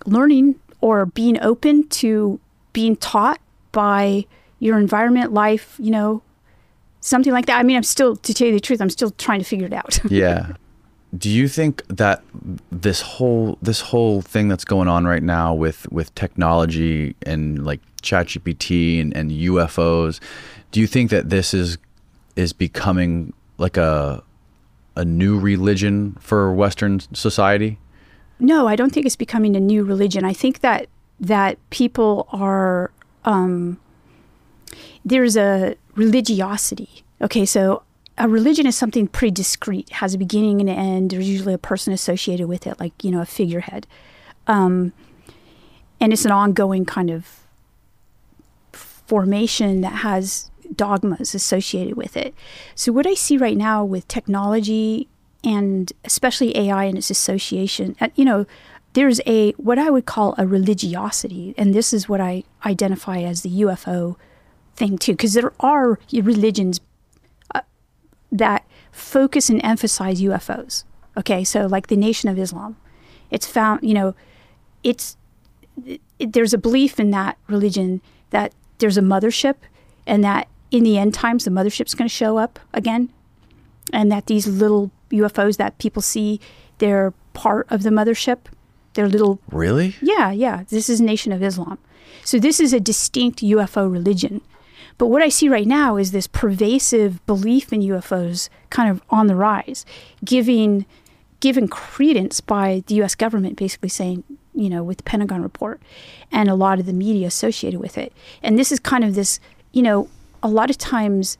learning 0.05 0.55
or 0.81 1.05
being 1.05 1.37
open 1.41 1.87
to 1.89 2.39
being 2.75 2.97
taught 2.97 3.39
by 3.71 4.25
your 4.59 4.77
environment, 4.77 5.31
life, 5.31 5.77
you 5.79 5.89
know, 5.89 6.21
something 6.99 7.31
like 7.31 7.45
that. 7.45 7.57
I 7.57 7.63
mean, 7.63 7.77
I'm 7.77 7.83
still, 7.83 8.17
to 8.17 8.33
tell 8.33 8.47
you 8.47 8.53
the 8.53 8.59
truth, 8.59 8.81
I'm 8.81 8.89
still 8.89 9.11
trying 9.11 9.39
to 9.39 9.45
figure 9.45 9.65
it 9.65 9.73
out. 9.73 9.99
Yeah. 10.11 10.53
Do 11.17 11.29
you 11.29 11.47
think 11.47 11.81
that 11.87 12.23
this 12.71 12.99
whole 12.99 13.57
this 13.61 13.79
whole 13.79 14.21
thing 14.21 14.49
that's 14.49 14.65
going 14.65 14.89
on 14.89 15.05
right 15.05 15.23
now 15.23 15.53
with 15.53 15.89
with 15.89 16.13
technology 16.13 17.15
and 17.25 17.65
like 17.65 17.79
ChatGPT 18.01 18.99
and, 18.99 19.15
and 19.15 19.31
UFOs, 19.31 20.19
do 20.71 20.81
you 20.81 20.87
think 20.87 21.11
that 21.11 21.29
this 21.29 21.53
is 21.53 21.77
is 22.35 22.51
becoming 22.51 23.31
like 23.57 23.77
a 23.77 24.21
a 24.97 25.05
new 25.05 25.39
religion 25.39 26.17
for 26.19 26.53
Western 26.53 26.99
society? 27.13 27.79
no, 28.39 28.67
I 28.67 28.75
don't 28.75 28.91
think 28.91 29.05
it's 29.05 29.15
becoming 29.15 29.55
a 29.55 29.59
new 29.59 29.85
religion. 29.85 30.25
I 30.25 30.33
think 30.33 30.59
that 30.59 30.87
that 31.19 31.57
people 31.69 32.27
are 32.31 32.91
um, 33.23 33.79
there's 35.03 35.37
a 35.37 35.75
religiosity. 35.95 37.03
Okay, 37.21 37.45
so 37.45 37.83
a 38.17 38.27
religion 38.27 38.65
is 38.65 38.75
something 38.75 39.07
pretty 39.07 39.31
discrete, 39.31 39.89
has 39.89 40.13
a 40.13 40.17
beginning 40.17 40.59
and 40.61 40.69
an 40.69 40.75
end. 40.77 41.11
There's 41.11 41.29
usually 41.29 41.53
a 41.53 41.59
person 41.59 41.93
associated 41.93 42.47
with 42.47 42.67
it, 42.67 42.79
like 42.79 43.03
you 43.03 43.11
know, 43.11 43.21
a 43.21 43.25
figurehead, 43.25 43.87
um, 44.47 44.93
and 45.99 46.13
it's 46.13 46.25
an 46.25 46.31
ongoing 46.31 46.85
kind 46.85 47.09
of 47.09 47.41
formation 48.71 49.81
that 49.81 49.97
has 49.97 50.49
dogmas 50.75 51.35
associated 51.35 51.95
with 51.95 52.17
it. 52.17 52.33
So 52.73 52.91
what 52.91 53.05
I 53.05 53.13
see 53.13 53.37
right 53.37 53.57
now 53.57 53.85
with 53.85 54.07
technology 54.07 55.07
and 55.43 55.93
especially 56.03 56.57
AI 56.57 56.85
and 56.85 56.97
its 56.97 57.11
association, 57.11 57.95
uh, 58.01 58.09
you 58.15 58.25
know, 58.25 58.47
there's 58.95 59.19
a 59.25 59.51
what 59.53 59.77
I 59.77 59.89
would 59.89 60.05
call 60.05 60.35
a 60.37 60.47
religiosity, 60.47 61.53
and 61.57 61.75
this 61.75 61.93
is 61.93 62.09
what 62.09 62.21
I 62.21 62.43
identify 62.65 63.19
as 63.19 63.41
the 63.41 63.61
UFO 63.61 64.15
thing 64.75 64.97
too, 64.97 65.11
because 65.13 65.33
there 65.33 65.53
are 65.59 65.99
religions 66.11 66.79
uh, 67.53 67.61
that 68.31 68.65
focus 68.91 69.49
and 69.49 69.63
emphasize 69.63 70.21
UFOs. 70.21 70.85
Okay, 71.17 71.43
so 71.43 71.65
like 71.67 71.87
the 71.87 71.97
Nation 71.97 72.29
of 72.29 72.39
Islam, 72.39 72.77
it's 73.29 73.45
found, 73.45 73.83
you 73.83 73.93
know, 73.93 74.15
it's 74.81 75.17
it, 75.85 76.01
there's 76.19 76.53
a 76.53 76.57
belief 76.57 76.97
in 76.97 77.11
that 77.11 77.37
religion 77.47 78.01
that 78.29 78.53
there's 78.77 78.97
a 78.97 79.01
mothership, 79.01 79.55
and 80.07 80.23
that 80.23 80.47
in 80.71 80.83
the 80.83 80.97
end 80.97 81.13
times 81.13 81.43
the 81.43 81.51
mothership's 81.51 81.95
going 81.95 82.07
to 82.07 82.15
show 82.15 82.37
up 82.37 82.59
again, 82.73 83.11
and 83.91 84.09
that 84.09 84.27
these 84.27 84.47
little 84.47 84.89
UFOs 85.11 85.57
that 85.57 85.77
people 85.79 86.01
see, 86.01 86.39
they're 86.77 87.13
part 87.33 87.67
of 87.69 87.83
the 87.83 87.89
mothership. 87.89 88.37
They're 88.95 89.07
little 89.07 89.39
Really? 89.51 89.95
yeah, 90.01 90.31
yeah. 90.31 90.63
This 90.69 90.89
is 90.89 90.99
Nation 90.99 91.31
of 91.31 91.43
Islam. 91.43 91.77
So 92.23 92.39
this 92.39 92.59
is 92.59 92.73
a 92.73 92.79
distinct 92.79 93.41
UFO 93.41 93.91
religion. 93.91 94.41
But 94.97 95.07
what 95.07 95.21
I 95.21 95.29
see 95.29 95.49
right 95.49 95.67
now 95.67 95.97
is 95.97 96.11
this 96.11 96.27
pervasive 96.27 97.23
belief 97.25 97.71
in 97.73 97.81
UFOs 97.81 98.49
kind 98.69 98.89
of 98.89 99.01
on 99.09 99.27
the 99.27 99.35
rise, 99.35 99.85
giving 100.23 100.85
given 101.41 101.67
credence 101.67 102.41
by 102.41 102.83
the 102.87 102.95
US 103.03 103.13
government 103.13 103.57
basically 103.57 103.89
saying, 103.89 104.23
you 104.53 104.69
know, 104.69 104.83
with 104.83 104.97
the 104.97 105.03
Pentagon 105.03 105.43
report 105.43 105.81
and 106.31 106.49
a 106.49 106.55
lot 106.55 106.79
of 106.79 106.85
the 106.85 106.93
media 106.93 107.27
associated 107.27 107.79
with 107.79 107.97
it. 107.97 108.13
And 108.41 108.57
this 108.57 108.71
is 108.71 108.79
kind 108.79 109.03
of 109.03 109.13
this, 109.15 109.39
you 109.73 109.81
know, 109.81 110.09
a 110.41 110.47
lot 110.47 110.69
of 110.69 110.77
times 110.77 111.37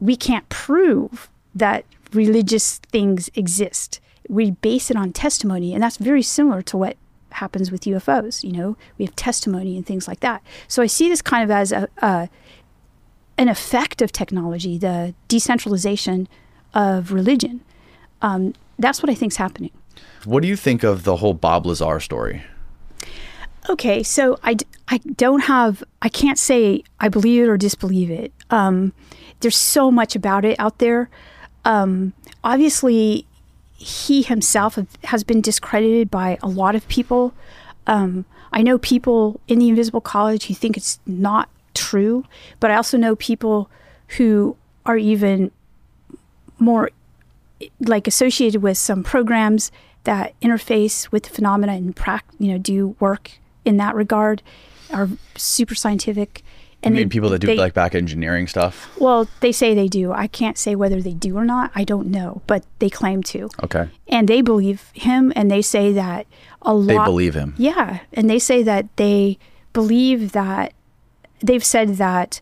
we 0.00 0.16
can't 0.16 0.48
prove 0.48 1.28
that 1.54 1.84
religious 2.12 2.78
things 2.78 3.28
exist. 3.34 4.00
We 4.28 4.52
base 4.52 4.90
it 4.90 4.96
on 4.96 5.12
testimony, 5.12 5.74
and 5.74 5.82
that's 5.82 5.96
very 5.96 6.22
similar 6.22 6.62
to 6.62 6.76
what 6.76 6.96
happens 7.30 7.70
with 7.70 7.82
UFOs. 7.82 8.42
You 8.42 8.52
know, 8.52 8.76
we 8.98 9.04
have 9.04 9.14
testimony 9.16 9.76
and 9.76 9.86
things 9.86 10.08
like 10.08 10.20
that. 10.20 10.42
So 10.68 10.82
I 10.82 10.86
see 10.86 11.08
this 11.08 11.22
kind 11.22 11.44
of 11.44 11.50
as 11.50 11.72
a, 11.72 11.88
an 13.36 13.48
effect 13.48 14.00
of 14.02 14.12
technology, 14.12 14.78
the 14.78 15.14
decentralization 15.28 16.28
of 16.72 17.12
religion. 17.12 17.60
Um, 18.22 18.54
that's 18.78 19.02
what 19.02 19.10
I 19.10 19.14
think 19.14 19.32
is 19.32 19.36
happening. 19.36 19.70
What 20.24 20.42
do 20.42 20.48
you 20.48 20.56
think 20.56 20.82
of 20.82 21.04
the 21.04 21.16
whole 21.16 21.34
Bob 21.34 21.66
Lazar 21.66 22.00
story? 22.00 22.42
Okay, 23.68 24.02
so 24.02 24.38
I, 24.42 24.56
I 24.88 24.98
don't 24.98 25.40
have, 25.40 25.82
I 26.02 26.08
can't 26.08 26.38
say 26.38 26.82
I 27.00 27.08
believe 27.08 27.44
it 27.44 27.48
or 27.48 27.56
disbelieve 27.56 28.10
it. 28.10 28.32
Um, 28.50 28.92
there's 29.40 29.56
so 29.56 29.90
much 29.90 30.14
about 30.16 30.44
it 30.44 30.58
out 30.58 30.78
there. 30.78 31.08
Um, 31.64 32.12
obviously, 32.42 33.26
he 33.84 34.22
himself 34.22 34.78
has 35.04 35.24
been 35.24 35.42
discredited 35.42 36.10
by 36.10 36.38
a 36.42 36.48
lot 36.48 36.74
of 36.74 36.88
people. 36.88 37.34
Um, 37.86 38.24
I 38.50 38.62
know 38.62 38.78
people 38.78 39.40
in 39.46 39.58
the 39.58 39.68
Invisible 39.68 40.00
College 40.00 40.46
who 40.46 40.54
think 40.54 40.78
it's 40.78 40.98
not 41.06 41.50
true, 41.74 42.24
but 42.60 42.70
I 42.70 42.76
also 42.76 42.96
know 42.96 43.14
people 43.14 43.68
who 44.16 44.56
are 44.86 44.96
even 44.96 45.50
more 46.58 46.90
like 47.80 48.06
associated 48.06 48.62
with 48.62 48.78
some 48.78 49.02
programs 49.02 49.70
that 50.04 50.38
interface 50.40 51.10
with 51.10 51.26
phenomena 51.26 51.72
and 51.72 51.94
prac- 51.94 52.26
you 52.38 52.52
know 52.52 52.58
do 52.58 52.96
work 53.00 53.32
in 53.64 53.76
that 53.78 53.94
regard 53.94 54.42
are 54.92 55.08
super 55.36 55.74
scientific 55.74 56.42
and 56.84 56.94
mean, 56.94 57.04
they- 57.04 57.08
people 57.12 57.30
that 57.30 57.38
do 57.40 57.46
they- 57.48 57.56
like 57.56 57.74
back 57.74 57.94
engineering 57.94 58.46
stuff. 58.46 58.88
well 58.98 59.26
they 59.40 59.50
say 59.52 59.74
they 59.74 59.88
do 59.88 60.12
i 60.12 60.26
can't 60.26 60.58
say 60.58 60.74
whether 60.74 61.00
they 61.02 61.12
do 61.14 61.36
or 61.36 61.44
not 61.44 61.70
i 61.74 61.82
don't 61.84 62.06
know 62.08 62.42
but 62.46 62.64
they 62.78 62.90
claim 62.90 63.22
to 63.22 63.48
Okay. 63.62 63.88
and 64.08 64.28
they 64.28 64.40
believe 64.42 64.90
him 64.94 65.32
and 65.34 65.50
they 65.50 65.62
say 65.62 65.92
that 65.92 66.26
a 66.62 66.72
lot 66.74 66.86
They 66.86 67.10
believe 67.12 67.34
him. 67.34 67.54
yeah, 67.58 68.00
and 68.12 68.28
they 68.30 68.38
say 68.38 68.62
that 68.62 68.86
they 68.96 69.38
believe 69.72 70.32
that 70.32 70.72
they've 71.40 71.64
said 71.64 71.96
that 71.96 72.40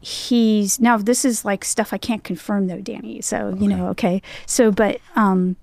he's 0.00 0.80
now 0.80 0.96
this 0.96 1.24
is 1.24 1.44
like 1.44 1.64
stuff 1.64 1.92
I 1.92 1.98
can't 1.98 2.24
confirm 2.24 2.66
though, 2.66 2.80
Danny. 2.80 3.20
So, 3.20 3.56
you 3.60 3.68
know, 3.68 3.86
okay. 3.88 4.20
So 4.46 4.70
but 4.70 4.98
um 5.16 5.56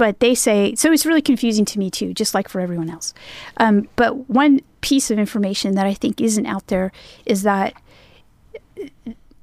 but 0.00 0.18
they 0.20 0.34
say 0.34 0.74
so 0.76 0.90
it's 0.90 1.04
really 1.04 1.20
confusing 1.20 1.66
to 1.66 1.78
me 1.78 1.90
too, 1.90 2.14
just 2.14 2.32
like 2.32 2.48
for 2.48 2.58
everyone 2.58 2.88
else. 2.88 3.12
Um, 3.58 3.86
but 3.96 4.30
one 4.30 4.60
piece 4.80 5.10
of 5.10 5.18
information 5.18 5.74
that 5.74 5.84
I 5.84 5.92
think 5.92 6.22
isn't 6.22 6.46
out 6.46 6.68
there 6.68 6.90
is 7.26 7.42
that 7.42 7.74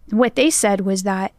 what 0.09 0.33
they 0.33 0.49
said 0.49 0.81
was 0.81 1.03
that 1.03 1.31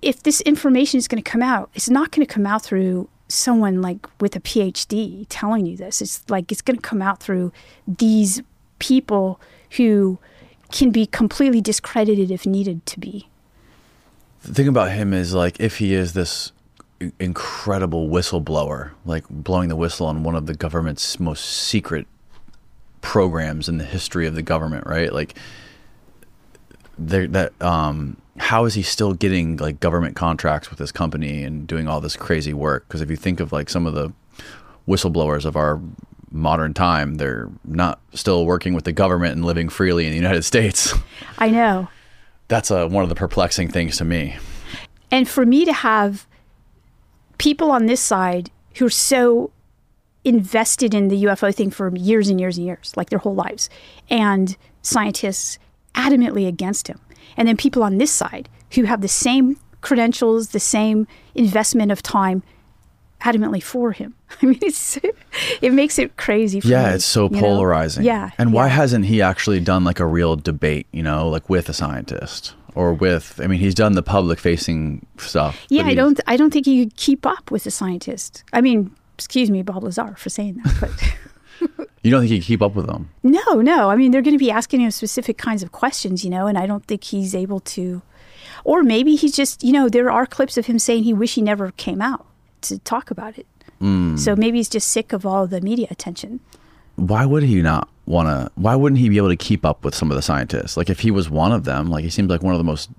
if 0.00 0.22
this 0.22 0.40
information 0.40 0.96
is 0.96 1.06
going 1.06 1.22
to 1.22 1.30
come 1.30 1.42
out, 1.42 1.68
it's 1.74 1.90
not 1.90 2.12
going 2.12 2.26
to 2.26 2.32
come 2.32 2.46
out 2.46 2.62
through 2.62 3.10
someone 3.28 3.82
like 3.82 4.06
with 4.22 4.34
a 4.36 4.40
PhD 4.40 5.26
telling 5.28 5.66
you 5.66 5.76
this. 5.76 6.00
It's 6.00 6.24
like 6.30 6.50
it's 6.50 6.62
going 6.62 6.78
to 6.78 6.82
come 6.82 7.02
out 7.02 7.20
through 7.20 7.52
these 7.86 8.40
people 8.78 9.38
who 9.72 10.18
can 10.72 10.90
be 10.90 11.04
completely 11.04 11.60
discredited 11.60 12.30
if 12.30 12.46
needed 12.46 12.86
to 12.86 13.00
be. 13.00 13.28
The 14.44 14.54
thing 14.54 14.66
about 14.66 14.92
him 14.92 15.12
is 15.12 15.34
like 15.34 15.60
if 15.60 15.76
he 15.76 15.92
is 15.92 16.14
this 16.14 16.52
incredible 17.18 18.08
whistleblower, 18.08 18.90
like 19.04 19.24
blowing 19.28 19.68
the 19.68 19.76
whistle 19.76 20.06
on 20.06 20.22
one 20.22 20.34
of 20.34 20.46
the 20.46 20.54
government's 20.54 21.18
most 21.18 21.44
secret 21.44 22.06
programs 23.00 23.68
in 23.68 23.78
the 23.78 23.84
history 23.84 24.26
of 24.26 24.34
the 24.34 24.42
government, 24.42 24.86
right? 24.86 25.12
Like 25.12 25.34
there 26.98 27.26
that 27.28 27.60
um 27.62 28.16
how 28.36 28.64
is 28.64 28.74
he 28.74 28.82
still 28.82 29.14
getting 29.14 29.56
like 29.56 29.80
government 29.80 30.16
contracts 30.16 30.70
with 30.70 30.78
this 30.78 30.92
company 30.92 31.42
and 31.42 31.66
doing 31.66 31.88
all 31.88 32.00
this 32.00 32.16
crazy 32.16 32.52
work? 32.52 32.86
Because 32.88 33.00
if 33.00 33.10
you 33.10 33.16
think 33.16 33.40
of 33.40 33.52
like 33.52 33.68
some 33.68 33.86
of 33.86 33.94
the 33.94 34.12
whistleblowers 34.86 35.44
of 35.44 35.56
our 35.56 35.80
modern 36.30 36.72
time, 36.72 37.16
they're 37.16 37.48
not 37.64 38.00
still 38.14 38.46
working 38.46 38.74
with 38.74 38.84
the 38.84 38.92
government 38.92 39.32
and 39.32 39.44
living 39.44 39.68
freely 39.68 40.06
in 40.06 40.10
the 40.10 40.16
United 40.16 40.42
States. 40.44 40.94
I 41.38 41.50
know. 41.50 41.88
That's 42.48 42.70
a, 42.70 42.86
one 42.86 43.02
of 43.02 43.08
the 43.08 43.14
perplexing 43.14 43.68
things 43.68 43.98
to 43.98 44.04
me. 44.04 44.36
And 45.10 45.28
for 45.28 45.44
me 45.44 45.64
to 45.64 45.72
have 45.72 46.26
people 47.40 47.70
on 47.70 47.86
this 47.86 48.00
side 48.00 48.50
who 48.76 48.86
are 48.86 48.90
so 48.90 49.50
invested 50.24 50.94
in 50.94 51.08
the 51.08 51.24
UFO 51.24 51.54
thing 51.54 51.70
for 51.70 51.94
years 51.96 52.28
and 52.28 52.38
years 52.38 52.58
and 52.58 52.66
years, 52.66 52.92
like 52.96 53.10
their 53.10 53.18
whole 53.18 53.34
lives, 53.34 53.70
and 54.10 54.56
scientists 54.82 55.58
adamantly 55.94 56.46
against 56.46 56.88
him 56.88 57.00
and 57.36 57.48
then 57.48 57.56
people 57.56 57.82
on 57.82 57.98
this 57.98 58.12
side 58.12 58.48
who 58.74 58.84
have 58.84 59.00
the 59.00 59.08
same 59.08 59.56
credentials, 59.80 60.50
the 60.50 60.60
same 60.60 61.06
investment 61.34 61.90
of 61.90 62.02
time 62.02 62.42
adamantly 63.22 63.62
for 63.62 63.92
him. 63.92 64.14
I 64.42 64.46
mean, 64.46 64.58
it's 64.62 64.98
it 65.60 65.72
makes 65.72 65.98
it 65.98 66.16
crazy. 66.16 66.60
yeah, 66.64 66.88
me, 66.88 66.94
it's 66.96 67.04
so 67.04 67.28
polarizing. 67.28 68.04
Know? 68.04 68.10
Yeah. 68.10 68.30
And 68.38 68.52
why 68.52 68.68
hasn't 68.68 69.06
he 69.06 69.22
actually 69.22 69.60
done 69.60 69.84
like 69.84 70.00
a 70.00 70.06
real 70.06 70.36
debate? 70.36 70.86
You 70.92 71.02
know, 71.02 71.28
like 71.28 71.48
with 71.48 71.68
a 71.68 71.72
scientist 71.72 72.54
or 72.74 72.94
with? 72.94 73.40
I 73.42 73.46
mean, 73.46 73.60
he's 73.60 73.74
done 73.74 73.92
the 73.92 74.02
public 74.02 74.38
facing 74.38 75.06
stuff. 75.18 75.66
Yeah, 75.68 75.84
I 75.84 75.94
don't. 75.94 76.20
I 76.26 76.36
don't 76.36 76.52
think 76.52 76.66
he 76.66 76.84
could 76.84 76.96
keep 76.96 77.26
up 77.26 77.50
with 77.50 77.64
the 77.64 77.70
scientist. 77.70 78.44
I 78.52 78.60
mean, 78.60 78.94
excuse 79.14 79.50
me, 79.50 79.62
Bob 79.62 79.84
Lazar, 79.84 80.14
for 80.16 80.30
saying 80.30 80.60
that, 80.64 80.76
but. 80.80 81.14
You 82.02 82.10
don't 82.10 82.20
think 82.22 82.30
he 82.30 82.38
can 82.38 82.46
keep 82.46 82.62
up 82.62 82.74
with 82.74 82.86
them? 82.86 83.10
No, 83.22 83.60
no. 83.60 83.90
I 83.90 83.96
mean, 83.96 84.10
they're 84.10 84.22
going 84.22 84.34
to 84.34 84.38
be 84.38 84.50
asking 84.50 84.80
him 84.80 84.90
specific 84.90 85.36
kinds 85.36 85.62
of 85.62 85.70
questions, 85.70 86.24
you 86.24 86.30
know, 86.30 86.46
and 86.46 86.56
I 86.56 86.64
don't 86.64 86.86
think 86.86 87.04
he's 87.04 87.34
able 87.34 87.60
to. 87.60 88.00
Or 88.64 88.82
maybe 88.82 89.16
he's 89.16 89.36
just, 89.36 89.62
you 89.62 89.70
know, 89.70 89.90
there 89.90 90.10
are 90.10 90.24
clips 90.24 90.56
of 90.56 90.64
him 90.64 90.78
saying 90.78 91.04
he 91.04 91.12
wish 91.12 91.34
he 91.34 91.42
never 91.42 91.72
came 91.72 92.00
out 92.00 92.24
to 92.62 92.78
talk 92.78 93.10
about 93.10 93.38
it. 93.38 93.46
Mm. 93.82 94.18
So 94.18 94.34
maybe 94.34 94.58
he's 94.58 94.70
just 94.70 94.88
sick 94.88 95.12
of 95.12 95.26
all 95.26 95.46
the 95.46 95.60
media 95.60 95.88
attention. 95.90 96.40
Why 96.96 97.26
would 97.26 97.42
he 97.42 97.60
not 97.60 97.89
want 98.06 98.28
to? 98.28 98.50
Why 98.54 98.74
wouldn't 98.74 99.00
he 99.00 99.08
be 99.08 99.16
able 99.18 99.28
to 99.28 99.36
keep 99.36 99.64
up 99.64 99.84
with 99.84 99.94
some 99.94 100.10
of 100.10 100.16
the 100.16 100.22
scientists? 100.22 100.76
Like 100.76 100.90
if 100.90 101.00
he 101.00 101.10
was 101.10 101.30
one 101.30 101.52
of 101.52 101.64
them, 101.64 101.90
like 101.90 102.04
he 102.04 102.10
seems 102.10 102.28
like 102.28 102.42
one 102.42 102.54
of 102.54 102.58
the 102.58 102.64
most, 102.64 102.90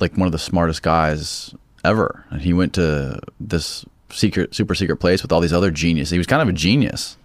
like 0.00 0.16
one 0.16 0.26
of 0.26 0.32
the 0.32 0.38
smartest 0.38 0.82
guys 0.82 1.54
ever, 1.84 2.24
and 2.30 2.40
he 2.40 2.52
went 2.52 2.72
to 2.74 3.20
this 3.38 3.84
secret, 4.10 4.54
super 4.54 4.74
secret 4.74 4.96
place 4.96 5.22
with 5.22 5.32
all 5.32 5.40
these 5.40 5.52
other 5.52 5.70
geniuses. 5.70 6.10
He 6.10 6.18
was 6.18 6.26
kind 6.26 6.42
of 6.42 6.48
a 6.48 6.52
genius. 6.52 7.16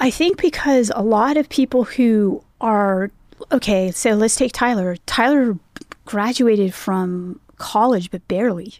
I 0.00 0.10
think 0.10 0.40
because 0.40 0.90
a 0.94 1.02
lot 1.02 1.36
of 1.36 1.48
people 1.48 1.84
who 1.84 2.42
are 2.60 3.10
okay, 3.52 3.90
so 3.90 4.10
let's 4.14 4.36
take 4.36 4.52
Tyler. 4.52 4.96
Tyler 5.06 5.58
graduated 6.04 6.74
from 6.74 7.40
college, 7.58 8.10
but 8.10 8.26
barely. 8.28 8.74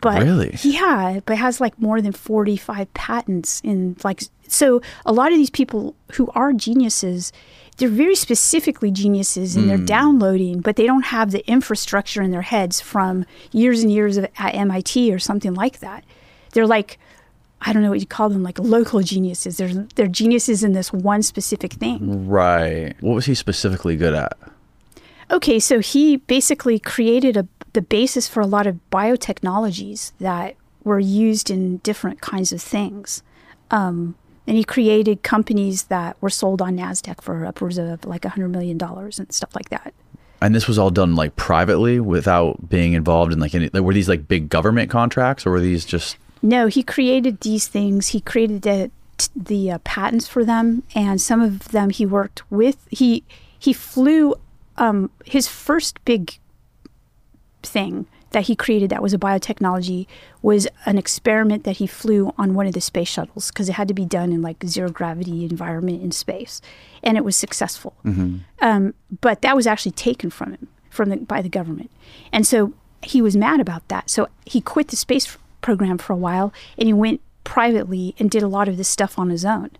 But 0.00 0.22
really, 0.22 0.56
yeah, 0.62 1.20
but 1.24 1.36
has 1.38 1.60
like 1.60 1.80
more 1.80 2.00
than 2.00 2.12
forty-five 2.12 2.92
patents 2.94 3.60
in 3.64 3.96
like. 4.04 4.22
So 4.48 4.80
a 5.04 5.12
lot 5.12 5.32
of 5.32 5.38
these 5.38 5.50
people 5.50 5.94
who 6.12 6.30
are 6.34 6.52
geniuses, 6.52 7.32
they're 7.76 7.88
very 7.88 8.14
specifically 8.14 8.90
geniuses, 8.90 9.56
and 9.56 9.64
mm. 9.64 9.68
they're 9.68 9.78
hmm. 9.78 9.84
downloading, 9.84 10.60
but 10.60 10.76
they 10.76 10.86
don't 10.86 11.06
have 11.06 11.30
the 11.30 11.46
infrastructure 11.48 12.22
in 12.22 12.30
their 12.30 12.42
heads 12.42 12.80
from 12.80 13.26
years 13.52 13.82
and 13.82 13.92
years 13.92 14.16
of, 14.16 14.26
at 14.38 14.54
MIT 14.54 15.12
or 15.12 15.18
something 15.18 15.54
like 15.54 15.80
that. 15.80 16.04
They're 16.52 16.66
like 16.66 16.98
I 17.60 17.72
don't 17.72 17.82
know 17.82 17.90
what 17.90 18.00
you 18.00 18.06
call 18.06 18.28
them, 18.28 18.42
like 18.42 18.58
local 18.58 19.00
geniuses. 19.00 19.56
They're 19.56 19.86
they're 19.94 20.06
geniuses 20.06 20.62
in 20.62 20.72
this 20.72 20.92
one 20.92 21.22
specific 21.22 21.74
thing. 21.74 22.28
Right. 22.28 22.94
What 23.00 23.14
was 23.14 23.26
he 23.26 23.34
specifically 23.34 23.96
good 23.96 24.14
at? 24.14 24.36
Okay, 25.30 25.58
so 25.58 25.80
he 25.80 26.18
basically 26.18 26.78
created 26.78 27.36
a 27.36 27.48
the 27.72 27.82
basis 27.82 28.26
for 28.26 28.40
a 28.40 28.46
lot 28.46 28.66
of 28.66 28.78
biotechnologies 28.90 30.12
that 30.18 30.56
were 30.82 30.98
used 30.98 31.50
in 31.50 31.76
different 31.78 32.22
kinds 32.22 32.52
of 32.52 32.62
things. 32.62 33.22
Um, 33.70 34.14
and 34.46 34.56
he 34.56 34.64
created 34.64 35.22
companies 35.22 35.84
that 35.84 36.16
were 36.20 36.30
sold 36.30 36.62
on 36.62 36.76
Nasdaq 36.76 37.20
for 37.20 37.44
upwards 37.44 37.78
of 37.78 38.04
like 38.04 38.24
a 38.24 38.30
hundred 38.30 38.48
million 38.48 38.78
dollars 38.78 39.18
and 39.18 39.32
stuff 39.32 39.54
like 39.54 39.68
that. 39.70 39.92
And 40.40 40.54
this 40.54 40.68
was 40.68 40.78
all 40.78 40.90
done 40.90 41.14
like 41.14 41.34
privately 41.36 41.98
without 41.98 42.68
being 42.68 42.92
involved 42.92 43.32
in 43.32 43.40
like 43.40 43.54
any. 43.54 43.70
Like, 43.72 43.82
were 43.82 43.94
these 43.94 44.08
like 44.08 44.28
big 44.28 44.48
government 44.48 44.90
contracts 44.90 45.46
or 45.46 45.50
were 45.50 45.60
these 45.60 45.84
just 45.84 46.16
no, 46.42 46.66
he 46.66 46.82
created 46.82 47.40
these 47.40 47.66
things. 47.66 48.08
He 48.08 48.20
created 48.20 48.62
the 48.62 48.90
the 49.34 49.72
uh, 49.72 49.78
patents 49.78 50.28
for 50.28 50.44
them, 50.44 50.82
and 50.94 51.20
some 51.20 51.40
of 51.40 51.68
them 51.68 51.90
he 51.90 52.04
worked 52.04 52.48
with. 52.50 52.86
He 52.90 53.24
he 53.58 53.72
flew 53.72 54.34
um, 54.76 55.10
his 55.24 55.48
first 55.48 56.04
big 56.04 56.38
thing 57.62 58.06
that 58.30 58.44
he 58.44 58.56
created 58.56 58.90
that 58.90 59.02
was 59.02 59.14
a 59.14 59.18
biotechnology 59.18 60.06
was 60.42 60.66
an 60.84 60.98
experiment 60.98 61.64
that 61.64 61.76
he 61.76 61.86
flew 61.86 62.32
on 62.36 62.54
one 62.54 62.66
of 62.66 62.72
the 62.74 62.80
space 62.80 63.08
shuttles 63.08 63.48
because 63.50 63.68
it 63.68 63.72
had 63.72 63.88
to 63.88 63.94
be 63.94 64.04
done 64.04 64.32
in 64.32 64.42
like 64.42 64.62
zero 64.64 64.90
gravity 64.90 65.44
environment 65.44 66.02
in 66.02 66.12
space, 66.12 66.60
and 67.02 67.16
it 67.16 67.24
was 67.24 67.36
successful. 67.36 67.94
Mm-hmm. 68.04 68.38
Um, 68.60 68.94
but 69.20 69.42
that 69.42 69.56
was 69.56 69.66
actually 69.66 69.92
taken 69.92 70.30
from 70.30 70.52
him 70.52 70.68
from 70.90 71.10
the, 71.10 71.16
by 71.18 71.42
the 71.42 71.48
government, 71.48 71.90
and 72.32 72.46
so 72.46 72.72
he 73.02 73.22
was 73.22 73.36
mad 73.36 73.60
about 73.60 73.86
that. 73.88 74.10
So 74.10 74.28
he 74.44 74.60
quit 74.60 74.88
the 74.88 74.96
space 74.96 75.36
program 75.60 75.98
for 75.98 76.12
a 76.12 76.16
while, 76.16 76.52
and 76.78 76.88
he 76.88 76.92
went 76.92 77.20
privately 77.44 78.14
and 78.18 78.30
did 78.30 78.42
a 78.42 78.48
lot 78.48 78.68
of 78.68 78.76
this 78.76 78.88
stuff 78.88 79.18
on 79.18 79.30
his 79.30 79.44
own. 79.44 79.70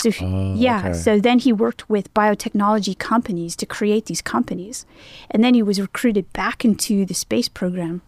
So 0.00 0.10
uh, 0.10 0.54
yeah, 0.54 0.80
okay. 0.80 0.92
so 0.92 1.18
then 1.18 1.38
he 1.40 1.52
worked 1.52 1.88
with 1.88 2.12
biotechnology 2.14 2.98
companies 2.98 3.56
to 3.56 3.66
create 3.66 4.06
these 4.06 4.22
companies, 4.22 4.86
and 5.30 5.42
then 5.42 5.54
he 5.54 5.62
was 5.62 5.80
recruited 5.80 6.32
back 6.32 6.64
into 6.64 7.04
the 7.04 7.14
space 7.14 7.48
program. 7.48 8.02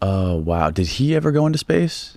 Oh 0.00 0.36
wow! 0.36 0.70
Did 0.70 0.86
he 0.86 1.14
ever 1.14 1.30
go 1.30 1.46
into 1.46 1.58
space? 1.58 2.16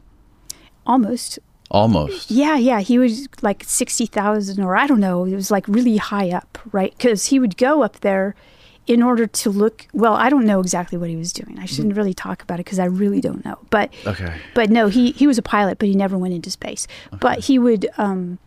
Almost. 0.85 1.39
Almost. 1.71 2.29
Yeah, 2.29 2.57
yeah. 2.57 2.79
He 2.79 2.97
was 2.97 3.27
like 3.41 3.63
sixty 3.65 4.05
thousand, 4.05 4.63
or 4.63 4.75
I 4.75 4.87
don't 4.87 4.99
know. 4.99 5.25
It 5.25 5.35
was 5.35 5.51
like 5.51 5.67
really 5.67 5.97
high 5.97 6.29
up, 6.29 6.57
right? 6.71 6.95
Because 6.95 7.27
he 7.27 7.39
would 7.39 7.57
go 7.57 7.83
up 7.83 7.99
there 8.01 8.35
in 8.87 9.01
order 9.01 9.25
to 9.25 9.49
look 9.49 9.87
well 9.93 10.13
i 10.13 10.29
don't 10.29 10.45
know 10.45 10.59
exactly 10.59 10.97
what 10.97 11.09
he 11.09 11.15
was 11.15 11.33
doing 11.33 11.57
i 11.59 11.65
shouldn't 11.65 11.95
really 11.95 12.13
talk 12.13 12.41
about 12.43 12.59
it 12.59 12.65
because 12.65 12.79
i 12.79 12.85
really 12.85 13.19
don't 13.19 13.43
know 13.43 13.57
but 13.69 13.91
okay 14.05 14.37
but 14.53 14.69
no 14.69 14.87
he 14.87 15.11
he 15.13 15.25
was 15.25 15.37
a 15.37 15.41
pilot 15.41 15.79
but 15.79 15.87
he 15.87 15.95
never 15.95 16.17
went 16.17 16.33
into 16.33 16.51
space 16.51 16.87
okay. 17.07 17.17
but 17.19 17.39
he 17.39 17.57
would 17.57 17.87
um 17.97 18.37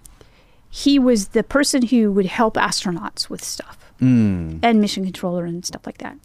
he 0.70 0.98
was 0.98 1.28
the 1.28 1.42
person 1.42 1.82
who 1.82 2.12
would 2.12 2.26
help 2.26 2.54
astronauts 2.54 3.30
with 3.30 3.42
stuff 3.42 3.78
mm. 4.00 4.58
and 4.62 4.80
mission 4.80 5.04
controller 5.04 5.44
and 5.44 5.64
stuff 5.64 5.84
like 5.86 5.98
that 5.98 6.16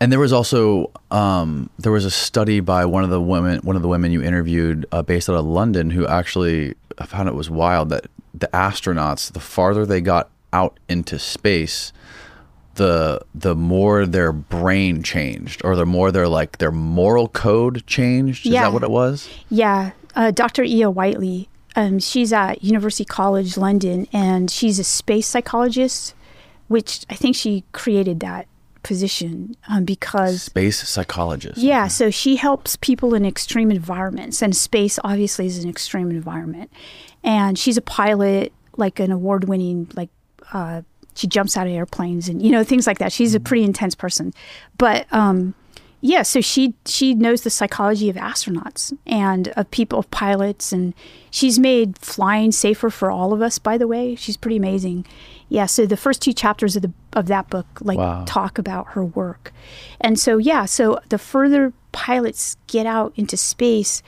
and 0.00 0.10
there 0.10 0.18
was 0.18 0.32
also 0.32 0.90
um 1.10 1.70
there 1.78 1.92
was 1.92 2.04
a 2.04 2.10
study 2.10 2.60
by 2.60 2.84
one 2.84 3.04
of 3.04 3.10
the 3.10 3.20
women 3.20 3.60
one 3.60 3.76
of 3.76 3.82
the 3.82 3.88
women 3.88 4.10
you 4.12 4.22
interviewed 4.22 4.86
uh, 4.92 5.02
based 5.02 5.28
out 5.28 5.36
of 5.36 5.44
london 5.44 5.90
who 5.90 6.06
actually 6.06 6.74
i 6.98 7.06
found 7.06 7.28
it 7.28 7.34
was 7.34 7.50
wild 7.50 7.88
that 7.88 8.06
the 8.34 8.48
astronauts 8.48 9.32
the 9.32 9.40
farther 9.40 9.84
they 9.84 10.00
got 10.00 10.30
out 10.52 10.78
into 10.88 11.18
space 11.18 11.92
the 12.74 13.20
the 13.34 13.54
more 13.54 14.06
their 14.06 14.32
brain 14.32 15.02
changed 15.02 15.60
or 15.64 15.76
the 15.76 15.86
more 15.86 16.10
their 16.10 16.28
like 16.28 16.58
their 16.58 16.70
moral 16.70 17.28
code 17.28 17.84
changed 17.86 18.46
is 18.46 18.52
yeah. 18.52 18.62
that 18.62 18.72
what 18.72 18.82
it 18.82 18.90
was 18.90 19.28
yeah 19.48 19.90
uh, 20.16 20.30
dr 20.30 20.62
Iya 20.62 20.90
Whiteley 20.90 21.48
um, 21.80 21.98
she's 21.98 22.32
at 22.32 22.62
university 22.62 23.04
college 23.04 23.56
london 23.56 24.06
and 24.12 24.50
she's 24.50 24.78
a 24.78 24.84
space 24.84 25.26
psychologist 25.26 26.14
which 26.68 27.04
i 27.10 27.14
think 27.14 27.34
she 27.34 27.64
created 27.72 28.20
that 28.20 28.46
position 28.82 29.54
um, 29.68 29.84
because 29.84 30.44
space 30.44 30.88
psychologist 30.88 31.58
yeah 31.58 31.86
so 31.86 32.10
she 32.10 32.36
helps 32.36 32.76
people 32.76 33.14
in 33.14 33.26
extreme 33.26 33.70
environments 33.70 34.42
and 34.42 34.56
space 34.56 34.98
obviously 35.04 35.46
is 35.46 35.62
an 35.62 35.68
extreme 35.68 36.10
environment 36.10 36.70
and 37.22 37.58
she's 37.58 37.76
a 37.76 37.82
pilot 37.82 38.52
like 38.76 38.98
an 38.98 39.12
award-winning 39.12 39.86
like 39.94 40.08
uh, 40.52 40.82
she 41.14 41.26
jumps 41.26 41.56
out 41.56 41.66
of 41.66 41.72
airplanes 41.72 42.28
and 42.28 42.42
you 42.42 42.50
know 42.50 42.64
things 42.64 42.86
like 42.86 42.98
that. 42.98 43.12
She's 43.12 43.34
a 43.34 43.38
mm-hmm. 43.38 43.44
pretty 43.44 43.64
intense 43.64 43.94
person, 43.94 44.32
but 44.78 45.06
um, 45.12 45.54
yeah, 46.02 46.22
so 46.22 46.40
she 46.40 46.74
she 46.86 47.14
knows 47.14 47.42
the 47.42 47.50
psychology 47.50 48.08
of 48.08 48.16
astronauts 48.16 48.96
and 49.06 49.48
of 49.48 49.70
people, 49.70 49.98
of 49.98 50.10
pilots, 50.10 50.72
and 50.72 50.94
she's 51.30 51.58
made 51.58 51.98
flying 51.98 52.52
safer 52.52 52.88
for 52.88 53.10
all 53.10 53.32
of 53.34 53.42
us. 53.42 53.58
By 53.58 53.76
the 53.76 53.86
way, 53.86 54.14
she's 54.14 54.36
pretty 54.36 54.56
amazing. 54.56 55.04
Yeah, 55.50 55.66
so 55.66 55.84
the 55.84 55.96
first 55.98 56.22
two 56.22 56.32
chapters 56.32 56.74
of 56.74 56.82
the 56.82 56.92
of 57.12 57.26
that 57.26 57.50
book 57.50 57.66
like 57.82 57.98
Wow. 57.98 58.24
talk 58.26 58.56
about 58.58 58.88
her 58.88 59.04
work, 59.04 59.52
and 60.00 60.18
so 60.18 60.38
yeah, 60.38 60.64
so 60.64 61.00
the 61.10 61.18
further 61.18 61.72
pilots 61.92 62.56
get 62.66 62.86
out 62.86 63.12
into 63.16 63.36
space, 63.36 64.02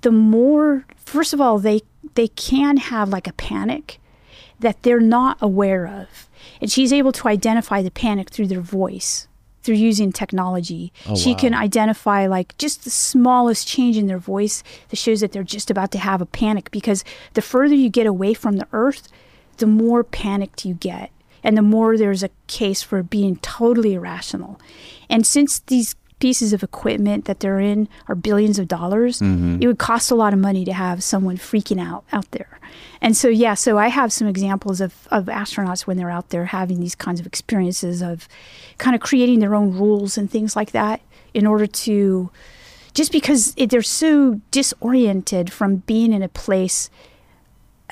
the 0.00 0.10
more 0.10 0.84
first 0.96 1.32
of 1.32 1.40
all 1.40 1.58
they 1.58 1.82
they 2.14 2.28
can 2.28 2.76
have 2.76 3.10
like 3.10 3.28
a 3.28 3.32
panic 3.34 4.00
that 4.58 4.82
they're 4.82 4.98
not 5.00 5.36
aware 5.40 5.86
of, 5.86 6.28
and 6.60 6.72
she's 6.72 6.92
able 6.92 7.12
to 7.12 7.28
identify 7.28 7.82
the 7.82 7.90
panic 7.90 8.30
through 8.30 8.46
their 8.48 8.60
voice 8.60 9.28
through 9.66 9.74
using 9.74 10.12
technology. 10.12 10.92
Oh, 11.06 11.16
she 11.16 11.32
wow. 11.32 11.38
can 11.38 11.54
identify 11.54 12.26
like 12.26 12.56
just 12.56 12.84
the 12.84 12.90
smallest 12.90 13.66
change 13.66 13.96
in 13.98 14.06
their 14.06 14.18
voice 14.18 14.62
that 14.88 14.96
shows 14.96 15.20
that 15.20 15.32
they're 15.32 15.42
just 15.42 15.70
about 15.70 15.90
to 15.90 15.98
have 15.98 16.22
a 16.22 16.26
panic 16.26 16.70
because 16.70 17.04
the 17.34 17.42
further 17.42 17.74
you 17.74 17.90
get 17.90 18.06
away 18.06 18.32
from 18.32 18.56
the 18.56 18.68
earth, 18.72 19.08
the 19.56 19.66
more 19.66 20.04
panicked 20.04 20.64
you 20.64 20.74
get 20.74 21.10
and 21.42 21.56
the 21.56 21.62
more 21.62 21.96
there's 21.96 22.22
a 22.22 22.30
case 22.46 22.82
for 22.82 23.02
being 23.02 23.36
totally 23.36 23.94
irrational. 23.94 24.60
And 25.10 25.26
since 25.26 25.58
these 25.58 25.96
pieces 26.18 26.52
of 26.52 26.62
equipment 26.62 27.26
that 27.26 27.40
they're 27.40 27.60
in 27.60 27.88
are 28.08 28.14
billions 28.14 28.58
of 28.58 28.68
dollars, 28.68 29.20
mm-hmm. 29.20 29.58
it 29.60 29.66
would 29.66 29.78
cost 29.78 30.10
a 30.10 30.14
lot 30.14 30.32
of 30.32 30.38
money 30.38 30.64
to 30.64 30.72
have 30.72 31.02
someone 31.02 31.36
freaking 31.36 31.80
out 31.80 32.04
out 32.12 32.30
there. 32.30 32.58
And 33.00 33.16
so, 33.16 33.28
yeah, 33.28 33.54
so 33.54 33.78
I 33.78 33.88
have 33.88 34.12
some 34.12 34.26
examples 34.26 34.80
of, 34.80 35.06
of 35.10 35.26
astronauts 35.26 35.86
when 35.86 35.96
they're 35.96 36.10
out 36.10 36.30
there 36.30 36.46
having 36.46 36.80
these 36.80 36.94
kinds 36.94 37.20
of 37.20 37.26
experiences 37.26 38.02
of 38.02 38.28
kind 38.78 38.94
of 38.94 39.02
creating 39.02 39.40
their 39.40 39.54
own 39.54 39.72
rules 39.72 40.16
and 40.16 40.30
things 40.30 40.56
like 40.56 40.72
that 40.72 41.00
in 41.34 41.46
order 41.46 41.66
to 41.66 42.30
just 42.94 43.12
because 43.12 43.52
it, 43.58 43.68
they're 43.68 43.82
so 43.82 44.40
disoriented 44.50 45.52
from 45.52 45.76
being 45.76 46.12
in 46.14 46.22
a 46.22 46.28
place. 46.28 46.88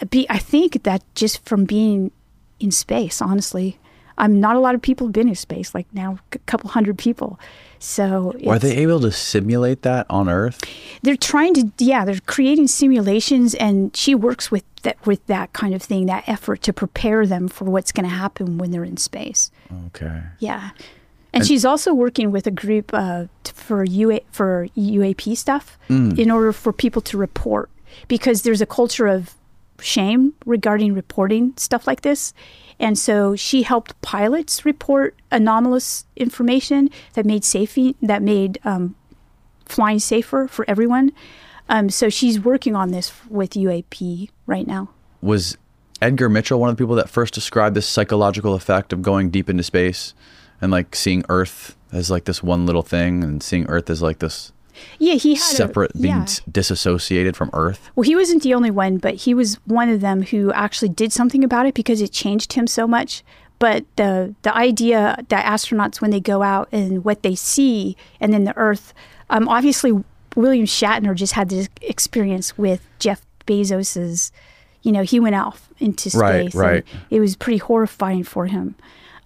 Be, 0.08 0.26
I 0.30 0.38
think 0.38 0.82
that 0.84 1.02
just 1.14 1.46
from 1.46 1.66
being 1.66 2.10
in 2.58 2.70
space, 2.70 3.20
honestly, 3.20 3.78
um, 4.18 4.40
not 4.40 4.56
a 4.56 4.60
lot 4.60 4.74
of 4.74 4.82
people 4.82 5.06
have 5.06 5.12
been 5.12 5.28
in 5.28 5.34
space, 5.34 5.74
like 5.74 5.86
now 5.92 6.18
a 6.32 6.38
couple 6.46 6.70
hundred 6.70 6.98
people. 6.98 7.38
So 7.78 8.34
Are 8.46 8.58
they 8.58 8.76
able 8.78 9.00
to 9.00 9.12
simulate 9.12 9.82
that 9.82 10.06
on 10.08 10.28
Earth? 10.28 10.62
they're 11.02 11.16
trying 11.16 11.52
to 11.54 11.70
yeah 11.78 12.04
they're 12.06 12.18
creating 12.26 12.66
simulations 12.66 13.54
and 13.54 13.94
she 13.94 14.14
works 14.14 14.50
with 14.50 14.64
that 14.84 14.96
with 15.06 15.24
that 15.26 15.52
kind 15.52 15.74
of 15.74 15.82
thing 15.82 16.06
that 16.06 16.26
effort 16.26 16.62
to 16.62 16.72
prepare 16.72 17.26
them 17.26 17.46
for 17.46 17.66
what's 17.66 17.92
going 17.92 18.08
to 18.08 18.14
happen 18.14 18.56
when 18.56 18.70
they're 18.70 18.84
in 18.84 18.96
space 18.96 19.50
Okay. 19.88 20.22
yeah 20.38 20.70
and, 21.34 21.44
she's 21.46 21.64
also 21.66 21.92
working 21.92 22.30
with 22.30 22.46
a 22.46 22.50
group 22.50 22.90
uh, 22.94 23.24
for 23.44 23.84
UA, 23.84 24.20
for 24.32 24.68
UAP 24.78 25.36
stuff 25.36 25.76
in 25.90 26.30
order 26.30 26.52
for 26.52 26.72
people 26.72 27.02
to 27.02 27.18
report 27.18 27.68
because 28.08 28.42
there's 28.42 28.62
a 28.62 28.66
culture 28.66 29.06
of 29.08 29.34
shame 29.80 30.34
regarding 30.46 30.94
reporting 30.94 31.54
stuff 31.56 31.86
like 31.86 32.02
this. 32.02 32.32
And 32.78 32.98
so 32.98 33.36
she 33.36 33.62
helped 33.62 34.00
pilots 34.02 34.64
report 34.64 35.16
anomalous 35.30 36.06
information 36.16 36.90
that 37.14 37.24
made 37.24 37.44
safety 37.44 37.96
that 38.02 38.22
made 38.22 38.58
um, 38.64 38.94
flying 39.64 39.98
safer 39.98 40.48
for 40.48 40.64
everyone. 40.68 41.12
Um, 41.68 41.88
so 41.88 42.08
she's 42.08 42.40
working 42.40 42.76
on 42.76 42.90
this 42.90 43.12
with 43.28 43.50
UAP 43.50 44.28
right 44.46 44.66
now. 44.66 44.90
Was 45.22 45.56
Edgar 46.02 46.28
Mitchell 46.28 46.60
one 46.60 46.68
of 46.68 46.76
the 46.76 46.82
people 46.82 46.96
that 46.96 47.08
first 47.08 47.32
described 47.32 47.74
this 47.74 47.86
psychological 47.86 48.54
effect 48.54 48.92
of 48.92 49.02
going 49.02 49.30
deep 49.30 49.48
into 49.48 49.62
space 49.62 50.14
and 50.60 50.70
like 50.70 50.94
seeing 50.94 51.24
Earth 51.28 51.76
as 51.92 52.10
like 52.10 52.24
this 52.24 52.42
one 52.42 52.66
little 52.66 52.82
thing 52.82 53.24
and 53.24 53.42
seeing 53.42 53.66
Earth 53.66 53.88
as 53.88 54.02
like 54.02 54.18
this 54.18 54.52
Yeah, 54.98 55.14
he 55.14 55.34
had 55.34 55.42
separate, 55.42 55.94
a, 55.94 55.98
being 55.98 56.16
yeah. 56.16 56.22
s- 56.22 56.40
disassociated 56.50 57.36
from 57.36 57.50
Earth? 57.52 57.90
Well, 57.94 58.04
he 58.04 58.16
wasn't 58.16 58.42
the 58.42 58.54
only 58.54 58.70
one, 58.70 58.98
but 58.98 59.14
he 59.14 59.34
was 59.34 59.56
one 59.66 59.88
of 59.88 60.00
them 60.00 60.22
who 60.22 60.52
actually 60.52 60.88
did 60.90 61.12
something 61.12 61.44
about 61.44 61.66
it 61.66 61.74
because 61.74 62.00
it 62.00 62.12
changed 62.12 62.54
him 62.54 62.66
so 62.66 62.86
much. 62.86 63.22
But 63.58 63.84
the 63.96 64.34
the 64.42 64.54
idea 64.54 65.24
that 65.28 65.44
astronauts, 65.44 66.00
when 66.00 66.10
they 66.10 66.20
go 66.20 66.42
out 66.42 66.68
and 66.72 67.04
what 67.04 67.22
they 67.22 67.34
see, 67.34 67.96
and 68.20 68.32
then 68.32 68.44
the 68.44 68.56
Earth, 68.56 68.92
um, 69.30 69.48
obviously 69.48 69.92
William 70.36 70.66
Shatner 70.66 71.14
just 71.14 71.34
had 71.34 71.48
this 71.48 71.68
experience 71.80 72.58
with 72.58 72.86
Jeff 72.98 73.24
Bezos's. 73.46 74.32
You 74.82 74.92
know, 74.92 75.02
he 75.02 75.18
went 75.18 75.34
out 75.34 75.58
into 75.78 76.10
space. 76.10 76.20
Right, 76.20 76.44
and 76.44 76.54
right. 76.54 76.84
it 77.08 77.20
was 77.20 77.36
pretty 77.36 77.58
horrifying 77.58 78.24
for 78.24 78.46
him, 78.46 78.74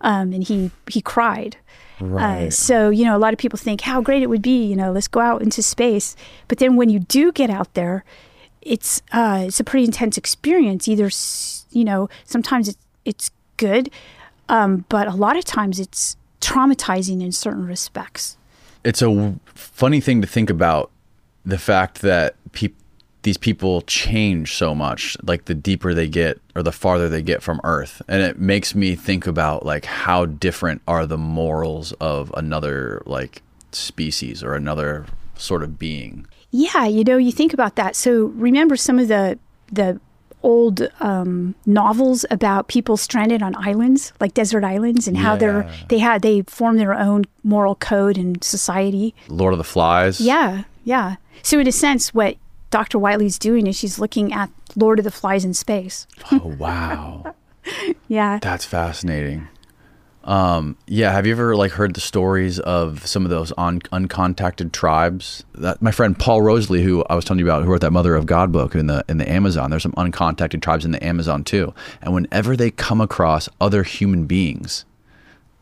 um, 0.02 0.32
and 0.32 0.44
he 0.44 0.70
he 0.88 1.00
cried. 1.00 1.56
Uh, 2.00 2.50
so, 2.50 2.90
you 2.90 3.04
know, 3.04 3.16
a 3.16 3.18
lot 3.18 3.32
of 3.32 3.38
people 3.38 3.58
think 3.58 3.80
how 3.82 4.00
great 4.00 4.22
it 4.22 4.28
would 4.28 4.42
be, 4.42 4.64
you 4.64 4.76
know, 4.76 4.92
let's 4.92 5.08
go 5.08 5.20
out 5.20 5.42
into 5.42 5.62
space. 5.62 6.14
But 6.48 6.58
then 6.58 6.76
when 6.76 6.90
you 6.90 7.00
do 7.00 7.32
get 7.32 7.50
out 7.50 7.74
there, 7.74 8.04
it's 8.62 9.02
uh, 9.12 9.44
it's 9.46 9.60
a 9.60 9.64
pretty 9.64 9.84
intense 9.84 10.16
experience. 10.16 10.86
Either, 10.88 11.10
you 11.70 11.84
know, 11.84 12.08
sometimes 12.24 12.68
it's 12.68 12.78
it's 13.04 13.30
good, 13.56 13.90
um, 14.48 14.84
but 14.88 15.06
a 15.06 15.14
lot 15.14 15.36
of 15.36 15.44
times 15.44 15.80
it's 15.80 16.16
traumatizing 16.40 17.22
in 17.22 17.32
certain 17.32 17.66
respects. 17.66 18.36
it's 18.84 19.02
a 19.02 19.06
w- 19.06 19.38
funny 19.54 20.00
thing 20.00 20.20
to 20.22 20.26
think 20.26 20.50
about 20.50 20.90
the 21.44 21.58
fact 21.58 22.00
that 22.02 22.34
peop- 22.52 22.76
these 23.22 23.36
people 23.36 23.82
change 23.82 24.54
so 24.54 24.74
much 24.74 25.16
like 25.22 25.46
the 25.46 25.54
deeper 25.54 25.92
they 25.92 26.08
get 26.08 26.40
or 26.54 26.62
the 26.62 26.72
farther 26.72 27.08
they 27.08 27.22
get 27.22 27.42
from 27.42 27.60
earth 27.64 28.00
and 28.08 28.22
it 28.22 28.38
makes 28.38 28.74
me 28.74 28.94
think 28.94 29.26
about 29.26 29.66
like 29.66 29.84
how 29.84 30.24
different 30.24 30.80
are 30.86 31.06
the 31.06 31.18
morals 31.18 31.92
of 32.00 32.32
another 32.36 33.02
like 33.06 33.42
species 33.72 34.42
or 34.42 34.54
another 34.54 35.04
sort 35.36 35.62
of 35.62 35.78
being 35.78 36.26
Yeah, 36.50 36.86
you 36.86 37.04
know, 37.04 37.18
you 37.18 37.32
think 37.32 37.52
about 37.52 37.76
that. 37.76 37.94
So 37.94 38.26
remember 38.34 38.76
some 38.76 38.98
of 38.98 39.08
the 39.08 39.38
the 39.70 40.00
old 40.42 40.88
um, 41.00 41.54
novels 41.66 42.24
about 42.30 42.68
people 42.68 42.96
stranded 42.96 43.42
on 43.42 43.54
islands, 43.56 44.12
like 44.20 44.34
desert 44.34 44.64
islands, 44.64 45.06
and 45.08 45.16
how 45.16 45.36
they're 45.36 45.68
they 45.88 45.98
had 45.98 46.22
they 46.22 46.42
form 46.42 46.76
their 46.78 46.94
own 46.94 47.24
moral 47.42 47.74
code 47.74 48.16
and 48.16 48.42
society. 48.42 49.14
lord 49.28 49.52
of 49.52 49.58
the 49.58 49.64
flies 49.64 50.20
Yeah, 50.20 50.64
yeah. 50.84 51.16
So 51.42 51.58
in 51.58 51.66
a 51.66 51.72
sense, 51.72 52.14
what 52.14 52.36
Dr. 52.70 52.98
Whiteley's 52.98 53.38
doing 53.38 53.66
is 53.66 53.76
she's 53.76 53.98
looking 53.98 54.32
at 54.32 54.50
Lord 54.76 54.98
of 54.98 55.04
the 55.04 55.10
Flies 55.10 55.44
in 55.44 55.54
space. 55.54 56.06
oh 56.32 56.54
wow 56.58 57.34
Yeah. 58.08 58.38
that's 58.40 58.64
fascinating 58.64 59.48
um 60.24 60.76
yeah 60.86 61.12
have 61.12 61.26
you 61.26 61.32
ever 61.32 61.54
like 61.54 61.70
heard 61.72 61.94
the 61.94 62.00
stories 62.00 62.58
of 62.60 63.06
some 63.06 63.24
of 63.24 63.30
those 63.30 63.52
un- 63.56 63.80
uncontacted 63.92 64.72
tribes 64.72 65.44
that 65.54 65.80
my 65.80 65.90
friend 65.92 66.18
paul 66.18 66.42
rosolie 66.42 66.82
who 66.82 67.04
i 67.08 67.14
was 67.14 67.24
telling 67.24 67.38
you 67.38 67.46
about 67.46 67.62
who 67.64 67.70
wrote 67.70 67.80
that 67.82 67.92
mother 67.92 68.14
of 68.16 68.26
god 68.26 68.50
book 68.50 68.74
in 68.74 68.88
the 68.88 69.04
in 69.08 69.18
the 69.18 69.30
amazon 69.30 69.70
there's 69.70 69.82
some 69.82 69.92
uncontacted 69.92 70.60
tribes 70.60 70.84
in 70.84 70.90
the 70.90 71.02
amazon 71.04 71.44
too 71.44 71.72
and 72.02 72.12
whenever 72.12 72.56
they 72.56 72.70
come 72.70 73.00
across 73.00 73.48
other 73.60 73.82
human 73.84 74.26
beings 74.26 74.84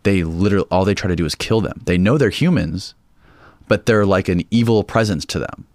they 0.05 0.25
literally 0.25 0.67
all 0.71 0.85
they 0.85 0.95
try 0.95 1.09
to 1.09 1.17
do 1.17 1.27
is 1.27 1.35
kill 1.35 1.61
them 1.61 1.81
they 1.85 1.99
know 1.99 2.17
they're 2.17 2.31
humans 2.31 2.95
but 3.69 3.85
they're 3.87 4.07
like 4.07 4.29
an 4.29 4.43
evil 4.51 4.83
presence 4.83 5.25
to 5.27 5.39
them 5.39 5.67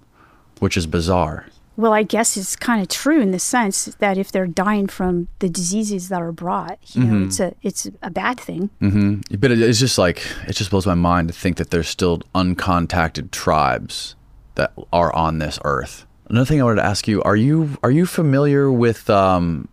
which 0.62 0.76
is 0.78 0.86
bizarre 0.88 1.40
Well, 1.78 1.94
I 2.02 2.04
guess 2.04 2.38
it's 2.38 2.56
kind 2.56 2.82
of 2.84 2.88
true 3.02 3.22
in 3.26 3.32
the 3.32 3.40
sense 3.40 3.78
that 4.04 4.18
if 4.18 4.28
they're 4.32 4.54
dying 4.66 4.88
from 4.98 5.28
the 5.40 5.50
diseases 5.50 6.10
that 6.10 6.22
are 6.22 6.34
brought, 6.46 6.78
you 6.96 7.04
know, 7.06 7.26
it's 7.26 7.40
a 7.40 7.50
it's 7.68 7.82
a 8.10 8.12
bad 8.22 8.38
thing. 8.48 8.70
hmm 8.80 9.12
But 9.42 9.50
it- 9.52 9.62
it's 9.70 9.80
just 9.80 9.98
like 10.06 10.20
it 10.50 10.56
just 10.60 10.70
blows 10.70 10.86
my 10.86 11.00
mind 11.12 11.26
to 11.30 11.34
think 11.42 11.56
that 11.58 11.70
there's 11.72 11.90
still 11.98 12.18
uncontacted 12.42 13.26
tribes 13.32 14.16
that 14.56 14.72
are 14.92 15.12
on 15.26 15.40
this 15.40 15.58
earth. 15.64 16.06
Another 16.30 16.46
thing 16.50 16.60
I 16.62 16.64
wanted 16.68 16.82
to 16.84 16.90
ask 16.94 17.08
you: 17.12 17.18
Are 17.24 17.40
you 17.48 17.56
are 17.84 17.94
you 18.00 18.06
familiar 18.06 18.66
with 18.86 19.10
um, 19.10 19.68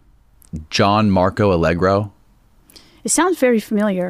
John 0.70 1.10
Marco 1.10 1.52
Allegro? 1.52 2.10
It 3.04 3.10
sounds 3.10 3.38
very 3.46 3.60
familiar. 3.60 4.08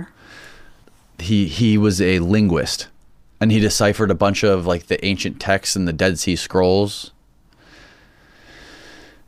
He 1.18 1.46
he 1.60 1.78
was 1.78 2.00
a 2.00 2.18
linguist, 2.20 2.88
and 3.40 3.52
he 3.52 3.60
deciphered 3.60 4.10
a 4.10 4.14
bunch 4.14 4.42
of 4.42 4.66
like 4.66 4.86
the 4.86 5.04
ancient 5.04 5.40
texts 5.40 5.76
and 5.76 5.86
the 5.86 5.92
Dead 5.92 6.18
Sea 6.18 6.36
Scrolls. 6.36 7.12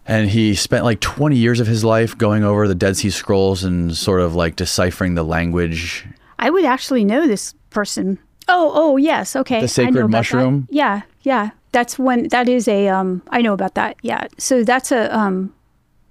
And 0.06 0.30
he 0.30 0.54
spent 0.54 0.84
like 0.84 1.00
20 1.00 1.36
years 1.36 1.60
of 1.60 1.66
his 1.66 1.84
life 1.84 2.18
going 2.18 2.42
over 2.42 2.66
the 2.66 2.74
Dead 2.74 2.96
Sea 2.96 3.10
Scrolls 3.10 3.62
and 3.62 3.96
sort 3.96 4.20
of 4.20 4.34
like 4.34 4.56
deciphering 4.56 5.14
the 5.14 5.22
language 5.22 6.06
I 6.40 6.48
would 6.48 6.64
actually 6.64 7.04
know 7.04 7.28
this 7.28 7.54
person. 7.68 8.18
Oh, 8.48 8.72
oh, 8.74 8.96
yes, 8.96 9.36
okay. 9.36 9.60
Know 9.60 9.66
sacred 9.66 9.96
about 9.96 10.06
that. 10.06 10.10
mushroom? 10.10 10.66
Yeah, 10.70 11.02
yeah. 11.20 11.50
That's 11.72 11.98
when 11.98 12.28
That 12.28 12.48
is 12.48 12.66
a. 12.66 12.88
Um, 12.88 13.22
I 13.28 13.42
know 13.42 13.52
about 13.52 13.74
that. 13.74 13.96
Yeah. 14.02 14.26
So 14.38 14.64
that's 14.64 14.90
a. 14.90 15.16
Um, 15.16 15.54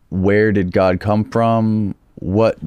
where 0.09 0.51
did 0.51 0.71
God 0.71 0.99
come 1.01 1.25
from? 1.25 1.95
What 2.15 2.57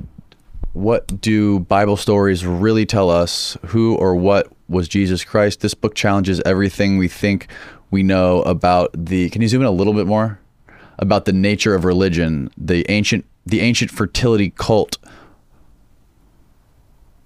what 0.75 1.21
do 1.21 1.61
Bible 1.61 1.97
stories 1.97 2.45
really 2.45 2.85
tell 2.85 3.09
us? 3.09 3.57
Who 3.67 3.95
or 3.95 4.15
what 4.17 4.53
was 4.73 4.89
Jesus 4.89 5.25
Christ? 5.25 5.61
This 5.61 5.75
book 5.75 5.95
challenges 5.95 6.41
everything 6.45 6.99
we 6.99 7.09
think 7.09 7.47
we 7.91 8.03
know 8.03 8.43
about 8.43 8.91
the 8.95 9.31
Can 9.31 9.43
you 9.43 9.49
zoom 9.49 9.63
in 9.63 9.69
a 9.69 9.73
little 9.73 9.93
bit 9.93 10.07
more? 10.07 10.41
About 10.99 11.25
the 11.27 11.33
nature 11.33 11.75
of 11.75 11.85
religion, 11.85 12.51
the 12.57 12.85
ancient 12.91 13.25
the 13.45 13.61
ancient 13.61 13.91
fertility 13.91 14.51
cult 14.51 14.99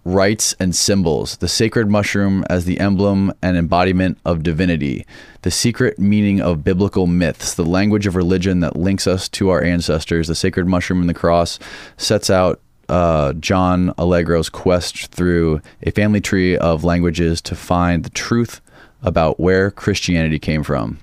rites 0.06 0.54
and 0.60 0.74
symbols, 0.74 1.38
the 1.38 1.48
sacred 1.48 1.90
mushroom 1.90 2.44
as 2.48 2.64
the 2.64 2.78
emblem 2.78 3.32
and 3.42 3.56
embodiment 3.56 4.16
of 4.24 4.42
divinity, 4.42 5.04
the 5.42 5.50
secret 5.50 5.98
meaning 5.98 6.40
of 6.40 6.62
biblical 6.62 7.08
myths, 7.08 7.54
the 7.54 7.64
language 7.64 8.06
of 8.06 8.14
religion 8.14 8.60
that 8.60 8.76
links 8.76 9.08
us 9.08 9.28
to 9.28 9.50
our 9.50 9.62
ancestors, 9.62 10.28
the 10.28 10.34
sacred 10.34 10.68
mushroom 10.68 11.00
and 11.00 11.10
the 11.10 11.14
cross 11.14 11.58
sets 11.96 12.30
out 12.30 12.60
uh, 12.88 13.32
John 13.34 13.92
Allegro's 13.98 14.48
quest 14.48 15.08
through 15.08 15.60
a 15.82 15.90
family 15.90 16.20
tree 16.20 16.56
of 16.56 16.84
languages 16.84 17.40
to 17.42 17.54
find 17.54 18.04
the 18.04 18.10
truth 18.10 18.60
about 19.02 19.38
where 19.38 19.70
Christianity 19.70 20.38
came 20.38 20.62
from. 20.62 20.98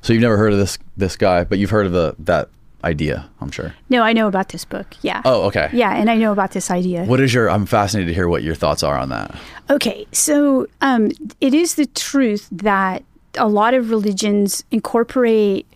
So 0.00 0.12
you've 0.12 0.22
never 0.22 0.36
heard 0.36 0.52
of 0.52 0.58
this 0.58 0.78
this 0.96 1.16
guy, 1.16 1.44
but 1.44 1.58
you've 1.58 1.70
heard 1.70 1.86
of 1.86 1.92
the 1.92 2.16
that 2.18 2.48
idea, 2.84 3.30
I'm 3.40 3.50
sure. 3.50 3.74
No, 3.88 4.02
I 4.02 4.12
know 4.12 4.26
about 4.26 4.48
this 4.48 4.64
book. 4.64 4.96
Yeah. 5.02 5.22
Oh, 5.24 5.42
okay. 5.42 5.70
Yeah, 5.72 5.94
and 5.94 6.10
I 6.10 6.16
know 6.16 6.32
about 6.32 6.50
this 6.50 6.70
idea. 6.70 7.04
What 7.04 7.20
is 7.20 7.32
your? 7.32 7.48
I'm 7.48 7.66
fascinated 7.66 8.08
to 8.08 8.14
hear 8.14 8.28
what 8.28 8.42
your 8.42 8.54
thoughts 8.54 8.82
are 8.82 8.98
on 8.98 9.08
that. 9.10 9.34
Okay, 9.70 10.06
so 10.12 10.66
um, 10.80 11.10
it 11.40 11.54
is 11.54 11.76
the 11.76 11.86
truth 11.86 12.48
that 12.50 13.04
a 13.36 13.48
lot 13.48 13.74
of 13.74 13.90
religions 13.90 14.64
incorporate, 14.70 15.66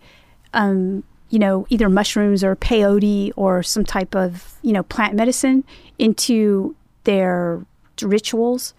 um, 0.53 1.03
you 1.29 1.39
know, 1.39 1.65
either 1.69 1.89
mushrooms 1.89 2.43
or 2.43 2.55
peyote 2.55 3.31
or 3.35 3.63
some 3.63 3.83
type 3.83 4.15
of 4.15 4.55
you 4.61 4.73
know 4.73 4.83
plant 4.83 5.15
medicine 5.15 5.63
into 5.99 6.75
their 7.03 7.65
rituals. 8.01 8.73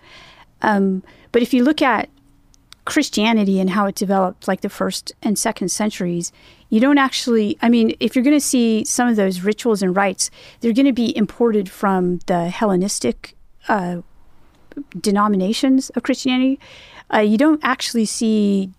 Um, 0.62 1.02
but 1.32 1.42
if 1.42 1.52
you 1.52 1.62
look 1.64 1.82
at 1.82 2.08
Christianity 2.84 3.60
and 3.60 3.70
how 3.70 3.86
it 3.86 3.94
developed, 3.94 4.48
like 4.48 4.62
the 4.62 4.68
first 4.68 5.12
and 5.22 5.38
second 5.38 5.68
centuries, 5.68 6.32
you 6.70 6.80
don't 6.80 6.98
actually, 6.98 7.58
I 7.60 7.68
mean, 7.68 7.94
if 8.00 8.16
you're 8.16 8.24
going 8.24 8.36
to 8.36 8.40
see 8.44 8.84
some 8.84 9.08
of 9.08 9.16
those 9.16 9.42
rituals 9.42 9.82
and 9.82 9.94
rites, 9.94 10.30
they're 10.60 10.72
going 10.72 10.86
to 10.86 10.92
be 10.92 11.14
imported 11.16 11.70
from 11.70 12.20
the 12.26 12.48
Hellenistic 12.48 13.34
uh, 13.68 13.98
denominations 14.98 15.90
of 15.90 16.02
Christianity. 16.02 16.58
Uh, 17.12 17.18
you 17.18 17.36
don't 17.36 17.60
actually 17.62 18.06
see 18.06 18.70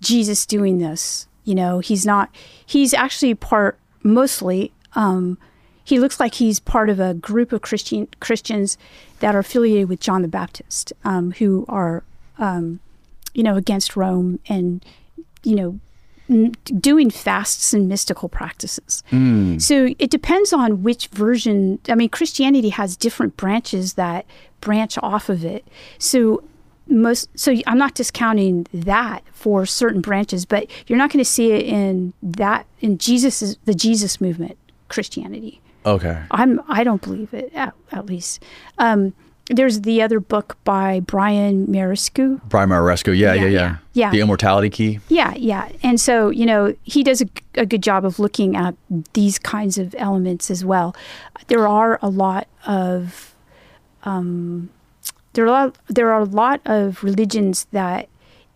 Jesus 0.00 0.46
doing 0.46 0.78
this. 0.78 1.26
You 1.46 1.54
know, 1.54 1.78
he's 1.78 2.04
not, 2.04 2.28
he's 2.66 2.92
actually 2.92 3.34
part, 3.34 3.78
mostly, 4.02 4.72
um, 4.94 5.38
he 5.84 6.00
looks 6.00 6.18
like 6.18 6.34
he's 6.34 6.58
part 6.58 6.90
of 6.90 6.98
a 6.98 7.14
group 7.14 7.52
of 7.52 7.62
Christian 7.62 8.08
Christians 8.18 8.76
that 9.20 9.34
are 9.34 9.38
affiliated 9.38 9.88
with 9.88 10.00
John 10.00 10.22
the 10.22 10.28
Baptist, 10.28 10.92
um, 11.04 11.30
who 11.38 11.64
are, 11.68 12.02
um, 12.38 12.80
you 13.32 13.44
know, 13.44 13.56
against 13.56 13.96
Rome 13.96 14.40
and, 14.48 14.84
you 15.44 15.54
know, 15.54 15.80
doing 16.80 17.08
fasts 17.08 17.72
and 17.72 17.88
mystical 17.88 18.28
practices. 18.28 19.04
Mm. 19.12 19.62
So 19.62 19.94
it 20.00 20.10
depends 20.10 20.52
on 20.52 20.82
which 20.82 21.06
version. 21.08 21.78
I 21.88 21.94
mean, 21.94 22.08
Christianity 22.08 22.70
has 22.70 22.96
different 22.96 23.36
branches 23.36 23.94
that 23.94 24.26
branch 24.60 24.98
off 25.02 25.28
of 25.28 25.44
it. 25.44 25.68
So 25.98 26.42
most 26.88 27.28
so 27.38 27.54
I'm 27.66 27.78
not 27.78 27.94
discounting 27.94 28.66
that 28.72 29.22
for 29.32 29.66
certain 29.66 30.00
branches, 30.00 30.44
but 30.44 30.68
you're 30.86 30.98
not 30.98 31.10
going 31.10 31.24
to 31.24 31.30
see 31.30 31.52
it 31.52 31.66
in 31.66 32.12
that 32.22 32.66
in 32.80 32.98
Jesus 32.98 33.56
the 33.64 33.74
Jesus 33.74 34.20
movement 34.20 34.56
Christianity. 34.88 35.60
Okay. 35.84 36.22
I'm 36.30 36.60
I 36.68 36.84
don't 36.84 37.02
believe 37.02 37.32
it 37.34 37.52
at, 37.54 37.74
at 37.92 38.06
least. 38.06 38.42
Um, 38.78 39.14
there's 39.48 39.82
the 39.82 40.02
other 40.02 40.18
book 40.18 40.56
by 40.64 41.00
Brian 41.00 41.68
Muraresku. 41.68 42.40
Brian 42.48 42.68
Muraresku, 42.68 43.16
yeah, 43.16 43.32
yeah, 43.32 43.42
yeah, 43.42 43.48
yeah. 43.48 43.76
Yeah. 43.92 44.10
The 44.10 44.20
Immortality 44.20 44.70
Key. 44.70 45.00
Yeah, 45.08 45.34
yeah. 45.36 45.70
And 45.84 46.00
so, 46.00 46.30
you 46.30 46.44
know, 46.44 46.74
he 46.82 47.04
does 47.04 47.22
a, 47.22 47.28
a, 47.54 47.64
good 47.64 47.82
job 47.82 48.04
of 48.04 48.18
looking 48.18 48.56
at 48.56 48.74
these 49.12 49.38
kinds 49.38 49.78
of 49.78 49.94
elements 49.98 50.50
as 50.50 50.64
well. 50.64 50.96
There 51.46 51.68
are 51.68 52.00
a 52.02 52.08
lot 52.08 52.48
of, 52.66 53.36
um, 54.02 54.70
there 55.36 55.44
are 55.44 55.48
a 55.48 55.50
lot, 55.52 55.76
there 55.88 56.12
are 56.12 56.20
a 56.20 56.24
lot 56.24 56.60
of 56.64 57.04
religions 57.04 57.66
that 57.70 58.08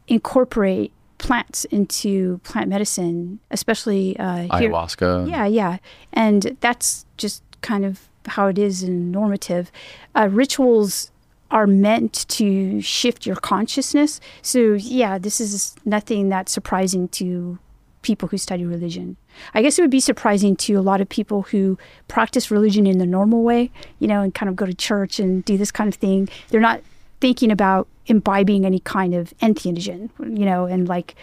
incorporate 0.09 0.93
plants 1.19 1.67
into 1.67 2.39
plant 2.39 2.69
medicine, 2.69 3.39
especially 3.51 4.19
uh, 4.19 4.49
ayahuasca. 4.49 5.31
Yeah, 5.31 5.47
yeah, 5.47 5.77
and 6.13 6.57
that's 6.61 7.05
just 7.19 7.43
kind 7.61 7.85
of 7.85 8.09
how 8.27 8.47
it 8.47 8.59
is 8.59 8.83
in 8.83 9.11
normative. 9.11 9.71
Uh, 10.15 10.29
rituals 10.31 11.11
are 11.51 11.67
meant 11.67 12.27
to 12.29 12.81
shift 12.81 13.27
your 13.27 13.37
consciousness. 13.37 14.21
So, 14.41 14.75
yeah, 14.75 15.19
this 15.19 15.41
is 15.41 15.75
nothing 15.85 16.29
that's 16.29 16.53
surprising 16.53 17.09
to 17.09 17.59
people 18.03 18.29
who 18.29 18.39
study 18.39 18.65
religion. 18.65 19.17
I 19.55 19.63
guess 19.63 19.79
it 19.79 19.83
would 19.83 19.91
be 19.91 20.01
surprising 20.01 20.57
to 20.57 20.75
a 20.75 20.81
lot 20.81 21.01
of 21.01 21.09
people 21.09 21.43
who 21.43 21.79
practice 22.09 22.51
religion 22.51 22.87
in 22.87 22.99
the 22.99 23.07
normal 23.07 23.43
way, 23.43 23.71
you 23.99 24.09
know, 24.09 24.23
and 24.23 24.35
kind 24.35 24.49
of 24.49 24.57
go 24.57 24.67
to 24.67 24.75
church 24.75 25.19
and 25.19 25.45
do 25.45 25.57
this 25.57 25.71
kind 25.71 25.89
of 25.89 25.95
thing. 25.95 26.29
They're 26.49 26.61
not 26.61 26.81
thinking 27.21 27.51
about 27.51 27.89
imbibing 28.07 28.65
any 28.65 28.81
kind 28.81 29.15
of 29.15 29.35
entheogen, 29.43 30.11
you 30.19 30.47
know, 30.47 30.65
and 30.65 30.89
like, 30.89 31.15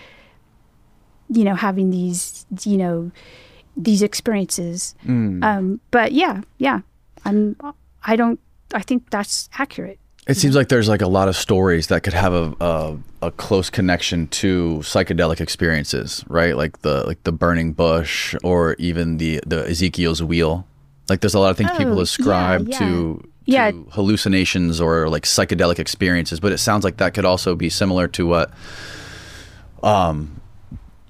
you 1.29 1.43
know, 1.43 1.55
having 1.55 1.89
these, 1.89 2.45
you 2.63 2.77
know, 2.77 3.11
these 3.75 4.01
experiences. 4.01 4.95
Mm. 5.05 5.43
Um, 5.43 5.81
but 5.91 6.11
yeah, 6.11 6.41
yeah, 6.57 6.81
I'm. 7.25 7.55
I 8.03 8.15
don't. 8.15 8.39
I 8.73 8.81
think 8.81 9.09
that's 9.09 9.49
accurate. 9.57 9.99
It 10.27 10.35
seems 10.35 10.55
like 10.55 10.67
there's 10.67 10.89
like 10.89 11.01
a 11.01 11.07
lot 11.07 11.29
of 11.29 11.37
stories 11.37 11.87
that 11.87 12.03
could 12.03 12.13
have 12.13 12.33
a, 12.33 12.53
a, 12.59 12.97
a 13.21 13.31
close 13.31 13.69
connection 13.69 14.27
to 14.27 14.79
psychedelic 14.79 15.39
experiences, 15.39 16.25
right? 16.27 16.57
Like 16.57 16.81
the 16.81 17.05
like 17.07 17.23
the 17.23 17.31
burning 17.31 17.71
bush, 17.73 18.35
or 18.43 18.75
even 18.77 19.17
the 19.17 19.41
the 19.45 19.65
Ezekiel's 19.67 20.21
wheel. 20.21 20.67
Like 21.09 21.21
there's 21.21 21.33
a 21.33 21.39
lot 21.39 21.51
of 21.51 21.57
things 21.57 21.69
oh, 21.73 21.77
people 21.77 21.99
ascribe 22.01 22.67
yeah, 22.67 22.73
yeah. 22.73 22.79
to 22.79 23.29
yeah. 23.45 23.71
hallucinations 23.91 24.81
or 24.81 25.07
like 25.07 25.23
psychedelic 25.23 25.79
experiences, 25.79 26.41
but 26.41 26.51
it 26.51 26.57
sounds 26.57 26.83
like 26.83 26.97
that 26.97 27.13
could 27.13 27.25
also 27.25 27.55
be 27.55 27.69
similar 27.69 28.07
to 28.09 28.27
what 28.27 28.51
um 29.83 30.41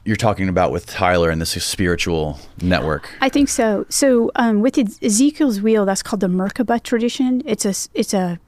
you're 0.07 0.15
talking 0.15 0.47
about 0.47 0.71
with 0.71 0.85
Tyler 0.85 1.29
and 1.29 1.41
this 1.41 1.51
spiritual 1.61 2.39
network. 2.61 3.09
I 3.19 3.27
think 3.27 3.49
so. 3.49 3.85
So 3.89 4.31
um, 4.35 4.61
with 4.61 4.77
Ezekiel's 5.03 5.59
wheel, 5.59 5.85
that's 5.85 6.01
called 6.01 6.21
the 6.21 6.27
Merkaba 6.27 6.81
tradition. 6.81 7.43
It's 7.45 7.65
a 7.65 7.73
it's 7.93 8.13
a, 8.13 8.39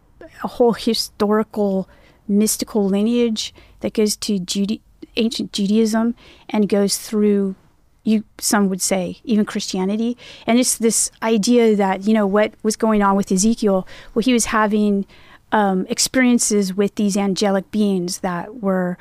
a 0.43 0.47
whole 0.47 0.73
historical 0.73 1.89
mystical 2.27 2.87
lineage 2.87 3.53
that 3.79 3.93
goes 3.93 4.15
to 4.17 4.39
Jude- 4.39 4.81
ancient 5.15 5.51
Judaism 5.51 6.15
and 6.49 6.69
goes 6.69 6.97
through 6.97 7.55
you 8.03 8.23
some 8.39 8.69
would 8.69 8.81
say 8.81 9.17
even 9.23 9.45
Christianity. 9.45 10.17
And 10.47 10.57
it's 10.57 10.77
this 10.77 11.11
idea 11.21 11.75
that 11.75 12.07
you 12.07 12.13
know 12.13 12.25
what 12.25 12.53
was 12.63 12.75
going 12.75 13.03
on 13.03 13.15
with 13.15 13.31
Ezekiel. 13.31 13.87
Well, 14.13 14.23
he 14.23 14.33
was 14.33 14.45
having 14.45 15.05
um, 15.51 15.85
experiences 15.89 16.73
with 16.73 16.95
these 16.95 17.17
angelic 17.17 17.69
beings 17.71 18.19
that 18.19 18.61
were 18.61 18.97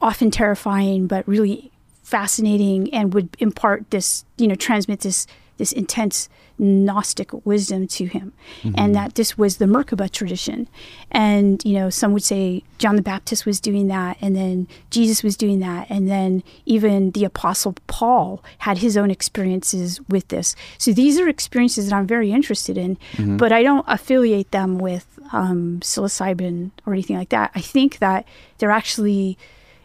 often 0.00 0.30
terrifying, 0.30 1.06
but 1.06 1.26
really 1.26 1.70
fascinating 2.02 2.92
and 2.92 3.14
would 3.14 3.36
impart 3.38 3.90
this, 3.90 4.24
you 4.36 4.46
know, 4.46 4.54
transmit 4.54 5.00
this 5.00 5.26
this 5.56 5.72
intense 5.72 6.28
Gnostic 6.58 7.32
wisdom 7.46 7.86
to 7.88 8.06
him, 8.06 8.32
mm-hmm. 8.62 8.74
and 8.76 8.94
that 8.94 9.14
this 9.14 9.36
was 9.36 9.56
the 9.56 9.66
Merkaba 9.66 10.10
tradition. 10.10 10.68
And 11.10 11.62
you 11.64 11.74
know, 11.74 11.90
some 11.90 12.12
would 12.12 12.22
say 12.22 12.62
John 12.78 12.96
the 12.96 13.02
Baptist 13.02 13.46
was 13.46 13.60
doing 13.60 13.88
that, 13.88 14.16
and 14.20 14.36
then 14.36 14.68
Jesus 14.90 15.22
was 15.22 15.36
doing 15.36 15.60
that, 15.60 15.86
and 15.90 16.08
then 16.08 16.42
even 16.66 17.10
the 17.12 17.24
Apostle 17.24 17.74
Paul 17.86 18.42
had 18.58 18.78
his 18.78 18.96
own 18.96 19.10
experiences 19.10 20.00
with 20.08 20.28
this. 20.28 20.54
So 20.78 20.92
these 20.92 21.18
are 21.18 21.28
experiences 21.28 21.88
that 21.88 21.96
I'm 21.96 22.06
very 22.06 22.32
interested 22.32 22.78
in, 22.78 22.96
mm-hmm. 23.12 23.36
but 23.36 23.52
I 23.52 23.62
don't 23.62 23.84
affiliate 23.88 24.50
them 24.50 24.78
with 24.78 25.18
um, 25.32 25.80
psilocybin 25.80 26.70
or 26.86 26.92
anything 26.92 27.16
like 27.16 27.30
that. 27.30 27.50
I 27.54 27.60
think 27.60 27.98
that 27.98 28.26
they're 28.58 28.70
actually, 28.70 29.38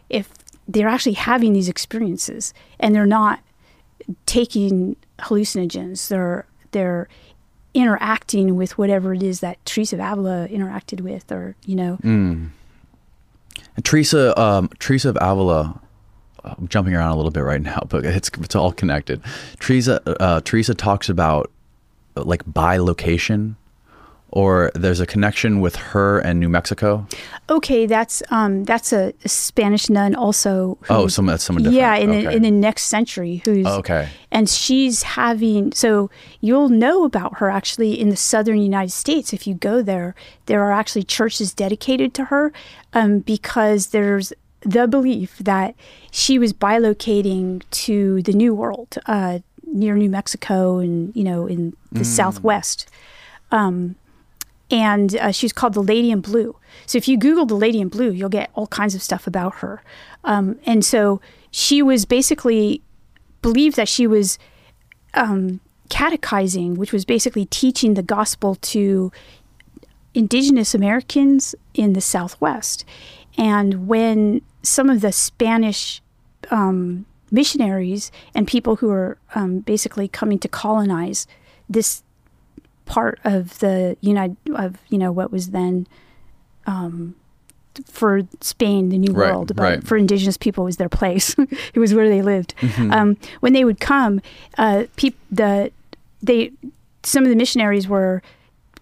if 0.08 0.28
they're 0.66 0.88
actually 0.88 1.14
having 1.14 1.54
these 1.54 1.68
experiences 1.68 2.52
and 2.78 2.94
they're 2.94 3.06
not 3.06 3.40
taking 4.26 4.96
hallucinogens. 5.20 6.08
They're 6.08 6.46
they're 6.72 7.08
interacting 7.74 8.56
with 8.56 8.76
whatever 8.78 9.14
it 9.14 9.22
is 9.22 9.40
that 9.40 9.64
Teresa 9.64 9.96
of 9.96 10.00
Avila 10.00 10.48
interacted 10.48 11.00
with, 11.00 11.30
or 11.30 11.56
you 11.66 11.76
know. 11.76 11.98
Mm. 12.02 12.50
Teresa, 13.84 14.38
um, 14.40 14.68
Teresa 14.78 15.10
of 15.10 15.16
Avila. 15.20 15.80
I'm 16.44 16.68
jumping 16.68 16.94
around 16.94 17.12
a 17.12 17.16
little 17.16 17.30
bit 17.30 17.40
right 17.40 17.60
now, 17.60 17.82
but 17.88 18.04
it's 18.04 18.30
it's 18.40 18.54
all 18.54 18.72
connected. 18.72 19.22
Teresa 19.60 20.00
uh, 20.20 20.40
Teresa 20.40 20.74
talks 20.74 21.08
about 21.08 21.50
like 22.14 22.44
bilocation 22.44 23.54
or 24.30 24.70
there's 24.74 25.00
a 25.00 25.06
connection 25.06 25.60
with 25.60 25.76
her 25.76 26.18
and 26.18 26.38
New 26.38 26.48
Mexico. 26.48 27.06
Okay, 27.48 27.86
that's 27.86 28.22
um, 28.30 28.64
that's 28.64 28.92
a, 28.92 29.14
Spanish 29.24 29.88
nun 29.88 30.14
also. 30.14 30.78
oh, 30.90 31.08
some 31.08 31.26
that's 31.26 31.44
someone 31.44 31.62
different. 31.62 31.78
Yeah, 31.78 31.94
in, 31.96 32.10
okay. 32.10 32.24
the, 32.24 32.30
in 32.32 32.42
the 32.42 32.50
next 32.50 32.84
century, 32.84 33.42
who's 33.44 33.66
oh, 33.66 33.78
okay, 33.78 34.08
and 34.30 34.48
she's 34.48 35.02
having 35.02 35.72
so 35.72 36.10
you'll 36.40 36.68
know 36.68 37.04
about 37.04 37.38
her 37.38 37.48
actually 37.48 37.98
in 37.98 38.10
the 38.10 38.16
southern 38.16 38.58
United 38.58 38.92
States 38.92 39.32
if 39.32 39.46
you 39.46 39.54
go 39.54 39.82
there. 39.82 40.14
There 40.46 40.62
are 40.62 40.72
actually 40.72 41.04
churches 41.04 41.54
dedicated 41.54 42.12
to 42.14 42.26
her 42.26 42.52
um, 42.92 43.20
because 43.20 43.88
there's 43.88 44.32
the 44.60 44.86
belief 44.86 45.38
that 45.38 45.74
she 46.10 46.38
was 46.38 46.52
bilocating 46.52 47.62
to 47.70 48.22
the 48.22 48.32
New 48.32 48.54
World 48.54 48.98
uh, 49.06 49.38
near 49.64 49.94
New 49.94 50.10
Mexico 50.10 50.78
and 50.78 51.16
you 51.16 51.24
know 51.24 51.46
in 51.46 51.74
the 51.92 52.00
mm. 52.00 52.06
Southwest. 52.06 52.90
Um, 53.50 53.96
and 54.70 55.16
uh, 55.16 55.32
she's 55.32 55.52
called 55.52 55.74
the 55.74 55.82
Lady 55.82 56.10
in 56.10 56.20
Blue. 56.20 56.56
So 56.86 56.98
if 56.98 57.08
you 57.08 57.16
Google 57.16 57.46
the 57.46 57.54
Lady 57.54 57.80
in 57.80 57.88
Blue, 57.88 58.10
you'll 58.10 58.28
get 58.28 58.50
all 58.54 58.66
kinds 58.66 58.94
of 58.94 59.02
stuff 59.02 59.26
about 59.26 59.56
her. 59.56 59.82
Um, 60.24 60.58
and 60.66 60.84
so 60.84 61.20
she 61.50 61.82
was 61.82 62.04
basically 62.04 62.82
believed 63.40 63.76
that 63.76 63.88
she 63.88 64.06
was 64.06 64.38
um, 65.14 65.60
catechizing, 65.88 66.74
which 66.74 66.92
was 66.92 67.04
basically 67.04 67.46
teaching 67.46 67.94
the 67.94 68.02
gospel 68.02 68.56
to 68.56 69.10
indigenous 70.14 70.74
Americans 70.74 71.54
in 71.74 71.92
the 71.92 72.00
Southwest. 72.00 72.84
And 73.36 73.86
when 73.86 74.42
some 74.62 74.90
of 74.90 75.00
the 75.00 75.12
Spanish 75.12 76.02
um, 76.50 77.06
missionaries 77.30 78.10
and 78.34 78.46
people 78.46 78.76
who 78.76 78.90
are 78.90 79.18
um, 79.34 79.60
basically 79.60 80.08
coming 80.08 80.38
to 80.40 80.48
colonize 80.48 81.26
this 81.68 82.02
part 82.88 83.20
of 83.22 83.58
the 83.60 83.96
United 84.00 84.36
of 84.54 84.78
you 84.88 84.98
know 84.98 85.12
what 85.12 85.30
was 85.30 85.50
then 85.50 85.86
um, 86.66 87.14
for 87.86 88.22
Spain 88.40 88.88
the 88.88 88.98
New 88.98 89.12
Right, 89.12 89.30
World, 89.30 89.54
but 89.54 89.62
right. 89.62 89.86
for 89.86 89.96
Indigenous 89.96 90.36
people 90.36 90.64
it 90.64 90.66
was 90.66 90.76
their 90.78 90.88
place. 90.88 91.36
it 91.74 91.78
was 91.78 91.94
where 91.94 92.08
they 92.08 92.22
lived. 92.22 92.54
Mm-hmm. 92.60 92.92
Um, 92.92 93.16
when 93.40 93.52
they 93.52 93.64
would 93.64 93.78
come, 93.78 94.20
uh, 94.56 94.84
peop- 94.96 95.20
the 95.30 95.70
they 96.22 96.52
some 97.02 97.22
of 97.22 97.30
the 97.30 97.36
missionaries 97.36 97.86
were 97.86 98.22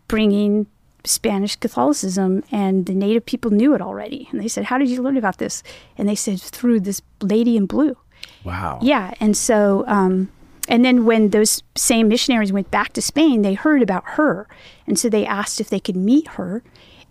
bringing 0.09 0.67
Spanish 1.05 1.57
Catholicism, 1.57 2.43
and 2.51 2.87
the 2.87 2.95
native 2.95 3.27
people 3.27 3.51
knew 3.51 3.75
it 3.75 3.83
already. 3.83 4.29
And 4.31 4.41
they 4.41 4.49
said, 4.49 4.65
"How 4.65 4.79
did 4.79 4.89
you 4.89 5.03
learn 5.03 5.17
about 5.17 5.39
this?" 5.39 5.63
And 5.99 6.09
they 6.09 6.15
said, 6.15 6.41
"Through 6.41 6.81
this 6.81 7.03
lady 7.21 7.57
in 7.57 7.67
blue." 7.67 7.97
Wow. 8.45 8.79
Yeah, 8.81 9.13
and 9.21 9.37
so, 9.37 9.85
um, 9.89 10.31
and 10.69 10.85
then 10.85 11.05
when 11.05 11.31
those 11.31 11.63
same 11.75 12.09
missionaries 12.09 12.53
went 12.53 12.71
back 12.71 12.93
to 12.95 13.03
Spain, 13.03 13.43
they 13.43 13.55
heard 13.55 13.83
about 13.83 14.05
her, 14.11 14.49
and 14.87 14.99
so 14.99 15.09
they 15.09 15.27
asked 15.27 15.61
if 15.61 15.69
they 15.69 15.81
could 15.81 15.97
meet 15.97 16.29
her. 16.29 16.63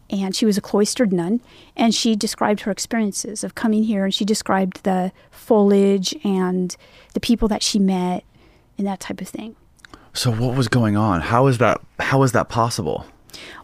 And 0.07 0.35
she 0.35 0.45
was 0.45 0.55
a 0.55 0.61
cloistered 0.61 1.11
nun, 1.11 1.41
and 1.75 1.93
she 1.93 2.15
described 2.15 2.61
her 2.61 2.71
experiences 2.71 3.43
of 3.43 3.55
coming 3.55 3.85
here, 3.85 4.03
and 4.05 4.13
she 4.13 4.23
described 4.23 4.83
the 4.83 5.11
foliage 5.31 6.15
and 6.23 6.77
the 7.13 7.19
people 7.19 7.47
that 7.47 7.63
she 7.63 7.79
met, 7.79 8.23
and 8.77 8.85
that 8.85 8.99
type 8.99 9.19
of 9.19 9.27
thing. 9.27 9.55
So 10.13 10.31
what 10.31 10.55
was 10.55 10.67
going 10.67 10.95
on? 10.95 11.21
How 11.21 11.47
is 11.47 11.57
that? 11.57 11.81
How 11.99 12.21
is 12.23 12.33
that 12.33 12.49
possible? 12.49 13.05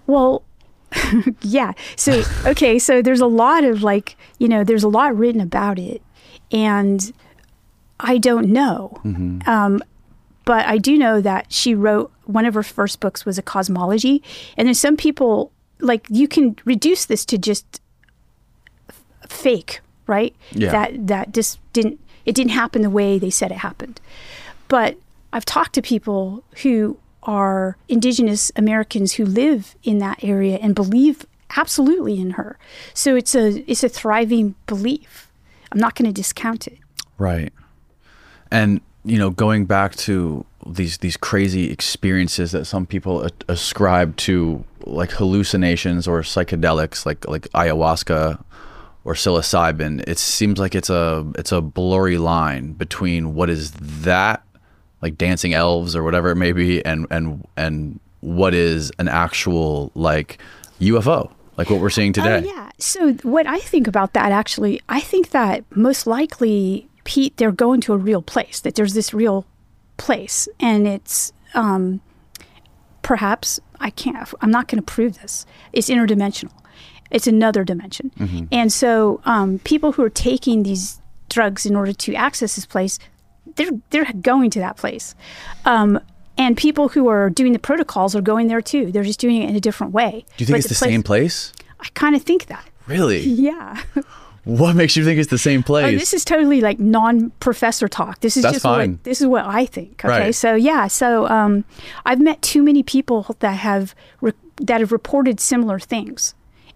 Well, 0.08 0.44
yeah. 1.42 1.74
So, 1.95 2.24
okay, 2.45 2.80
so 2.80 3.02
there's 3.02 3.22
a 3.22 3.28
lot 3.28 3.64
of 3.64 3.84
like, 3.84 4.18
you 4.40 4.48
know, 4.48 4.64
there's 4.64 4.84
a 4.84 4.90
lot 4.90 5.16
written 5.16 5.42
about 5.42 5.80
it, 5.80 6.02
and 6.52 7.14
I 8.02 8.18
don't 8.18 8.50
know. 8.50 9.00
Um, 9.46 9.82
but 10.46 10.66
I 10.66 10.78
do 10.78 10.98
know 10.98 11.22
that 11.22 11.52
she 11.52 11.76
wrote 11.76 12.12
one 12.26 12.46
of 12.46 12.54
her 12.56 12.64
first 12.64 13.00
books 13.00 13.26
was 13.26 13.38
a 13.38 13.42
cosmology, 13.42 14.24
and 14.58 14.68
there's 14.68 14.80
some 14.80 14.98
people 14.98 15.52
like 15.80 16.06
you 16.10 16.28
can 16.28 16.56
reduce 16.66 17.06
this 17.06 17.26
to 17.26 17.38
just 17.38 17.82
f- 18.90 19.04
fake, 19.30 19.82
right? 20.08 20.36
Yeah. 20.52 20.72
That 20.72 21.08
that 21.08 21.34
just 21.34 21.60
didn't 21.74 22.00
it 22.26 22.36
didn't 22.36 22.52
happen 22.52 22.82
the 22.82 22.90
way 22.90 23.20
they 23.20 23.30
said 23.30 23.52
it 23.52 23.58
happened. 23.58 24.02
But 24.68 24.98
I've 25.34 25.46
talked 25.46 25.74
to 25.74 25.82
people 25.82 26.44
who 26.64 26.98
are 27.24 27.78
indigenous 27.88 28.52
Americans 28.56 29.14
who 29.14 29.26
live 29.26 29.76
in 29.84 30.00
that 30.00 30.24
area 30.24 30.58
and 30.62 30.74
believe 30.74 31.26
absolutely 31.56 32.20
in 32.20 32.32
her. 32.32 32.58
So 32.94 33.16
it's 33.16 33.36
a 33.36 33.70
it's 33.70 33.84
a 33.84 33.90
thriving 33.90 34.56
belief. 34.66 35.30
I'm 35.72 35.80
not 35.80 35.96
going 35.96 36.08
to 36.08 36.14
discount 36.14 36.68
it. 36.68 36.80
Right. 37.18 37.54
And 38.52 38.82
you 39.04 39.18
know, 39.18 39.32
going 39.32 39.66
back 39.66 39.96
to 39.96 40.46
these 40.68 41.00
these 41.00 41.18
crazy 41.18 41.72
experiences 41.72 42.52
that 42.52 42.66
some 42.66 42.86
people 42.86 43.24
a- 43.24 43.32
ascribe 43.48 44.16
to, 44.18 44.64
like 44.86 45.12
hallucinations 45.12 46.08
or 46.08 46.22
psychedelics, 46.22 47.06
like 47.06 47.28
like 47.28 47.44
ayahuasca 47.50 48.44
or 49.04 49.14
psilocybin, 49.14 50.04
it 50.08 50.18
seems 50.18 50.60
like 50.60 50.76
it's 50.76 50.90
a 50.90 51.26
it's 51.36 51.52
a 51.52 51.62
blurry 51.62 52.18
line 52.18 52.74
between 52.74 53.34
what 53.34 53.50
is 53.50 53.72
that, 53.72 54.44
like 55.02 55.18
dancing 55.18 55.54
elves 55.54 55.96
or 55.96 56.04
whatever 56.04 56.30
it 56.30 56.36
may 56.36 56.52
be, 56.52 56.84
and 56.86 57.08
and 57.10 57.48
and 57.58 58.00
what 58.20 58.54
is 58.54 58.92
an 59.00 59.08
actual 59.08 59.92
like 59.96 60.38
UFO, 60.80 61.32
like 61.58 61.70
what 61.70 61.80
we're 61.80 61.90
seeing 61.90 62.12
oh, 62.12 62.22
today. 62.22 62.42
Oh, 62.44 62.54
yeah. 62.54 62.70
So 62.78 63.14
what 63.24 63.48
I 63.48 63.60
think 63.60 63.88
about 63.88 64.14
that 64.14 64.32
actually, 64.32 64.82
I 64.90 65.00
think 65.00 65.32
that 65.32 65.64
most 65.76 66.06
likely 66.06 66.88
Pete, 67.12 67.36
they're 67.36 67.52
going 67.52 67.82
to 67.82 67.92
a 67.92 67.98
real 67.98 68.22
place. 68.22 68.62
That 68.62 68.76
there's 68.76 68.94
this 68.94 69.14
real 69.14 69.46
place, 69.98 70.48
and 70.62 70.88
it's 70.88 71.34
um, 71.54 72.00
perhaps 73.02 73.60
I 73.82 73.90
can't. 73.90 74.34
I'm 74.40 74.50
not 74.50 74.70
going 74.70 74.78
to 74.82 74.94
prove 74.96 75.20
this. 75.20 75.46
It's 75.74 75.90
interdimensional. 75.90 76.54
It's 77.10 77.28
another 77.28 77.66
dimension, 77.66 78.12
and 78.50 78.72
so 78.72 79.20
um, 79.26 79.60
people 79.60 79.92
who 79.92 80.04
are 80.04 80.10
taking 80.10 80.64
these 80.64 81.02
drugs 81.28 81.66
in 81.66 81.76
order 81.76 81.92
to 81.92 82.16
access 82.16 82.56
this 82.56 82.66
place, 82.66 82.98
they're 83.58 83.72
they're 83.90 84.14
going 84.22 84.50
to 84.52 84.60
that 84.60 84.78
place. 84.78 85.14
Um, 85.66 86.00
and 86.38 86.56
people 86.56 86.88
who 86.88 87.10
are 87.10 87.30
doing 87.30 87.52
the 87.52 87.60
protocols 87.60 88.16
are 88.16 88.22
going 88.22 88.48
there 88.48 88.62
too. 88.62 88.90
They're 88.90 89.04
just 89.04 89.20
doing 89.20 89.42
it 89.42 89.50
in 89.50 89.56
a 89.58 89.60
different 89.60 89.92
way. 89.92 90.24
Do 90.38 90.44
you 90.44 90.46
think 90.46 90.56
But 90.56 90.60
it's 90.60 90.70
the, 90.70 90.76
same 90.76 91.04
place? 91.04 91.52
I 91.82 91.90
kind 91.94 92.16
of 92.16 92.22
think 92.24 92.46
that. 92.46 92.66
Really? 92.88 93.20
Yeah. 93.50 93.82
What 94.44 94.76
makes 94.76 94.95
you 94.98 95.06
think 95.06 95.20
it's 95.20 95.30
the 95.30 95.38
same 95.38 95.60
Oh, 95.60 95.64
place? 95.64 96.00
this 96.00 96.14
is 96.14 96.26
totally 96.26 96.61
like 96.61 96.80
non-professor 96.80 97.88
talk. 97.88 98.20
This 98.22 98.38
is 98.38 98.44
That's 98.44 98.53
just 98.56 98.64
fine. 98.64 98.92
what 98.94 99.03
this 99.03 99.22
is 99.22 99.28
what 99.28 99.45
I 99.45 99.66
think. 99.66 100.03
Okay, 100.03 100.08
Right. 100.08 100.36
so 100.36 100.56
yeah, 100.56 100.88
so 100.88 101.28
um, 101.28 101.64
I've 102.06 102.20
met 102.20 102.42
too 102.42 102.64
many 102.64 102.82
people 102.84 103.36
that 103.40 103.53
have 103.58 103.94
re- 104.20 104.34
that 104.61 104.80
have 104.82 104.92
reported 104.92 105.40
similar 105.40 105.80
things, 105.80 106.34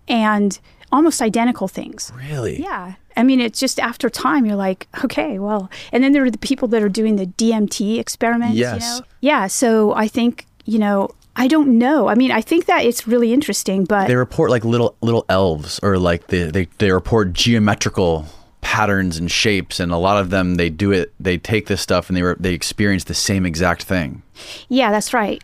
and 0.08 0.60
almost 0.92 1.22
identical 1.22 1.68
things. 1.68 2.12
really? 2.30 2.62
Yeah, 2.62 2.94
I 3.18 3.24
mean, 3.24 3.42
it's 3.42 3.60
just 3.60 3.80
after 3.80 4.10
time 4.10 4.46
you're 4.46 4.56
like, 4.56 4.88
okay, 5.04 5.40
well, 5.40 5.70
and 5.92 6.04
then 6.04 6.12
there 6.14 6.24
are 6.24 6.32
the 6.32 6.38
people 6.38 6.68
that 6.70 6.84
are 6.84 6.90
doing 6.90 7.16
the 7.16 7.26
DMT 7.26 7.98
experiments. 8.00 8.58
Yes. 8.58 8.74
You 8.84 8.88
know? 9.00 9.06
Yeah. 9.22 9.48
So 9.48 9.94
I 9.96 10.08
think 10.08 10.46
you 10.66 10.78
know. 10.80 11.10
I 11.38 11.48
don't 11.48 11.78
know. 11.78 12.08
I 12.08 12.16
mean, 12.16 12.32
I 12.32 12.42
think 12.42 12.66
that 12.66 12.86
it's 12.86 13.08
really 13.08 13.34
interesting, 13.34 13.84
but 13.86 14.08
They 14.08 14.16
report 14.16 14.50
like 14.52 14.64
little 14.64 14.96
little 15.02 15.26
elves, 15.30 15.80
or 15.84 15.98
like 15.98 16.28
they 16.28 16.44
they, 16.50 16.66
they 16.78 16.92
report 16.92 17.34
geometrical 17.34 18.26
patterns 18.62 19.18
and 19.18 19.30
shapes, 19.30 19.80
and 19.80 19.92
a 19.92 19.98
lot 19.98 20.18
of 20.18 20.30
them 20.30 20.56
they 20.56 20.70
do 20.70 20.92
it. 20.92 21.14
They 21.20 21.38
take 21.38 21.68
this 21.68 21.82
stuff 21.82 22.10
and 22.10 22.16
they 22.18 22.24
re- 22.24 22.36
they 22.40 22.54
experience 22.54 23.04
the 23.06 23.14
same 23.14 23.46
exact 23.46 23.84
thing. 23.84 24.22
Yeah, 24.70 24.92
that's 24.92 25.14
right. 25.14 25.44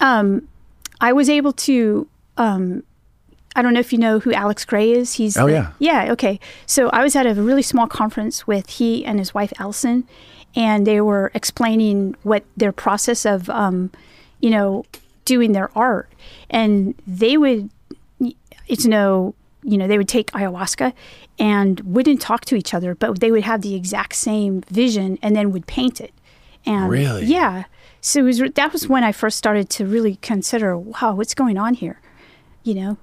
Um, 0.00 0.48
I 1.00 1.12
was 1.12 1.28
able 1.28 1.52
to. 1.52 2.06
Um, 2.38 2.82
I 3.54 3.62
don't 3.62 3.72
know 3.72 3.80
if 3.80 3.90
you 3.92 3.98
know 3.98 4.18
who 4.18 4.32
Alex 4.34 4.64
Grey 4.66 4.90
is. 4.92 5.14
He's 5.14 5.36
Oh, 5.38 5.46
the- 5.46 5.52
yeah. 5.52 5.70
yeah. 5.78 6.12
Okay, 6.12 6.38
so 6.66 6.88
I 6.90 7.02
was 7.02 7.16
at 7.16 7.26
a 7.26 7.34
really 7.34 7.62
small 7.62 7.86
conference 7.86 8.46
with 8.46 8.68
he 8.68 9.04
and 9.04 9.18
his 9.18 9.32
wife 9.34 9.52
Allyson, 9.58 10.04
and 10.54 10.86
they 10.86 11.00
were 11.00 11.30
explaining 11.34 12.14
what 12.22 12.44
their 12.56 12.72
process 12.72 13.24
of, 13.24 13.48
um, 13.48 13.90
you 14.40 14.50
know, 14.50 14.84
doing 15.26 15.52
their 15.52 15.70
art, 15.76 16.10
and 16.48 16.94
they 17.06 17.36
would. 17.36 17.68
It's 18.66 18.86
no, 18.86 19.34
you 19.62 19.76
know, 19.78 19.86
they 19.86 19.98
would 19.98 20.08
take 20.08 20.30
ayahuasca 20.32 20.92
and 21.38 21.80
wouldn't 21.80 22.20
talk 22.20 22.44
to 22.46 22.56
each 22.56 22.72
other, 22.74 22.94
but 22.94 23.20
they 23.20 23.30
would 23.30 23.44
have 23.44 23.60
the 23.62 23.74
exact 23.76 24.14
same 24.16 24.62
vision 24.62 25.18
and 25.22 25.36
then 25.36 25.52
would 25.52 25.66
paint 25.66 26.00
it. 26.00 26.12
And 26.64 26.90
Really? 26.90 27.26
yeah, 27.26 27.64
so 28.00 28.20
it 28.20 28.22
was 28.24 28.38
that 28.54 28.72
was 28.72 28.88
when 28.88 29.04
I 29.04 29.12
first 29.12 29.36
started 29.38 29.68
to 29.70 29.86
really 29.86 30.16
consider, 30.16 30.76
wow, 30.76 31.14
what's 31.14 31.34
going 31.34 31.58
on 31.58 31.74
here? 31.74 32.00
You 32.64 32.74
know, 32.74 32.96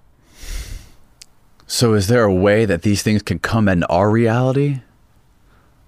So, 1.66 1.94
is 1.94 2.08
there 2.08 2.26
a 2.26 2.34
way 2.34 2.66
that 2.66 2.82
these 2.82 3.02
things 3.04 3.22
can 3.22 3.40
come 3.40 3.70
in 3.70 3.84
our 3.86 4.10
reality? 4.10 4.82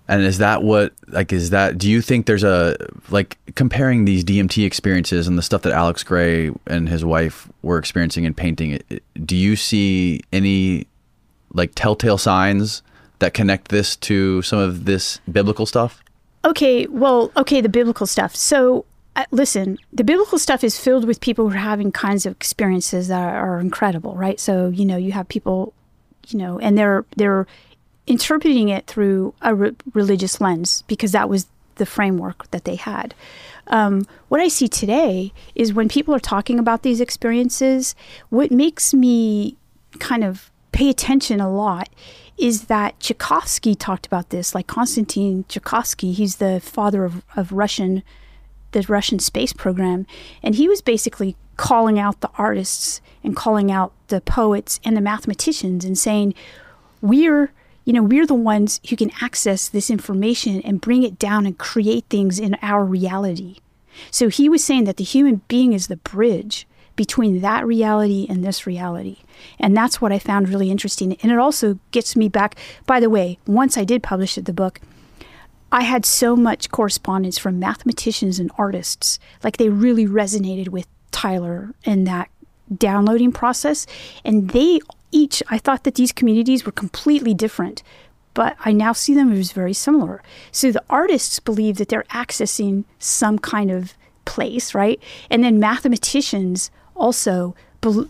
And 0.08 0.24
is 0.24 0.38
that 0.38 0.61
what 0.61 0.93
like 1.08 1.34
is 1.34 1.50
that? 1.50 1.77
Do 1.77 1.90
you 1.90 2.01
think 2.01 2.25
there's 2.25 2.43
a 2.43 2.77
like 3.09 3.38
comparing 3.56 4.06
these 4.06 4.24
DMT 4.24 4.66
experiences 4.66 5.27
and 5.27 5.38
the 5.38 5.42
stuff 5.42 5.64
that 5.64 5.74
Alex 5.74 6.03
Grey 6.03 6.51
and 6.67 6.88
his 6.88 7.03
wife 7.03 7.50
were 7.64 7.77
experiencing 7.77 8.24
in 8.24 8.34
painting? 8.34 8.82
Do 9.25 9.35
you 9.35 9.56
see 9.56 10.22
any 10.32 10.88
like 11.53 11.72
telltale 11.74 12.17
signs 12.17 12.84
that 13.19 13.34
connect 13.34 13.69
this 13.69 13.95
to 13.95 14.42
some 14.43 14.59
of 14.59 14.85
this 14.85 15.19
biblical 15.32 15.66
stuff? 15.66 16.03
Okay, 16.43 16.85
well, 16.88 17.32
okay, 17.35 17.59
the 17.59 17.69
biblical 17.69 18.06
stuff. 18.06 18.35
So, 18.35 18.85
uh, 19.16 19.25
listen, 19.32 19.80
the 19.92 20.03
biblical 20.03 20.38
stuff 20.38 20.64
is 20.64 20.80
filled 20.80 21.06
with 21.08 21.19
people 21.19 21.50
who 21.50 21.56
are 21.56 21.59
having 21.59 21.92
kinds 21.92 22.27
of 22.27 22.34
experiences 22.34 23.08
that 23.08 23.19
are, 23.19 23.56
are 23.56 23.59
incredible, 23.59 24.16
right? 24.16 24.40
So, 24.40 24.69
you 24.69 24.85
know, 24.85 24.98
you 24.98 25.11
have 25.14 25.27
people, 25.27 25.74
you 26.27 26.38
know, 26.38 26.59
and 26.59 26.77
they're 26.77 27.06
they're 27.16 27.48
interpreting 28.08 28.69
it 28.69 28.88
through 28.88 29.34
a 29.42 29.56
re- 29.56 29.75
religious 29.93 30.40
lens 30.40 30.84
because 30.88 31.11
that 31.11 31.30
was 31.30 31.48
the 31.75 31.85
framework 31.85 32.50
that 32.51 32.66
they 32.66 32.75
had. 32.75 33.14
Um, 33.67 34.06
what 34.30 34.42
I 34.42 34.48
see 34.48 34.67
today 34.67 35.34
is 35.56 35.74
when 35.74 35.90
people 35.90 36.14
are 36.14 36.19
talking 36.19 36.59
about 36.59 36.84
these 36.84 37.01
experiences, 37.01 37.95
what 38.30 38.51
makes 38.51 38.93
me 38.93 39.58
kind 40.00 40.24
of 40.24 40.51
pay 40.72 40.90
attention 40.90 41.40
a 41.40 41.51
lot 41.51 41.90
is 42.38 42.66
that 42.66 43.00
Tsiolkovsky 43.00 43.75
talked 43.77 44.06
about 44.06 44.30
this, 44.30 44.53
like 44.53 44.67
Konstantin 44.67 45.45
Tsiolkovsky. 45.45 46.14
He's 46.14 46.35
the 46.35 46.59
father 46.59 47.06
of, 47.06 47.24
of 47.35 47.51
Russian, 47.51 48.03
the 48.72 48.85
Russian 48.88 49.19
space 49.19 49.53
program, 49.53 50.06
and 50.43 50.56
he 50.56 50.67
was 50.67 50.82
basically 50.82 51.35
calling 51.58 51.98
out 51.98 52.19
the 52.19 52.30
artists 52.38 53.00
and 53.24 53.35
calling 53.35 53.72
out 53.72 53.93
the 54.09 54.19
poets 54.19 54.80
and 54.84 54.98
the 54.98 55.01
mathematicians 55.01 55.85
and 55.85 55.98
saying, 55.98 56.34
we're 57.01 57.51
you 57.86 57.94
know 57.94 58.04
we're 58.04 58.26
the 58.26 58.34
ones 58.34 58.82
who 58.90 58.96
can 58.96 59.12
access 59.22 59.70
this 59.70 59.90
information 59.90 60.62
and 60.62 60.82
bring 60.82 61.04
it 61.04 61.18
down 61.18 61.46
and 61.46 61.58
create 61.58 62.06
things 62.10 62.40
in 62.40 62.58
our 62.62 62.84
reality 62.84 63.58
so 64.12 64.28
he 64.28 64.50
was 64.50 64.64
saying 64.64 64.84
that 64.84 64.98
the 64.98 65.04
human 65.04 65.42
being 65.48 65.72
is 65.72 65.88
the 65.88 65.98
bridge 65.98 66.68
between 66.98 67.42
that 67.42 67.66
reality 67.66 68.26
and 68.30 68.44
this 68.44 68.68
reality 68.68 69.18
and 69.60 69.76
that's 69.76 70.02
what 70.02 70.12
i 70.12 70.20
found 70.20 70.50
really 70.50 70.70
interesting 70.70 71.16
and 71.22 71.32
it 71.32 71.40
also 71.40 71.80
gets 71.92 72.16
me 72.16 72.28
back 72.28 72.56
by 72.86 73.00
the 73.00 73.10
way 73.10 73.38
once 73.48 73.78
i 73.78 73.84
did 73.84 74.04
publish 74.04 74.36
the 74.36 74.54
book 74.54 74.82
I 75.72 75.82
had 75.82 76.06
so 76.06 76.38
much 76.38 76.72
correspondence 76.72 77.38
from 77.38 77.60
mathematicians 77.60 78.40
and 78.40 78.50
artists. 78.58 79.20
Like 79.44 79.58
they 79.58 79.68
really 79.68 80.08
resonated 80.08 80.70
with 80.70 80.88
Tyler 81.12 81.74
and 81.86 82.08
that 82.08 82.30
downloading 82.78 83.32
process. 83.32 83.86
And 84.24 84.52
they 84.52 84.80
each, 85.16 85.42
I 85.50 85.58
thought 85.58 85.84
that 85.85 85.95
these 85.95 86.11
communities 86.11 86.66
were 86.66 86.72
completely 86.72 87.34
different, 87.34 87.82
but 88.34 88.58
I 88.66 88.74
now 88.74 88.92
see 88.92 89.16
them 89.16 89.32
as 89.32 89.53
very 89.53 89.74
similar. 89.74 90.22
So 90.52 90.72
the 90.72 90.84
artists 90.90 91.40
believe 91.40 91.77
that 91.77 91.88
they're 91.88 92.03
accessing 92.11 92.84
some 93.00 93.40
kind 93.40 93.72
of 93.72 93.94
place, 94.26 94.76
right? 94.76 95.02
And 95.30 95.44
then 95.44 95.60
mathematicians 95.60 96.69
also 96.95 97.56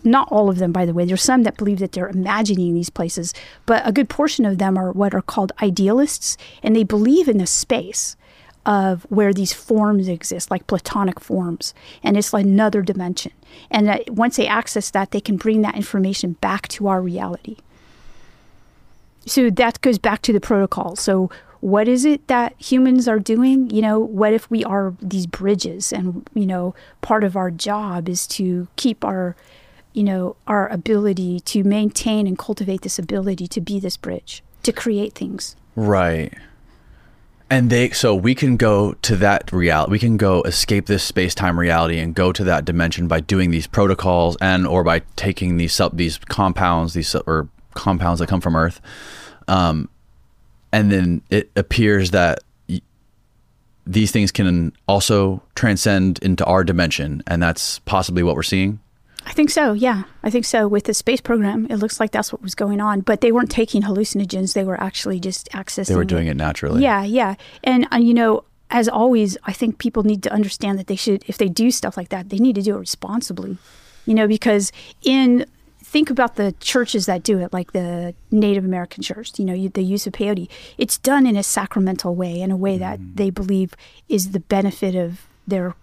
not 0.04 0.26
all 0.32 0.48
of 0.48 0.56
them, 0.56 0.72
by 0.72 0.86
the 0.86 0.94
way. 0.94 1.04
There's 1.04 1.22
some 1.22 1.42
that 1.42 1.58
believe 1.58 1.80
that 1.80 1.92
they're 1.92 2.08
imagining 2.08 2.72
these 2.74 2.88
places, 2.88 3.34
but 3.66 3.86
a 3.86 3.92
good 3.92 4.08
portion 4.08 4.46
of 4.46 4.56
them 4.56 4.78
are 4.78 4.90
what 4.90 5.14
are 5.14 5.20
called 5.22 5.52
idealists, 5.62 6.38
and 6.62 6.74
they 6.74 6.82
believe 6.82 7.28
in 7.28 7.36
the 7.36 7.46
space 7.46 8.16
of 8.66 9.04
where 9.04 9.32
these 9.32 9.52
forms 9.52 10.08
exist, 10.08 10.50
like 10.50 10.66
platonic 10.66 11.20
forms, 11.20 11.72
and 12.02 12.16
it's 12.16 12.32
like 12.32 12.44
another 12.44 12.82
dimension. 12.82 13.32
And 13.70 13.86
that 13.86 14.10
once 14.10 14.36
they 14.36 14.46
access 14.46 14.90
that, 14.90 15.12
they 15.12 15.20
can 15.20 15.36
bring 15.36 15.62
that 15.62 15.76
information 15.76 16.32
back 16.34 16.66
to 16.68 16.88
our 16.88 17.00
reality. 17.00 17.56
So 19.24 19.50
that 19.50 19.80
goes 19.80 19.98
back 19.98 20.20
to 20.22 20.32
the 20.32 20.40
protocol. 20.40 20.96
So 20.96 21.30
what 21.60 21.88
is 21.88 22.04
it 22.04 22.26
that 22.26 22.60
humans 22.60 23.08
are 23.08 23.18
doing? 23.18 23.70
You 23.70 23.82
know, 23.82 23.98
what 23.98 24.32
if 24.32 24.50
we 24.50 24.64
are 24.64 24.94
these 25.00 25.26
bridges 25.26 25.92
and, 25.92 26.28
you 26.34 26.46
know, 26.46 26.74
part 27.00 27.24
of 27.24 27.36
our 27.36 27.50
job 27.50 28.08
is 28.08 28.26
to 28.28 28.66
keep 28.76 29.04
our, 29.04 29.36
you 29.92 30.02
know, 30.02 30.36
our 30.46 30.68
ability 30.68 31.40
to 31.40 31.64
maintain 31.64 32.26
and 32.26 32.36
cultivate 32.36 32.82
this 32.82 32.98
ability 32.98 33.46
to 33.48 33.60
be 33.60 33.80
this 33.80 33.96
bridge, 33.96 34.42
to 34.64 34.72
create 34.72 35.14
things. 35.14 35.56
Right. 35.76 36.32
And 37.48 37.70
they 37.70 37.90
so 37.90 38.14
we 38.14 38.34
can 38.34 38.56
go 38.56 38.94
to 39.02 39.16
that 39.16 39.52
reality. 39.52 39.92
We 39.92 39.98
can 40.00 40.16
go 40.16 40.42
escape 40.42 40.86
this 40.86 41.04
space-time 41.04 41.58
reality 41.58 42.00
and 42.00 42.14
go 42.14 42.32
to 42.32 42.42
that 42.44 42.64
dimension 42.64 43.06
by 43.06 43.20
doing 43.20 43.52
these 43.52 43.68
protocols 43.68 44.36
and 44.40 44.66
or 44.66 44.82
by 44.82 45.02
taking 45.14 45.56
these 45.56 45.72
sub 45.72 45.96
these 45.96 46.18
compounds 46.18 46.94
these 46.94 47.14
or 47.14 47.48
compounds 47.74 48.18
that 48.18 48.28
come 48.28 48.40
from 48.40 48.56
Earth. 48.56 48.80
Um, 49.46 49.88
and 50.72 50.90
then 50.90 51.22
it 51.30 51.50
appears 51.54 52.10
that 52.10 52.40
these 53.86 54.10
things 54.10 54.32
can 54.32 54.72
also 54.88 55.40
transcend 55.54 56.18
into 56.18 56.44
our 56.44 56.64
dimension, 56.64 57.22
and 57.28 57.40
that's 57.40 57.78
possibly 57.80 58.24
what 58.24 58.34
we're 58.34 58.42
seeing. 58.42 58.80
I 59.26 59.32
think 59.32 59.50
so. 59.50 59.72
Yeah, 59.72 60.04
I 60.22 60.30
think 60.30 60.44
so. 60.44 60.68
With 60.68 60.84
the 60.84 60.94
space 60.94 61.20
program, 61.20 61.66
it 61.68 61.76
looks 61.76 61.98
like 61.98 62.12
that's 62.12 62.32
what 62.32 62.42
was 62.42 62.54
going 62.54 62.80
on. 62.80 63.00
But 63.00 63.20
they 63.20 63.32
weren't 63.32 63.50
taking 63.50 63.82
hallucinogens; 63.82 64.54
they 64.54 64.64
were 64.64 64.80
actually 64.80 65.18
just 65.18 65.50
accessing. 65.50 65.88
They 65.88 65.96
were 65.96 66.04
doing 66.04 66.28
it, 66.28 66.36
naturally. 66.36 66.82
Yeah, 66.82 67.02
yeah. 67.02 67.34
And 67.64 67.88
uh, 67.92 67.96
you 67.96 68.14
know, 68.14 68.44
as 68.70 68.88
always, 68.88 69.36
I 69.44 69.52
think 69.52 69.78
people 69.78 70.04
need 70.04 70.22
to 70.22 70.32
understand 70.32 70.78
that 70.78 70.86
they 70.86 70.96
should, 70.96 71.24
if 71.26 71.38
they 71.38 71.48
do 71.48 71.70
stuff 71.70 71.96
like 71.96 72.08
that, 72.10 72.30
they 72.30 72.38
need 72.38 72.54
to 72.54 72.62
do 72.62 72.76
it 72.76 72.78
responsibly. 72.78 73.58
You 74.06 74.14
know, 74.14 74.28
because 74.28 74.70
in 75.02 75.44
think 75.82 76.10
about 76.10 76.36
the 76.36 76.52
churches 76.60 77.06
that 77.06 77.22
do 77.22 77.38
it, 77.38 77.52
like 77.52 77.72
the 77.72 78.14
Native 78.30 78.64
American 78.64 79.02
church, 79.02 79.38
you 79.38 79.44
know, 79.44 79.68
the 79.68 79.82
use 79.82 80.06
of 80.06 80.12
peyote. 80.12 80.48
It's 80.78 80.98
done 80.98 81.26
in 81.26 81.36
a 81.36 81.42
sacramental 81.42 82.14
way, 82.14 82.40
in 82.40 82.50
a 82.50 82.56
way 82.56 82.76
that 82.78 83.00
mm. 83.00 83.16
they 83.16 83.30
believe 83.30 83.74
is 84.08 84.32
the 84.32 84.40
benefit 84.40 84.94
of 84.94 85.26
their 85.46 85.74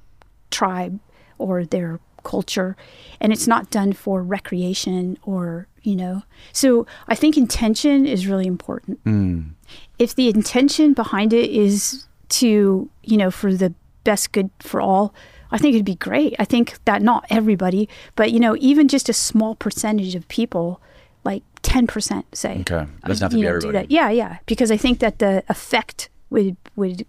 tribe 0.52 1.00
or 1.38 1.66
their 1.66 2.00
culture 2.24 2.76
and 3.20 3.32
it's 3.34 3.48
not 3.48 3.70
done 3.70 3.94
for 3.94 4.24
recreation 4.24 5.18
or 5.24 5.68
you 5.84 5.96
know. 5.96 6.24
So 6.52 6.86
i 7.08 7.16
think 7.16 7.38
intention 7.38 8.06
is 8.06 8.28
really 8.28 8.48
important. 8.48 9.04
Mm. 9.04 9.52
if 10.00 10.16
the 10.16 10.30
intention 10.30 10.94
behind 10.94 11.34
it 11.34 11.50
is 11.50 12.06
to 12.30 12.90
you 13.04 13.18
know 13.18 13.32
for 13.32 13.54
the 13.54 13.74
best 14.04 14.32
good 14.32 14.50
for 14.60 14.82
all 14.82 15.14
i 15.52 15.58
think 15.58 15.76
it'd 15.76 15.86
be 15.86 15.96
great. 15.96 16.36
I 16.40 16.46
think 16.46 16.78
that 16.86 17.02
not 17.02 17.26
everybody 17.30 17.88
but 18.16 18.32
you 18.32 18.40
know 18.40 18.56
even 18.60 18.88
just 18.88 19.10
a 19.10 19.14
small 19.14 19.56
percentage 19.56 20.16
of 20.16 20.28
people 20.28 20.82
like 21.24 21.44
10% 21.64 22.24
say. 22.34 22.60
Okay. 22.60 22.86
Doesn't 23.08 23.24
have 23.24 23.32
to 23.32 23.38
be 23.38 23.44
know, 23.44 23.56
everybody. 23.56 23.88
yeah 23.90 24.10
yeah. 24.10 24.38
Because 24.46 24.72
i 24.72 24.78
think 24.78 25.00
that 25.00 25.20
the 25.20 25.44
effect 25.48 26.10
would 26.30 26.58
would 26.76 27.06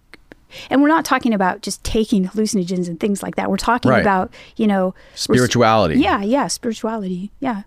and 0.69 0.81
we're 0.81 0.87
not 0.87 1.05
talking 1.05 1.33
about 1.33 1.61
just 1.61 1.83
taking 1.83 2.27
hallucinogens 2.27 2.87
and 2.87 2.99
things 2.99 3.21
like 3.21 3.35
that. 3.35 3.49
We're 3.49 3.57
talking 3.57 3.91
right. 3.91 4.01
about, 4.01 4.33
you 4.55 4.67
know, 4.67 4.93
spirituality. 5.15 5.99
yeah, 5.99 6.21
yeah, 6.21 6.47
spirituality. 6.47 7.31
Yeah. 7.39 7.63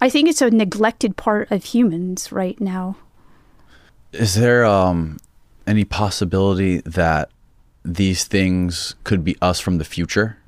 I 0.00 0.08
think 0.08 0.28
it's 0.28 0.40
a 0.40 0.50
neglected 0.50 1.16
part 1.16 1.50
of 1.50 1.64
humans 1.64 2.30
right 2.30 2.60
now. 2.60 2.96
Is 4.12 4.34
there 4.34 4.64
um, 4.64 5.18
any 5.66 5.84
possibility 5.84 6.78
that 6.82 7.30
these 7.84 8.24
things 8.24 8.94
could 9.04 9.24
be 9.24 9.36
us 9.42 9.60
from 9.60 9.78
the 9.78 9.84
future? 9.84 10.38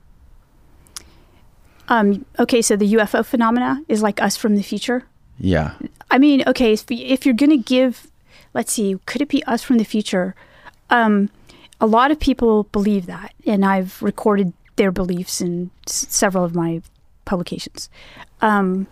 Um, 1.88 2.24
okay, 2.38 2.62
so 2.62 2.76
the 2.76 2.94
UFO 2.94 3.26
phenomena 3.26 3.82
is 3.88 4.02
like 4.02 4.22
us 4.22 4.36
from 4.36 4.56
the 4.56 4.62
future. 4.62 5.04
Yeah. 5.38 5.74
I 6.10 6.18
mean, 6.18 6.44
okay, 6.46 6.72
if, 6.72 6.84
if 6.88 7.26
you're 7.26 7.34
going 7.34 7.50
to 7.50 7.56
give, 7.56 8.08
let's 8.54 8.72
see, 8.72 8.98
could 9.06 9.20
it 9.20 9.28
be 9.28 9.42
us 9.44 9.62
from 9.62 9.78
the 9.78 9.84
future? 9.84 10.36
Um, 10.90 11.30
a 11.80 11.86
lot 11.86 12.10
of 12.10 12.20
people 12.20 12.64
believe 12.64 13.06
that, 13.06 13.32
and 13.46 13.64
I've 13.64 14.02
recorded 14.02 14.52
their 14.76 14.92
beliefs 14.92 15.40
in 15.40 15.70
s- 15.86 16.06
several 16.08 16.44
of 16.44 16.54
my 16.54 16.82
publications. 17.24 17.88
Um, 18.42 18.86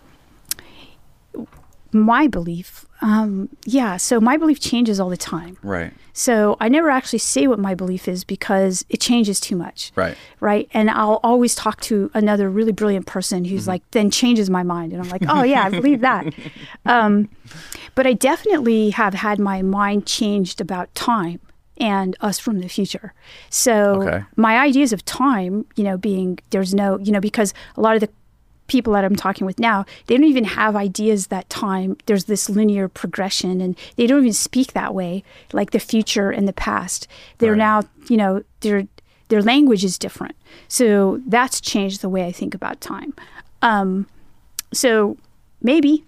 my 1.91 2.27
belief, 2.27 2.85
um, 3.01 3.49
yeah, 3.65 3.97
so 3.97 4.19
my 4.19 4.37
belief 4.37 4.59
changes 4.59 4.99
all 4.99 5.09
the 5.09 5.17
time. 5.17 5.57
Right. 5.63 5.93
So 6.13 6.57
I 6.59 6.69
never 6.69 6.89
actually 6.89 7.19
say 7.19 7.47
what 7.47 7.59
my 7.59 7.73
belief 7.73 8.07
is 8.07 8.23
because 8.23 8.85
it 8.89 8.99
changes 8.99 9.39
too 9.39 9.55
much. 9.55 9.91
Right. 9.95 10.17
Right. 10.39 10.67
And 10.73 10.89
I'll 10.89 11.19
always 11.23 11.55
talk 11.55 11.81
to 11.81 12.11
another 12.13 12.49
really 12.49 12.71
brilliant 12.71 13.05
person 13.05 13.45
who's 13.45 13.61
mm-hmm. 13.61 13.69
like, 13.69 13.91
then 13.91 14.11
changes 14.11 14.49
my 14.49 14.63
mind. 14.63 14.93
And 14.93 15.01
I'm 15.01 15.09
like, 15.09 15.23
oh, 15.27 15.43
yeah, 15.43 15.63
I 15.63 15.69
believe 15.69 16.01
that. 16.01 16.33
Um, 16.85 17.29
but 17.93 18.07
I 18.07 18.13
definitely 18.13 18.91
have 18.91 19.13
had 19.13 19.37
my 19.37 19.61
mind 19.61 20.07
changed 20.07 20.61
about 20.61 20.93
time 20.95 21.39
and 21.79 22.15
us 22.21 22.39
from 22.39 22.59
the 22.59 22.67
future. 22.67 23.13
So 23.49 24.01
okay. 24.03 24.25
my 24.35 24.57
ideas 24.59 24.93
of 24.93 25.05
time, 25.05 25.65
you 25.75 25.83
know, 25.83 25.97
being 25.97 26.39
there's 26.49 26.73
no, 26.73 26.99
you 26.99 27.11
know, 27.11 27.19
because 27.19 27.53
a 27.77 27.81
lot 27.81 27.95
of 27.95 28.01
the 28.01 28.09
people 28.67 28.93
that 28.93 29.03
I'm 29.03 29.15
talking 29.15 29.45
with 29.45 29.59
now, 29.59 29.85
they 30.05 30.15
don't 30.15 30.25
even 30.25 30.45
have 30.45 30.75
ideas 30.75 31.27
that 31.27 31.49
time 31.49 31.97
there's 32.05 32.25
this 32.25 32.49
linear 32.49 32.87
progression 32.87 33.59
and 33.61 33.77
they 33.95 34.07
don't 34.07 34.19
even 34.19 34.33
speak 34.33 34.73
that 34.73 34.93
way, 34.93 35.23
like 35.51 35.71
the 35.71 35.79
future 35.79 36.29
and 36.31 36.47
the 36.47 36.53
past. 36.53 37.07
They're 37.39 37.51
right. 37.51 37.57
now, 37.57 37.81
you 38.07 38.17
know, 38.17 38.43
their 38.61 38.87
their 39.29 39.41
language 39.41 39.83
is 39.83 39.97
different. 39.99 40.35
So 40.67 41.21
that's 41.27 41.61
changed 41.61 42.01
the 42.01 42.09
way 42.09 42.25
I 42.25 42.31
think 42.31 42.55
about 42.55 42.81
time. 42.81 43.13
Um, 43.61 44.07
so 44.73 45.17
maybe 45.61 46.03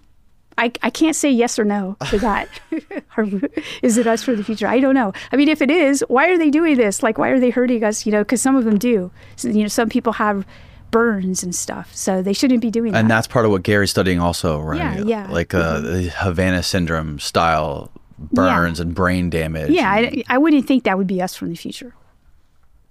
I, 0.58 0.72
I 0.82 0.90
can't 0.90 1.16
say 1.16 1.30
yes 1.30 1.58
or 1.58 1.64
no 1.64 1.96
to 2.10 2.18
that. 2.18 2.48
is 3.82 3.96
it 3.96 4.06
us 4.06 4.22
for 4.22 4.34
the 4.34 4.44
future? 4.44 4.66
I 4.66 4.80
don't 4.80 4.94
know. 4.94 5.12
I 5.32 5.36
mean, 5.36 5.48
if 5.48 5.62
it 5.62 5.70
is, 5.70 6.04
why 6.08 6.28
are 6.28 6.38
they 6.38 6.50
doing 6.50 6.76
this? 6.76 7.02
Like, 7.02 7.18
why 7.18 7.28
are 7.28 7.40
they 7.40 7.50
hurting 7.50 7.82
us? 7.84 8.06
You 8.06 8.12
know, 8.12 8.22
because 8.22 8.42
some 8.42 8.56
of 8.56 8.64
them 8.64 8.78
do. 8.78 9.10
So, 9.36 9.48
you 9.48 9.62
know, 9.62 9.68
some 9.68 9.88
people 9.88 10.14
have 10.14 10.46
burns 10.90 11.42
and 11.42 11.54
stuff, 11.54 11.94
so 11.94 12.22
they 12.22 12.32
shouldn't 12.32 12.60
be 12.60 12.70
doing 12.70 12.88
and 12.88 12.94
that. 12.94 13.00
And 13.00 13.10
that's 13.10 13.26
part 13.26 13.44
of 13.44 13.50
what 13.50 13.62
Garry's 13.62 13.90
studying, 13.90 14.20
also, 14.20 14.60
right? 14.60 14.78
Yeah, 14.78 15.04
yeah. 15.04 15.30
Like 15.30 15.54
uh, 15.54 15.78
mm-hmm. 15.78 15.92
the 15.92 16.02
Havana 16.10 16.62
syndrome 16.62 17.18
style 17.18 17.90
burns 18.18 18.78
yeah. 18.78 18.82
and 18.82 18.94
brain 18.94 19.30
damage. 19.30 19.70
Yeah, 19.70 19.90
I, 19.90 20.22
I 20.28 20.38
wouldn't 20.38 20.66
think 20.66 20.84
that 20.84 20.98
would 20.98 21.06
be 21.06 21.20
us 21.22 21.34
from 21.34 21.48
the 21.48 21.56
future. 21.56 21.94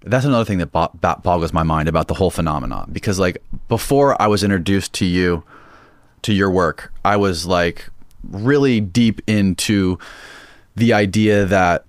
That's 0.04 0.24
another 0.24 0.44
thing 0.44 0.58
that 0.58 0.72
boggles 0.72 1.52
my 1.52 1.62
mind 1.62 1.88
about 1.88 2.08
the 2.08 2.14
whole 2.14 2.30
phenomenon 2.30 2.90
because, 2.92 3.20
like, 3.20 3.40
before 3.68 4.20
I 4.20 4.26
was 4.26 4.42
introduced 4.42 4.92
to 4.94 5.06
you 5.06 5.44
to 6.22 6.32
your 6.32 6.50
work, 6.50 6.92
I 7.04 7.16
was 7.16 7.46
like 7.46 7.88
really 8.30 8.80
deep 8.80 9.20
into 9.26 9.98
the 10.76 10.92
idea 10.92 11.44
that 11.44 11.84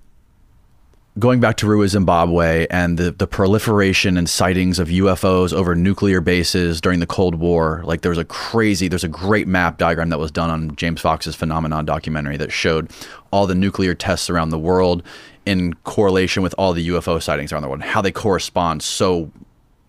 going 1.20 1.40
back 1.40 1.58
to 1.58 1.68
Ruwa, 1.68 1.88
Zimbabwe 1.88 2.66
and 2.72 2.98
the, 2.98 3.12
the 3.12 3.28
proliferation 3.28 4.18
and 4.18 4.28
sightings 4.28 4.80
of 4.80 4.88
UFOs 4.88 5.54
over 5.54 5.76
nuclear 5.76 6.22
bases 6.22 6.82
during 6.82 7.00
the 7.00 7.06
Cold 7.06 7.36
War, 7.36 7.82
like 7.86 8.02
there 8.02 8.10
was 8.10 8.18
a 8.18 8.26
crazy, 8.26 8.88
there's 8.88 9.04
a 9.04 9.10
great 9.10 9.48
map 9.48 9.78
diagram 9.78 10.10
that 10.10 10.18
was 10.18 10.32
done 10.32 10.50
on 10.50 10.76
James 10.76 11.02
Fox's 11.02 11.36
Phenomenon 11.36 11.86
documentary 11.86 12.38
that 12.38 12.52
showed 12.52 12.90
all 13.32 13.46
the 13.46 13.56
nuclear 13.56 13.94
tests 13.94 14.30
around 14.30 14.50
the 14.50 14.60
world 14.60 15.04
in 15.46 15.74
correlation 15.84 16.42
with 16.42 16.56
all 16.58 16.74
the 16.74 16.88
UFO 16.90 17.22
sightings 17.22 17.52
around 17.52 17.62
the 17.62 17.68
world 17.68 17.82
and 17.82 17.90
how 17.92 18.02
they 18.02 18.12
correspond 18.12 18.82
so 18.82 19.32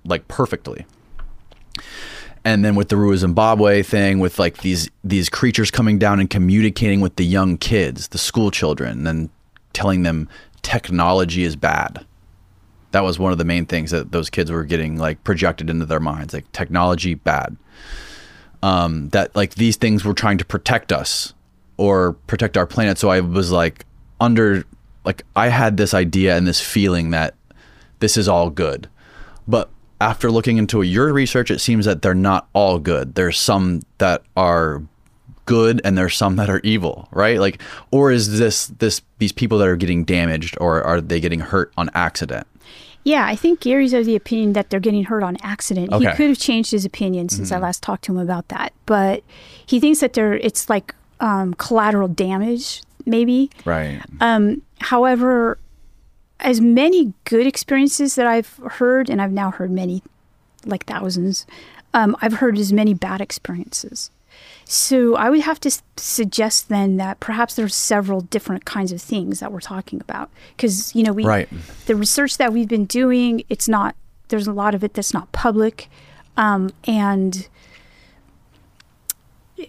like 0.04 0.28
perfectly. 0.28 0.84
And 2.44 2.64
then 2.64 2.74
with 2.74 2.90
the 2.90 2.96
Ruwa 2.96 3.16
Zimbabwe 3.16 3.82
thing, 3.82 4.18
with 4.18 4.38
like 4.38 4.58
these 4.58 4.90
these 5.02 5.30
creatures 5.30 5.70
coming 5.70 5.98
down 5.98 6.20
and 6.20 6.28
communicating 6.28 7.00
with 7.00 7.16
the 7.16 7.24
young 7.24 7.56
kids, 7.56 8.08
the 8.08 8.18
school 8.18 8.50
children, 8.50 9.06
and 9.06 9.30
telling 9.72 10.02
them 10.02 10.28
technology 10.62 11.44
is 11.44 11.56
bad. 11.56 12.04
That 12.92 13.02
was 13.02 13.18
one 13.18 13.32
of 13.32 13.38
the 13.38 13.44
main 13.44 13.66
things 13.66 13.90
that 13.90 14.12
those 14.12 14.30
kids 14.30 14.50
were 14.50 14.64
getting 14.64 14.98
like 14.98 15.24
projected 15.24 15.70
into 15.70 15.86
their 15.86 16.00
minds, 16.00 16.34
like 16.34 16.50
technology 16.52 17.14
bad. 17.14 17.56
Um, 18.62 19.08
that 19.10 19.34
like 19.34 19.54
these 19.56 19.76
things 19.76 20.04
were 20.04 20.14
trying 20.14 20.38
to 20.38 20.44
protect 20.44 20.92
us 20.92 21.34
or 21.76 22.14
protect 22.26 22.56
our 22.56 22.66
planet. 22.66 22.98
So 22.98 23.08
I 23.08 23.20
was 23.20 23.50
like 23.50 23.84
under 24.20 24.64
like 25.04 25.22
I 25.34 25.48
had 25.48 25.76
this 25.76 25.94
idea 25.94 26.36
and 26.36 26.46
this 26.46 26.60
feeling 26.60 27.10
that 27.10 27.34
this 28.00 28.16
is 28.16 28.28
all 28.28 28.50
good. 28.50 28.88
But 29.46 29.70
after 30.04 30.30
looking 30.30 30.58
into 30.58 30.82
your 30.82 31.12
research, 31.14 31.50
it 31.50 31.60
seems 31.60 31.86
that 31.86 32.02
they're 32.02 32.14
not 32.14 32.46
all 32.52 32.78
good. 32.78 33.14
There's 33.14 33.38
some 33.38 33.80
that 33.96 34.22
are 34.36 34.82
good 35.46 35.80
and 35.82 35.96
there's 35.96 36.14
some 36.14 36.36
that 36.36 36.50
are 36.50 36.60
evil, 36.62 37.08
right? 37.10 37.40
Like 37.40 37.60
or 37.90 38.12
is 38.12 38.38
this 38.38 38.66
this 38.66 39.00
these 39.18 39.32
people 39.32 39.56
that 39.58 39.68
are 39.68 39.76
getting 39.76 40.04
damaged 40.04 40.56
or 40.60 40.82
are 40.82 41.00
they 41.00 41.20
getting 41.20 41.40
hurt 41.40 41.72
on 41.78 41.90
accident? 41.94 42.46
Yeah, 43.04 43.26
I 43.26 43.34
think 43.34 43.60
Garry's 43.60 43.94
of 43.94 44.04
the 44.04 44.16
opinion 44.16 44.52
that 44.54 44.68
they're 44.70 44.80
getting 44.80 45.04
hurt 45.04 45.22
on 45.22 45.36
accident. 45.42 45.92
He 45.94 46.06
could 46.06 46.28
have 46.28 46.38
changed 46.38 46.70
his 46.70 46.84
opinion 46.84 47.28
since 47.30 47.50
Mm-hmm. 47.50 47.62
I 47.62 47.66
last 47.66 47.82
talked 47.82 48.04
to 48.04 48.12
him 48.12 48.18
about 48.18 48.48
that, 48.48 48.72
but 48.86 49.22
he 49.66 49.80
thinks 49.80 50.00
that 50.00 50.12
they're 50.12 50.34
it's 50.34 50.68
like 50.68 50.94
um, 51.20 51.54
collateral 51.54 52.08
damage, 52.08 52.82
maybe. 53.06 53.50
Right. 53.64 54.02
Um, 54.20 54.60
however, 54.80 55.58
as 56.40 56.60
many 56.60 57.14
good 57.24 57.46
experiences 57.46 58.14
that 58.16 58.26
I've 58.26 58.56
heard, 58.72 59.08
and 59.08 59.20
I've 59.22 59.32
now 59.32 59.50
heard 59.50 59.70
many, 59.70 60.02
like 60.66 60.84
thousands, 60.86 61.46
um, 61.94 62.16
I've 62.20 62.34
heard 62.34 62.58
as 62.58 62.72
many 62.72 62.92
bad 62.94 63.20
experiences. 63.20 64.10
So 64.64 65.14
I 65.14 65.30
would 65.30 65.40
have 65.42 65.60
to 65.60 65.68
s- 65.68 65.82
suggest 65.96 66.68
then 66.68 66.96
that 66.96 67.20
perhaps 67.20 67.54
there's 67.54 67.74
several 67.74 68.20
different 68.22 68.64
kinds 68.64 68.90
of 68.90 69.00
things 69.00 69.38
that 69.40 69.52
we're 69.52 69.60
talking 69.60 70.00
about 70.00 70.28
because 70.56 70.92
you 70.94 71.04
know 71.04 71.12
we 71.12 71.24
Right. 71.24 71.48
the 71.86 71.94
research 71.94 72.36
that 72.38 72.52
we've 72.52 72.66
been 72.68 72.86
doing 72.86 73.44
it's 73.48 73.68
not 73.68 73.94
there's 74.28 74.48
a 74.48 74.52
lot 74.52 74.74
of 74.74 74.82
it 74.82 74.94
that's 74.94 75.14
not 75.14 75.30
public 75.30 75.88
um, 76.36 76.70
and 76.84 77.46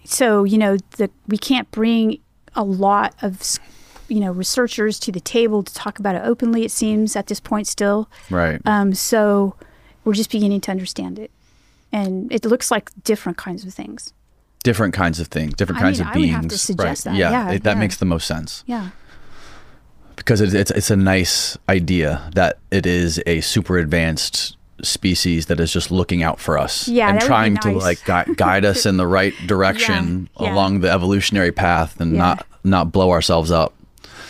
so 0.03 0.43
you 0.43 0.57
know 0.57 0.77
the 0.97 1.09
we 1.27 1.37
can't 1.37 1.69
bring 1.71 2.19
a 2.55 2.63
lot 2.63 3.13
of 3.21 3.59
you 4.07 4.19
know 4.19 4.31
researchers 4.31 4.99
to 4.99 5.11
the 5.11 5.19
table 5.19 5.63
to 5.63 5.73
talk 5.73 5.99
about 5.99 6.15
it 6.15 6.21
openly 6.23 6.63
it 6.65 6.71
seems 6.71 7.15
at 7.15 7.27
this 7.27 7.39
point 7.39 7.67
still 7.67 8.09
Right. 8.29 8.61
um, 8.65 8.93
so 8.93 9.55
we're 10.03 10.13
just 10.13 10.31
beginning 10.31 10.61
to 10.61 10.71
understand 10.71 11.17
it 11.19 11.31
and 11.91 12.31
it 12.31 12.45
looks 12.45 12.69
like 12.71 12.91
different 13.03 13.37
kinds 13.37 13.65
of 13.65 13.73
things 13.73 14.13
different 14.63 14.95
kinds 14.95 15.19
of 15.19 15.27
things, 15.27 15.53
different 15.53 15.79
I 15.79 15.83
kinds 15.83 15.99
mean, 15.99 16.07
of 16.07 16.13
I 16.15 16.17
would 16.17 16.21
beings. 16.23 16.33
have 16.35 16.47
to 16.47 16.57
suggest 16.57 17.05
right. 17.05 17.11
that. 17.13 17.17
Yeah, 17.19 17.31
Yeah, 17.31 17.51
it, 17.51 17.63
that 17.63 17.73
yeah. 17.75 17.79
makes 17.79 17.97
the 17.97 18.05
most 18.05 18.25
sense 18.27 18.63
yeah 18.65 18.89
because 20.15 20.41
it, 20.41 20.53
it's 20.53 20.71
it's 20.71 20.89
a 20.91 20.95
nice 20.95 21.57
idea 21.69 22.29
that 22.35 22.57
it 22.71 22.85
is 22.85 23.21
a 23.27 23.41
super 23.41 23.77
advanced 23.77 24.55
species 24.81 25.45
that 25.47 25.59
is 25.59 25.71
just 25.71 25.91
looking 25.91 26.23
out 26.23 26.39
for 26.39 26.57
us 26.57 26.87
Yeah, 26.87 27.09
and 27.09 27.15
would 27.19 27.25
trying 27.27 27.57
to 27.57 27.71
like 27.73 28.03
gui- 28.05 28.35
guide 28.35 28.65
us 28.65 28.85
in 28.85 28.97
the 28.97 29.07
right 29.19 29.33
direction 29.45 30.29
Yeah, 30.39 30.47
yeah. 30.47 30.53
along 30.53 30.79
the 30.81 30.89
evolutionary 30.91 31.51
path 31.51 31.99
and 32.01 32.13
not 32.13 32.45
not 32.63 32.91
blow 32.91 33.11
ourselves 33.11 33.51
up. 33.51 33.74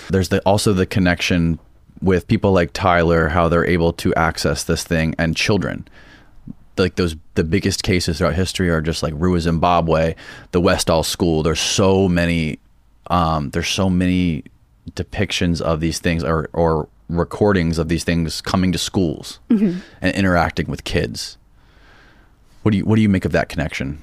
There's 0.09 0.29
the, 0.29 0.41
also 0.41 0.73
the 0.73 0.85
connection 0.85 1.59
with 2.01 2.27
people 2.27 2.51
like 2.51 2.71
Tyler, 2.73 3.29
how 3.29 3.49
they're 3.49 3.65
able 3.65 3.93
to 3.93 4.13
access 4.15 4.63
this 4.63 4.83
thing, 4.83 5.15
and 5.17 5.35
children. 5.35 5.87
Like 6.77 6.95
those, 6.95 7.15
the 7.35 7.43
biggest 7.43 7.83
cases 7.83 8.17
throughout 8.17 8.35
history 8.35 8.69
are 8.69 8.81
just 8.81 9.01
like 9.01 9.13
Ruwa 9.13 9.39
Zimbabwe, 9.39 10.15
the 10.51 10.59
Westall 10.61 11.03
School. 11.03 11.41
There's 11.41 11.59
so 11.59 12.09
many, 12.09 12.59
um, 13.07 13.49
there's 13.51 13.69
so 13.69 13.89
many 13.89 14.43
depictions 14.91 15.61
of 15.61 15.79
these 15.79 15.99
things 15.99 16.23
or 16.23 16.49
or 16.53 16.87
recordings 17.09 17.77
of 17.77 17.87
these 17.87 18.03
things 18.03 18.41
coming 18.41 18.71
to 18.71 18.77
schools 18.77 19.39
and 20.01 20.15
interacting 20.15 20.67
with 20.67 20.83
kids. 20.83 21.37
What 22.63 22.71
do 22.71 22.77
you 22.77 22.85
what 22.85 22.95
do 22.95 23.01
you 23.01 23.09
make 23.09 23.25
of 23.25 23.31
that 23.31 23.49
connection? 23.49 24.01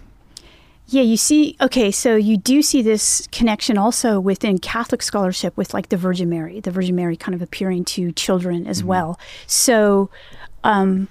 Yeah, 0.92 1.02
you 1.02 1.16
see, 1.16 1.56
okay, 1.58 1.90
so 1.90 2.16
you 2.16 2.36
do 2.36 2.60
see 2.60 2.82
this 2.82 3.26
connection 3.32 3.78
also 3.78 4.20
within 4.20 4.58
Catholic 4.58 5.02
scholarship 5.02 5.56
with 5.56 5.72
like 5.72 5.88
the 5.88 5.96
Virgin 5.96 6.28
Mary, 6.28 6.60
the 6.60 6.70
Virgin 6.70 6.94
Mary 6.94 7.16
kind 7.16 7.34
of 7.34 7.40
appearing 7.40 7.86
to 7.86 8.12
children 8.12 8.66
as 8.66 8.84
well. 8.84 9.18
So, 9.46 10.10
um, 10.64 11.08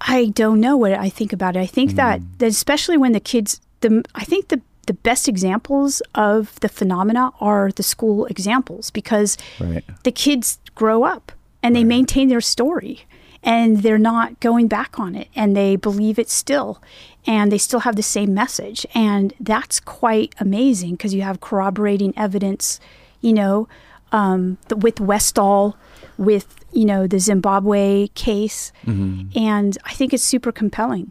I 0.00 0.26
don't 0.26 0.60
know 0.60 0.76
what 0.76 0.92
I 0.94 1.08
think 1.08 1.32
about 1.32 1.54
it. 1.54 1.60
I 1.60 1.66
think 1.66 1.94
that, 1.94 2.20
that 2.38 2.46
especially 2.48 2.96
when 2.96 3.12
the 3.12 3.20
kids, 3.20 3.60
the 3.82 4.02
I 4.16 4.24
think 4.24 4.48
the 4.48 4.60
the 4.86 4.94
best 4.94 5.28
examples 5.28 6.00
of 6.14 6.58
the 6.60 6.68
phenomena 6.68 7.32
are 7.40 7.70
the 7.72 7.82
school 7.82 8.26
examples 8.26 8.90
because 8.90 9.36
Right. 9.60 9.84
the 10.04 10.12
kids 10.12 10.58
grow 10.74 11.02
up 11.04 11.32
and 11.62 11.74
they 11.74 11.82
maintain 11.84 12.28
their 12.28 12.40
story 12.40 13.04
and 13.42 13.82
they're 13.82 13.98
not 13.98 14.38
going 14.40 14.68
back 14.68 14.98
on 15.00 15.14
it 15.16 15.28
and 15.34 15.56
they 15.56 15.74
believe 15.76 16.18
it 16.20 16.30
still 16.30 16.80
and 17.26 17.50
they 17.50 17.58
still 17.58 17.80
have 17.80 17.96
the 17.96 18.02
same 18.02 18.32
message 18.34 18.86
and 18.94 19.34
that's 19.40 19.80
quite 19.80 20.34
amazing 20.40 20.92
because 20.92 21.12
you 21.14 21.22
have 21.22 21.40
corroborating 21.40 22.12
evidence 22.16 22.80
you 23.20 23.32
know 23.32 23.68
um, 24.12 24.56
the, 24.68 24.76
with 24.76 25.00
westall 25.00 25.76
with 26.18 26.46
you 26.72 26.84
know 26.84 27.06
the 27.06 27.18
zimbabwe 27.18 28.06
case 28.14 28.72
and 28.86 29.78
i 29.84 29.92
think 29.92 30.12
it's 30.14 30.22
super 30.24 30.52
compelling 30.52 31.10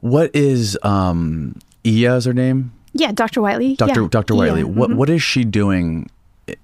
What 0.00 0.34
is 0.34 0.78
um 0.82 1.54
Iya 1.84 2.16
is 2.16 2.24
her 2.24 2.32
name? 2.34 2.72
yeah 2.92 3.12
dr 3.12 3.40
whiteley 3.40 3.76
Dr. 3.76 4.02
yeah. 4.02 4.08
Dr. 4.10 4.34
Whiteley. 4.34 4.60
Yeah, 4.60 4.66
What 4.78 4.90
mhm. 4.90 4.96
what 4.96 5.10
is 5.10 5.22
she 5.22 5.44
doing 5.44 6.08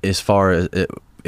as 0.03 0.21
far 0.21 0.51
as 0.53 0.69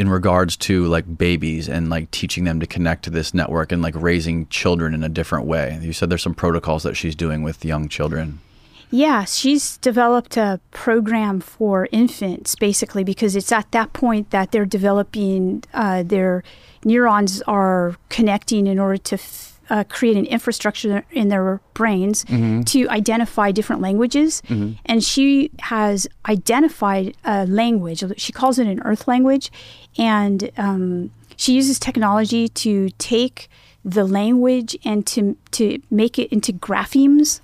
in 0.00 0.08
regards 0.08 0.56
to 0.56 0.86
like 0.86 1.18
babies 1.18 1.68
and 1.68 1.90
like 1.90 2.10
teaching 2.10 2.44
them 2.44 2.58
to 2.58 2.66
connect 2.66 3.04
to 3.04 3.10
this 3.10 3.34
network 3.34 3.70
and 3.70 3.82
like 3.82 3.94
raising 3.94 4.46
children 4.48 4.94
in 4.94 5.04
a 5.04 5.10
different 5.10 5.44
way? 5.44 5.78
You 5.82 5.92
said 5.92 6.08
there's 6.08 6.22
some 6.22 6.34
protocols 6.34 6.84
that 6.84 6.96
she's 6.96 7.14
doing 7.14 7.42
with 7.42 7.64
young 7.64 7.86
children. 7.86 8.40
Yeah, 8.90 9.24
she's 9.24 9.76
developed 9.76 10.38
a 10.38 10.58
program 10.70 11.40
for 11.40 11.86
infants 11.92 12.56
basically 12.56 13.04
because 13.04 13.36
it's 13.36 13.52
at 13.52 13.70
that 13.72 13.92
point 13.92 14.30
that 14.30 14.52
they're 14.52 14.64
developing, 14.64 15.64
uh, 15.74 16.02
their 16.02 16.42
neurons 16.82 17.42
are 17.42 17.94
connecting 18.08 18.66
in 18.66 18.78
order 18.78 18.96
to 18.96 19.14
f- 19.16 19.49
uh, 19.70 19.84
create 19.84 20.16
an 20.16 20.26
infrastructure 20.26 21.04
in 21.12 21.28
their 21.28 21.60
brains 21.74 22.24
to 22.24 22.88
identify 22.88 23.50
different 23.52 23.80
languages. 23.80 24.42
And 24.84 25.02
she 25.02 25.50
has 25.60 26.06
identified 26.28 27.16
a 27.24 27.46
language, 27.46 28.02
she 28.18 28.32
calls 28.32 28.58
it 28.58 28.66
an 28.66 28.80
earth 28.82 29.08
language. 29.08 29.50
And 29.96 30.50
um, 30.56 31.10
she 31.36 31.54
uses 31.54 31.78
technology 31.78 32.48
to 32.48 32.90
take 32.98 33.48
the 33.84 34.04
language 34.04 34.76
and 34.84 35.06
to, 35.06 35.36
to 35.52 35.80
make 35.90 36.18
it 36.18 36.30
into 36.30 36.52
graphemes 36.52 37.40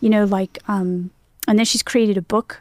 you 0.00 0.10
know, 0.10 0.24
like, 0.24 0.58
um, 0.68 1.10
and 1.48 1.58
then 1.58 1.64
she's 1.64 1.82
created 1.82 2.16
a 2.16 2.22
book. 2.22 2.60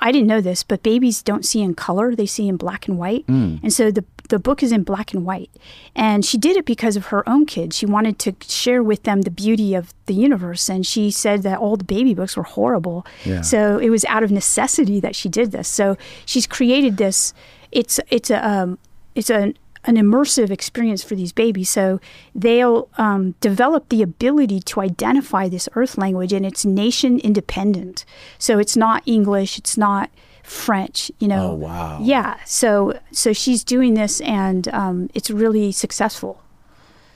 I 0.00 0.12
didn't 0.12 0.28
know 0.28 0.40
this, 0.40 0.62
but 0.62 0.82
babies 0.82 1.22
don't 1.22 1.44
see 1.44 1.60
in 1.60 1.74
color; 1.74 2.14
they 2.14 2.26
see 2.26 2.46
in 2.48 2.56
black 2.56 2.86
and 2.86 2.98
white. 2.98 3.24
And 3.62 3.72
so 3.72 3.90
the 3.90 4.04
the 4.32 4.38
book 4.38 4.62
is 4.62 4.72
in 4.72 4.82
black 4.82 5.12
and 5.12 5.26
white. 5.26 5.50
And 5.94 6.24
she 6.24 6.38
did 6.38 6.56
it 6.56 6.64
because 6.64 6.96
of 6.96 7.06
her 7.06 7.22
own 7.28 7.44
kids. 7.44 7.76
She 7.76 7.84
wanted 7.84 8.18
to 8.20 8.34
share 8.40 8.82
with 8.82 9.02
them 9.02 9.22
the 9.22 9.30
beauty 9.30 9.74
of 9.74 9.92
the 10.06 10.14
universe. 10.14 10.70
And 10.70 10.86
she 10.86 11.10
said 11.10 11.42
that 11.42 11.58
all 11.58 11.76
the 11.76 11.84
baby 11.84 12.14
books 12.14 12.34
were 12.34 12.42
horrible. 12.42 13.04
Yeah. 13.26 13.42
So 13.42 13.76
it 13.76 13.90
was 13.90 14.06
out 14.06 14.22
of 14.22 14.30
necessity 14.30 15.00
that 15.00 15.14
she 15.14 15.28
did 15.28 15.52
this. 15.52 15.68
So 15.68 15.98
she's 16.24 16.46
created 16.46 16.96
this. 16.96 17.34
It's 17.72 18.00
it's 18.08 18.30
a 18.30 18.38
um, 18.48 18.78
it's 19.14 19.28
an 19.28 19.58
an 19.84 19.96
immersive 19.96 20.50
experience 20.50 21.04
for 21.04 21.14
these 21.14 21.32
babies. 21.34 21.68
So 21.68 22.00
they'll 22.34 22.88
um, 22.96 23.34
develop 23.42 23.90
the 23.90 24.00
ability 24.00 24.60
to 24.60 24.80
identify 24.80 25.50
this 25.50 25.68
Earth 25.74 25.98
language, 25.98 26.32
and 26.32 26.46
it's 26.46 26.64
nation 26.64 27.18
independent. 27.18 28.06
So 28.38 28.58
it's 28.58 28.78
not 28.78 29.02
English, 29.04 29.58
it's 29.58 29.76
not 29.76 30.08
French. 30.52 31.10
You 31.18 31.28
know. 31.28 31.52
Oh, 31.52 31.54
wow. 31.54 31.98
Yeah. 32.02 32.38
So 32.44 32.98
so 33.10 33.32
she's 33.32 33.64
doing 33.64 33.94
this, 33.94 34.20
and 34.20 34.68
um, 34.68 35.10
it's 35.14 35.30
really 35.30 35.72
successful. 35.72 36.42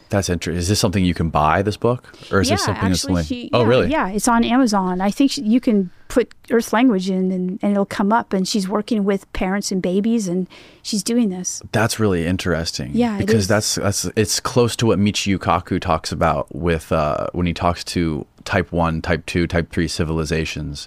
That's 0.09 0.29
interesting. 0.29 0.59
Is 0.59 0.69
this 0.69 0.79
something 0.79 1.05
you 1.05 1.15
can 1.15 1.31
buy 1.31 1.63
this 1.63 1.77
book 1.77 2.15
or 2.31 2.41
is 2.41 2.49
yeah, 2.49 2.55
this 2.55 2.65
something 2.65 2.89
that's 2.91 3.05
actually, 3.05 3.13
only 3.13 3.25
she, 3.25 3.51
Oh, 3.53 3.63
yeah, 3.63 3.67
really? 3.67 3.91
Yeah, 3.91 4.09
it's 4.09 4.29
on 4.29 4.45
Amazon. 4.45 5.01
I 5.01 5.11
think 5.11 5.33
she, 5.33 5.43
you 5.43 5.61
can 5.61 5.91
put 6.07 6.33
Earth 6.51 6.73
language 6.73 7.11
in, 7.11 7.33
and, 7.33 7.59
and 7.61 7.73
it'll 7.73 7.85
come 7.85 8.13
up. 8.13 8.33
And 8.33 8.47
she's 8.47 8.69
working 8.69 9.05
with 9.05 9.31
parents 9.33 9.73
and 9.73 9.83
babies, 9.83 10.29
and 10.29 10.49
she's 10.83 11.03
doing 11.03 11.31
this. 11.31 11.61
That's 11.73 11.99
really 11.99 12.25
interesting. 12.25 12.93
Yeah, 12.95 13.19
because 13.19 13.49
that's 13.49 13.75
that's 13.75 14.05
it's 14.15 14.39
close 14.39 14.77
to 14.77 14.87
what 14.87 15.01
Michio 15.01 15.39
Kaku 15.39 15.81
talks 15.81 16.13
about 16.13 16.55
with 16.55 16.93
uh, 16.93 17.27
when 17.33 17.47
he 17.47 17.53
talks 17.53 17.83
to 17.85 18.27
Type 18.45 18.71
One, 18.71 19.03
Type 19.03 19.27
Two, 19.27 19.49
Type 19.49 19.73
Three 19.73 19.89
civilizations. 19.89 20.87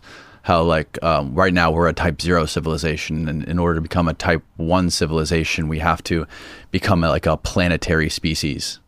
How 0.49 0.63
like 0.63 0.97
um, 1.03 1.35
right 1.35 1.53
now 1.53 1.69
we're 1.69 1.87
a 1.87 1.93
Type 1.93 2.19
Zero 2.19 2.47
civilization, 2.47 3.29
and 3.29 3.43
in 3.43 3.59
order 3.59 3.75
to 3.75 3.81
become 3.81 4.07
a 4.07 4.15
Type 4.15 4.41
One 4.57 4.89
civilization, 4.89 5.67
we 5.67 5.77
have 5.77 6.01
to 6.05 6.25
become 6.71 7.03
a, 7.03 7.09
like 7.09 7.27
a 7.27 7.37
planetary 7.37 8.09
species, 8.09 8.79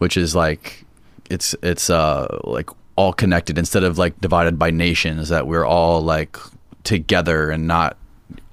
which 0.00 0.18
is 0.18 0.36
like 0.36 0.84
it's 1.30 1.54
it's 1.62 1.88
uh 1.88 2.26
like 2.44 2.68
all 2.94 3.14
connected 3.14 3.56
instead 3.56 3.84
of 3.84 3.96
like 3.96 4.20
divided 4.20 4.58
by 4.58 4.70
nations 4.70 5.30
that 5.30 5.46
we're 5.46 5.64
all 5.64 6.02
like 6.02 6.36
together 6.84 7.50
and 7.50 7.66
not 7.66 7.96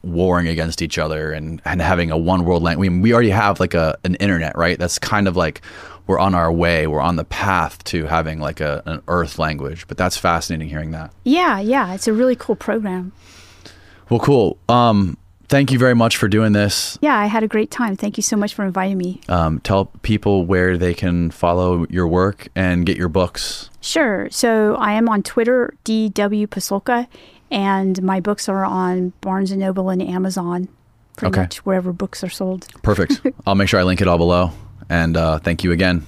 warring 0.02 0.48
against 0.48 0.82
each 0.82 0.98
other 0.98 1.34
and, 1.34 1.62
and 1.66 1.82
having 1.82 2.10
a 2.10 2.18
one 2.18 2.46
world 2.46 2.64
language. 2.64 2.88
I 2.88 2.90
mean, 2.90 3.02
we 3.02 3.14
already 3.14 3.32
have 3.32 3.60
like 3.60 3.74
a 3.74 3.98
an 4.06 4.16
internet, 4.16 4.58
right? 4.58 4.80
That's 4.80 4.98
kind 4.98 5.28
of 5.28 5.36
like 5.36 5.62
we're 6.08 6.20
on 6.20 6.36
our 6.36 6.52
way. 6.52 6.86
We're 6.88 7.02
on 7.02 7.16
the 7.16 7.24
path 7.24 7.84
to 7.86 8.06
having 8.06 8.40
like 8.40 8.60
a, 8.60 8.84
an 8.86 9.02
earth 9.08 9.40
language. 9.40 9.88
But 9.88 9.98
that's 9.98 10.18
fascinating 10.18 10.70
hearing 10.70 10.92
that. 10.92 11.14
Yeah, 11.24 11.60
yeah, 11.60 11.94
it's 11.94 12.08
a 12.08 12.14
really 12.14 12.36
cool 12.36 12.56
program. 12.56 13.12
Well, 14.10 14.20
cool. 14.20 14.58
Um, 14.68 15.18
thank 15.48 15.72
you 15.72 15.80
very 15.80 15.96
much 15.96 16.18
for 16.18 16.28
doing 16.28 16.52
this. 16.52 16.98
Yeah, 17.02 17.18
I 17.18 17.28
had 17.28 17.42
a 17.44 17.48
great 17.48 17.72
time. 17.72 17.96
Thank 17.96 18.18
you 18.18 18.24
so 18.24 18.36
much 18.36 18.54
for 18.54 18.66
inviting 18.66 18.98
me. 18.98 19.22
Um, 19.30 19.60
tell 19.62 19.86
people 20.02 20.46
where 20.46 20.78
they 20.78 20.94
can 20.94 21.32
follow 21.32 21.86
your 21.90 22.08
work 22.08 22.48
and 22.56 22.86
get 22.86 22.98
your 22.98 23.10
books. 23.10 23.70
Sure. 23.82 24.28
So 24.30 24.76
I 24.76 24.94
am 24.94 25.08
on 25.10 25.24
Twitter, 25.24 25.74
DW 25.86 26.48
Pasulka, 26.48 27.08
and 27.50 28.02
my 28.04 28.20
books 28.20 28.50
are 28.50 28.66
on 28.66 29.14
Barnes 29.22 29.52
and 29.52 29.60
Noble 29.62 29.90
and 29.90 30.02
Amazon, 30.02 30.68
pretty 31.18 31.32
Okay. 31.34 31.42
much 31.44 31.58
wherever 31.66 31.94
books 31.94 32.24
are 32.24 32.30
sold. 32.30 32.68
Perfect. 32.82 33.22
I'll 33.48 33.56
make 33.56 33.70
sure 33.70 33.80
I 33.80 33.84
link 33.84 34.02
it 34.02 34.08
all 34.08 34.18
below. 34.18 34.52
And 34.90 35.18
uh, 35.18 35.40
thank 35.40 35.64
you 35.64 35.72
again. 35.72 36.06